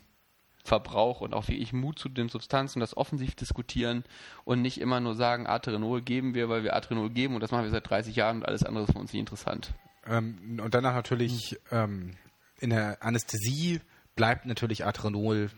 Verbrauch 0.64 1.22
und 1.22 1.34
auch 1.34 1.50
wie 1.50 1.58
ich 1.58 1.74
Mut 1.74 2.00
zu 2.00 2.08
den 2.08 2.30
Substanzen, 2.30 2.80
das 2.80 2.96
offensiv 2.96 3.36
diskutieren 3.36 4.06
und 4.46 4.62
nicht 4.62 4.80
immer 4.80 5.02
nur 5.02 5.16
sagen, 5.16 5.46
Adrenol 5.46 6.02
geben 6.02 6.34
wir, 6.36 6.48
weil 6.48 6.64
wir 6.64 6.76
Adrenol 6.76 7.10
geben 7.10 7.36
und 7.36 7.42
das 7.42 7.52
machen 7.52 7.66
wir 7.66 7.72
seit 7.72 7.90
30 7.90 8.16
Jahren 8.16 8.38
und 8.38 8.46
alles 8.46 8.64
andere 8.64 8.86
ist 8.86 8.94
für 8.94 9.00
uns 9.00 9.12
nicht 9.12 9.20
interessant. 9.20 9.74
Ähm, 10.08 10.60
und 10.64 10.74
danach 10.74 10.94
natürlich 10.94 11.60
ähm, 11.72 12.16
in 12.60 12.70
der 12.70 13.04
Anästhesie 13.04 13.82
bleibt 14.16 14.46
natürlich 14.46 14.86
Adrenol 14.86 15.50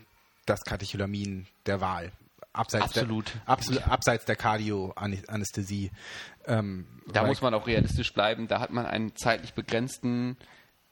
das 0.44 0.60
Katecholamin 0.62 1.46
der 1.66 1.80
Wahl. 1.80 2.12
Abseits 2.52 2.84
Absolut. 2.84 3.34
Der, 3.34 3.48
abs 3.48 3.78
abseits 3.78 4.24
der 4.24 4.36
Cardio-Anästhesie. 4.36 5.90
Ähm, 6.46 6.86
da 7.06 7.26
muss 7.26 7.42
man 7.42 7.52
auch 7.52 7.66
realistisch 7.66 8.14
bleiben. 8.14 8.48
Da 8.48 8.60
hat 8.60 8.70
man 8.70 8.86
einen 8.86 9.14
zeitlich 9.14 9.52
begrenzten 9.52 10.38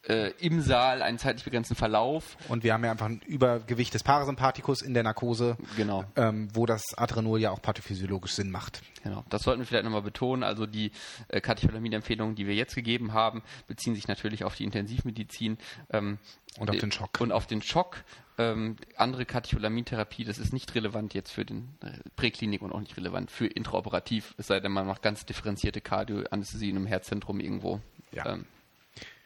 äh, 0.08 0.32
im 0.38 0.60
Saal 0.60 1.02
einen 1.02 1.18
zeitlich 1.18 1.44
begrenzten 1.44 1.74
Verlauf. 1.74 2.36
Und 2.48 2.64
wir 2.64 2.74
haben 2.74 2.84
ja 2.84 2.90
einfach 2.90 3.06
ein 3.06 3.20
Übergewicht 3.26 3.94
des 3.94 4.02
Parasympathikus 4.02 4.82
in 4.82 4.94
der 4.94 5.02
Narkose, 5.02 5.56
genau. 5.76 6.04
ähm, 6.16 6.48
wo 6.52 6.66
das 6.66 6.82
Adrenol 6.96 7.40
ja 7.40 7.50
auch 7.50 7.62
pathophysiologisch 7.62 8.32
Sinn 8.32 8.50
macht. 8.50 8.82
Genau, 9.02 9.24
das 9.28 9.42
sollten 9.42 9.60
wir 9.60 9.66
vielleicht 9.66 9.84
nochmal 9.84 10.02
betonen. 10.02 10.42
Also 10.42 10.66
die 10.66 10.92
äh, 11.28 11.40
Katecholamin-Empfehlungen, 11.40 12.34
die 12.34 12.46
wir 12.46 12.54
jetzt 12.54 12.74
gegeben 12.74 13.12
haben, 13.12 13.42
beziehen 13.66 13.94
sich 13.94 14.08
natürlich 14.08 14.44
auf 14.44 14.54
die 14.54 14.64
Intensivmedizin. 14.64 15.58
Ähm, 15.90 16.18
und 16.58 16.70
auf 16.70 16.78
den 16.78 16.92
Schock. 16.92 17.20
Und 17.20 17.32
auf 17.32 17.46
den 17.46 17.62
Schock. 17.62 18.04
Ähm, 18.36 18.76
andere 18.96 19.26
Katecholamintherapie, 19.26 20.24
das 20.24 20.38
ist 20.38 20.52
nicht 20.52 20.74
relevant 20.74 21.14
jetzt 21.14 21.30
für 21.30 21.44
den 21.44 21.68
äh, 21.82 21.92
Präklinik 22.16 22.62
und 22.62 22.72
auch 22.72 22.80
nicht 22.80 22.96
relevant 22.96 23.30
für 23.30 23.46
intraoperativ, 23.46 24.34
es 24.38 24.48
sei 24.48 24.58
denn, 24.58 24.72
man 24.72 24.88
macht 24.88 25.02
ganz 25.02 25.24
differenzierte 25.24 25.80
Kardioanästhesie 25.80 26.70
in 26.70 26.76
einem 26.76 26.86
Herzzentrum 26.86 27.38
irgendwo. 27.38 27.80
Ja. 28.10 28.32
Ähm, 28.32 28.46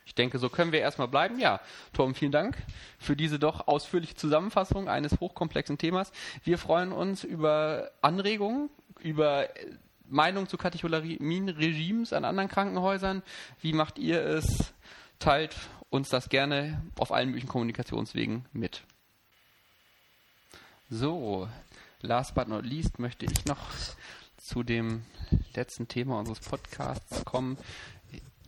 ich 0.09 0.15
denke, 0.15 0.39
so 0.39 0.49
können 0.49 0.73
wir 0.73 0.81
erstmal 0.81 1.07
bleiben. 1.07 1.39
Ja, 1.39 1.61
Torben, 1.93 2.15
vielen 2.15 2.33
Dank 2.33 2.57
für 2.99 3.15
diese 3.15 3.39
doch 3.39 3.69
ausführliche 3.69 4.15
Zusammenfassung 4.15 4.89
eines 4.89 5.21
hochkomplexen 5.21 5.77
Themas. 5.77 6.13
Wir 6.45 6.57
freuen 6.57 6.93
uns 6.93 7.25
über 7.25 7.91
Anregungen, 8.01 8.71
über 9.01 9.51
Meinungen 10.09 10.49
zu 10.49 10.57
Katecholamin-Regimes 10.57 12.15
an 12.15 12.25
anderen 12.25 12.49
Krankenhäusern. 12.49 13.23
Wie 13.61 13.75
macht 13.75 13.99
ihr 13.99 14.25
es? 14.25 14.73
Teilt 15.19 15.55
uns 15.91 16.09
das 16.09 16.31
gerne 16.31 16.83
auf 16.99 17.13
allen 17.13 17.29
möglichen 17.29 17.49
Kommunikationswegen 17.49 18.47
mit. 18.55 18.85
So, 20.89 21.49
last 22.01 22.35
but 22.35 22.49
not 22.49 22.65
least 22.65 22.99
möchte 22.99 23.27
ich 23.27 23.45
noch 23.45 23.59
zu 24.39 24.63
dem 24.63 25.03
letzten 25.55 25.87
Thema 25.87 26.19
unseres 26.19 26.41
Podcasts 26.41 27.27
kommen. 27.27 27.59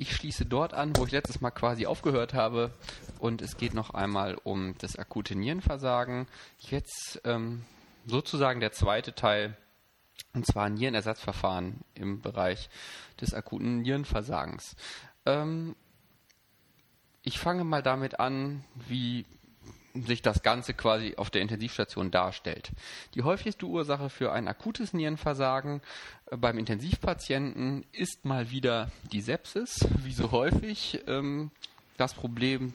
Ich 0.01 0.17
schließe 0.17 0.47
dort 0.47 0.73
an, 0.73 0.97
wo 0.97 1.05
ich 1.05 1.13
letztes 1.13 1.43
Mal 1.43 1.51
quasi 1.51 1.85
aufgehört 1.85 2.33
habe. 2.33 2.73
Und 3.19 3.43
es 3.43 3.59
geht 3.59 3.75
noch 3.75 3.91
einmal 3.91 4.35
um 4.45 4.75
das 4.79 4.97
akute 4.97 5.35
Nierenversagen. 5.35 6.27
Jetzt 6.59 7.21
ähm, 7.25 7.67
sozusagen 8.07 8.61
der 8.61 8.73
zweite 8.73 9.15
Teil, 9.15 9.59
und 10.33 10.47
zwar 10.47 10.71
Nierenersatzverfahren 10.71 11.81
im 11.93 12.23
Bereich 12.23 12.71
des 13.21 13.35
akuten 13.35 13.83
Nierenversagens. 13.83 14.75
Ähm, 15.27 15.77
ich 17.23 17.39
fange 17.39 17.65
mal 17.65 17.83
damit 17.83 18.21
an, 18.21 18.65
wie 18.89 19.27
sich 19.95 20.23
das 20.23 20.43
Ganze 20.43 20.75
quasi 20.75 21.17
auf 21.17 21.31
der 21.31 21.43
Intensivstation 21.43 22.11
darstellt. 22.11 22.71
Die 23.15 23.23
häufigste 23.23 23.67
Ursache 23.67 24.09
für 24.09 24.33
ein 24.33 24.49
akutes 24.49 24.93
Nierenversagen 24.93 25.83
beim 26.37 26.59
Intensivpatienten 26.59 27.85
ist 27.93 28.25
mal 28.25 28.51
wieder 28.51 28.91
die 29.13 29.21
Sepsis, 29.21 29.87
wie 30.05 30.13
so 30.13 30.31
häufig. 30.31 31.01
Ähm, 31.07 31.51
das 31.97 32.15
Problem 32.15 32.73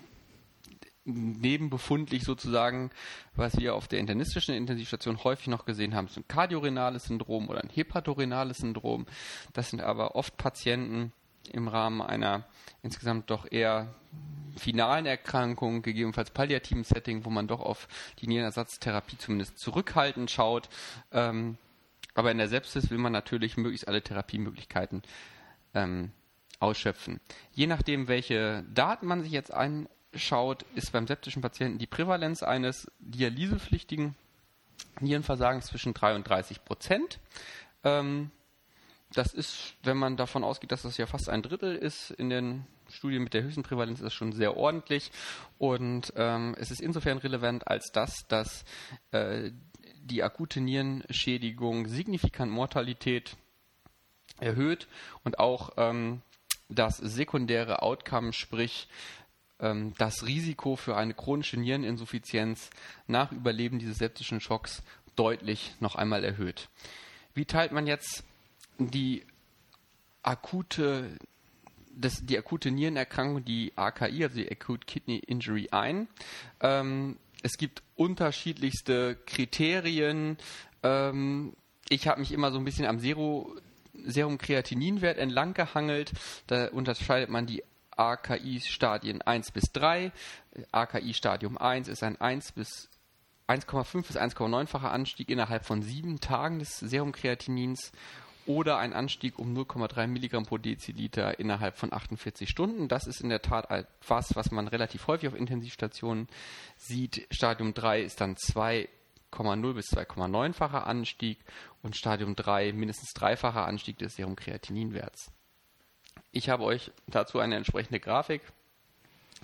nebenbefundlich 1.05 2.23
sozusagen, 2.23 2.89
was 3.35 3.57
wir 3.57 3.75
auf 3.75 3.87
der 3.87 3.99
internistischen 3.99 4.55
Intensivstation 4.55 5.23
häufig 5.23 5.47
noch 5.47 5.65
gesehen 5.65 5.93
haben, 5.93 6.07
ist 6.07 6.17
ein 6.17 6.27
kardiorenales 6.27 7.05
Syndrom 7.05 7.47
oder 7.47 7.61
ein 7.61 7.69
hepatorenales 7.69 8.57
Syndrom. 8.57 9.05
Das 9.53 9.69
sind 9.69 9.81
aber 9.81 10.15
oft 10.15 10.35
Patienten 10.37 11.11
im 11.51 11.67
Rahmen 11.67 12.01
einer 12.01 12.43
insgesamt 12.81 13.29
doch 13.29 13.49
eher 13.51 13.93
finalen 14.57 15.05
Erkrankung, 15.05 15.81
gegebenenfalls 15.81 16.31
palliativen 16.31 16.83
Setting, 16.83 17.25
wo 17.25 17.29
man 17.29 17.47
doch 17.47 17.59
auf 17.59 17.87
die 18.19 18.27
Nierenersatztherapie 18.27 19.17
zumindest 19.17 19.59
zurückhaltend 19.59 20.31
schaut. 20.31 20.69
Ähm, 21.11 21.57
aber 22.15 22.31
in 22.31 22.37
der 22.39 22.47
Sepsis 22.47 22.89
will 22.89 22.97
man 22.97 23.11
natürlich 23.11 23.57
möglichst 23.57 23.87
alle 23.87 24.01
Therapiemöglichkeiten 24.01 25.03
ähm, 25.73 26.11
ausschöpfen. 26.59 27.19
Je 27.51 27.67
nachdem, 27.67 28.07
welche 28.07 28.63
Daten 28.73 29.05
man 29.05 29.21
sich 29.21 29.31
jetzt 29.31 29.53
anschaut, 29.53 30.65
ist 30.73 30.91
beim 30.91 31.05
septischen 31.05 31.41
Patienten 31.41 31.77
die 31.77 31.87
Prävalenz 31.87 32.41
eines 32.41 32.89
dialysepflichtigen 32.99 34.15
Nierenversagens 35.01 35.67
zwischen 35.67 35.93
3 35.93 36.15
und 36.15 36.27
30 36.27 36.65
Prozent. 36.65 37.19
Ähm, 37.83 38.31
das 39.13 39.33
ist, 39.33 39.75
wenn 39.83 39.97
man 39.97 40.17
davon 40.17 40.43
ausgeht, 40.43 40.71
dass 40.71 40.81
das 40.81 40.97
ja 40.97 41.05
fast 41.05 41.29
ein 41.29 41.41
Drittel 41.41 41.75
ist 41.75 42.11
in 42.11 42.29
den 42.29 42.65
Studie 42.89 43.19
mit 43.19 43.33
der 43.33 43.43
höchsten 43.43 43.63
Prävalenz 43.63 44.01
ist 44.01 44.13
schon 44.13 44.31
sehr 44.31 44.57
ordentlich 44.57 45.11
und 45.57 46.13
ähm, 46.15 46.55
es 46.59 46.71
ist 46.71 46.81
insofern 46.81 47.17
relevant, 47.17 47.67
als 47.67 47.91
dass, 47.91 48.27
dass 48.27 48.63
äh, 49.11 49.51
die 50.05 50.23
akute 50.23 50.61
Nierenschädigung 50.61 51.87
signifikant 51.87 52.51
Mortalität 52.51 53.35
erhöht 54.39 54.87
und 55.23 55.39
auch 55.39 55.71
ähm, 55.77 56.21
das 56.69 56.97
sekundäre 56.97 57.81
Outcome, 57.81 58.33
sprich 58.33 58.87
ähm, 59.59 59.93
das 59.97 60.25
Risiko 60.25 60.75
für 60.75 60.95
eine 60.95 61.13
chronische 61.13 61.57
Niereninsuffizienz 61.57 62.69
nach 63.07 63.31
Überleben 63.31 63.79
dieses 63.79 63.97
septischen 63.97 64.41
Schocks 64.41 64.83
deutlich 65.15 65.73
noch 65.79 65.95
einmal 65.95 66.23
erhöht. 66.23 66.69
Wie 67.33 67.45
teilt 67.45 67.71
man 67.71 67.87
jetzt 67.87 68.23
die 68.77 69.23
akute, 70.21 71.17
das, 71.95 72.25
die 72.25 72.37
akute 72.37 72.71
Nierenerkrankung, 72.71 73.43
die 73.43 73.73
AKI, 73.75 74.23
also 74.23 74.35
die 74.37 74.51
Acute 74.51 74.85
Kidney 74.85 75.17
Injury, 75.17 75.69
ein? 75.71 76.07
Ähm, 76.61 77.17
es 77.45 77.59
gibt 77.59 77.83
unterschiedlichste 77.95 79.17
Kriterien. 79.27 80.37
Ähm, 80.81 81.53
ich 81.89 82.07
habe 82.07 82.19
mich 82.19 82.31
immer 82.31 82.51
so 82.51 82.57
ein 82.57 82.65
bisschen 82.65 82.87
am 82.87 82.99
Zero, 82.99 83.55
Serum-Kreatininwert 83.93 85.19
entlang 85.19 85.53
gehangelt. 85.53 86.11
Da 86.47 86.69
unterscheidet 86.69 87.29
man 87.29 87.45
die 87.45 87.63
AKI-Stadien 87.95 89.21
1 89.21 89.51
bis 89.51 89.71
3. 89.73 90.11
AKI-Stadium 90.71 91.59
1 91.59 91.87
ist 91.87 92.01
ein 92.01 92.19
1 92.19 92.53
bis 92.53 92.89
1,5 93.47 94.07
bis 94.07 94.17
1,9-facher 94.17 94.91
Anstieg 94.91 95.29
innerhalb 95.29 95.65
von 95.65 95.83
sieben 95.83 96.19
Tagen 96.19 96.57
des 96.57 96.79
Serumkreatinins 96.79 97.91
oder 98.45 98.77
ein 98.77 98.93
Anstieg 98.93 99.39
um 99.39 99.55
0,3 99.55 100.07
Milligramm 100.07 100.45
pro 100.45 100.57
Deziliter 100.57 101.39
innerhalb 101.39 101.77
von 101.77 101.91
48 101.91 102.49
Stunden. 102.49 102.87
Das 102.87 103.07
ist 103.07 103.21
in 103.21 103.29
der 103.29 103.41
Tat 103.41 103.69
etwas, 103.71 104.35
was 104.35 104.51
man 104.51 104.67
relativ 104.67 105.07
häufig 105.07 105.29
auf 105.29 105.35
Intensivstationen 105.35 106.27
sieht. 106.77 107.27
Stadium 107.31 107.73
3 107.73 108.01
ist 108.01 108.21
dann 108.21 108.35
2,0 108.35 109.73
bis 109.73 109.85
2,9-facher 109.87 110.85
Anstieg 110.85 111.39
und 111.81 111.95
Stadium 111.95 112.35
3 112.35 112.73
mindestens 112.73 113.13
dreifacher 113.13 113.65
Anstieg 113.65 113.97
des 113.97 114.15
Serumkreatininwerts. 114.15 115.31
Ich 116.31 116.49
habe 116.49 116.63
euch 116.63 116.91
dazu 117.07 117.39
eine 117.39 117.55
entsprechende 117.55 117.99
Grafik 117.99 118.41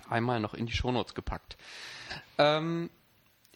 einmal 0.08 0.40
noch 0.40 0.54
in 0.54 0.66
die 0.66 0.72
Shownotes 0.72 1.14
gepackt. 1.14 1.56
Ähm, 2.38 2.90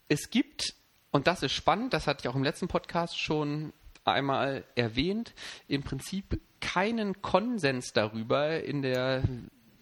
es 0.08 0.30
gibt, 0.30 0.74
und 1.10 1.26
das 1.26 1.42
ist 1.42 1.52
spannend, 1.52 1.92
das 1.92 2.06
hatte 2.06 2.22
ich 2.22 2.28
auch 2.28 2.36
im 2.36 2.44
letzten 2.44 2.68
Podcast 2.68 3.18
schon 3.18 3.72
einmal 4.06 4.64
erwähnt, 4.74 5.34
im 5.68 5.82
Prinzip 5.82 6.40
keinen 6.60 7.20
Konsens 7.22 7.92
darüber 7.92 8.62
in 8.62 8.82
der 8.82 9.22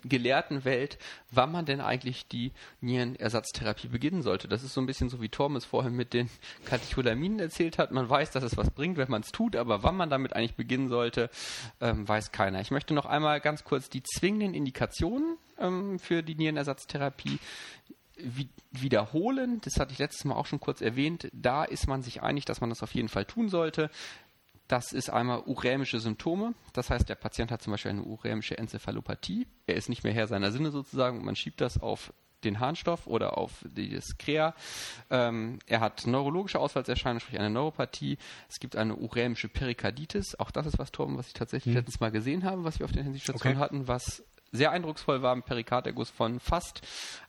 gelehrten 0.04 0.64
Welt, 0.64 0.98
wann 1.30 1.50
man 1.50 1.64
denn 1.64 1.80
eigentlich 1.80 2.28
die 2.28 2.52
Nierenersatztherapie 2.80 3.88
beginnen 3.88 4.22
sollte. 4.22 4.48
Das 4.48 4.62
ist 4.62 4.74
so 4.74 4.80
ein 4.80 4.86
bisschen 4.86 5.08
so, 5.08 5.20
wie 5.20 5.28
Torm 5.28 5.58
vorhin 5.60 5.94
mit 5.94 6.12
den 6.12 6.28
Katecholaminen 6.66 7.38
erzählt 7.38 7.78
hat. 7.78 7.92
Man 7.92 8.08
weiß, 8.08 8.30
dass 8.30 8.44
es 8.44 8.56
was 8.56 8.70
bringt, 8.70 8.98
wenn 8.98 9.10
man 9.10 9.22
es 9.22 9.32
tut, 9.32 9.56
aber 9.56 9.82
wann 9.82 9.96
man 9.96 10.10
damit 10.10 10.34
eigentlich 10.34 10.56
beginnen 10.56 10.88
sollte, 10.88 11.30
ähm, 11.80 12.06
weiß 12.06 12.32
keiner. 12.32 12.60
Ich 12.60 12.70
möchte 12.70 12.94
noch 12.94 13.06
einmal 13.06 13.40
ganz 13.40 13.64
kurz 13.64 13.88
die 13.88 14.02
zwingenden 14.02 14.54
Indikationen 14.54 15.38
ähm, 15.58 15.98
für 15.98 16.22
die 16.22 16.34
Nierenersatztherapie 16.34 17.38
wiederholen. 18.70 19.60
Das 19.62 19.78
hatte 19.78 19.92
ich 19.92 19.98
letztes 19.98 20.24
Mal 20.24 20.34
auch 20.34 20.46
schon 20.46 20.60
kurz 20.60 20.80
erwähnt. 20.80 21.28
Da 21.32 21.64
ist 21.64 21.86
man 21.86 22.02
sich 22.02 22.22
einig, 22.22 22.44
dass 22.44 22.60
man 22.60 22.70
das 22.70 22.82
auf 22.82 22.94
jeden 22.94 23.08
Fall 23.08 23.24
tun 23.24 23.48
sollte. 23.48 23.90
Das 24.68 24.92
ist 24.92 25.10
einmal 25.10 25.42
urämische 25.44 26.00
Symptome. 26.00 26.54
Das 26.72 26.88
heißt, 26.90 27.08
der 27.08 27.16
Patient 27.16 27.50
hat 27.50 27.62
zum 27.62 27.72
Beispiel 27.72 27.90
eine 27.90 28.02
urämische 28.02 28.56
Enzephalopathie. 28.56 29.46
Er 29.66 29.74
ist 29.74 29.88
nicht 29.88 30.04
mehr 30.04 30.12
Herr 30.12 30.26
seiner 30.26 30.52
Sinne 30.52 30.70
sozusagen. 30.70 31.24
Man 31.24 31.36
schiebt 31.36 31.60
das 31.60 31.80
auf 31.80 32.12
den 32.44 32.60
Harnstoff 32.60 33.06
oder 33.06 33.38
auf 33.38 33.64
das 33.64 34.16
Krea. 34.18 34.54
Ähm, 35.10 35.58
er 35.66 35.80
hat 35.80 36.06
neurologische 36.06 36.58
Ausfallserscheinungen, 36.58 37.20
sprich 37.20 37.38
eine 37.38 37.50
Neuropathie. 37.50 38.18
Es 38.48 38.58
gibt 38.60 38.76
eine 38.76 38.96
urämische 38.96 39.48
Perikarditis. 39.48 40.38
Auch 40.38 40.50
das 40.50 40.66
ist 40.66 40.78
was, 40.78 40.92
Torben, 40.92 41.16
was 41.16 41.28
ich 41.28 41.34
tatsächlich 41.34 41.74
hm. 41.74 41.80
letztes 41.80 42.00
Mal 42.00 42.10
gesehen 42.10 42.44
habe, 42.44 42.64
was 42.64 42.78
wir 42.78 42.84
auf 42.84 42.92
der 42.92 43.00
Intensivstation 43.00 43.54
okay. 43.54 43.60
hatten, 43.60 43.88
was 43.88 44.22
sehr 44.54 44.70
eindrucksvoll 44.70 45.20
war 45.20 45.34
ein 45.34 45.42
Perikarderguss 45.42 46.10
von 46.10 46.38
fast 46.38 46.80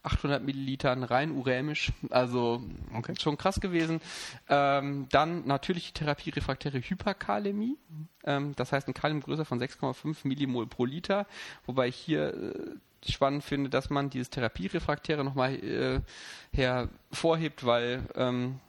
800 0.04 0.44
Millilitern, 0.44 1.04
rein 1.04 1.32
urämisch, 1.32 1.92
also 2.12 2.62
okay. 2.96 3.16
schon 3.20 3.38
krass 3.38 3.60
gewesen. 3.60 4.00
Ähm, 4.48 5.08
dann 5.10 5.46
natürlich 5.48 5.88
die 5.88 6.00
Therapie 6.00 6.30
refraktäre 6.30 6.80
Hyperkalämie, 6.80 7.78
ähm, 8.26 8.54
das 8.56 8.72
heißt 8.72 8.88
ein 8.88 8.94
Kalium 8.94 9.22
größer 9.22 9.44
von 9.44 9.60
6,5 9.60 10.20
Millimol 10.24 10.68
pro 10.68 10.86
Liter, 10.86 11.26
wobei 11.66 11.88
ich 11.88 11.96
hier 11.96 12.34
äh, 12.34 13.12
spannend 13.12 13.44
finde, 13.44 13.70
dass 13.70 13.90
man 13.90 14.10
dieses 14.10 14.30
Therapierefraktäre 14.30 15.24
nochmal 15.24 15.56
äh, 15.56 16.02
hervorhebt, 16.52 17.66
weil 17.66 18.04
ähm, 18.16 18.60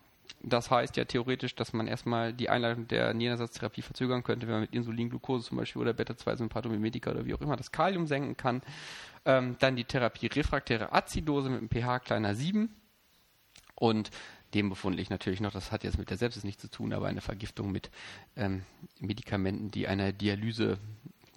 das 0.49 0.70
heißt 0.70 0.97
ja 0.97 1.05
theoretisch, 1.05 1.57
dass 1.57 1.73
man 1.73 1.89
erstmal 1.89 2.33
die 2.33 2.49
Einleitung 2.49 2.86
der 2.86 3.12
Nierenersatztherapie 3.15 3.83
verzögern 3.83 4.23
könnte, 4.23 4.47
wenn 4.47 4.55
man 4.55 4.60
mit 4.62 4.73
Insulin, 4.73 5.10
Glucose 5.10 5.49
zum 5.49 5.58
Beispiel 5.58 5.83
oder 5.83 5.92
Beta-2-Sympathomimetika 5.92 7.10
oder 7.10 7.26
wie 7.26 7.34
auch 7.34 7.41
immer 7.41 7.57
das 7.57 7.73
Kalium 7.73 8.07
senken 8.07 8.36
kann. 8.36 8.62
Ähm, 9.25 9.57
dann 9.58 9.75
die 9.75 9.84
Therapie 9.84 10.28
refraktäre 10.28 10.92
Azidose 10.92 11.50
mit 11.50 11.58
einem 11.58 11.68
pH 11.68 11.99
kleiner 11.99 12.36
7 12.36 12.75
und 13.75 14.10
dem 14.55 14.68
befundlich 14.68 15.10
natürlich 15.10 15.41
noch, 15.41 15.52
das 15.52 15.73
hat 15.73 15.83
jetzt 15.83 15.99
mit 15.99 16.10
der 16.10 16.16
Sepsis 16.16 16.44
nichts 16.44 16.62
zu 16.62 16.70
tun, 16.70 16.92
aber 16.92 17.08
eine 17.08 17.20
Vergiftung 17.20 17.73
mit 17.73 17.91
ähm, 18.36 18.62
Medikamenten, 19.00 19.73
die 19.73 19.89
einer 19.89 20.12
Dialyse 20.12 20.78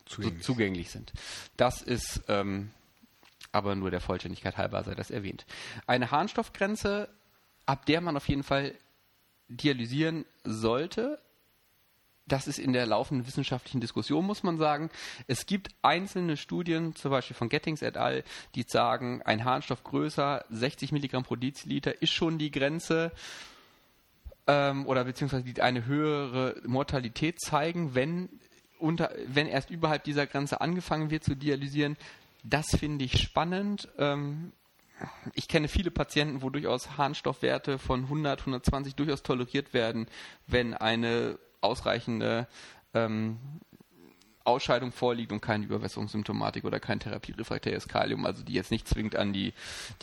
zugänglich, 0.06 0.44
so 0.44 0.54
zugänglich 0.54 0.92
sind. 0.92 1.14
Das 1.58 1.82
ist 1.82 2.22
ähm, 2.28 2.70
aber 3.52 3.74
nur 3.74 3.90
der 3.90 4.02
Vollständigkeit 4.02 4.58
halber 4.58 4.84
sei 4.84 4.94
das 4.94 5.10
erwähnt. 5.10 5.48
Eine 5.88 6.12
Harnstoffgrenze, 6.12 7.10
ab 7.66 7.88
der 7.88 8.02
man 8.02 8.16
auf 8.16 8.30
jeden 8.30 8.44
Fall 8.44 8.76
dialysieren 9.50 10.26
sollte. 10.44 11.19
Das 12.28 12.48
ist 12.48 12.60
in 12.60 12.74
der 12.74 12.86
laufenden 12.86 13.26
wissenschaftlichen 13.26 13.82
Diskussion, 13.82 14.26
muss 14.26 14.44
man 14.44 14.58
sagen. 14.58 14.92
Es 15.28 15.48
gibt 15.48 15.69
einzelne 15.82 16.38
Studien, 16.38 16.95
zum 16.95 17.10
Beispiel 17.11 17.36
von 17.36 17.50
Gettings 17.50 17.82
et 17.82 17.98
al., 17.98 18.24
die 18.53 18.64
sagen, 18.68 19.22
ein 19.24 19.44
Harnstoff 19.44 19.84
größer, 19.84 20.45
60 20.50 20.92
Milligramm 20.92 21.24
pro 21.24 21.36
Deziliter, 21.36 22.02
ist 22.02 22.11
schon 22.11 22.38
die 22.38 22.52
Grenze 22.52 23.11
ähm, 24.45 24.86
oder 24.86 25.03
beziehungsweise 25.06 25.44
die 25.44 25.60
eine 25.60 25.86
höhere 25.86 26.56
Mortalität 26.66 27.42
zeigen, 27.42 27.95
wenn, 27.95 28.30
unter, 28.78 29.11
wenn 29.28 29.48
erst 29.48 29.72
überhalb 29.72 30.03
dieser 30.03 30.28
Grenze 30.28 30.61
angefangen 30.61 31.10
wird 31.10 31.24
zu 31.24 31.36
dialysieren. 31.36 31.98
Das 32.44 32.68
finde 32.78 33.06
ich 33.06 33.19
spannend. 33.22 33.90
Ähm, 33.98 34.53
ich 35.34 35.48
kenne 35.48 35.68
viele 35.68 35.92
Patienten, 35.92 36.42
wo 36.42 36.50
durchaus 36.50 36.98
Harnstoffwerte 36.98 37.80
von 37.80 38.03
100, 38.03 38.42
120 38.42 38.95
durchaus 38.95 39.24
toleriert 39.24 39.74
werden, 39.74 40.08
wenn 40.48 40.74
eine 40.74 41.40
ausreichende 41.61 42.48
ähm, 42.94 43.38
Ausscheidung 44.50 44.92
vorliegt 44.92 45.32
und 45.32 45.42
keine 45.42 45.66
Überwässerungssymptomatik 45.66 46.66
oder 46.66 46.80
kein 46.80 47.00
therapierefraktäres 47.00 47.88
Kalium, 47.88 48.26
also 48.26 48.44
die 48.44 48.53
jetzt 48.53 48.72
nicht 48.72 48.88
zwingend 48.88 49.16
an 49.16 49.34
die 49.34 49.53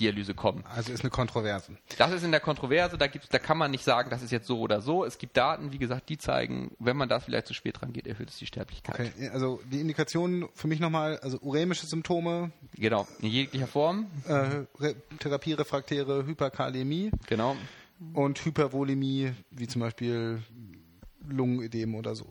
Dialyse 0.01 0.35
kommen. 0.35 0.65
Also 0.75 0.93
ist 0.93 1.03
eine 1.03 1.11
Kontroverse. 1.11 1.77
Das 1.99 2.13
ist 2.13 2.23
in 2.23 2.31
der 2.31 2.41
Kontroverse, 2.41 2.97
da, 2.99 3.07
gibt's, 3.07 3.29
da 3.29 3.39
kann 3.39 3.59
man 3.59 3.71
nicht 3.71 3.85
sagen, 3.85 4.11
das 4.11 4.23
ist 4.23 4.31
jetzt 4.31 4.47
so 4.47 4.61
oder 4.61 4.81
so. 4.81 5.05
Es 5.05 5.19
gibt 5.19 5.37
Daten, 5.37 5.73
wie 5.73 5.79
gesagt, 5.79 6.09
die 6.09 6.19
zeigen, 6.19 6.75
wenn 6.79 6.97
man 6.97 7.09
da 7.09 7.21
vielleicht 7.21 7.47
zu 7.47 7.55
spät 7.55 7.81
dran 7.81 7.93
geht, 7.93 8.07
erhöht 8.07 8.31
es 8.31 8.39
die 8.39 8.47
Sterblichkeit. 8.47 8.95
Okay, 8.95 9.29
also 9.29 9.61
die 9.71 9.81
Indikationen 9.81 10.49
für 10.55 10.69
mich 10.69 10.81
nochmal, 10.81 11.19
also 11.19 11.39
urämische 11.41 11.87
Symptome. 11.87 12.53
Genau, 12.75 13.07
in 13.21 13.29
jeglicher 13.29 13.67
Form. 13.67 14.07
Äh, 14.27 14.95
therapierefraktäre 15.19 16.27
Hyperkalämie. 16.27 17.11
Genau. 17.27 17.57
Und 18.13 18.45
Hypervolemie, 18.45 19.33
wie 19.51 19.67
zum 19.67 19.81
Beispiel 19.81 20.43
Lungenödem 21.27 21.95
oder 21.95 22.15
so. 22.15 22.27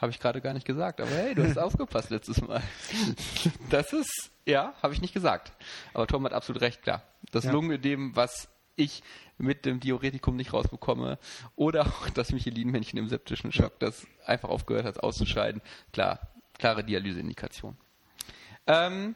Habe 0.00 0.12
ich 0.12 0.20
gerade 0.20 0.40
gar 0.40 0.52
nicht 0.52 0.66
gesagt, 0.66 1.00
aber 1.00 1.10
hey, 1.10 1.34
du 1.34 1.42
hast 1.42 1.58
aufgepasst 1.58 2.10
letztes 2.10 2.40
Mal. 2.42 2.62
Das 3.70 3.92
ist, 3.92 4.30
ja, 4.44 4.74
habe 4.82 4.94
ich 4.94 5.00
nicht 5.00 5.14
gesagt. 5.14 5.52
Aber 5.92 6.06
Tom 6.06 6.24
hat 6.24 6.32
absolut 6.32 6.62
recht, 6.62 6.82
klar. 6.82 7.02
Das 7.32 7.44
ja. 7.44 7.52
Lungenödem, 7.52 8.14
was 8.14 8.48
ich 8.76 9.02
mit 9.38 9.64
dem 9.64 9.80
Diuretikum 9.80 10.36
nicht 10.36 10.52
rausbekomme, 10.52 11.18
oder 11.56 11.86
auch 11.86 12.08
das 12.10 12.32
Michelin-Männchen 12.32 12.98
im 12.98 13.08
septischen 13.08 13.52
Schock, 13.52 13.78
das 13.80 14.06
einfach 14.24 14.48
aufgehört 14.48 14.86
hat 14.86 15.02
auszuscheiden, 15.02 15.62
klar, 15.92 16.20
klare 16.58 16.84
Dialyseindikation. 16.84 17.76
Ähm, 18.66 19.14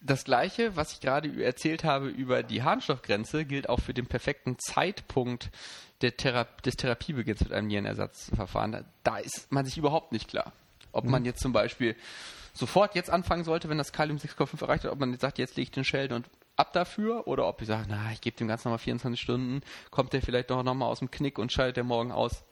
das 0.00 0.24
gleiche, 0.24 0.76
was 0.76 0.92
ich 0.92 1.00
gerade 1.00 1.42
erzählt 1.42 1.84
habe 1.84 2.08
über 2.08 2.42
die 2.42 2.62
Harnstoffgrenze, 2.62 3.44
gilt 3.44 3.68
auch 3.68 3.80
für 3.80 3.94
den 3.94 4.06
perfekten 4.06 4.58
Zeitpunkt 4.58 5.50
Thera 5.98 6.44
des 6.64 6.76
Therapiebeginns 6.76 7.40
mit 7.40 7.52
einem 7.52 7.68
Nierenersatzverfahren. 7.68 8.84
Da 9.02 9.18
ist 9.18 9.50
man 9.50 9.66
sich 9.66 9.78
überhaupt 9.78 10.12
nicht 10.12 10.28
klar. 10.28 10.52
Ob 10.92 11.04
mhm. 11.04 11.10
man 11.10 11.24
jetzt 11.24 11.40
zum 11.40 11.52
Beispiel 11.52 11.96
sofort 12.52 12.94
jetzt 12.94 13.10
anfangen 13.10 13.44
sollte, 13.44 13.68
wenn 13.68 13.78
das 13.78 13.92
Kalium 13.92 14.18
6,5 14.18 14.62
erreicht 14.62 14.84
hat, 14.84 14.92
ob 14.92 14.98
man 14.98 15.12
jetzt 15.12 15.20
sagt, 15.20 15.38
jetzt 15.38 15.56
lege 15.56 15.64
ich 15.64 15.70
den 15.70 15.84
Sheldon 15.84 16.18
und 16.18 16.30
ab 16.56 16.72
dafür 16.72 17.26
oder 17.26 17.46
ob 17.46 17.62
ich 17.62 17.68
sage, 17.68 17.86
na, 17.88 18.10
ich 18.12 18.20
gebe 18.20 18.36
dem 18.36 18.48
ganz 18.48 18.64
nochmal 18.64 18.78
24 18.78 19.20
Stunden, 19.20 19.60
kommt 19.90 20.12
der 20.12 20.22
vielleicht 20.22 20.50
doch 20.50 20.62
nochmal 20.62 20.88
aus 20.88 20.98
dem 20.98 21.10
Knick 21.10 21.38
und 21.38 21.52
schaltet 21.52 21.76
der 21.78 21.84
morgen 21.84 22.10
aus. 22.12 22.44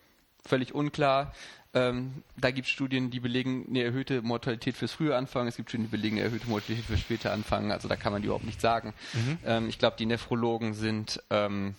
Völlig 0.44 0.75
unklar. 0.75 1.33
Ähm, 1.75 2.23
da 2.36 2.52
gibt 2.52 2.68
es 2.68 2.73
Studien, 2.73 3.10
die 3.10 3.18
belegen 3.18 3.66
eine 3.68 3.83
erhöhte 3.83 4.23
Mortalität 4.23 4.76
fürs 4.76 4.92
frühe 4.92 5.16
Anfangen. 5.16 5.49
Es 5.49 5.57
gibt 5.57 5.70
Studien, 5.70 5.91
die 5.91 5.97
belegen 5.97 6.16
eine 6.16 6.26
erhöhte 6.26 6.49
Mortalität 6.49 6.86
fürs 6.86 7.00
späte 7.00 7.33
Anfangen. 7.33 7.73
Also 7.73 7.89
da 7.89 7.97
kann 7.97 8.12
man 8.12 8.23
die 8.23 8.26
überhaupt 8.26 8.47
nicht 8.47 8.60
sagen. 8.60 8.94
Mhm. 9.12 9.39
Ähm, 9.44 9.68
ich 9.68 9.78
glaube, 9.78 9.97
die 9.99 10.07
Nephrologen 10.07 10.73
sind 10.73 11.20
ähm, 11.31 11.75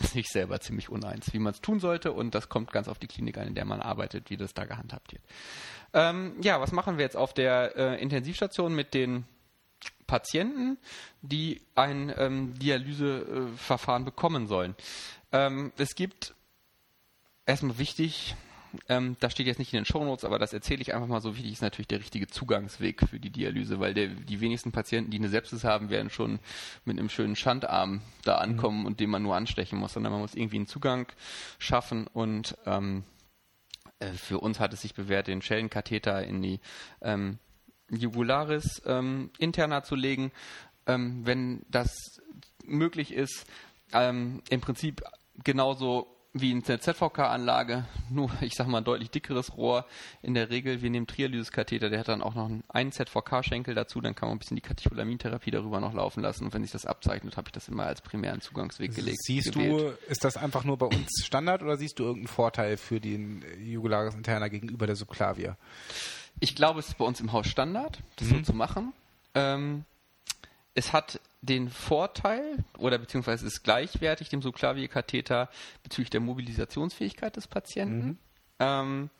sich 0.12 0.28
selber 0.28 0.60
ziemlich 0.60 0.88
uneins, 0.88 1.32
wie 1.32 1.38
man 1.38 1.52
es 1.52 1.60
tun 1.60 1.80
sollte. 1.80 2.12
Und 2.12 2.34
das 2.34 2.48
kommt 2.48 2.72
ganz 2.72 2.88
auf 2.88 2.98
die 2.98 3.06
Klinik 3.06 3.38
an, 3.38 3.48
in 3.48 3.54
der 3.54 3.64
man 3.64 3.80
arbeitet, 3.80 4.30
wie 4.30 4.36
das 4.36 4.54
da 4.54 4.64
gehandhabt 4.64 5.12
wird. 5.12 5.22
Ähm, 5.92 6.36
ja, 6.40 6.60
was 6.60 6.72
machen 6.72 6.98
wir 6.98 7.04
jetzt 7.04 7.16
auf 7.16 7.34
der 7.34 7.76
äh, 7.76 8.02
Intensivstation 8.02 8.74
mit 8.74 8.94
den 8.94 9.24
Patienten, 10.06 10.78
die 11.22 11.62
ein 11.74 12.12
ähm, 12.16 12.58
Dialyseverfahren 12.58 14.04
bekommen 14.04 14.46
sollen? 14.46 14.74
Ähm, 15.32 15.72
es 15.78 15.94
gibt 15.94 16.34
erstmal 17.46 17.78
wichtig, 17.78 18.34
ähm, 18.88 19.16
das 19.20 19.32
steht 19.32 19.46
jetzt 19.46 19.58
nicht 19.58 19.72
in 19.72 19.78
den 19.78 19.84
Shownotes, 19.84 20.24
aber 20.24 20.38
das 20.38 20.52
erzähle 20.52 20.82
ich 20.82 20.94
einfach 20.94 21.08
mal 21.08 21.20
so 21.20 21.36
wichtig 21.36 21.52
ist 21.52 21.62
natürlich 21.62 21.88
der 21.88 22.00
richtige 22.00 22.26
Zugangsweg 22.26 23.00
für 23.08 23.18
die 23.18 23.30
Dialyse, 23.30 23.80
weil 23.80 23.94
der, 23.94 24.08
die 24.08 24.40
wenigsten 24.40 24.72
Patienten, 24.72 25.10
die 25.10 25.18
eine 25.18 25.28
Sepsis 25.28 25.64
haben, 25.64 25.90
werden 25.90 26.10
schon 26.10 26.38
mit 26.84 26.98
einem 26.98 27.08
schönen 27.08 27.36
Schandarm 27.36 28.02
da 28.24 28.36
mhm. 28.36 28.42
ankommen 28.42 28.80
mhm. 28.80 28.86
und 28.86 29.00
den 29.00 29.10
man 29.10 29.22
nur 29.22 29.36
anstechen 29.36 29.78
muss, 29.78 29.92
sondern 29.92 30.12
man 30.12 30.20
muss 30.20 30.34
irgendwie 30.34 30.56
einen 30.56 30.66
Zugang 30.66 31.06
schaffen 31.58 32.06
und 32.06 32.56
ähm, 32.66 33.04
äh, 33.98 34.12
für 34.12 34.38
uns 34.38 34.60
hat 34.60 34.72
es 34.72 34.82
sich 34.82 34.94
bewährt, 34.94 35.26
den 35.26 35.42
Schellenkatheter 35.42 36.24
in 36.24 36.42
die 36.42 36.60
ähm, 37.02 37.38
Jugularis 37.90 38.82
ähm, 38.86 39.30
interna 39.38 39.82
zu 39.82 39.94
legen, 39.94 40.32
ähm, 40.86 41.26
wenn 41.26 41.64
das 41.68 42.20
möglich 42.64 43.12
ist. 43.12 43.46
Ähm, 43.92 44.42
Im 44.48 44.60
Prinzip 44.60 45.02
genauso 45.42 46.06
wie 46.32 46.52
eine 46.52 46.62
ZVK-Anlage, 46.62 47.86
nur 48.08 48.30
ich 48.40 48.54
sag 48.54 48.68
mal 48.68 48.78
ein 48.78 48.84
deutlich 48.84 49.10
dickeres 49.10 49.56
Rohr. 49.56 49.84
In 50.22 50.34
der 50.34 50.50
Regel, 50.50 50.80
wir 50.80 50.90
nehmen 50.90 51.06
Trialysis-Katheter, 51.06 51.90
der 51.90 52.00
hat 52.00 52.08
dann 52.08 52.22
auch 52.22 52.34
noch 52.34 52.48
einen 52.68 52.92
ZVK-Schenkel 52.92 53.74
dazu, 53.74 54.00
dann 54.00 54.14
kann 54.14 54.28
man 54.28 54.36
ein 54.36 54.38
bisschen 54.38 54.54
die 54.54 54.62
Katecholamintherapie 54.62 55.50
darüber 55.50 55.80
noch 55.80 55.92
laufen 55.92 56.22
lassen. 56.22 56.44
Und 56.44 56.54
wenn 56.54 56.62
sich 56.62 56.70
das 56.70 56.86
abzeichnet, 56.86 57.36
habe 57.36 57.48
ich 57.48 57.52
das 57.52 57.68
immer 57.68 57.84
als 57.84 58.00
primären 58.00 58.40
Zugangsweg 58.40 58.94
gelegt. 58.94 59.18
Siehst 59.24 59.52
gewählt. 59.52 59.98
du, 60.06 60.10
ist 60.10 60.24
das 60.24 60.36
einfach 60.36 60.62
nur 60.62 60.78
bei 60.78 60.86
uns 60.86 61.08
Standard 61.24 61.62
oder 61.62 61.76
siehst 61.76 61.98
du 61.98 62.04
irgendeinen 62.04 62.28
Vorteil 62.28 62.76
für 62.76 63.00
den 63.00 63.44
Jugularis 63.60 64.14
interna 64.14 64.48
gegenüber 64.48 64.86
der 64.86 64.96
Subclavia? 64.96 65.56
Ich 66.38 66.54
glaube, 66.54 66.78
es 66.78 66.88
ist 66.88 66.98
bei 66.98 67.04
uns 67.04 67.20
im 67.20 67.32
Haus 67.32 67.48
Standard, 67.48 67.98
das 68.16 68.28
mhm. 68.28 68.36
so 68.36 68.42
zu 68.42 68.54
machen. 68.54 68.92
Ähm, 69.34 69.84
es 70.74 70.92
hat 70.92 71.20
den 71.42 71.70
Vorteil 71.70 72.64
oder 72.78 72.98
beziehungsweise 72.98 73.46
ist 73.46 73.62
gleichwertig 73.62 74.28
dem 74.28 74.42
Subklavier-Katheter 74.42 75.48
bezüglich 75.82 76.10
der 76.10 76.20
Mobilisationsfähigkeit 76.20 77.36
des 77.36 77.46
Patienten. 77.46 78.06
Mhm. 78.06 78.18
Ähm, 78.58 79.10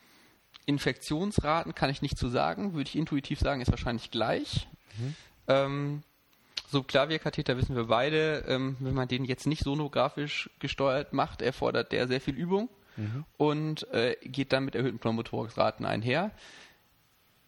Infektionsraten 0.67 1.75
kann 1.75 1.91
ich 1.91 2.03
nicht 2.03 2.19
zu 2.19 2.29
sagen, 2.29 2.75
würde 2.75 2.89
ich 2.89 2.97
intuitiv 2.97 3.41
sagen, 3.41 3.61
ist 3.61 3.71
wahrscheinlich 3.71 4.11
gleich. 4.11 4.69
Mhm. 4.99 5.15
Ähm, 5.49 6.03
Subklavierkatheter 6.69 7.57
wissen 7.57 7.75
wir 7.75 7.85
beide, 7.85 8.45
ähm, 8.47 8.77
wenn 8.79 8.95
man 8.95 9.09
den 9.09 9.25
jetzt 9.25 9.47
nicht 9.47 9.65
sonografisch 9.65 10.51
gesteuert 10.61 11.13
macht, 11.13 11.43
erfordert 11.43 11.91
der 11.91 12.07
sehr 12.07 12.21
viel 12.21 12.37
Übung 12.37 12.69
mhm. 12.97 13.25
und 13.37 13.89
äh, 13.93 14.17
geht 14.23 14.53
dann 14.53 14.65
mit 14.65 14.75
erhöhten 14.75 14.99
Pneumothoraxraten 14.99 15.85
einher. 15.87 16.31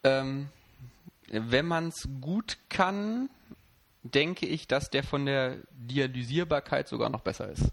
Ähm, 0.02 0.49
wenn 1.31 1.67
man 1.67 1.89
es 1.89 2.09
gut 2.20 2.59
kann, 2.68 3.31
denke 4.02 4.47
ich, 4.47 4.66
dass 4.68 4.90
der 4.90 5.05
von 5.05 5.26
der 5.26 5.58
Dialysierbarkeit 5.72 6.89
sogar 6.89 7.08
noch 7.08 7.20
besser 7.20 7.48
ist. 7.48 7.72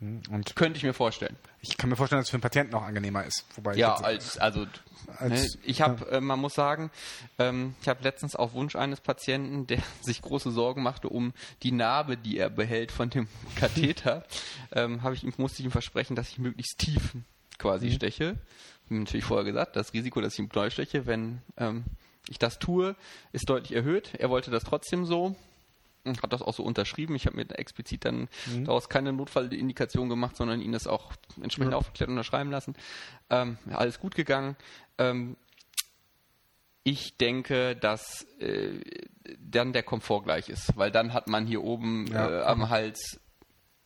Hm, 0.00 0.22
und 0.30 0.56
Könnte 0.56 0.78
ich 0.78 0.82
mir 0.82 0.94
vorstellen. 0.94 1.36
Ich 1.60 1.76
kann 1.76 1.90
mir 1.90 1.96
vorstellen, 1.96 2.20
dass 2.20 2.28
es 2.28 2.30
für 2.30 2.38
den 2.38 2.42
Patienten 2.42 2.74
auch 2.74 2.82
angenehmer 2.82 3.24
ist. 3.24 3.44
Wobei 3.54 3.76
ja, 3.76 3.94
als, 3.94 4.38
also 4.38 4.66
als, 5.18 5.30
ne, 5.30 5.60
ich 5.62 5.82
habe, 5.82 6.06
ja. 6.06 6.16
äh, 6.16 6.20
man 6.20 6.40
muss 6.40 6.54
sagen, 6.54 6.90
ähm, 7.38 7.74
ich 7.82 7.88
habe 7.88 8.02
letztens 8.02 8.34
auf 8.34 8.54
Wunsch 8.54 8.76
eines 8.76 9.00
Patienten, 9.00 9.66
der 9.68 9.82
sich 10.00 10.22
große 10.22 10.50
Sorgen 10.50 10.82
machte 10.82 11.08
um 11.08 11.32
die 11.62 11.72
Narbe, 11.72 12.16
die 12.16 12.38
er 12.38 12.50
behält 12.50 12.92
von 12.92 13.10
dem 13.10 13.28
Katheter, 13.56 14.24
ähm, 14.72 15.00
ich 15.12 15.24
ihm 15.24 15.34
musste 15.36 15.60
ich 15.60 15.66
ihm 15.66 15.72
versprechen, 15.72 16.16
dass 16.16 16.30
ich 16.30 16.38
möglichst 16.38 16.78
tief 16.78 17.14
quasi 17.58 17.88
mhm. 17.88 17.92
steche. 17.92 18.38
Hab 18.84 18.90
natürlich 18.90 19.24
vorher 19.24 19.44
gesagt, 19.44 19.76
das 19.76 19.92
Risiko, 19.92 20.20
dass 20.20 20.32
ich 20.32 20.38
ihm 20.38 20.48
neu 20.52 20.70
steche, 20.70 21.06
wenn 21.06 21.42
ähm, 21.58 21.84
ich 22.28 22.38
das 22.38 22.58
tue, 22.58 22.96
ist 23.32 23.48
deutlich 23.48 23.72
erhöht. 23.72 24.14
Er 24.14 24.30
wollte 24.30 24.50
das 24.50 24.64
trotzdem 24.64 25.04
so 25.04 25.36
hat 26.04 26.32
das 26.32 26.42
auch 26.42 26.54
so 26.54 26.62
unterschrieben. 26.62 27.14
Ich 27.14 27.26
habe 27.26 27.36
mir 27.36 27.46
explizit 27.58 28.04
dann 28.04 28.28
mhm. 28.46 28.64
daraus 28.64 28.88
keine 28.88 29.12
Notfallindikation 29.12 30.08
gemacht, 30.08 30.36
sondern 30.36 30.60
ihn 30.60 30.72
das 30.72 30.86
auch 30.86 31.12
entsprechend 31.42 31.72
ja. 31.72 31.78
aufgeklärt 31.78 32.10
unterschreiben 32.10 32.50
lassen. 32.50 32.74
Ähm, 33.28 33.58
alles 33.70 34.00
gut 34.00 34.14
gegangen. 34.14 34.56
Ähm, 34.98 35.36
ich 36.82 37.16
denke, 37.18 37.76
dass 37.76 38.26
äh, 38.38 38.80
dann 39.38 39.72
der 39.72 39.82
Komfort 39.82 40.22
gleich 40.22 40.48
ist, 40.48 40.76
weil 40.76 40.90
dann 40.90 41.12
hat 41.12 41.28
man 41.28 41.46
hier 41.46 41.62
oben 41.62 42.06
ja. 42.06 42.40
äh, 42.40 42.42
am 42.44 42.70
Hals 42.70 43.20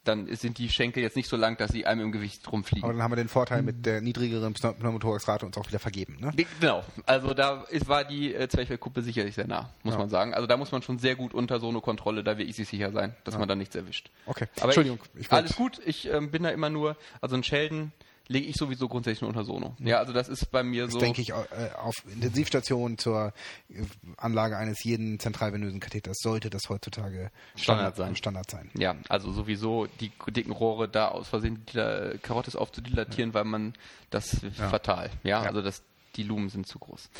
dann 0.05 0.34
sind 0.34 0.58
die 0.58 0.68
Schenkel 0.68 1.02
jetzt 1.02 1.16
nicht 1.16 1.28
so 1.28 1.36
lang, 1.36 1.57
dass 1.57 1.73
sie 1.73 1.86
einem 1.86 2.02
im 2.02 2.12
Gewicht 2.12 2.50
rumfliegen. 2.50 2.84
Aber 2.84 2.92
dann 2.92 3.02
haben 3.02 3.12
wir 3.12 3.16
den 3.16 3.28
Vorteil 3.28 3.62
mit 3.62 3.84
der 3.86 4.00
niedrigeren 4.00 4.55
Pneumothoraxrate 4.55 5.47
uns 5.47 5.57
auch 5.57 5.66
wieder 5.68 5.78
vergeben. 5.78 6.16
Ne? 6.20 6.33
Genau, 6.60 6.84
also 7.07 7.34
da 7.34 7.65
ist, 7.70 7.89
war 7.89 8.05
die 8.05 8.34
äh, 8.34 8.49
Zwerchfellkuppe 8.49 9.02
sicherlich 9.02 9.34
sehr 9.34 9.47
nah, 9.47 9.70
muss 9.83 9.94
ja. 9.94 9.99
man 9.99 10.08
sagen. 10.08 10.34
Also 10.34 10.47
da 10.47 10.57
muss 10.57 10.73
man 10.73 10.83
schon 10.83 10.99
sehr 10.99 11.16
gut 11.16 11.34
unter 11.34 11.58
so 11.58 11.68
eine 11.68 11.81
Kontrolle, 11.81 12.23
da 12.23 12.39
will 12.39 12.49
ich 12.49 12.57
sich 12.57 12.68
sicher 12.68 12.92
sein, 12.92 13.15
dass 13.24 13.34
ja. 13.34 13.41
man 13.41 13.49
da 13.49 13.55
nichts 13.55 13.74
erwischt. 13.74 14.10
Okay, 14.26 14.47
Aber 14.57 14.66
Entschuldigung. 14.66 14.99
Ich, 15.15 15.23
ich 15.23 15.33
alles 15.33 15.57
gut, 15.57 15.81
ich 15.84 16.10
ähm, 16.10 16.31
bin 16.31 16.42
da 16.42 16.50
immer 16.50 16.70
nur, 16.70 16.97
also 17.20 17.36
ein 17.36 17.42
Sheldon 17.42 17.92
lege 18.28 18.46
ich 18.46 18.56
sowieso 18.56 18.88
grundsätzlich 18.88 19.20
nur 19.20 19.28
unter 19.28 19.44
Sono. 19.44 19.76
Ja, 19.78 19.98
also 19.98 20.12
das 20.12 20.28
ist 20.28 20.50
bei 20.50 20.62
mir 20.62 20.84
das 20.84 20.92
so. 20.94 20.98
denke 20.98 21.20
ich 21.20 21.30
äh, 21.30 21.34
auf 21.76 21.94
Intensivstationen 22.10 22.98
zur 22.98 23.32
äh, 23.68 23.82
Anlage 24.16 24.56
eines 24.56 24.82
jeden 24.84 25.18
zentralvenösen 25.18 25.80
Katheters 25.80 26.18
sollte 26.20 26.50
das 26.50 26.68
heutzutage 26.68 27.30
Standard, 27.54 27.94
Standard 27.94 27.96
sein. 27.96 28.16
Standard 28.16 28.50
sein. 28.50 28.70
Ja, 28.78 28.96
also 29.08 29.32
sowieso 29.32 29.86
die 30.00 30.10
dicken 30.28 30.52
Rohre 30.52 30.88
da 30.88 31.08
aus 31.08 31.28
Versehen 31.28 31.64
die 31.66 32.18
Karottes 32.18 32.56
aufzudilatieren, 32.56 33.30
ja. 33.30 33.34
weil 33.34 33.44
man 33.44 33.74
das 34.10 34.40
ja. 34.42 34.68
fatal. 34.68 35.10
Ja, 35.22 35.42
ja, 35.42 35.48
also 35.48 35.60
das, 35.60 35.82
die 36.16 36.22
Lumen 36.22 36.48
sind 36.48 36.66
zu 36.66 36.78
groß. 36.78 37.10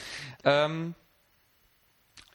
Ähm, 0.45 0.95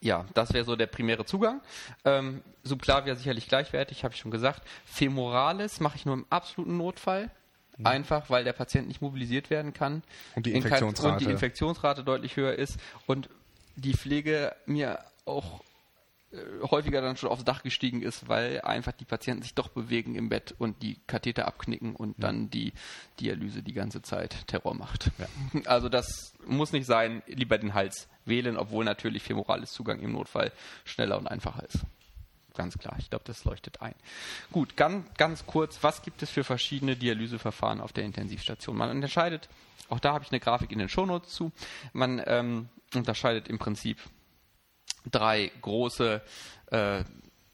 ja, 0.02 0.26
das 0.34 0.54
wäre 0.54 0.64
so 0.64 0.76
der 0.76 0.88
primäre 0.88 1.26
Zugang. 1.26 1.62
Ähm, 2.06 2.42
Subclavia 2.64 3.16
sicherlich 3.16 3.48
gleichwertig, 3.48 4.04
habe 4.04 4.14
ich 4.14 4.20
schon 4.20 4.32
gesagt. 4.32 4.62
Femoralis 4.86 5.80
mache 5.80 5.98
ich 5.98 6.06
nur 6.06 6.16
im 6.16 6.26
absoluten 6.30 6.78
Notfall. 6.78 7.32
Mhm. 7.80 7.88
Einfach, 7.88 8.30
weil 8.30 8.44
der 8.44 8.54
Patient 8.54 8.88
nicht 8.88 9.02
mobilisiert 9.02 9.50
werden 9.50 9.74
kann. 9.74 10.04
Und 10.36 10.46
die 10.46 10.54
Infektionsrate. 10.54 11.14
Und 11.14 11.22
die 11.22 11.32
Infektionsrate 11.32 12.04
deutlich 12.04 12.36
höher 12.36 12.54
ist. 12.54 12.78
Und 13.08 13.30
die 13.78 13.94
Pflege 13.94 14.54
mir 14.66 15.00
auch 15.26 15.62
äh, 16.32 16.38
häufiger 16.70 17.02
dann 17.02 17.16
schon 17.16 17.30
aufs 17.30 17.46
Dach 17.46 17.64
gestiegen 17.64 18.02
ist, 18.02 18.28
weil 18.28 18.60
einfach 18.62 18.92
die 18.92 19.06
Patienten 19.06 19.44
sich 19.44 19.56
doch 19.56 19.70
bewegen 19.70 20.16
im 20.16 20.28
Bett 20.28 20.54
und 20.58 20.82
die 20.84 20.98
Katheter 21.08 21.48
abknicken 21.48 21.96
und 21.96 22.18
ja. 22.18 22.28
dann 22.28 22.50
die 22.50 22.74
Dialyse 23.22 23.64
die 23.64 23.74
ganze 23.74 24.02
Zeit 24.02 24.46
Terror 24.48 24.76
macht. 24.76 25.12
Ja. 25.18 25.28
Also 25.66 25.88
das 25.88 26.34
muss 26.46 26.74
nicht 26.74 26.86
sein, 26.86 27.24
lieber 27.28 27.58
den 27.58 27.74
Hals 27.74 28.10
wählen, 28.26 28.58
obwohl 28.58 28.84
natürlich 28.84 29.24
femorales 29.24 29.72
Zugang 29.72 30.00
im 30.02 30.12
Notfall 30.12 30.52
schneller 30.84 31.18
und 31.18 31.28
einfacher 31.28 31.64
ist 31.64 31.86
ganz 32.60 32.78
klar. 32.78 32.94
Ich 33.00 33.10
glaube, 33.10 33.24
das 33.26 33.46
leuchtet 33.46 33.82
ein. 33.82 33.96
Gut, 34.52 34.76
ganz, 34.76 35.06
ganz 35.16 35.46
kurz, 35.46 35.82
was 35.82 36.02
gibt 36.02 36.22
es 36.24 36.30
für 36.30 36.44
verschiedene 36.44 36.98
Dialyseverfahren 36.98 37.80
auf 37.80 37.94
der 37.94 38.04
Intensivstation? 38.04 38.76
Man 38.76 38.90
unterscheidet, 38.90 39.48
auch 39.88 40.02
da 40.02 40.12
habe 40.12 40.26
ich 40.26 40.32
eine 40.32 40.42
Grafik 40.42 40.70
in 40.74 40.80
den 40.80 40.90
Shownotes 40.90 41.30
zu, 41.32 41.54
man 41.94 42.22
ähm, 42.26 42.68
unterscheidet 42.94 43.48
im 43.48 43.60
Prinzip 43.60 43.98
drei 45.10 45.50
große 45.62 46.22
äh, 46.72 47.06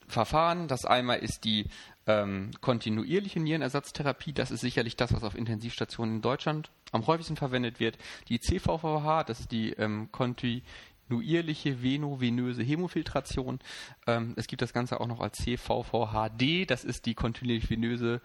Verfahren. 0.08 0.68
Das 0.68 0.86
einmal 0.86 1.20
ist 1.20 1.44
die 1.44 1.68
ähm, 2.08 2.50
kontinuierliche 2.60 3.40
Nierenersatztherapie. 3.40 4.34
Das 4.34 4.50
ist 4.50 4.62
sicherlich 4.62 4.96
das, 4.96 5.14
was 5.14 5.24
auf 5.24 5.36
Intensivstationen 5.36 6.16
in 6.16 6.22
Deutschland 6.24 6.72
am 6.92 7.06
häufigsten 7.06 7.36
verwendet 7.36 7.80
wird. 7.80 8.00
Die 8.28 8.40
CVVH, 8.40 9.24
das 9.26 9.42
ist 9.42 9.52
die 9.52 9.70
ähm, 9.74 10.10
kontinuierliche 10.12 10.66
kontinuierliche 11.08 11.82
venovenöse 11.84 12.64
Hämofiltration. 12.64 13.60
Ähm, 14.08 14.34
es 14.38 14.48
gibt 14.48 14.62
das 14.62 14.74
Ganze 14.74 15.00
auch 15.00 15.08
noch 15.08 15.20
als 15.20 15.38
CVVHD, 15.38 16.70
das 16.70 16.84
ist 16.84 17.06
die 17.06 17.14
kontinuierlich 17.14 17.70
venöse 17.70 18.22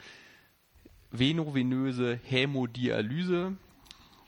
venovenöse 1.12 2.20
Hämodialyse. 2.22 3.56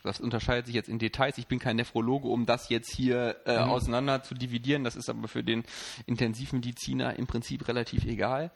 Das 0.03 0.19
unterscheidet 0.19 0.67
sich 0.67 0.75
jetzt 0.75 0.89
in 0.89 0.99
Details. 0.99 1.39
Ich 1.39 1.47
bin 1.47 1.61
kein 1.61 1.77
Nephrologe, 1.77 2.27
um 2.27 2.45
das 2.45 2.69
jetzt 2.71 2.93
hier 2.93 3.37
äh, 3.47 3.63
mhm. 3.63 3.71
auseinander 3.71 4.25
zu 4.25 4.35
dividieren. 4.35 4.83
Das 4.83 4.97
ist 4.97 5.09
aber 5.09 5.29
für 5.29 5.45
den 5.45 5.63
Intensivmediziner 6.07 7.17
im 7.17 7.29
Prinzip 7.29 7.69
relativ 7.69 8.05
egal. 8.05 8.51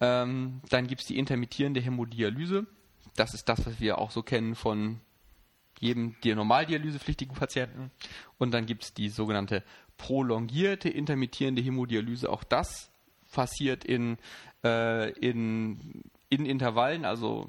Ähm, 0.00 0.60
dann 0.68 0.88
gibt 0.88 1.02
es 1.02 1.06
die 1.06 1.16
intermittierende 1.16 1.80
Hämodialyse. 1.80 2.66
Das 3.14 3.34
ist 3.34 3.48
das, 3.48 3.64
was 3.66 3.78
wir 3.78 3.98
auch 3.98 4.10
so 4.10 4.24
kennen 4.24 4.56
von 4.56 5.00
jedem 5.80 6.14
der 6.22 6.36
normaldialysepflichtigen 6.36 7.34
Patienten. 7.34 7.90
Und 8.38 8.52
dann 8.52 8.66
gibt 8.66 8.84
es 8.84 8.94
die 8.94 9.08
sogenannte 9.08 9.64
prolongierte 9.96 10.88
intermittierende 10.88 11.62
Hämodialyse. 11.62 12.30
Auch 12.30 12.44
das 12.44 12.90
passiert 13.32 13.84
in, 13.84 14.18
äh, 14.62 15.10
in, 15.12 16.02
in 16.28 16.46
Intervallen, 16.46 17.04
also 17.04 17.48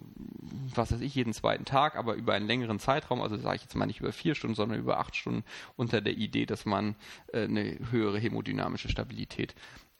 was 0.73 0.91
weiß 0.91 1.01
ich, 1.01 1.15
jeden 1.15 1.33
zweiten 1.33 1.65
Tag, 1.65 1.95
aber 1.95 2.15
über 2.15 2.33
einen 2.33 2.47
längeren 2.47 2.79
Zeitraum, 2.79 3.21
also 3.21 3.37
sage 3.37 3.57
ich 3.57 3.61
jetzt 3.63 3.75
mal 3.75 3.85
nicht 3.85 3.99
über 3.99 4.11
vier 4.11 4.35
Stunden, 4.35 4.55
sondern 4.55 4.79
über 4.79 4.99
acht 4.99 5.15
Stunden, 5.15 5.43
unter 5.75 6.01
der 6.01 6.17
Idee, 6.17 6.45
dass 6.45 6.65
man 6.65 6.95
äh, 7.33 7.43
eine 7.43 7.77
höhere 7.89 8.19
hämodynamische 8.19 8.89
Stabilität 8.89 9.55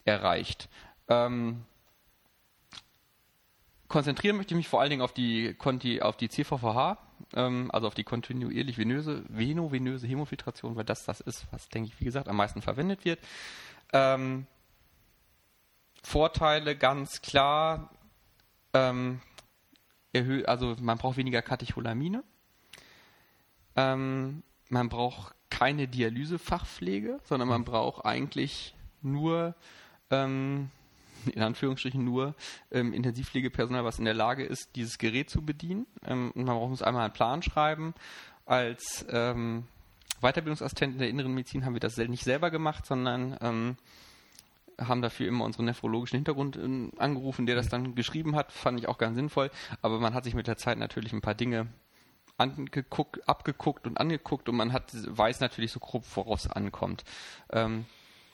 erreicht. 0.06 0.70
Ähm, 1.08 1.64
konzentrieren 3.88 4.38
möchte 4.38 4.54
ich 4.54 4.58
mich 4.58 4.68
vor 4.68 4.82
allen 4.82 4.90
Dingen 4.90 5.02
auf 5.02 5.14
die, 5.14 5.56
auf 6.02 6.18
die 6.18 6.30
CVVH, 6.30 6.98
ähm, 7.36 7.70
also 7.72 7.88
auf 7.88 7.96
die 7.96 8.04
kontinuierlich 8.04 8.78
venöse, 8.78 9.24
veno-venöse 9.30 10.08
Hemofiltration, 10.08 10.76
weil 10.76 10.84
das 10.84 11.06
das 11.06 11.22
ist, 11.22 11.46
was, 11.52 11.70
denke 11.70 11.90
ich, 11.90 12.00
wie 12.00 12.06
gesagt, 12.06 12.28
am 12.28 12.38
meisten 12.38 12.62
verwendet 12.62 13.06
wird. 13.06 13.20
Ähm, 13.94 14.48
Vorteile 16.04 16.76
ganz 16.76 17.22
klar, 17.22 17.92
ähm, 18.74 19.22
also 20.46 20.76
man 20.80 20.98
braucht 20.98 21.18
weniger 21.18 21.42
Katecholamine. 21.42 22.24
Ähm, 23.76 24.44
man 24.70 24.90
braucht 24.90 25.36
keine 25.50 25.88
Dialysefachpflege, 25.88 27.20
sondern 27.24 27.48
man 27.50 27.64
braucht 27.64 28.06
eigentlich 28.06 28.76
nur 29.02 29.56
ähm, 30.10 30.70
in 31.34 31.42
Anführungsstrichen 31.42 32.04
nur 32.04 32.36
ähm, 32.72 32.94
Intensivpflegepersonal, 32.94 33.84
was 33.84 34.00
in 34.00 34.06
der 34.06 34.14
Lage 34.14 34.44
ist, 34.44 34.70
dieses 34.76 34.98
Gerät 34.98 35.30
zu 35.30 35.44
bedienen. 35.44 35.88
Ähm, 36.06 36.32
und 36.36 36.46
man 36.46 36.56
muss 36.58 36.82
einmal 36.82 37.06
einen 37.06 37.14
Plan 37.14 37.42
schreiben. 37.42 37.94
Als 38.46 39.06
ähm, 39.10 39.66
Weiterbildungsassistent 40.22 40.94
in 40.94 41.00
der 41.00 41.10
inneren 41.10 41.34
Medizin 41.34 41.66
haben 41.66 41.74
wir 41.74 41.80
das 41.80 41.98
nicht 41.98 42.24
selber 42.24 42.52
gemacht, 42.52 42.86
sondern 42.86 43.38
ähm, 43.42 43.78
haben 44.80 45.02
dafür 45.02 45.28
immer 45.28 45.46
unseren 45.46 45.66
nephrologischen 45.66 46.18
Hintergrund 46.18 46.58
ähm, 46.58 46.92
angerufen, 46.98 47.46
der 47.46 47.56
das 47.56 47.70
dann 47.70 47.96
geschrieben 47.96 48.36
hat. 48.36 48.52
Fand 48.52 48.80
ich 48.80 48.88
auch 48.88 48.98
ganz 48.98 49.16
sinnvoll. 49.16 49.52
Aber 49.82 50.00
man 50.00 50.14
hat 50.14 50.24
sich 50.24 50.34
mit 50.34 50.48
der 50.48 50.58
Zeit 50.58 50.78
natürlich 50.78 51.14
ein 51.14 51.22
paar 51.22 51.36
Dinge 51.36 51.68
angeguckt, 52.38 53.28
abgeguckt 53.28 53.86
und 53.86 54.00
angeguckt 54.00 54.50
und 54.50 54.56
man 54.56 54.74
hat, 54.74 54.92
weiß 54.94 55.40
natürlich 55.40 55.72
so 55.72 55.80
grob, 55.80 56.04
worauf 56.16 56.40
es 56.40 56.48
ankommt. 56.48 57.04
Ähm, 57.52 57.86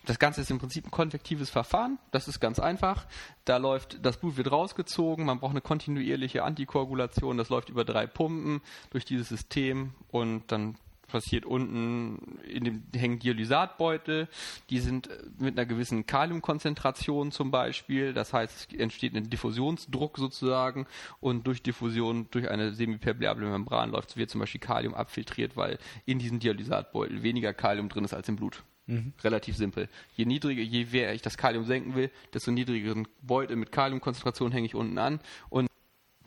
das 0.08 0.20
Ganze 0.20 0.40
ist 0.40 0.50
im 0.50 0.58
Prinzip 0.58 0.86
ein 0.86 0.92
konvektives 0.92 1.50
Verfahren. 1.50 2.00
Das 2.12 2.30
ist 2.30 2.40
ganz 2.40 2.60
einfach. 2.60 3.06
Da 3.44 3.58
läuft, 3.58 4.06
das 4.06 4.18
Blut 4.18 4.38
wird 4.38 4.50
rausgezogen. 4.52 5.26
Man 5.26 5.40
braucht 5.40 5.52
eine 5.52 5.62
kontinuierliche 5.62 6.44
Antikoagulation. 6.44 7.38
Das 7.38 7.50
läuft 7.50 7.68
über 7.68 7.84
drei 7.84 8.08
Pumpen 8.08 8.62
durch 8.90 9.04
dieses 9.04 9.28
System 9.28 9.94
und 10.10 10.50
dann 10.52 10.78
passiert 11.08 11.46
unten 11.46 12.40
in 12.48 12.64
dem 12.64 12.84
hängen 12.96 13.20
Dialysatbeutel. 13.20 14.30
Die 14.70 14.80
sind 14.80 15.10
mit 15.40 15.58
einer 15.58 15.66
gewissen 15.66 16.06
Kaliumkonzentration 16.06 17.34
zum 17.34 17.52
Beispiel. 17.52 18.14
Das 18.14 18.32
heißt, 18.32 18.72
es 18.72 18.80
entsteht 18.80 19.14
ein 19.14 19.30
Diffusionsdruck 19.30 20.18
sozusagen 20.18 20.88
und 21.20 21.48
durch 21.48 21.62
Diffusion 21.62 22.28
durch 22.32 22.50
eine 22.50 22.74
semipermeable 22.74 23.50
Membran 23.50 23.92
läuft 23.92 24.16
wird 24.16 24.30
zum 24.30 24.40
Beispiel 24.40 24.62
Kalium 24.62 24.94
abfiltriert, 24.94 25.58
weil 25.58 25.80
in 26.06 26.18
diesem 26.18 26.40
Dialysatbeutel 26.40 27.24
weniger 27.24 27.54
Kalium 27.54 27.90
drin 27.90 28.06
ist 28.06 28.14
als 28.14 28.30
im 28.30 28.38
Blut. 28.38 28.64
Mhm. 28.88 29.14
Relativ 29.24 29.58
simpel. 29.58 29.90
Je 30.16 30.26
niedriger, 30.26 30.64
je 30.64 30.86
mehr 30.86 31.14
ich 31.14 31.22
das 31.22 31.38
Kalium 31.38 31.66
senken 31.66 31.94
will, 31.96 32.10
desto 32.34 32.52
niedrigeren 32.52 33.08
Beutel 33.22 33.58
mit 33.58 33.72
Kaliumkonzentration 33.72 34.52
hänge 34.52 34.66
ich 34.66 34.76
unten 34.76 34.98
an 34.98 35.20
und 35.50 35.70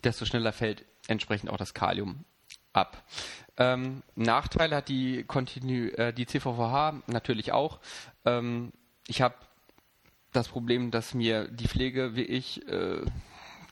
desto 0.05 0.27
schneller 0.27 0.53
fällt 0.53 0.85
entsprechend 1.09 1.51
auch 1.51 1.57
das 1.57 1.75
Kalium 1.75 2.25
ab. 2.73 3.03
Ähm, 3.57 4.03
Nachteile 4.15 4.77
hat 4.77 4.89
die, 4.89 5.25
Continu 5.25 5.89
äh, 5.89 6.13
die 6.13 6.27
CVVH 6.27 7.03
natürlich 7.07 7.53
auch. 7.53 7.81
Ähm, 8.25 8.73
ich 9.07 9.23
habe 9.23 9.35
das 10.33 10.49
Problem, 10.49 10.91
dass 10.91 11.15
mir 11.15 11.49
die 11.49 11.67
Pflege 11.67 12.15
wie 12.15 12.23
ich 12.23 12.67
äh, 12.69 13.03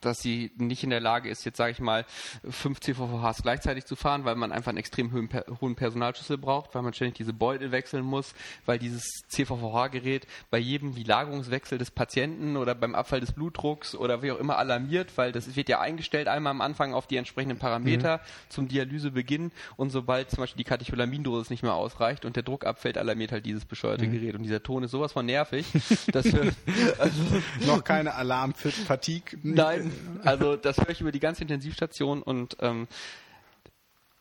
dass 0.00 0.18
sie 0.18 0.50
nicht 0.56 0.84
in 0.84 0.90
der 0.90 1.00
Lage 1.00 1.28
ist, 1.28 1.44
jetzt 1.44 1.56
sage 1.56 1.72
ich 1.72 1.80
mal, 1.80 2.04
fünf 2.48 2.80
CVVHs 2.80 3.42
gleichzeitig 3.42 3.84
zu 3.84 3.96
fahren, 3.96 4.24
weil 4.24 4.36
man 4.36 4.52
einfach 4.52 4.70
einen 4.70 4.78
extrem 4.78 5.12
hohen, 5.12 5.28
hohen 5.60 5.74
Personalschlüssel 5.74 6.38
braucht, 6.38 6.74
weil 6.74 6.82
man 6.82 6.92
ständig 6.92 7.16
diese 7.16 7.32
Beutel 7.32 7.72
wechseln 7.72 8.04
muss, 8.04 8.34
weil 8.66 8.78
dieses 8.78 9.22
CVVH-Gerät 9.28 10.26
bei 10.50 10.58
jedem 10.58 10.94
Lagerungswechsel 10.96 11.78
des 11.78 11.90
Patienten 11.90 12.56
oder 12.56 12.74
beim 12.74 12.94
Abfall 12.94 13.20
des 13.20 13.32
Blutdrucks 13.32 13.94
oder 13.94 14.22
wie 14.22 14.32
auch 14.32 14.38
immer 14.38 14.58
alarmiert, 14.58 15.16
weil 15.16 15.32
das 15.32 15.56
wird 15.56 15.68
ja 15.68 15.80
eingestellt 15.80 16.28
einmal 16.28 16.50
am 16.50 16.60
Anfang 16.60 16.94
auf 16.94 17.06
die 17.06 17.16
entsprechenden 17.16 17.58
Parameter 17.58 18.18
mhm. 18.18 18.50
zum 18.50 18.68
Dialysebeginn 18.68 19.52
und 19.76 19.90
sobald 19.90 20.30
zum 20.30 20.38
Beispiel 20.38 20.58
die 20.58 20.68
Katecholamindosis 20.68 21.50
nicht 21.50 21.62
mehr 21.62 21.74
ausreicht 21.74 22.24
und 22.24 22.36
der 22.36 22.42
Druck 22.42 22.64
abfällt, 22.64 22.98
alarmiert 22.98 23.32
halt 23.32 23.46
dieses 23.46 23.64
bescheuerte 23.64 24.06
mhm. 24.06 24.12
Gerät 24.12 24.34
und 24.34 24.42
dieser 24.42 24.62
Ton 24.62 24.82
ist 24.82 24.90
sowas 24.90 25.12
von 25.12 25.26
nervig, 25.26 25.66
dass 26.12 26.24
wir 26.26 26.52
also 26.98 27.20
noch 27.66 27.84
keine 27.84 28.14
Alarm 28.14 28.54
für 28.54 28.70
Fatigue. 28.70 29.38
Nein, 29.42 29.87
also 30.24 30.56
das 30.56 30.78
höre 30.78 30.90
ich 30.90 31.00
über 31.00 31.12
die 31.12 31.20
ganze 31.20 31.42
Intensivstation 31.42 32.22
und 32.22 32.56
ähm, 32.60 32.88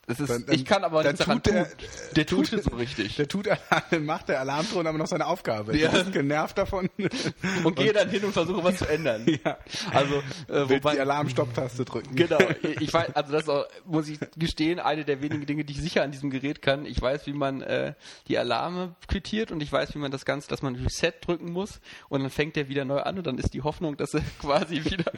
das 0.08 0.22
ist, 0.22 0.30
dann, 0.30 0.46
dann, 0.46 0.56
ich 0.56 0.64
kann 0.64 0.86
aber 0.86 1.04
nicht 1.04 1.20
daran 1.20 1.44
tut 1.44 1.54
der, 1.54 1.68
tun. 1.68 1.88
der 2.16 2.26
tut 2.26 2.54
es 2.54 2.64
so 2.64 2.76
richtig. 2.78 3.18
Der 3.18 3.28
tut, 3.28 3.50
macht 4.00 4.30
der 4.30 4.40
Alarmton 4.40 4.88
aber 4.88 4.98
noch 4.98 5.08
seine 5.08 5.26
Aufgabe. 5.26 5.76
Ja. 5.78 5.90
Du 5.90 5.98
bist 5.98 6.14
genervt 6.14 6.58
davon. 6.58 6.90
Und, 6.98 7.12
und 7.66 7.76
gehe 7.76 7.92
dann 7.92 8.10
hin 8.10 8.24
und 8.24 8.32
versuche 8.32 8.64
was 8.64 8.78
zu 8.78 8.88
ändern. 8.88 9.26
Ja. 9.44 9.58
Also, 9.92 10.16
äh, 10.48 10.70
wobei, 10.70 10.94
die 10.94 11.02
Alarmstopptaste 11.02 11.84
drücken. 11.84 12.16
Genau. 12.16 12.38
Ich 12.80 12.94
weiß, 12.94 13.18
also 13.18 13.32
das 13.34 13.44
ist 13.44 13.50
auch, 13.50 13.66
muss 13.84 14.08
ich 14.08 14.18
gestehen, 14.38 14.80
eine 14.80 15.04
der 15.04 15.22
wenigen 15.22 15.46
Dinge, 15.46 15.66
die 15.66 15.74
ich 15.74 15.82
sicher 15.82 16.04
an 16.04 16.12
diesem 16.12 16.30
Gerät 16.30 16.62
kann. 16.62 16.86
Ich 16.86 17.02
weiß, 17.02 17.28
wie 17.28 17.34
man 17.34 17.62
äh, 17.62 17.94
die 18.30 18.38
Alarme 18.38 18.96
quittiert 19.10 19.52
und 19.52 19.62
ich 19.62 19.74
weiß, 19.74 19.94
wie 19.94 20.00
man 20.00 20.12
das 20.12 20.24
Ganze, 20.24 20.48
dass 20.48 20.62
man 20.62 20.76
Reset 20.76 21.12
drücken 21.20 21.52
muss 21.52 21.82
und 22.08 22.22
dann 22.22 22.30
fängt 22.30 22.56
der 22.56 22.70
wieder 22.70 22.86
neu 22.86 23.02
an 23.02 23.18
und 23.18 23.28
dann 23.28 23.38
ist 23.38 23.54
die 23.54 23.62
Hoffnung, 23.62 23.98
dass 23.98 24.14
er 24.14 24.22
quasi 24.40 24.86
wieder 24.86 25.12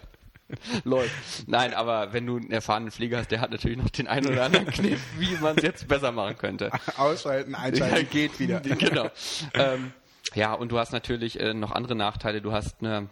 läuft. 0.83 1.47
Nein, 1.47 1.73
aber 1.73 2.13
wenn 2.13 2.25
du 2.25 2.37
einen 2.37 2.51
erfahrenen 2.51 2.91
Pfleger 2.91 3.17
hast, 3.17 3.31
der 3.31 3.41
hat 3.41 3.51
natürlich 3.51 3.77
noch 3.77 3.89
den 3.89 4.07
einen 4.07 4.27
oder 4.27 4.45
anderen 4.45 4.67
Kniff, 4.67 5.01
wie 5.19 5.35
man 5.41 5.57
es 5.57 5.63
jetzt 5.63 5.87
besser 5.87 6.11
machen 6.11 6.37
könnte. 6.37 6.71
Ausschalten, 6.97 7.55
einschalten, 7.55 7.95
ja, 7.95 8.03
geht 8.03 8.39
wieder. 8.39 8.59
genau. 8.61 9.09
Ähm, 9.53 9.93
ja, 10.33 10.53
und 10.53 10.71
du 10.71 10.77
hast 10.77 10.91
natürlich 10.91 11.39
äh, 11.39 11.53
noch 11.53 11.71
andere 11.71 11.95
Nachteile. 11.95 12.41
Du 12.41 12.51
hast 12.51 12.81
eine 12.81 13.09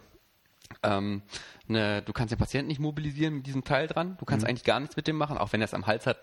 ähm, 0.82 1.22
eine, 1.68 2.02
du 2.02 2.12
kannst 2.12 2.32
den 2.32 2.38
Patienten 2.38 2.68
nicht 2.68 2.80
mobilisieren 2.80 3.34
mit 3.34 3.46
diesem 3.46 3.64
Teil 3.64 3.86
dran. 3.86 4.16
Du 4.18 4.24
kannst 4.24 4.44
mhm. 4.44 4.50
eigentlich 4.50 4.64
gar 4.64 4.80
nichts 4.80 4.96
mit 4.96 5.06
dem 5.06 5.16
machen, 5.16 5.38
auch 5.38 5.52
wenn 5.52 5.60
er 5.60 5.66
es 5.66 5.74
am 5.74 5.86
Hals 5.86 6.06
hat, 6.06 6.18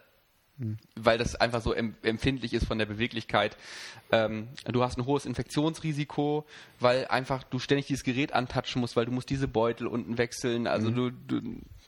weil 0.95 1.17
das 1.17 1.35
einfach 1.35 1.61
so 1.61 1.73
empfindlich 1.73 2.53
ist 2.53 2.65
von 2.65 2.77
der 2.77 2.85
Beweglichkeit. 2.85 3.57
Ähm, 4.11 4.47
du 4.65 4.83
hast 4.83 4.97
ein 4.97 5.05
hohes 5.05 5.25
Infektionsrisiko, 5.25 6.45
weil 6.79 7.07
einfach 7.07 7.43
du 7.43 7.59
ständig 7.59 7.87
dieses 7.87 8.03
Gerät 8.03 8.33
antatschen 8.33 8.79
musst, 8.79 8.95
weil 8.95 9.05
du 9.05 9.11
musst 9.11 9.29
diese 9.29 9.49
Beutel 9.49 9.87
unten 9.87 10.17
wechseln. 10.17 10.67
Also 10.67 10.91
mhm. 10.91 10.95
du, 10.95 11.11
du, 11.11 11.41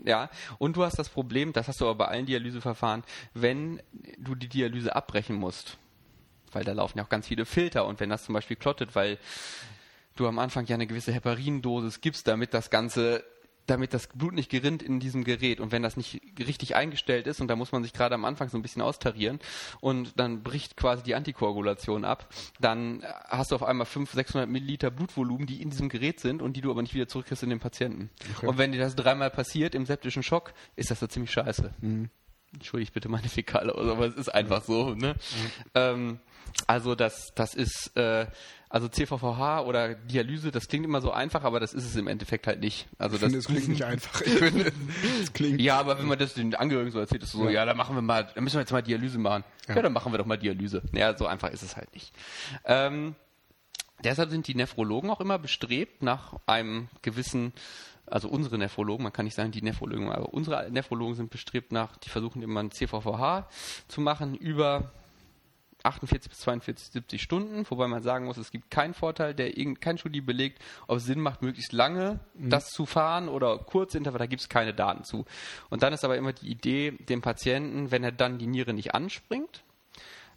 ja. 0.04 0.30
Und 0.58 0.76
du 0.76 0.84
hast 0.84 1.00
das 1.00 1.08
Problem, 1.08 1.54
das 1.54 1.70
hast 1.70 1.80
du 1.80 1.86
aber 1.86 1.96
bei 1.96 2.08
allen 2.10 2.26
Dialyseverfahren, 2.26 3.04
wenn 3.34 3.82
du 4.18 4.36
die 4.36 4.50
Dialyse 4.50 4.96
abbrechen 4.96 5.38
musst, 5.38 5.78
weil 6.52 6.66
da 6.66 6.74
laufen 6.74 6.98
ja 6.98 7.06
auch 7.06 7.10
ganz 7.10 7.28
viele 7.28 7.46
Filter 7.46 7.86
und 7.86 8.02
wenn 8.02 8.10
das 8.10 8.26
zum 8.26 8.34
Beispiel 8.34 8.58
klottet, 8.58 8.96
weil 8.96 9.18
du 10.18 10.28
am 10.28 10.40
Anfang 10.40 10.66
ja 10.66 10.76
eine 10.76 10.88
gewisse 10.88 11.14
Heparindosis 11.14 12.02
gibst, 12.02 12.28
damit 12.28 12.54
das 12.54 12.70
Ganze 12.70 13.24
damit 13.68 13.94
das 13.94 14.08
Blut 14.08 14.34
nicht 14.34 14.50
gerinnt 14.50 14.82
in 14.82 15.00
diesem 15.00 15.24
Gerät. 15.24 15.60
Und 15.60 15.72
wenn 15.72 15.84
das 15.84 15.98
nicht 15.98 16.22
richtig 16.40 16.76
eingestellt 16.76 17.28
ist, 17.28 17.42
und 17.42 17.48
da 17.48 17.56
muss 17.56 17.72
man 17.72 17.84
sich 17.84 17.94
gerade 17.94 18.16
am 18.16 18.26
Anfang 18.26 18.50
so 18.50 18.58
ein 18.58 18.62
bisschen 18.62 18.82
austarieren, 18.82 19.40
und 19.80 20.20
dann 20.20 20.44
bricht 20.44 20.78
quasi 20.78 21.04
die 21.04 21.16
Antikoagulation 21.16 22.06
ab, 22.06 22.30
dann 22.60 23.04
hast 23.28 23.52
du 23.52 23.56
auf 23.56 23.64
einmal 23.64 23.86
500, 23.86 24.28
600 24.28 24.50
Milliliter 24.50 24.90
Blutvolumen, 24.90 25.48
die 25.48 25.62
in 25.62 25.70
diesem 25.70 25.90
Gerät 25.90 26.20
sind 26.20 26.42
und 26.42 26.54
die 26.54 26.62
du 26.62 26.72
aber 26.72 26.82
nicht 26.82 26.94
wieder 26.94 27.08
zurückkriegst 27.08 27.44
in 27.44 27.50
den 27.50 27.60
Patienten. 27.60 28.10
Okay. 28.38 28.48
Und 28.48 28.58
wenn 28.58 28.72
dir 28.72 28.80
das 28.80 28.96
dreimal 28.96 29.30
passiert 29.30 29.76
im 29.76 29.86
septischen 29.86 30.24
Schock, 30.24 30.54
ist 30.76 30.92
das 30.92 31.00
da 31.00 31.10
ziemlich 31.10 31.32
scheiße. 31.32 31.74
Mhm. 31.82 32.10
Entschuldigt 32.54 32.94
bitte 32.94 33.10
meine 33.10 33.28
Fäkale, 33.28 33.76
aber 33.76 34.06
es 34.06 34.16
ist 34.16 34.30
einfach 34.30 34.64
so. 34.64 34.96
Ne? 34.96 35.14
Mhm. 35.14 35.52
Ähm, 35.76 36.20
also 36.66 36.96
das, 36.96 37.34
das 37.36 37.54
ist, 37.54 37.92
äh, 37.96 38.26
also 38.70 38.90
CVVH 38.90 39.62
oder 39.62 39.96
Dialyse, 39.96 40.52
das 40.52 40.68
klingt 40.68 40.86
immer 40.86 41.00
so 41.00 41.12
einfach, 41.12 41.44
aber 41.44 41.60
das 41.60 41.74
ist 41.74 41.86
es 41.86 41.96
im 41.96 42.08
Endeffekt 42.08 42.48
halt 42.48 42.60
nicht. 42.60 42.88
Also 42.98 43.16
ich 43.16 43.22
das 43.22 43.28
finde, 43.28 43.40
es 43.40 43.48
klingt 43.48 43.68
nicht 43.70 43.84
einfach. 43.86 44.22
Ich 44.22 44.34
finde, 44.34 44.72
es 45.22 45.34
klingt 45.34 45.62
ja, 45.62 45.80
aber 45.80 45.98
wenn 46.00 46.08
man 46.08 46.20
das 46.20 46.34
den 46.34 46.54
Angehörigen 46.54 46.92
so 46.92 47.00
erzählt, 47.00 47.24
ist 47.24 47.32
so, 47.32 47.46
ja, 47.46 47.52
ja 47.52 47.66
dann 47.66 47.78
machen 47.78 47.96
wir 47.96 48.02
mal, 48.02 48.28
dann 48.34 48.44
müssen 48.44 48.56
wir 48.56 48.62
jetzt 48.62 48.72
mal 48.72 48.82
Dialyse 48.82 49.20
machen. 49.20 49.44
Ja. 49.68 49.76
ja, 49.76 49.82
dann 49.82 49.94
machen 49.94 50.12
wir 50.12 50.18
doch 50.18 50.26
mal 50.26 50.38
Dialyse. 50.38 50.82
Ja, 50.92 51.18
so 51.18 51.28
einfach 51.28 51.50
ist 51.52 51.64
es 51.64 51.78
halt 51.78 51.94
nicht. 51.94 52.14
Ähm, 52.66 53.16
deshalb 54.04 54.30
sind 54.30 54.48
die 54.48 54.56
Nephrologen 54.56 55.10
auch 55.10 55.22
immer 55.22 55.40
bestrebt, 55.40 56.04
nach 56.04 56.34
einem 56.46 56.90
gewissen 57.02 57.54
also 58.10 58.30
unsere 58.30 58.58
Nephrologen, 58.58 59.04
man 59.04 59.12
kann 59.12 59.26
nicht 59.26 59.36
sagen 59.36 59.52
die 59.52 59.62
Nephrologen, 59.62 60.12
aber 60.12 60.34
unsere 60.34 60.72
Nephrologen 60.72 61.16
sind 61.16 61.30
bestrebt 61.30 61.74
nach, 61.74 61.98
die 61.98 62.10
versuchen 62.10 62.42
immer 62.42 62.62
ein 62.62 62.72
CVVH 62.72 63.50
zu 63.90 64.00
machen 64.00 64.36
über 64.36 64.92
48 65.88 66.30
bis 66.30 66.40
42, 66.40 66.92
70 66.94 67.22
Stunden, 67.22 67.66
wobei 67.70 67.88
man 67.88 68.04
sagen 68.04 68.26
muss, 68.26 68.38
es 68.38 68.52
gibt 68.52 68.70
keinen 68.70 68.94
Vorteil, 68.94 69.34
der 69.34 69.52
kein 69.76 69.98
Studie 69.98 70.22
belegt, 70.22 70.62
ob 70.88 70.98
es 70.98 71.06
Sinn 71.06 71.20
macht, 71.20 71.42
möglichst 71.42 71.74
lange 71.74 72.20
mhm. 72.34 72.50
das 72.50 72.70
zu 72.70 72.86
fahren 72.86 73.30
oder 73.30 73.58
kurz 73.58 73.96
Intervall, 73.96 74.20
da 74.20 74.26
gibt 74.26 74.42
es 74.42 74.50
keine 74.50 74.74
Daten 74.74 75.04
zu. 75.04 75.26
Und 75.70 75.84
dann 75.84 75.94
ist 75.94 76.04
aber 76.04 76.18
immer 76.18 76.34
die 76.34 76.48
Idee, 76.48 76.92
dem 76.92 77.22
Patienten, 77.22 77.92
wenn 77.92 78.04
er 78.04 78.12
dann 78.12 78.38
die 78.38 78.48
Niere 78.48 78.74
nicht 78.74 78.94
anspringt, 78.94 79.64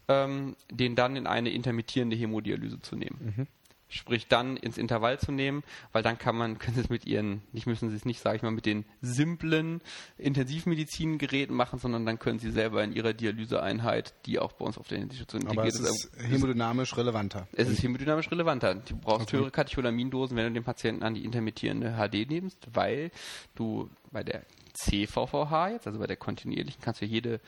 ähm, 0.09 0.57
den 0.71 0.97
dann 0.97 1.17
in 1.17 1.27
eine 1.27 1.51
intermittierende 1.51 2.17
Hämodialyse 2.17 2.81
zu 2.81 2.97
nehmen. 2.97 3.35
Mhm. 3.37 3.47
Sprich 3.91 4.29
dann 4.29 4.57
ins 4.57 4.79
Intervall 4.79 5.19
zu 5.19 5.33
nehmen, 5.33 5.63
weil 5.93 6.03
dann 6.03 6.17
kann 6.17 6.37
man, 6.37 6.59
können 6.59 6.75
sie 6.75 6.81
es 6.81 6.89
mit 6.89 7.05
ihren, 7.07 7.43
nicht 7.53 7.67
müssen 7.67 7.91
sie 7.91 7.97
es 7.97 8.05
nicht, 8.05 8.21
sage 8.21 8.37
ich 8.37 8.43
mal, 8.43 8.51
mit 8.51 8.65
den 8.65 8.85
simplen 9.03 9.83
Intensivmedizingeräten 10.17 11.55
machen, 11.55 11.79
sondern 11.79 12.07
dann 12.07 12.19
können 12.19 12.39
sie 12.39 12.51
selber 12.51 12.83
in 12.83 12.93
ihrer 12.93 13.13
Dialyseeinheit, 13.13 14.15
die 14.27 14.39
auch 14.39 14.53
bei 14.53 14.65
uns 14.65 14.79
auf 14.79 14.89
der 14.89 14.99
Institution 14.99 15.47
Aber 15.47 15.67
es 15.67 15.79
ist 15.79 16.11
hemodynamisch 16.19 16.97
relevanter. 16.97 17.47
Es 17.53 17.69
ist 17.69 17.83
hemodynamisch 17.83 18.31
relevanter. 18.31 18.77
Du 18.77 18.97
brauchst 18.97 19.29
okay. 19.29 19.39
höhere 19.39 19.51
Katecholamindosen, 19.51 20.37
wenn 20.37 20.47
du 20.47 20.53
den 20.53 20.65
Patienten 20.65 21.03
an 21.03 21.15
die 21.15 21.25
intermittierende 21.25 21.97
HD 21.97 22.29
nimmst, 22.31 22.69
weil 22.73 23.11
du 23.55 23.91
bei 24.11 24.23
der 24.23 24.45
CVVH 24.75 25.71
jetzt, 25.71 25.87
also 25.87 25.99
bei 25.99 26.07
der 26.07 26.17
kontinuierlichen, 26.17 26.81
kannst 26.81 27.01
du 27.01 27.07
jede 27.07 27.41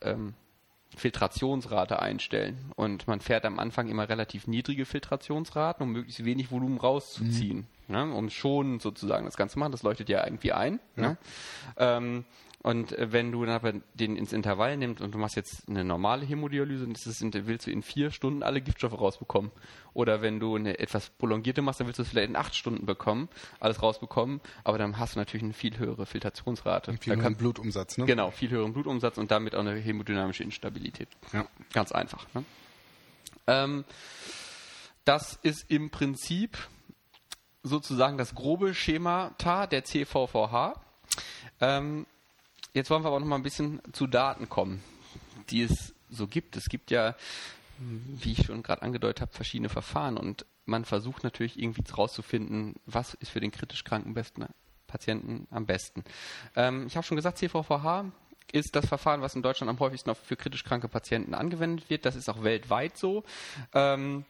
ähm, 0.00 0.34
Filtrationsrate 0.96 2.00
einstellen. 2.00 2.72
Und 2.76 3.06
man 3.06 3.20
fährt 3.20 3.44
am 3.44 3.58
Anfang 3.58 3.88
immer 3.88 4.08
relativ 4.08 4.46
niedrige 4.46 4.84
Filtrationsraten, 4.84 5.84
um 5.84 5.92
möglichst 5.92 6.24
wenig 6.24 6.50
Volumen 6.50 6.78
rauszuziehen. 6.78 7.66
Mhm. 7.88 7.94
Ne? 7.94 8.14
Um 8.14 8.30
schon 8.30 8.80
sozusagen 8.80 9.24
das 9.24 9.36
Ganze 9.36 9.54
zu 9.54 9.58
machen. 9.58 9.72
Das 9.72 9.82
leuchtet 9.82 10.08
ja 10.08 10.24
irgendwie 10.24 10.52
ein. 10.52 10.80
Ja. 10.96 11.02
Ne? 11.02 11.16
Ähm, 11.76 12.24
und 12.62 12.92
äh, 12.92 13.10
wenn 13.10 13.32
du 13.32 13.44
dann 13.44 13.54
aber 13.54 13.72
den 13.94 14.16
ins 14.16 14.32
Intervall 14.32 14.76
nimmst 14.76 15.00
und 15.00 15.14
du 15.14 15.18
machst 15.18 15.36
jetzt 15.36 15.68
eine 15.68 15.82
normale 15.82 16.26
Hämodialyse, 16.26 16.86
dann 16.86 17.46
willst 17.46 17.66
du 17.66 17.70
in 17.70 17.82
vier 17.82 18.10
Stunden 18.10 18.42
alle 18.42 18.60
Giftstoffe 18.60 18.98
rausbekommen. 19.00 19.50
Oder 19.94 20.20
wenn 20.20 20.40
du 20.40 20.56
eine 20.56 20.78
etwas 20.78 21.08
prolongierte 21.10 21.62
machst, 21.62 21.80
dann 21.80 21.86
willst 21.86 21.98
du 21.98 22.02
es 22.02 22.10
vielleicht 22.10 22.28
in 22.28 22.36
acht 22.36 22.54
Stunden 22.54 22.84
bekommen, 22.84 23.28
alles 23.60 23.82
rausbekommen, 23.82 24.40
aber 24.62 24.76
dann 24.76 24.98
hast 24.98 25.14
du 25.14 25.18
natürlich 25.18 25.42
eine 25.42 25.54
viel 25.54 25.78
höhere 25.78 26.04
Filtrationsrate. 26.04 26.90
Und 26.90 27.02
viel 27.02 27.16
höheren 27.16 27.36
Blutumsatz, 27.36 27.96
ne? 27.96 28.04
Genau, 28.04 28.30
viel 28.30 28.50
höheren 28.50 28.74
Blutumsatz 28.74 29.16
und 29.16 29.30
damit 29.30 29.54
auch 29.54 29.60
eine 29.60 29.74
hämodynamische 29.74 30.44
Instabilität. 30.44 31.08
Ja. 31.32 31.46
Ganz 31.72 31.92
einfach. 31.92 32.26
Ne? 32.34 32.44
Ähm, 33.46 33.84
das 35.06 35.38
ist 35.42 35.70
im 35.70 35.90
Prinzip 35.90 36.58
sozusagen 37.62 38.18
das 38.18 38.34
grobe 38.34 38.74
Schemata 38.74 39.66
der 39.66 39.84
CVVH. 39.84 40.74
Ähm, 41.60 42.06
Jetzt 42.72 42.90
wollen 42.90 43.02
wir 43.02 43.08
aber 43.08 43.20
noch 43.20 43.26
mal 43.26 43.36
ein 43.36 43.42
bisschen 43.42 43.80
zu 43.92 44.06
Daten 44.06 44.48
kommen, 44.48 44.82
die 45.50 45.62
es 45.62 45.94
so 46.08 46.26
gibt. 46.26 46.56
Es 46.56 46.68
gibt 46.68 46.90
ja, 46.90 47.16
wie 47.78 48.32
ich 48.32 48.46
schon 48.46 48.62
gerade 48.62 48.82
angedeutet 48.82 49.22
habe, 49.22 49.32
verschiedene 49.32 49.68
Verfahren 49.68 50.16
und 50.16 50.46
man 50.66 50.84
versucht 50.84 51.24
natürlich 51.24 51.58
irgendwie 51.58 51.82
herauszufinden, 51.88 52.76
was 52.86 53.14
ist 53.14 53.30
für 53.30 53.40
den 53.40 53.50
kritisch 53.50 53.84
kranken 53.84 54.14
besten 54.14 54.46
Patienten 54.86 55.46
am 55.50 55.66
besten. 55.66 56.04
Ähm, 56.56 56.86
ich 56.86 56.96
habe 56.96 57.06
schon 57.06 57.16
gesagt, 57.16 57.38
CVVH 57.38 58.06
ist 58.52 58.74
das 58.74 58.86
Verfahren, 58.86 59.20
was 59.20 59.34
in 59.34 59.42
Deutschland 59.42 59.70
am 59.70 59.78
häufigsten 59.78 60.14
für 60.14 60.36
kritisch 60.36 60.64
kranke 60.64 60.88
Patienten 60.88 61.34
angewendet 61.34 61.88
wird. 61.90 62.04
Das 62.04 62.16
ist 62.16 62.28
auch 62.28 62.42
weltweit 62.42 62.96
so. 62.96 63.24
Ähm, 63.74 64.24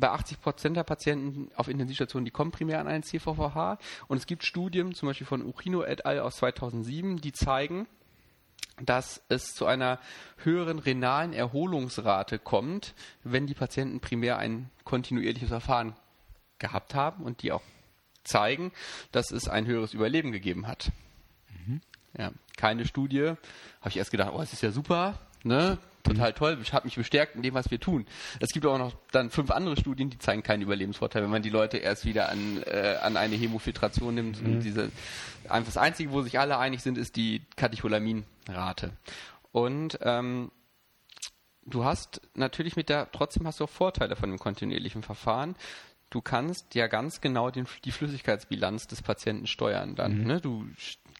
bei 0.00 0.10
80 0.10 0.40
Prozent 0.40 0.76
der 0.76 0.84
Patienten 0.84 1.50
auf 1.54 1.68
Intensivstationen, 1.68 2.24
die 2.24 2.30
kommen 2.30 2.50
primär 2.50 2.80
an 2.80 2.88
einen 2.88 3.02
CVVH. 3.02 3.78
Und 4.08 4.16
es 4.16 4.26
gibt 4.26 4.44
Studien, 4.44 4.94
zum 4.94 5.08
Beispiel 5.08 5.26
von 5.26 5.42
Urino 5.42 5.82
et 5.82 6.06
al. 6.06 6.20
aus 6.20 6.36
2007, 6.36 7.20
die 7.20 7.32
zeigen, 7.32 7.86
dass 8.82 9.22
es 9.28 9.54
zu 9.54 9.66
einer 9.66 9.98
höheren 10.38 10.78
renalen 10.78 11.32
Erholungsrate 11.32 12.38
kommt, 12.38 12.94
wenn 13.22 13.46
die 13.46 13.54
Patienten 13.54 14.00
primär 14.00 14.38
ein 14.38 14.70
kontinuierliches 14.84 15.50
Verfahren 15.50 15.94
gehabt 16.58 16.94
haben 16.94 17.24
und 17.24 17.42
die 17.42 17.52
auch 17.52 17.62
zeigen, 18.24 18.72
dass 19.12 19.30
es 19.30 19.48
ein 19.48 19.66
höheres 19.66 19.94
Überleben 19.94 20.32
gegeben 20.32 20.66
hat. 20.66 20.92
Mhm. 21.66 21.80
Ja, 22.16 22.32
keine 22.56 22.86
Studie. 22.86 23.34
Habe 23.80 23.88
ich 23.88 23.96
erst 23.96 24.10
gedacht, 24.10 24.32
oh, 24.34 24.38
das 24.38 24.52
ist 24.52 24.62
ja 24.62 24.70
super, 24.70 25.18
ne? 25.42 25.78
Total 26.02 26.32
toll, 26.32 26.58
ich 26.62 26.72
habe 26.72 26.86
mich 26.86 26.96
bestärkt 26.96 27.36
in 27.36 27.42
dem, 27.42 27.54
was 27.54 27.70
wir 27.70 27.80
tun. 27.80 28.06
Es 28.40 28.50
gibt 28.50 28.66
auch 28.66 28.78
noch 28.78 28.94
dann 29.12 29.30
fünf 29.30 29.50
andere 29.50 29.76
Studien, 29.76 30.10
die 30.10 30.18
zeigen 30.18 30.42
keinen 30.42 30.62
Überlebensvorteil, 30.62 31.22
wenn 31.22 31.30
man 31.30 31.42
die 31.42 31.50
Leute 31.50 31.78
erst 31.78 32.04
wieder 32.04 32.28
an, 32.28 32.62
äh, 32.64 32.96
an 33.00 33.16
eine 33.16 33.36
Hemofiltration 33.36 34.14
nimmt. 34.14 34.42
Mhm. 34.42 34.54
Und 34.54 34.60
diese, 34.60 34.90
einfach 35.48 35.72
das 35.72 35.76
Einzige, 35.76 36.12
wo 36.12 36.22
sich 36.22 36.38
alle 36.38 36.58
einig 36.58 36.82
sind, 36.82 36.98
ist 36.98 37.16
die 37.16 37.42
Katecholaminrate. 37.56 38.92
Und 39.52 39.98
ähm, 40.02 40.50
du 41.64 41.84
hast 41.84 42.20
natürlich 42.34 42.76
mit 42.76 42.88
der, 42.88 43.10
trotzdem 43.12 43.46
hast 43.46 43.60
du 43.60 43.64
auch 43.64 43.70
Vorteile 43.70 44.16
von 44.16 44.30
dem 44.30 44.38
kontinuierlichen 44.38 45.02
Verfahren 45.02 45.54
du 46.10 46.20
kannst 46.20 46.74
ja 46.74 46.88
ganz 46.88 47.20
genau 47.20 47.50
den, 47.50 47.66
die 47.84 47.92
Flüssigkeitsbilanz 47.92 48.88
des 48.88 49.00
Patienten 49.00 49.46
steuern 49.46 49.94
dann. 49.94 50.18
Mhm. 50.18 50.26
Ne? 50.26 50.40
Du 50.40 50.66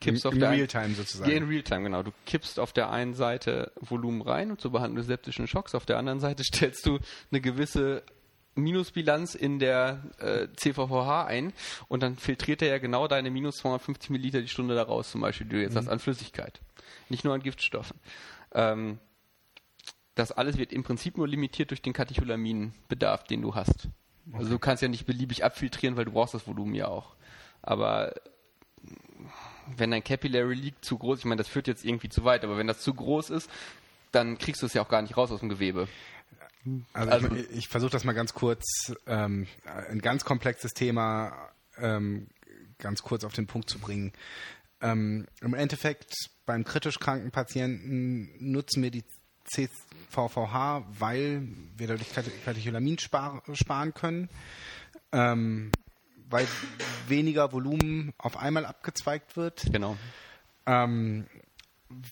kippst 0.01 0.25
in, 0.25 0.31
auf 0.31 0.39
der 0.39 0.51
Realtime 0.51 0.95
sozusagen. 0.95 1.31
In 1.31 1.49
Realtime, 1.49 1.83
genau. 1.83 2.03
Du 2.03 2.13
kippst 2.27 2.59
auf 2.59 2.73
der 2.73 2.91
einen 2.91 3.15
Seite 3.15 3.73
Volumen 3.81 4.23
rein 4.23 4.51
und 4.51 4.61
zur 4.61 4.73
Behandlung 4.73 4.97
des 4.97 5.07
septischen 5.07 5.47
Schocks, 5.47 5.75
auf 5.75 5.87
der 5.87 5.99
anderen 5.99 6.21
Seite 6.21 6.45
stellst 6.53 6.87
du 6.87 6.99
eine 7.31 7.41
gewisse 7.41 8.03
Minusbilanz 8.55 9.35
in 9.35 9.59
der 9.59 10.03
äh, 10.19 10.49
CVVH 10.57 11.27
ein 11.27 11.53
und 11.89 12.03
dann 12.03 12.17
filtriert 12.17 12.63
er 12.63 12.69
ja 12.69 12.79
genau 12.79 13.07
deine 13.07 13.31
minus 13.31 13.59
250 13.59 14.11
Milliliter 14.11 14.41
die 14.41 14.49
Stunde 14.49 14.75
daraus, 14.75 15.11
zum 15.11 15.21
Beispiel, 15.21 15.47
die 15.47 15.57
du 15.57 15.63
jetzt 15.63 15.75
mhm. 15.75 15.79
hast, 15.79 15.89
an 15.89 15.99
Flüssigkeit. 15.99 16.61
Nicht 17.09 17.25
nur 17.25 17.35
an 17.35 17.43
Giftstoffen. 17.43 17.99
Ähm, 18.53 18.99
das 20.15 20.33
alles 20.33 20.59
wird 20.59 20.73
im 20.73 20.83
Prinzip 20.83 21.17
nur 21.17 21.29
limitiert 21.29 21.71
durch 21.71 21.83
den 21.83 21.93
Katecholaminbedarf, 21.93 23.25
den 23.25 23.43
du 23.43 23.55
hast. 23.55 23.89
Okay. 24.29 24.39
Also 24.39 24.51
du 24.51 24.59
kannst 24.59 24.83
ja 24.83 24.89
nicht 24.89 25.07
beliebig 25.07 25.45
abfiltrieren, 25.45 25.97
weil 25.97 26.05
du 26.05 26.13
brauchst 26.13 26.35
das 26.35 26.47
Volumen 26.47 26.75
ja 26.75 26.89
auch. 26.89 27.15
Aber 27.63 28.15
wenn 29.77 29.91
dein 29.91 30.05
Capillary 30.05 30.55
Leak 30.55 30.85
zu 30.85 30.99
groß, 30.99 31.21
ich 31.21 31.25
meine, 31.25 31.39
das 31.39 31.49
führt 31.49 31.69
jetzt 31.69 31.85
irgendwie 31.85 32.09
zu 32.09 32.25
weit, 32.25 32.45
aber 32.45 32.57
wenn 32.57 32.67
das 32.67 32.81
zu 32.81 32.95
groß 32.95 33.31
ist, 33.31 33.51
dann 34.13 34.39
kriegst 34.39 34.63
du 34.63 34.67
es 34.67 34.75
ja 34.75 34.83
auch 34.83 34.89
gar 34.89 35.03
nicht 35.03 35.17
raus 35.17 35.31
aus 35.31 35.41
dem 35.41 35.49
Gewebe. 35.49 35.89
Also, 36.93 37.11
also 37.11 37.35
ich, 37.35 37.51
ich 37.51 37.69
versuche 37.69 37.91
das 37.91 38.05
mal 38.05 38.13
ganz 38.13 38.35
kurz, 38.35 38.95
ähm, 39.07 39.47
ein 39.65 40.01
ganz 40.01 40.25
komplexes 40.25 40.73
Thema 40.73 41.51
ähm, 41.79 42.29
ganz 42.79 43.03
kurz 43.03 43.25
auf 43.25 43.33
den 43.33 43.47
Punkt 43.47 43.71
zu 43.71 43.79
bringen. 43.79 44.13
Ähm, 44.81 45.27
Im 45.41 45.55
Endeffekt 45.55 46.15
beim 46.47 46.65
kritisch 46.65 46.99
kranken 46.99 47.31
Patienten 47.31 48.31
nutzen 48.39 48.83
wir 48.83 48.91
die 48.91 49.05
CVVH, 49.45 50.87
weil 50.99 51.47
wir 51.77 51.89
dadurch 51.89 52.13
Katecholamin 52.45 52.99
spar 52.99 53.43
sparen 53.53 53.95
können. 53.95 54.29
Ähm, 55.13 55.73
weil 56.31 56.47
weniger 57.09 57.53
Volumen 57.53 58.15
auf 58.17 58.37
einmal 58.37 58.65
abgezweigt 58.65 59.37
wird. 59.37 59.65
Genau. 59.73 59.97
Ähm, 60.65 61.27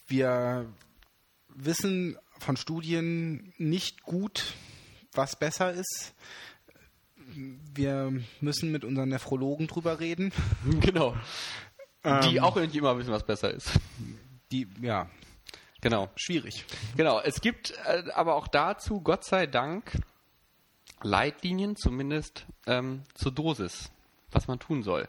wir 0.09 0.67
wissen 1.49 2.19
von 2.39 2.57
Studien 2.57 3.53
nicht 3.57 4.03
gut, 4.03 4.55
was 5.13 5.39
besser 5.39 5.73
ist. 5.73 6.15
Wir 7.75 8.13
müssen 8.41 8.73
mit 8.73 8.85
unseren 8.85 9.09
Nephrologen 9.09 9.67
drüber 9.69 10.01
reden. 10.01 10.33
Genau. 10.81 11.17
Die 12.05 12.37
ähm, 12.37 12.45
auch 12.45 12.57
irgendwie 12.57 12.79
immer 12.79 12.97
wissen, 12.97 13.11
was 13.11 13.25
besser 13.27 13.53
ist. 13.53 13.73
Die, 14.53 14.69
ja. 14.81 15.11
Genau. 15.81 16.09
Schwierig. 16.17 16.65
Genau. 16.97 17.21
Es 17.21 17.41
gibt 17.41 17.73
äh, 17.85 18.05
aber 18.15 18.37
auch 18.37 18.49
dazu, 18.49 19.01
Gott 19.01 19.25
sei 19.25 19.47
Dank, 19.47 20.01
Leitlinien, 21.03 21.77
zumindest 21.77 22.47
ähm, 22.67 23.03
zur 23.15 23.33
Dosis 23.33 23.91
was 24.31 24.49
man 24.49 24.59
tun 24.59 24.83
soll. 24.83 25.09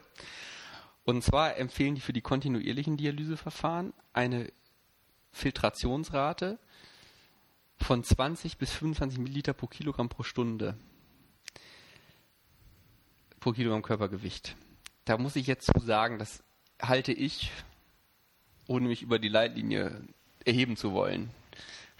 Und 1.04 1.24
zwar 1.24 1.56
empfehlen 1.56 1.94
die 1.94 2.00
für 2.00 2.12
die 2.12 2.20
kontinuierlichen 2.20 2.96
Dialyseverfahren 2.96 3.92
eine 4.12 4.52
Filtrationsrate 5.32 6.58
von 7.78 8.04
20 8.04 8.58
bis 8.58 8.72
25 8.72 9.18
Milliliter 9.18 9.54
pro 9.54 9.66
Kilogramm 9.66 10.08
pro 10.08 10.22
Stunde 10.22 10.76
pro 13.40 13.52
Kilogramm 13.52 13.82
Körpergewicht. 13.82 14.54
Da 15.06 15.16
muss 15.16 15.34
ich 15.34 15.46
jetzt 15.46 15.66
zu 15.66 15.80
sagen, 15.80 16.18
das 16.18 16.44
halte 16.80 17.12
ich, 17.12 17.50
ohne 18.66 18.86
mich 18.86 19.02
über 19.02 19.18
die 19.18 19.28
Leitlinie 19.28 20.02
erheben 20.44 20.76
zu 20.76 20.92
wollen, 20.92 21.30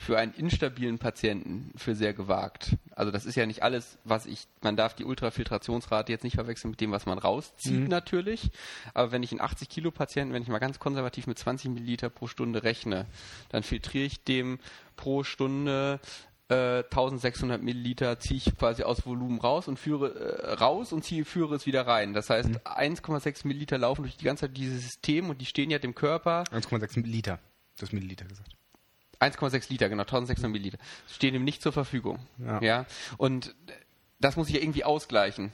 für 0.01 0.17
einen 0.17 0.33
instabilen 0.33 0.99
Patienten 0.99 1.73
für 1.77 1.95
sehr 1.95 2.15
gewagt. 2.15 2.79
Also 2.93 3.13
das 3.13 3.27
ist 3.27 3.35
ja 3.35 3.45
nicht 3.45 3.63
alles, 3.63 3.99
was 4.03 4.25
ich, 4.25 4.47
man 4.63 4.75
darf 4.75 4.95
die 4.95 5.05
Ultrafiltrationsrate 5.05 6.11
jetzt 6.11 6.25
nicht 6.25 6.37
verwechseln 6.37 6.71
mit 6.71 6.81
dem, 6.81 6.91
was 6.91 7.05
man 7.05 7.19
rauszieht 7.19 7.81
mhm. 7.81 7.89
natürlich. 7.89 8.51
Aber 8.95 9.13
wenn 9.13 9.23
ich 9.23 9.31
einen 9.31 9.43
80 9.43 9.69
Kilo 9.69 9.91
Patienten, 9.91 10.33
wenn 10.33 10.43
ich 10.43 10.49
mal 10.49 10.59
ganz 10.59 10.79
konservativ 10.79 11.27
mit 11.27 11.39
20 11.39 11.73
Milliliter 11.73 12.09
pro 12.09 12.29
Stunde 12.29 12.63
rechne, 12.63 13.05
dann 13.51 13.63
filtriere 13.63 14.07
ich 14.07 14.25
dem 14.25 14.59
pro 14.97 15.23
Stunde 15.23 16.01
1600 16.49 17.61
äh, 17.61 17.63
Milliliter 17.63 18.19
ziehe 18.19 18.39
ich 18.39 18.57
quasi 18.57 18.83
aus 18.83 19.05
Volumen 19.05 19.39
raus 19.39 19.69
und 19.69 19.79
führe 19.79 20.15
äh, 20.15 20.53
raus 20.55 20.95
und 20.95 21.05
ziehe, 21.05 21.27
führe 21.27 21.55
es 21.55 21.67
wieder 21.67 21.87
rein. 21.87 22.15
Das 22.15 22.31
heißt, 22.31 22.49
mhm. 22.49 22.57
1,6 22.65 23.47
Milliliter 23.47 23.77
laufen 23.77 24.03
durch 24.03 24.17
die 24.17 24.25
ganze 24.25 24.47
Zeit 24.47 24.57
dieses 24.57 24.83
System 24.83 25.29
und 25.29 25.43
die 25.43 25.47
stehen 25.47 25.71
ja 25.71 25.79
dem 25.79 25.95
Körper. 25.95 26.45
1,6 26.53 26.99
Milliliter, 27.01 27.39
das 27.79 27.93
Milliliter 27.93 28.25
gesagt. 28.25 28.57
1,6 29.21 29.71
Liter, 29.71 29.89
genau, 29.89 30.03
1600 30.03 30.51
Milliliter. 30.51 30.79
Stehen 31.09 31.35
ihm 31.35 31.45
nicht 31.45 31.63
zur 31.63 31.73
Verfügung. 31.73 32.19
Ja. 32.39 32.61
ja. 32.63 32.87
Und 33.19 33.55
das 34.19 34.37
muss 34.37 34.49
ich 34.49 34.55
ja 34.55 34.61
irgendwie 34.61 34.85
ausgleichen. 34.85 35.53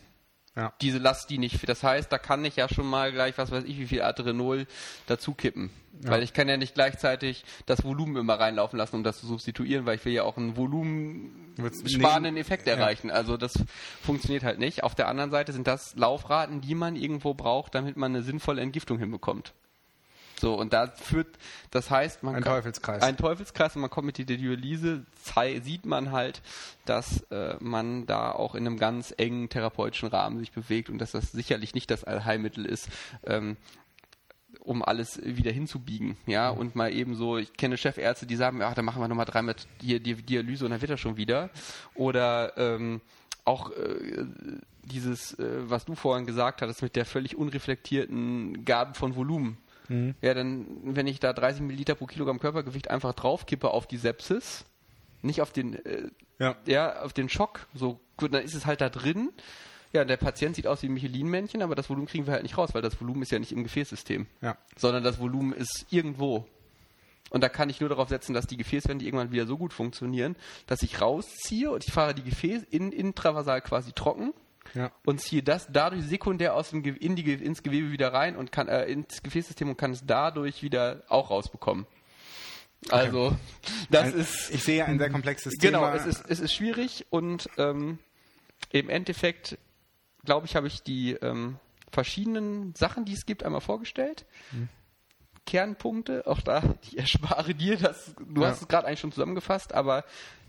Ja. 0.56 0.72
Diese 0.80 0.96
Last, 0.96 1.28
die 1.28 1.36
nicht, 1.36 1.68
das 1.68 1.82
heißt, 1.82 2.10
da 2.10 2.16
kann 2.16 2.42
ich 2.44 2.56
ja 2.56 2.66
schon 2.68 2.86
mal 2.86 3.12
gleich, 3.12 3.36
was 3.36 3.50
weiß 3.50 3.64
ich, 3.64 3.78
wie 3.78 3.86
viel 3.86 4.00
Adrenol 4.00 4.66
dazu 5.06 5.34
kippen. 5.34 5.70
Ja. 6.02 6.12
Weil 6.12 6.22
ich 6.22 6.32
kann 6.32 6.48
ja 6.48 6.56
nicht 6.56 6.74
gleichzeitig 6.74 7.44
das 7.66 7.84
Volumen 7.84 8.16
immer 8.16 8.40
reinlaufen 8.40 8.78
lassen, 8.78 8.96
um 8.96 9.04
das 9.04 9.20
zu 9.20 9.26
substituieren, 9.26 9.84
weil 9.84 9.96
ich 9.96 10.04
will 10.06 10.14
ja 10.14 10.22
auch 10.22 10.38
einen 10.38 10.56
volumensparenden 10.56 12.38
Effekt 12.38 12.66
erreichen. 12.66 13.10
Also 13.10 13.36
das 13.36 13.62
funktioniert 14.02 14.44
halt 14.44 14.58
nicht. 14.58 14.82
Auf 14.82 14.94
der 14.94 15.08
anderen 15.08 15.30
Seite 15.30 15.52
sind 15.52 15.66
das 15.66 15.94
Laufraten, 15.96 16.62
die 16.62 16.74
man 16.74 16.96
irgendwo 16.96 17.34
braucht, 17.34 17.74
damit 17.74 17.98
man 17.98 18.14
eine 18.14 18.22
sinnvolle 18.22 18.62
Entgiftung 18.62 18.98
hinbekommt. 18.98 19.52
So, 20.38 20.54
und 20.54 20.72
da 20.72 20.88
führt, 20.88 21.28
das 21.70 21.90
heißt, 21.90 22.22
man 22.22 22.36
Ein 22.36 22.42
kann, 22.42 22.54
Teufelskreis. 22.54 23.02
Ein 23.02 23.16
Teufelskreis 23.16 23.74
und 23.74 23.82
man 23.82 23.90
kommt 23.90 24.06
mit 24.06 24.18
der 24.18 24.24
Dialyse, 24.24 25.04
sieht 25.62 25.86
man 25.86 26.12
halt, 26.12 26.42
dass 26.84 27.22
äh, 27.30 27.56
man 27.60 28.06
da 28.06 28.32
auch 28.32 28.54
in 28.54 28.66
einem 28.66 28.78
ganz 28.78 29.14
engen 29.16 29.48
therapeutischen 29.48 30.08
Rahmen 30.08 30.38
sich 30.38 30.52
bewegt 30.52 30.90
und 30.90 30.98
dass 30.98 31.12
das 31.12 31.32
sicherlich 31.32 31.74
nicht 31.74 31.90
das 31.90 32.04
Allheilmittel 32.04 32.66
ist, 32.66 32.88
ähm, 33.24 33.56
um 34.60 34.82
alles 34.82 35.20
wieder 35.24 35.52
hinzubiegen, 35.52 36.16
ja, 36.26 36.50
und 36.50 36.74
mal 36.74 36.92
eben 36.92 37.14
so, 37.14 37.38
ich 37.38 37.52
kenne 37.54 37.76
Chefärzte, 37.76 38.26
die 38.26 38.36
sagen, 38.36 38.62
ach, 38.62 38.74
dann 38.74 38.84
machen 38.84 39.00
wir 39.00 39.08
nochmal 39.08 39.26
dreimal 39.26 39.54
Di 39.80 40.00
Di 40.00 40.14
Dialyse 40.14 40.64
und 40.64 40.70
dann 40.72 40.80
wird 40.80 40.90
er 40.90 40.96
schon 40.96 41.16
wieder. 41.16 41.50
Oder 41.94 42.56
ähm, 42.56 43.00
auch 43.44 43.70
äh, 43.70 44.24
dieses, 44.82 45.38
äh, 45.38 45.70
was 45.70 45.84
du 45.84 45.94
vorhin 45.94 46.26
gesagt 46.26 46.62
hattest, 46.62 46.82
mit 46.82 46.96
der 46.96 47.04
völlig 47.04 47.36
unreflektierten 47.36 48.64
Gaben 48.64 48.94
von 48.94 49.14
Volumen. 49.14 49.58
Ja, 50.20 50.34
dann, 50.34 50.66
wenn 50.82 51.06
ich 51.06 51.20
da 51.20 51.32
30 51.32 51.62
Milliliter 51.62 51.94
pro 51.94 52.06
Kilogramm 52.06 52.38
Körpergewicht 52.38 52.90
einfach 52.90 53.14
draufkippe 53.14 53.70
auf 53.70 53.86
die 53.86 53.96
Sepsis, 53.98 54.64
nicht 55.22 55.40
auf 55.42 55.52
den, 55.52 55.74
äh, 55.84 56.08
Ja. 56.38 56.56
ja, 56.66 57.02
auf 57.02 57.12
den 57.12 57.28
Schock, 57.28 57.66
so 57.74 58.00
gut, 58.16 58.32
dann 58.34 58.42
ist 58.44 58.54
es 58.54 58.66
halt 58.66 58.80
da 58.80 58.88
drin. 58.88 59.30
Ja, 59.92 60.04
der 60.04 60.16
Patient 60.18 60.54
sieht 60.56 60.66
aus 60.66 60.82
wie 60.82 60.88
ein 60.88 60.94
Michelin-Männchen, 60.94 61.62
aber 61.62 61.74
das 61.74 61.88
Volumen 61.88 62.06
kriegen 62.06 62.26
wir 62.26 62.34
halt 62.34 62.42
nicht 62.42 62.58
raus, 62.58 62.70
weil 62.74 62.82
das 62.82 63.00
Volumen 63.00 63.22
ist 63.22 63.30
ja 63.32 63.38
nicht 63.38 63.52
im 63.52 63.62
Gefäßsystem, 63.62 64.26
Ja. 64.42 64.56
sondern 64.76 65.02
das 65.04 65.18
Volumen 65.18 65.52
ist 65.52 65.86
irgendwo. 65.90 66.46
Und 67.30 67.40
da 67.42 67.48
kann 67.48 67.70
ich 67.70 67.80
nur 67.80 67.88
darauf 67.88 68.08
setzen, 68.08 68.34
dass 68.34 68.46
die 68.46 68.56
Gefäßwände 68.56 69.04
irgendwann 69.04 69.32
wieder 69.32 69.46
so 69.46 69.56
gut 69.56 69.72
funktionieren, 69.72 70.36
dass 70.66 70.82
ich 70.82 71.00
rausziehe 71.00 71.70
und 71.70 71.84
ich 71.84 71.92
fahre 71.92 72.14
die 72.14 72.22
Gefäß 72.22 72.62
in, 72.70 72.92
intravasal 72.92 73.62
quasi 73.62 73.92
trocken 73.92 74.32
Ja. 74.74 74.90
und 75.04 75.20
ziehe 75.20 75.42
das 75.42 75.68
dadurch 75.70 76.02
sekundär 76.04 76.54
aus 76.54 76.70
dem, 76.70 76.82
Ge- 76.82 76.96
in 76.96 77.16
die, 77.16 77.32
ins 77.32 77.62
Gewebe 77.62 77.90
wieder 77.92 78.12
rein 78.12 78.36
und 78.36 78.52
kann 78.52 78.68
äh, 78.68 78.84
ins 78.86 79.22
Gefäßsystem 79.22 79.68
und 79.68 79.76
kann 79.78 79.92
es 79.92 80.04
dadurch 80.06 80.62
wieder 80.62 81.02
auch 81.08 81.30
rausbekommen. 81.30 81.86
Also, 82.90 83.34
das 83.90 84.12
Ein- 84.12 84.20
ist 84.20 84.50
Ich 84.52 84.62
sehe 84.64 84.84
ein 84.84 84.98
sehr 84.98 85.10
komplexes 85.10 85.54
genau, 85.60 85.80
Thema. 85.80 85.94
es 85.94 86.06
ist, 86.06 86.24
es 86.28 86.40
ist 86.40 86.52
schwierig 86.54 87.06
und 87.10 87.48
ähm, 87.58 87.98
im 88.70 88.88
Endeffekt, 88.90 89.58
glaube 90.24 90.46
ich, 90.46 90.56
habe 90.56 90.66
ich 90.66 90.82
die 90.82 91.12
ähm, 91.12 91.58
verschiedenen 91.90 92.74
Sachen, 92.74 93.04
die 93.04 93.14
es 93.14 93.26
gibt, 93.26 93.42
einmal 93.44 93.60
vorgestellt. 93.62 94.26
Mhm. 94.52 94.68
Kernpunkte, 95.46 96.26
auch 96.26 96.40
da, 96.40 96.62
ich 96.82 96.98
erspare 96.98 97.54
dir 97.54 97.76
das, 97.76 98.14
du 98.18 98.42
Ja. 98.42 98.48
hast 98.48 98.62
es 98.62 98.68
gerade 98.68 98.86
eigentlich 98.86 99.00
schon 99.00 99.12
zusammengefasst, 99.12 99.72
aber 99.72 100.04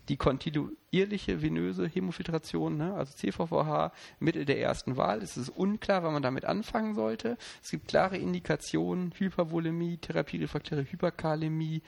die 0.08 0.16
kontinuierliche 0.16 1.42
venöse 1.42 1.86
Hämofiltration, 1.86 2.76
ne, 2.76 2.94
also 2.94 3.12
CVVH, 3.14 3.92
Mittel 4.20 4.44
der 4.44 4.60
ersten 4.60 4.96
Wahl. 4.96 5.22
Es 5.22 5.36
ist 5.36 5.50
unklar, 5.50 6.02
wann 6.02 6.14
man 6.14 6.22
damit 6.22 6.44
anfangen 6.44 6.94
sollte. 6.94 7.36
Es 7.62 7.70
gibt 7.70 7.88
klare 7.88 8.16
Indikationen, 8.16 9.12
Hypervolemie, 9.16 9.98
therapierefraktäre 9.98 10.84
Hyperkalämie, 10.90 11.82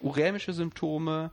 urämische 0.00 0.52
Symptome, 0.52 1.30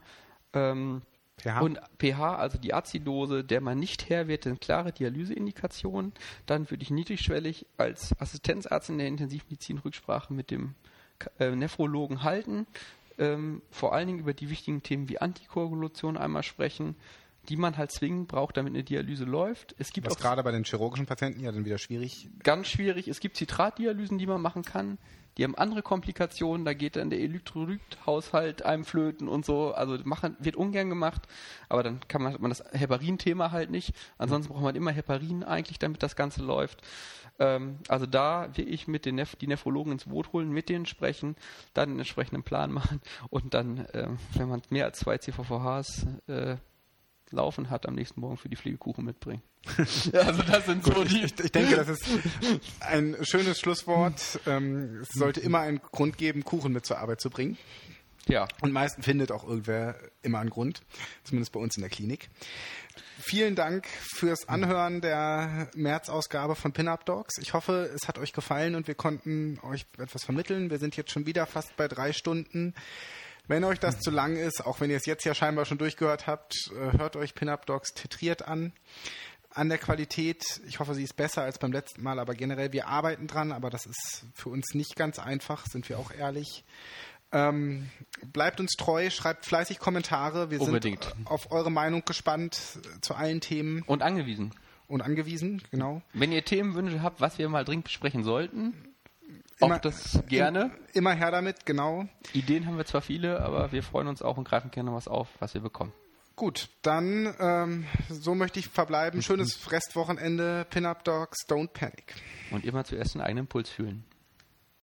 ähm, 0.52 1.02
pH. 1.38 1.60
und 1.60 1.80
pH, 1.98 2.36
also 2.36 2.58
die 2.58 2.74
Azidose, 2.74 3.44
der 3.44 3.60
man 3.60 3.78
nicht 3.78 4.08
Herr 4.08 4.28
wird, 4.28 4.44
sind 4.44 4.60
klare 4.60 4.92
Dialyseindikationen. 4.92 6.12
Dann 6.46 6.70
würde 6.70 6.82
ich 6.82 6.90
niedrigschwellig 6.90 7.66
als 7.76 8.18
Assistenzarzt 8.18 8.90
in 8.90 8.98
der 8.98 9.08
Intensivmedizin 9.08 9.78
Rücksprache 9.78 10.32
mit 10.32 10.50
dem 10.50 10.74
äh, 11.38 11.50
Nephrologen 11.50 12.22
halten. 12.22 12.66
Ähm, 13.18 13.62
vor 13.70 13.92
allen 13.92 14.06
Dingen 14.08 14.18
über 14.18 14.34
die 14.34 14.50
wichtigen 14.50 14.82
Themen 14.82 15.08
wie 15.08 15.18
Antikoagulation 15.18 16.16
einmal 16.16 16.42
sprechen, 16.42 16.96
die 17.48 17.56
man 17.56 17.76
halt 17.76 17.92
zwingend 17.92 18.28
braucht, 18.28 18.56
damit 18.56 18.72
eine 18.72 18.84
Dialyse 18.84 19.24
läuft. 19.24 19.74
Es 19.78 19.92
gibt 19.92 20.06
was 20.06 20.16
auch 20.16 20.20
gerade 20.20 20.42
bei 20.42 20.52
den 20.52 20.64
chirurgischen 20.64 21.06
Patienten 21.06 21.40
ja 21.40 21.52
dann 21.52 21.64
wieder 21.64 21.78
schwierig. 21.78 22.28
ganz 22.42 22.68
schwierig. 22.68 23.08
Es 23.08 23.20
gibt 23.20 23.36
Zitratdialysen, 23.36 24.18
die 24.18 24.26
man 24.26 24.40
machen 24.40 24.62
kann. 24.62 24.98
Die 25.36 25.44
haben 25.44 25.56
andere 25.56 25.82
Komplikationen. 25.82 26.64
Da 26.64 26.74
geht 26.74 26.96
dann 26.96 27.10
der 27.10 27.20
Elektrolythaushalt 27.20 28.64
einem 28.64 28.84
flöten 28.84 29.28
und 29.28 29.44
so. 29.44 29.74
Also 29.74 29.98
machen, 30.04 30.36
wird 30.38 30.56
ungern 30.56 30.88
gemacht. 30.88 31.22
Aber 31.68 31.82
dann 31.82 32.00
kann 32.06 32.22
man, 32.22 32.32
hat 32.32 32.40
man 32.40 32.50
das 32.50 32.62
Heparin-Thema 32.72 33.50
halt 33.50 33.70
nicht. 33.70 33.94
Ansonsten 34.16 34.52
braucht 34.52 34.62
man 34.62 34.76
immer 34.76 34.92
Heparin 34.92 35.42
eigentlich, 35.42 35.78
damit 35.78 36.02
das 36.02 36.14
Ganze 36.16 36.42
läuft. 36.42 36.82
Ähm, 37.38 37.78
also 37.88 38.06
da 38.06 38.56
will 38.56 38.72
ich 38.72 38.86
mit 38.86 39.06
den 39.06 39.16
Neph 39.16 39.36
die 39.36 39.46
Nephrologen 39.46 39.92
ins 39.92 40.04
Boot 40.04 40.32
holen, 40.32 40.50
mit 40.50 40.68
denen 40.68 40.86
sprechen, 40.86 41.36
dann 41.72 41.90
einen 41.90 41.98
entsprechenden 41.98 42.42
Plan 42.42 42.72
machen 42.72 43.00
und 43.30 43.54
dann, 43.54 43.86
ähm, 43.92 44.18
wenn 44.34 44.48
man 44.48 44.62
mehr 44.70 44.84
als 44.84 45.00
zwei 45.00 45.18
CVVHs 45.18 46.06
äh, 46.28 46.56
laufen 47.34 47.70
hat, 47.70 47.86
am 47.86 47.94
nächsten 47.94 48.20
Morgen 48.20 48.36
für 48.36 48.48
die 48.48 48.56
Pflegekuchen 48.56 49.04
mitbringen. 49.04 49.42
also 49.76 50.42
das 50.42 50.66
sind 50.66 50.84
so 50.84 51.04
die... 51.04 51.24
Ich, 51.24 51.38
ich 51.38 51.52
denke, 51.52 51.76
das 51.76 51.88
ist 51.88 52.06
ein 52.80 53.16
schönes 53.22 53.60
Schlusswort. 53.60 54.40
Ähm, 54.46 55.00
es 55.02 55.08
sollte 55.10 55.40
immer 55.40 55.60
einen 55.60 55.80
Grund 55.80 56.18
geben, 56.18 56.44
Kuchen 56.44 56.72
mit 56.72 56.86
zur 56.86 56.98
Arbeit 56.98 57.20
zu 57.20 57.30
bringen. 57.30 57.56
Ja, 58.26 58.48
Und 58.62 58.72
meistens 58.72 59.04
findet 59.04 59.32
auch 59.32 59.46
irgendwer 59.46 59.96
immer 60.22 60.38
einen 60.38 60.50
Grund, 60.50 60.82
zumindest 61.24 61.52
bei 61.52 61.60
uns 61.60 61.76
in 61.76 61.82
der 61.82 61.90
Klinik. 61.90 62.30
Vielen 63.18 63.54
Dank 63.54 63.86
fürs 63.86 64.48
Anhören 64.48 65.00
der 65.00 65.68
März-Ausgabe 65.74 66.54
von 66.54 66.72
Pin-Up 66.72 67.04
Dogs. 67.04 67.36
Ich 67.38 67.52
hoffe, 67.52 67.90
es 67.94 68.08
hat 68.08 68.18
euch 68.18 68.32
gefallen 68.32 68.74
und 68.76 68.86
wir 68.86 68.94
konnten 68.94 69.58
euch 69.62 69.86
etwas 69.98 70.24
vermitteln. 70.24 70.70
Wir 70.70 70.78
sind 70.78 70.96
jetzt 70.96 71.10
schon 71.10 71.26
wieder 71.26 71.46
fast 71.46 71.76
bei 71.76 71.86
drei 71.86 72.12
Stunden. 72.12 72.74
Wenn 73.46 73.64
euch 73.64 73.78
das 73.78 74.00
zu 74.00 74.10
lang 74.10 74.36
ist, 74.36 74.64
auch 74.64 74.80
wenn 74.80 74.90
ihr 74.90 74.96
es 74.96 75.06
jetzt 75.06 75.24
ja 75.24 75.34
scheinbar 75.34 75.66
schon 75.66 75.78
durchgehört 75.78 76.26
habt, 76.26 76.54
äh, 76.72 76.98
hört 76.98 77.16
euch 77.16 77.34
Pin-Up 77.34 77.66
Dogs 77.66 77.92
titriert 77.92 78.46
an. 78.46 78.72
An 79.50 79.68
der 79.68 79.78
Qualität, 79.78 80.42
ich 80.66 80.80
hoffe, 80.80 80.94
sie 80.94 81.04
ist 81.04 81.14
besser 81.14 81.42
als 81.42 81.58
beim 81.58 81.70
letzten 81.70 82.02
Mal, 82.02 82.18
aber 82.18 82.34
generell, 82.34 82.72
wir 82.72 82.88
arbeiten 82.88 83.28
dran, 83.28 83.52
aber 83.52 83.70
das 83.70 83.86
ist 83.86 84.24
für 84.34 84.48
uns 84.48 84.74
nicht 84.74 84.96
ganz 84.96 85.20
einfach, 85.20 85.66
sind 85.66 85.88
wir 85.88 85.98
auch 85.98 86.10
ehrlich. 86.10 86.64
Ähm, 87.30 87.90
bleibt 88.32 88.60
uns 88.60 88.72
treu, 88.72 89.10
schreibt 89.10 89.44
fleißig 89.44 89.78
Kommentare. 89.78 90.50
Wir 90.50 90.60
Unbedingt. 90.60 91.04
sind 91.04 91.26
auf 91.26 91.52
eure 91.52 91.70
Meinung 91.70 92.04
gespannt 92.04 92.80
zu 93.00 93.14
allen 93.14 93.40
Themen 93.40 93.82
und 93.82 94.02
angewiesen. 94.02 94.54
und 94.88 95.02
angewiesen, 95.02 95.62
genau. 95.70 96.02
Wenn 96.12 96.32
ihr 96.32 96.44
Themenwünsche 96.44 97.02
habt, 97.02 97.20
was 97.20 97.38
wir 97.38 97.48
mal 97.48 97.64
dringend 97.64 97.84
besprechen 97.84 98.24
sollten, 98.24 98.93
Immer- 99.60 99.76
auch 99.76 99.80
das 99.80 100.20
gerne. 100.28 100.70
Immer 100.92 101.12
her 101.12 101.30
damit, 101.30 101.64
genau. 101.66 102.06
Ideen 102.32 102.66
haben 102.66 102.76
wir 102.76 102.84
zwar 102.84 103.00
viele, 103.02 103.40
aber 103.40 103.72
wir 103.72 103.82
freuen 103.82 104.08
uns 104.08 104.22
auch 104.22 104.36
und 104.36 104.44
greifen 104.48 104.70
gerne 104.70 104.92
was 104.92 105.08
auf, 105.08 105.28
was 105.38 105.54
wir 105.54 105.60
bekommen. 105.60 105.92
Gut, 106.36 106.68
dann 106.82 107.32
ähm, 107.38 107.86
so 108.10 108.34
möchte 108.34 108.58
ich 108.58 108.68
verbleiben. 108.68 109.22
Schönes 109.22 109.70
Restwochenende. 109.70 110.66
Pin-Up 110.68 111.04
Dogs, 111.04 111.46
don't 111.48 111.68
panic. 111.68 112.14
Und 112.50 112.64
immer 112.64 112.84
zuerst 112.84 113.14
den 113.14 113.20
eigenen 113.20 113.46
Puls 113.46 113.70
fühlen. 113.70 114.04